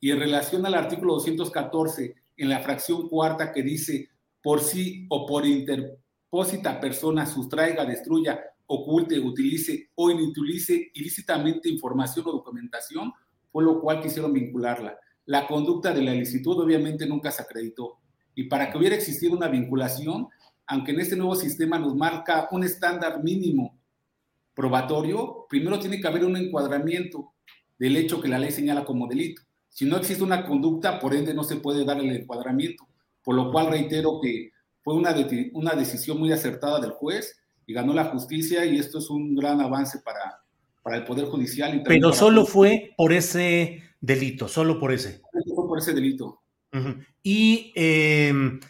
Y 0.00 0.10
en 0.10 0.18
relación 0.18 0.66
al 0.66 0.74
artículo 0.74 1.14
214, 1.14 2.14
en 2.36 2.48
la 2.48 2.60
fracción 2.60 3.08
cuarta 3.08 3.52
que 3.52 3.62
dice, 3.62 4.08
por 4.42 4.60
sí 4.60 5.06
o 5.08 5.26
por 5.26 5.46
interpósita 5.46 6.80
persona 6.80 7.26
sustraiga, 7.26 7.84
destruya, 7.84 8.40
oculte, 8.66 9.18
utilice 9.18 9.90
o 9.94 10.10
inutilice 10.10 10.90
ilícitamente 10.94 11.68
información 11.68 12.26
o 12.28 12.32
documentación, 12.32 13.12
fue 13.50 13.64
lo 13.64 13.80
cual 13.80 14.00
quisieron 14.00 14.32
vincularla. 14.32 14.98
La 15.24 15.46
conducta 15.46 15.92
de 15.92 16.02
la 16.02 16.14
ilicitud 16.14 16.60
obviamente 16.60 17.06
nunca 17.06 17.30
se 17.30 17.42
acreditó 17.42 17.98
y 18.34 18.44
para 18.44 18.70
que 18.70 18.78
hubiera 18.78 18.94
existido 18.94 19.34
una 19.34 19.48
vinculación, 19.48 20.28
aunque 20.66 20.92
en 20.92 21.00
este 21.00 21.16
nuevo 21.16 21.34
sistema 21.34 21.78
nos 21.78 21.96
marca 21.96 22.48
un 22.52 22.64
estándar 22.64 23.24
mínimo 23.24 23.80
probatorio, 24.54 25.46
primero 25.48 25.78
tiene 25.80 26.00
que 26.00 26.06
haber 26.06 26.24
un 26.24 26.36
encuadramiento 26.36 27.32
del 27.78 27.96
hecho 27.96 28.20
que 28.20 28.28
la 28.28 28.38
ley 28.38 28.50
señala 28.50 28.84
como 28.84 29.06
delito. 29.06 29.42
Si 29.76 29.84
no 29.84 29.98
existe 29.98 30.24
una 30.24 30.46
conducta, 30.46 30.98
por 30.98 31.14
ende 31.14 31.34
no 31.34 31.44
se 31.44 31.56
puede 31.56 31.84
dar 31.84 32.00
el 32.00 32.10
encuadramiento, 32.10 32.88
por 33.22 33.34
lo 33.34 33.52
cual 33.52 33.68
reitero 33.68 34.20
que 34.22 34.52
fue 34.80 34.94
una, 34.94 35.14
una 35.52 35.74
decisión 35.74 36.18
muy 36.18 36.32
acertada 36.32 36.80
del 36.80 36.92
juez 36.92 37.38
y 37.66 37.74
ganó 37.74 37.92
la 37.92 38.06
justicia 38.06 38.64
y 38.64 38.78
esto 38.78 39.00
es 39.00 39.10
un 39.10 39.34
gran 39.34 39.60
avance 39.60 39.98
para, 39.98 40.40
para 40.82 40.96
el 40.96 41.04
Poder 41.04 41.26
Judicial. 41.26 41.82
Pero 41.86 42.14
solo 42.14 42.46
fue 42.46 42.94
por 42.96 43.12
ese 43.12 43.82
delito, 44.00 44.48
solo 44.48 44.80
por 44.80 44.92
ese. 44.94 45.20
Fue 45.54 45.68
por 45.68 45.78
ese 45.78 45.92
delito. 45.92 46.40
¿Y 47.22 47.74
em, 47.76 48.60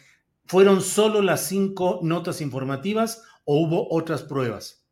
fueron 0.45 0.81
solo 0.81 1.21
las 1.21 1.47
cinco 1.47 2.01
notas 2.03 2.41
informativas 2.41 3.23
o 3.45 3.61
hubo 3.61 3.87
otras 3.91 4.23
pruebas? 4.23 4.85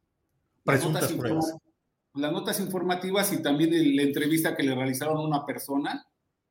Presuntas 0.64 1.12
pruebas. 1.12 1.58
Las 2.16 2.32
notas 2.32 2.60
informativas 2.60 3.32
y 3.34 3.42
también 3.42 3.96
la 3.96 4.04
entrevista 4.04 4.56
que 4.56 4.64
le 4.64 4.74
realizaron 4.74 5.18
a 5.18 5.28
una 5.28 5.46
persona 5.46 6.06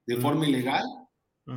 de 0.07 0.17
forma 0.17 0.47
ilegal, 0.47 0.84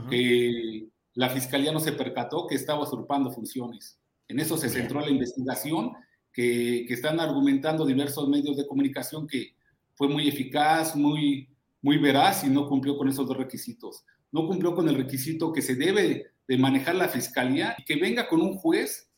que 0.10 0.88
la 1.14 1.30
fiscalía 1.30 1.72
no 1.72 1.80
se 1.80 1.92
percató 1.92 2.48
que 2.48 2.56
estaba 2.56 2.84
usurpando 2.84 3.32
funciones. 3.32 4.00
En 4.28 4.40
eso 4.40 4.58
se 4.58 4.70
centró 4.70 5.02
la 5.02 5.10
investigación, 5.10 5.94
que, 6.32 6.86
que, 6.88 6.94
están 6.94 7.20
argumentando 7.20 7.86
diversos 7.86 8.30
medios 8.30 8.58
de 8.58 8.68
comunicación 8.68 9.28
que 9.28 9.56
fue 9.96 10.08
muy 10.08 10.28
eficaz, 10.28 10.96
muy, 10.96 11.50
muy 11.82 11.98
veraz 11.98 12.44
y 12.44 12.50
no 12.50 12.68
cumplió 12.68 12.98
con 12.98 13.10
esos 13.10 13.28
dos 13.28 13.38
requisitos. 13.38 14.04
No 14.32 14.46
cumplió 14.46 14.76
con 14.76 14.88
el 14.88 14.96
requisito 14.96 15.52
que 15.52 15.62
se 15.62 15.76
debe 15.76 16.28
de 16.48 16.58
manejar 16.58 16.96
la 16.96 17.10
fiscalía 17.10 17.76
y 17.78 17.84
que 17.84 17.96
venga 17.96 18.28
con 18.28 18.42
un 18.42 18.58
juez 18.58 19.10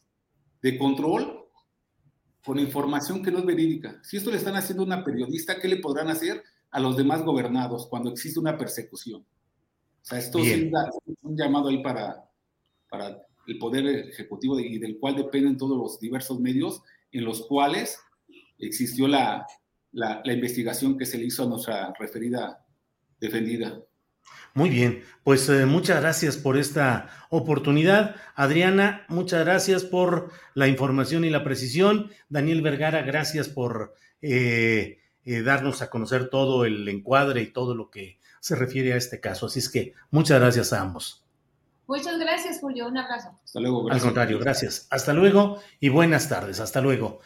de 0.61 0.77
control 0.77 1.38
con 2.49 2.57
información 2.57 3.21
que 3.21 3.29
no 3.29 3.37
es 3.37 3.45
verídica. 3.45 3.99
Si 4.01 4.17
esto 4.17 4.31
le 4.31 4.37
están 4.37 4.55
haciendo 4.55 4.81
a 4.81 4.87
una 4.87 5.03
periodista, 5.03 5.59
¿qué 5.59 5.67
le 5.67 5.77
podrán 5.77 6.07
hacer 6.07 6.41
a 6.71 6.79
los 6.79 6.97
demás 6.97 7.21
gobernados 7.21 7.85
cuando 7.85 8.09
existe 8.09 8.39
una 8.39 8.57
persecución? 8.57 9.21
O 9.21 10.03
sea, 10.03 10.17
esto 10.17 10.39
es 10.39 10.67
un, 11.21 11.37
llamado 11.37 11.69
ahí 11.69 11.83
para, 11.83 12.27
para 12.89 13.21
el 13.45 13.59
Poder 13.59 13.85
Ejecutivo 13.85 14.59
y 14.59 14.79
del 14.79 14.97
cual 14.97 15.15
dependen 15.15 15.57
todos 15.57 15.77
los 15.77 15.99
diversos 15.99 16.39
medios 16.39 16.81
en 17.11 17.23
los 17.23 17.45
cuales 17.45 17.99
existió 18.57 19.07
la, 19.07 19.45
la 19.91 20.33
investigación 20.33 20.97
que 20.97 21.05
se 21.05 21.19
le 21.19 21.25
hizo 21.25 21.43
a 21.43 21.49
nuestra 21.49 21.93
referida 21.99 22.65
defendida. 23.19 23.79
Muy 24.53 24.69
bien, 24.69 25.03
pues 25.23 25.47
eh, 25.49 25.65
muchas 25.65 26.01
gracias 26.01 26.37
por 26.37 26.57
esta 26.57 27.09
oportunidad. 27.29 28.15
Adriana, 28.35 29.05
muchas 29.07 29.45
gracias 29.45 29.83
por 29.83 30.31
la 30.55 30.67
información 30.67 31.23
y 31.23 31.29
la 31.29 31.43
precisión. 31.43 32.11
Daniel 32.29 32.61
Vergara, 32.61 33.03
gracias 33.03 33.47
por 33.47 33.93
eh, 34.21 34.99
eh, 35.25 35.41
darnos 35.43 35.81
a 35.81 35.89
conocer 35.89 36.29
todo 36.29 36.65
el 36.65 36.87
encuadre 36.87 37.41
y 37.41 37.47
todo 37.47 37.75
lo 37.75 37.89
que 37.89 38.19
se 38.39 38.55
refiere 38.55 38.93
a 38.93 38.97
este 38.97 39.19
caso. 39.19 39.45
Así 39.45 39.59
es 39.59 39.69
que 39.69 39.93
muchas 40.11 40.39
gracias 40.39 40.73
a 40.73 40.81
ambos. 40.81 41.23
Muchas 41.87 42.19
gracias, 42.19 42.59
Julio. 42.59 42.87
Un 42.87 42.97
abrazo. 42.97 43.39
Hasta 43.43 43.59
luego. 43.59 43.91
Al 43.91 43.99
contrario, 43.99 44.39
gracias. 44.39 44.87
Hasta 44.89 45.13
luego 45.13 45.59
y 45.79 45.89
buenas 45.89 46.29
tardes. 46.29 46.59
Hasta 46.59 46.81
luego. 46.81 47.21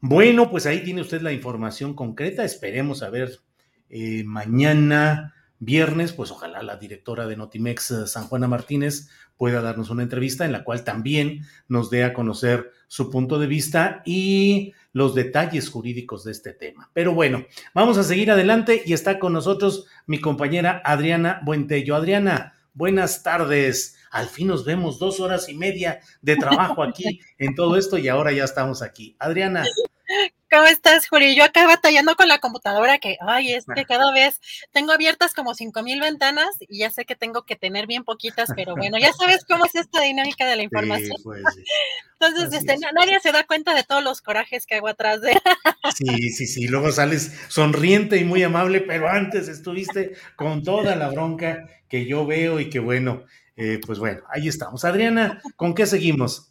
Bueno, 0.00 0.50
pues 0.50 0.66
ahí 0.66 0.82
tiene 0.82 1.00
usted 1.02 1.20
la 1.20 1.32
información 1.32 1.94
concreta. 1.94 2.44
Esperemos 2.44 3.02
a 3.02 3.10
ver 3.10 3.40
eh, 3.88 4.24
mañana 4.24 5.34
viernes, 5.60 6.12
pues 6.12 6.30
ojalá 6.30 6.62
la 6.62 6.76
directora 6.76 7.26
de 7.26 7.36
Notimex, 7.36 7.90
eh, 7.92 8.06
San 8.06 8.26
Juana 8.26 8.48
Martínez, 8.48 9.08
pueda 9.36 9.62
darnos 9.62 9.90
una 9.90 10.02
entrevista 10.02 10.44
en 10.44 10.52
la 10.52 10.64
cual 10.64 10.84
también 10.84 11.46
nos 11.68 11.88
dé 11.90 12.04
a 12.04 12.12
conocer 12.12 12.72
su 12.88 13.10
punto 13.10 13.38
de 13.38 13.46
vista 13.46 14.02
y 14.04 14.74
los 14.92 15.14
detalles 15.14 15.70
jurídicos 15.70 16.24
de 16.24 16.32
este 16.32 16.52
tema. 16.52 16.90
Pero 16.92 17.14
bueno, 17.14 17.46
vamos 17.72 17.96
a 17.96 18.02
seguir 18.02 18.30
adelante 18.30 18.82
y 18.84 18.92
está 18.92 19.18
con 19.18 19.32
nosotros 19.32 19.86
mi 20.06 20.20
compañera 20.20 20.82
Adriana 20.84 21.40
Buentello. 21.44 21.94
Adriana, 21.94 22.54
buenas 22.74 23.22
tardes. 23.22 23.96
Al 24.10 24.26
fin 24.26 24.48
nos 24.48 24.64
vemos 24.64 24.98
dos 24.98 25.20
horas 25.20 25.48
y 25.48 25.54
media 25.54 26.00
de 26.20 26.36
trabajo 26.36 26.82
aquí 26.82 27.20
en 27.38 27.54
todo 27.54 27.76
esto 27.76 27.96
y 27.96 28.08
ahora 28.08 28.32
ya 28.32 28.44
estamos 28.44 28.82
aquí. 28.82 29.16
Adriana, 29.20 29.64
¿Cómo 30.50 30.66
estás, 30.66 31.08
Julio? 31.08 31.32
Yo 31.32 31.44
acá 31.44 31.64
batallando 31.66 32.16
con 32.16 32.26
la 32.26 32.40
computadora 32.40 32.98
que, 32.98 33.16
ay, 33.20 33.52
es 33.52 33.64
que 33.72 33.84
cada 33.84 34.12
vez 34.12 34.40
tengo 34.72 34.90
abiertas 34.90 35.32
como 35.32 35.54
cinco 35.54 35.84
mil 35.84 36.00
ventanas 36.00 36.48
y 36.60 36.80
ya 36.80 36.90
sé 36.90 37.04
que 37.04 37.14
tengo 37.14 37.44
que 37.44 37.54
tener 37.54 37.86
bien 37.86 38.02
poquitas, 38.02 38.50
pero 38.56 38.74
bueno, 38.74 38.98
ya 38.98 39.12
sabes 39.12 39.44
cómo 39.48 39.64
es 39.64 39.76
esta 39.76 40.00
dinámica 40.02 40.48
de 40.48 40.56
la 40.56 40.62
información. 40.64 41.16
Pues, 41.22 41.44
Entonces, 42.20 42.52
este, 42.52 42.76
nadie 42.92 43.20
se 43.20 43.30
da 43.30 43.46
cuenta 43.46 43.74
de 43.74 43.84
todos 43.84 44.02
los 44.02 44.22
corajes 44.22 44.66
que 44.66 44.74
hago 44.74 44.88
atrás 44.88 45.20
de. 45.20 45.32
Sí, 45.96 46.30
sí, 46.30 46.46
sí. 46.46 46.68
Luego 46.68 46.92
sales 46.92 47.32
sonriente 47.48 48.16
y 48.16 48.24
muy 48.24 48.42
amable, 48.42 48.80
pero 48.80 49.08
antes 49.08 49.48
estuviste 49.48 50.12
con 50.36 50.62
toda 50.62 50.94
la 50.96 51.08
bronca 51.08 51.68
que 51.88 52.06
yo 52.06 52.26
veo 52.26 52.60
y 52.60 52.70
que 52.70 52.78
bueno, 52.78 53.24
eh, 53.56 53.80
pues 53.84 53.98
bueno, 53.98 54.22
ahí 54.30 54.48
estamos. 54.48 54.84
Adriana, 54.84 55.42
¿con 55.56 55.74
qué 55.74 55.86
seguimos? 55.86 56.49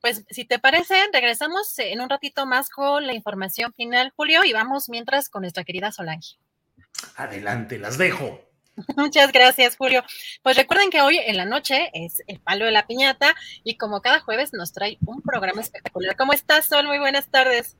Pues 0.00 0.24
si 0.30 0.44
te 0.44 0.58
parece, 0.58 0.94
regresamos 1.12 1.78
en 1.78 2.00
un 2.00 2.08
ratito 2.08 2.46
más 2.46 2.70
con 2.70 3.06
la 3.06 3.14
información 3.14 3.72
final, 3.74 4.12
Julio, 4.16 4.44
y 4.44 4.52
vamos 4.52 4.88
mientras 4.88 5.28
con 5.28 5.42
nuestra 5.42 5.64
querida 5.64 5.92
Solange. 5.92 6.36
Adelante, 7.16 7.78
las 7.78 7.98
dejo. 7.98 8.40
Muchas 8.96 9.32
gracias, 9.32 9.76
Julio. 9.76 10.02
Pues 10.42 10.56
recuerden 10.56 10.90
que 10.90 11.02
hoy 11.02 11.18
en 11.18 11.36
la 11.36 11.44
noche 11.44 11.90
es 11.92 12.22
el 12.26 12.40
palo 12.40 12.64
de 12.64 12.70
la 12.70 12.86
piñata 12.86 13.34
y 13.62 13.76
como 13.76 14.00
cada 14.00 14.20
jueves 14.20 14.52
nos 14.52 14.72
trae 14.72 14.98
un 15.04 15.22
programa 15.22 15.60
espectacular. 15.60 16.16
¿Cómo 16.16 16.32
estás, 16.32 16.66
Sol? 16.66 16.86
Muy 16.86 16.98
buenas 16.98 17.28
tardes. 17.30 17.76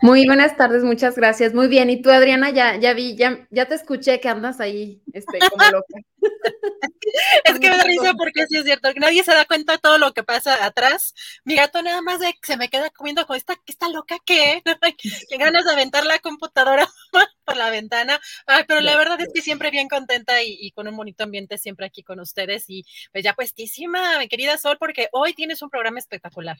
Muy 0.00 0.26
buenas 0.26 0.56
tardes, 0.56 0.84
muchas 0.84 1.16
gracias. 1.16 1.54
Muy 1.54 1.68
bien. 1.68 1.88
Y 1.90 2.02
tú, 2.02 2.10
Adriana, 2.10 2.50
ya, 2.50 2.76
ya 2.76 2.92
vi, 2.92 3.16
ya, 3.16 3.46
ya 3.50 3.66
te 3.66 3.74
escuché 3.74 4.20
que 4.20 4.28
andas 4.28 4.60
ahí, 4.60 5.02
este, 5.12 5.38
como 5.38 5.64
loca. 5.70 5.94
es 7.44 7.58
que 7.58 7.70
me 7.70 7.76
da 7.76 7.84
risa 7.84 8.14
porque 8.14 8.46
sí 8.46 8.58
es 8.58 8.64
cierto, 8.64 8.88
nadie 8.96 9.22
se 9.22 9.32
da 9.32 9.44
cuenta 9.44 9.72
de 9.72 9.78
todo 9.78 9.98
lo 9.98 10.12
que 10.12 10.22
pasa 10.22 10.64
atrás. 10.64 11.14
Mi 11.44 11.54
gato 11.54 11.82
nada 11.82 12.02
más 12.02 12.20
de 12.20 12.34
se 12.42 12.56
me 12.56 12.68
queda 12.68 12.90
comiendo 12.90 13.26
con 13.26 13.36
esta, 13.36 13.54
esta 13.66 13.88
loca 13.88 14.18
que, 14.24 14.62
que 15.28 15.36
ganas 15.38 15.64
de 15.64 15.72
aventar 15.72 16.04
la 16.04 16.18
computadora 16.18 16.86
por 17.44 17.56
la 17.56 17.70
ventana. 17.70 18.20
Ay, 18.46 18.64
pero 18.66 18.80
la 18.80 18.96
verdad 18.96 19.20
es 19.20 19.28
que 19.32 19.42
siempre 19.42 19.70
bien 19.70 19.88
contenta 19.88 20.42
y, 20.42 20.56
y, 20.60 20.72
con 20.72 20.88
un 20.88 20.96
bonito 20.96 21.24
ambiente 21.24 21.58
siempre 21.58 21.86
aquí 21.86 22.02
con 22.02 22.20
ustedes. 22.20 22.64
Y 22.68 22.84
pues 23.12 23.24
ya 23.24 23.34
puestísima, 23.34 24.18
mi 24.18 24.28
querida 24.28 24.58
Sol, 24.58 24.76
porque 24.78 25.08
hoy 25.12 25.34
tienes 25.34 25.62
un 25.62 25.70
programa 25.70 25.98
espectacular. 25.98 26.58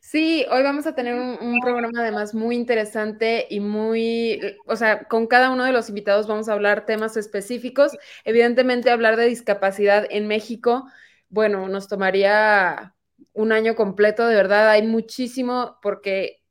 Sí, 0.00 0.44
hoy 0.50 0.62
vamos 0.62 0.86
a 0.86 0.94
tener 0.94 1.14
un, 1.14 1.60
programa 1.60 2.00
además 2.00 2.34
muy 2.34 2.56
interesante 2.56 3.46
y 3.48 3.60
muy, 3.60 4.38
o 4.66 4.76
sea, 4.76 5.04
con 5.04 5.26
cada 5.26 5.50
uno 5.50 5.64
de 5.64 5.72
los 5.72 5.88
invitados 5.88 6.26
vamos 6.26 6.48
a 6.48 6.52
hablar 6.52 6.86
temas 6.86 7.16
específicos. 7.16 7.96
Evidentemente, 8.24 8.90
hablar 8.90 9.16
de 9.16 9.26
discapacidad 9.26 10.06
en 10.10 10.28
México, 10.28 10.86
bueno, 11.30 11.68
nos 11.68 11.88
tomaría 11.88 12.94
un 13.32 13.52
año 13.52 13.74
completo, 13.74 14.26
de 14.26 14.36
verdad, 14.36 14.70
hay 14.70 14.86
muchísimo 14.86 15.78
porque 15.82 16.42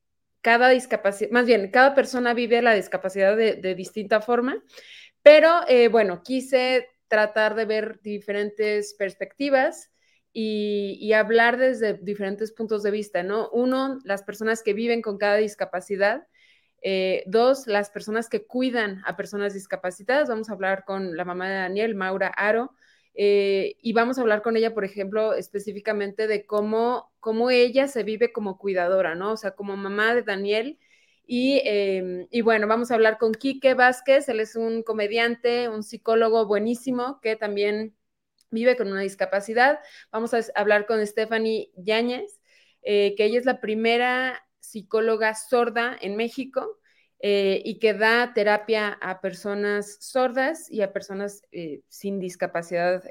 cada 0.41 0.69
discapacidad, 0.69 1.31
más 1.31 1.45
bien, 1.45 1.71
cada 1.71 1.95
persona 1.95 2.33
vive 2.33 2.61
la 2.61 2.73
discapacidad 2.73 3.37
de, 3.37 3.75
distinta 3.75 4.19
forma, 4.19 4.61
pero 5.21 5.61
eh, 5.67 5.87
bueno, 5.87 6.21
quise 6.23 6.89
tratar 7.07 7.55
de 7.55 7.65
ver 7.65 8.01
diferentes 8.01 8.95
perspectivas 8.95 9.92
y, 10.33 11.13
hablar 11.13 11.57
desde 11.57 11.93
diferentes 11.93 12.51
puntos 12.51 12.81
de 12.83 12.91
vista, 12.91 13.21
¿no? 13.23 13.49
Uno, 13.51 13.99
las 14.03 14.23
personas 14.23 14.63
que 14.63 14.73
viven 14.73 15.01
con 15.01 15.17
cada 15.17 15.37
discapacidad. 15.37 16.27
Eh, 16.81 17.23
dos, 17.27 17.67
las 17.67 17.89
personas 17.91 18.29
que 18.29 18.45
cuidan 18.45 19.01
a 19.05 19.15
personas 19.15 19.53
discapacitadas. 19.53 20.29
Vamos 20.29 20.49
a 20.49 20.53
hablar 20.53 20.85
con 20.85 21.15
la 21.15 21.23
mamá 21.23 21.47
de 21.49 21.55
Daniel, 21.55 21.95
Maura 21.95 22.27
Aro, 22.27 22.71
eh, 23.13 23.75
y 23.81 23.93
vamos 23.93 24.17
a 24.17 24.21
hablar 24.21 24.41
con 24.41 24.57
ella, 24.57 24.73
por 24.73 24.85
ejemplo, 24.85 25.33
específicamente 25.33 26.27
de 26.27 26.45
cómo, 26.45 27.11
cómo 27.19 27.51
ella 27.51 27.87
se 27.87 28.03
vive 28.03 28.33
como 28.33 28.57
cuidadora, 28.57 29.15
¿no? 29.15 29.33
O 29.33 29.37
sea, 29.37 29.51
como 29.51 29.77
mamá 29.77 30.15
de 30.15 30.23
Daniel. 30.23 30.79
Y, 31.25 31.61
em, 31.63 32.27
y, 32.31 32.41
bueno, 32.41 32.67
vamos 32.67 32.91
a 32.91 32.95
hablar 32.95 33.17
con 33.17 33.33
Quique 33.33 33.75
Vázquez, 33.75 34.27
él 34.29 34.39
es 34.39 34.55
un 34.55 34.83
comediante, 34.83 35.69
un 35.69 35.83
psicólogo 35.83 36.45
buenísimo 36.47 37.19
que 37.21 37.35
también 37.37 37.95
vive 38.53 38.77
con 38.77 38.91
una 38.91 39.01
discapacidad. 39.01 39.79
Vamos 40.11 40.33
a 40.33 40.39
hablar 40.55 40.85
con 40.85 41.05
Stephanie 41.05 41.71
Yáñez, 41.75 42.39
eh, 42.83 43.15
que 43.17 43.25
ella 43.25 43.39
es 43.39 43.45
la 43.45 43.59
primera 43.59 44.45
psicóloga 44.59 45.35
sorda 45.35 45.97
en 45.99 46.15
México 46.15 46.79
eh, 47.19 47.61
y 47.65 47.79
que 47.79 47.93
da 47.93 48.33
terapia 48.33 48.97
a 49.01 49.21
personas 49.21 49.97
sordas 49.99 50.69
y 50.71 50.81
a 50.81 50.93
personas 50.93 51.41
eh, 51.51 51.81
sin 51.87 52.19
discapacidad 52.19 53.03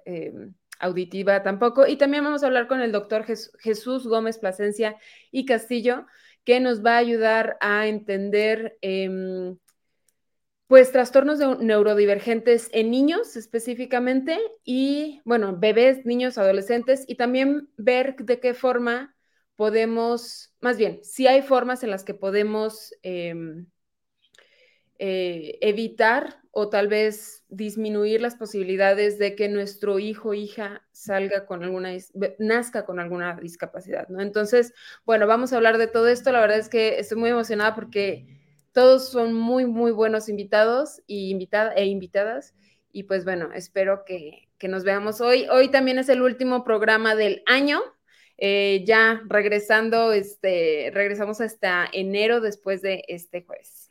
auditiva 0.78 1.42
tampoco. 1.42 1.86
Y 1.86 1.96
también 1.96 2.24
vamos 2.24 2.42
a 2.42 2.46
hablar 2.46 2.66
con 2.66 2.80
el 2.80 2.92
doctor 2.92 3.24
Jesús 3.24 4.06
Gómez 4.06 4.38
Plasencia 4.38 4.96
y 5.30 5.44
Castillo, 5.46 6.06
que 6.44 6.60
nos 6.60 6.84
va 6.84 6.94
a 6.94 6.98
ayudar 6.98 7.56
a 7.60 7.86
entender 7.86 8.76
em, 8.80 9.56
pues 10.72 10.90
trastornos 10.90 11.38
neurodivergentes 11.60 12.70
en 12.72 12.90
niños 12.90 13.36
específicamente 13.36 14.38
y, 14.64 15.20
bueno, 15.26 15.54
bebés, 15.54 16.06
niños, 16.06 16.38
adolescentes 16.38 17.04
y 17.06 17.16
también 17.16 17.68
ver 17.76 18.16
de 18.16 18.40
qué 18.40 18.54
forma 18.54 19.14
podemos, 19.54 20.54
más 20.62 20.78
bien, 20.78 21.00
si 21.02 21.26
hay 21.26 21.42
formas 21.42 21.82
en 21.82 21.90
las 21.90 22.04
que 22.04 22.14
podemos 22.14 22.94
em, 23.02 23.66
eh, 24.98 25.58
evitar 25.60 26.40
o 26.52 26.70
tal 26.70 26.88
vez 26.88 27.44
disminuir 27.50 28.22
las 28.22 28.36
posibilidades 28.36 29.18
de 29.18 29.36
que 29.36 29.50
nuestro 29.50 29.98
hijo 29.98 30.30
o 30.30 30.34
hija 30.34 30.88
salga 30.90 31.44
con 31.44 31.64
alguna, 31.64 31.90
nazca 32.38 32.86
con 32.86 32.98
alguna 32.98 33.36
discapacidad, 33.38 34.08
¿no? 34.08 34.22
Entonces, 34.22 34.72
bueno, 35.04 35.26
vamos 35.26 35.52
a 35.52 35.56
hablar 35.56 35.76
de 35.76 35.88
todo 35.88 36.08
esto. 36.08 36.32
La 36.32 36.40
verdad 36.40 36.56
es 36.56 36.70
que 36.70 36.98
estoy 36.98 37.18
muy 37.18 37.28
emocionada 37.28 37.74
porque 37.74 38.41
todos 38.72 39.10
son 39.10 39.34
muy, 39.34 39.66
muy 39.66 39.92
buenos 39.92 40.28
invitados 40.28 41.02
y 41.06 41.30
invitada, 41.30 41.72
e 41.74 41.86
invitadas. 41.86 42.54
Y 42.90 43.04
pues 43.04 43.24
bueno, 43.24 43.50
espero 43.54 44.04
que, 44.04 44.48
nos 44.62 44.84
veamos 44.84 45.20
hoy. 45.20 45.48
Hoy 45.50 45.72
también 45.72 45.98
es 45.98 46.08
el 46.08 46.22
último 46.22 46.62
programa 46.62 47.16
del 47.16 47.42
año. 47.46 47.80
Eh, 48.38 48.84
ya 48.86 49.20
regresando, 49.26 50.12
este, 50.12 50.90
regresamos 50.94 51.40
hasta 51.40 51.88
enero 51.92 52.40
después 52.40 52.80
de 52.80 53.04
este 53.08 53.42
jueves. 53.42 53.88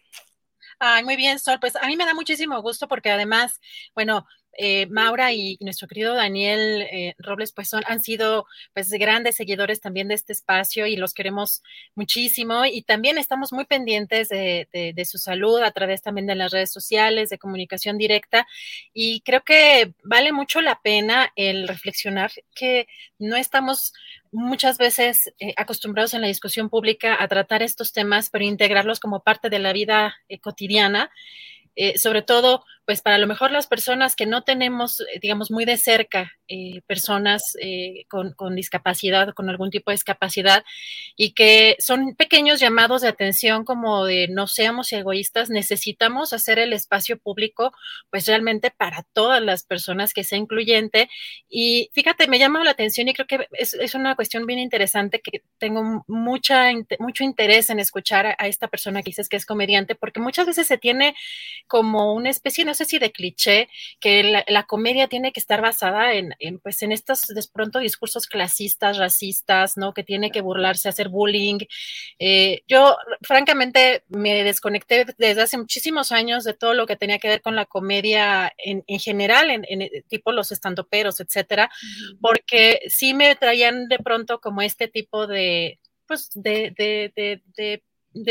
Ay, 0.80 1.04
muy 1.04 1.18
bien, 1.18 1.40
Sol. 1.40 1.58
Pues 1.60 1.76
a 1.76 1.86
mí 1.88 1.98
me 1.98 2.06
da 2.06 2.14
muchísimo 2.14 2.62
gusto 2.62 2.88
porque 2.88 3.12
además, 3.12 3.60
bueno, 3.94 4.26
eh, 4.58 4.88
Maura 4.88 5.32
y, 5.32 5.58
nuestro 5.62 5.88
querido 5.88 6.14
Daniel 6.14 6.82
eh, 6.92 7.16
Robles, 7.20 7.54
pues 7.54 7.70
son, 7.70 7.84
han 7.88 8.02
sido 8.04 8.46
pues 8.74 8.90
grandes 8.90 9.36
seguidores 9.36 9.80
también 9.80 10.10
de 10.10 10.16
este 10.16 10.34
espacio 10.34 10.88
y 10.88 10.98
los 10.98 11.14
queremos 11.14 11.64
muchísimo 11.96 12.66
y 12.66 12.82
también 12.82 13.18
estamos 13.18 13.54
muy 13.54 13.66
pendientes 13.66 14.30
de, 14.30 14.68
su 15.06 15.18
salud 15.18 15.62
a 15.62 15.72
través 15.72 16.02
también 16.02 16.28
de 16.28 16.36
las 16.36 16.52
redes 16.52 16.72
sociales, 16.72 17.30
de 17.30 17.38
comunicación 17.38 17.98
directa 17.98 18.48
y 18.94 19.22
creo 19.22 19.42
que 19.42 19.94
vale 20.04 20.32
mucho 20.32 20.62
la 20.62 20.80
pena 20.82 21.32
el 21.36 21.68
reflexionar 21.68 22.32
que 22.54 22.88
no 23.20 23.36
estamos 23.36 23.94
muchas 24.32 24.78
veces 24.78 25.34
eh, 25.40 25.54
acostumbrados 25.58 26.14
en 26.14 26.22
la 26.22 26.28
discusión 26.28 26.70
pública 26.70 27.18
a 27.20 27.28
tratar 27.28 27.64
estos 27.64 27.94
temas, 27.94 28.30
pero 28.30 28.46
integrarlos 28.46 29.00
como 29.00 29.22
parte 29.22 29.50
de 29.50 29.60
la 29.60 29.74
vida 29.74 30.16
cotidiana. 30.42 31.10
sobre 31.96 32.22
todo 32.22 32.66
pues 32.92 33.02
para 33.02 33.18
lo 33.18 33.26
mejor 33.26 33.54
las 33.54 33.68
personas 33.68 34.18
que 34.18 34.26
no 34.26 34.44
tenemos, 34.44 35.00
eh, 35.00 35.20
digamos, 35.22 35.50
muy 35.50 35.64
de 35.64 35.78
cerca 35.78 36.34
eh, 36.50 36.82
personas 36.88 37.56
eh, 37.62 38.04
con, 38.10 38.34
con, 38.34 38.54
discapacidad, 38.54 39.34
con 39.34 39.50
algún 39.50 39.70
tipo 39.70 39.92
de 39.92 39.96
discapacidad, 39.96 40.66
y 41.16 41.32
que 41.32 41.78
son 41.80 42.16
pequeños 42.18 42.60
llamados 42.60 43.02
de 43.04 43.08
atención 43.08 43.64
como 43.64 44.04
de 44.04 44.28
no 44.28 44.46
seamos 44.46 44.92
egoístas, 44.92 45.50
necesitamos 45.50 46.34
hacer 46.34 46.60
el 46.60 46.74
espacio 46.74 47.18
público, 47.18 47.72
pues 48.10 48.28
realmente 48.28 48.72
para 48.72 49.04
todas 49.14 49.42
las 49.42 49.64
personas 49.64 50.14
que 50.14 50.26
sea 50.26 50.38
incluyente. 50.38 51.10
Y 51.48 51.90
fíjate, 51.94 52.28
me 52.28 52.40
llama 52.40 52.62
la 52.66 52.72
atención 52.72 53.08
y 53.08 53.14
creo 53.14 53.28
que 53.28 53.48
es, 53.54 53.74
es 53.74 53.96
una 53.96 54.16
cuestión 54.16 54.46
bien 54.46 54.60
interesante 54.60 55.22
que 55.22 55.44
tengo 55.60 56.04
mucha, 56.10 56.66
mucho 57.00 57.24
interés 57.24 57.70
en 57.70 57.80
escuchar 57.80 58.36
a, 58.38 58.48
esta 58.48 58.68
persona 58.68 59.02
que 59.02 59.12
dices 59.12 59.30
que 59.30 59.38
es 59.38 59.46
comediante, 59.46 59.96
porque 59.96 60.20
muchas 60.20 60.46
veces 60.46 60.68
se 60.68 60.78
tiene 60.78 61.16
como 61.68 62.14
una 62.14 62.30
especie, 62.30 62.66
no 62.66 62.74
sé 62.82 62.90
si 62.90 63.00
de 63.00 63.12
cliché, 63.12 63.70
que 64.00 64.44
la, 64.48 64.64
comedia 64.64 65.08
tiene 65.08 65.32
que 65.32 65.40
estar 65.40 65.62
basada 65.62 66.14
en, 66.14 66.34
pues, 66.62 66.82
en 66.82 66.92
estos 66.92 67.28
de 67.28 67.44
pronto 67.52 67.80
discursos 67.80 68.28
clasistas, 68.28 68.98
racistas, 68.98 69.78
¿no? 69.78 69.94
Que 69.94 70.04
tiene 70.04 70.32
que 70.32 70.42
burlarse, 70.42 70.90
hacer 70.90 71.10
bullying. 71.10 71.60
Eh, 72.20 72.64
yo, 72.68 72.98
francamente, 73.22 74.04
me 74.10 74.44
desconecté 74.44 75.06
desde 75.18 75.42
hace 75.42 75.58
muchísimos 75.58 76.12
años 76.12 76.44
de 76.44 76.54
todo 76.54 76.74
lo 76.74 76.86
que 76.86 76.96
tenía 76.96 77.20
que 77.20 77.28
ver 77.28 77.42
con 77.42 77.56
la 77.56 77.66
comedia 77.66 78.54
en, 78.58 78.84
general, 79.00 79.50
en, 79.52 79.90
tipo 80.08 80.32
los 80.32 80.52
estandoperos, 80.52 81.20
etcétera, 81.20 81.70
porque 82.22 82.82
sí 82.88 83.14
me 83.14 83.36
traían 83.36 83.88
de 83.88 84.00
pronto 84.00 84.40
como 84.40 84.62
este 84.62 84.88
tipo 84.88 85.28
de, 85.28 85.80
pues, 86.08 86.30
de, 86.36 86.74
de, 86.78 87.12
de 87.16 87.42
de 87.56 87.84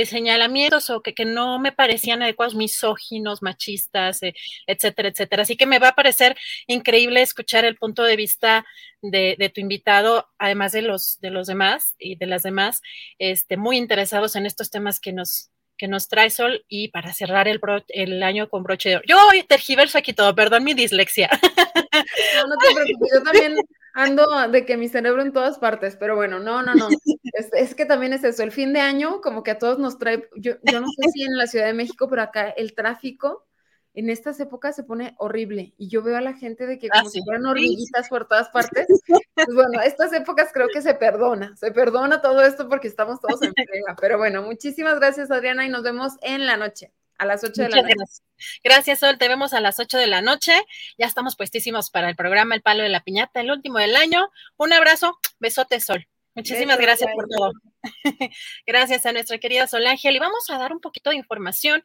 señalamientos 0.05 0.91
o 0.91 1.03
que, 1.03 1.15
que, 1.15 1.25
no 1.25 1.59
me 1.59 1.73
parecían 1.73 2.23
adecuados, 2.23 2.55
misóginos, 2.55 3.43
machistas, 3.43 4.23
eh, 4.23 4.35
etcétera, 4.67 5.09
etcétera. 5.09 5.43
Así 5.43 5.57
que 5.57 5.67
me 5.67 5.79
va 5.79 5.89
a 5.89 5.95
parecer 5.95 6.37
increíble 6.67 7.23
escuchar 7.23 7.65
el 7.65 7.77
punto 7.77 8.03
de 8.03 8.17
vista 8.17 8.65
de, 9.03 9.37
de, 9.39 9.49
tu 9.49 9.61
invitado, 9.61 10.29
además 10.39 10.73
de 10.73 10.83
los, 10.83 11.19
de 11.21 11.31
los 11.31 11.47
demás 11.47 11.95
y 11.99 12.17
de 12.17 12.27
las 12.27 12.43
demás, 12.43 12.81
este, 13.19 13.57
muy 13.57 13.77
interesados 13.77 14.37
en 14.37 14.47
estos 14.47 14.71
temas 14.71 15.01
que 15.01 15.13
nos, 15.13 15.51
que 15.81 15.89
nos 15.89 16.09
trae 16.09 16.29
Sol 16.29 16.67
y 16.69 16.89
para 16.89 17.15
cerrar 17.15 17.49
el, 17.49 18.23
año 18.23 18.51
con 18.51 18.63
broche 18.63 18.91
de 18.91 18.97
oro. 18.97 19.05
Yo 19.09 19.17
hoy 19.31 19.43
tergiverso 19.45 19.97
aquí 19.97 20.13
todo, 20.13 20.35
perdón 20.35 20.63
mi 20.63 20.75
dislexia. 20.75 21.31
No, 22.37 22.47
no 22.47 22.57
te 22.57 22.75
preocupes, 22.75 23.11
yo 23.13 23.23
también 23.23 23.57
ando 23.95 24.49
de 24.49 24.65
que 24.65 24.77
mi 24.77 24.89
cerebro 24.89 25.23
en 25.23 25.33
todas 25.33 25.59
partes, 25.59 25.97
pero 25.99 26.15
bueno, 26.15 26.39
no, 26.39 26.63
no, 26.63 26.75
no. 26.75 26.89
Es, 27.53 27.75
que 27.75 27.85
también 27.85 28.13
es 28.13 28.23
eso, 28.23 28.43
el 28.43 28.53
fin 28.53 28.73
de 28.73 28.81
año 28.81 29.21
como 29.21 29.43
que 29.43 29.51
a 29.51 29.59
todos 29.59 29.79
nos 29.79 29.99
trae, 29.99 30.29
yo, 30.37 30.55
yo 30.63 30.81
no 30.81 30.87
sé 30.87 31.11
si 31.13 31.23
en 31.23 31.37
la 31.37 31.47
Ciudad 31.47 31.67
de 31.67 31.75
México, 31.75 32.09
pero 32.09 32.23
acá 32.23 32.49
el 32.51 32.75
tráfico 32.75 33.47
en 33.95 34.09
estas 34.09 34.39
épocas 34.41 34.77
se 34.77 34.85
pone 34.85 35.15
horrible 35.19 35.75
y 35.77 35.89
yo 35.89 36.03
veo 36.03 36.17
a 36.17 36.21
la 36.21 36.35
gente 36.35 36.67
de 36.67 36.79
que 36.79 36.89
ah, 36.93 36.99
como 36.99 37.11
si 37.11 37.23
fueran 37.23 37.47
hormiguitas 37.47 38.09
por 38.09 38.29
todas 38.29 38.49
partes. 38.49 38.87
Pues 39.07 39.55
bueno, 39.55 39.81
estas 39.81 40.13
épocas 40.13 40.51
creo 40.53 40.69
que 40.69 40.83
se 40.83 40.95
perdona, 40.95 41.57
se 41.57 41.73
perdona 41.73 42.21
todo 42.21 42.43
esto 42.43 42.69
porque 42.69 42.89
estamos 42.89 43.21
todos 43.21 43.43
en 43.43 43.53
frega. 43.55 43.97
Pero 44.01 44.19
bueno, 44.19 44.43
muchísimas 44.43 45.01
gracias 45.01 45.31
Adriana 45.31 45.65
y 45.65 45.69
nos 45.69 45.83
vemos 45.83 46.13
en 46.23 46.47
la 46.47 46.57
noche. 46.57 46.93
A 47.19 47.27
las 47.27 47.45
8 47.45 47.63
de 47.63 47.69
la 47.69 47.77
noche. 47.83 47.95
Gracias. 47.97 48.23
gracias, 48.65 48.99
Sol. 49.01 49.19
Te 49.19 49.29
vemos 49.29 49.53
a 49.53 49.61
las 49.61 49.79
8 49.79 49.99
de 49.99 50.07
la 50.07 50.23
noche. 50.23 50.53
Ya 50.97 51.05
estamos 51.05 51.37
puestísimos 51.37 51.91
para 51.91 52.09
el 52.09 52.17
programa 52.17 52.55
El 52.55 52.63
Palo 52.63 52.83
de 52.83 52.89
la 52.89 53.05
Piñata, 53.05 53.43
el 53.43 53.51
último 53.51 53.79
del 53.79 53.95
año. 53.95 54.31
Un 54.57 54.73
abrazo. 54.73 55.19
Besote, 55.39 55.81
Sol. 55.81 56.10
Muchísimas 56.35 56.79
gracias 56.79 57.11
por 57.15 57.27
todo. 57.29 57.53
gracias 58.67 59.05
a 59.07 59.13
nuestra 59.13 59.39
querida 59.39 59.67
Sol 59.67 59.87
Ángel. 59.87 60.17
Y 60.17 60.19
vamos 60.19 60.49
a 60.49 60.59
dar 60.59 60.73
un 60.73 60.81
poquito 60.81 61.11
de 61.11 61.17
información, 61.17 61.83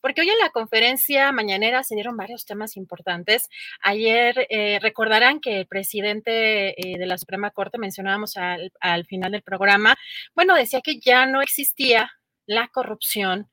porque 0.00 0.22
hoy 0.22 0.30
en 0.30 0.38
la 0.38 0.50
conferencia 0.50 1.30
mañanera 1.32 1.84
se 1.84 1.94
dieron 1.94 2.16
varios 2.16 2.44
temas 2.44 2.76
importantes. 2.76 3.48
Ayer 3.82 4.46
eh, 4.50 4.78
recordarán 4.80 5.40
que 5.40 5.60
el 5.60 5.66
presidente 5.66 6.70
eh, 6.80 6.98
de 6.98 7.06
la 7.06 7.18
Suprema 7.18 7.50
Corte, 7.50 7.78
mencionábamos 7.78 8.36
al, 8.36 8.72
al 8.80 9.06
final 9.06 9.32
del 9.32 9.42
programa, 9.42 9.96
bueno, 10.34 10.54
decía 10.54 10.80
que 10.80 10.98
ya 10.98 11.26
no 11.26 11.40
existía 11.40 12.10
la 12.46 12.68
corrupción 12.68 13.48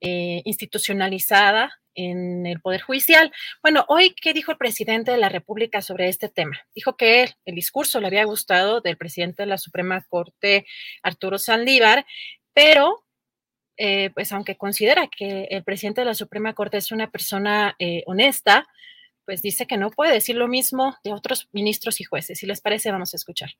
eh, 0.00 0.42
institucionalizada 0.44 1.72
en 1.94 2.46
el 2.46 2.60
Poder 2.60 2.82
Judicial. 2.82 3.32
Bueno, 3.62 3.84
hoy, 3.88 4.14
¿qué 4.20 4.32
dijo 4.32 4.52
el 4.52 4.58
presidente 4.58 5.10
de 5.10 5.18
la 5.18 5.28
República 5.28 5.80
sobre 5.80 6.08
este 6.08 6.28
tema? 6.28 6.58
Dijo 6.74 6.96
que 6.96 7.34
el 7.44 7.54
discurso 7.54 8.00
le 8.00 8.08
había 8.08 8.24
gustado 8.24 8.80
del 8.80 8.96
presidente 8.96 9.42
de 9.42 9.46
la 9.46 9.58
Suprema 9.58 10.04
Corte, 10.08 10.66
Arturo 11.02 11.38
Saldívar, 11.38 12.04
pero, 12.52 13.04
eh, 13.76 14.10
pues 14.14 14.32
aunque 14.32 14.56
considera 14.56 15.08
que 15.08 15.48
el 15.50 15.64
presidente 15.64 16.00
de 16.00 16.06
la 16.06 16.14
Suprema 16.14 16.54
Corte 16.54 16.78
es 16.78 16.92
una 16.92 17.10
persona 17.10 17.76
eh, 17.78 18.02
honesta, 18.06 18.66
pues 19.24 19.42
dice 19.42 19.66
que 19.66 19.78
no 19.78 19.90
puede 19.90 20.12
decir 20.12 20.36
lo 20.36 20.48
mismo 20.48 20.96
de 21.02 21.12
otros 21.12 21.48
ministros 21.52 22.00
y 22.00 22.04
jueces. 22.04 22.38
Si 22.38 22.46
les 22.46 22.60
parece, 22.60 22.90
vamos 22.90 23.14
a 23.14 23.16
escuchar. 23.16 23.50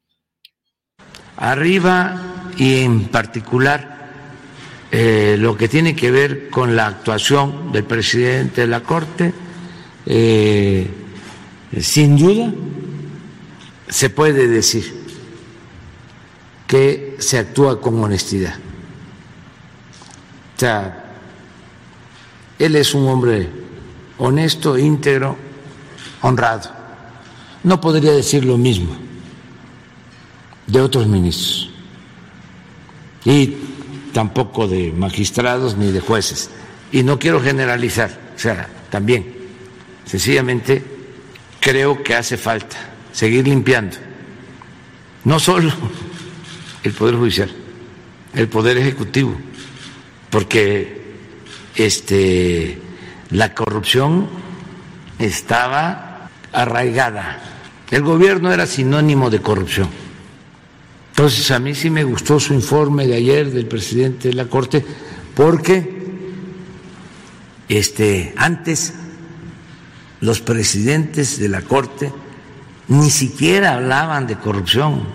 Arriba 1.37 2.53
y 2.59 2.85
en 2.85 3.09
particular 3.09 4.04
eh, 4.91 5.37
lo 5.39 5.57
que 5.57 5.69
tiene 5.69 5.97
que 5.97 6.11
ver 6.11 6.51
con 6.51 6.77
la 6.77 6.87
actuación 6.87 7.73
del 7.73 7.85
presidente 7.85 8.63
de 8.63 8.67
la 8.67 8.81
Corte, 8.81 9.33
eh, 10.07 10.89
sin 11.81 12.17
duda 12.17 12.53
se 13.89 14.11
puede 14.11 14.49
decir 14.49 15.05
que 16.67 17.17
se 17.19 17.39
actúa 17.39 17.81
con 17.81 18.03
honestidad. 18.03 18.55
O 20.57 20.61
sea, 20.61 21.05
él 22.59 22.77
es 22.77 22.95
un 22.95 23.09
hombre 23.09 23.49
honesto, 24.19 24.79
íntegro, 24.79 25.37
honrado. 26.23 26.71
No 27.63 27.81
podría 27.81 28.13
decir 28.13 28.45
lo 28.45 28.57
mismo 28.57 28.97
de 30.67 30.81
otros 30.81 31.07
ministros. 31.07 31.71
Y 33.25 33.57
tampoco 34.15 34.67
de 34.67 34.93
magistrados 34.93 35.77
ni 35.77 35.93
de 35.93 36.01
jueces. 36.01 36.49
Y 36.91 37.03
no 37.03 37.19
quiero 37.19 37.43
generalizar, 37.43 38.19
o 38.35 38.39
sea, 38.39 38.71
también, 38.89 39.27
sencillamente 40.07 40.83
creo 41.61 42.03
que 42.03 42.15
hace 42.15 42.39
falta 42.39 42.77
seguir 43.13 43.47
limpiando, 43.47 43.97
no 45.25 45.39
solo 45.41 45.73
el 46.83 46.93
Poder 46.93 47.17
Judicial, 47.17 47.51
el 48.35 48.49
Poder 48.49 48.79
Ejecutivo, 48.79 49.37
porque 50.31 51.03
este, 51.75 52.79
la 53.31 53.53
corrupción 53.53 54.29
estaba 55.19 56.31
arraigada. 56.53 57.43
El 57.91 58.03
gobierno 58.03 58.53
era 58.53 58.67
sinónimo 58.67 59.31
de 59.31 59.41
corrupción 59.41 60.04
entonces, 61.17 61.53
a 61.53 61.61
mí 61.61 61.77
sí 61.77 61.91
me 61.91 62.03
gustó 62.03 62.41
su 62.41 62.55
informe 62.55 63.07
de 63.07 63.15
ayer 63.15 63.49
del 63.53 63.69
presidente 63.69 64.31
de 64.31 64.35
la 64.35 64.47
Corte, 64.47 64.85
porque 65.37 66.09
este, 67.69 68.35
antes 68.37 68.95
los 70.19 70.41
presidentes 70.41 71.39
de 71.39 71.49
la 71.49 71.63
Corte 71.63 72.13
ni 72.89 73.11
siquiera 73.11 73.75
hablaban 73.75 74.27
de 74.27 74.41
corrupción, 74.41 75.07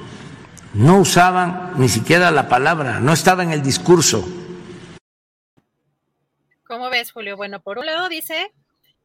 no 0.74 1.00
usaban 1.00 1.74
ni 1.76 1.90
siquiera 1.90 2.32
la 2.32 2.48
palabra, 2.48 3.02
no 3.02 3.11
estaba 3.11 3.44
en 3.44 3.52
el 3.52 3.61
discurso. 3.61 4.26
¿Cómo 6.66 6.90
ves, 6.90 7.11
Julio? 7.11 7.36
Bueno, 7.36 7.60
por 7.60 7.78
un 7.78 7.86
lado 7.86 8.08
dice 8.08 8.53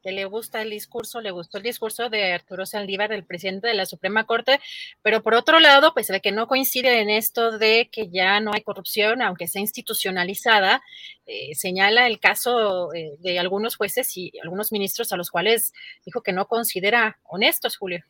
que 0.05 0.11
le 0.11 0.25
gusta 0.25 0.61
el 0.61 0.69
discurso, 0.69 1.19
le 1.19 1.31
gustó 1.31 1.57
el 1.57 1.63
discurso 1.63 2.11
de 2.11 2.31
Arturo 2.31 2.67
Saldívar, 2.67 3.11
el 3.11 3.25
presidente 3.25 3.69
de 3.69 3.73
la 3.73 3.87
Suprema 3.87 4.25
Corte, 4.25 4.59
pero 5.01 5.23
por 5.23 5.33
otro 5.33 5.59
lado, 5.59 5.95
pues 5.95 6.09
ve 6.09 6.21
que 6.21 6.31
no 6.31 6.45
coincide 6.45 7.01
en 7.01 7.09
esto 7.09 7.57
de 7.57 7.89
que 7.91 8.11
ya 8.11 8.39
no 8.39 8.51
hay 8.53 8.61
corrupción, 8.61 9.23
aunque 9.23 9.47
sea 9.47 9.61
institucionalizada, 9.61 10.83
eh, 11.25 11.55
señala 11.55 12.05
el 12.05 12.19
caso 12.19 12.93
eh, 12.93 13.15
de 13.17 13.39
algunos 13.39 13.77
jueces 13.77 14.15
y 14.15 14.31
algunos 14.43 14.71
ministros 14.71 15.11
a 15.11 15.17
los 15.17 15.31
cuales 15.31 15.73
dijo 16.05 16.21
que 16.21 16.33
no 16.33 16.45
considera 16.47 17.17
honestos, 17.23 17.75
Julio. 17.75 18.03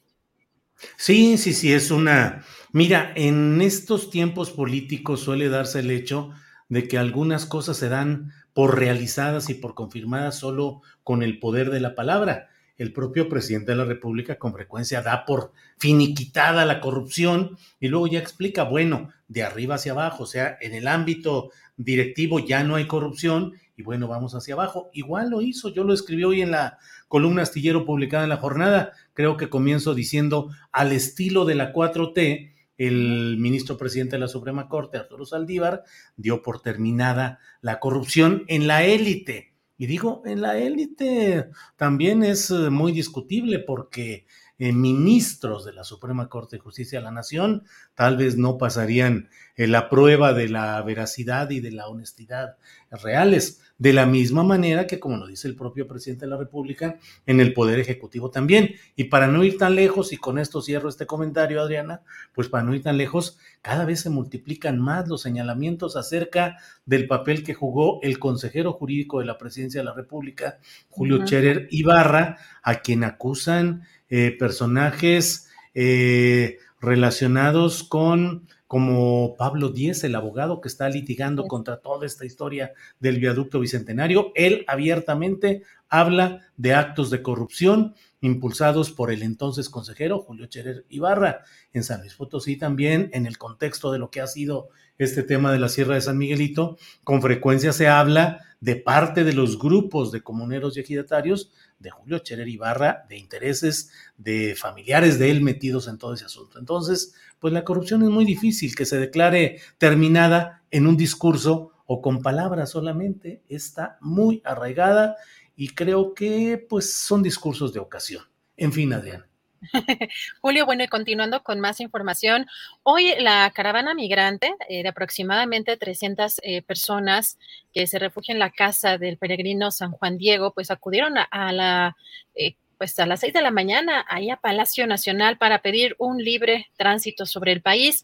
Sí, 0.98 1.38
sí, 1.38 1.54
sí, 1.54 1.72
es 1.72 1.92
una... 1.92 2.44
Mira, 2.74 3.14
en 3.16 3.62
estos 3.62 4.10
tiempos 4.10 4.52
políticos 4.52 5.22
suele 5.22 5.48
darse 5.48 5.80
el 5.80 5.92
hecho 5.92 6.34
de 6.68 6.90
que 6.90 6.98
algunas 6.98 7.46
cosas 7.46 7.78
se 7.78 7.88
dan 7.88 8.34
por 8.56 8.80
realizadas 8.80 9.50
y 9.50 9.54
por 9.54 9.76
confirmadas 9.76 10.40
solo 10.40 10.82
con 11.04 11.24
el 11.24 11.40
poder 11.40 11.72
de 11.72 11.82
la 11.82 11.94
palabra. 11.94 12.48
El 12.78 12.94
propio 12.94 13.28
presidente 13.28 13.74
de 13.74 13.78
la 13.78 13.84
República 13.84 14.40
con 14.40 14.54
frecuencia 14.54 15.02
da 15.02 15.26
por 15.26 15.52
finiquitada 15.78 16.64
la 16.64 16.80
corrupción 16.80 17.58
y 17.82 17.90
luego 17.90 18.08
ya 18.08 18.20
explica, 18.20 18.64
bueno, 18.64 19.10
de 19.28 19.44
arriba 19.44 19.76
hacia 19.76 19.92
abajo, 19.92 20.24
o 20.24 20.26
sea, 20.26 20.58
en 20.62 20.74
el 20.74 20.88
ámbito 20.88 21.52
directivo 21.76 22.40
ya 22.40 22.64
no 22.64 22.76
hay 22.76 22.88
corrupción 22.88 23.56
y 23.76 23.84
bueno, 23.84 24.08
vamos 24.08 24.36
hacia 24.36 24.54
abajo. 24.54 24.90
Igual 24.94 25.32
lo 25.32 25.42
hizo, 25.42 25.68
yo 25.68 25.84
lo 25.84 25.94
escribí 25.94 26.24
hoy 26.24 26.42
en 26.42 26.52
la 26.52 26.78
columna 27.10 27.42
astillero 27.42 27.86
publicada 27.86 28.24
en 28.24 28.30
la 28.30 28.38
jornada, 28.38 28.94
creo 29.14 29.36
que 29.36 29.50
comienzo 29.50 29.94
diciendo 29.94 30.50
al 30.72 30.94
estilo 30.94 31.44
de 31.44 31.56
la 31.56 31.74
4T, 31.74 32.55
el 32.78 33.38
ministro 33.38 33.78
presidente 33.78 34.16
de 34.16 34.20
la 34.20 34.28
Suprema 34.28 34.68
Corte, 34.68 34.98
Arturo 34.98 35.26
Saldívar, 35.26 35.84
dio 36.18 36.42
por 36.42 36.62
terminada 36.62 37.40
la 37.62 37.80
corrupción 37.80 38.44
en 38.48 38.68
la 38.68 38.84
élite. 38.84 39.54
Y 39.78 39.88
digo, 39.88 40.22
en 40.26 40.42
la 40.42 40.58
élite 40.58 41.50
también 41.76 42.24
es 42.24 42.50
eh, 42.50 42.70
muy 42.70 42.92
discutible 42.92 43.60
porque 43.60 44.26
eh, 44.58 44.72
ministros 44.72 45.66
de 45.66 45.74
la 45.74 45.84
Suprema 45.84 46.30
Corte 46.30 46.56
de 46.56 46.62
Justicia 46.62 47.00
de 47.00 47.04
la 47.06 47.12
Nación, 47.12 47.64
tal 47.94 48.18
vez 48.18 48.38
no 48.38 48.58
pasarían 48.58 49.30
eh, 49.58 49.68
la 49.68 49.90
prueba 49.90 50.34
de 50.34 50.50
la 50.50 50.82
veracidad 50.82 51.50
y 51.50 51.60
de 51.60 51.72
la 51.72 51.88
honestidad 51.88 52.58
reales, 52.92 53.62
de 53.78 53.92
la 53.92 54.06
misma 54.06 54.44
manera 54.44 54.88
que, 54.88 55.00
como 55.00 55.18
lo 55.18 55.28
dice 55.28 55.50
el 55.50 55.56
propio 55.56 55.88
presidente 55.88 56.26
de 56.26 56.30
la 56.30 56.38
República, 56.38 56.98
en 57.26 57.42
el 57.42 57.54
Poder 57.54 57.80
Ejecutivo 57.80 58.32
también. 58.32 58.76
Y 58.96 59.06
para 59.06 59.28
no 59.28 59.44
ir 59.44 59.58
tan 59.58 59.76
lejos, 59.76 60.14
y 60.14 60.18
con 60.18 60.40
esto 60.40 60.62
cierro 60.62 60.88
este 60.88 61.06
comentario, 61.06 61.62
Adriana, 61.62 62.02
pues 62.34 62.48
para 62.48 62.64
no 62.64 62.74
ir 62.74 62.84
tan 62.84 62.98
lejos, 62.98 63.38
cada 63.62 63.84
vez 63.84 64.00
se 64.02 64.10
multiplican 64.10 64.80
más 64.80 65.08
los 65.10 65.22
señalamientos 65.22 65.98
acerca 65.98 66.58
del 66.86 67.08
papel 67.08 67.44
que 67.44 67.54
jugó 67.54 68.00
el 68.02 68.20
consejero 68.20 68.72
jurídico 68.72 69.20
de 69.20 69.26
la 69.26 69.38
Presidencia 69.38 69.82
de 69.82 69.86
la 69.86 69.94
República, 69.94 70.60
Julio 70.90 71.18
uh 71.18 71.26
Cherer 71.26 71.68
Ibarra, 71.72 72.38
a 72.64 72.76
quien 72.76 73.04
acusan 73.04 73.84
eh, 74.10 74.36
personajes 74.38 75.50
eh, 75.74 76.58
relacionados 76.80 77.84
con 77.84 78.48
como 78.68 79.36
Pablo 79.38 79.70
Díez, 79.70 80.04
el 80.04 80.16
abogado 80.16 80.60
que 80.60 80.68
está 80.68 80.90
litigando 80.90 81.46
contra 81.46 81.78
toda 81.78 82.06
esta 82.06 82.26
historia 82.26 82.74
del 83.00 83.20
viaducto 83.20 83.60
bicentenario. 83.60 84.32
Él 84.36 84.66
abiertamente 84.68 85.62
habla 85.88 86.42
de 86.58 86.74
actos 86.74 87.10
de 87.10 87.22
corrupción 87.22 87.94
impulsados 88.22 88.92
por 88.92 89.12
el 89.12 89.22
entonces 89.22 89.70
consejero 89.70 90.20
Julio 90.20 90.48
Cherer 90.48 90.84
Ibarra 90.90 91.44
en 91.74 91.84
San 91.84 92.02
Luis 92.02 92.16
Potosí 92.16 92.58
también 92.58 93.10
en 93.14 93.28
el 93.28 93.38
contexto 93.38 93.92
de 93.92 94.00
lo 94.00 94.10
que 94.10 94.20
ha 94.20 94.28
sido 94.28 94.70
este 94.98 95.24
tema 95.24 95.52
de 95.52 95.60
la 95.60 95.70
Sierra 95.70 95.96
de 95.96 96.02
San 96.02 96.18
Miguelito, 96.18 96.78
con 97.04 97.22
frecuencia 97.22 97.74
se 97.74 97.88
habla 97.88 98.40
de 98.62 98.78
parte 98.78 99.24
de 99.24 99.34
los 99.34 99.60
grupos 99.60 100.12
de 100.12 100.22
comuneros 100.22 100.76
y 100.76 100.80
ejidatarios 100.80 101.52
de 101.80 101.90
Julio 101.90 102.20
Cherer 102.20 102.48
Ibarra, 102.48 103.06
de 103.10 103.18
intereses 103.18 103.92
de 104.18 104.56
familiares 104.56 105.20
de 105.20 105.32
él 105.32 105.42
metidos 105.42 105.88
en 105.88 105.98
todo 105.98 106.14
ese 106.14 106.26
asunto. 106.26 106.60
Entonces, 106.60 107.14
pues 107.40 107.54
la 107.54 107.64
corrupción 107.64 108.04
es 108.04 108.10
muy 108.10 108.26
difícil 108.26 108.76
que 108.76 108.86
se 108.86 108.98
declare 108.98 109.60
terminada 109.78 110.64
en 110.72 110.88
un 110.88 110.98
discurso 110.98 111.72
o 111.86 112.02
con 112.02 112.22
palabras 112.22 112.72
solamente, 112.72 113.44
está 113.48 113.98
muy 114.02 114.42
arraigada 114.44 115.18
y 115.56 115.70
creo 115.70 116.14
que 116.14 116.66
pues 116.70 116.92
son 116.94 117.22
discursos 117.22 117.74
de 117.74 117.80
ocasión. 117.80 118.24
En 118.58 118.74
fin, 118.74 118.94
Adrián. 118.94 119.26
Julio, 120.42 120.66
bueno, 120.66 120.84
y 120.84 120.88
continuando 120.88 121.44
con 121.44 121.60
más 121.60 121.80
información, 121.80 122.48
hoy 122.84 123.14
la 123.20 123.52
caravana 123.54 123.94
migrante 123.94 124.56
eh, 124.70 124.84
de 124.84 124.90
aproximadamente 124.90 125.78
300 125.78 126.40
eh, 126.44 126.62
personas 126.62 127.38
que 127.74 127.88
se 127.88 128.00
refugian 128.00 128.36
en 128.36 128.40
la 128.40 128.52
casa 128.52 128.98
del 128.98 129.18
peregrino 129.18 129.72
San 129.72 129.92
Juan 129.92 130.18
Diego, 130.18 130.54
pues 130.54 130.72
acudieron 130.72 131.16
a, 131.18 131.52
la... 131.52 131.96
Eh, 132.36 132.56
pues 132.78 133.00
a 133.00 133.06
las 133.06 133.22
seis 133.22 133.32
de 133.32 133.42
la 133.42 133.52
mañana 133.52 134.06
ahí 134.10 134.30
a 134.30 134.36
Palacio 134.36 134.86
Nacional 134.86 135.38
para 135.38 135.60
pedir 135.62 135.96
un 135.98 136.18
libre 136.18 136.68
tránsito 136.76 137.26
sobre 137.26 137.54
el 137.54 137.62
país. 137.62 138.04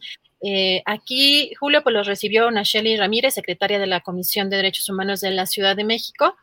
aquí, 0.85 1.53
Julio, 1.59 1.83
pues 1.83 1.93
los 1.93 2.07
recibió 2.07 2.49
Nacheli 2.49 2.95
Ramírez, 2.95 3.33
secretaria 3.33 3.79
de 3.79 3.87
la 3.87 3.99
Comisión 3.99 4.49
de 4.49 4.55
Derechos 4.55 4.87
Humanos 4.87 5.19
de 5.19 5.31
la 5.31 5.45
Ciudad 5.45 5.75
de 5.75 5.83
México. 5.83 6.37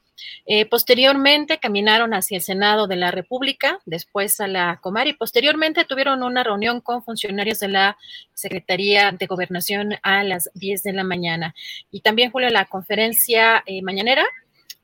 Eh, 0.47 0.67
posteriormente 0.67 1.59
caminaron 1.59 2.15
hacia 2.15 2.37
el 2.37 2.43
Senado 2.43 2.87
de 2.87 2.97
la 2.97 3.11
República, 3.11 3.81
después 3.87 4.41
a 4.41 4.49
la 4.49 4.79
Comar 4.81 5.07
y 5.07 5.13
posteriormente 5.13 5.85
tuvieron 5.85 6.23
una 6.23 6.43
reunión 6.43 6.81
con 6.81 7.03
funcionarios 7.03 7.61
de 7.61 7.69
la 7.69 7.97
Secretaría 8.35 9.13
de 9.13 9.27
Gobernación 9.27 9.97
a 10.03 10.25
las 10.25 10.51
10 10.55 10.83
de 10.83 10.93
la 10.93 11.05
mañana. 11.05 11.55
Y 11.91 12.01
también, 12.01 12.31
Julio, 12.31 12.49
la 12.51 12.65
conferencia 12.65 13.63
eh, 13.67 13.83
mañanera, 13.83 14.25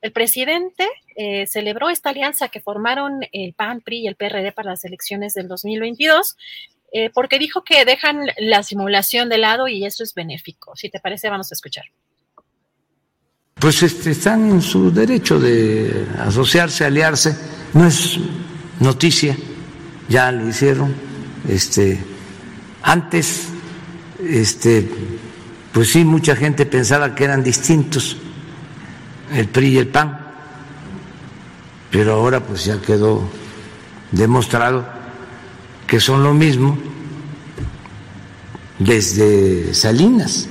el 0.01 0.13
presidente 0.13 0.87
eh, 1.17 1.47
celebró 1.47 1.89
esta 1.89 2.11
alianza 2.11 2.49
que 2.49 2.61
formaron 2.61 3.21
el 3.33 3.55
PAN, 3.55 3.81
PRI 3.81 4.01
y 4.01 4.07
el 4.07 4.17
PRD 4.17 4.53
para 4.53 4.71
las 4.71 4.85
elecciones 4.85 5.35
del 5.35 5.49
2022 5.49 6.37
porque 7.13 7.41
dijo 7.41 7.65
que 7.65 7.85
dejan 7.85 8.29
la 8.39 8.63
simulación 8.63 9.29
de 9.29 9.39
lado 9.39 9.67
y 9.67 9.85
eso 9.85 10.05
es 10.05 10.15
benéfico. 10.15 10.77
Si 10.77 10.91
te 10.91 11.01
parece, 11.01 11.29
vamos 11.29 11.51
a 11.51 11.57
escuchar 11.57 11.87
pues 13.55 13.83
este, 13.83 14.11
están 14.11 14.51
en 14.51 14.63
su 14.63 14.91
derecho 14.91 15.39
de 15.39 16.07
asociarse, 16.21 16.85
aliarse. 16.85 17.37
No 17.73 17.87
es 17.87 18.19
noticia, 18.81 19.37
ya 20.09 20.31
lo 20.33 20.49
hicieron. 20.49 20.95
Este, 21.49 21.99
antes, 22.83 23.49
este, 24.23 24.89
pues 25.73 25.91
sí, 25.91 26.05
mucha 26.05 26.37
gente 26.37 26.67
pensaba 26.67 27.15
que 27.15 27.25
eran 27.25 27.43
distintos 27.43 28.17
el 29.33 29.49
PRI 29.49 29.69
y 29.69 29.79
el 29.79 29.89
PAN, 29.89 30.21
pero 31.91 32.15
ahora 32.15 32.41
pues 32.41 32.65
ya 32.65 32.81
quedó 32.81 33.29
demostrado 34.13 34.87
que 35.87 36.01
son 36.01 36.23
lo 36.23 36.35
mismo 36.35 36.79
desde 38.79 39.75
Salinas. 39.75 40.49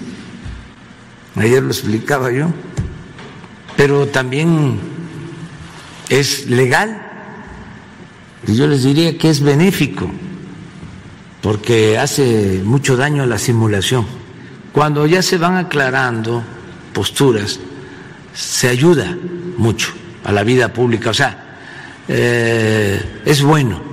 Ayer 1.36 1.64
lo 1.64 1.70
explicaba 1.70 2.32
yo 2.32 2.48
pero 3.76 4.08
también 4.08 4.80
es 6.10 6.50
legal. 6.50 7.02
Y 8.48 8.56
yo 8.56 8.68
les 8.68 8.84
diría 8.84 9.18
que 9.18 9.30
es 9.30 9.42
benéfico, 9.42 10.10
porque 11.42 11.98
hace 11.98 12.62
mucho 12.64 12.98
daño 12.98 13.24
a 13.24 13.26
la 13.26 13.38
simulación. 13.38 14.06
Cuando 14.72 15.06
ya 15.06 15.22
se 15.22 15.38
van 15.38 15.56
aclarando 15.56 16.44
posturas, 16.94 17.60
se 18.34 18.68
ayuda 18.68 19.18
mucho 19.58 19.94
a 20.24 20.32
la 20.32 20.44
vida 20.44 20.74
pública. 20.74 21.12
O 21.12 21.14
sea, 21.14 21.58
eh, 22.08 23.22
es 23.26 23.42
bueno 23.42 23.93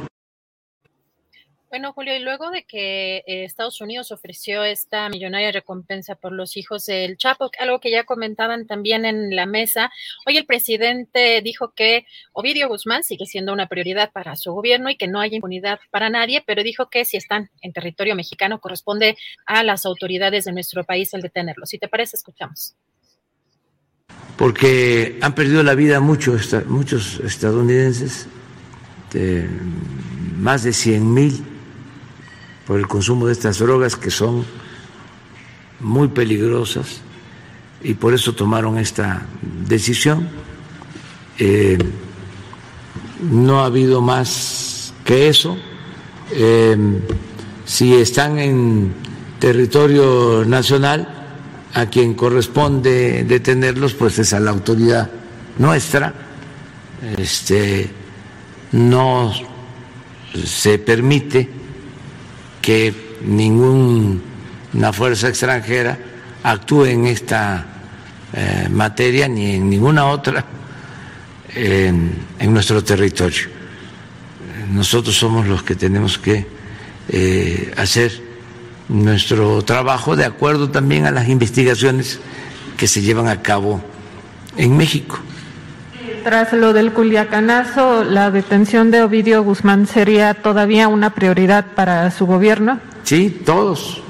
bueno, 1.71 1.93
Julio, 1.93 2.17
y 2.17 2.19
luego 2.19 2.51
de 2.51 2.65
que 2.65 3.19
eh, 3.19 3.45
Estados 3.45 3.81
Unidos 3.81 4.11
ofreció 4.11 4.65
esta 4.65 5.09
millonaria 5.09 5.53
recompensa 5.53 6.17
por 6.17 6.33
los 6.33 6.57
hijos 6.57 6.87
del 6.87 7.17
Chapo, 7.17 7.49
algo 7.61 7.79
que 7.79 7.93
ya 7.93 8.03
comentaban 8.03 8.67
también 8.67 9.05
en 9.05 9.37
la 9.37 9.47
mesa, 9.47 9.89
hoy 10.27 10.37
el 10.37 10.47
presidente 10.47 11.41
dijo 11.43 11.73
que 11.73 12.07
Ovidio 12.33 12.67
Guzmán 12.67 13.05
sigue 13.05 13.25
siendo 13.25 13.53
una 13.53 13.69
prioridad 13.69 14.11
para 14.11 14.35
su 14.35 14.53
gobierno 14.53 14.91
y 14.91 14.97
que 14.97 15.07
no 15.07 15.21
hay 15.21 15.37
impunidad 15.37 15.79
para 15.93 16.11
nadie, 16.11 16.43
pero 16.45 16.65
dijo 16.65 16.91
que 16.91 17.05
si 17.05 17.17
están 17.17 17.51
en 17.63 17.73
territorio 17.73 18.17
mexicano 18.17 18.61
corresponde 18.61 19.17
a 19.47 19.63
las 19.63 19.87
autoridades 19.87 20.47
de 20.47 20.53
nuestro 20.53 20.83
país 20.83 21.15
el 21.15 21.23
detenerlos. 21.23 21.69
Si 21.69 21.79
te 21.79 21.87
parece, 21.87 22.17
escuchamos. 22.17 22.75
Porque 24.37 25.19
han 25.21 25.37
perdido 25.37 25.63
la 25.63 25.77
vida 25.77 26.01
muchos, 26.01 26.53
muchos 26.67 27.21
estadounidenses, 27.21 28.27
más 30.37 30.65
de 30.65 30.73
100 30.73 31.15
mil 31.15 31.50
por 32.71 32.79
el 32.79 32.87
consumo 32.87 33.27
de 33.27 33.33
estas 33.33 33.59
drogas 33.59 33.97
que 33.97 34.13
son 34.13 34.45
muy 35.81 36.07
peligrosas 36.07 37.01
y 37.83 37.95
por 37.95 38.15
eso 38.15 38.33
tomaron 38.33 38.79
esta 38.79 39.27
decisión. 39.67 40.29
Eh, 41.37 41.77
no 43.29 43.63
ha 43.63 43.65
habido 43.65 44.01
más 44.01 44.95
que 45.05 45.29
eso. 45.29 45.59
Eh, 46.31 46.77
si 47.65 47.93
están 47.95 48.39
en 48.39 48.95
territorio 49.41 50.45
nacional, 50.45 51.09
a 51.75 51.87
quien 51.87 52.15
corresponde 52.15 53.25
detenerlos, 53.25 53.95
pues 53.95 54.17
es 54.21 54.33
a 54.33 54.39
la 54.39 54.53
autoridad 54.53 55.11
nuestra. 55.59 56.15
Este, 57.19 57.91
no 58.71 59.33
se 60.45 60.79
permite 60.79 61.60
que 62.71 62.95
ninguna 63.23 64.93
fuerza 64.93 65.27
extranjera 65.27 65.99
actúe 66.45 66.85
en 66.85 67.07
esta 67.07 67.67
eh, 68.33 68.69
materia 68.71 69.27
ni 69.27 69.57
en 69.57 69.69
ninguna 69.69 70.07
otra 70.07 70.45
en, 71.53 72.15
nuestro 72.47 72.85
territorio. 72.85 73.49
Nosotros 74.71 75.17
somos 75.17 75.49
los 75.49 75.65
que 75.65 75.75
tenemos 75.75 76.17
que 76.17 76.47
eh, 77.09 77.75
hacer 77.77 78.13
nuestro 78.89 79.65
trabajo 79.65 80.15
de 80.15 80.25
acuerdo 80.25 80.71
también 80.71 81.07
a 81.07 81.11
las 81.11 81.29
investigaciones 81.29 82.21
que 82.77 82.87
se 82.87 83.03
llevan 83.03 83.27
a 83.27 83.43
cabo 83.43 83.83
en 84.57 84.77
México. 84.77 85.19
Tras 86.25 86.53
lo 86.53 86.73
del 86.73 86.93
Culiacanazo, 86.93 88.05
¿la 88.05 88.31
detención 88.31 88.91
de 88.91 89.03
Ovidio 89.03 89.43
Guzmán 89.43 89.87
sería 89.87 90.35
todavía 90.35 90.87
una 90.89 91.15
prioridad 91.15 91.73
para 91.75 92.11
su 92.11 92.27
gobierno? 92.27 92.79
Sí, 93.05 93.43
todos. 93.45 94.03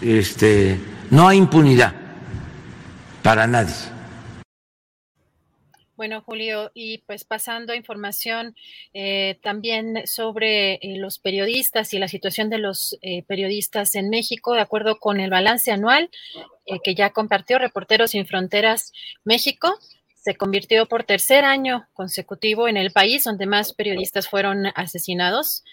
Este, 0.00 0.78
no 1.10 1.26
hay 1.26 1.38
impunidad 1.38 1.92
para 3.22 3.46
nadie. 3.46 3.74
Bueno, 5.96 6.22
Julio, 6.22 6.70
y 6.72 6.98
pues 6.98 7.24
pasando 7.24 7.74
a 7.74 7.76
información 7.76 8.56
eh, 8.94 9.38
también 9.42 10.06
sobre 10.06 10.76
eh, 10.76 10.96
los 10.96 11.18
periodistas 11.18 11.92
y 11.92 11.98
la 11.98 12.08
situación 12.08 12.48
de 12.48 12.56
los 12.56 12.96
eh, 13.02 13.22
periodistas 13.24 13.94
en 13.96 14.08
México, 14.08 14.54
de 14.54 14.62
acuerdo 14.62 14.98
con 14.98 15.20
el 15.20 15.28
balance 15.28 15.70
anual 15.70 16.08
que 16.84 16.94
ya 16.94 17.10
compartió 17.10 17.58
Reporteros 17.58 18.12
Sin 18.12 18.26
Fronteras 18.26 18.92
México, 19.24 19.78
se 20.20 20.34
convirtió 20.36 20.86
por 20.86 21.04
tercer 21.04 21.44
año 21.44 21.88
consecutivo 21.94 22.68
en 22.68 22.76
el 22.76 22.92
país 22.92 23.24
donde 23.24 23.46
más 23.46 23.72
periodistas 23.72 24.28
fueron 24.28 24.66
asesinados. 24.74 25.64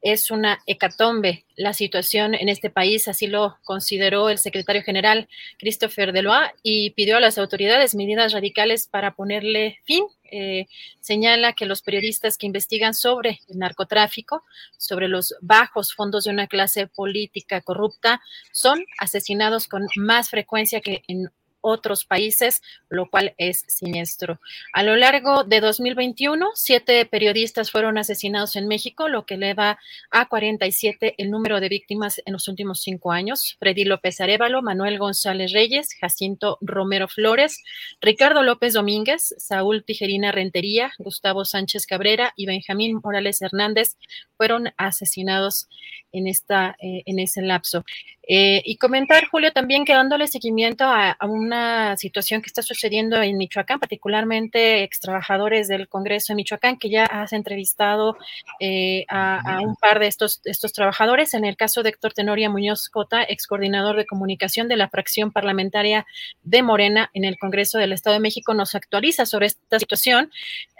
Es 0.00 0.30
una 0.30 0.60
hecatombe 0.66 1.44
la 1.56 1.72
situación 1.72 2.36
en 2.36 2.48
este 2.48 2.70
país, 2.70 3.08
así 3.08 3.26
lo 3.26 3.58
consideró 3.64 4.28
el 4.28 4.38
secretario 4.38 4.84
general 4.84 5.28
Christopher 5.58 6.12
Delois 6.12 6.52
y 6.62 6.90
pidió 6.90 7.16
a 7.16 7.20
las 7.20 7.36
autoridades 7.36 7.96
medidas 7.96 8.32
radicales 8.32 8.86
para 8.86 9.16
ponerle 9.16 9.80
fin. 9.84 10.04
Eh, 10.30 10.66
señala 11.00 11.54
que 11.54 11.66
los 11.66 11.82
periodistas 11.82 12.38
que 12.38 12.46
investigan 12.46 12.94
sobre 12.94 13.40
el 13.48 13.58
narcotráfico, 13.58 14.44
sobre 14.76 15.08
los 15.08 15.34
bajos 15.40 15.92
fondos 15.92 16.24
de 16.24 16.30
una 16.30 16.46
clase 16.46 16.86
política 16.86 17.60
corrupta, 17.62 18.20
son 18.52 18.84
asesinados 19.00 19.66
con 19.66 19.88
más 19.96 20.30
frecuencia 20.30 20.80
que 20.80 21.02
en 21.08 21.32
otros 21.68 22.04
países, 22.04 22.62
lo 22.88 23.08
cual 23.08 23.34
es 23.38 23.64
siniestro. 23.68 24.40
A 24.72 24.82
lo 24.82 24.96
largo 24.96 25.44
de 25.44 25.60
2021, 25.60 26.50
siete 26.54 27.04
periodistas 27.06 27.70
fueron 27.70 27.98
asesinados 27.98 28.56
en 28.56 28.68
México, 28.68 29.08
lo 29.08 29.26
que 29.26 29.34
eleva 29.34 29.78
a 30.10 30.28
47 30.28 31.14
el 31.18 31.30
número 31.30 31.60
de 31.60 31.68
víctimas 31.68 32.20
en 32.24 32.32
los 32.32 32.48
últimos 32.48 32.80
cinco 32.80 33.12
años. 33.12 33.56
Freddy 33.58 33.84
López 33.84 34.20
Arevalo, 34.20 34.62
Manuel 34.62 34.98
González 34.98 35.52
Reyes, 35.52 35.88
Jacinto 36.00 36.58
Romero 36.60 37.08
Flores, 37.08 37.62
Ricardo 38.00 38.42
López 38.42 38.72
Domínguez, 38.72 39.34
Saúl 39.38 39.84
Tijerina 39.84 40.32
Rentería, 40.32 40.92
Gustavo 40.98 41.44
Sánchez 41.44 41.86
Cabrera 41.86 42.32
y 42.36 42.46
Benjamín 42.46 43.00
Morales 43.02 43.42
Hernández 43.42 43.96
fueron 44.36 44.72
asesinados 44.76 45.68
en, 46.12 46.26
esta, 46.26 46.76
eh, 46.80 47.02
en 47.06 47.18
ese 47.18 47.42
lapso. 47.42 47.84
Eh, 48.30 48.60
y 48.66 48.76
comentar, 48.76 49.26
Julio, 49.26 49.52
también 49.52 49.86
que 49.86 49.94
dándole 49.94 50.28
seguimiento 50.28 50.84
a, 50.84 51.16
una 51.22 51.96
situación 51.96 52.42
que 52.42 52.48
está 52.48 52.60
sucediendo 52.60 53.22
en 53.22 53.38
Michoacán, 53.38 53.80
particularmente 53.80 54.82
ex 54.82 55.00
trabajadores 55.00 55.66
del 55.66 55.88
Congreso 55.88 56.34
de 56.34 56.36
Michoacán, 56.36 56.76
que 56.76 56.90
ya 56.90 57.06
has 57.06 57.32
entrevistado 57.32 58.18
eh, 58.60 59.06
a, 59.08 59.60
un 59.62 59.76
par 59.76 59.98
de 59.98 60.08
estos, 60.08 60.42
estos 60.44 60.74
trabajadores. 60.74 61.32
En 61.32 61.46
el 61.46 61.56
caso 61.56 61.82
de 61.82 61.88
Héctor 61.88 62.12
Tenoria 62.12 62.50
Muñoz 62.50 62.90
Cota, 62.90 63.24
ex 63.26 63.46
coordinador 63.46 63.96
de 63.96 64.04
comunicación 64.04 64.68
de 64.68 64.76
la 64.76 64.90
fracción 64.90 65.32
parlamentaria 65.32 66.04
de 66.42 66.62
Morena 66.62 67.10
en 67.14 67.24
el 67.24 67.38
Congreso 67.38 67.78
del 67.78 67.94
Estado 67.94 68.14
de 68.14 68.20
México, 68.20 68.52
nos 68.52 68.74
actualiza 68.74 69.24
sobre 69.24 69.46
esta 69.46 69.78
situación. 69.78 70.30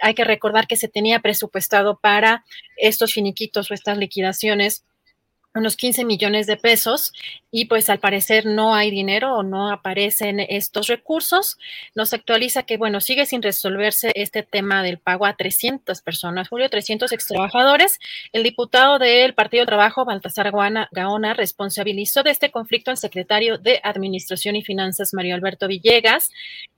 Hay 0.03 0.13
que 0.13 0.23
recordar 0.23 0.67
que 0.67 0.75
se 0.75 0.87
tenía 0.87 1.19
presupuestado 1.19 1.97
para 1.97 2.45
estos 2.77 3.11
finiquitos 3.13 3.71
o 3.71 3.73
estas 3.73 3.97
liquidaciones 3.97 4.83
unos 5.55 5.75
15 5.75 6.05
millones 6.05 6.47
de 6.47 6.57
pesos 6.57 7.13
y 7.51 7.65
pues 7.65 7.89
al 7.89 7.99
parecer 7.99 8.45
no 8.45 8.75
hay 8.75 8.91
dinero 8.91 9.35
o 9.35 9.43
no 9.43 9.71
aparecen 9.71 10.39
estos 10.39 10.87
recursos. 10.87 11.57
Nos 11.95 12.13
actualiza 12.13 12.63
que, 12.63 12.77
bueno, 12.77 13.01
sigue 13.01 13.25
sin 13.25 13.41
resolverse 13.41 14.11
este 14.13 14.43
tema 14.43 14.83
del 14.83 14.99
pago 14.99 15.25
a 15.25 15.35
300 15.35 16.01
personas, 16.01 16.49
Julio, 16.49 16.69
300 16.69 17.11
ex 17.11 17.25
trabajadores. 17.25 17.99
El 18.33 18.43
diputado 18.43 18.99
del 18.99 19.33
Partido 19.33 19.63
de 19.63 19.67
Trabajo, 19.67 20.05
Baltasar 20.05 20.51
Gaona, 20.51 21.33
responsabilizó 21.33 22.21
de 22.21 22.31
este 22.31 22.51
conflicto 22.51 22.91
al 22.91 22.97
secretario 22.97 23.57
de 23.57 23.79
Administración 23.83 24.55
y 24.55 24.63
Finanzas, 24.63 25.13
Mario 25.13 25.35
Alberto 25.35 25.67
Villegas, 25.67 26.31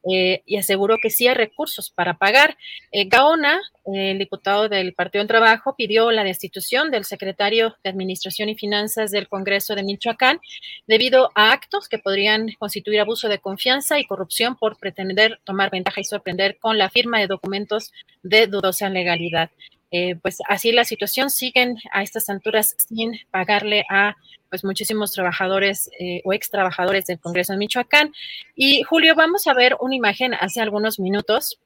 eh, 0.09 0.41
y 0.45 0.57
aseguró 0.57 0.97
que 1.01 1.09
sí 1.09 1.27
hay 1.27 1.35
recursos 1.35 1.91
para 1.91 2.17
pagar. 2.17 2.57
Eh, 2.91 3.05
Gaona, 3.05 3.59
el 3.85 4.17
diputado 4.19 4.69
del 4.69 4.93
Partido 4.93 5.21
del 5.21 5.27
Trabajo, 5.27 5.75
pidió 5.75 6.11
la 6.11 6.23
destitución 6.23 6.91
del 6.91 7.03
secretario 7.03 7.75
de 7.83 7.89
Administración 7.89 8.49
y 8.49 8.55
Finanzas 8.55 9.11
del 9.11 9.27
Congreso 9.27 9.75
de 9.75 9.83
Michoacán 9.83 10.39
debido 10.87 11.31
a 11.35 11.51
actos 11.51 11.87
que 11.87 11.99
podrían 11.99 12.51
constituir 12.59 12.99
abuso 12.99 13.29
de 13.29 13.39
confianza 13.39 13.99
y 13.99 14.05
corrupción 14.05 14.55
por 14.55 14.77
pretender 14.77 15.39
tomar 15.43 15.71
ventaja 15.71 16.01
y 16.01 16.03
sorprender 16.03 16.57
con 16.59 16.77
la 16.77 16.89
firma 16.89 17.19
de 17.19 17.27
documentos 17.27 17.91
de 18.23 18.47
dudosa 18.47 18.89
legalidad. 18.89 19.49
Eh, 19.91 20.15
pues 20.15 20.37
así 20.47 20.71
la 20.71 20.85
situación 20.85 21.29
siguen 21.29 21.77
a 21.91 22.01
estas 22.01 22.29
alturas 22.29 22.75
sin 22.77 23.19
pagarle 23.29 23.85
a 23.89 24.15
pues 24.49 24.63
muchísimos 24.63 25.11
trabajadores 25.11 25.89
eh, 25.99 26.21
o 26.25 26.33
ex 26.33 26.49
trabajadores 26.49 27.05
del 27.05 27.19
Congreso 27.19 27.53
de 27.53 27.59
Michoacán. 27.59 28.13
Y 28.55 28.83
Julio, 28.83 29.15
vamos 29.15 29.47
a 29.47 29.53
ver 29.53 29.77
una 29.79 29.95
imagen 29.95 30.33
hace 30.33 30.61
algunos 30.61 30.99
minutos 30.99 31.57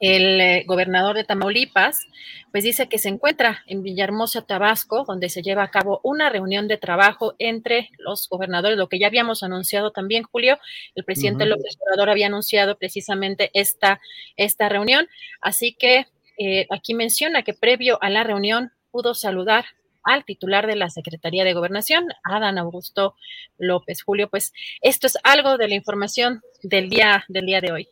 el 0.00 0.40
eh, 0.40 0.64
gobernador 0.66 1.16
de 1.16 1.24
Tamaulipas, 1.24 2.06
pues 2.52 2.64
dice 2.64 2.88
que 2.88 2.98
se 2.98 3.08
encuentra 3.08 3.62
en 3.66 3.82
Villahermosa, 3.82 4.46
Tabasco, 4.46 5.04
donde 5.06 5.28
se 5.28 5.42
lleva 5.42 5.64
a 5.64 5.70
cabo 5.70 6.00
una 6.02 6.30
reunión 6.30 6.68
de 6.68 6.78
trabajo 6.78 7.34
entre 7.38 7.90
los 7.98 8.28
gobernadores, 8.28 8.78
lo 8.78 8.88
que 8.88 8.98
ya 8.98 9.08
habíamos 9.08 9.42
anunciado 9.42 9.90
también, 9.90 10.22
Julio, 10.22 10.58
el 10.94 11.04
presidente 11.04 11.46
López 11.46 11.76
Obrador 11.80 12.10
había 12.10 12.26
anunciado 12.26 12.78
precisamente 12.78 13.50
esta, 13.54 14.00
esta 14.36 14.68
reunión, 14.68 15.08
así 15.40 15.74
que 15.74 16.06
eh, 16.38 16.66
aquí 16.70 16.94
menciona 16.94 17.42
que 17.42 17.54
previo 17.54 17.98
a 18.00 18.10
la 18.10 18.22
reunión 18.22 18.72
pudo 18.90 19.14
saludar 19.14 19.64
al 20.04 20.24
titular 20.24 20.66
de 20.66 20.76
la 20.76 20.88
Secretaría 20.88 21.44
de 21.44 21.52
Gobernación, 21.52 22.06
Adán 22.22 22.56
Augusto 22.56 23.14
López. 23.58 24.02
Julio, 24.02 24.30
pues 24.30 24.52
esto 24.80 25.06
es 25.06 25.18
algo 25.22 25.58
de 25.58 25.68
la 25.68 25.74
información 25.74 26.40
del 26.62 26.88
día, 26.88 27.24
del 27.28 27.44
día 27.44 27.60
de 27.60 27.72
hoy. 27.72 27.88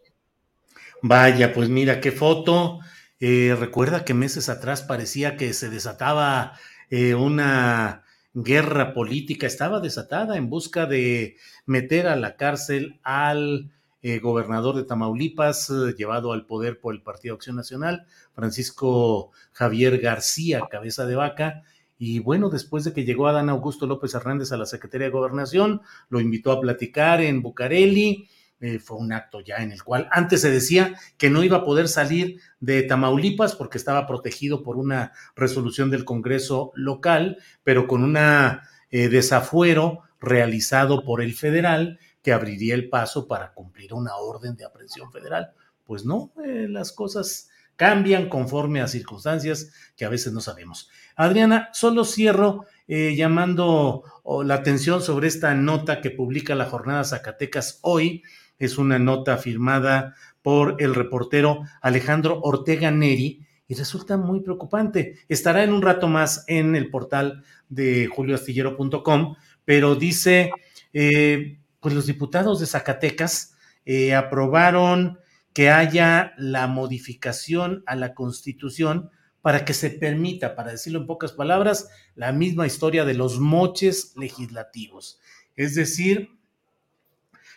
Vaya, 1.02 1.52
pues 1.52 1.68
mira 1.68 2.00
qué 2.00 2.12
foto. 2.12 2.80
Eh, 3.20 3.56
recuerda 3.58 4.04
que 4.04 4.14
meses 4.14 4.48
atrás 4.48 4.82
parecía 4.82 5.36
que 5.36 5.52
se 5.54 5.70
desataba 5.70 6.52
eh, 6.90 7.14
una 7.14 8.04
guerra 8.34 8.92
política, 8.92 9.46
estaba 9.46 9.80
desatada 9.80 10.36
en 10.36 10.50
busca 10.50 10.86
de 10.86 11.36
meter 11.64 12.06
a 12.06 12.16
la 12.16 12.36
cárcel 12.36 13.00
al 13.02 13.70
eh, 14.02 14.18
gobernador 14.18 14.76
de 14.76 14.84
Tamaulipas, 14.84 15.70
llevado 15.96 16.32
al 16.32 16.44
poder 16.44 16.78
por 16.78 16.94
el 16.94 17.02
Partido 17.02 17.34
Acción 17.34 17.56
Nacional, 17.56 18.06
Francisco 18.34 19.30
Javier 19.52 19.98
García, 19.98 20.62
cabeza 20.70 21.06
de 21.06 21.16
vaca. 21.16 21.62
Y 21.98 22.18
bueno, 22.18 22.50
después 22.50 22.84
de 22.84 22.92
que 22.92 23.04
llegó 23.04 23.26
Adán 23.26 23.48
Augusto 23.48 23.86
López 23.86 24.14
Hernández 24.14 24.52
a 24.52 24.58
la 24.58 24.66
Secretaría 24.66 25.06
de 25.06 25.12
Gobernación, 25.12 25.80
lo 26.10 26.20
invitó 26.20 26.52
a 26.52 26.60
platicar 26.60 27.22
en 27.22 27.40
Bucareli 27.40 28.28
eh, 28.58 28.78
fue 28.78 28.96
un 28.96 29.12
acto 29.12 29.40
ya 29.40 29.56
en 29.56 29.70
el 29.70 29.82
cual 29.82 30.08
antes 30.10 30.40
se 30.40 30.50
decía 30.50 30.94
que 31.18 31.28
no 31.28 31.44
iba 31.44 31.58
a 31.58 31.64
poder 31.64 31.88
salir 31.88 32.40
de 32.58 32.82
Tamaulipas 32.84 33.54
porque 33.54 33.76
estaba 33.76 34.06
protegido 34.06 34.62
por 34.62 34.78
una 34.78 35.12
resolución 35.34 35.90
del 35.90 36.06
Congreso 36.06 36.72
local, 36.74 37.36
pero 37.64 37.86
con 37.86 38.02
un 38.02 38.16
eh, 38.16 39.08
desafuero 39.10 40.04
realizado 40.20 41.04
por 41.04 41.20
el 41.20 41.34
federal 41.34 41.98
que 42.22 42.32
abriría 42.32 42.74
el 42.74 42.88
paso 42.88 43.28
para 43.28 43.52
cumplir 43.52 43.92
una 43.92 44.16
orden 44.16 44.56
de 44.56 44.64
aprehensión 44.64 45.12
federal. 45.12 45.52
Pues 45.84 46.06
no, 46.06 46.32
eh, 46.42 46.66
las 46.66 46.92
cosas 46.92 47.50
cambian 47.76 48.30
conforme 48.30 48.80
a 48.80 48.88
circunstancias 48.88 49.70
que 49.98 50.06
a 50.06 50.08
veces 50.08 50.32
no 50.32 50.40
sabemos. 50.40 50.88
Adriana, 51.14 51.68
solo 51.74 52.06
cierro 52.06 52.64
llamando 52.88 54.04
la 54.44 54.54
atención 54.54 55.02
sobre 55.02 55.26
esta 55.26 55.52
nota 55.54 56.00
que 56.00 56.10
publica 56.10 56.54
la 56.54 56.66
jornada 56.66 57.02
Zacatecas 57.02 57.80
hoy, 57.82 58.22
es 58.58 58.78
una 58.78 58.98
nota 58.98 59.36
firmada 59.36 60.14
por 60.42 60.76
el 60.78 60.94
reportero 60.94 61.62
Alejandro 61.80 62.40
Ortega 62.42 62.90
Neri 62.90 63.46
y 63.68 63.74
resulta 63.74 64.16
muy 64.16 64.40
preocupante. 64.40 65.18
Estará 65.28 65.64
en 65.64 65.72
un 65.72 65.82
rato 65.82 66.08
más 66.08 66.44
en 66.46 66.76
el 66.76 66.90
portal 66.90 67.42
de 67.68 68.06
julioastillero.com, 68.06 69.34
pero 69.64 69.96
dice, 69.96 70.50
eh, 70.92 71.58
pues 71.80 71.94
los 71.94 72.06
diputados 72.06 72.60
de 72.60 72.66
Zacatecas 72.66 73.56
eh, 73.84 74.14
aprobaron 74.14 75.18
que 75.52 75.70
haya 75.70 76.34
la 76.36 76.66
modificación 76.66 77.82
a 77.86 77.96
la 77.96 78.14
constitución 78.14 79.10
para 79.40 79.64
que 79.64 79.74
se 79.74 79.90
permita, 79.90 80.54
para 80.54 80.72
decirlo 80.72 81.00
en 81.00 81.06
pocas 81.06 81.32
palabras, 81.32 81.88
la 82.14 82.32
misma 82.32 82.66
historia 82.66 83.04
de 83.04 83.14
los 83.14 83.38
moches 83.38 84.12
legislativos. 84.16 85.20
Es 85.54 85.74
decir, 85.74 86.35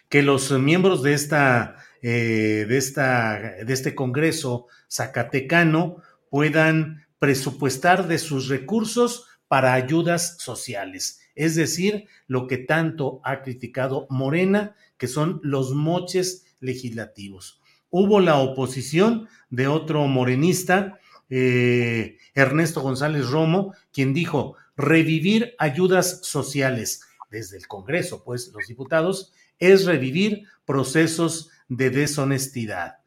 que 0.10 0.24
los 0.24 0.52
miembros 0.52 1.04
de 1.04 1.14
esta, 1.14 1.78
eh, 2.02 2.66
de 2.68 2.78
esta, 2.78 3.40
de 3.64 3.74
este 3.74 3.96
Congreso 3.96 4.68
Zacatecano 4.90 5.98
puedan 6.30 7.06
presupuestar 7.20 8.08
de 8.08 8.18
sus 8.18 8.48
recursos 8.48 9.28
para 9.48 9.74
ayudas 9.74 10.38
sociales, 10.40 11.20
es 11.36 11.56
decir, 11.56 12.06
lo 12.28 12.48
que 12.48 12.58
tanto 12.58 13.20
ha 13.24 13.42
criticado 13.42 14.08
Morena, 14.10 14.76
que 14.98 15.08
son 15.08 15.40
los 15.44 15.74
moches 15.74 16.46
legislativos. 16.60 17.62
Hubo 17.90 18.20
la 18.20 18.38
oposición 18.38 19.28
de 19.50 19.68
otro 19.68 20.06
morenista, 20.06 21.00
eh, 21.30 22.18
Ernesto 22.36 22.82
González 22.82 23.30
Romo, 23.30 23.74
quien 23.92 24.14
dijo 24.14 24.56
revivir 24.78 25.56
ayudas 25.58 26.22
sociales 26.24 27.02
desde 27.30 27.58
el 27.58 27.68
Congreso, 27.68 28.24
pues 28.24 28.52
los 28.54 28.68
diputados, 28.68 29.34
es 29.60 29.86
revivir 29.86 30.44
procesos 30.66 31.50
de 31.68 31.90
deshonestidad. 31.90 32.98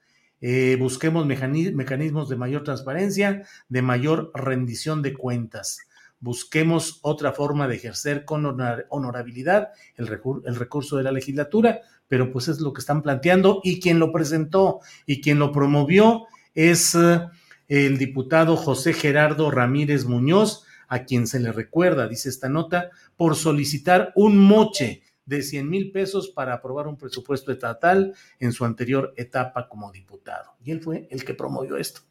Eh, 0.40 0.76
busquemos 0.78 1.24
mecanismos 1.24 2.28
de 2.28 2.36
mayor 2.36 2.64
transparencia, 2.64 3.46
de 3.68 3.82
mayor 3.82 4.32
rendición 4.34 5.00
de 5.00 5.14
cuentas. 5.14 5.80
Busquemos 6.18 7.00
otra 7.02 7.32
forma 7.32 7.66
de 7.66 7.76
ejercer 7.76 8.24
con 8.24 8.44
honorabilidad 8.46 9.70
el, 9.96 10.06
recurso 10.06 10.96
de 10.96 11.02
la 11.02 11.12
legislatura, 11.12 11.80
pero 12.06 12.32
pues 12.32 12.48
es 12.48 12.60
lo 12.60 12.72
que 12.72 12.80
están 12.80 13.02
planteando 13.02 13.60
y 13.64 13.80
quien 13.80 13.98
lo 13.98 14.12
presentó 14.12 14.80
y 15.06 15.20
quien 15.20 15.38
lo 15.38 15.50
promovió 15.50 16.26
es 16.54 16.94
eh, 16.94 17.20
el 17.68 17.98
diputado 17.98 18.56
José 18.56 18.92
Gerardo 18.92 19.50
Ramírez 19.50 20.04
Muñoz, 20.04 20.64
a 20.88 21.04
quien 21.04 21.26
se 21.26 21.40
le 21.40 21.52
recuerda, 21.52 22.06
dice 22.06 22.28
esta 22.28 22.48
nota, 22.48 22.90
por 23.16 23.34
solicitar 23.34 24.12
un 24.14 24.36
moche 24.38 25.02
de 25.36 25.42
100 25.42 25.68
mil 25.68 25.92
pesos 25.92 26.28
para 26.28 26.52
aprobar 26.52 26.86
un 26.86 26.98
presupuesto 26.98 27.52
estatal 27.52 28.14
en 28.38 28.52
su 28.52 28.64
anterior 28.64 29.14
etapa 29.16 29.66
como 29.68 29.90
diputado. 29.90 30.54
Y 30.62 30.70
él 30.70 30.80
fue 30.80 31.08
el 31.10 31.24
que 31.24 31.32
promovió 31.32 31.78
esto. 31.78 32.02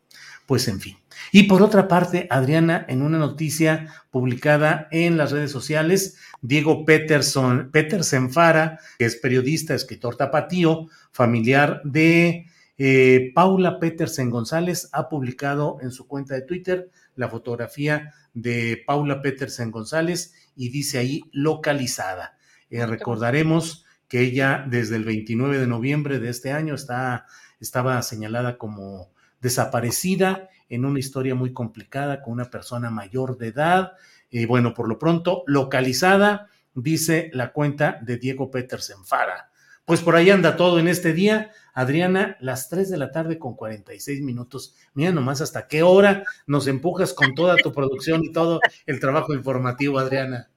Pues 0.48 0.68
en 0.68 0.82
fin. 0.82 0.98
Y 1.32 1.44
por 1.44 1.62
otra 1.62 1.88
parte, 1.88 2.28
Adriana, 2.30 2.84
en 2.90 3.04
una 3.04 3.20
noticia 3.20 3.94
publicada 4.10 4.88
en 4.92 5.16
las 5.18 5.32
redes 5.32 5.52
sociales, 5.52 6.18
Diego 6.42 6.84
Peterson, 6.84 7.70
Petersen 7.72 8.32
Fara, 8.32 8.80
que 8.98 9.06
es 9.06 9.16
periodista, 9.16 9.76
escritor 9.76 10.18
tapatío, 10.18 10.88
familiar 11.12 11.82
de 11.86 12.48
eh, 12.78 13.32
Paula 13.36 13.80
Petersen 13.80 14.32
González, 14.32 14.90
ha 14.92 15.08
publicado 15.08 15.78
en 15.82 15.92
su 15.92 16.08
cuenta 16.08 16.34
de 16.34 16.42
Twitter 16.42 16.90
la 17.16 17.30
fotografía 17.30 18.14
de 18.34 18.82
Paula 18.86 19.22
Petersen 19.22 19.70
González 19.70 20.34
y 20.56 20.70
dice 20.70 20.98
ahí 20.98 21.22
localizada. 21.32 22.36
Eh, 22.72 22.86
recordaremos 22.86 23.86
que 24.08 24.22
ella 24.22 24.66
desde 24.68 24.96
el 24.96 25.06
29 25.06 25.60
de 25.60 25.68
noviembre 25.68 26.20
de 26.20 26.30
este 26.30 26.52
año 26.52 26.74
está, 26.74 27.28
estaba 27.60 28.02
señalada 28.02 28.58
como 28.58 29.12
desaparecida 29.40 30.50
en 30.70 30.86
una 30.86 31.00
historia 31.00 31.36
muy 31.36 31.54
complicada 31.54 32.22
con 32.22 32.34
una 32.34 32.50
persona 32.50 32.90
mayor 32.90 33.38
de 33.38 33.48
edad. 33.48 33.94
Y 34.30 34.46
bueno, 34.46 34.74
por 34.74 34.88
lo 34.88 34.98
pronto, 34.98 35.44
localizada, 35.48 36.48
dice 36.74 37.30
la 37.34 37.52
cuenta 37.52 38.00
de 38.02 38.18
Diego 38.18 38.50
Petersen 38.50 39.04
Fara. 39.06 39.52
Pues 39.84 40.00
por 40.00 40.16
ahí 40.16 40.30
anda 40.30 40.56
todo 40.56 40.80
en 40.80 40.88
este 40.88 41.12
día. 41.12 41.52
Adriana, 41.74 42.38
las 42.40 42.70
3 42.70 42.90
de 42.90 42.98
la 42.98 43.12
tarde 43.12 43.38
con 43.38 43.56
46 43.56 44.22
minutos. 44.22 44.76
Mira 44.94 45.12
nomás 45.12 45.42
hasta 45.42 45.68
qué 45.68 45.84
hora 45.84 46.24
nos 46.48 46.68
empujas 46.68 47.14
con 47.14 47.34
toda 47.34 47.58
tu 47.58 47.74
producción 47.74 48.24
y 48.24 48.32
todo 48.32 48.62
el 48.86 49.00
trabajo 49.02 49.34
informativo, 49.34 50.00
Adriana. 50.00 50.50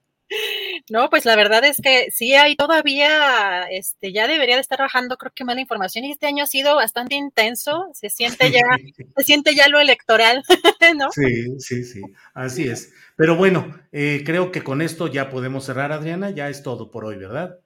No, 0.89 1.09
pues 1.09 1.25
la 1.25 1.35
verdad 1.35 1.65
es 1.65 1.81
que 1.81 2.11
sí 2.11 2.35
hay 2.35 2.55
todavía, 2.55 3.63
este, 3.71 4.13
ya 4.13 4.27
debería 4.27 4.55
de 4.55 4.61
estar 4.61 4.77
trabajando, 4.77 5.17
creo 5.17 5.31
que 5.33 5.43
más 5.43 5.55
la 5.55 5.61
información 5.61 6.05
y 6.05 6.11
este 6.11 6.27
año 6.27 6.43
ha 6.43 6.47
sido 6.47 6.75
bastante 6.75 7.15
intenso, 7.15 7.87
se 7.93 8.11
siente 8.11 8.51
ya, 8.51 8.61
se 9.17 9.23
siente 9.23 9.55
ya 9.55 9.67
lo 9.67 9.79
electoral, 9.79 10.43
¿no? 10.95 11.11
Sí, 11.11 11.59
sí, 11.59 11.83
sí, 11.83 12.01
así 12.35 12.67
es. 12.67 12.93
Pero 13.15 13.35
bueno, 13.35 13.75
eh, 13.91 14.21
creo 14.25 14.51
que 14.51 14.61
con 14.61 14.83
esto 14.83 15.07
ya 15.07 15.31
podemos 15.31 15.65
cerrar, 15.65 15.91
Adriana, 15.91 16.29
ya 16.29 16.49
es 16.49 16.61
todo 16.61 16.91
por 16.91 17.05
hoy, 17.05 17.15
¿verdad? 17.15 17.59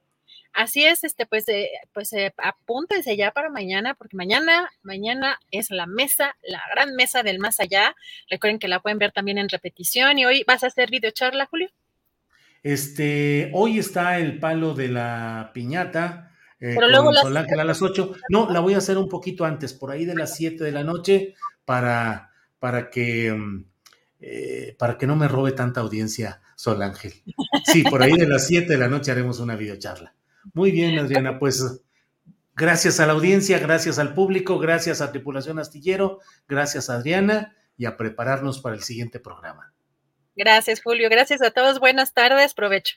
Así 0.52 0.84
es, 0.84 1.04
este, 1.04 1.26
pues, 1.26 1.46
eh, 1.48 1.68
pues 1.92 2.12
eh, 2.14 2.32
apúntense 2.38 3.16
ya 3.16 3.32
para 3.32 3.50
mañana, 3.50 3.94
porque 3.94 4.16
mañana, 4.16 4.70
mañana 4.82 5.38
es 5.50 5.70
la 5.70 5.86
mesa, 5.86 6.36
la 6.42 6.62
gran 6.74 6.94
mesa 6.96 7.22
del 7.22 7.38
más 7.38 7.60
allá. 7.60 7.94
Recuerden 8.28 8.58
que 8.58 8.66
la 8.68 8.80
pueden 8.80 8.98
ver 8.98 9.12
también 9.12 9.38
en 9.38 9.48
repetición 9.48 10.18
y 10.18 10.24
hoy 10.24 10.44
vas 10.46 10.64
a 10.64 10.68
hacer 10.68 10.90
videocharla, 10.90 11.46
Julio. 11.46 11.70
Este, 12.62 13.50
hoy 13.54 13.78
está 13.78 14.18
el 14.18 14.38
palo 14.38 14.74
de 14.74 14.88
la 14.88 15.50
piñata. 15.54 16.32
Eh, 16.60 16.74
Pero 16.74 16.88
luego 16.88 17.12
las... 17.12 17.24
a 17.24 17.64
las 17.64 17.82
8. 17.82 18.14
No, 18.28 18.50
la 18.50 18.60
voy 18.60 18.74
a 18.74 18.78
hacer 18.78 18.98
un 18.98 19.08
poquito 19.08 19.44
antes, 19.44 19.72
por 19.72 19.90
ahí 19.90 20.04
de 20.04 20.14
las 20.14 20.36
7 20.36 20.62
de 20.62 20.72
la 20.72 20.84
noche, 20.84 21.34
para, 21.64 22.30
para 22.58 22.90
que 22.90 23.32
mm, 23.32 23.64
eh, 24.22 24.76
para 24.78 24.98
que 24.98 25.06
no 25.06 25.16
me 25.16 25.28
robe 25.28 25.52
tanta 25.52 25.80
audiencia 25.80 26.42
Sol 26.54 26.82
Ángel. 26.82 27.14
Sí, 27.64 27.82
por 27.84 28.02
ahí 28.02 28.12
de 28.12 28.26
las 28.28 28.46
7 28.46 28.70
de 28.70 28.78
la 28.78 28.88
noche 28.88 29.10
haremos 29.10 29.40
una 29.40 29.56
videocharla. 29.56 30.14
Muy 30.52 30.70
bien, 30.72 30.98
Adriana, 30.98 31.38
pues 31.38 31.82
gracias 32.54 33.00
a 33.00 33.06
la 33.06 33.14
audiencia, 33.14 33.58
gracias 33.58 33.98
al 33.98 34.12
público, 34.12 34.58
gracias 34.58 35.00
a 35.00 35.10
Tripulación 35.10 35.58
Astillero, 35.58 36.18
gracias 36.48 36.90
Adriana 36.90 37.56
y 37.78 37.86
a 37.86 37.96
prepararnos 37.96 38.60
para 38.60 38.74
el 38.76 38.82
siguiente 38.82 39.20
programa. 39.20 39.72
Gracias, 40.36 40.82
Julio. 40.82 41.08
Gracias 41.10 41.40
a 41.42 41.50
todos. 41.50 41.78
Buenas 41.80 42.12
tardes. 42.14 42.54
Provecho. 42.54 42.96